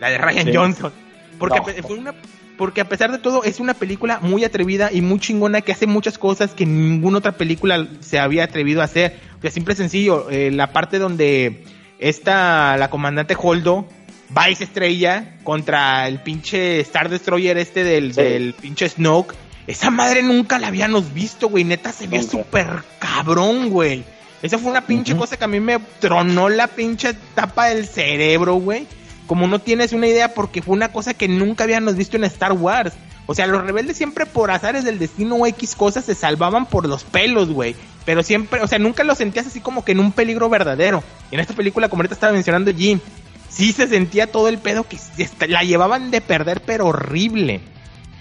la 0.00 0.10
de 0.10 0.18
Ryan 0.18 0.54
Johnson. 0.54 0.92
Porque 1.38 1.82
fue 1.82 1.98
una 1.98 2.14
porque 2.56 2.80
a 2.80 2.88
pesar 2.88 3.10
de 3.10 3.18
todo 3.18 3.42
es 3.42 3.58
una 3.58 3.74
película 3.74 4.20
muy 4.20 4.44
atrevida 4.44 4.90
y 4.92 5.00
muy 5.00 5.18
chingona 5.18 5.62
que 5.62 5.72
hace 5.72 5.88
muchas 5.88 6.16
cosas 6.16 6.52
que 6.52 6.64
ninguna 6.64 7.18
otra 7.18 7.32
película 7.32 7.88
se 7.98 8.20
había 8.20 8.44
atrevido 8.44 8.82
a 8.82 8.84
hacer. 8.84 9.18
O 9.38 9.42
sea, 9.42 9.50
simple 9.50 9.74
sencillo, 9.74 10.30
eh, 10.30 10.52
la 10.52 10.72
parte 10.72 11.00
donde 11.00 11.64
está 11.98 12.76
la 12.76 12.88
comandante 12.88 13.34
Holdo 13.36 13.88
Vice 14.34 14.64
Estrella 14.64 15.36
contra 15.42 16.08
el 16.08 16.20
pinche 16.20 16.80
Star 16.80 17.08
Destroyer 17.08 17.58
este 17.58 17.84
del, 17.84 18.14
del 18.14 18.54
pinche 18.54 18.88
Snoke. 18.88 19.34
Esa 19.66 19.90
madre 19.90 20.22
nunca 20.22 20.58
la 20.58 20.68
habíamos 20.68 21.12
visto, 21.12 21.48
güey. 21.48 21.64
Neta 21.64 21.92
se 21.92 22.06
vio 22.06 22.22
súper 22.22 22.82
cabrón, 22.98 23.70
güey. 23.70 24.04
Esa 24.42 24.58
fue 24.58 24.72
una 24.72 24.86
pinche 24.86 25.16
cosa 25.16 25.36
que 25.36 25.44
a 25.44 25.48
mí 25.48 25.60
me 25.60 25.78
tronó 26.00 26.48
la 26.48 26.66
pinche 26.66 27.14
tapa 27.34 27.68
del 27.68 27.86
cerebro, 27.86 28.54
güey. 28.54 28.86
Como 29.28 29.46
no 29.46 29.60
tienes 29.60 29.92
una 29.92 30.08
idea, 30.08 30.34
porque 30.34 30.62
fue 30.62 30.74
una 30.74 30.90
cosa 30.90 31.14
que 31.14 31.28
nunca 31.28 31.64
habíamos 31.64 31.94
visto 31.94 32.16
en 32.16 32.24
Star 32.24 32.52
Wars. 32.52 32.92
O 33.26 33.34
sea, 33.34 33.46
los 33.46 33.62
rebeldes 33.62 33.96
siempre 33.96 34.26
por 34.26 34.50
azares 34.50 34.84
del 34.84 34.98
destino 34.98 35.36
o 35.36 35.46
X 35.46 35.76
cosas 35.76 36.04
se 36.04 36.16
salvaban 36.16 36.66
por 36.66 36.88
los 36.88 37.04
pelos, 37.04 37.50
güey. 37.50 37.76
Pero 38.04 38.24
siempre, 38.24 38.60
o 38.62 38.66
sea, 38.66 38.80
nunca 38.80 39.04
lo 39.04 39.14
sentías 39.14 39.46
así 39.46 39.60
como 39.60 39.84
que 39.84 39.92
en 39.92 40.00
un 40.00 40.10
peligro 40.10 40.48
verdadero. 40.48 41.04
Y 41.30 41.36
en 41.36 41.40
esta 41.40 41.54
película, 41.54 41.88
como 41.88 42.00
ahorita 42.00 42.14
estaba 42.14 42.32
mencionando 42.32 42.72
Jim, 42.74 42.98
sí 43.52 43.72
se 43.72 43.86
sentía 43.86 44.26
todo 44.26 44.48
el 44.48 44.58
pedo 44.58 44.84
que 44.84 44.98
la 45.48 45.62
llevaban 45.62 46.10
de 46.10 46.20
perder, 46.20 46.62
pero 46.64 46.86
horrible. 46.86 47.60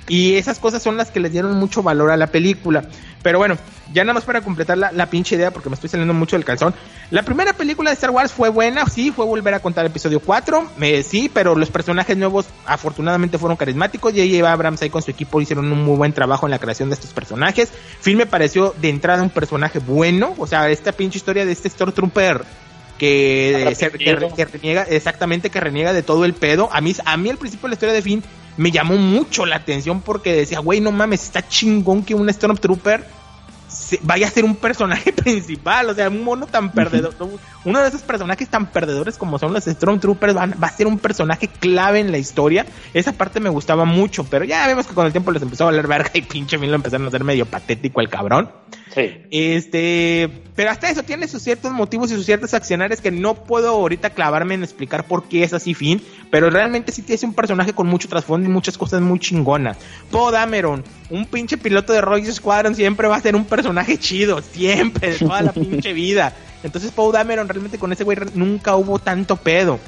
Y 0.08 0.36
esas 0.36 0.60
cosas 0.60 0.84
son 0.84 0.98
las 0.98 1.12
que 1.12 1.20
le 1.20 1.30
dieron 1.30 1.58
mucho 1.58 1.84
valor 1.84 2.12
a 2.12 2.18
la 2.18 2.28
película. 2.28 2.84
Pero 3.24 3.38
bueno, 3.38 3.58
ya 3.94 4.04
nada 4.04 4.16
más 4.16 4.24
para 4.24 4.42
completar 4.42 4.78
la, 4.78 5.06
pinche 5.06 5.36
idea, 5.36 5.52
porque 5.52 5.70
me 5.70 5.76
estoy 5.76 5.90
saliendo 5.90 6.14
mucho 6.14 6.36
del 6.36 6.44
calzón. 6.44 6.74
La 7.12 7.24
primera 7.24 7.54
película 7.54 7.92
de 7.92 7.94
Star 7.94 8.10
Wars 8.10 8.32
fue 8.32 8.50
buena, 8.50 8.86
sí, 8.88 9.12
fue 9.12 9.26
volver 9.26 9.54
a 9.54 9.60
contar 9.60 9.86
episodio 9.86 10.20
4, 10.20 10.72
sí, 11.04 11.30
pero 11.32 11.56
los 11.56 11.70
personajes 11.70 12.18
nuevos 12.18 12.48
afortunadamente 12.66 13.38
fueron 13.38 13.58
carismáticos. 13.58 14.14
J.J. 14.14 14.52
Abrams 14.52 14.82
ahí 14.82 14.90
con 14.90 15.02
su 15.02 15.12
equipo 15.12 15.40
hicieron 15.40 15.72
un 15.72 15.84
muy 15.84 15.98
buen 15.98 16.14
trabajo 16.14 16.48
en 16.48 16.52
la 16.52 16.60
creación 16.60 16.90
de 16.90 16.96
estos 16.96 17.12
personajes. 17.12 17.70
Film 18.00 18.18
me 18.18 18.26
pareció 18.26 18.74
de 18.82 18.90
entrada 18.90 19.22
un 19.22 19.30
personaje 19.30 19.80
bueno, 19.80 20.34
o 20.38 20.48
sea, 20.48 20.70
esta 20.70 20.92
pinche 20.92 21.18
historia 21.18 21.46
de 21.46 21.52
este 21.52 21.70
Stormtrooper 21.70 22.44
que, 23.02 24.46
reniega, 24.52 24.84
exactamente, 24.84 25.50
que 25.50 25.60
reniega 25.60 25.92
de 25.92 26.04
todo 26.04 26.24
el 26.24 26.36
pedo. 26.36 26.70
A 26.72 26.82
mí, 26.82 26.96
a 27.04 27.18
mí 27.18 27.32
al 27.32 27.38
principio 27.38 27.68
la 27.68 27.74
historia 27.74 27.96
de 27.96 28.02
Finn 28.04 28.24
me 28.58 28.70
llamó 28.70 28.96
mucho 28.96 29.48
la 29.48 29.56
atención 29.56 30.02
porque 30.02 30.34
decía, 30.34 30.60
güey, 30.60 30.82
no 30.82 30.92
mames, 30.92 31.24
está 31.24 31.48
chingón 31.48 32.04
que 32.04 32.14
un 32.14 32.32
Stormtrooper 32.32 33.04
vaya 34.02 34.28
a 34.28 34.32
ser 34.32 34.46
un 34.46 34.56
personaje 34.56 35.12
principal, 35.14 35.90
o 35.90 35.94
sea, 35.94 36.10
un 36.10 36.24
mono 36.24 36.48
tan 36.48 36.72
perdedor, 36.72 37.16
uno 37.66 37.80
de 37.80 37.88
esos 37.88 38.02
personajes 38.02 38.48
tan 38.50 38.72
perdedores 38.72 39.18
como 39.18 39.38
son 39.40 39.54
los 39.54 39.66
Stormtroopers 39.66 40.36
va 40.36 40.68
a 40.68 40.72
ser 40.72 40.88
un 40.88 41.00
personaje 41.00 41.48
clave 41.48 42.00
en 42.00 42.12
la 42.12 42.18
historia. 42.18 42.66
Esa 42.94 43.14
parte 43.14 43.40
me 43.40 43.50
gustaba 43.50 43.86
mucho, 43.86 44.24
pero 44.24 44.46
ya 44.46 44.66
vemos 44.68 44.88
que 44.88 44.94
con 44.94 45.06
el 45.06 45.12
tiempo 45.12 45.32
les 45.32 45.42
empezó 45.42 45.64
a 45.64 45.68
valer 45.68 45.88
verga 45.88 46.12
y 46.14 46.22
pinche 46.22 46.58
mí 46.58 46.68
lo 46.68 46.76
empezaron 46.76 47.06
a 47.06 47.10
hacer 47.10 47.24
medio 47.24 47.46
patético 47.46 48.02
el 48.02 48.10
cabrón. 48.10 48.52
Sí. 48.94 49.24
Este, 49.32 50.30
pero 50.56 50.70
hasta 50.70 50.90
eso 50.90 51.04
tiene 51.04 51.28
sus 51.28 51.42
ciertos 51.42 51.72
motivos 51.72 52.12
y 52.12 52.16
sus 52.16 52.26
ciertas 52.26 52.54
accionarias 52.54 53.00
que 53.00 53.12
no 53.12 53.36
puedo 53.36 53.70
ahorita 53.70 54.10
clavarme 54.10 54.56
en 54.56 54.64
explicar 54.64 55.08
por 55.08 55.30
qué 55.30 55.44
es 55.44 55.54
así 55.54 55.74
fin, 55.74 56.02
pero 56.32 56.50
realmente 56.50 56.92
sí 56.92 57.04
es 57.08 57.24
un 57.24 57.34
personaje 57.34 57.74
con 57.74 57.88
mucho 57.88 58.08
trasfondo 58.08 58.50
y 58.50 58.52
muchas 58.52 58.78
cosas 58.78 59.02
muy 59.02 59.20
chingonas. 59.20 59.78
Poe 60.10 60.32
Dameron, 60.32 60.84
un 61.10 61.26
pinche 61.26 61.58
piloto 61.58 61.94
de 61.94 62.02
Royce 62.02 62.34
Squadron 62.34 62.74
siempre 62.74 63.08
va 63.08 63.18
a 63.18 63.22
ser 63.22 63.36
un 63.36 63.46
personaje 63.46 64.00
chido, 64.00 64.42
siempre, 64.42 65.12
de 65.12 65.20
toda 65.20 65.42
la 65.42 65.52
pinche 65.52 65.94
vida. 65.94 66.34
Entonces 66.64 66.92
Poe 66.92 67.12
Dameron 67.12 67.48
realmente 67.48 67.78
con 67.78 67.92
ese 67.92 68.04
güey 68.06 68.18
nunca 68.34 68.76
hubo 68.76 68.98
tanto 68.98 69.36
pedo 69.36 69.80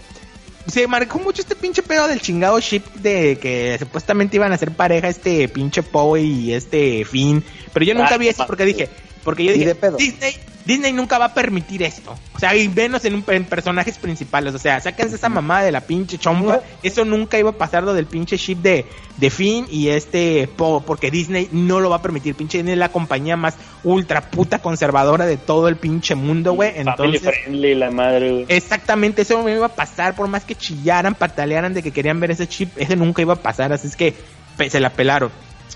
se 0.67 0.87
marcó 0.87 1.19
mucho 1.19 1.41
este 1.41 1.55
pinche 1.55 1.83
pedo 1.83 2.07
del 2.07 2.21
chingado 2.21 2.59
ship 2.59 2.83
de 2.95 3.37
que 3.37 3.75
supuestamente 3.79 4.37
iban 4.37 4.53
a 4.53 4.57
ser 4.57 4.71
pareja 4.71 5.09
este 5.09 5.47
pinche 5.49 5.83
Poe 5.83 6.21
y 6.21 6.53
este 6.53 7.03
Finn. 7.05 7.43
Pero 7.73 7.85
yo 7.85 7.93
nunca 7.93 8.17
vi 8.17 8.29
eso 8.29 8.45
porque 8.47 8.65
dije, 8.65 8.89
porque 9.23 9.43
yo 9.43 9.53
dije, 9.53 9.75
Disney, 9.97 10.35
Disney 10.65 10.94
nunca 10.94 11.18
va 11.18 11.26
a 11.26 11.34
permitir 11.34 11.84
esto. 11.84 12.15
O 12.34 12.40
sea, 12.40 12.56
y 12.56 12.69
menos 12.69 13.03
en, 13.06 13.15
un, 13.15 13.23
personajes 13.23 13.98
principales. 13.98 14.53
O 14.56 14.60
sea, 14.60 14.80
sáquense 14.80 15.15
esa 15.15 15.30
mamada 15.30 15.64
de 15.64 15.72
la 15.72 15.81
pinche 15.81 16.18
chompa. 16.18 16.61
Eso 16.81 17.03
nunca 17.06 17.38
iba 17.38 17.49
a 17.49 17.57
pasar 17.57 17.84
lo 17.84 17.94
del 17.94 18.06
pinche 18.06 18.38
ship 18.38 18.57
de, 18.57 18.85
de 19.18 19.30
Finn 19.30 19.65
y 19.69 19.90
este 19.90 20.48
Poe, 20.56 20.81
porque 20.85 21.11
Disney 21.11 21.49
no 21.52 21.80
lo 21.80 21.90
va 21.90 21.98
a 21.98 22.02
permitir. 22.02 22.35
Pinche 22.35 22.60
Disney 22.60 22.73
es 22.73 22.80
la 22.80 22.90
compañía 22.90 23.35
más 23.35 23.56
ultra 23.84 24.22
puta 24.22 24.60
conservadora 24.60 25.26
de 25.26 25.38
todo 25.38 25.68
el 25.68 25.76
pinche 25.76 26.15
mundo, 26.15 26.53
güey. 26.53 26.72
Entonces, 26.76 27.22
friendly, 27.22 27.76
la 27.76 27.91
madre, 27.91 28.45
Exactamente, 28.48 29.23
eso 29.23 29.41
no 29.41 29.49
iba 29.49 29.65
a 29.65 29.76
pasar. 29.76 30.15
Por 30.15 30.27
más 30.27 30.45
que 30.45 30.56
chillaran, 30.56 31.15
patalearan 31.15 31.73
de 31.73 31.84
que 31.84 31.91
querían 31.91 32.19
ver 32.19 32.31
ese 32.31 32.48
chip, 32.48 32.72
ese 32.77 32.95
nunca 32.95 33.22
iba 33.22 33.34
a 33.34 33.41
pasar. 33.41 33.73
Así 33.73 33.88
es 33.88 33.95
que 33.95 34.14
se 34.69 34.80
la 34.80 34.91
pelaron. 34.91 35.31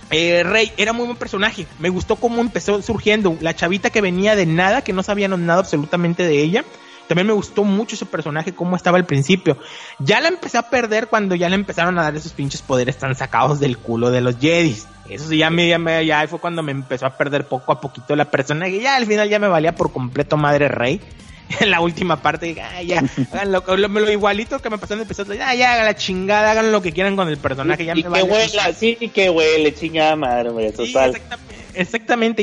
Eh, 0.09 0.43
Rey 0.43 0.71
era 0.77 0.93
muy 0.93 1.05
buen 1.05 1.17
personaje. 1.17 1.67
Me 1.79 1.89
gustó 1.89 2.15
cómo 2.15 2.41
empezó 2.41 2.81
surgiendo. 2.81 3.37
La 3.41 3.55
chavita 3.55 3.89
que 3.89 4.01
venía 4.01 4.35
de 4.35 4.45
nada, 4.45 4.81
que 4.81 4.93
no 4.93 5.03
sabían 5.03 5.45
nada 5.45 5.59
absolutamente 5.59 6.23
de 6.23 6.41
ella. 6.41 6.63
También 7.07 7.27
me 7.27 7.33
gustó 7.33 7.63
mucho 7.63 7.95
ese 7.95 8.05
personaje, 8.05 8.53
cómo 8.53 8.75
estaba 8.75 8.97
al 8.97 9.05
principio. 9.05 9.57
Ya 9.99 10.19
la 10.19 10.27
empecé 10.27 10.57
a 10.57 10.69
perder 10.69 11.07
cuando 11.07 11.35
ya 11.35 11.47
le 11.47 11.55
empezaron 11.55 11.97
a 11.97 12.03
dar 12.03 12.15
esos 12.15 12.33
pinches 12.33 12.61
poderes 12.61 12.97
tan 12.97 13.15
sacados 13.15 13.59
del 13.59 13.77
culo 13.77 14.11
de 14.11 14.21
los 14.21 14.37
Jedis. 14.39 14.87
Eso 15.09 15.29
sí, 15.29 15.37
ya, 15.37 15.49
me, 15.49 15.69
ya, 15.69 16.01
ya 16.01 16.27
fue 16.27 16.39
cuando 16.39 16.63
me 16.63 16.73
empezó 16.73 17.05
a 17.05 17.15
perder 17.15 17.47
poco 17.47 17.71
a 17.71 17.79
poquito 17.79 18.13
la 18.15 18.29
persona. 18.29 18.67
Y 18.67 18.81
ya 18.81 18.97
al 18.97 19.05
final 19.05 19.29
ya 19.29 19.39
me 19.39 19.47
valía 19.47 19.73
por 19.73 19.93
completo 19.93 20.35
madre 20.35 20.67
Rey. 20.67 21.01
en 21.59 21.71
la 21.71 21.79
última 21.81 22.21
parte, 22.21 22.55
ah, 22.61 22.81
ya, 22.81 23.03
hagan 23.31 23.51
lo, 23.51 23.63
lo, 23.65 24.11
igualito 24.11 24.59
que 24.59 24.69
me 24.69 24.77
pasó 24.77 24.93
en 24.93 25.01
el 25.01 25.05
episodio, 25.05 25.35
ya, 25.35 25.53
ya, 25.55 25.73
hagan 25.73 25.85
la 25.85 25.95
chingada, 25.95 26.51
hagan 26.51 26.71
lo 26.71 26.81
que 26.81 26.91
quieran 26.91 27.15
con 27.15 27.29
el 27.29 27.37
personaje, 27.37 27.85
ya 27.85 27.93
y 27.95 28.03
me 28.03 28.19
que 28.19 28.23
huele, 28.23 28.73
sí, 28.77 28.95
que 29.13 29.29
huele, 29.29 29.73
chingada 29.73 30.15
madre, 30.15 30.49
hombre, 30.49 30.71
total. 30.71 31.11
exactamente, 31.11 31.55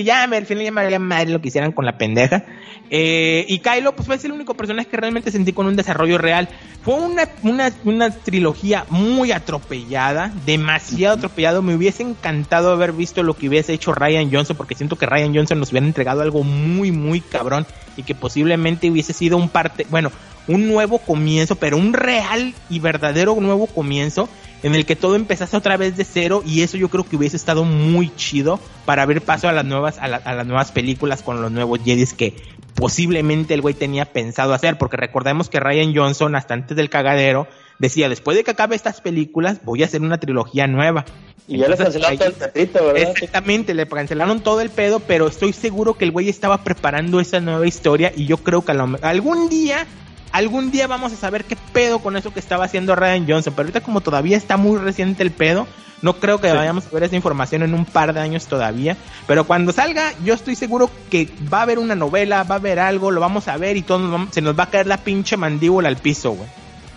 ya, 0.05 0.25
al 0.25 0.47
final 0.47 0.65
ya 0.65 0.71
me 0.71 0.83
valía 0.83 0.99
madre 0.99 1.31
lo 1.31 1.41
que 1.41 1.49
hicieran 1.49 1.73
con 1.73 1.85
la 1.85 1.99
pendeja. 1.99 2.45
Eh, 2.91 3.45
y 3.49 3.59
Kylo, 3.59 3.97
pues 3.97 4.07
fue 4.07 4.17
el 4.23 4.33
único 4.33 4.55
personaje 4.55 4.89
que 4.89 4.97
realmente 4.97 5.31
sentí 5.31 5.53
con 5.53 5.67
un 5.67 5.77
desarrollo 5.77 6.19
real. 6.19 6.49
Fue 6.83 6.95
una, 6.95 7.29
una, 7.43 7.73
una 7.85 8.11
trilogía 8.11 8.85
muy 8.91 9.33
atropellada, 9.33 10.33
demasiado 10.47 11.17
atropellado. 11.17 11.63
Me 11.63 11.75
hubiese 11.75 12.03
encantado 12.03 12.71
haber 12.71 12.93
visto 12.93 13.23
lo 13.23 13.35
que 13.35 13.49
hubiese 13.49 13.73
hecho 13.73 13.93
Ryan 13.93 14.31
Johnson, 14.33 14.57
porque 14.57 14.75
siento 14.75 14.97
que 14.97 15.07
Ryan 15.07 15.35
Johnson 15.35 15.59
nos 15.59 15.71
hubiera 15.71 15.87
entregado 15.87 16.23
algo 16.23 16.43
muy, 16.43 16.93
muy 16.93 17.21
cabrón 17.21 17.67
y 17.97 18.03
que 18.03 18.15
posiblemente 18.15 18.91
hubiese 18.91 19.13
sido 19.13 19.37
un 19.37 19.49
parte, 19.49 19.87
bueno, 19.91 20.11
un 20.49 20.69
nuevo 20.69 20.99
comienzo, 20.99 21.57
pero 21.57 21.77
un 21.77 21.93
real 21.93 22.55
y 22.69 22.81
verdadero 22.81 23.35
nuevo 23.41 23.67
comienzo 23.67 24.29
en 24.63 24.75
el 24.75 24.87
que 24.87 24.97
todo 24.97 25.15
empezase 25.15 25.57
otra 25.57 25.77
vez 25.77 25.97
de 25.97 26.05
cero 26.05 26.43
y 26.45 26.63
eso 26.63 26.79
yo 26.79 26.89
creo 26.89 27.05
que 27.05 27.17
hubiese 27.17 27.37
estado 27.37 27.65
muy 27.65 28.15
chido 28.17 28.59
para 28.87 29.03
abrir 29.03 29.21
paso 29.21 29.47
a 29.47 29.53
las 29.53 29.65
nuevas 29.65 29.99
a, 29.99 30.09
las 30.09 30.47
nuevas 30.47 30.73
películas 30.73 31.23
con 31.23 31.43
los 31.43 31.53
nuevos 31.53 31.81
Jedis 31.85 32.15
que 32.15 32.35
posiblemente 32.75 33.53
el 33.53 33.61
güey 33.61 33.75
tenía 33.75 34.07
pensado 34.07 34.55
hacer 34.55 34.79
porque 34.79 34.97
recordemos 34.97 35.51
que 35.51 35.61
Ryan 35.61 35.95
Johnson 35.95 36.35
hasta 36.35 36.55
antes 36.55 36.77
del 36.79 36.89
cagadero 36.89 37.47
decía 37.79 38.09
después 38.09 38.39
de 38.39 38.45
que 38.45 38.53
acabe 38.53 38.75
estas 38.75 39.03
películas 39.03 39.61
voy 39.65 39.83
a 39.83 39.87
hacer 39.87 40.01
una 40.01 40.19
trilogía 40.19 40.67
nueva 40.67 41.05
y 41.47 41.59
ya 41.59 41.69
le 41.69 41.77
cancelaron 41.77 42.17
todo 42.17 42.29
el 42.55 42.69
¿verdad? 42.95 43.11
Exactamente, 43.11 43.75
le 43.75 43.87
cancelaron 43.87 44.41
todo 44.41 44.63
el 44.63 44.71
pedo, 44.71 45.01
pero 45.01 45.27
estoy 45.27 45.53
seguro 45.53 45.93
que 45.93 46.07
el 46.07 46.11
güey 46.11 46.31
estaba 46.31 46.65
preparando 46.65 47.21
esa 47.21 47.39
nueva 47.41 47.67
historia 47.67 48.13
y 48.17 48.25
yo 48.25 48.39
creo 48.39 48.65
que 48.65 48.73
algún 48.73 49.51
día 49.51 49.87
algún 50.35 50.73
día 50.73 50.89
vamos 50.89 51.13
a 51.13 51.17
saber 51.17 51.45
qué 51.45 51.57
pedo 51.73 52.01
con 52.01 52.17
eso 52.17 52.33
que 52.33 52.41
estaba 52.41 52.65
haciendo 52.65 52.97
Ryan 52.97 53.25
Johnson. 53.27 53.55
Pero 53.55 53.67
ahorita 53.67 53.83
como 53.83 54.01
todavía 54.01 54.37
está 54.37 54.57
muy 54.57 54.79
reciente 54.79 55.23
el 55.23 55.31
pedo, 55.31 55.69
no 56.03 56.15
creo 56.15 56.41
que 56.41 56.53
vayamos 56.53 56.87
a 56.87 56.91
ver 56.91 57.05
esa 57.05 57.15
información 57.15 57.63
en 57.63 57.73
un 57.73 57.85
par 57.85 58.13
de 58.13 58.21
años 58.21 58.49
todavía. 58.49 58.97
Pero 59.29 59.45
cuando 59.45 59.71
salga, 59.71 60.13
yo 60.25 60.35
estoy 60.35 60.57
seguro 60.57 60.91
que 61.09 61.29
va 61.53 61.61
a 61.61 61.63
haber 61.63 61.79
una 61.79 61.95
novela, 61.95 62.43
va 62.43 62.57
a 62.57 62.59
haber 62.59 62.81
algo, 62.81 63.13
lo 63.13 63.21
vamos 63.21 63.47
a 63.47 63.57
ver 63.57 63.77
y 63.77 63.83
todo 63.83 64.27
se 64.33 64.43
nos 64.43 64.59
va 64.59 64.65
a 64.65 64.71
caer 64.71 64.89
la 64.89 64.97
pinche 64.97 65.37
mandíbula 65.37 65.89
al 65.89 65.99
piso, 65.99 66.33
güey. 66.33 66.49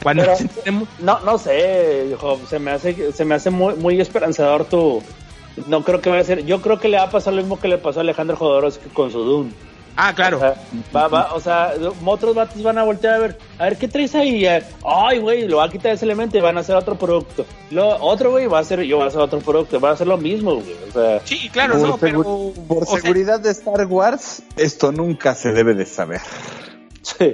Cuando 0.02 0.24
no, 1.00 1.20
no 1.20 1.38
sé, 1.38 2.16
se 2.50 2.58
me 2.58 2.72
hace, 2.72 3.12
se 3.12 3.24
me 3.24 3.36
hace 3.36 3.52
muy, 3.52 3.76
muy 3.76 4.02
esperanzador 4.02 4.66
tu, 4.66 5.04
no 5.68 5.84
creo 5.84 6.02
que 6.02 6.10
vaya 6.10 6.24
a 6.24 6.26
ser, 6.26 6.44
yo 6.44 6.60
creo 6.62 6.80
que 6.80 6.88
le 6.88 6.98
va 6.98 7.04
a 7.04 7.10
pasar 7.12 7.34
lo 7.34 7.42
mismo 7.42 7.60
que 7.60 7.68
le 7.68 7.78
pasó 7.78 8.00
a 8.00 8.02
Alejandro 8.02 8.36
Jodorowsky 8.36 8.90
con 8.90 9.12
su 9.12 9.20
Dune 9.20 9.52
Ah, 10.00 10.14
claro. 10.14 10.40
O 11.34 11.40
sea, 11.40 11.74
otros 12.06 12.36
vatos 12.36 12.62
van 12.62 12.78
a 12.78 12.84
voltear 12.84 13.16
a 13.16 13.18
ver, 13.18 13.38
a 13.58 13.64
ver 13.64 13.78
qué 13.78 13.88
traes 13.88 14.14
ahí. 14.14 14.46
Ay, 14.86 15.18
güey, 15.18 15.48
lo 15.48 15.58
va 15.58 15.66
a 15.66 15.70
quitar 15.70 15.92
ese 15.92 16.06
elemento 16.06 16.38
y 16.38 16.42
van 16.42 16.56
a 16.56 16.60
hacer 16.60 16.76
otro 16.76 16.96
producto. 16.96 17.48
Lo, 17.72 17.98
otro, 17.98 18.30
güey, 18.30 18.46
va 18.46 18.60
a 18.60 18.62
hacer, 18.62 18.84
yo 18.84 18.98
voy 18.98 19.06
a 19.06 19.08
hacer 19.08 19.22
otro 19.22 19.40
producto, 19.40 19.80
va 19.80 19.90
a 19.90 19.94
hacer 19.94 20.06
lo 20.06 20.18
mismo, 20.18 20.56
güey. 20.56 20.76
O 20.88 20.92
sea, 20.94 21.20
sí, 21.26 21.50
claro, 21.50 21.80
no, 21.80 21.98
pero. 21.98 22.54
Por 22.68 22.86
seguridad 22.86 23.40
de 23.40 23.50
Star 23.50 23.88
Wars, 23.88 24.44
esto 24.56 24.92
nunca 24.92 25.34
se 25.34 25.52
debe 25.52 25.74
de 25.74 25.88
saber. 25.88 26.22
Sí 27.18 27.34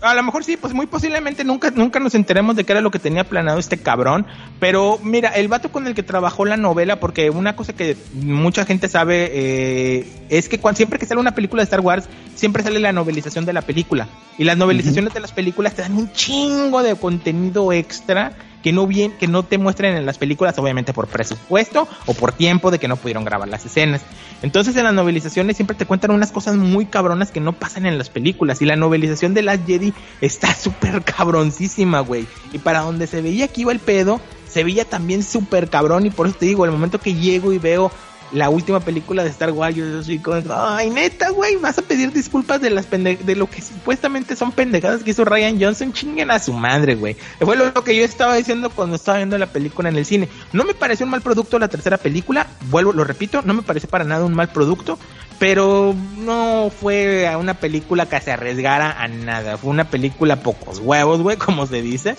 a 0.00 0.14
lo 0.14 0.22
mejor 0.22 0.44
sí, 0.44 0.56
pues 0.56 0.74
muy 0.74 0.86
posiblemente 0.86 1.44
nunca, 1.44 1.70
nunca 1.70 1.98
nos 2.00 2.14
enteremos 2.14 2.56
de 2.56 2.64
qué 2.64 2.72
era 2.72 2.80
lo 2.80 2.90
que 2.90 2.98
tenía 2.98 3.24
planeado 3.24 3.58
este 3.58 3.78
cabrón. 3.78 4.26
Pero 4.60 4.98
mira, 5.02 5.30
el 5.30 5.48
vato 5.48 5.70
con 5.70 5.86
el 5.86 5.94
que 5.94 6.02
trabajó 6.02 6.44
la 6.44 6.56
novela, 6.56 7.00
porque 7.00 7.30
una 7.30 7.56
cosa 7.56 7.72
que 7.72 7.96
mucha 8.14 8.64
gente 8.64 8.88
sabe 8.88 9.30
eh, 9.32 10.06
es 10.28 10.48
que 10.48 10.58
cuando, 10.58 10.76
siempre 10.76 10.98
que 10.98 11.06
sale 11.06 11.20
una 11.20 11.34
película 11.34 11.62
de 11.62 11.64
Star 11.64 11.80
Wars, 11.80 12.08
siempre 12.34 12.62
sale 12.62 12.80
la 12.80 12.92
novelización 12.92 13.44
de 13.44 13.52
la 13.52 13.62
película. 13.62 14.08
Y 14.36 14.44
las 14.44 14.56
novelizaciones 14.56 15.14
de 15.14 15.20
las 15.20 15.32
películas 15.32 15.74
te 15.74 15.82
dan 15.82 15.96
un 15.96 16.12
chingo 16.12 16.82
de 16.82 16.94
contenido 16.94 17.72
extra 17.72 18.32
que 18.62 18.72
no 18.72 18.86
bien, 18.86 19.12
que 19.12 19.28
no 19.28 19.42
te 19.42 19.58
muestren 19.58 19.96
en 19.96 20.06
las 20.06 20.18
películas, 20.18 20.58
obviamente 20.58 20.92
por 20.92 21.06
presupuesto 21.06 21.88
o 22.06 22.14
por 22.14 22.32
tiempo 22.32 22.70
de 22.70 22.78
que 22.78 22.88
no 22.88 22.96
pudieron 22.96 23.24
grabar 23.24 23.48
las 23.48 23.64
escenas. 23.64 24.02
Entonces 24.42 24.76
en 24.76 24.84
las 24.84 24.94
novelizaciones 24.94 25.56
siempre 25.56 25.76
te 25.76 25.86
cuentan 25.86 26.10
unas 26.10 26.32
cosas 26.32 26.56
muy 26.56 26.86
cabronas 26.86 27.30
que 27.30 27.40
no 27.40 27.52
pasan 27.52 27.86
en 27.86 27.98
las 27.98 28.10
películas. 28.10 28.62
Y 28.62 28.66
la 28.66 28.76
novelización 28.76 29.34
de 29.34 29.42
Last 29.42 29.66
Jedi 29.66 29.92
está 30.20 30.54
súper 30.54 31.02
cabroncísima, 31.02 32.00
güey. 32.00 32.26
Y 32.52 32.58
para 32.58 32.80
donde 32.80 33.06
se 33.06 33.22
veía 33.22 33.48
que 33.48 33.62
iba 33.62 33.72
el 33.72 33.80
pedo, 33.80 34.20
se 34.48 34.64
veía 34.64 34.84
también 34.84 35.22
súper 35.22 35.68
cabrón. 35.68 36.06
Y 36.06 36.10
por 36.10 36.26
eso 36.26 36.36
te 36.38 36.46
digo, 36.46 36.64
el 36.64 36.70
momento 36.70 37.00
que 37.00 37.14
llego 37.14 37.52
y 37.52 37.58
veo 37.58 37.90
la 38.32 38.50
última 38.50 38.80
película 38.80 39.24
de 39.24 39.30
Star 39.30 39.50
Wars, 39.52 39.74
yo 39.74 40.02
soy 40.02 40.18
como, 40.18 40.42
ay, 40.50 40.90
neta, 40.90 41.30
güey, 41.30 41.56
vas 41.56 41.78
a 41.78 41.82
pedir 41.82 42.12
disculpas 42.12 42.60
de 42.60 42.70
las 42.70 42.88
de 42.90 43.36
lo 43.36 43.48
que 43.48 43.62
supuestamente 43.62 44.36
son 44.36 44.52
pendejadas 44.52 45.02
que 45.02 45.10
hizo 45.10 45.24
Ryan 45.24 45.60
Johnson, 45.60 45.92
chinguen 45.92 46.30
a 46.30 46.38
su 46.38 46.52
madre, 46.52 46.94
güey. 46.94 47.16
Fue 47.40 47.56
lo, 47.56 47.72
que 47.84 47.96
yo 47.96 48.04
estaba 48.04 48.34
diciendo 48.36 48.70
cuando 48.70 48.96
estaba 48.96 49.18
viendo 49.18 49.38
la 49.38 49.46
película 49.46 49.88
en 49.88 49.96
el 49.96 50.04
cine. 50.04 50.28
No 50.52 50.64
me 50.64 50.74
pareció 50.74 51.04
un 51.04 51.10
mal 51.10 51.22
producto 51.22 51.58
la 51.58 51.68
tercera 51.68 51.96
película, 51.96 52.46
vuelvo, 52.70 52.92
lo 52.92 53.04
repito, 53.04 53.42
no 53.44 53.54
me 53.54 53.62
pareció 53.62 53.88
para 53.88 54.04
nada 54.04 54.24
un 54.24 54.34
mal 54.34 54.48
producto, 54.48 54.98
pero 55.38 55.94
no 56.16 56.70
fue 56.70 57.30
una 57.38 57.54
película 57.54 58.06
que 58.06 58.20
se 58.20 58.32
arriesgara 58.32 59.00
a 59.00 59.08
nada. 59.08 59.56
Fue 59.56 59.70
una 59.70 59.84
película 59.84 60.36
pocos 60.36 60.80
huevos, 60.80 61.20
güey, 61.22 61.36
como 61.36 61.66
se 61.66 61.80
dice. 61.80 62.16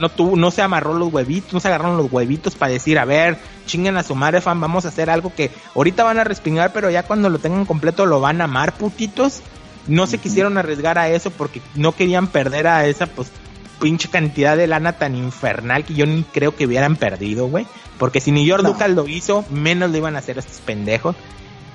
No, 0.00 0.08
tuvo, 0.08 0.36
no 0.36 0.50
se 0.50 0.62
amarró 0.62 0.94
los 0.94 1.12
huevitos, 1.12 1.52
no 1.52 1.60
se 1.60 1.68
agarraron 1.68 1.96
los 1.96 2.10
huevitos 2.10 2.54
para 2.54 2.72
decir, 2.72 2.98
a 2.98 3.04
ver, 3.04 3.38
chinguen 3.66 3.96
a 3.96 4.02
su 4.02 4.14
madre, 4.14 4.40
fan, 4.40 4.60
vamos 4.60 4.84
a 4.84 4.88
hacer 4.88 5.10
algo 5.10 5.34
que 5.34 5.50
ahorita 5.74 6.04
van 6.04 6.18
a 6.18 6.24
respingar, 6.24 6.72
pero 6.72 6.90
ya 6.90 7.02
cuando 7.02 7.28
lo 7.30 7.38
tengan 7.38 7.64
completo 7.64 8.06
lo 8.06 8.20
van 8.20 8.40
a 8.40 8.44
amar, 8.44 8.74
putitos. 8.74 9.42
No 9.88 10.06
se 10.06 10.18
quisieron 10.18 10.58
arriesgar 10.58 10.96
a 10.96 11.08
eso 11.08 11.30
porque 11.30 11.60
no 11.74 11.92
querían 11.92 12.28
perder 12.28 12.68
a 12.68 12.86
esa, 12.86 13.06
pues, 13.06 13.32
pinche 13.80 14.08
cantidad 14.08 14.56
de 14.56 14.68
lana 14.68 14.92
tan 14.92 15.16
infernal 15.16 15.84
que 15.84 15.94
yo 15.94 16.06
ni 16.06 16.22
creo 16.22 16.54
que 16.54 16.66
hubieran 16.66 16.94
perdido, 16.94 17.48
güey. 17.48 17.66
Porque 17.98 18.20
si 18.20 18.30
ni 18.30 18.46
George 18.46 18.66
Lucas 18.66 18.90
lo 18.90 19.08
hizo, 19.08 19.44
menos 19.50 19.90
lo 19.90 19.96
iban 19.96 20.14
a 20.14 20.20
hacer 20.20 20.38
estos 20.38 20.60
pendejos. 20.60 21.16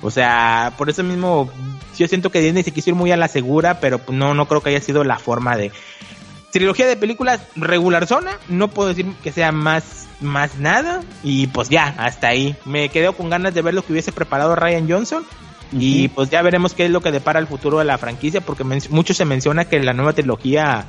O 0.00 0.10
sea, 0.10 0.72
por 0.78 0.88
eso 0.88 1.02
mismo 1.02 1.50
yo 1.96 2.08
siento 2.08 2.30
que 2.30 2.40
Disney 2.40 2.62
se 2.62 2.70
quiso 2.70 2.90
ir 2.90 2.96
muy 2.96 3.12
a 3.12 3.16
la 3.16 3.28
segura, 3.28 3.80
pero 3.80 4.00
no, 4.08 4.32
no 4.34 4.46
creo 4.46 4.62
que 4.62 4.70
haya 4.70 4.80
sido 4.80 5.04
la 5.04 5.18
forma 5.18 5.56
de... 5.56 5.72
Trilogía 6.50 6.86
de 6.86 6.96
películas 6.96 7.40
regular 7.56 8.06
zona, 8.06 8.38
no 8.48 8.68
puedo 8.68 8.88
decir 8.88 9.06
que 9.22 9.32
sea 9.32 9.52
más, 9.52 10.06
más 10.20 10.56
nada, 10.58 11.02
y 11.22 11.48
pues 11.48 11.68
ya, 11.68 11.94
hasta 11.98 12.28
ahí. 12.28 12.56
Me 12.64 12.88
quedo 12.88 13.12
con 13.12 13.28
ganas 13.28 13.52
de 13.54 13.62
ver 13.62 13.74
lo 13.74 13.84
que 13.84 13.92
hubiese 13.92 14.12
preparado 14.12 14.56
Ryan 14.56 14.88
Johnson. 14.88 15.24
Y 15.70 16.08
pues 16.08 16.30
ya 16.30 16.40
veremos 16.40 16.72
qué 16.72 16.86
es 16.86 16.90
lo 16.90 17.02
que 17.02 17.12
depara 17.12 17.38
el 17.38 17.46
futuro 17.46 17.78
de 17.78 17.84
la 17.84 17.98
franquicia, 17.98 18.40
porque 18.40 18.64
mucho 18.64 19.12
se 19.12 19.26
menciona 19.26 19.66
que 19.66 19.78
la 19.80 19.92
nueva 19.92 20.14
trilogía 20.14 20.86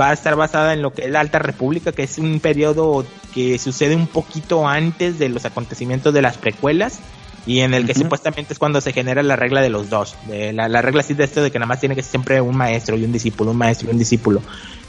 va 0.00 0.10
a 0.10 0.12
estar 0.12 0.36
basada 0.36 0.72
en 0.72 0.82
lo 0.82 0.92
que 0.92 1.06
es 1.06 1.10
la 1.10 1.18
Alta 1.18 1.40
República, 1.40 1.90
que 1.90 2.04
es 2.04 2.18
un 2.18 2.38
periodo 2.38 3.04
que 3.34 3.58
sucede 3.58 3.96
un 3.96 4.06
poquito 4.06 4.68
antes 4.68 5.18
de 5.18 5.28
los 5.28 5.44
acontecimientos 5.44 6.14
de 6.14 6.22
las 6.22 6.38
precuelas 6.38 7.00
y 7.46 7.60
en 7.60 7.74
el 7.74 7.86
que 7.86 7.94
supuestamente 7.94 8.52
es 8.52 8.58
cuando 8.58 8.80
se 8.80 8.92
genera 8.92 9.22
la 9.22 9.36
regla 9.36 9.60
de 9.60 9.70
los 9.70 9.88
dos. 9.88 10.16
De 10.26 10.52
la, 10.52 10.68
regla 10.82 11.00
así 11.00 11.14
de 11.14 11.24
esto 11.24 11.42
de 11.42 11.50
que 11.50 11.58
nada 11.58 11.68
más 11.68 11.80
tiene 11.80 11.94
que 11.94 12.02
ser 12.02 12.10
siempre 12.10 12.40
un 12.40 12.56
maestro 12.56 12.96
y 12.96 13.04
un 13.04 13.12
discípulo, 13.12 13.50
un 13.52 13.56
maestro 13.56 13.88
y 13.88 13.92
un 13.92 13.98
discípulo. 13.98 14.42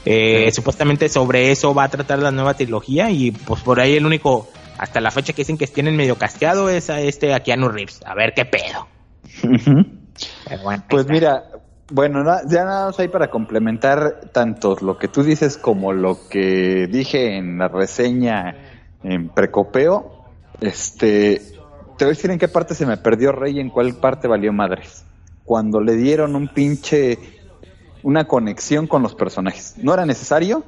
Eh, 0.04 0.50
supuestamente 0.52 1.08
sobre 1.08 1.50
eso 1.50 1.74
va 1.74 1.84
a 1.84 1.88
tratar 1.88 2.18
la 2.18 2.30
nueva 2.30 2.54
trilogía 2.54 3.10
y 3.10 3.30
pues 3.30 3.62
por 3.62 3.80
ahí 3.80 3.96
el 3.96 4.04
único, 4.04 4.50
hasta 4.78 5.00
la 5.00 5.10
fecha 5.10 5.32
que 5.32 5.42
dicen 5.42 5.56
que 5.56 5.66
tienen 5.66 5.96
medio 5.96 6.16
casteado 6.16 6.68
es 6.68 6.90
a 6.90 7.00
este 7.00 7.34
a 7.34 7.40
Keanu 7.40 7.68
Reeves. 7.68 8.00
A 8.04 8.14
ver 8.14 8.32
qué 8.34 8.44
pedo. 8.44 8.88
pues 10.88 11.06
mira, 11.08 11.44
bueno, 11.90 12.22
ya 12.48 12.64
nada 12.64 12.86
más 12.86 12.98
hay 13.00 13.08
para 13.08 13.28
complementar 13.28 14.30
tanto 14.32 14.76
lo 14.80 14.98
que 14.98 15.08
tú 15.08 15.22
dices 15.22 15.56
como 15.56 15.92
lo 15.92 16.28
que 16.28 16.86
dije 16.90 17.36
en 17.36 17.58
la 17.58 17.68
reseña 17.68 18.56
en 19.02 19.28
Precopeo. 19.28 20.22
Este, 20.60 21.40
te 22.02 22.06
voy 22.06 22.14
a 22.14 22.16
decir 22.16 22.32
en 22.32 22.38
qué 22.40 22.48
parte 22.48 22.74
se 22.74 22.84
me 22.84 22.96
perdió 22.96 23.30
Rey 23.30 23.58
y 23.58 23.60
en 23.60 23.70
cuál 23.70 23.94
parte 23.94 24.26
valió 24.26 24.52
madres. 24.52 25.04
Cuando 25.44 25.80
le 25.80 25.94
dieron 25.94 26.34
un 26.34 26.48
pinche, 26.48 27.16
una 28.02 28.26
conexión 28.26 28.88
con 28.88 29.04
los 29.04 29.14
personajes. 29.14 29.74
No 29.76 29.94
era 29.94 30.04
necesario. 30.04 30.64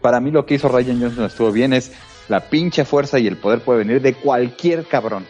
Para 0.00 0.18
mí 0.18 0.30
lo 0.30 0.46
que 0.46 0.54
hizo 0.54 0.70
Ryan 0.70 0.98
Johnson 0.98 1.26
estuvo 1.26 1.52
bien. 1.52 1.74
Es 1.74 1.92
la 2.28 2.48
pinche 2.48 2.86
fuerza 2.86 3.18
y 3.18 3.26
el 3.26 3.36
poder 3.36 3.60
puede 3.60 3.80
venir 3.80 4.00
de 4.00 4.14
cualquier 4.14 4.86
cabrón. 4.86 5.26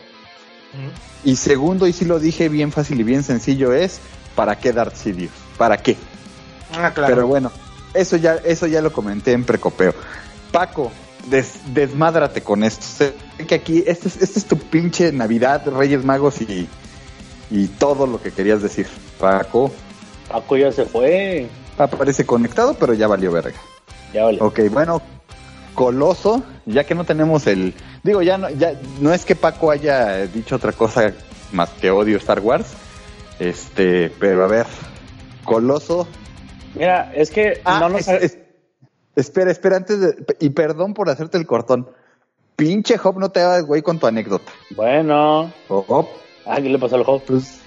Y 1.24 1.34
segundo, 1.34 1.88
y 1.88 1.92
si 1.92 2.04
lo 2.04 2.20
dije 2.20 2.48
bien 2.48 2.70
fácil 2.70 3.00
y 3.00 3.02
bien 3.02 3.24
sencillo, 3.24 3.72
es 3.72 3.98
¿para 4.36 4.60
qué 4.60 4.72
Darth 4.72 4.94
Sidious? 4.94 5.32
¿Para 5.56 5.76
qué? 5.78 5.96
Ah, 6.72 6.92
claro. 6.94 7.16
Pero 7.16 7.26
bueno, 7.26 7.50
eso 7.94 8.16
ya, 8.16 8.36
eso 8.44 8.68
ya 8.68 8.80
lo 8.80 8.92
comenté 8.92 9.32
en 9.32 9.42
precopeo. 9.42 9.92
Paco, 10.52 10.92
desmádrate 11.30 12.42
con 12.42 12.64
esto. 12.64 12.82
Sé 12.84 13.14
que 13.46 13.54
aquí, 13.54 13.84
este 13.86 14.08
es, 14.08 14.22
este 14.22 14.38
es 14.38 14.46
tu 14.46 14.56
pinche 14.58 15.12
Navidad, 15.12 15.66
Reyes 15.66 16.04
Magos 16.04 16.40
y, 16.40 16.68
y 17.50 17.66
todo 17.66 18.06
lo 18.06 18.20
que 18.20 18.32
querías 18.32 18.62
decir. 18.62 18.86
Paco. 19.18 19.70
Paco 20.28 20.56
ya 20.56 20.72
se 20.72 20.84
fue. 20.84 21.48
Aparece 21.76 22.26
conectado, 22.26 22.74
pero 22.74 22.94
ya 22.94 23.06
valió 23.06 23.30
verga. 23.30 23.58
Ya 24.12 24.24
valió. 24.24 24.44
Ok, 24.44 24.60
bueno, 24.70 25.02
Coloso, 25.74 26.42
ya 26.66 26.84
que 26.84 26.94
no 26.96 27.04
tenemos 27.04 27.46
el... 27.46 27.72
Digo, 28.02 28.22
ya 28.22 28.36
no, 28.36 28.50
ya 28.50 28.72
no 29.00 29.14
es 29.14 29.24
que 29.24 29.36
Paco 29.36 29.70
haya 29.70 30.26
dicho 30.26 30.56
otra 30.56 30.72
cosa 30.72 31.12
más 31.52 31.70
que 31.70 31.90
odio 31.90 32.16
Star 32.16 32.40
Wars, 32.40 32.66
este, 33.38 34.10
pero 34.18 34.44
a 34.44 34.48
ver, 34.48 34.66
Coloso. 35.44 36.08
Mira, 36.74 37.12
es 37.14 37.30
que 37.30 37.60
ah, 37.64 37.78
no 37.80 37.90
nos... 37.90 38.06
espera, 39.20 39.50
espera, 39.50 39.76
antes 39.76 40.00
de... 40.00 40.16
Y 40.40 40.50
perdón 40.50 40.94
por 40.94 41.10
hacerte 41.10 41.38
el 41.38 41.46
cortón. 41.46 41.88
Pinche 42.56 42.98
Hop, 43.02 43.18
no 43.18 43.30
te 43.30 43.40
hagas 43.40 43.64
güey 43.64 43.82
con 43.82 43.98
tu 43.98 44.06
anécdota. 44.06 44.50
Bueno. 44.74 45.52
Hop. 45.68 46.06
Ah, 46.44 46.56
¿qué 46.60 46.68
le 46.68 46.78
pasó 46.78 46.96
al 46.96 47.04
Hop? 47.06 47.22
Pues 47.26 47.60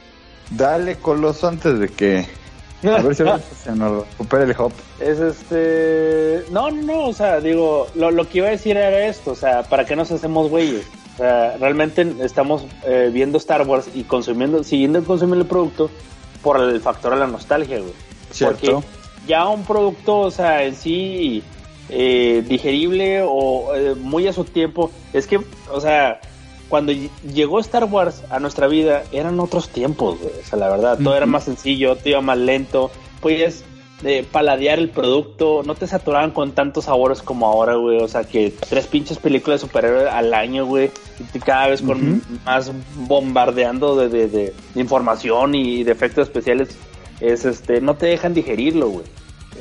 dale, 0.52 0.96
Coloso, 0.98 1.48
antes 1.48 1.80
de 1.80 1.88
que 1.88 2.26
a 2.90 3.02
ver 3.02 3.16
si 3.16 3.24
se 3.64 3.76
nos 3.76 4.08
recupera 4.08 4.44
el 4.44 4.56
hop. 4.58 4.72
Es 5.00 5.20
este. 5.20 6.44
No, 6.52 6.72
no, 6.72 7.08
o 7.08 7.14
sea, 7.14 7.40
digo, 7.40 7.88
lo, 7.96 8.28
que 8.28 8.40
iba 8.40 8.48
a 8.48 8.52
decir 8.52 8.78
era 8.78 9.06
esto, 9.06 9.32
o 9.32 9.36
sea, 9.36 9.64
¿para 9.64 9.86
qué 9.86 9.96
nos 9.96 10.12
hacemos 10.12 10.50
güeyes? 10.50 10.86
O 11.14 11.18
sea, 11.18 11.58
realmente 11.58 12.16
estamos 12.22 12.66
eh, 12.86 13.10
viendo 13.14 13.38
Star 13.38 13.68
Wars 13.68 13.90
y 13.94 14.04
consumiendo, 14.04 14.64
siguiendo 14.64 15.04
consumiendo 15.04 15.44
el 15.44 15.48
producto 15.48 15.90
por 16.42 16.60
el 16.60 16.80
factor 16.82 17.14
de 17.14 17.20
la 17.20 17.28
nostalgia, 17.28 17.80
güey. 17.80 17.94
Porque 18.40 18.76
ya 19.28 19.48
un 19.48 19.64
producto, 19.64 20.20
o 20.20 20.32
sea, 20.32 20.64
en 20.64 20.76
sí 20.76 21.44
eh, 21.90 22.44
digerible 22.48 23.22
o 23.24 23.76
eh, 23.76 23.96
muy 23.96 24.28
a 24.28 24.34
su 24.34 24.44
tiempo, 24.44 24.92
es 25.14 25.28
que, 25.28 25.40
o 25.72 25.82
sea, 25.82 26.20
cuando 26.72 26.94
llegó 26.94 27.60
Star 27.60 27.84
Wars 27.84 28.24
a 28.30 28.40
nuestra 28.40 28.68
vida 28.68 29.04
eran 29.12 29.40
otros 29.42 29.68
tiempos, 29.70 30.20
güey. 30.20 30.32
O 30.42 30.48
sea, 30.48 30.58
la 30.58 30.70
verdad, 30.70 30.98
todo 31.04 31.16
era 31.18 31.26
más 31.26 31.44
sencillo, 31.44 31.98
todo 31.98 32.10
iba 32.10 32.22
más 32.22 32.38
lento. 32.38 32.90
Podías 33.20 33.66
eh, 34.04 34.26
paladear 34.32 34.80
el 34.80 34.90
producto, 34.90 35.64
no 35.66 35.76
te 35.76 35.86
saturaban 35.86 36.32
con 36.32 36.54
tantos 36.54 36.86
sabores 36.86 37.22
como 37.22 37.46
ahora, 37.46 37.76
güey. 37.76 37.98
O 38.02 38.08
sea, 38.08 38.24
que 38.24 38.54
tres 38.70 38.88
pinches 38.88 39.20
películas 39.20 39.60
de 39.60 39.68
superhéroes 39.68 40.08
al 40.08 40.34
año, 40.34 40.66
güey. 40.66 40.90
Y 41.34 41.40
cada 41.40 41.68
vez 41.68 41.82
con 41.82 42.22
más 42.46 42.72
bombardeando 42.96 43.98
de, 43.98 44.28
de, 44.30 44.54
información 44.76 45.54
y 45.54 45.84
de 45.84 45.92
efectos 45.92 46.30
especiales. 46.30 46.70
Es 47.22 47.46
este, 47.46 47.80
no 47.80 47.96
te 47.96 48.08
dejan 48.08 48.34
digerirlo, 48.34 48.90
güey. 48.90 49.06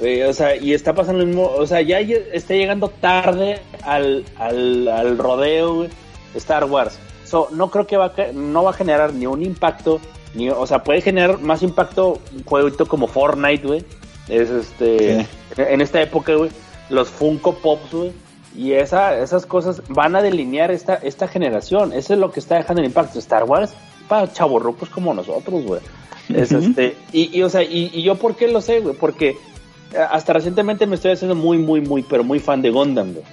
Eh, 0.03 0.25
o 0.25 0.33
sea, 0.33 0.57
y 0.57 0.73
está 0.73 0.95
pasando 0.95 1.21
lo 1.21 1.27
mismo, 1.27 1.47
o 1.47 1.67
sea, 1.67 1.83
ya 1.83 2.01
está 2.01 2.55
llegando 2.55 2.89
tarde 2.89 3.61
al, 3.83 4.25
al, 4.37 4.89
al 4.89 5.19
rodeo, 5.19 5.75
güey 5.75 5.91
Star 6.35 6.65
Wars. 6.65 6.99
So, 7.25 7.49
no 7.53 7.71
creo 7.71 7.87
que 7.87 7.97
va 7.97 8.07
a, 8.07 8.33
no 8.33 8.65
va 8.65 8.71
a 8.71 8.75
generar 8.75 9.13
ni 9.13 9.27
un 9.27 9.43
impacto, 9.43 10.01
ni, 10.35 10.51
o 10.51 10.67
sea, 10.67 10.83
puede 10.83 11.01
generar 11.01 11.41
más 11.41 11.63
impacto 11.63 12.19
un 12.35 12.45
jueguito 12.45 12.87
como 12.87 13.07
Fortnite, 13.07 13.67
güey. 13.67 13.85
Es 14.29 14.51
este, 14.51 15.27
en 15.57 15.81
esta 15.81 16.01
época, 16.03 16.35
güey, 16.35 16.51
los 16.89 17.09
Funko 17.09 17.55
Pops, 17.57 17.93
güey. 17.93 18.13
Y 18.57 18.73
esa, 18.73 19.17
esas 19.17 19.47
cosas 19.47 19.83
van 19.89 20.17
a 20.17 20.23
delinear 20.23 20.73
esta, 20.73 20.95
esta 20.95 21.29
generación. 21.29 21.93
Eso 21.93 22.15
es 22.15 22.19
lo 22.19 22.33
que 22.33 22.41
está 22.41 22.57
dejando 22.57 22.83
el 22.83 22.89
impacto. 22.89 23.19
Star 23.21 23.45
Wars 23.45 23.73
para 24.11 24.31
chavorrucos 24.33 24.91
como 24.91 25.15
nosotros, 25.15 25.65
güey. 25.65 25.81
Es 26.35 26.51
este, 26.51 26.97
y, 27.13 27.39
y, 27.39 27.43
o 27.43 27.49
sea, 27.49 27.63
y, 27.63 27.91
y, 27.95 28.03
yo 28.03 28.17
por 28.17 28.35
qué 28.35 28.49
lo 28.49 28.61
sé, 28.61 28.81
güey, 28.81 28.95
porque 28.95 29.31
eh, 29.93 29.99
hasta 30.11 30.33
recientemente 30.33 30.87
me 30.87 30.97
estoy 30.97 31.13
haciendo 31.13 31.37
muy, 31.37 31.59
muy, 31.59 31.81
muy, 31.81 32.03
pero 32.03 32.25
muy 32.25 32.41
fan 32.41 32.61
de 32.61 32.71
Gundam, 32.71 33.13
güey. 33.13 33.25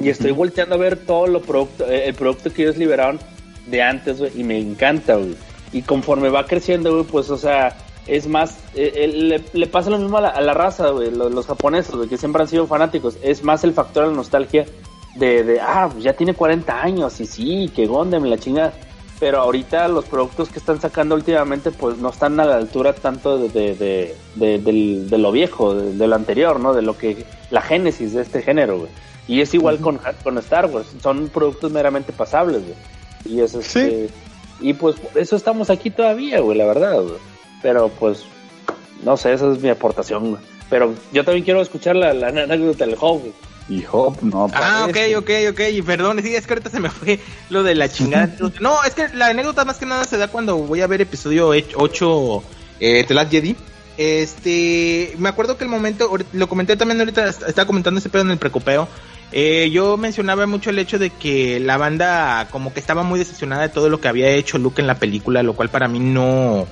Y 0.00 0.08
estoy 0.08 0.30
volteando 0.30 0.76
a 0.76 0.78
ver 0.78 1.04
todo 1.04 1.26
lo 1.26 1.42
producto, 1.42 1.84
eh, 1.90 2.06
el 2.06 2.14
producto 2.14 2.52
que 2.52 2.62
ellos 2.62 2.76
liberaron 2.76 3.18
de 3.66 3.82
antes, 3.82 4.20
güey, 4.20 4.30
y 4.36 4.44
me 4.44 4.58
encanta, 4.58 5.16
güey. 5.16 5.34
Y 5.72 5.82
conforme 5.82 6.28
va 6.28 6.46
creciendo, 6.46 6.92
güey, 6.92 7.04
pues, 7.04 7.28
o 7.30 7.36
sea, 7.36 7.76
es 8.06 8.28
más, 8.28 8.56
eh, 8.74 9.42
le, 9.52 9.66
pasa 9.66 9.90
lo 9.90 9.98
mismo 9.98 10.18
a 10.18 10.40
la, 10.40 10.54
raza, 10.54 10.90
güey, 10.90 11.10
los, 11.10 11.46
japoneses, 11.46 11.94
güey, 11.94 12.08
que 12.08 12.16
siempre 12.16 12.42
han 12.42 12.48
sido 12.48 12.68
fanáticos. 12.68 13.16
Es 13.20 13.42
más 13.42 13.64
el 13.64 13.72
factor 13.72 14.04
de 14.04 14.10
la 14.10 14.16
nostalgia 14.16 14.64
de, 15.16 15.42
de 15.42 15.60
ah, 15.60 15.88
pues 15.90 16.04
ya 16.04 16.12
tiene 16.12 16.34
40 16.34 16.82
años, 16.82 17.20
y 17.20 17.26
sí, 17.26 17.72
que 17.74 17.88
me 17.88 18.28
la 18.28 18.38
chingada. 18.38 18.72
Pero 19.20 19.40
ahorita 19.40 19.88
los 19.88 20.04
productos 20.04 20.48
que 20.48 20.60
están 20.60 20.80
sacando 20.80 21.16
últimamente, 21.16 21.72
pues 21.72 21.98
no 21.98 22.10
están 22.10 22.38
a 22.38 22.44
la 22.44 22.56
altura 22.56 22.92
tanto 22.92 23.36
de, 23.38 23.48
de, 24.36 24.58
de 24.58 25.18
lo 25.18 25.32
viejo, 25.32 25.74
de, 25.74 26.06
lo 26.06 26.14
anterior, 26.14 26.60
¿no? 26.60 26.72
De 26.72 26.82
lo 26.82 26.96
que, 26.96 27.24
la 27.50 27.60
génesis 27.60 28.12
de 28.12 28.22
este 28.22 28.42
género, 28.42 28.78
güey. 28.78 28.90
Y 29.26 29.40
es 29.40 29.52
igual 29.54 29.78
con, 29.78 30.00
con 30.22 30.38
Star 30.38 30.66
Wars, 30.66 30.86
son 31.02 31.28
productos 31.28 31.72
meramente 31.72 32.12
pasables, 32.12 32.62
güey. 32.62 32.76
Y 33.24 33.40
eso 33.40 33.58
este, 33.58 34.08
y 34.60 34.72
pues 34.72 34.96
por 34.98 35.20
eso 35.20 35.36
estamos 35.36 35.70
aquí 35.70 35.90
todavía, 35.90 36.40
güey, 36.40 36.56
la 36.56 36.66
verdad, 36.66 37.02
güey. 37.02 37.18
Pero 37.60 37.88
pues, 37.88 38.24
no 39.04 39.16
sé, 39.16 39.32
esa 39.32 39.52
es 39.52 39.60
mi 39.60 39.68
aportación, 39.68 40.30
güey. 40.30 40.42
Pero 40.70 40.94
yo 41.12 41.24
también 41.24 41.44
quiero 41.44 41.60
escuchar 41.60 41.96
la, 41.96 42.12
la 42.12 42.28
anécdota 42.28 42.86
del 42.86 42.96
güey. 42.96 43.32
Y 43.68 43.84
Hop, 43.90 44.22
no. 44.22 44.48
Ah, 44.54 44.86
ok, 44.88 44.96
ok, 45.18 45.30
ok. 45.50 45.60
Y 45.72 45.82
perdón, 45.82 46.20
sí, 46.22 46.34
es 46.34 46.46
que 46.46 46.54
ahorita 46.54 46.70
se 46.70 46.80
me 46.80 46.90
fue 46.90 47.20
lo 47.50 47.62
de 47.62 47.74
la 47.74 47.88
chingada. 47.92 48.34
no, 48.60 48.82
es 48.84 48.94
que 48.94 49.08
la 49.14 49.26
anécdota 49.26 49.64
más 49.64 49.78
que 49.78 49.86
nada 49.86 50.04
se 50.04 50.16
da 50.16 50.28
cuando 50.28 50.56
voy 50.56 50.80
a 50.80 50.86
ver 50.86 51.02
episodio 51.02 51.48
8 51.48 52.42
eh, 52.80 53.04
The 53.06 53.14
Last 53.14 53.30
Jedi. 53.30 53.56
Este, 53.98 55.14
me 55.18 55.28
acuerdo 55.28 55.58
que 55.58 55.64
el 55.64 55.70
momento, 55.70 56.08
lo 56.32 56.48
comenté 56.48 56.76
también 56.76 57.00
ahorita, 57.00 57.28
estaba 57.28 57.66
comentando 57.66 57.98
ese 57.98 58.08
pedo 58.08 58.22
en 58.22 58.30
el 58.30 58.38
precopeo. 58.38 58.88
Eh, 59.32 59.68
yo 59.70 59.96
mencionaba 59.96 60.46
mucho 60.46 60.70
el 60.70 60.78
hecho 60.78 60.98
de 60.98 61.10
que 61.10 61.60
la 61.60 61.76
banda 61.76 62.48
como 62.50 62.72
que 62.72 62.80
estaba 62.80 63.02
muy 63.02 63.18
decepcionada 63.18 63.62
de 63.62 63.68
todo 63.68 63.90
lo 63.90 64.00
que 64.00 64.08
había 64.08 64.30
hecho 64.30 64.56
Luke 64.56 64.80
en 64.80 64.86
la 64.86 64.98
película, 64.98 65.42
lo 65.42 65.54
cual 65.54 65.68
para 65.68 65.88
mí 65.88 65.98
no, 65.98 66.66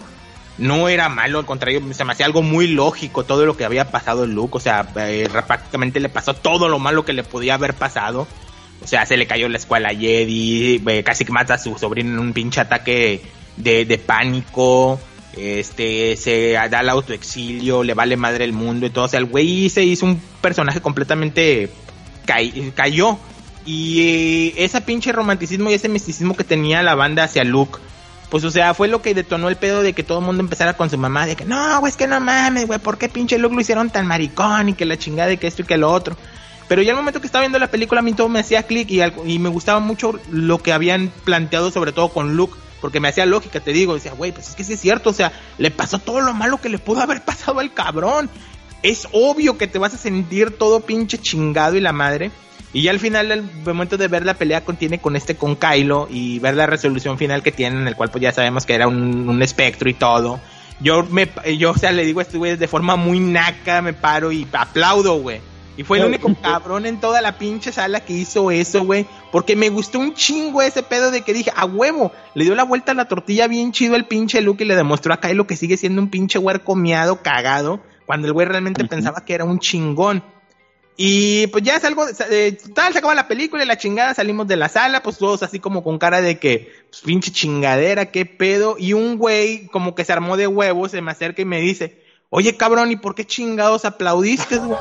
no 0.58 0.88
era 0.88 1.08
malo, 1.08 1.38
al 1.38 1.46
contrario, 1.46 1.82
se 1.92 2.04
me 2.04 2.12
hacía 2.12 2.26
algo 2.26 2.42
muy 2.42 2.66
lógico 2.66 3.24
todo 3.24 3.44
lo 3.44 3.56
que 3.56 3.64
había 3.64 3.90
pasado 3.90 4.24
en 4.24 4.34
Luke, 4.34 4.56
o 4.56 4.60
sea, 4.60 4.88
eh, 4.96 5.28
prácticamente 5.30 6.00
le 6.00 6.08
pasó 6.08 6.34
todo 6.34 6.68
lo 6.68 6.78
malo 6.78 7.04
que 7.04 7.12
le 7.12 7.24
podía 7.24 7.54
haber 7.54 7.74
pasado. 7.74 8.26
O 8.82 8.86
sea, 8.86 9.06
se 9.06 9.16
le 9.16 9.26
cayó 9.26 9.48
la 9.48 9.56
escuela 9.56 9.88
a 9.88 9.94
Jedi, 9.94 10.82
eh, 10.86 11.02
casi 11.02 11.24
que 11.24 11.32
mata 11.32 11.54
a 11.54 11.58
su 11.58 11.76
sobrino 11.78 12.12
en 12.12 12.18
un 12.18 12.32
pinche 12.34 12.60
ataque 12.60 13.22
de, 13.56 13.86
de 13.86 13.98
pánico 13.98 15.00
este 15.36 16.16
se 16.16 16.52
da 16.52 16.80
el 16.80 16.88
autoexilio, 16.88 17.82
le 17.82 17.92
vale 17.94 18.16
madre 18.16 18.44
el 18.44 18.52
mundo 18.52 18.86
y 18.86 18.90
todo. 18.90 19.04
O 19.04 19.08
sea, 19.08 19.18
el 19.18 19.26
güey 19.26 19.68
se 19.68 19.84
hizo 19.84 20.06
un 20.06 20.20
personaje 20.40 20.80
completamente 20.80 21.70
cayó. 22.74 23.18
Y 23.64 24.00
eh, 24.00 24.64
ese 24.64 24.80
pinche 24.80 25.12
romanticismo 25.12 25.70
y 25.70 25.74
ese 25.74 25.88
misticismo 25.88 26.36
que 26.36 26.44
tenía 26.44 26.82
la 26.82 26.94
banda 26.94 27.24
hacia 27.24 27.44
Luke, 27.44 27.78
pues 28.30 28.44
o 28.44 28.50
sea, 28.50 28.74
fue 28.74 28.88
lo 28.88 29.02
que 29.02 29.14
detonó 29.14 29.48
el 29.48 29.56
pedo 29.56 29.82
de 29.82 29.92
que 29.92 30.02
todo 30.02 30.18
el 30.18 30.24
mundo 30.24 30.42
empezara 30.42 30.76
con 30.76 30.90
su 30.90 30.98
mamá, 30.98 31.26
de 31.26 31.36
que 31.36 31.44
no, 31.44 31.80
güey, 31.80 31.90
es 31.90 31.96
que 31.96 32.06
no 32.06 32.20
mames, 32.20 32.66
güey, 32.66 32.78
¿por 32.78 32.98
qué 32.98 33.08
pinche 33.08 33.38
Luke 33.38 33.54
lo 33.54 33.60
hicieron 33.60 33.90
tan 33.90 34.06
maricón 34.06 34.70
y 34.70 34.74
que 34.74 34.84
la 34.84 34.98
chingada 34.98 35.32
y 35.32 35.36
que 35.36 35.46
esto 35.46 35.62
y 35.62 35.66
que 35.66 35.76
lo 35.76 35.90
otro? 35.90 36.16
Pero 36.68 36.82
ya 36.82 36.90
el 36.90 36.96
momento 36.96 37.20
que 37.20 37.26
estaba 37.26 37.42
viendo 37.42 37.58
la 37.58 37.70
película 37.70 38.00
a 38.00 38.02
mí 38.02 38.12
todo 38.12 38.28
me 38.28 38.40
hacía 38.40 38.64
clic 38.64 38.90
y, 38.90 39.00
y 39.02 39.38
me 39.38 39.48
gustaba 39.48 39.78
mucho 39.78 40.18
lo 40.30 40.58
que 40.58 40.72
habían 40.72 41.12
planteado 41.24 41.70
sobre 41.70 41.92
todo 41.92 42.08
con 42.08 42.36
Luke 42.36 42.56
porque 42.80 43.00
me 43.00 43.08
hacía 43.08 43.26
lógica, 43.26 43.60
te 43.60 43.72
digo, 43.72 43.94
decía, 43.94 44.12
güey, 44.12 44.32
pues 44.32 44.50
es 44.50 44.54
que 44.54 44.64
sí 44.64 44.74
es 44.74 44.80
cierto, 44.80 45.10
o 45.10 45.12
sea, 45.12 45.32
le 45.58 45.70
pasó 45.70 45.98
todo 45.98 46.20
lo 46.20 46.34
malo 46.34 46.60
que 46.60 46.68
le 46.68 46.78
pudo 46.78 47.00
haber 47.00 47.20
pasado 47.24 47.60
al 47.60 47.72
cabrón. 47.72 48.30
Es 48.82 49.08
obvio 49.12 49.58
que 49.58 49.66
te 49.66 49.78
vas 49.78 49.94
a 49.94 49.98
sentir 49.98 50.56
todo 50.56 50.80
pinche 50.80 51.18
chingado 51.18 51.76
y 51.76 51.80
la 51.80 51.92
madre. 51.92 52.30
Y 52.72 52.82
ya 52.82 52.90
al 52.90 53.00
final, 53.00 53.32
el 53.32 53.42
momento 53.42 53.96
de 53.96 54.08
ver 54.08 54.24
la 54.24 54.34
pelea 54.34 54.64
contiene 54.64 54.98
con 54.98 55.16
este, 55.16 55.36
con 55.36 55.56
Kylo, 55.56 56.08
y 56.10 56.38
ver 56.40 56.54
la 56.54 56.66
resolución 56.66 57.16
final 57.16 57.42
que 57.42 57.52
tiene, 57.52 57.80
en 57.80 57.88
el 57.88 57.96
cual 57.96 58.10
pues 58.10 58.22
ya 58.22 58.32
sabemos 58.32 58.66
que 58.66 58.74
era 58.74 58.88
un, 58.88 59.28
un 59.28 59.42
espectro 59.42 59.88
y 59.88 59.94
todo. 59.94 60.40
Yo 60.80 61.04
me, 61.04 61.28
yo, 61.56 61.70
o 61.70 61.78
sea, 61.78 61.92
le 61.92 62.04
digo 62.04 62.20
a 62.20 62.22
este 62.22 62.36
güey 62.36 62.56
de 62.56 62.68
forma 62.68 62.96
muy 62.96 63.18
naca, 63.18 63.80
me 63.80 63.92
paro 63.92 64.30
y 64.30 64.46
aplaudo, 64.52 65.14
güey. 65.20 65.40
Y 65.78 65.84
fue 65.84 65.98
el 65.98 66.06
único 66.06 66.34
cabrón 66.40 66.86
en 66.86 67.00
toda 67.00 67.20
la 67.20 67.36
pinche 67.36 67.70
sala 67.70 68.00
que 68.00 68.14
hizo 68.14 68.50
eso, 68.50 68.84
güey. 68.84 69.06
Porque 69.30 69.56
me 69.56 69.68
gustó 69.68 69.98
un 69.98 70.14
chingo 70.14 70.62
ese 70.62 70.82
pedo 70.82 71.10
de 71.10 71.20
que 71.20 71.34
dije, 71.34 71.52
a 71.54 71.66
huevo, 71.66 72.12
le 72.34 72.44
dio 72.44 72.54
la 72.54 72.64
vuelta 72.64 72.92
a 72.92 72.94
la 72.94 73.08
tortilla 73.08 73.46
bien 73.46 73.72
chido 73.72 73.94
el 73.94 74.06
pinche 74.06 74.40
Luke 74.40 74.64
y 74.64 74.66
le 74.66 74.74
demostró 74.74 75.12
a 75.12 75.20
Kylo 75.20 75.46
que 75.46 75.56
sigue 75.56 75.76
siendo 75.76 76.00
un 76.00 76.08
pinche 76.08 76.38
huerco 76.38 76.74
miado, 76.76 77.20
cagado, 77.20 77.80
cuando 78.06 78.26
el 78.26 78.32
güey 78.32 78.46
realmente 78.46 78.84
pensaba 78.86 79.24
que 79.24 79.34
era 79.34 79.44
un 79.44 79.58
chingón. 79.58 80.22
Y 80.96 81.48
pues 81.48 81.62
ya 81.62 81.78
salgo, 81.78 82.06
eh, 82.30 82.56
tal, 82.74 82.92
se 82.92 82.98
acaba 82.98 83.14
la 83.14 83.28
película 83.28 83.62
y 83.62 83.66
la 83.66 83.76
chingada, 83.76 84.14
salimos 84.14 84.48
de 84.48 84.56
la 84.56 84.70
sala, 84.70 85.02
pues 85.02 85.18
todos 85.18 85.42
así 85.42 85.60
como 85.60 85.84
con 85.84 85.98
cara 85.98 86.22
de 86.22 86.38
que, 86.38 86.72
pues 86.88 87.02
pinche 87.02 87.30
chingadera, 87.30 88.10
qué 88.10 88.24
pedo. 88.24 88.76
Y 88.78 88.94
un 88.94 89.18
güey 89.18 89.66
como 89.66 89.94
que 89.94 90.04
se 90.04 90.12
armó 90.12 90.38
de 90.38 90.46
huevos, 90.46 90.92
se 90.92 91.02
me 91.02 91.10
acerca 91.10 91.42
y 91.42 91.44
me 91.44 91.60
dice, 91.60 92.05
Oye, 92.38 92.54
cabrón, 92.54 92.90
¿y 92.90 92.96
por 92.96 93.14
qué 93.14 93.24
chingados 93.24 93.86
aplaudiste, 93.86 94.58
güey? 94.58 94.78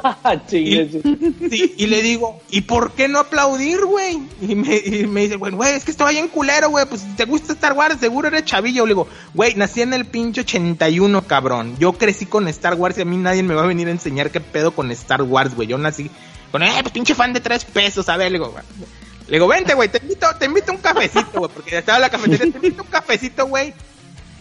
y, 0.51 1.73
y, 1.77 1.87
le 1.87 2.01
digo, 2.01 2.41
¿y 2.49 2.63
por 2.63 2.91
qué 2.91 3.07
no 3.07 3.19
aplaudir, 3.19 3.85
güey? 3.85 4.19
Y 4.41 4.55
me, 4.55 4.81
dice, 4.81 5.37
güey, 5.37 5.53
güey, 5.53 5.73
es 5.73 5.85
que 5.85 5.91
estaba 5.91 6.11
en 6.11 6.27
culero, 6.27 6.69
güey, 6.69 6.85
pues 6.85 6.99
si 6.99 7.07
te 7.15 7.23
gusta 7.23 7.53
Star 7.53 7.71
Wars, 7.71 7.97
seguro 8.01 8.27
eres 8.27 8.43
chavillo. 8.43 8.85
Le 8.85 8.89
digo, 8.89 9.07
güey, 9.33 9.55
nací 9.55 9.81
en 9.81 9.93
el 9.93 10.03
pinche 10.03 10.41
81, 10.41 11.25
cabrón. 11.27 11.77
Yo 11.79 11.93
crecí 11.93 12.25
con 12.25 12.45
Star 12.49 12.73
Wars 12.73 12.97
y 12.97 13.03
a 13.03 13.05
mí 13.05 13.15
nadie 13.15 13.41
me 13.41 13.53
va 13.53 13.63
a 13.63 13.67
venir 13.67 13.87
a 13.87 13.91
enseñar 13.91 14.31
qué 14.31 14.41
pedo 14.41 14.71
con 14.71 14.91
Star 14.91 15.21
Wars, 15.21 15.55
güey. 15.55 15.69
Yo 15.69 15.77
nací 15.77 16.11
con, 16.51 16.61
eh, 16.61 16.73
pues 16.81 16.91
pinche 16.91 17.15
fan 17.15 17.31
de 17.31 17.39
tres 17.39 17.63
pesos, 17.63 18.09
a 18.09 18.17
ver, 18.17 18.33
le 18.33 18.39
digo, 18.39 18.51
güey. 18.51 18.65
Le 19.27 19.37
digo, 19.37 19.47
vente, 19.47 19.75
güey, 19.75 19.87
te 19.87 19.99
invito, 19.99 20.27
te 20.37 20.45
invito 20.47 20.73
un 20.73 20.79
cafecito, 20.79 21.39
güey, 21.39 21.51
porque 21.53 21.77
estaba 21.77 21.99
la 21.99 22.09
cafetería, 22.09 22.51
te 22.51 22.57
invito 22.57 22.83
un 22.83 22.89
cafecito, 22.89 23.47
güey 23.47 23.73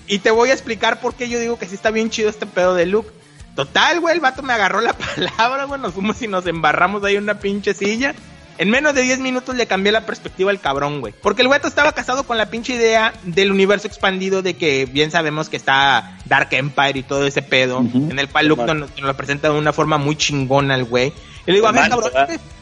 y 0.06 0.18
te 0.18 0.30
voy 0.30 0.50
a 0.50 0.52
explicar 0.52 1.00
por 1.00 1.14
qué 1.14 1.28
yo 1.28 1.38
digo 1.40 1.58
que 1.58 1.66
sí 1.66 1.74
está 1.74 1.90
bien 1.90 2.10
chido 2.10 2.28
este 2.28 2.46
pedo 2.46 2.74
de 2.74 2.86
Luke. 2.86 3.10
Total, 3.54 4.00
güey, 4.00 4.14
el 4.14 4.20
vato 4.20 4.42
me 4.42 4.52
agarró 4.52 4.80
la 4.80 4.92
palabra, 5.36 5.64
güey, 5.64 5.80
nos 5.80 5.94
fuimos 5.94 6.20
y 6.22 6.28
nos 6.28 6.46
embarramos 6.46 7.04
ahí 7.04 7.16
en 7.16 7.22
una 7.24 7.38
pinche 7.38 7.74
silla. 7.74 8.14
En 8.56 8.70
menos 8.70 8.94
de 8.94 9.02
10 9.02 9.18
minutos 9.18 9.56
le 9.56 9.66
cambié 9.66 9.90
la 9.90 10.06
perspectiva 10.06 10.52
al 10.52 10.60
cabrón, 10.60 11.00
güey. 11.00 11.12
Porque 11.22 11.42
el 11.42 11.48
vato 11.48 11.66
estaba 11.66 11.90
casado 11.90 12.24
con 12.24 12.38
la 12.38 12.50
pinche 12.50 12.74
idea 12.74 13.12
del 13.24 13.50
universo 13.50 13.88
expandido 13.88 14.42
de 14.42 14.54
que 14.54 14.86
bien 14.86 15.10
sabemos 15.10 15.48
que 15.48 15.56
está 15.56 16.18
Dark 16.26 16.48
Empire 16.52 17.00
y 17.00 17.02
todo 17.02 17.26
ese 17.26 17.42
pedo, 17.42 17.80
en 17.80 18.16
el 18.16 18.28
cual 18.28 18.46
Luke 18.46 18.72
nos, 18.74 19.00
lo 19.00 19.16
presenta 19.16 19.50
de 19.50 19.58
una 19.58 19.72
forma 19.72 19.98
muy 19.98 20.14
chingona 20.14 20.74
al 20.74 20.84
güey. 20.84 21.12
Y 21.46 21.50
le 21.50 21.54
digo, 21.54 21.66
a 21.66 21.72
ver, 21.72 21.88
cabrón, 21.88 22.10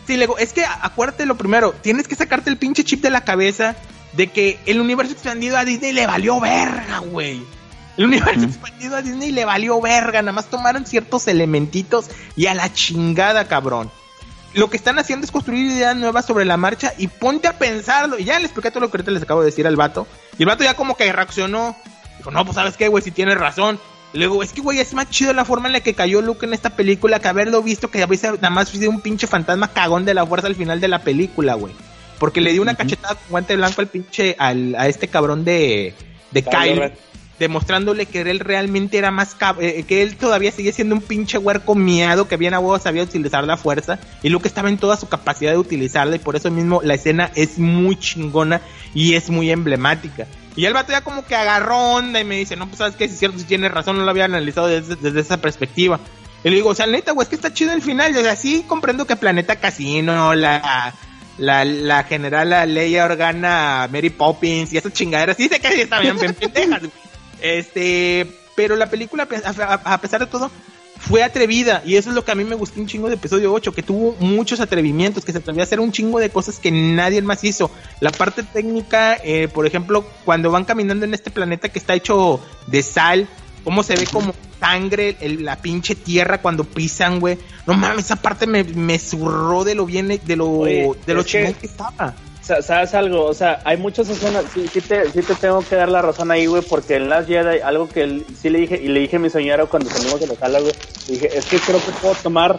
sí, 0.06 0.14
le 0.14 0.20
digo, 0.20 0.38
es 0.38 0.54
que 0.54 0.64
acuérdate 0.64 1.26
lo 1.26 1.36
primero, 1.36 1.72
tienes 1.72 2.08
que 2.08 2.14
sacarte 2.14 2.48
el 2.48 2.56
pinche 2.56 2.84
chip 2.84 3.02
de 3.02 3.10
la 3.10 3.22
cabeza 3.22 3.76
de 4.12 4.26
que 4.28 4.58
el 4.66 4.80
universo 4.80 5.12
expandido 5.12 5.56
a 5.56 5.64
Disney 5.64 5.92
le 5.92 6.06
valió 6.06 6.40
verga, 6.40 6.98
güey. 6.98 7.42
El 7.96 8.06
universo 8.06 8.44
expandido 8.44 8.96
a 8.96 9.02
Disney 9.02 9.32
le 9.32 9.44
valió 9.44 9.80
verga, 9.80 10.22
nada 10.22 10.32
más 10.32 10.46
tomaron 10.46 10.86
ciertos 10.86 11.28
elementitos 11.28 12.06
y 12.36 12.46
a 12.46 12.54
la 12.54 12.72
chingada, 12.72 13.48
cabrón. 13.48 13.90
Lo 14.54 14.68
que 14.68 14.76
están 14.76 14.98
haciendo 14.98 15.24
es 15.24 15.32
construir 15.32 15.70
ideas 15.70 15.96
nuevas 15.96 16.26
sobre 16.26 16.44
la 16.44 16.56
marcha 16.56 16.92
y 16.98 17.08
ponte 17.08 17.48
a 17.48 17.58
pensarlo. 17.58 18.18
Y 18.18 18.24
ya 18.24 18.38
les 18.38 18.46
expliqué 18.46 18.70
todo 18.70 18.80
lo 18.80 18.90
que 18.90 18.98
ahorita 18.98 19.10
les 19.10 19.22
acabo 19.22 19.40
de 19.40 19.46
decir 19.46 19.66
al 19.66 19.76
vato. 19.76 20.06
Y 20.38 20.42
el 20.42 20.48
vato 20.48 20.62
ya 20.62 20.74
como 20.74 20.96
que 20.96 21.10
reaccionó. 21.10 21.74
Dijo, 22.18 22.30
no, 22.30 22.44
pues 22.44 22.56
sabes 22.56 22.76
qué, 22.76 22.88
güey, 22.88 23.02
si 23.02 23.10
tienes 23.10 23.38
razón. 23.38 23.80
Luego, 24.12 24.42
es 24.42 24.52
que, 24.52 24.60
güey, 24.60 24.78
es 24.78 24.92
más 24.92 25.08
chido 25.08 25.32
la 25.32 25.46
forma 25.46 25.68
en 25.68 25.72
la 25.72 25.80
que 25.80 25.94
cayó 25.94 26.20
Luke 26.20 26.44
en 26.44 26.52
esta 26.52 26.70
película 26.70 27.18
que 27.18 27.28
haberlo 27.28 27.62
visto 27.62 27.90
que 27.90 28.04
veces 28.04 28.32
nada 28.34 28.50
más 28.50 28.70
fue 28.70 28.86
un 28.88 29.00
pinche 29.00 29.26
fantasma 29.26 29.68
cagón 29.68 30.04
de 30.04 30.12
la 30.12 30.26
fuerza 30.26 30.48
al 30.48 30.54
final 30.54 30.80
de 30.80 30.88
la 30.88 30.98
película, 30.98 31.54
güey. 31.54 31.74
Porque 32.22 32.40
le 32.40 32.52
dio 32.52 32.62
una 32.62 32.76
cachetada 32.76 33.16
con 33.16 33.30
guante 33.30 33.56
blanco 33.56 33.80
al 33.80 33.88
pinche, 33.88 34.36
al, 34.38 34.76
a 34.76 34.86
este 34.86 35.08
cabrón 35.08 35.44
de, 35.44 35.92
de 36.30 36.44
Kyle, 36.44 36.92
demostrándole 37.40 38.06
que 38.06 38.20
él 38.20 38.38
realmente 38.38 38.96
era 38.96 39.10
más, 39.10 39.34
eh, 39.58 39.82
que 39.82 40.02
él 40.02 40.14
todavía 40.14 40.52
sigue 40.52 40.70
siendo 40.70 40.94
un 40.94 41.00
pinche 41.00 41.36
huerco 41.36 41.74
miado, 41.74 42.28
que 42.28 42.36
bien 42.36 42.54
a 42.54 42.60
huevo 42.60 42.78
sabía 42.78 43.02
utilizar 43.02 43.42
la 43.42 43.56
fuerza, 43.56 43.98
y 44.22 44.28
Luke 44.28 44.46
estaba 44.46 44.68
en 44.68 44.78
toda 44.78 44.96
su 44.96 45.08
capacidad 45.08 45.50
de 45.50 45.58
utilizarla, 45.58 46.14
y 46.14 46.20
por 46.20 46.36
eso 46.36 46.48
mismo 46.48 46.80
la 46.84 46.94
escena 46.94 47.32
es 47.34 47.58
muy 47.58 47.96
chingona 47.96 48.60
y 48.94 49.14
es 49.14 49.28
muy 49.28 49.50
emblemática. 49.50 50.28
Y 50.54 50.66
el 50.66 50.74
vato 50.74 50.92
ya 50.92 51.00
como 51.00 51.24
que 51.26 51.34
agarró 51.34 51.76
onda 51.76 52.20
y 52.20 52.24
me 52.24 52.36
dice, 52.36 52.54
no, 52.54 52.68
pues 52.68 52.78
sabes 52.78 52.94
que 52.94 53.08
si 53.08 53.14
es 53.14 53.18
cierto, 53.18 53.40
si 53.40 53.46
tienes 53.46 53.72
razón, 53.72 53.98
no 53.98 54.04
lo 54.04 54.10
había 54.12 54.26
analizado 54.26 54.68
desde, 54.68 54.94
desde 54.94 55.18
esa 55.18 55.40
perspectiva. 55.40 55.98
Y 56.44 56.50
le 56.50 56.54
digo, 56.54 56.68
o 56.68 56.74
sea, 56.76 56.86
neta, 56.86 57.10
güey, 57.10 57.24
es 57.24 57.30
que 57.30 57.34
está 57.34 57.52
chido 57.52 57.72
el 57.72 57.82
final. 57.82 58.16
O 58.16 58.20
sea, 58.20 58.36
sí 58.36 58.64
comprendo 58.68 59.06
que 59.06 59.16
Planeta 59.16 59.56
Casino, 59.56 60.34
la, 60.34 60.92
la, 61.38 61.64
la 61.64 62.04
general 62.04 62.50
la 62.50 62.66
Leia 62.66 63.04
Organa, 63.04 63.88
Mary 63.90 64.10
Poppins 64.10 64.72
y 64.72 64.78
esas 64.78 64.92
chingaderas. 64.92 65.36
Sí 65.36 65.48
sé 65.48 65.60
que 65.60 65.82
están 65.82 66.02
bien 66.02 66.16
pendejas. 66.18 66.82
Este, 67.40 68.26
pero 68.54 68.76
la 68.76 68.88
película, 68.88 69.26
a, 69.84 70.00
pesar 70.00 70.20
de 70.20 70.26
todo, 70.26 70.50
fue 70.98 71.22
atrevida. 71.22 71.82
Y 71.84 71.96
eso 71.96 72.10
es 72.10 72.14
lo 72.14 72.24
que 72.24 72.32
a 72.32 72.34
mí 72.34 72.44
me 72.44 72.54
gustó 72.54 72.80
un 72.80 72.86
chingo 72.86 73.08
de 73.08 73.14
episodio 73.14 73.52
8, 73.52 73.72
que 73.72 73.82
tuvo 73.82 74.16
muchos 74.20 74.60
atrevimientos, 74.60 75.24
que 75.24 75.32
se 75.32 75.38
atrevió 75.38 75.62
a 75.62 75.64
hacer 75.64 75.80
un 75.80 75.90
chingo 75.90 76.20
de 76.20 76.30
cosas 76.30 76.58
que 76.58 76.70
nadie 76.70 77.20
más 77.22 77.42
hizo. 77.44 77.70
La 78.00 78.12
parte 78.12 78.42
técnica, 78.42 79.16
eh, 79.24 79.48
por 79.48 79.66
ejemplo, 79.66 80.04
cuando 80.24 80.50
van 80.50 80.64
caminando 80.64 81.04
en 81.04 81.14
este 81.14 81.30
planeta 81.30 81.68
que 81.68 81.78
está 81.78 81.94
hecho 81.94 82.40
de 82.66 82.82
sal, 82.82 83.28
cómo 83.64 83.82
se 83.82 83.96
ve 83.96 84.06
como 84.06 84.34
sangre, 84.60 85.16
la 85.40 85.56
pinche 85.56 85.94
tierra 85.94 86.40
cuando 86.40 86.64
pisan, 86.64 87.20
güey. 87.20 87.38
No 87.66 87.74
mames, 87.74 88.06
esa 88.06 88.16
parte 88.16 88.46
me, 88.46 88.64
me 88.64 88.98
zurró 88.98 89.64
de 89.64 89.74
lo 89.74 89.86
bien, 89.86 90.08
de 90.08 90.36
lo, 90.36 90.64
de 90.64 91.14
lo 91.14 91.22
chingón 91.22 91.54
que, 91.54 91.66
estaba. 91.66 92.14
¿Sabes 92.42 92.92
algo? 92.94 93.24
O 93.24 93.34
sea, 93.34 93.60
hay 93.64 93.76
muchas 93.76 94.08
escenas, 94.08 94.44
sí, 94.52 94.66
sí, 94.72 94.80
te, 94.80 95.08
sí 95.10 95.22
te 95.22 95.34
tengo 95.36 95.60
que 95.60 95.76
dar 95.76 95.88
la 95.88 96.02
razón 96.02 96.30
ahí, 96.32 96.46
güey, 96.46 96.62
porque 96.62 96.96
en 96.96 97.08
Last 97.08 97.28
Jedi, 97.28 97.60
algo 97.60 97.88
que 97.88 98.24
sí 98.40 98.50
le 98.50 98.58
dije, 98.58 98.80
y 98.82 98.88
le 98.88 99.00
dije 99.00 99.16
a 99.16 99.20
mi 99.20 99.30
señora 99.30 99.66
cuando 99.66 99.88
salimos 99.90 100.20
de 100.20 100.26
la 100.26 100.34
sala, 100.34 100.58
güey, 100.58 100.72
dije, 101.08 101.30
es 101.32 101.46
que 101.46 101.60
creo 101.60 101.78
que 101.78 101.92
puedo 101.92 102.14
tomar 102.16 102.58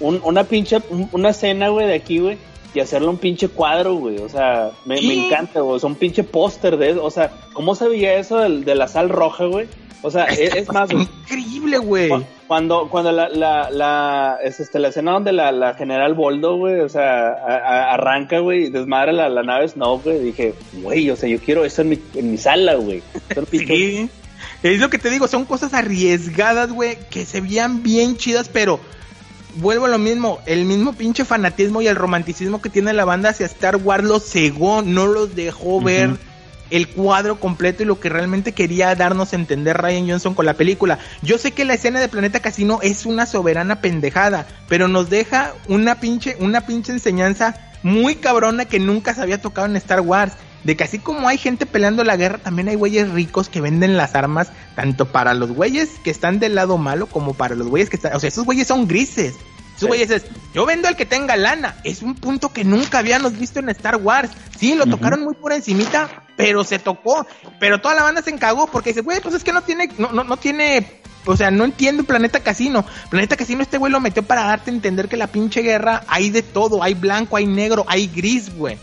un, 0.00 0.20
una 0.24 0.42
pinche, 0.42 0.82
una 1.12 1.30
escena, 1.30 1.68
güey, 1.68 1.86
de 1.86 1.94
aquí, 1.94 2.18
güey, 2.18 2.38
y 2.74 2.80
hacerle 2.80 3.06
un 3.06 3.18
pinche 3.18 3.48
cuadro, 3.48 3.94
güey. 3.94 4.18
O 4.18 4.28
sea, 4.28 4.72
me, 4.84 5.00
me 5.00 5.26
encanta, 5.26 5.60
güey. 5.60 5.78
O 5.80 5.86
un 5.86 5.94
pinche 5.94 6.24
póster 6.24 6.76
de 6.76 6.90
eso. 6.90 7.04
O 7.04 7.10
sea, 7.10 7.30
¿cómo 7.52 7.76
se 7.76 7.88
veía 7.88 8.14
eso 8.14 8.38
de, 8.38 8.62
de 8.62 8.74
la 8.74 8.88
sal 8.88 9.10
roja, 9.10 9.44
güey? 9.44 9.68
O 10.04 10.10
sea, 10.10 10.24
es, 10.24 10.70
más. 10.70 10.90
Increíble, 10.90 11.78
güey. 11.78 12.10
Cuando, 12.46 12.90
cuando 12.90 13.10
la, 13.10 13.30
la, 13.30 13.70
la, 13.70 14.38
es 14.44 14.60
este, 14.60 14.78
la 14.78 14.88
escena 14.88 15.12
donde 15.12 15.32
la, 15.32 15.50
la 15.50 15.72
general 15.72 16.12
Boldo, 16.12 16.56
güey, 16.56 16.80
o 16.80 16.90
sea, 16.90 17.30
arranca, 17.90 18.40
güey, 18.40 18.64
y 18.64 18.70
desmadra 18.70 19.12
la, 19.12 19.30
la 19.30 19.42
nave 19.42 19.66
Snow, 19.66 20.02
güey, 20.04 20.18
dije, 20.18 20.54
güey, 20.82 21.08
o 21.08 21.16
sea, 21.16 21.26
yo 21.26 21.38
quiero 21.38 21.64
eso 21.64 21.80
en 21.80 21.88
mi, 21.88 21.98
en 22.14 22.32
mi 22.32 22.36
sala, 22.36 22.74
güey. 22.74 23.02
Sí. 23.50 24.10
Es 24.62 24.78
lo 24.78 24.90
que 24.90 24.98
te 24.98 25.08
digo, 25.08 25.26
son 25.26 25.46
cosas 25.46 25.72
arriesgadas, 25.72 26.70
güey, 26.70 26.98
que 27.08 27.24
se 27.24 27.40
veían 27.40 27.82
bien 27.82 28.18
chidas, 28.18 28.50
pero 28.50 28.80
vuelvo 29.56 29.86
a 29.86 29.88
lo 29.88 29.98
mismo, 29.98 30.38
el 30.44 30.66
mismo 30.66 30.92
pinche 30.92 31.24
fanatismo 31.24 31.80
y 31.80 31.86
el 31.86 31.96
romanticismo 31.96 32.60
que 32.60 32.68
tiene 32.68 32.92
la 32.92 33.06
banda 33.06 33.30
hacia 33.30 33.46
Star 33.46 33.76
Wars 33.76 34.04
los 34.04 34.22
cegó, 34.22 34.82
no 34.82 35.06
los 35.06 35.34
dejó 35.34 35.80
ver 35.80 36.10
el 36.74 36.88
cuadro 36.88 37.38
completo 37.38 37.84
y 37.84 37.86
lo 37.86 38.00
que 38.00 38.08
realmente 38.08 38.50
quería 38.50 38.92
darnos 38.96 39.32
a 39.32 39.36
entender 39.36 39.76
Ryan 39.76 40.08
Johnson 40.08 40.34
con 40.34 40.44
la 40.44 40.54
película. 40.54 40.98
Yo 41.22 41.38
sé 41.38 41.52
que 41.52 41.64
la 41.64 41.74
escena 41.74 42.00
de 42.00 42.08
Planeta 42.08 42.40
Casino 42.40 42.80
es 42.82 43.06
una 43.06 43.26
soberana 43.26 43.80
pendejada, 43.80 44.48
pero 44.68 44.88
nos 44.88 45.08
deja 45.08 45.54
una 45.68 46.00
pinche, 46.00 46.36
una 46.40 46.62
pinche 46.62 46.90
enseñanza 46.90 47.54
muy 47.84 48.16
cabrona 48.16 48.64
que 48.64 48.80
nunca 48.80 49.14
se 49.14 49.22
había 49.22 49.40
tocado 49.40 49.68
en 49.68 49.76
Star 49.76 50.00
Wars. 50.00 50.32
De 50.64 50.76
que 50.76 50.82
así 50.82 50.98
como 50.98 51.28
hay 51.28 51.38
gente 51.38 51.64
peleando 51.64 52.02
la 52.02 52.16
guerra, 52.16 52.38
también 52.38 52.68
hay 52.68 52.74
güeyes 52.74 53.10
ricos 53.10 53.48
que 53.48 53.60
venden 53.60 53.96
las 53.96 54.16
armas, 54.16 54.50
tanto 54.74 55.12
para 55.12 55.34
los 55.34 55.52
güeyes 55.52 55.90
que 56.02 56.10
están 56.10 56.40
del 56.40 56.56
lado 56.56 56.76
malo 56.76 57.06
como 57.06 57.34
para 57.34 57.54
los 57.54 57.68
güeyes 57.68 57.88
que 57.88 57.96
están. 57.96 58.16
O 58.16 58.20
sea, 58.20 58.28
esos 58.28 58.46
güeyes 58.46 58.66
son 58.66 58.88
grises. 58.88 59.34
Esos 59.76 59.88
güeyes 59.88 60.10
es, 60.10 60.24
yo 60.54 60.66
vendo 60.66 60.86
al 60.88 60.96
que 60.96 61.04
tenga 61.04 61.36
lana. 61.36 61.76
Es 61.84 62.02
un 62.02 62.14
punto 62.14 62.52
que 62.52 62.64
nunca 62.64 62.98
habíamos 62.98 63.38
visto 63.38 63.58
en 63.58 63.68
Star 63.70 63.96
Wars. 63.96 64.30
Sí, 64.58 64.74
lo 64.74 64.86
tocaron 64.86 65.24
muy 65.24 65.34
por 65.34 65.52
encimita, 65.52 66.24
pero 66.36 66.62
se 66.64 66.78
tocó. 66.78 67.26
Pero 67.58 67.80
toda 67.80 67.94
la 67.94 68.04
banda 68.04 68.22
se 68.22 68.30
encagó 68.30 68.66
porque 68.68 68.90
dice, 68.90 69.00
güey, 69.00 69.20
pues 69.20 69.34
es 69.34 69.44
que 69.44 69.52
no 69.52 69.62
tiene, 69.62 69.90
no, 69.98 70.12
no, 70.12 70.22
no 70.22 70.36
tiene, 70.36 71.00
o 71.26 71.36
sea, 71.36 71.50
no 71.50 71.64
entiendo 71.64 72.04
Planeta 72.04 72.40
Casino. 72.40 72.84
Planeta 73.10 73.36
Casino 73.36 73.62
este 73.62 73.78
güey 73.78 73.90
lo 73.90 74.00
metió 74.00 74.22
para 74.22 74.44
darte 74.44 74.70
a 74.70 74.74
entender 74.74 75.08
que 75.08 75.16
la 75.16 75.26
pinche 75.26 75.62
guerra 75.62 76.04
hay 76.06 76.30
de 76.30 76.42
todo. 76.42 76.82
Hay 76.82 76.94
blanco, 76.94 77.36
hay 77.36 77.46
negro, 77.46 77.84
hay 77.88 78.06
gris, 78.06 78.54
güey. 78.56 78.78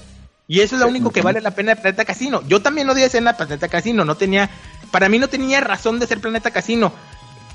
Y 0.47 0.59
eso 0.59 0.75
es 0.75 0.81
lo 0.81 0.89
único 0.89 1.11
que 1.11 1.21
vale 1.21 1.39
la 1.39 1.51
pena 1.51 1.75
de 1.75 1.81
Planeta 1.81 2.03
Casino. 2.03 2.41
Yo 2.45 2.61
también 2.61 2.89
odié 2.89 3.05
escena 3.05 3.37
Planeta 3.37 3.69
Casino. 3.69 4.03
No 4.03 4.15
tenía, 4.15 4.49
para 4.91 5.07
mí 5.07 5.17
no 5.17 5.29
tenía 5.29 5.61
razón 5.61 5.99
de 5.99 6.07
ser 6.07 6.19
Planeta 6.19 6.51
Casino 6.51 6.91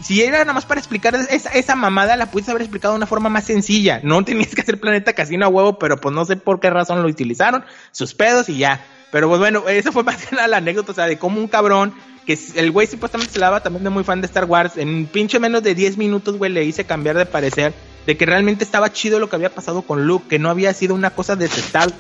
si 0.03 0.23
era 0.23 0.39
nada 0.39 0.53
más 0.53 0.67
para 0.67 0.81
explicar 0.81 1.15
esa, 1.15 1.51
esa 1.51 1.77
mamada, 1.77 2.17
la 2.17 2.31
pudiste 2.31 2.51
haber 2.51 2.63
explicado 2.63 2.95
de 2.95 2.99
una 2.99 3.07
forma 3.07 3.29
más 3.29 3.45
sencilla. 3.45 4.01
No 4.03 4.25
tenías 4.25 4.55
que 4.55 4.61
hacer 4.61 4.81
Planeta 4.81 5.15
Casino 5.15 5.47
a 5.47 5.49
huevo, 5.49 5.79
pero 5.79 5.97
pues 6.01 6.15
no 6.15 6.25
sé 6.25 6.37
por 6.37 6.61
qué 6.61 6.71
razón 6.71 7.03
lo 7.03 7.09
utilizaron, 7.09 7.65
sus 7.93 8.15
pedos 8.15 8.49
y 8.49 8.59
ya. 8.59 8.85
Pero 9.11 9.29
pues 9.29 9.39
bueno, 9.39 9.69
eso 9.69 9.93
fue 9.93 10.03
más 10.05 10.25
que 10.25 10.35
nada 10.35 10.49
la 10.49 10.59
anécdota, 10.59 10.93
o 10.93 10.95
sea, 10.95 11.07
de 11.07 11.19
cómo 11.19 11.41
un 11.41 11.49
cabrón, 11.49 11.95
que 12.27 12.39
el 12.57 12.73
güey 12.73 12.87
supuestamente 12.87 13.33
se 13.33 13.39
lava 13.39 13.63
también 13.63 13.85
de 13.85 13.91
muy 13.91 14.05
fan 14.05 14.21
de 14.21 14.27
Star 14.27 14.45
Wars, 14.45 14.77
en 14.77 15.07
pinche 15.07 15.39
menos 15.39 15.63
de 15.63 15.75
10 15.75 15.97
minutos, 15.97 16.37
güey, 16.37 16.51
le 16.51 16.65
hice 16.65 16.85
cambiar 16.85 17.17
de 17.17 17.27
parecer, 17.27 17.73
de 18.07 18.17
que 18.17 18.27
realmente 18.27 18.65
estaba 18.65 18.93
chido 18.93 19.19
lo 19.19 19.29
que 19.29 19.37
había 19.37 19.55
pasado 19.55 19.83
con 19.83 20.07
Luke, 20.07 20.27
que 20.29 20.39
no 20.39 20.51
había 20.51 20.75
sido 20.75 20.95
una 20.95 21.11
cosa 21.11 21.37
detestable 21.37 21.95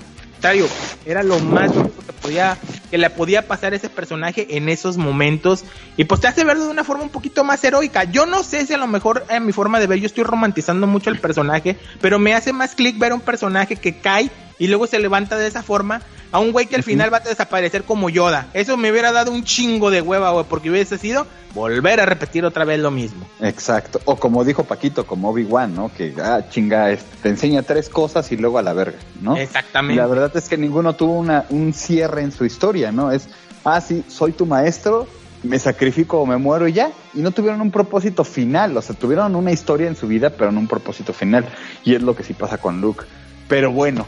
era 1.05 1.23
lo 1.23 1.40
más 1.40 1.73
que 1.73 2.12
podía 2.12 2.56
que 2.90 2.98
le 2.98 3.10
podía 3.10 3.48
pasar 3.48 3.73
a 3.73 3.76
ese 3.76 3.89
personaje 3.89 4.56
en 4.56 4.68
esos 4.68 4.97
momentos 4.97 5.65
y 5.97 6.05
pues 6.05 6.20
te 6.20 6.28
hace 6.28 6.44
verlo 6.44 6.65
de 6.65 6.70
una 6.70 6.84
forma 6.84 7.02
un 7.02 7.08
poquito 7.08 7.42
más 7.42 7.65
heroica. 7.65 8.05
Yo 8.05 8.26
no 8.26 8.44
sé 8.44 8.65
si 8.65 8.74
a 8.74 8.78
lo 8.78 8.86
mejor 8.86 9.24
en 9.28 9.44
mi 9.44 9.52
forma 9.52 9.81
de 9.81 9.89
ver 9.89 9.98
yo 9.98 10.06
estoy 10.06 10.23
romantizando 10.23 10.86
mucho 10.86 11.10
el 11.10 11.18
personaje, 11.18 11.76
pero 12.00 12.18
me 12.18 12.34
hace 12.34 12.52
más 12.52 12.74
clic 12.74 12.97
ver 12.98 13.12
un 13.12 13.20
personaje 13.20 13.76
que 13.76 13.98
cae 13.98 14.31
y 14.59 14.68
luego 14.68 14.86
se 14.86 14.99
levanta 14.99 15.36
de 15.36 15.47
esa 15.47 15.62
forma 15.62 16.02
a 16.33 16.39
un 16.39 16.52
güey 16.52 16.67
que 16.67 16.76
al 16.76 16.83
final 16.83 17.12
va 17.12 17.18
a 17.18 17.20
desaparecer 17.20 17.85
como 17.85 18.10
Yoda. 18.10 18.49
Eso 18.52 18.76
me 18.76 18.91
hubiera 18.91 19.12
dado 19.12 19.33
un 19.33 19.44
chingo 19.44 19.91
de 19.91 20.02
hueva, 20.02 20.31
güey, 20.31 20.44
porque 20.49 20.70
hubiese 20.70 20.99
sido 20.99 21.26
volver 21.55 22.01
a 22.01 22.07
repetir 22.07 22.44
otra 22.44 22.65
vez 22.65 22.81
lo 22.81 22.91
mismo. 22.91 23.26
Exacto. 23.41 24.01
O 24.05 24.17
como 24.17 24.44
dijo 24.44 24.65
Paquito, 24.65 25.07
como 25.07 25.31
Obi-Wan, 25.31 25.75
¿no? 25.75 25.91
Que, 25.93 26.15
ah, 26.23 26.43
chinga, 26.51 26.97
te 27.23 27.28
enseña 27.28 27.62
tres 27.62 27.89
cosas 27.89 28.31
y 28.33 28.36
luego 28.36 28.59
a 28.59 28.62
la 28.62 28.73
verga, 28.73 28.99
¿no? 29.20 29.36
Exactamente. 29.36 30.01
la 30.01 30.07
verdad 30.07 30.36
es 30.36 30.49
que 30.49 30.59
ninguno 30.59 30.94
tuvo 30.94 31.15
una, 31.15 31.47
un 31.51 31.73
cierre 31.73 32.23
en 32.23 32.33
su 32.33 32.44
historia, 32.44 32.93
¿no? 32.93 33.10
Es, 33.10 33.28
ah, 33.65 33.81
sí, 33.81 34.05
soy 34.09 34.33
tu 34.33 34.47
maestro, 34.47 35.07
me 35.43 35.59
sacrifico 35.59 36.20
o 36.20 36.26
me 36.26 36.36
muero 36.36 36.68
y 36.68 36.73
ya. 36.73 36.91
Y 37.15 37.20
no 37.20 37.31
tuvieron 37.31 37.60
un 37.60 37.70
propósito 37.70 38.25
final, 38.25 38.76
o 38.76 38.83
sea, 38.83 38.94
tuvieron 38.94 39.35
una 39.36 39.52
historia 39.52 39.86
en 39.86 39.97
su 39.97 40.07
vida, 40.07 40.31
pero 40.31 40.52
no 40.52 40.60
un 40.60 40.68
propósito 40.68 41.12
final. 41.12 41.47
Y 41.85 41.94
es 41.94 42.02
lo 42.02 42.15
que 42.15 42.25
sí 42.25 42.35
pasa 42.35 42.59
con 42.59 42.81
Luke. 42.81 43.05
Pero 43.49 43.70
bueno, 43.70 44.07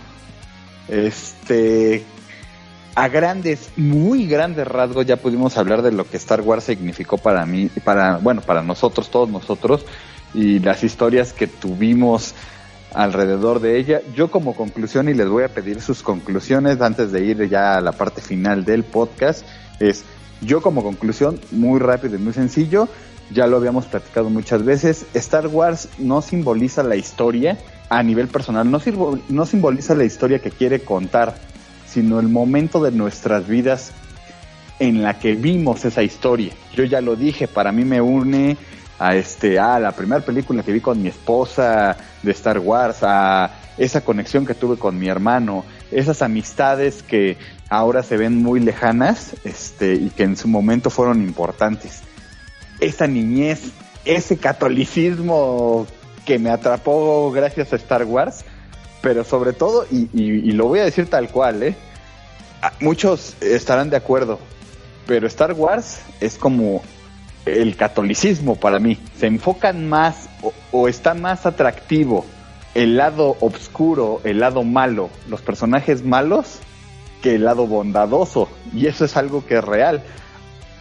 este, 0.89 2.05
a 2.95 3.09
grandes, 3.09 3.71
muy 3.77 4.27
grandes 4.27 4.67
rasgos 4.67 5.07
ya 5.07 5.17
pudimos 5.17 5.57
hablar 5.57 5.83
de 5.83 5.93
lo 5.93 6.09
que 6.09 6.17
Star 6.17 6.41
Wars 6.41 6.65
significó 6.65 7.19
para 7.19 7.47
mí, 7.47 7.71
para, 7.85 8.17
bueno, 8.19 8.41
para 8.41 8.63
nosotros, 8.63 9.11
todos 9.11 9.29
nosotros, 9.29 9.85
y 10.35 10.59
las 10.59 10.83
historias 10.83 11.33
que 11.33 11.47
tuvimos 11.47 12.35
alrededor 12.95 13.61
de 13.61 13.79
ella. 13.79 14.01
Yo 14.15 14.31
como 14.31 14.55
conclusión, 14.55 15.09
y 15.09 15.15
les 15.15 15.29
voy 15.29 15.45
a 15.45 15.49
pedir 15.49 15.81
sus 15.81 16.03
conclusiones 16.03 16.81
antes 16.81 17.13
de 17.13 17.25
ir 17.25 17.49
ya 17.49 17.77
a 17.77 17.81
la 17.81 17.93
parte 17.93 18.21
final 18.21 18.65
del 18.65 18.85
podcast, 18.85 19.47
es, 19.79 20.05
yo 20.41 20.61
como 20.61 20.83
conclusión, 20.83 21.41
muy 21.53 21.79
rápido 21.79 22.17
y 22.17 22.19
muy 22.19 22.33
sencillo, 22.33 22.89
ya 23.31 23.47
lo 23.47 23.59
habíamos 23.59 23.87
platicado 23.87 24.31
muchas 24.31 24.65
veces, 24.65 25.07
Star 25.15 25.47
Wars 25.49 25.89
no 25.99 26.23
simboliza 26.23 26.83
la 26.83 26.97
historia 26.97 27.59
a 27.89 28.03
nivel 28.03 28.29
personal, 28.29 28.71
no, 28.71 28.81
no 29.29 29.47
simboliza 29.47 29.95
la 29.95 30.05
historia 30.05 30.41
que 30.41 30.51
quiere 30.51 30.81
contar, 30.81 31.35
sino 31.87 32.21
el 32.21 32.29
momento 32.29 32.83
de 32.83 32.93
nuestras 32.93 33.47
vidas 33.47 33.93
en 34.79 35.03
la 35.03 35.19
que 35.19 35.35
vimos 35.35 35.85
esa 35.85 36.03
historia. 36.03 36.53
Yo 36.75 36.85
ya 36.85 37.01
lo 37.01 37.17
dije, 37.17 37.49
para 37.49 37.73
mí 37.73 37.85
me 37.85 38.01
une 38.01 38.57
a 38.99 39.15
este 39.15 39.59
a 39.59 39.79
la 39.79 39.93
primera 39.93 40.25
película 40.25 40.63
que 40.63 40.73
vi 40.73 40.81
con 40.81 41.01
mi 41.03 41.09
esposa 41.09 41.97
de 42.23 42.31
Star 42.33 42.59
Wars, 42.59 42.99
a 43.03 43.51
esa 43.77 44.03
conexión 44.03 44.45
que 44.45 44.55
tuve 44.55 44.77
con 44.77 44.99
mi 44.99 45.09
hermano, 45.09 45.65
esas 45.91 46.21
amistades 46.21 47.03
que 47.03 47.37
ahora 47.71 48.03
se 48.03 48.17
ven 48.17 48.43
muy 48.43 48.61
lejanas, 48.61 49.35
este 49.45 49.95
y 49.95 50.11
que 50.11 50.25
en 50.25 50.37
su 50.37 50.49
momento 50.49 50.91
fueron 50.91 51.23
importantes 51.23 52.03
esa 52.81 53.07
niñez, 53.07 53.73
ese 54.05 54.37
catolicismo 54.37 55.87
que 56.29 56.39
me 56.39 56.51
atrapó 56.51 57.33
gracias 57.33 57.73
a 57.73 57.77
Star 57.77 58.05
Wars, 58.05 58.45
pero 59.01 59.25
sobre 59.25 59.55
todo, 59.55 59.87
y, 59.91 60.53
lo 60.53 60.67
voy 60.67 60.81
a 60.81 60.85
decir 60.85 61.09
tal 61.09 61.31
cual, 61.31 61.63
¿eh? 61.63 61.75
Ah, 62.61 62.75
muchos 62.81 63.35
estarán 63.41 63.89
de 63.89 63.97
acuerdo, 63.97 64.39
pero 65.07 65.27
Star 65.27 65.55
Wars 65.55 66.03
es 66.21 66.37
como 66.37 66.83
el 67.47 67.77
catolicismo 67.77 68.57
para 68.57 68.79
mí. 68.79 68.99
Se 69.17 69.27
enfocan 69.27 69.89
más 69.89 70.29
o, 70.43 70.53
o, 70.71 70.87
está 70.87 71.15
más 71.15 71.47
atractivo 71.47 72.27
el 72.75 72.99
lado 72.99 73.39
oscuro, 73.41 74.21
el 74.25 74.41
lado 74.41 74.65
malo, 74.65 75.09
los 75.31 75.41
personajes 75.41 76.05
malos, 76.05 76.59
que 77.23 77.37
el 77.37 77.47
lado 77.47 77.67
bondadoso. 77.67 78.51
Y 78.75 78.87
eso 78.87 79.07
es 79.07 79.17
algo 79.17 79.47
que 79.47 79.57
es 79.57 79.65
real. 79.65 80.03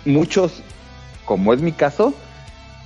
Muchos 0.03 0.61
como 1.23 1.53
es 1.53 1.61
mi 1.61 1.71
caso, 1.71 2.13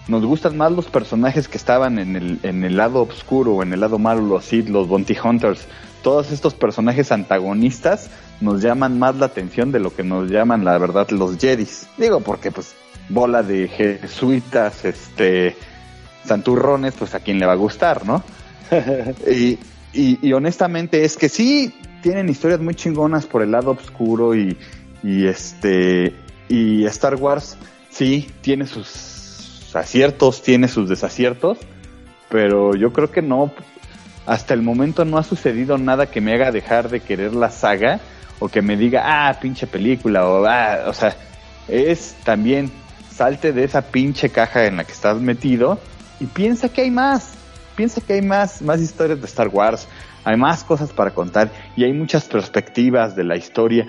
nos 0.08 0.26
gustan 0.26 0.58
más 0.58 0.72
los 0.72 0.88
personajes 0.88 1.48
que 1.48 1.58
estaban 1.58 2.00
en 2.00 2.16
el, 2.16 2.40
en 2.44 2.64
el 2.64 2.78
lado 2.78 3.04
oscuro, 3.04 3.62
en 3.64 3.74
el 3.74 3.80
lado 3.80 4.00
malo, 4.00 4.22
los 4.22 4.46
Sith, 4.46 4.68
los 4.70 4.88
Bounty 4.88 5.16
Hunters, 5.24 5.68
todos 6.02 6.32
estos 6.32 6.54
personajes 6.54 7.12
antagonistas 7.12 8.10
nos 8.40 8.62
llaman 8.62 8.98
más 8.98 9.16
la 9.18 9.28
atención 9.28 9.72
de 9.72 9.80
lo 9.80 9.96
que 9.96 10.04
nos 10.04 10.30
llaman, 10.30 10.66
la 10.66 10.78
verdad, 10.78 11.10
los 11.12 11.38
Jedis. 11.38 11.88
Digo, 11.98 12.22
porque 12.22 12.52
pues 12.52 12.74
bola 13.10 13.44
de 13.44 13.68
jesuitas, 13.68 14.84
este, 14.86 15.56
santurrones, 16.26 16.96
pues 16.96 17.14
a 17.14 17.20
quien 17.20 17.40
le 17.40 17.46
va 17.46 17.54
a 17.54 17.58
gustar, 17.58 18.06
¿no? 18.06 18.24
y, 19.32 19.60
y, 19.94 20.34
honestamente 20.34 21.04
es 21.04 21.18
que 21.18 21.28
sí 21.28 21.74
tienen 22.02 22.30
historias 22.30 22.62
muy 22.62 22.74
chingonas 22.74 23.26
por 23.26 23.42
el 23.42 23.52
lado 23.52 23.72
oscuro 23.72 24.34
y, 24.34 24.58
y 25.04 25.28
este, 25.28 26.16
y 26.48 26.86
Star 26.86 27.16
Wars 27.16 27.58
sí, 27.90 28.32
tiene 28.42 28.66
sus 28.66 29.11
aciertos, 29.76 30.42
tiene 30.42 30.68
sus 30.68 30.90
desaciertos, 30.90 31.58
pero 32.30 32.76
yo 32.76 32.94
creo 32.94 33.12
que 33.12 33.22
no, 33.22 33.52
hasta 34.26 34.54
el 34.54 34.62
momento 34.62 35.06
no 35.06 35.18
ha 35.18 35.24
sucedido 35.24 35.78
nada 35.78 36.06
que 36.06 36.22
me 36.22 36.34
haga 36.34 36.52
dejar 36.52 36.90
de 36.90 37.00
querer 37.00 37.34
la 37.34 37.52
saga 37.52 38.00
o 38.40 38.48
que 38.50 38.62
me 38.62 38.78
diga, 38.78 39.04
ah, 39.06 39.40
pinche 39.40 39.68
película, 39.68 40.28
o, 40.28 40.46
ah, 40.46 40.86
o 40.88 40.94
sea, 40.94 41.16
es 41.68 42.16
también 42.24 42.72
salte 43.12 43.54
de 43.54 43.64
esa 43.64 43.82
pinche 43.82 44.30
caja 44.30 44.66
en 44.66 44.78
la 44.78 44.84
que 44.84 44.94
estás 44.94 45.18
metido 45.20 45.80
y 46.20 46.26
piensa 46.26 46.70
que 46.70 46.82
hay 46.82 46.92
más, 46.92 47.34
piensa 47.76 48.02
que 48.02 48.14
hay 48.14 48.22
más, 48.22 48.62
más 48.62 48.82
historias 48.82 49.20
de 49.20 49.26
Star 49.28 49.50
Wars, 49.50 49.88
hay 50.24 50.38
más 50.38 50.64
cosas 50.64 50.92
para 50.92 51.12
contar 51.12 51.52
y 51.76 51.84
hay 51.84 51.94
muchas 51.94 52.26
perspectivas 52.26 53.16
de 53.16 53.24
la 53.24 53.36
historia 53.36 53.88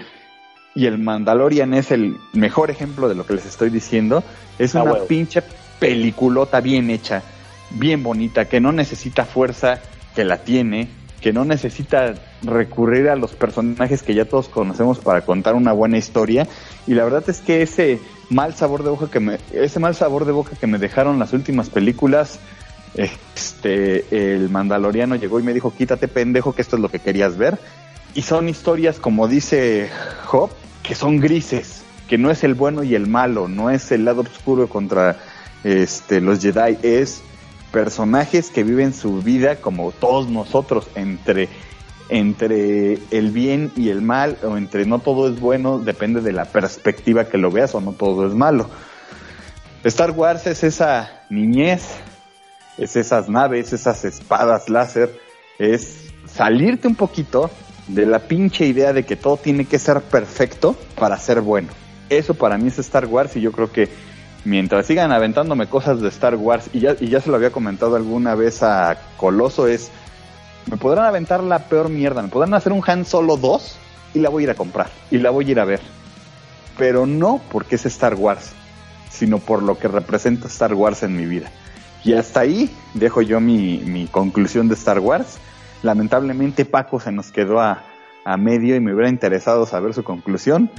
y 0.74 0.86
el 0.86 0.98
Mandalorian 0.98 1.74
es 1.74 1.90
el 1.90 2.16
mejor 2.32 2.70
ejemplo 2.70 3.08
de 3.08 3.14
lo 3.14 3.26
que 3.26 3.34
les 3.34 3.46
estoy 3.46 3.70
diciendo. 3.70 4.24
Es 4.58 4.74
ah, 4.74 4.82
una 4.82 4.94
pinche 5.04 5.42
peliculota 5.82 6.60
bien 6.60 6.90
hecha, 6.90 7.24
bien 7.70 8.04
bonita, 8.04 8.44
que 8.44 8.60
no 8.60 8.70
necesita 8.70 9.24
fuerza, 9.24 9.80
que 10.14 10.24
la 10.24 10.44
tiene, 10.44 10.86
que 11.20 11.32
no 11.32 11.44
necesita 11.44 12.14
recurrir 12.40 13.08
a 13.08 13.16
los 13.16 13.32
personajes 13.32 14.04
que 14.04 14.14
ya 14.14 14.24
todos 14.24 14.48
conocemos 14.48 15.00
para 15.00 15.22
contar 15.22 15.56
una 15.56 15.72
buena 15.72 15.98
historia. 15.98 16.46
Y 16.86 16.94
la 16.94 17.02
verdad 17.02 17.24
es 17.26 17.40
que 17.40 17.62
ese 17.62 17.98
mal 18.30 18.54
sabor 18.54 18.84
de 18.84 18.90
boca 18.90 19.10
que 19.10 19.18
me, 19.18 19.40
ese 19.52 19.80
mal 19.80 19.96
sabor 19.96 20.24
de 20.24 20.30
boca 20.30 20.52
que 20.54 20.68
me 20.68 20.78
dejaron 20.78 21.18
las 21.18 21.32
últimas 21.32 21.68
películas, 21.68 22.38
este, 22.94 24.34
el 24.34 24.50
Mandaloriano 24.50 25.16
llegó 25.16 25.40
y 25.40 25.42
me 25.42 25.52
dijo, 25.52 25.74
quítate 25.76 26.06
pendejo, 26.06 26.54
que 26.54 26.62
esto 26.62 26.76
es 26.76 26.82
lo 26.82 26.90
que 26.90 27.00
querías 27.00 27.36
ver. 27.36 27.58
Y 28.14 28.22
son 28.22 28.48
historias, 28.48 29.00
como 29.00 29.26
dice 29.26 29.90
Job, 30.26 30.50
que 30.84 30.94
son 30.94 31.18
grises, 31.18 31.82
que 32.06 32.18
no 32.18 32.30
es 32.30 32.44
el 32.44 32.54
bueno 32.54 32.84
y 32.84 32.94
el 32.94 33.08
malo, 33.08 33.48
no 33.48 33.68
es 33.68 33.90
el 33.90 34.04
lado 34.04 34.20
oscuro 34.20 34.68
contra 34.68 35.16
este, 35.64 36.20
los 36.20 36.40
Jedi, 36.40 36.78
es 36.82 37.22
personajes 37.72 38.50
que 38.50 38.64
viven 38.64 38.92
su 38.92 39.22
vida 39.22 39.56
como 39.56 39.92
todos 39.92 40.28
nosotros, 40.28 40.86
entre, 40.94 41.48
entre 42.08 42.98
el 43.10 43.30
bien 43.30 43.72
y 43.76 43.88
el 43.88 44.02
mal, 44.02 44.36
o 44.42 44.56
entre 44.56 44.84
no 44.84 44.98
todo 44.98 45.28
es 45.28 45.40
bueno, 45.40 45.78
depende 45.78 46.20
de 46.20 46.32
la 46.32 46.44
perspectiva 46.44 47.24
que 47.24 47.38
lo 47.38 47.50
veas, 47.50 47.74
o 47.74 47.80
no 47.80 47.92
todo 47.92 48.26
es 48.26 48.34
malo. 48.34 48.68
Star 49.84 50.12
Wars 50.12 50.46
es 50.46 50.62
esa 50.62 51.24
niñez, 51.30 51.82
es 52.78 52.94
esas 52.94 53.28
naves, 53.28 53.72
esas 53.72 54.04
espadas 54.04 54.68
láser, 54.68 55.18
es 55.58 56.12
salirte 56.26 56.86
un 56.86 56.94
poquito 56.94 57.50
de 57.88 58.06
la 58.06 58.20
pinche 58.20 58.66
idea 58.66 58.92
de 58.92 59.04
que 59.04 59.16
todo 59.16 59.36
tiene 59.36 59.64
que 59.64 59.78
ser 59.78 60.00
perfecto 60.02 60.76
para 60.96 61.18
ser 61.18 61.40
bueno. 61.40 61.68
Eso 62.08 62.34
para 62.34 62.58
mí 62.58 62.68
es 62.68 62.78
Star 62.78 63.06
Wars 63.06 63.36
y 63.36 63.40
yo 63.40 63.52
creo 63.52 63.72
que 63.72 63.88
mientras 64.44 64.86
sigan 64.86 65.12
aventándome 65.12 65.66
cosas 65.66 66.00
de 66.00 66.08
Star 66.08 66.36
Wars, 66.36 66.68
y 66.72 66.80
ya, 66.80 66.96
y 66.98 67.08
ya 67.08 67.20
se 67.20 67.30
lo 67.30 67.36
había 67.36 67.50
comentado 67.50 67.96
alguna 67.96 68.34
vez 68.34 68.62
a 68.62 68.96
Coloso, 69.16 69.66
es, 69.66 69.90
me 70.70 70.76
podrán 70.76 71.06
aventar 71.06 71.42
la 71.42 71.60
peor 71.60 71.88
mierda, 71.88 72.22
me 72.22 72.28
podrán 72.28 72.54
hacer 72.54 72.72
un 72.72 72.82
Han 72.86 73.04
Solo 73.04 73.36
2 73.36 73.76
y 74.14 74.20
la 74.20 74.28
voy 74.28 74.42
a 74.42 74.44
ir 74.44 74.50
a 74.50 74.54
comprar 74.54 74.90
y 75.10 75.18
la 75.18 75.30
voy 75.30 75.46
a 75.46 75.50
ir 75.50 75.60
a 75.60 75.64
ver. 75.64 75.80
Pero 76.78 77.06
no 77.06 77.40
porque 77.50 77.76
es 77.76 77.86
Star 77.86 78.14
Wars, 78.14 78.52
sino 79.10 79.38
por 79.38 79.62
lo 79.62 79.78
que 79.78 79.88
representa 79.88 80.48
Star 80.48 80.74
Wars 80.74 81.02
en 81.02 81.16
mi 81.16 81.26
vida. 81.26 81.50
Y 82.04 82.14
hasta 82.14 82.40
ahí 82.40 82.74
dejo 82.94 83.22
yo 83.22 83.40
mi, 83.40 83.78
mi 83.78 84.06
conclusión 84.06 84.68
de 84.68 84.74
Star 84.74 84.98
Wars 84.98 85.38
Lamentablemente 85.82 86.64
Paco 86.64 87.00
se 87.00 87.10
nos 87.10 87.32
quedó 87.32 87.60
a, 87.60 87.82
medio 88.38 88.76
y 88.76 88.80
me 88.80 88.94
hubiera 88.94 89.08
interesado 89.08 89.66
saber 89.66 89.94
su 89.94 90.04
conclusión. 90.04 90.70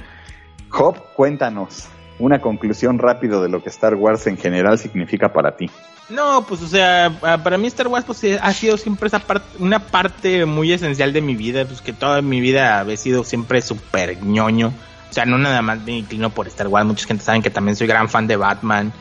Job, 0.70 0.96
cuéntanos 1.14 1.88
una 2.18 2.40
conclusión 2.40 2.98
rápido 2.98 3.42
de 3.42 3.48
lo 3.48 3.62
que 3.62 3.68
Star 3.70 3.94
Wars 3.94 4.26
en 4.26 4.36
general 4.36 4.78
significa 4.78 5.32
para 5.32 5.56
ti. 5.56 5.70
No, 6.08 6.44
pues 6.46 6.60
o 6.62 6.68
sea, 6.68 7.10
para 7.42 7.56
mí 7.56 7.66
Star 7.68 7.88
Wars 7.88 8.04
pues 8.04 8.22
ha 8.40 8.52
sido 8.52 8.76
siempre 8.76 9.08
esa 9.08 9.20
parte, 9.20 9.46
una 9.58 9.78
parte 9.78 10.44
muy 10.44 10.72
esencial 10.72 11.12
de 11.12 11.22
mi 11.22 11.34
vida, 11.34 11.64
pues 11.64 11.80
que 11.80 11.92
toda 11.92 12.20
mi 12.20 12.40
vida 12.40 12.80
ha 12.80 12.96
sido 12.96 13.24
siempre 13.24 13.62
súper 13.62 14.22
ñoño. 14.22 14.72
O 15.10 15.12
sea, 15.14 15.24
no 15.24 15.38
nada 15.38 15.62
más 15.62 15.80
me 15.80 15.92
inclino 15.92 16.30
por 16.30 16.46
Star 16.48 16.68
Wars, 16.68 16.86
mucha 16.86 17.06
gente 17.06 17.24
sabe 17.24 17.40
que 17.40 17.50
también 17.50 17.76
soy 17.76 17.86
gran 17.86 18.08
fan 18.08 18.26
de 18.26 18.36
Batman 18.36 18.92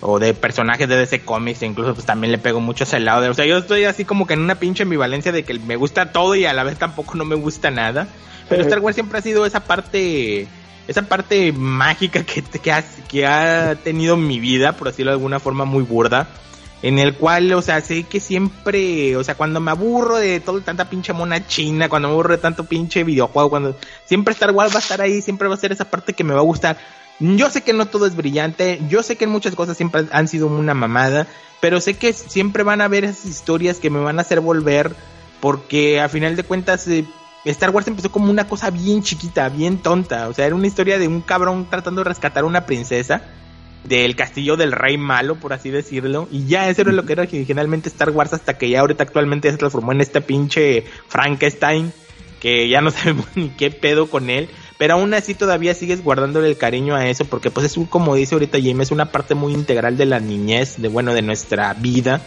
o 0.00 0.18
de 0.18 0.34
personajes 0.34 0.88
de 0.88 0.96
DC 0.96 1.24
Comics, 1.24 1.62
e 1.62 1.66
incluso 1.66 1.94
pues 1.94 2.06
también 2.06 2.32
le 2.32 2.38
pego 2.38 2.60
mucho 2.60 2.84
a 2.84 2.86
ese 2.86 3.00
lado. 3.00 3.20
De, 3.20 3.28
o 3.28 3.34
sea, 3.34 3.46
yo 3.46 3.58
estoy 3.58 3.84
así 3.84 4.04
como 4.04 4.26
que 4.26 4.34
en 4.34 4.40
una 4.40 4.56
pinche 4.56 4.84
ambivalencia 4.84 5.32
de 5.32 5.44
que 5.44 5.54
me 5.58 5.76
gusta 5.76 6.12
todo 6.12 6.34
y 6.34 6.44
a 6.44 6.52
la 6.52 6.64
vez 6.64 6.78
tampoco 6.78 7.16
no 7.16 7.24
me 7.24 7.34
gusta 7.34 7.70
nada. 7.70 8.08
Pero 8.48 8.62
Star 8.66 8.80
Wars 8.80 8.94
siempre 8.94 9.18
ha 9.18 9.22
sido 9.22 9.46
esa 9.46 9.60
parte 9.60 10.48
esa 10.88 11.02
parte 11.02 11.52
mágica 11.52 12.24
que, 12.24 12.42
que, 12.42 12.72
ha, 12.72 12.82
que 13.06 13.26
ha 13.26 13.76
tenido 13.76 14.16
mi 14.16 14.40
vida, 14.40 14.72
por 14.72 14.88
decirlo 14.88 15.12
de 15.12 15.16
alguna 15.16 15.38
forma 15.38 15.66
muy 15.66 15.84
burda, 15.84 16.28
en 16.80 16.98
el 16.98 17.14
cual, 17.14 17.52
o 17.52 17.60
sea, 17.60 17.80
sé 17.82 18.04
que 18.04 18.20
siempre, 18.20 19.14
o 19.16 19.22
sea, 19.22 19.34
cuando 19.34 19.60
me 19.60 19.70
aburro 19.70 20.16
de 20.16 20.40
todo 20.40 20.60
tanta 20.62 20.88
pinche 20.88 21.12
mona 21.12 21.46
china, 21.46 21.88
cuando 21.88 22.08
me 22.08 22.14
aburro 22.14 22.34
de 22.34 22.40
tanto 22.40 22.64
pinche 22.64 23.04
videojuego, 23.04 23.50
cuando 23.50 23.76
siempre 24.06 24.32
Star 24.32 24.52
Wars 24.52 24.72
va 24.72 24.76
a 24.78 24.82
estar 24.82 25.00
ahí, 25.02 25.20
siempre 25.20 25.48
va 25.48 25.54
a 25.54 25.58
ser 25.58 25.72
esa 25.72 25.90
parte 25.90 26.14
que 26.14 26.24
me 26.24 26.34
va 26.34 26.40
a 26.40 26.44
gustar. 26.44 26.78
Yo 27.20 27.50
sé 27.50 27.62
que 27.62 27.72
no 27.72 27.86
todo 27.86 28.06
es 28.06 28.16
brillante, 28.16 28.80
yo 28.88 29.02
sé 29.02 29.16
que 29.16 29.26
muchas 29.26 29.54
cosas 29.56 29.76
siempre 29.76 30.06
han 30.10 30.28
sido 30.28 30.46
una 30.46 30.72
mamada, 30.72 31.26
pero 31.60 31.80
sé 31.80 31.94
que 31.94 32.12
siempre 32.12 32.62
van 32.62 32.80
a 32.80 32.84
haber 32.84 33.04
esas 33.04 33.26
historias 33.26 33.78
que 33.78 33.90
me 33.90 33.98
van 33.98 34.20
a 34.20 34.22
hacer 34.22 34.40
volver, 34.40 34.94
porque 35.40 36.00
a 36.00 36.08
final 36.08 36.36
de 36.36 36.44
cuentas, 36.44 36.86
eh, 36.86 37.04
Star 37.50 37.70
Wars 37.70 37.88
empezó 37.88 38.10
como 38.10 38.30
una 38.30 38.46
cosa 38.46 38.70
bien 38.70 39.02
chiquita, 39.02 39.48
bien 39.48 39.78
tonta. 39.78 40.28
O 40.28 40.34
sea, 40.34 40.46
era 40.46 40.54
una 40.54 40.66
historia 40.66 40.98
de 40.98 41.08
un 41.08 41.20
cabrón 41.20 41.66
tratando 41.70 42.02
de 42.02 42.08
rescatar 42.08 42.44
a 42.44 42.46
una 42.46 42.66
princesa 42.66 43.22
del 43.84 44.16
castillo 44.16 44.56
del 44.56 44.72
rey 44.72 44.98
malo, 44.98 45.36
por 45.36 45.52
así 45.52 45.70
decirlo. 45.70 46.28
Y 46.30 46.46
ya 46.46 46.68
eso 46.68 46.82
era 46.82 46.92
lo 46.92 47.04
que 47.04 47.12
era 47.12 47.22
originalmente 47.22 47.88
Star 47.88 48.10
Wars 48.10 48.32
hasta 48.32 48.58
que 48.58 48.68
ya 48.68 48.80
ahorita 48.80 49.02
actualmente 49.02 49.50
se 49.50 49.56
transformó 49.56 49.92
en 49.92 50.00
este 50.00 50.20
pinche 50.20 50.84
Frankenstein, 51.08 51.92
que 52.40 52.68
ya 52.68 52.80
no 52.80 52.90
sabemos 52.92 53.26
ni 53.34 53.50
qué 53.50 53.70
pedo 53.70 54.08
con 54.08 54.30
él. 54.30 54.48
Pero 54.76 54.94
aún 54.94 55.12
así 55.12 55.34
todavía 55.34 55.74
sigues 55.74 56.04
guardándole 56.04 56.48
el 56.48 56.56
cariño 56.56 56.94
a 56.94 57.08
eso, 57.08 57.24
porque 57.24 57.50
pues 57.50 57.66
es 57.66 57.76
un, 57.76 57.86
como 57.86 58.14
dice 58.14 58.34
ahorita 58.34 58.58
James, 58.62 58.88
es 58.88 58.92
una 58.92 59.10
parte 59.10 59.34
muy 59.34 59.52
integral 59.52 59.96
de 59.96 60.06
la 60.06 60.20
niñez, 60.20 60.80
de 60.80 60.88
bueno, 60.88 61.14
de 61.14 61.22
nuestra 61.22 61.74
vida. 61.74 62.20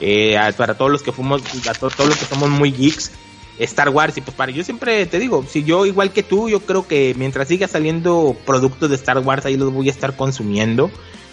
Eh, 0.00 0.36
para 0.56 0.74
todos 0.76 0.90
los 0.90 1.02
que 1.02 1.12
fuimos, 1.12 1.42
a 1.68 1.74
todos 1.74 2.08
los 2.08 2.16
que 2.16 2.24
somos 2.24 2.48
muy 2.48 2.72
geeks, 2.72 3.12
Star 3.58 3.88
Wars. 3.90 4.16
Y 4.16 4.20
pues 4.20 4.36
para 4.36 4.52
yo 4.52 4.64
siempre 4.64 5.06
te 5.06 5.18
digo, 5.18 5.44
si 5.48 5.64
yo 5.64 5.86
igual 5.86 6.12
que 6.12 6.22
tú, 6.22 6.48
yo 6.48 6.60
creo 6.60 6.86
que 6.86 7.14
mientras 7.16 7.48
siga 7.48 7.68
saliendo 7.68 8.36
productos 8.46 8.90
de 8.90 8.96
Star 8.96 9.18
Wars, 9.18 9.44
ahí 9.46 9.56
los 9.56 9.72
voy 9.72 9.88
a 9.88 9.92
estar 9.92 10.16
consumiendo. 10.16 10.90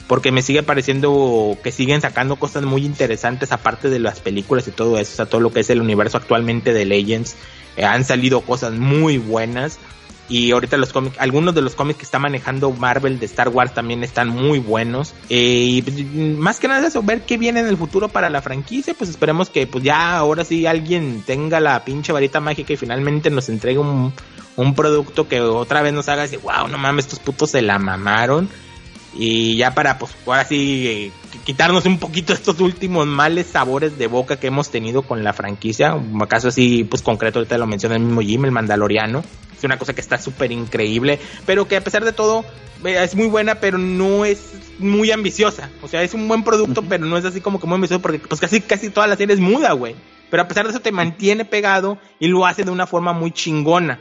Porque 0.07 0.31
me 0.31 0.41
sigue 0.41 0.63
pareciendo 0.63 1.55
que 1.63 1.71
siguen 1.71 2.01
sacando 2.01 2.37
cosas 2.37 2.63
muy 2.63 2.83
interesantes 2.83 3.51
aparte 3.51 3.89
de 3.89 3.99
las 3.99 4.19
películas 4.19 4.67
y 4.67 4.71
todo 4.71 4.97
eso. 4.97 5.11
O 5.13 5.15
sea, 5.15 5.25
todo 5.27 5.39
lo 5.39 5.53
que 5.53 5.59
es 5.59 5.69
el 5.69 5.81
universo 5.81 6.17
actualmente 6.17 6.73
de 6.73 6.85
Legends. 6.85 7.35
Eh, 7.77 7.85
han 7.85 8.03
salido 8.03 8.41
cosas 8.41 8.73
muy 8.73 9.19
buenas. 9.19 9.77
Y 10.29 10.51
ahorita 10.51 10.77
los 10.77 10.93
cómics, 10.93 11.17
algunos 11.19 11.55
de 11.55 11.61
los 11.61 11.73
cómics 11.73 11.97
que 11.97 12.05
está 12.05 12.19
manejando 12.19 12.69
Marvel 12.71 13.19
de 13.19 13.25
Star 13.25 13.49
Wars 13.49 13.73
también 13.73 14.03
están 14.03 14.29
muy 14.29 14.59
buenos. 14.59 15.15
Eh, 15.27 15.69
y 15.71 15.81
pues, 15.81 16.05
más 16.37 16.59
que 16.59 16.67
nada 16.67 16.87
eso, 16.87 17.01
ver 17.01 17.23
qué 17.23 17.37
viene 17.37 17.61
en 17.61 17.67
el 17.67 17.77
futuro 17.77 18.09
para 18.09 18.29
la 18.29 18.43
franquicia. 18.43 18.93
Pues 18.93 19.09
esperemos 19.09 19.49
que 19.49 19.65
pues 19.65 19.83
ya 19.83 20.17
ahora 20.17 20.45
sí 20.45 20.67
alguien 20.67 21.23
tenga 21.25 21.59
la 21.59 21.83
pinche 21.83 22.13
varita 22.13 22.39
mágica 22.39 22.73
y 22.73 22.77
finalmente 22.77 23.31
nos 23.31 23.49
entregue 23.49 23.79
un, 23.79 24.13
un 24.55 24.75
producto 24.75 25.27
que 25.27 25.41
otra 25.41 25.81
vez 25.81 25.93
nos 25.93 26.07
haga 26.09 26.21
decir, 26.21 26.39
wow, 26.43 26.67
no 26.67 26.77
mames, 26.77 27.05
estos 27.05 27.19
putos 27.19 27.49
se 27.49 27.63
la 27.63 27.79
mamaron. 27.79 28.47
Y 29.15 29.57
ya 29.57 29.73
para 29.73 29.97
pues 29.97 30.11
ahora 30.27 30.45
sí 30.45 30.85
eh, 30.87 31.11
quitarnos 31.43 31.87
un 31.87 31.97
poquito 31.97 32.33
estos 32.33 32.59
últimos 32.59 33.07
males 33.07 33.47
sabores 33.47 33.97
de 33.97 34.05
boca 34.05 34.39
que 34.39 34.45
hemos 34.45 34.69
tenido 34.69 35.01
con 35.01 35.23
la 35.23 35.33
franquicia. 35.33 35.95
Un 35.95 36.23
así 36.29 36.83
pues 36.83 37.01
concreto, 37.01 37.39
ahorita 37.39 37.57
lo 37.57 37.65
menciona 37.65 37.95
el 37.95 38.03
mismo 38.03 38.21
Jim, 38.21 38.45
el 38.45 38.51
Mandaloriano 38.51 39.23
es 39.59 39.63
una 39.63 39.77
cosa 39.77 39.93
que 39.93 40.01
está 40.01 40.17
súper 40.17 40.51
increíble, 40.51 41.19
pero 41.45 41.67
que 41.67 41.77
a 41.77 41.83
pesar 41.83 42.03
de 42.03 42.13
todo 42.13 42.45
eh, 42.83 43.03
es 43.03 43.15
muy 43.15 43.27
buena, 43.27 43.55
pero 43.55 43.77
no 43.77 44.25
es 44.25 44.53
muy 44.79 45.11
ambiciosa. 45.11 45.69
O 45.81 45.87
sea, 45.87 46.01
es 46.01 46.13
un 46.13 46.27
buen 46.27 46.43
producto, 46.43 46.81
pero 46.81 47.05
no 47.05 47.17
es 47.17 47.25
así 47.25 47.41
como 47.41 47.59
que 47.59 47.67
muy 47.67 47.75
ambicioso, 47.75 48.01
porque 48.01 48.19
pues 48.19 48.39
casi, 48.39 48.61
casi 48.61 48.89
toda 48.89 49.07
la 49.07 49.15
serie 49.15 49.35
es 49.35 49.41
muda, 49.41 49.73
güey. 49.73 49.95
Pero 50.29 50.43
a 50.43 50.47
pesar 50.47 50.65
de 50.65 50.71
eso 50.71 50.79
te 50.79 50.91
mantiene 50.91 51.45
pegado 51.45 51.97
y 52.19 52.27
lo 52.27 52.45
hace 52.45 52.63
de 52.63 52.71
una 52.71 52.87
forma 52.87 53.13
muy 53.13 53.31
chingona. 53.31 53.99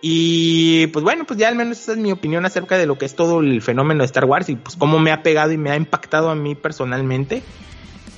Y 0.00 0.86
pues 0.88 1.02
bueno, 1.02 1.24
pues 1.24 1.38
ya 1.38 1.48
al 1.48 1.56
menos 1.56 1.80
esa 1.80 1.92
es 1.92 1.98
mi 1.98 2.12
opinión 2.12 2.44
acerca 2.44 2.78
de 2.78 2.86
lo 2.86 2.98
que 2.98 3.06
es 3.06 3.16
todo 3.16 3.40
el 3.40 3.62
fenómeno 3.62 4.00
de 4.00 4.06
Star 4.06 4.26
Wars 4.26 4.48
y 4.48 4.56
pues 4.56 4.76
cómo 4.76 4.98
me 4.98 5.10
ha 5.10 5.22
pegado 5.22 5.52
y 5.52 5.58
me 5.58 5.70
ha 5.70 5.76
impactado 5.76 6.30
a 6.30 6.34
mí 6.34 6.54
personalmente. 6.54 7.42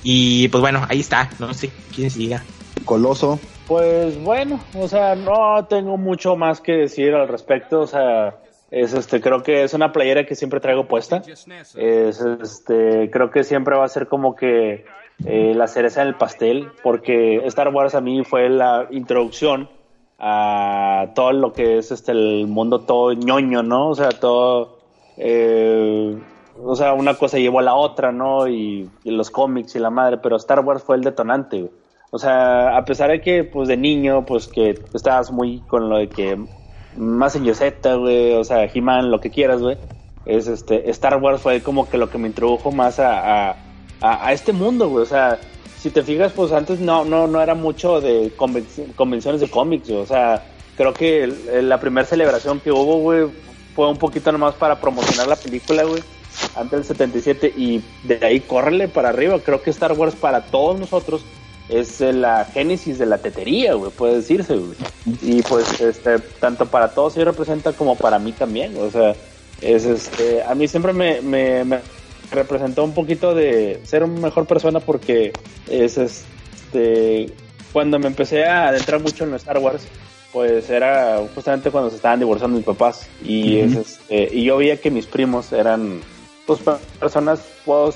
Y 0.03 0.49
pues 0.49 0.61
bueno, 0.61 0.85
ahí 0.89 0.99
está, 0.99 1.29
no 1.39 1.53
sé 1.53 1.71
quién 1.95 2.11
siga. 2.11 2.43
Coloso. 2.85 3.39
Pues 3.69 4.19
bueno, 4.23 4.59
o 4.75 4.87
sea, 4.87 5.13
no 5.13 5.63
tengo 5.65 5.95
mucho 5.95 6.35
más 6.35 6.59
que 6.59 6.71
decir 6.71 7.13
al 7.13 7.27
respecto, 7.27 7.81
o 7.81 7.85
sea, 7.87 8.39
es 8.71 8.93
este, 8.93 9.21
creo 9.21 9.43
que 9.43 9.61
es 9.61 9.75
una 9.75 9.91
playera 9.91 10.25
que 10.25 10.33
siempre 10.33 10.59
traigo 10.59 10.87
puesta. 10.87 11.21
Es 11.75 12.19
este, 12.19 13.11
creo 13.11 13.29
que 13.29 13.43
siempre 13.43 13.77
va 13.77 13.85
a 13.85 13.89
ser 13.89 14.07
como 14.07 14.35
que 14.35 14.85
eh, 15.23 15.53
la 15.53 15.67
cereza 15.67 16.01
en 16.01 16.07
el 16.07 16.15
pastel, 16.15 16.69
porque 16.81 17.45
Star 17.45 17.67
Wars 17.67 17.93
a 17.93 18.01
mí 18.01 18.23
fue 18.23 18.49
la 18.49 18.87
introducción 18.89 19.69
a 20.17 21.11
todo 21.13 21.31
lo 21.31 21.53
que 21.53 21.77
es 21.77 21.91
este 21.91 22.11
el 22.11 22.47
mundo 22.47 22.79
todo 22.79 23.13
ñoño, 23.13 23.61
¿no? 23.61 23.89
O 23.89 23.95
sea, 23.95 24.09
todo 24.09 24.79
eh, 25.15 26.17
o 26.63 26.75
sea, 26.75 26.93
una 26.93 27.13
cosa 27.13 27.37
llevó 27.37 27.59
a 27.59 27.63
la 27.63 27.75
otra, 27.75 28.11
¿no? 28.11 28.47
Y, 28.47 28.89
y, 29.03 29.11
los 29.11 29.29
cómics 29.29 29.75
y 29.75 29.79
la 29.79 29.91
madre, 29.91 30.17
pero 30.17 30.37
Star 30.37 30.61
Wars 30.61 30.81
fue 30.81 30.95
el 30.95 31.03
detonante. 31.03 31.69
O 32.11 32.17
sea, 32.17 32.75
a 32.75 32.85
pesar 32.85 33.11
de 33.11 33.21
que, 33.21 33.43
pues, 33.43 33.67
de 33.67 33.77
niño, 33.77 34.25
pues, 34.25 34.47
que 34.47 34.79
estabas 34.93 35.31
muy 35.31 35.59
con 35.67 35.89
lo 35.89 35.97
de 35.97 36.09
que 36.09 36.37
más 36.97 37.35
en 37.35 37.45
Yoseta, 37.45 37.95
güey, 37.95 38.33
o 38.33 38.43
sea, 38.43 38.65
He-Man, 38.65 39.11
lo 39.11 39.21
que 39.21 39.29
quieras, 39.29 39.61
güey, 39.61 39.77
es 40.25 40.47
este, 40.47 40.89
Star 40.89 41.17
Wars 41.17 41.41
fue 41.41 41.61
como 41.61 41.89
que 41.89 41.97
lo 41.97 42.09
que 42.09 42.17
me 42.17 42.27
introdujo 42.27 42.71
más 42.71 42.99
a, 42.99 43.55
a, 44.01 44.33
este 44.33 44.53
mundo, 44.53 44.89
güey, 44.89 45.03
o 45.03 45.07
sea, 45.07 45.39
si 45.77 45.91
te 45.91 46.03
fijas, 46.03 46.31
pues 46.33 46.51
antes 46.51 46.79
no, 46.79 47.05
no, 47.05 47.27
no 47.27 47.41
era 47.41 47.55
mucho 47.55 48.01
de 48.01 48.33
convenciones 48.95 49.39
de 49.41 49.49
cómics, 49.49 49.89
o 49.91 50.05
sea, 50.05 50.43
creo 50.75 50.93
que 50.93 51.27
la 51.61 51.79
primera 51.79 52.05
celebración 52.05 52.59
que 52.59 52.71
hubo, 52.71 52.97
güey, 52.97 53.27
fue 53.75 53.87
un 53.87 53.97
poquito 53.97 54.31
nomás 54.31 54.55
para 54.55 54.81
promocionar 54.81 55.27
la 55.27 55.35
película, 55.35 55.83
güey, 55.83 56.01
antes 56.55 56.71
del 56.71 56.83
77, 56.85 57.53
y 57.55 57.83
de 58.03 58.25
ahí 58.25 58.39
córrele 58.39 58.87
para 58.87 59.09
arriba, 59.09 59.39
creo 59.39 59.61
que 59.61 59.69
Star 59.69 59.93
Wars 59.93 60.15
para 60.15 60.41
todos 60.41 60.79
nosotros 60.79 61.23
es 61.69 62.01
la 62.01 62.45
génesis 62.45 62.97
de 62.97 63.05
la 63.05 63.19
tetería, 63.19 63.73
güey, 63.75 63.91
puede 63.91 64.17
decirse, 64.17 64.55
güey. 64.55 64.75
Y 65.21 65.41
pues, 65.43 65.79
este, 65.79 66.19
tanto 66.39 66.65
para 66.65 66.89
todos 66.89 67.15
ellos 67.15 67.27
representa 67.27 67.73
como 67.73 67.95
para 67.95 68.19
mí 68.19 68.31
también, 68.31 68.75
o 68.77 68.89
sea, 68.89 69.15
es 69.61 69.85
este, 69.85 70.43
a 70.43 70.55
mí 70.55 70.67
siempre 70.67 70.93
me, 70.93 71.21
me, 71.21 71.63
me 71.63 71.79
representó 72.31 72.83
un 72.83 72.93
poquito 72.93 73.33
de 73.33 73.79
ser 73.83 74.03
una 74.03 74.19
mejor 74.19 74.45
persona 74.45 74.79
porque 74.79 75.31
es 75.69 75.97
este, 75.97 77.33
cuando 77.71 77.99
me 77.99 78.07
empecé 78.07 78.45
a 78.45 78.69
adentrar 78.69 79.01
mucho 79.01 79.23
en 79.23 79.33
Star 79.35 79.59
Wars, 79.59 79.83
pues 80.31 80.69
era 80.69 81.21
justamente 81.33 81.71
cuando 81.71 81.89
se 81.89 81.97
estaban 81.97 82.19
divorciando 82.19 82.57
mis 82.57 82.65
papás 82.65 83.07
y, 83.23 83.57
es, 83.57 83.75
este, 83.75 84.35
y 84.35 84.43
yo 84.43 84.57
veía 84.57 84.77
que 84.77 84.91
mis 84.91 85.05
primos 85.05 85.51
eran 85.51 86.01
pues 86.45 86.59
personas 86.99 87.41
puedo 87.65 87.93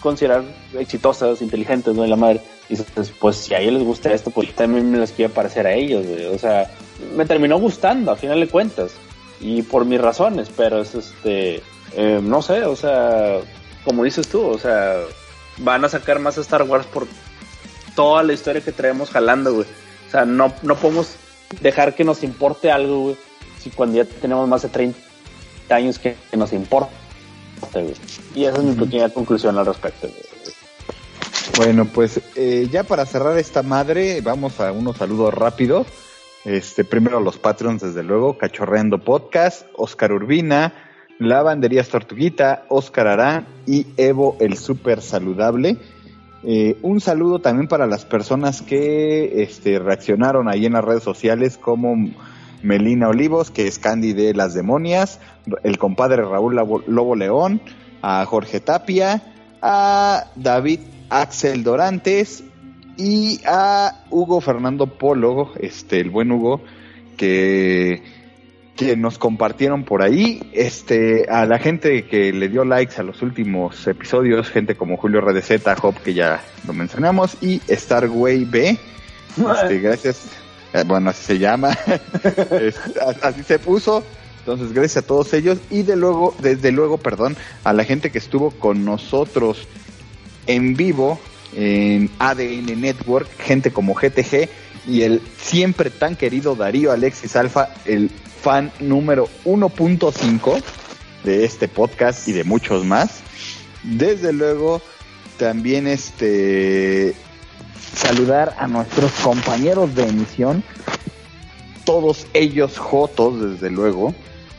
considerar 0.00 0.44
exitosas, 0.78 1.40
inteligentes, 1.40 1.94
¿no? 1.94 2.04
Y 2.04 2.08
la 2.08 2.16
madre. 2.16 2.40
Y 2.68 2.76
pues 3.20 3.36
si 3.36 3.54
a 3.54 3.60
ellos 3.60 3.74
les 3.74 3.84
gusta 3.84 4.12
esto, 4.12 4.30
pues 4.30 4.54
también 4.54 4.90
me 4.90 4.98
les 4.98 5.12
quiero 5.12 5.32
parecer 5.32 5.66
a 5.66 5.74
ellos, 5.74 6.06
O 6.32 6.38
sea, 6.38 6.70
me 7.14 7.26
terminó 7.26 7.58
gustando 7.58 8.10
a 8.10 8.16
final 8.16 8.40
de 8.40 8.48
cuentas. 8.48 8.92
Y 9.40 9.62
por 9.62 9.84
mis 9.84 10.00
razones, 10.00 10.48
pero 10.56 10.80
es 10.80 10.94
este, 10.94 11.62
eh, 11.96 12.20
no 12.22 12.40
sé, 12.40 12.64
o 12.64 12.76
sea, 12.76 13.40
como 13.84 14.04
dices 14.04 14.28
tú, 14.28 14.42
o 14.42 14.58
sea, 14.58 14.96
van 15.58 15.84
a 15.84 15.88
sacar 15.88 16.18
más 16.18 16.38
Star 16.38 16.62
Wars 16.62 16.86
por 16.86 17.06
toda 17.94 18.22
la 18.22 18.32
historia 18.32 18.62
que 18.62 18.72
traemos 18.72 19.10
jalando, 19.10 19.52
güey. 19.54 19.66
O 20.08 20.10
sea, 20.10 20.24
no, 20.24 20.52
no 20.62 20.76
podemos 20.76 21.16
dejar 21.60 21.94
que 21.94 22.04
nos 22.04 22.22
importe 22.22 22.70
algo, 22.70 23.00
güey, 23.00 23.16
si 23.60 23.70
cuando 23.70 23.96
ya 23.96 24.04
tenemos 24.04 24.48
más 24.48 24.62
de 24.62 24.68
30 24.68 24.96
años 25.70 25.98
que, 25.98 26.16
nos 26.36 26.52
importa, 26.52 26.90
güey. 27.72 27.94
Y 28.34 28.44
esa 28.44 28.58
es 28.58 28.64
mi 28.64 28.74
pequeña 28.74 29.08
conclusión 29.10 29.58
al 29.58 29.66
respecto, 29.66 30.08
güey. 30.08 30.33
Bueno, 31.52 31.84
pues 31.84 32.20
eh, 32.34 32.68
ya 32.70 32.82
para 32.82 33.06
cerrar 33.06 33.38
esta 33.38 33.62
madre, 33.62 34.20
vamos 34.22 34.58
a 34.60 34.72
unos 34.72 34.96
saludos 34.96 35.32
rápidos. 35.32 35.86
Este, 36.44 36.84
primero 36.84 37.20
los 37.20 37.38
patrons, 37.38 37.82
desde 37.82 38.02
luego, 38.02 38.36
Cachorreando 38.36 38.98
Podcast, 38.98 39.66
Oscar 39.76 40.12
Urbina, 40.12 40.72
Lavanderías 41.18 41.88
Tortuguita, 41.88 42.64
Oscar 42.68 43.06
Arán 43.06 43.46
y 43.66 43.86
Evo 43.96 44.36
el 44.40 44.56
Super 44.56 45.00
Saludable. 45.00 45.76
Eh, 46.42 46.76
un 46.82 47.00
saludo 47.00 47.38
también 47.40 47.68
para 47.68 47.86
las 47.86 48.04
personas 48.04 48.60
que 48.60 49.42
este, 49.42 49.78
reaccionaron 49.78 50.48
ahí 50.48 50.66
en 50.66 50.72
las 50.72 50.84
redes 50.84 51.02
sociales 51.02 51.56
como 51.56 51.94
Melina 52.62 53.08
Olivos, 53.08 53.50
que 53.50 53.66
es 53.68 53.78
Candy 53.78 54.12
de 54.12 54.34
las 54.34 54.54
Demonias, 54.54 55.20
el 55.62 55.78
compadre 55.78 56.22
Raúl 56.22 56.56
Lobo 56.56 57.16
León, 57.16 57.60
a 58.02 58.24
Jorge 58.26 58.60
Tapia, 58.60 59.22
a 59.62 60.26
David 60.34 60.80
Axel 61.10 61.62
Dorantes 61.62 62.44
y 62.96 63.40
a 63.46 64.04
Hugo 64.10 64.40
Fernando 64.40 64.86
Polo, 64.86 65.52
este, 65.58 66.00
el 66.00 66.10
buen 66.10 66.30
Hugo, 66.30 66.62
que, 67.16 68.02
que 68.76 68.96
nos 68.96 69.18
compartieron 69.18 69.84
por 69.84 70.02
ahí, 70.02 70.50
este, 70.52 71.26
a 71.28 71.46
la 71.46 71.58
gente 71.58 72.04
que 72.06 72.32
le 72.32 72.48
dio 72.48 72.64
likes 72.64 72.94
a 72.98 73.02
los 73.02 73.22
últimos 73.22 73.86
episodios, 73.86 74.48
gente 74.50 74.76
como 74.76 74.96
Julio 74.96 75.20
Redeceta, 75.20 75.76
Hop, 75.82 75.96
que 76.04 76.14
ya 76.14 76.42
lo 76.66 76.72
mencionamos, 76.72 77.36
y 77.40 77.60
Starway 77.68 78.44
B, 78.44 78.78
este, 79.36 79.78
gracias, 79.80 80.28
eh, 80.72 80.84
bueno, 80.86 81.10
así 81.10 81.24
se 81.24 81.38
llama, 81.38 81.70
así 83.22 83.42
se 83.42 83.58
puso, 83.58 84.04
entonces, 84.44 84.74
gracias 84.74 85.02
a 85.02 85.06
todos 85.06 85.32
ellos. 85.32 85.56
Y 85.70 85.84
de 85.84 85.96
luego, 85.96 86.34
desde 86.40 86.70
luego, 86.70 86.98
perdón, 86.98 87.34
a 87.64 87.72
la 87.72 87.82
gente 87.82 88.10
que 88.10 88.18
estuvo 88.18 88.50
con 88.50 88.84
nosotros 88.84 89.66
en 90.46 90.74
vivo 90.74 91.18
en 91.56 92.10
ADN 92.18 92.80
Network, 92.80 93.28
gente 93.38 93.72
como 93.72 93.94
GTG 93.94 94.48
y 94.86 95.02
el 95.02 95.22
siempre 95.38 95.90
tan 95.90 96.16
querido 96.16 96.56
Darío 96.56 96.92
Alexis 96.92 97.36
Alfa, 97.36 97.70
el 97.84 98.10
fan 98.10 98.72
número 98.80 99.28
1.5 99.44 100.62
de 101.24 101.44
este 101.44 101.68
podcast 101.68 102.28
y 102.28 102.32
de 102.32 102.44
muchos 102.44 102.84
más. 102.84 103.20
Desde 103.82 104.32
luego, 104.32 104.82
también 105.38 105.86
este 105.86 107.14
saludar 107.94 108.54
a 108.58 108.66
nuestros 108.66 109.12
compañeros 109.12 109.94
de 109.94 110.08
emisión, 110.08 110.64
todos 111.84 112.26
ellos 112.34 112.78
jotos, 112.78 113.52
desde 113.52 113.70
luego, 113.70 114.14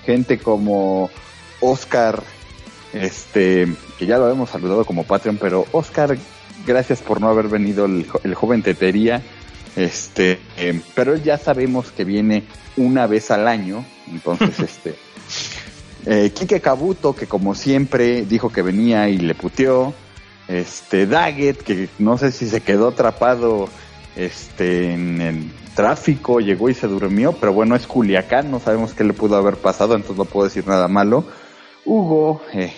gente 0.05 0.37
como 0.37 1.09
Oscar, 1.59 2.23
este, 2.93 3.67
que 3.97 4.05
ya 4.05 4.17
lo 4.17 4.29
hemos 4.29 4.49
saludado 4.49 4.85
como 4.85 5.03
Patreon, 5.03 5.37
pero 5.37 5.65
Oscar 5.71 6.17
gracias 6.65 7.01
por 7.01 7.21
no 7.21 7.29
haber 7.29 7.47
venido 7.47 7.85
el, 7.85 8.05
joven 8.35 8.63
Tetería. 8.63 9.21
Este, 9.75 10.39
eh, 10.57 10.79
pero 10.93 11.15
ya 11.15 11.37
sabemos 11.37 11.91
que 11.91 12.05
viene 12.05 12.43
una 12.77 13.07
vez 13.07 13.31
al 13.31 13.47
año. 13.47 13.85
Entonces, 14.07 14.59
este. 14.59 14.95
Eh, 16.05 16.31
Kike 16.31 16.61
Kabuto, 16.61 17.15
que 17.15 17.27
como 17.27 17.55
siempre 17.55 18.25
dijo 18.25 18.49
que 18.49 18.61
venía 18.61 19.09
y 19.09 19.17
le 19.17 19.35
puteó. 19.35 19.93
Este, 20.47 21.07
Daggett, 21.07 21.63
que 21.63 21.89
no 21.97 22.17
sé 22.17 22.31
si 22.31 22.47
se 22.47 22.61
quedó 22.61 22.89
atrapado 22.89 23.67
este, 24.15 24.93
en 24.93 25.21
el 25.21 25.51
tráfico, 25.75 26.39
llegó 26.39 26.69
y 26.69 26.75
se 26.75 26.87
durmió, 26.87 27.33
pero 27.33 27.51
bueno, 27.51 27.75
es 27.75 27.87
Culiacán, 27.87 28.51
no 28.51 28.59
sabemos 28.59 28.93
qué 28.93 29.03
le 29.03 29.13
pudo 29.13 29.35
haber 29.35 29.57
pasado, 29.57 29.95
entonces 29.95 30.17
no 30.17 30.25
puedo 30.25 30.47
decir 30.47 30.67
nada 30.67 30.87
malo. 30.87 31.25
Hugo, 31.83 32.41
eh, 32.53 32.73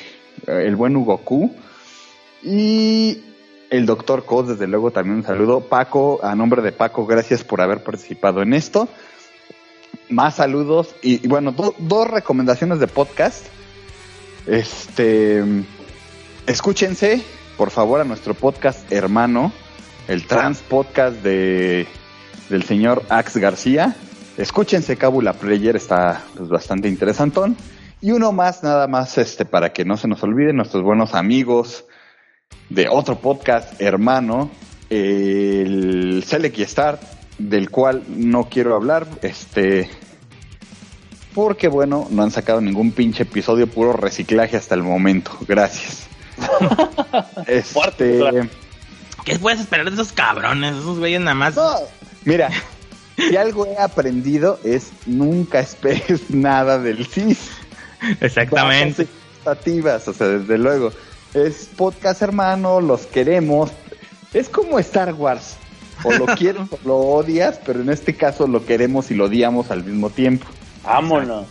el 0.48 0.76
buen 0.76 0.96
Hugo 0.96 1.18
Q. 1.20 1.52
Y 2.44 3.22
el 3.70 3.86
doctor 3.86 4.26
Cos, 4.26 4.48
desde 4.48 4.68
luego, 4.68 4.92
también 4.92 5.18
un 5.18 5.24
saludo. 5.24 5.62
Paco, 5.62 6.20
a 6.24 6.36
nombre 6.36 6.62
de 6.62 6.72
Paco, 6.72 7.06
gracias 7.06 7.44
por 7.44 7.62
haber 7.62 7.84
participado 7.84 8.42
en 8.42 8.54
esto. 8.54 8.88
Más 10.10 10.36
saludos 10.36 10.96
y, 11.02 11.28
bueno, 11.28 11.54
dos 11.78 12.08
recomendaciones 12.08 12.80
de 12.80 12.88
podcast. 12.88 13.46
Este, 14.46 15.44
escúchense, 16.46 17.22
por 17.58 17.72
favor, 17.72 18.00
a 18.00 18.06
nuestro 18.06 18.34
podcast 18.34 18.90
hermano, 18.92 19.52
el 20.08 20.26
Trans 20.26 20.60
Podcast 20.60 21.18
de, 21.18 21.86
del 22.50 22.64
señor 22.64 23.04
Ax 23.10 23.36
García. 23.38 23.98
Escúchense 24.38 24.96
Cábula 24.96 25.34
Player, 25.34 25.76
está 25.76 26.24
pues, 26.38 26.48
bastante 26.48 26.88
interesantón. 26.88 27.58
Y 28.02 28.12
uno 28.12 28.32
más, 28.32 28.64
nada 28.64 28.88
más, 28.88 29.18
este, 29.18 29.46
para 29.46 29.74
que 29.74 29.84
no 29.84 29.98
se 29.98 30.08
nos 30.08 30.22
olviden, 30.22 30.58
nuestros 30.58 30.84
buenos 30.84 31.16
amigos, 31.16 31.86
de 32.70 32.88
otro 32.90 33.20
podcast 33.20 33.82
hermano, 33.82 34.52
el 34.90 36.24
Select 36.26 36.60
Start, 36.60 37.02
del 37.40 37.70
cual 37.70 38.04
no 38.08 38.50
quiero 38.50 38.76
hablar, 38.76 39.08
este, 39.22 39.90
porque 41.34 41.68
bueno, 41.68 42.08
no 42.12 42.24
han 42.24 42.32
sacado 42.32 42.62
ningún 42.62 42.92
pinche 42.92 43.24
episodio, 43.24 43.68
puro 43.68 43.94
reciclaje 43.94 44.58
hasta 44.58 44.76
el 44.76 44.84
momento. 44.84 45.32
Gracias. 45.48 46.08
este, 47.48 48.50
¿Qué 49.26 49.40
puedes 49.40 49.60
esperar 49.60 49.88
de 49.88 49.94
esos 49.94 50.12
cabrones? 50.12 50.76
Esos 50.76 51.00
güeyes 51.00 51.22
nada 51.22 51.36
más. 51.36 51.56
mira, 52.26 52.50
si 53.18 53.36
algo 53.36 53.66
he 53.66 53.78
aprendido 53.78 54.60
es 54.64 54.92
nunca 55.06 55.60
esperes 55.60 56.30
nada 56.30 56.78
del 56.80 57.06
CIS. 57.08 57.52
Exactamente. 58.22 59.04
Expectativas, 59.04 60.08
o 60.08 60.14
sea, 60.14 60.28
desde 60.28 60.58
luego 60.58 60.92
es 61.34 61.70
podcast 61.76 62.22
hermano, 62.22 62.82
los 62.82 63.06
queremos. 63.06 63.72
Es 64.34 64.50
como 64.50 64.80
Star 64.80 65.14
Wars. 65.14 65.56
O 66.04 66.12
lo 66.14 66.26
quieres 66.38 66.62
o 66.72 66.80
lo 66.86 66.98
odias, 66.98 67.60
pero 67.66 67.82
en 67.82 67.90
este 67.90 68.16
caso 68.16 68.48
lo 68.48 68.66
queremos 68.66 69.12
y 69.12 69.16
lo 69.16 69.26
odiamos 69.26 69.72
al 69.72 69.84
mismo 69.84 70.10
tiempo. 70.10 70.46
Vámonos. 70.84 71.46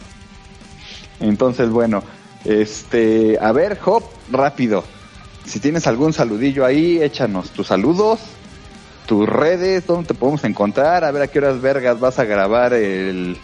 Entonces, 1.20 1.70
bueno, 1.70 2.02
este, 2.44 3.38
a 3.40 3.52
ver, 3.52 3.78
Hop, 3.84 4.04
rápido. 4.30 4.84
Si 5.44 5.60
tienes 5.60 5.86
algún 5.86 6.12
saludillo 6.12 6.64
ahí, 6.64 7.00
échanos 7.00 7.50
tus 7.50 7.68
saludos, 7.68 8.20
tus 9.06 9.28
redes, 9.28 9.86
dónde 9.86 10.08
te 10.08 10.14
podemos 10.14 10.44
encontrar, 10.44 11.04
a 11.04 11.10
ver 11.12 11.22
a 11.22 11.28
qué 11.28 11.38
horas 11.38 11.60
vergas 11.60 12.00
vas 12.00 12.18
a 12.18 12.24
grabar 12.24 12.74
el 12.74 13.36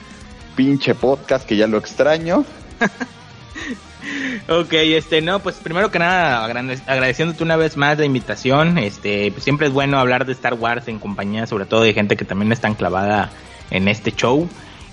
pinche 0.57 0.95
podcast 0.95 1.47
que 1.47 1.57
ya 1.57 1.67
lo 1.67 1.79
extraño. 1.79 2.45
ok, 4.49 4.73
este, 4.73 5.21
no, 5.21 5.41
pues 5.41 5.57
primero 5.57 5.91
que 5.91 5.99
nada, 5.99 6.45
agradeciéndote 6.45 7.43
una 7.43 7.57
vez 7.57 7.77
más 7.77 7.99
la 7.99 8.05
invitación. 8.05 8.79
Este, 8.79 9.31
pues 9.33 9.45
siempre 9.45 9.67
es 9.67 9.73
bueno 9.73 9.99
hablar 9.99 10.27
de 10.27 10.33
Star 10.33 10.55
Wars 10.55 10.89
en 10.89 10.99
compañía, 10.99 11.47
sobre 11.47 11.67
todo 11.67 11.83
de 11.83 11.95
gente 11.95 12.17
que 12.17 12.25
también 12.25 12.53
está 12.53 12.69
enclavada 12.69 13.31
en 13.71 13.89
este 13.89 14.13
show. 14.13 14.49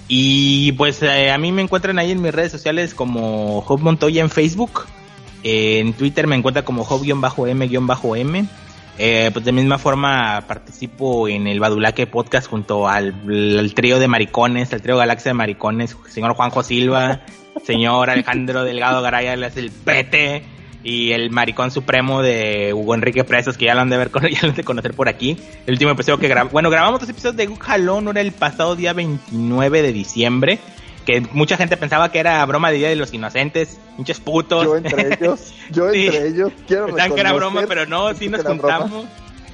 Y 0.08 0.72
pues 0.74 1.04
eh, 1.04 1.32
a 1.32 1.38
mí 1.38 1.52
me 1.52 1.62
encuentran 1.62 2.00
ahí 2.00 2.12
en 2.12 2.22
mis 2.22 2.34
redes 2.34 2.52
sociales 2.52 2.96
como 2.96 3.62
Job 3.62 3.80
Montoya 3.80 4.22
en 4.22 4.30
Facebook. 4.30 4.88
en 5.44 5.94
Twitter 5.94 6.26
me 6.28 6.36
encuentra 6.36 6.66
como 6.66 6.84
Job-M-M. 6.84 8.48
Eh, 9.02 9.30
pues 9.32 9.46
de 9.46 9.54
misma 9.54 9.78
forma 9.78 10.44
participo 10.46 11.30
en 11.30 11.48
el 11.48 11.62
Badulaque 11.62 12.06
Podcast 12.06 12.50
junto 12.50 12.90
al, 12.90 13.16
al 13.58 13.74
trío 13.74 13.98
de 13.98 14.10
maricones, 14.10 14.74
al 14.74 14.82
trío 14.82 14.98
Galaxia 14.98 15.30
de 15.30 15.36
Maricones, 15.36 15.96
señor 16.10 16.34
Juanjo 16.34 16.64
Silva, 16.64 17.22
señor 17.64 18.10
Alejandro 18.10 18.64
Delgado 18.64 19.02
Garay, 19.02 19.28
es 19.44 19.58
el 19.58 19.72
PT 19.72 20.44
y 20.84 21.12
el 21.12 21.30
maricón 21.30 21.72
supremo 21.72 22.22
de 22.22 22.74
Hugo 22.74 22.96
Enrique 22.96 23.24
Presos, 23.24 23.58
que 23.58 23.66
ya 23.66 23.76
lo 23.76 23.82
han 23.82 23.90
de 23.90 23.98
ver 23.98 24.12
ya 24.32 24.42
lo 24.44 24.50
han 24.50 24.56
de 24.56 24.64
conocer 24.64 24.94
por 24.94 25.10
aquí. 25.10 25.38
El 25.66 25.74
último 25.74 25.92
episodio 25.92 26.18
que 26.20 26.28
grabamos, 26.28 26.54
bueno, 26.54 26.70
grabamos 26.70 27.02
dos 27.02 27.10
episodios 27.10 27.36
de 27.36 27.56
Jalón, 27.56 28.08
era 28.08 28.22
el 28.22 28.32
pasado 28.32 28.76
día 28.76 28.94
29 28.94 29.82
de 29.82 29.94
diciembre, 29.94 30.60
que 31.06 31.22
mucha 31.32 31.58
gente 31.58 31.76
pensaba 31.78 32.12
que 32.12 32.20
era 32.20 32.46
broma 32.46 32.72
de 32.72 32.78
Día 32.78 32.90
de 32.90 32.96
los 32.96 33.14
Inocentes, 33.14 33.80
pinches 33.98 34.20
putos. 34.20 34.66
Yo 34.66 34.78
entre 34.78 35.14
ellos, 35.20 35.54
yo 35.72 35.90
entre 35.90 36.28
ellos, 36.28 36.52
quiero 36.68 36.88
Pensaban 36.88 37.14
que 37.14 37.22
era 37.22 37.34
broma, 37.34 37.64
pero 37.68 37.86
no, 37.86 38.14
sí 38.14 38.30
nos 38.30 38.44
juntamos. 38.44 39.06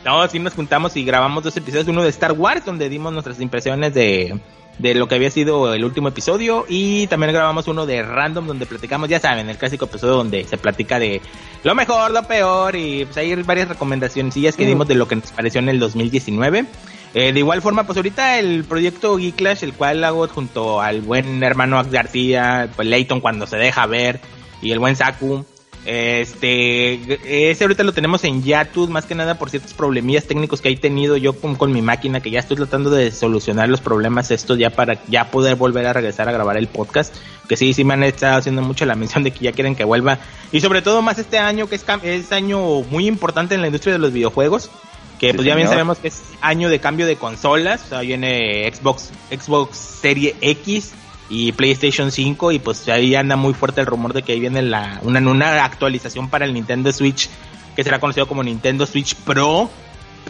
No, 0.03 0.27
sí 0.27 0.37
nos 0.37 0.53
juntamos 0.53 0.95
y 0.97 1.03
grabamos 1.03 1.43
dos 1.43 1.57
episodios, 1.57 1.87
uno 1.87 2.03
de 2.03 2.09
Star 2.09 2.33
Wars, 2.33 2.63
donde 2.63 2.89
dimos 2.89 3.11
nuestras 3.11 3.41
impresiones 3.41 3.91
de 3.95 4.39
de 4.77 4.93
lo 4.93 5.07
que 5.07 5.15
había 5.15 5.31
sido 5.31 5.73
el 5.73 5.83
último 5.85 6.09
episodio 6.09 6.65
y 6.67 7.07
también 7.07 7.31
grabamos 7.31 7.67
uno 7.67 7.85
de 7.85 8.03
random 8.03 8.47
donde 8.47 8.65
platicamos, 8.65 9.09
ya 9.09 9.19
saben, 9.19 9.49
el 9.49 9.57
clásico 9.57 9.85
episodio 9.85 10.15
donde 10.15 10.43
se 10.43 10.57
platica 10.57 10.99
de 10.99 11.21
lo 11.63 11.75
mejor, 11.75 12.11
lo 12.11 12.23
peor 12.23 12.75
y 12.75 13.05
pues 13.05 13.17
hay 13.17 13.33
varias 13.43 13.69
recomendaciones 13.69 14.33
que 14.33 14.65
mm. 14.65 14.67
dimos 14.67 14.87
de 14.87 14.95
lo 14.95 15.07
que 15.07 15.15
nos 15.15 15.31
pareció 15.31 15.59
en 15.59 15.69
el 15.69 15.79
2019. 15.79 16.65
Eh, 17.13 17.31
de 17.31 17.39
igual 17.39 17.61
forma, 17.61 17.85
pues 17.85 17.95
ahorita 17.95 18.39
el 18.39 18.65
proyecto 18.65 19.17
Geeklash, 19.17 19.63
el 19.63 19.73
cual 19.73 20.03
hago 20.03 20.27
junto 20.27 20.81
al 20.81 21.01
buen 21.01 21.41
hermano 21.43 21.81
García, 21.89 22.69
pues 22.75 22.87
Leighton 22.89 23.21
cuando 23.21 23.47
se 23.47 23.55
deja 23.55 23.85
ver 23.85 24.19
y 24.61 24.71
el 24.71 24.79
buen 24.79 24.97
Saku. 24.97 25.45
Este, 25.85 27.51
ese 27.51 27.63
ahorita 27.63 27.83
lo 27.83 27.93
tenemos 27.93 28.23
en 28.23 28.41
Yatud, 28.41 28.89
más 28.89 29.05
que 29.05 29.13
nada 29.13 29.37
por 29.37 29.51
ciertos 29.51 29.75
problemillas 29.75 30.25
técnicos 30.25 30.59
que 30.59 30.69
he 30.69 30.75
tenido 30.75 31.15
yo 31.15 31.33
con, 31.33 31.71
mi 31.71 31.83
máquina, 31.83 32.21
que 32.21 32.31
ya 32.31 32.39
estoy 32.39 32.57
tratando 32.57 32.89
de 32.89 33.11
solucionar 33.11 33.69
los 33.69 33.81
problemas 33.81 34.31
estos 34.31 34.57
ya 34.57 34.71
para 34.71 34.99
ya 35.07 35.29
poder 35.29 35.55
volver 35.55 35.85
a 35.85 35.93
regresar 35.93 36.27
a 36.27 36.31
grabar 36.31 36.57
el 36.57 36.67
podcast. 36.67 37.15
Que 37.47 37.55
sí, 37.55 37.73
sí 37.73 37.83
me 37.83 37.93
han 37.93 38.03
estado 38.03 38.37
haciendo 38.37 38.63
mucho 38.63 38.85
la 38.85 38.95
mención 38.95 39.23
de 39.23 39.29
que 39.29 39.41
ya 39.41 39.51
quieren 39.51 39.75
que 39.75 39.83
vuelva. 39.83 40.17
Y 40.51 40.61
sobre 40.61 40.81
todo 40.81 41.03
más 41.03 41.19
este 41.19 41.37
año, 41.37 41.69
que 41.69 41.75
es, 41.75 41.85
es 42.01 42.31
año 42.31 42.81
muy 42.89 43.05
importante 43.05 43.53
en 43.53 43.61
la 43.61 43.67
industria 43.67 43.93
de 43.93 43.99
los 43.99 44.11
videojuegos. 44.11 44.71
Que 45.19 45.33
pues 45.33 45.45
ya 45.45 45.55
bien 45.55 45.67
sabemos 45.67 45.99
que 45.99 46.09
es 46.09 46.23
año 46.41 46.67
de 46.67 46.79
cambio 46.79 47.05
de 47.05 47.15
consolas. 47.15 47.83
O 47.85 47.89
sea, 47.89 47.99
viene 48.01 48.69
Xbox, 48.73 49.11
Xbox 49.29 49.77
Serie 49.77 50.35
X 50.41 50.93
y 51.29 51.51
PlayStation 51.53 52.11
5 52.11 52.51
y 52.51 52.59
pues 52.59 52.87
ahí 52.87 53.15
anda 53.15 53.35
muy 53.35 53.53
fuerte 53.53 53.81
el 53.81 53.87
rumor 53.87 54.13
de 54.13 54.23
que 54.23 54.33
ahí 54.33 54.39
viene 54.39 54.61
la, 54.61 54.99
una, 55.03 55.19
una 55.19 55.65
actualización 55.65 56.29
para 56.29 56.45
el 56.45 56.53
Nintendo 56.53 56.91
Switch 56.91 57.29
que 57.75 57.83
será 57.83 57.99
conocido 57.99 58.27
como 58.27 58.43
Nintendo 58.43 58.85
Switch 58.85 59.15
Pro 59.15 59.69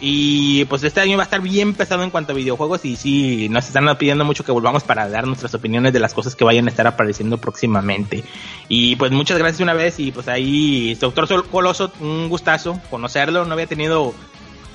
Y 0.00 0.64
pues 0.66 0.82
este 0.82 1.00
año 1.00 1.16
va 1.16 1.22
a 1.22 1.24
estar 1.24 1.40
bien 1.40 1.74
pesado 1.74 2.02
en 2.02 2.10
cuanto 2.10 2.32
a 2.32 2.34
videojuegos 2.34 2.84
y 2.84 2.96
sí, 2.96 3.48
nos 3.48 3.66
están 3.66 3.96
pidiendo 3.96 4.24
mucho 4.24 4.44
que 4.44 4.52
volvamos 4.52 4.84
para 4.84 5.08
dar 5.08 5.26
nuestras 5.26 5.54
opiniones 5.54 5.92
de 5.92 6.00
las 6.00 6.12
cosas 6.12 6.34
que 6.34 6.44
vayan 6.44 6.66
a 6.66 6.70
estar 6.70 6.86
apareciendo 6.86 7.38
próximamente. 7.38 8.24
Y 8.68 8.96
pues 8.96 9.12
muchas 9.12 9.38
gracias 9.38 9.60
una 9.60 9.74
vez 9.74 9.98
y 9.98 10.12
pues 10.12 10.28
ahí, 10.28 10.94
doctor 10.94 11.48
Coloso, 11.48 11.92
un 12.00 12.28
gustazo 12.28 12.80
conocerlo, 12.90 13.44
no 13.44 13.52
había 13.54 13.66
tenido 13.66 14.14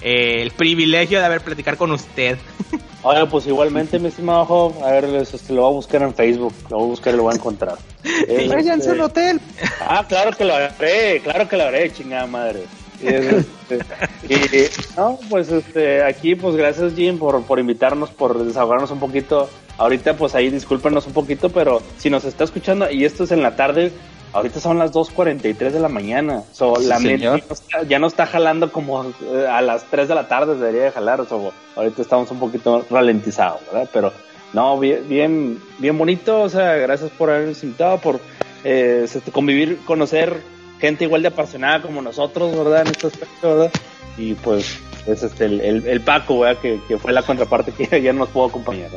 eh, 0.02 0.42
el 0.42 0.52
privilegio 0.52 1.20
de 1.20 1.26
haber 1.26 1.42
platicar 1.42 1.78
con 1.78 1.92
usted. 1.92 2.38
Ahora, 3.04 3.26
pues 3.26 3.48
igualmente, 3.48 3.98
mi 3.98 4.10
estimado 4.10 4.46
Job, 4.46 4.84
a 4.84 4.92
ver, 4.92 5.06
este, 5.06 5.54
lo 5.54 5.62
voy 5.62 5.72
a 5.72 5.74
buscar 5.74 6.02
en 6.04 6.14
Facebook, 6.14 6.54
lo 6.70 6.78
voy 6.78 6.86
a 6.86 6.90
buscar 6.90 7.14
y 7.14 7.18
lo 7.18 7.24
voy 7.24 7.34
a 7.34 7.36
encontrar. 7.36 7.78
Váyanse 8.50 8.92
al 8.92 9.02
hotel. 9.02 9.42
Ah, 9.82 10.06
claro 10.08 10.32
que 10.32 10.46
lo 10.46 10.54
haré, 10.54 11.20
claro 11.24 11.48
que 11.50 11.58
lo 11.58 11.64
haré, 11.64 11.92
chingada 11.92 12.28
madre. 12.28 12.62
Y, 13.04 13.08
este, 13.08 14.70
no, 14.98 15.20
pues 15.30 15.50
este, 15.52 16.04
aquí, 16.04 16.36
pues 16.36 16.56
gracias 16.56 16.94
Jim 16.94 17.18
por, 17.18 17.42
por 17.44 17.60
invitarnos, 17.60 18.10
por 18.12 18.44
desahogarnos 18.44 18.92
un 18.92 19.00
poquito. 19.00 19.50
Ahorita, 19.78 20.16
pues 20.16 20.36
ahí 20.36 20.50
discúlpenos 20.50 21.08
un 21.08 21.14
poquito, 21.14 21.50
pero 21.50 21.82
si 21.98 22.10
nos 22.10 22.24
está 22.26 22.44
escuchando 22.44 22.90
y 22.92 23.06
esto 23.06 23.24
es 23.24 23.32
en 23.32 23.42
la 23.42 23.56
tarde, 23.56 23.92
ahorita 24.34 24.60
son 24.60 24.78
las 24.78 24.92
2.43 24.92 25.56
de 25.72 25.80
la 25.80 25.90
mañana. 25.90 26.44
So, 26.52 26.76
la 26.80 27.00
mente 27.00 27.44
ya 27.88 28.00
no 28.00 28.08
está 28.08 28.26
jalando 28.26 28.72
como 28.72 29.06
eh, 29.06 29.48
a 29.50 29.62
las 29.62 29.86
3 29.86 30.08
de 30.08 30.16
la 30.16 30.28
tarde, 30.28 30.56
debería 30.56 30.84
de 30.84 30.92
jalar. 30.92 31.26
So, 31.28 31.52
ahorita 31.76 32.02
estamos 32.02 32.30
un 32.32 32.40
poquito 32.40 32.86
ralentizados, 32.90 33.62
¿verdad? 33.72 33.90
Pero 33.92 34.14
no, 34.54 34.80
bien, 34.80 35.08
bien, 35.08 35.60
bien 35.80 35.98
bonito. 35.98 36.42
O 36.42 36.50
sea, 36.50 36.76
gracias 36.76 37.10
por 37.12 37.30
habernos 37.30 37.64
invitado, 37.64 37.98
por 38.00 38.20
eh, 38.64 39.02
este, 39.06 39.32
convivir, 39.32 39.80
conocer 39.86 40.42
gente 40.82 41.06
igual 41.06 41.22
de 41.22 41.30
apasionada 41.30 41.82
como 41.82 42.02
nosotros, 42.02 42.58
¿verdad? 42.58 42.82
En 42.82 42.88
este 42.88 43.08
aspecto, 43.08 43.56
¿verdad? 43.56 43.72
Y 44.18 44.34
pues 44.34 44.80
es 45.08 45.24
este 45.24 45.46
el, 45.46 45.88
el, 45.88 46.02
Paco, 46.02 46.40
¿verdad? 46.40 46.60
Que, 46.62 46.80
que, 46.88 46.98
fue 46.98 47.14
la 47.14 47.24
contraparte 47.24 47.72
que 47.72 48.02
ya 48.02 48.12
nos 48.12 48.30
pudo 48.30 48.48
acompañar. 48.48 48.90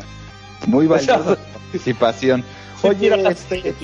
Muy 0.67 0.87
valiosa 0.87 1.37
participación. 1.75 2.45
Oye, 2.83 3.31
este, 3.31 3.75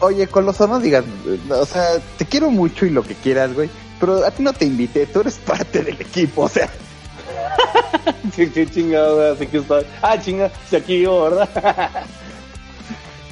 oye, 0.00 0.26
Coloso, 0.26 0.66
no 0.66 0.80
digas, 0.80 1.04
o 1.48 1.64
sea, 1.64 1.98
te 2.18 2.26
quiero 2.26 2.50
mucho 2.50 2.84
y 2.84 2.90
lo 2.90 3.04
que 3.04 3.14
quieras, 3.14 3.54
güey, 3.54 3.70
pero 4.00 4.24
a 4.24 4.30
ti 4.32 4.42
no 4.42 4.52
te 4.52 4.64
invité, 4.64 5.06
tú 5.06 5.20
eres 5.20 5.38
parte 5.38 5.82
del 5.82 6.00
equipo, 6.00 6.42
o 6.42 6.48
sea. 6.48 6.68
qué, 8.36 8.50
qué 8.50 8.66
chingado, 8.66 9.32
así 9.32 9.46
que 9.46 9.58
está. 9.58 9.82
Ah, 10.02 10.20
chinga, 10.20 10.50
si 10.68 10.76
aquí 10.76 11.00
yo, 11.02 11.22
¿verdad? 11.22 11.48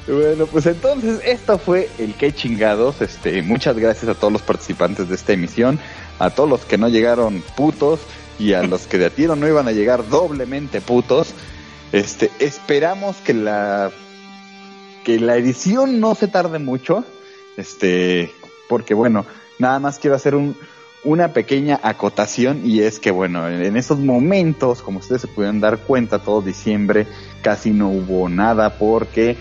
Bueno, 0.08 0.46
pues 0.46 0.64
entonces 0.64 1.20
esto 1.22 1.58
fue 1.58 1.90
el 1.98 2.14
que 2.14 2.32
chingados. 2.32 3.02
Este, 3.02 3.42
muchas 3.42 3.76
gracias 3.76 4.08
a 4.10 4.14
todos 4.14 4.32
los 4.32 4.40
participantes 4.40 5.10
de 5.10 5.14
esta 5.14 5.34
emisión, 5.34 5.78
a 6.18 6.30
todos 6.30 6.48
los 6.48 6.64
que 6.64 6.78
no 6.78 6.88
llegaron 6.88 7.42
putos 7.56 8.00
y 8.38 8.54
a 8.54 8.62
los 8.62 8.86
que 8.86 8.96
de 8.96 9.06
a 9.06 9.10
tiro 9.10 9.36
no 9.36 9.46
iban 9.46 9.68
a 9.68 9.72
llegar 9.72 10.08
doblemente 10.08 10.80
putos. 10.80 11.34
Este, 11.92 12.30
esperamos 12.38 13.16
que 13.18 13.34
la 13.34 13.90
que 15.04 15.20
la 15.20 15.36
edición 15.36 16.00
no 16.00 16.14
se 16.14 16.28
tarde 16.28 16.58
mucho. 16.58 17.04
Este, 17.58 18.32
porque 18.66 18.94
bueno, 18.94 19.26
nada 19.58 19.78
más 19.78 19.98
quiero 19.98 20.16
hacer 20.16 20.34
un, 20.34 20.56
una 21.04 21.34
pequeña 21.34 21.80
acotación 21.82 22.62
y 22.64 22.80
es 22.80 22.98
que 22.98 23.10
bueno, 23.10 23.46
en 23.46 23.76
esos 23.76 23.98
momentos, 23.98 24.80
como 24.80 25.00
ustedes 25.00 25.20
se 25.20 25.28
pudieron 25.28 25.60
dar 25.60 25.78
cuenta, 25.78 26.18
todo 26.18 26.40
diciembre 26.40 27.06
casi 27.42 27.72
no 27.72 27.90
hubo 27.90 28.30
nada 28.30 28.78
porque 28.78 29.36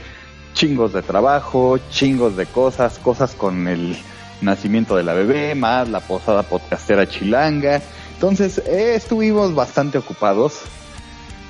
chingos 0.57 0.91
de 0.91 1.03
trabajo, 1.03 1.77
chingos 1.91 2.35
de 2.35 2.47
cosas, 2.47 2.97
cosas 2.97 3.35
con 3.35 3.67
el 3.67 3.95
nacimiento 4.41 4.95
de 4.95 5.03
la 5.03 5.13
bebé, 5.13 5.53
más 5.53 5.87
la 5.87 5.99
posada 5.99 6.41
podcastera 6.41 7.07
chilanga. 7.07 7.79
Entonces, 8.15 8.57
eh, 8.65 8.95
estuvimos 8.95 9.53
bastante 9.53 9.99
ocupados. 9.99 10.61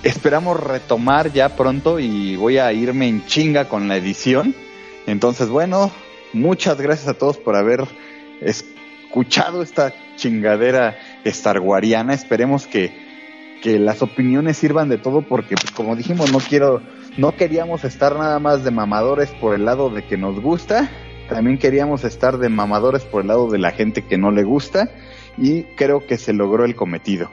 Esperamos 0.04 0.60
retomar 0.60 1.32
ya 1.32 1.56
pronto 1.56 2.00
y 2.00 2.36
voy 2.36 2.58
a 2.58 2.74
irme 2.74 3.08
en 3.08 3.26
chinga 3.26 3.70
con 3.70 3.88
la 3.88 3.96
edición. 3.96 4.54
Entonces, 5.06 5.48
bueno, 5.48 5.90
muchas 6.34 6.82
gracias 6.82 7.08
a 7.08 7.14
todos 7.14 7.38
por 7.38 7.56
haber 7.56 7.86
escuchado 8.42 9.62
esta 9.62 9.94
chingadera 10.18 10.98
starguariana. 11.26 12.14
Esperemos 12.14 12.68
que, 12.68 13.58
que 13.64 13.80
las 13.80 14.02
opiniones 14.02 14.58
sirvan 14.58 14.90
de 14.90 14.98
todo 14.98 15.22
porque, 15.22 15.56
pues, 15.56 15.72
como 15.72 15.96
dijimos, 15.96 16.30
no 16.30 16.40
quiero 16.40 16.82
no 17.18 17.36
queríamos 17.36 17.84
estar 17.84 18.16
nada 18.16 18.40
más 18.40 18.64
de 18.64 18.72
mamadores 18.72 19.32
por 19.32 19.56
el 19.56 19.66
lado 19.66 19.90
de 19.90 20.06
que 20.06 20.18
nos 20.18 20.40
gusta, 20.40 20.90
también 21.30 21.58
queríamos 21.58 22.04
estar 22.04 22.38
de 22.38 22.50
mamadores 22.50 23.04
por 23.04 23.22
el 23.22 23.28
lado 23.28 23.50
de 23.50 23.58
la 23.58 23.72
gente 23.72 24.06
que 24.06 24.18
no 24.18 24.32
le 24.32 24.44
gusta 24.44 24.90
y 25.38 25.64
creo 25.76 26.06
que 26.06 26.18
se 26.18 26.34
logró 26.34 26.64
el 26.64 26.76
cometido. 26.76 27.30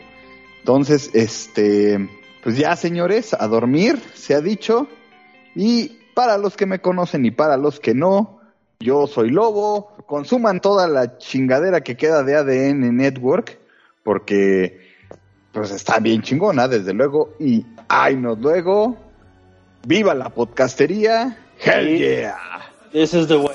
Entonces, 0.61 1.11
este, 1.13 2.09
pues 2.43 2.57
ya 2.57 2.75
señores, 2.77 3.35
a 3.35 3.47
dormir, 3.47 4.01
se 4.15 4.35
ha 4.35 4.41
dicho. 4.41 4.89
Y 5.55 5.99
para 6.15 6.39
los 6.39 6.57
que 6.57 6.67
me 6.67 6.81
conocen 6.81 7.25
y 7.27 7.31
para 7.31 7.57
los 7.57 7.79
que 7.79 7.95
no, 7.95 8.41
yo 8.81 9.07
soy 9.07 9.31
Lobo, 9.31 9.97
consuman 10.07 10.61
toda 10.61 10.89
la 10.89 11.19
chingadera 11.19 11.83
que 11.83 11.97
queda 11.97 12.23
de 12.23 12.37
ADN 12.37 12.97
Network, 12.97 13.59
porque 14.03 14.81
pues 15.53 15.71
está 15.71 16.01
bien 16.01 16.23
chingona, 16.23 16.67
desde 16.67 16.93
luego, 16.93 17.35
y 17.39 17.65
ay 17.89 18.17
nos 18.17 18.39
luego, 18.39 19.04
¡Viva 19.87 20.15
la 20.15 20.31
podcastería! 20.31 21.37
¡Hell 21.61 21.99
yeah! 21.99 22.37
This 22.91 23.13
is 23.13 23.29
the 23.29 23.37
way. 23.37 23.55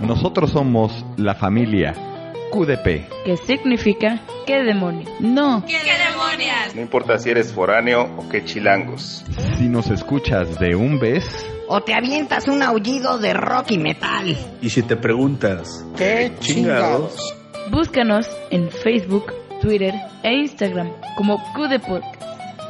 Nosotros 0.00 0.50
somos 0.52 1.04
la 1.18 1.34
familia 1.34 1.94
QDP. 2.50 3.24
¿Qué 3.24 3.36
significa? 3.36 4.20
¿Qué 4.46 4.62
demonio? 4.62 5.06
No. 5.20 5.64
¿Qué 5.66 5.78
demonios? 5.78 6.74
No 6.74 6.80
importa 6.80 7.18
si 7.18 7.30
eres 7.30 7.52
foráneo 7.52 8.04
o 8.16 8.28
qué 8.30 8.42
chilangos. 8.44 9.22
Si 9.58 9.68
nos 9.68 9.90
escuchas 9.90 10.58
de 10.58 10.74
un 10.74 10.98
vez 10.98 11.46
o 11.70 11.80
te 11.82 11.94
avientas 11.94 12.48
un 12.48 12.64
aullido 12.64 13.18
de 13.18 13.32
rock 13.32 13.70
y 13.70 13.78
metal. 13.78 14.36
Y 14.60 14.70
si 14.70 14.82
te 14.82 14.96
preguntas, 14.96 15.86
¿qué 15.96 16.32
chingados? 16.40 17.32
Búscanos 17.70 18.28
en 18.50 18.68
Facebook, 18.70 19.32
Twitter 19.60 19.94
e 20.24 20.34
Instagram 20.34 20.90
como 21.16 21.40
Podcast. 21.54 22.02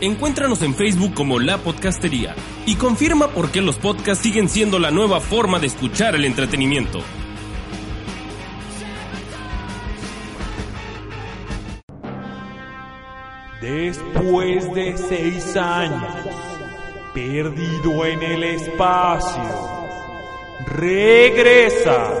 Encuéntranos 0.00 0.60
en 0.60 0.74
Facebook 0.74 1.14
como 1.14 1.40
La 1.40 1.56
Podcastería 1.56 2.34
y 2.66 2.74
confirma 2.74 3.28
por 3.28 3.50
qué 3.50 3.62
los 3.62 3.76
podcasts 3.76 4.22
siguen 4.22 4.50
siendo 4.50 4.78
la 4.78 4.90
nueva 4.90 5.20
forma 5.20 5.58
de 5.58 5.68
escuchar 5.68 6.14
el 6.14 6.26
entretenimiento. 6.26 7.00
Después 13.62 14.70
de 14.74 14.98
seis 14.98 15.56
años, 15.56 16.04
perdido 17.14 18.04
en 18.04 18.22
el 18.22 18.44
espacio, 18.44 19.88
regresa. 20.74 22.12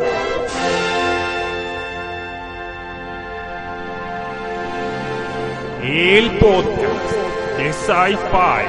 El 5.82 6.30
podcast 6.38 7.35
de 7.56 7.72
Sci-Fi 7.72 8.62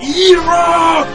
y 0.00 0.34
Rock. 0.34 1.08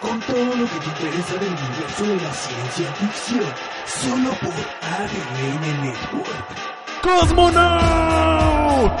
Con 0.00 0.20
todo 0.20 0.56
lo 0.56 0.64
que 0.64 0.78
te 0.80 0.86
interesa 0.86 1.34
del 1.34 1.50
universo 1.50 2.04
de 2.04 2.16
la 2.16 2.32
ciencia 2.32 2.92
ficción, 2.94 3.52
solo 3.86 4.30
por 4.40 4.54
ADN 4.82 5.82
Network. 5.82 6.46
¡Cosmonaut! 7.02 8.92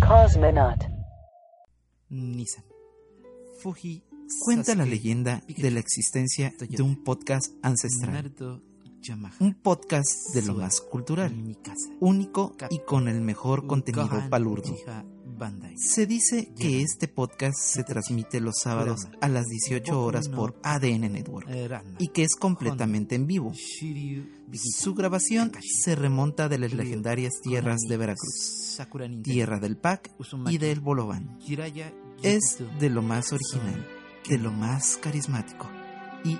Cosmonaut. 0.00 0.84
Nissan. 2.10 2.64
Fuji 3.62 4.04
Cuenta 4.40 4.74
la 4.74 4.84
leyenda 4.84 5.42
de 5.46 5.70
la 5.70 5.80
existencia 5.80 6.52
de 6.58 6.82
un 6.82 7.04
podcast 7.04 7.52
ancestral. 7.62 8.32
Un 9.40 9.54
podcast 9.54 10.34
de 10.34 10.42
lo 10.42 10.54
más 10.54 10.80
cultural, 10.80 11.32
único 12.00 12.54
y 12.70 12.78
con 12.80 13.08
el 13.08 13.20
mejor 13.20 13.66
contenido 13.66 14.28
palurdo. 14.30 14.74
Se 15.76 16.06
dice 16.06 16.52
que 16.58 16.82
este 16.82 17.08
podcast 17.08 17.58
se 17.58 17.84
transmite 17.84 18.40
los 18.40 18.54
sábados 18.62 19.08
a 19.20 19.28
las 19.28 19.46
18 19.46 20.02
horas 20.02 20.28
por 20.28 20.58
ADN 20.62 21.12
Network. 21.12 21.48
Y 21.98 22.08
que 22.08 22.22
es 22.22 22.36
completamente 22.36 23.14
en 23.14 23.26
vivo. 23.26 23.52
Su 24.78 24.94
grabación 24.94 25.52
se 25.82 25.94
remonta 25.94 26.48
de 26.48 26.58
las 26.58 26.72
legendarias 26.72 27.32
tierras 27.42 27.80
de 27.88 27.96
Veracruz, 27.96 28.78
tierra 29.22 29.58
del 29.58 29.76
PAC 29.76 30.10
y 30.48 30.58
del 30.58 30.80
Bolobán. 30.80 31.38
Es 32.22 32.58
de 32.78 32.90
lo 32.90 33.02
más 33.02 33.32
original, 33.32 33.86
de 34.28 34.38
lo 34.38 34.52
más 34.52 34.96
carismático. 34.98 35.68
Y... 36.24 36.38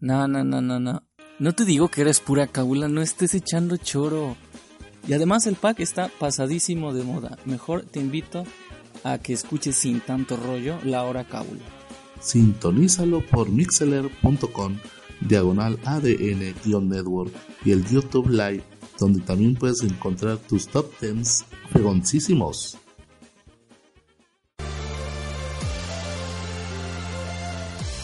No, 0.00 0.28
no, 0.28 0.44
no, 0.44 0.60
no, 0.60 0.78
no. 0.78 1.02
No 1.40 1.52
te 1.52 1.64
digo 1.64 1.88
que 1.88 2.02
eres 2.02 2.20
pura 2.20 2.46
cabula, 2.46 2.86
no 2.86 3.02
estés 3.02 3.34
echando 3.34 3.76
choro. 3.76 4.36
Y 5.06 5.12
además 5.12 5.46
el 5.46 5.56
pack 5.56 5.80
está 5.80 6.08
pasadísimo 6.18 6.94
de 6.94 7.04
moda. 7.04 7.38
Mejor 7.44 7.82
te 7.84 8.00
invito 8.00 8.44
a 9.02 9.18
que 9.18 9.32
escuches 9.34 9.76
sin 9.76 10.00
tanto 10.00 10.36
rollo 10.36 10.78
la 10.84 11.02
hora 11.04 11.24
cábula. 11.24 11.62
Sintonízalo 12.20 13.24
por 13.26 13.50
mixeler.com 13.50 14.78
diagonal 15.20 15.78
ADN-network 15.84 17.32
y 17.64 17.72
el 17.72 17.84
YouTube 17.86 18.28
Live, 18.30 18.62
donde 18.98 19.20
también 19.20 19.54
puedes 19.54 19.82
encontrar 19.82 20.38
tus 20.38 20.68
top 20.68 20.90
10 21.00 21.44
fregoncísimos. 21.70 22.78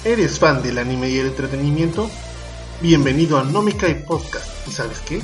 ¿Eres 0.04 0.38
fan 0.38 0.62
del 0.62 0.78
anime 0.78 1.10
y 1.10 1.18
el 1.18 1.26
entretenimiento? 1.26 2.10
Bienvenido 2.80 3.38
a 3.38 3.44
Nomikai 3.44 4.06
Podcast. 4.06 4.66
¿Y 4.66 4.70
sabes 4.70 4.98
qué? 5.00 5.20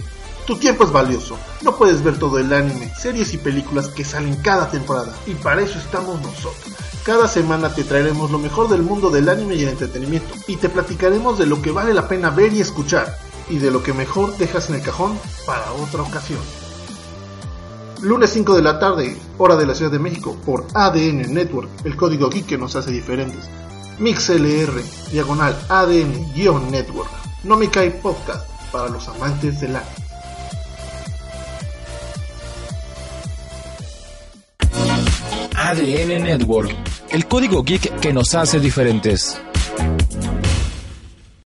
Tu 0.47 0.57
tiempo 0.57 0.85
es 0.85 0.93
valioso. 0.93 1.37
No 1.63 1.77
puedes 1.77 2.05
ver 2.05 2.21
todo 2.21 2.39
el 2.39 2.53
anime, 2.53 2.93
series 2.95 3.35
y 3.35 3.39
películas 3.39 3.89
que 3.89 4.05
salen 4.05 4.37
cada 4.37 4.71
temporada. 4.71 5.13
Y 5.27 5.35
para 5.35 5.63
eso 5.63 5.77
estamos 5.77 6.21
nosotros. 6.23 6.73
Cada 7.05 7.27
semana 7.27 7.75
te 7.75 7.83
traeremos 7.83 8.31
lo 8.31 8.39
mejor 8.39 8.69
del 8.69 8.83
mundo 8.83 9.11
del 9.11 9.29
anime 9.29 9.57
y 9.57 9.65
el 9.65 9.71
entretenimiento. 9.71 10.33
Y 10.47 10.57
te 10.57 10.69
platicaremos 10.69 11.37
de 11.37 11.47
lo 11.47 11.61
que 11.61 11.73
vale 11.73 11.93
la 11.93 12.07
pena 12.07 12.31
ver 12.31 12.53
y 12.53 12.61
escuchar. 12.61 13.19
Y 13.49 13.59
de 13.59 13.73
lo 13.73 13.83
que 13.83 13.93
mejor 13.93 14.37
dejas 14.37 14.69
en 14.69 14.77
el 14.77 14.83
cajón 14.83 15.19
para 15.47 15.73
otra 15.73 16.03
ocasión. 16.03 16.41
Lunes 18.03 18.31
5 18.31 18.55
de 18.55 18.63
la 18.63 18.79
tarde, 18.79 19.17
hora 19.39 19.57
de 19.57 19.67
la 19.67 19.75
Ciudad 19.75 19.91
de 19.91 19.99
México, 19.99 20.37
por 20.45 20.67
ADN 20.75 21.33
Network, 21.33 21.71
el 21.85 21.97
código 21.97 22.29
geek 22.29 22.47
que 22.47 22.59
nos 22.59 22.77
hace 22.77 22.93
diferentes. 22.93 23.49
MixLR, 23.99 24.83
diagonal 25.11 25.59
ADN-Network. 25.69 27.11
No 27.45 27.57
me 27.57 27.69
cae 27.71 27.91
podcast 27.91 28.49
para 28.71 28.89
los 28.89 29.09
amantes 29.09 29.61
del 29.61 29.77
arte. 29.77 30.06
ADN 35.57 36.23
Network, 36.23 36.71
el 37.11 37.27
código 37.27 37.63
geek 37.63 37.99
que 38.01 38.13
nos 38.13 38.35
hace 38.35 38.61
diferentes. 38.61 39.41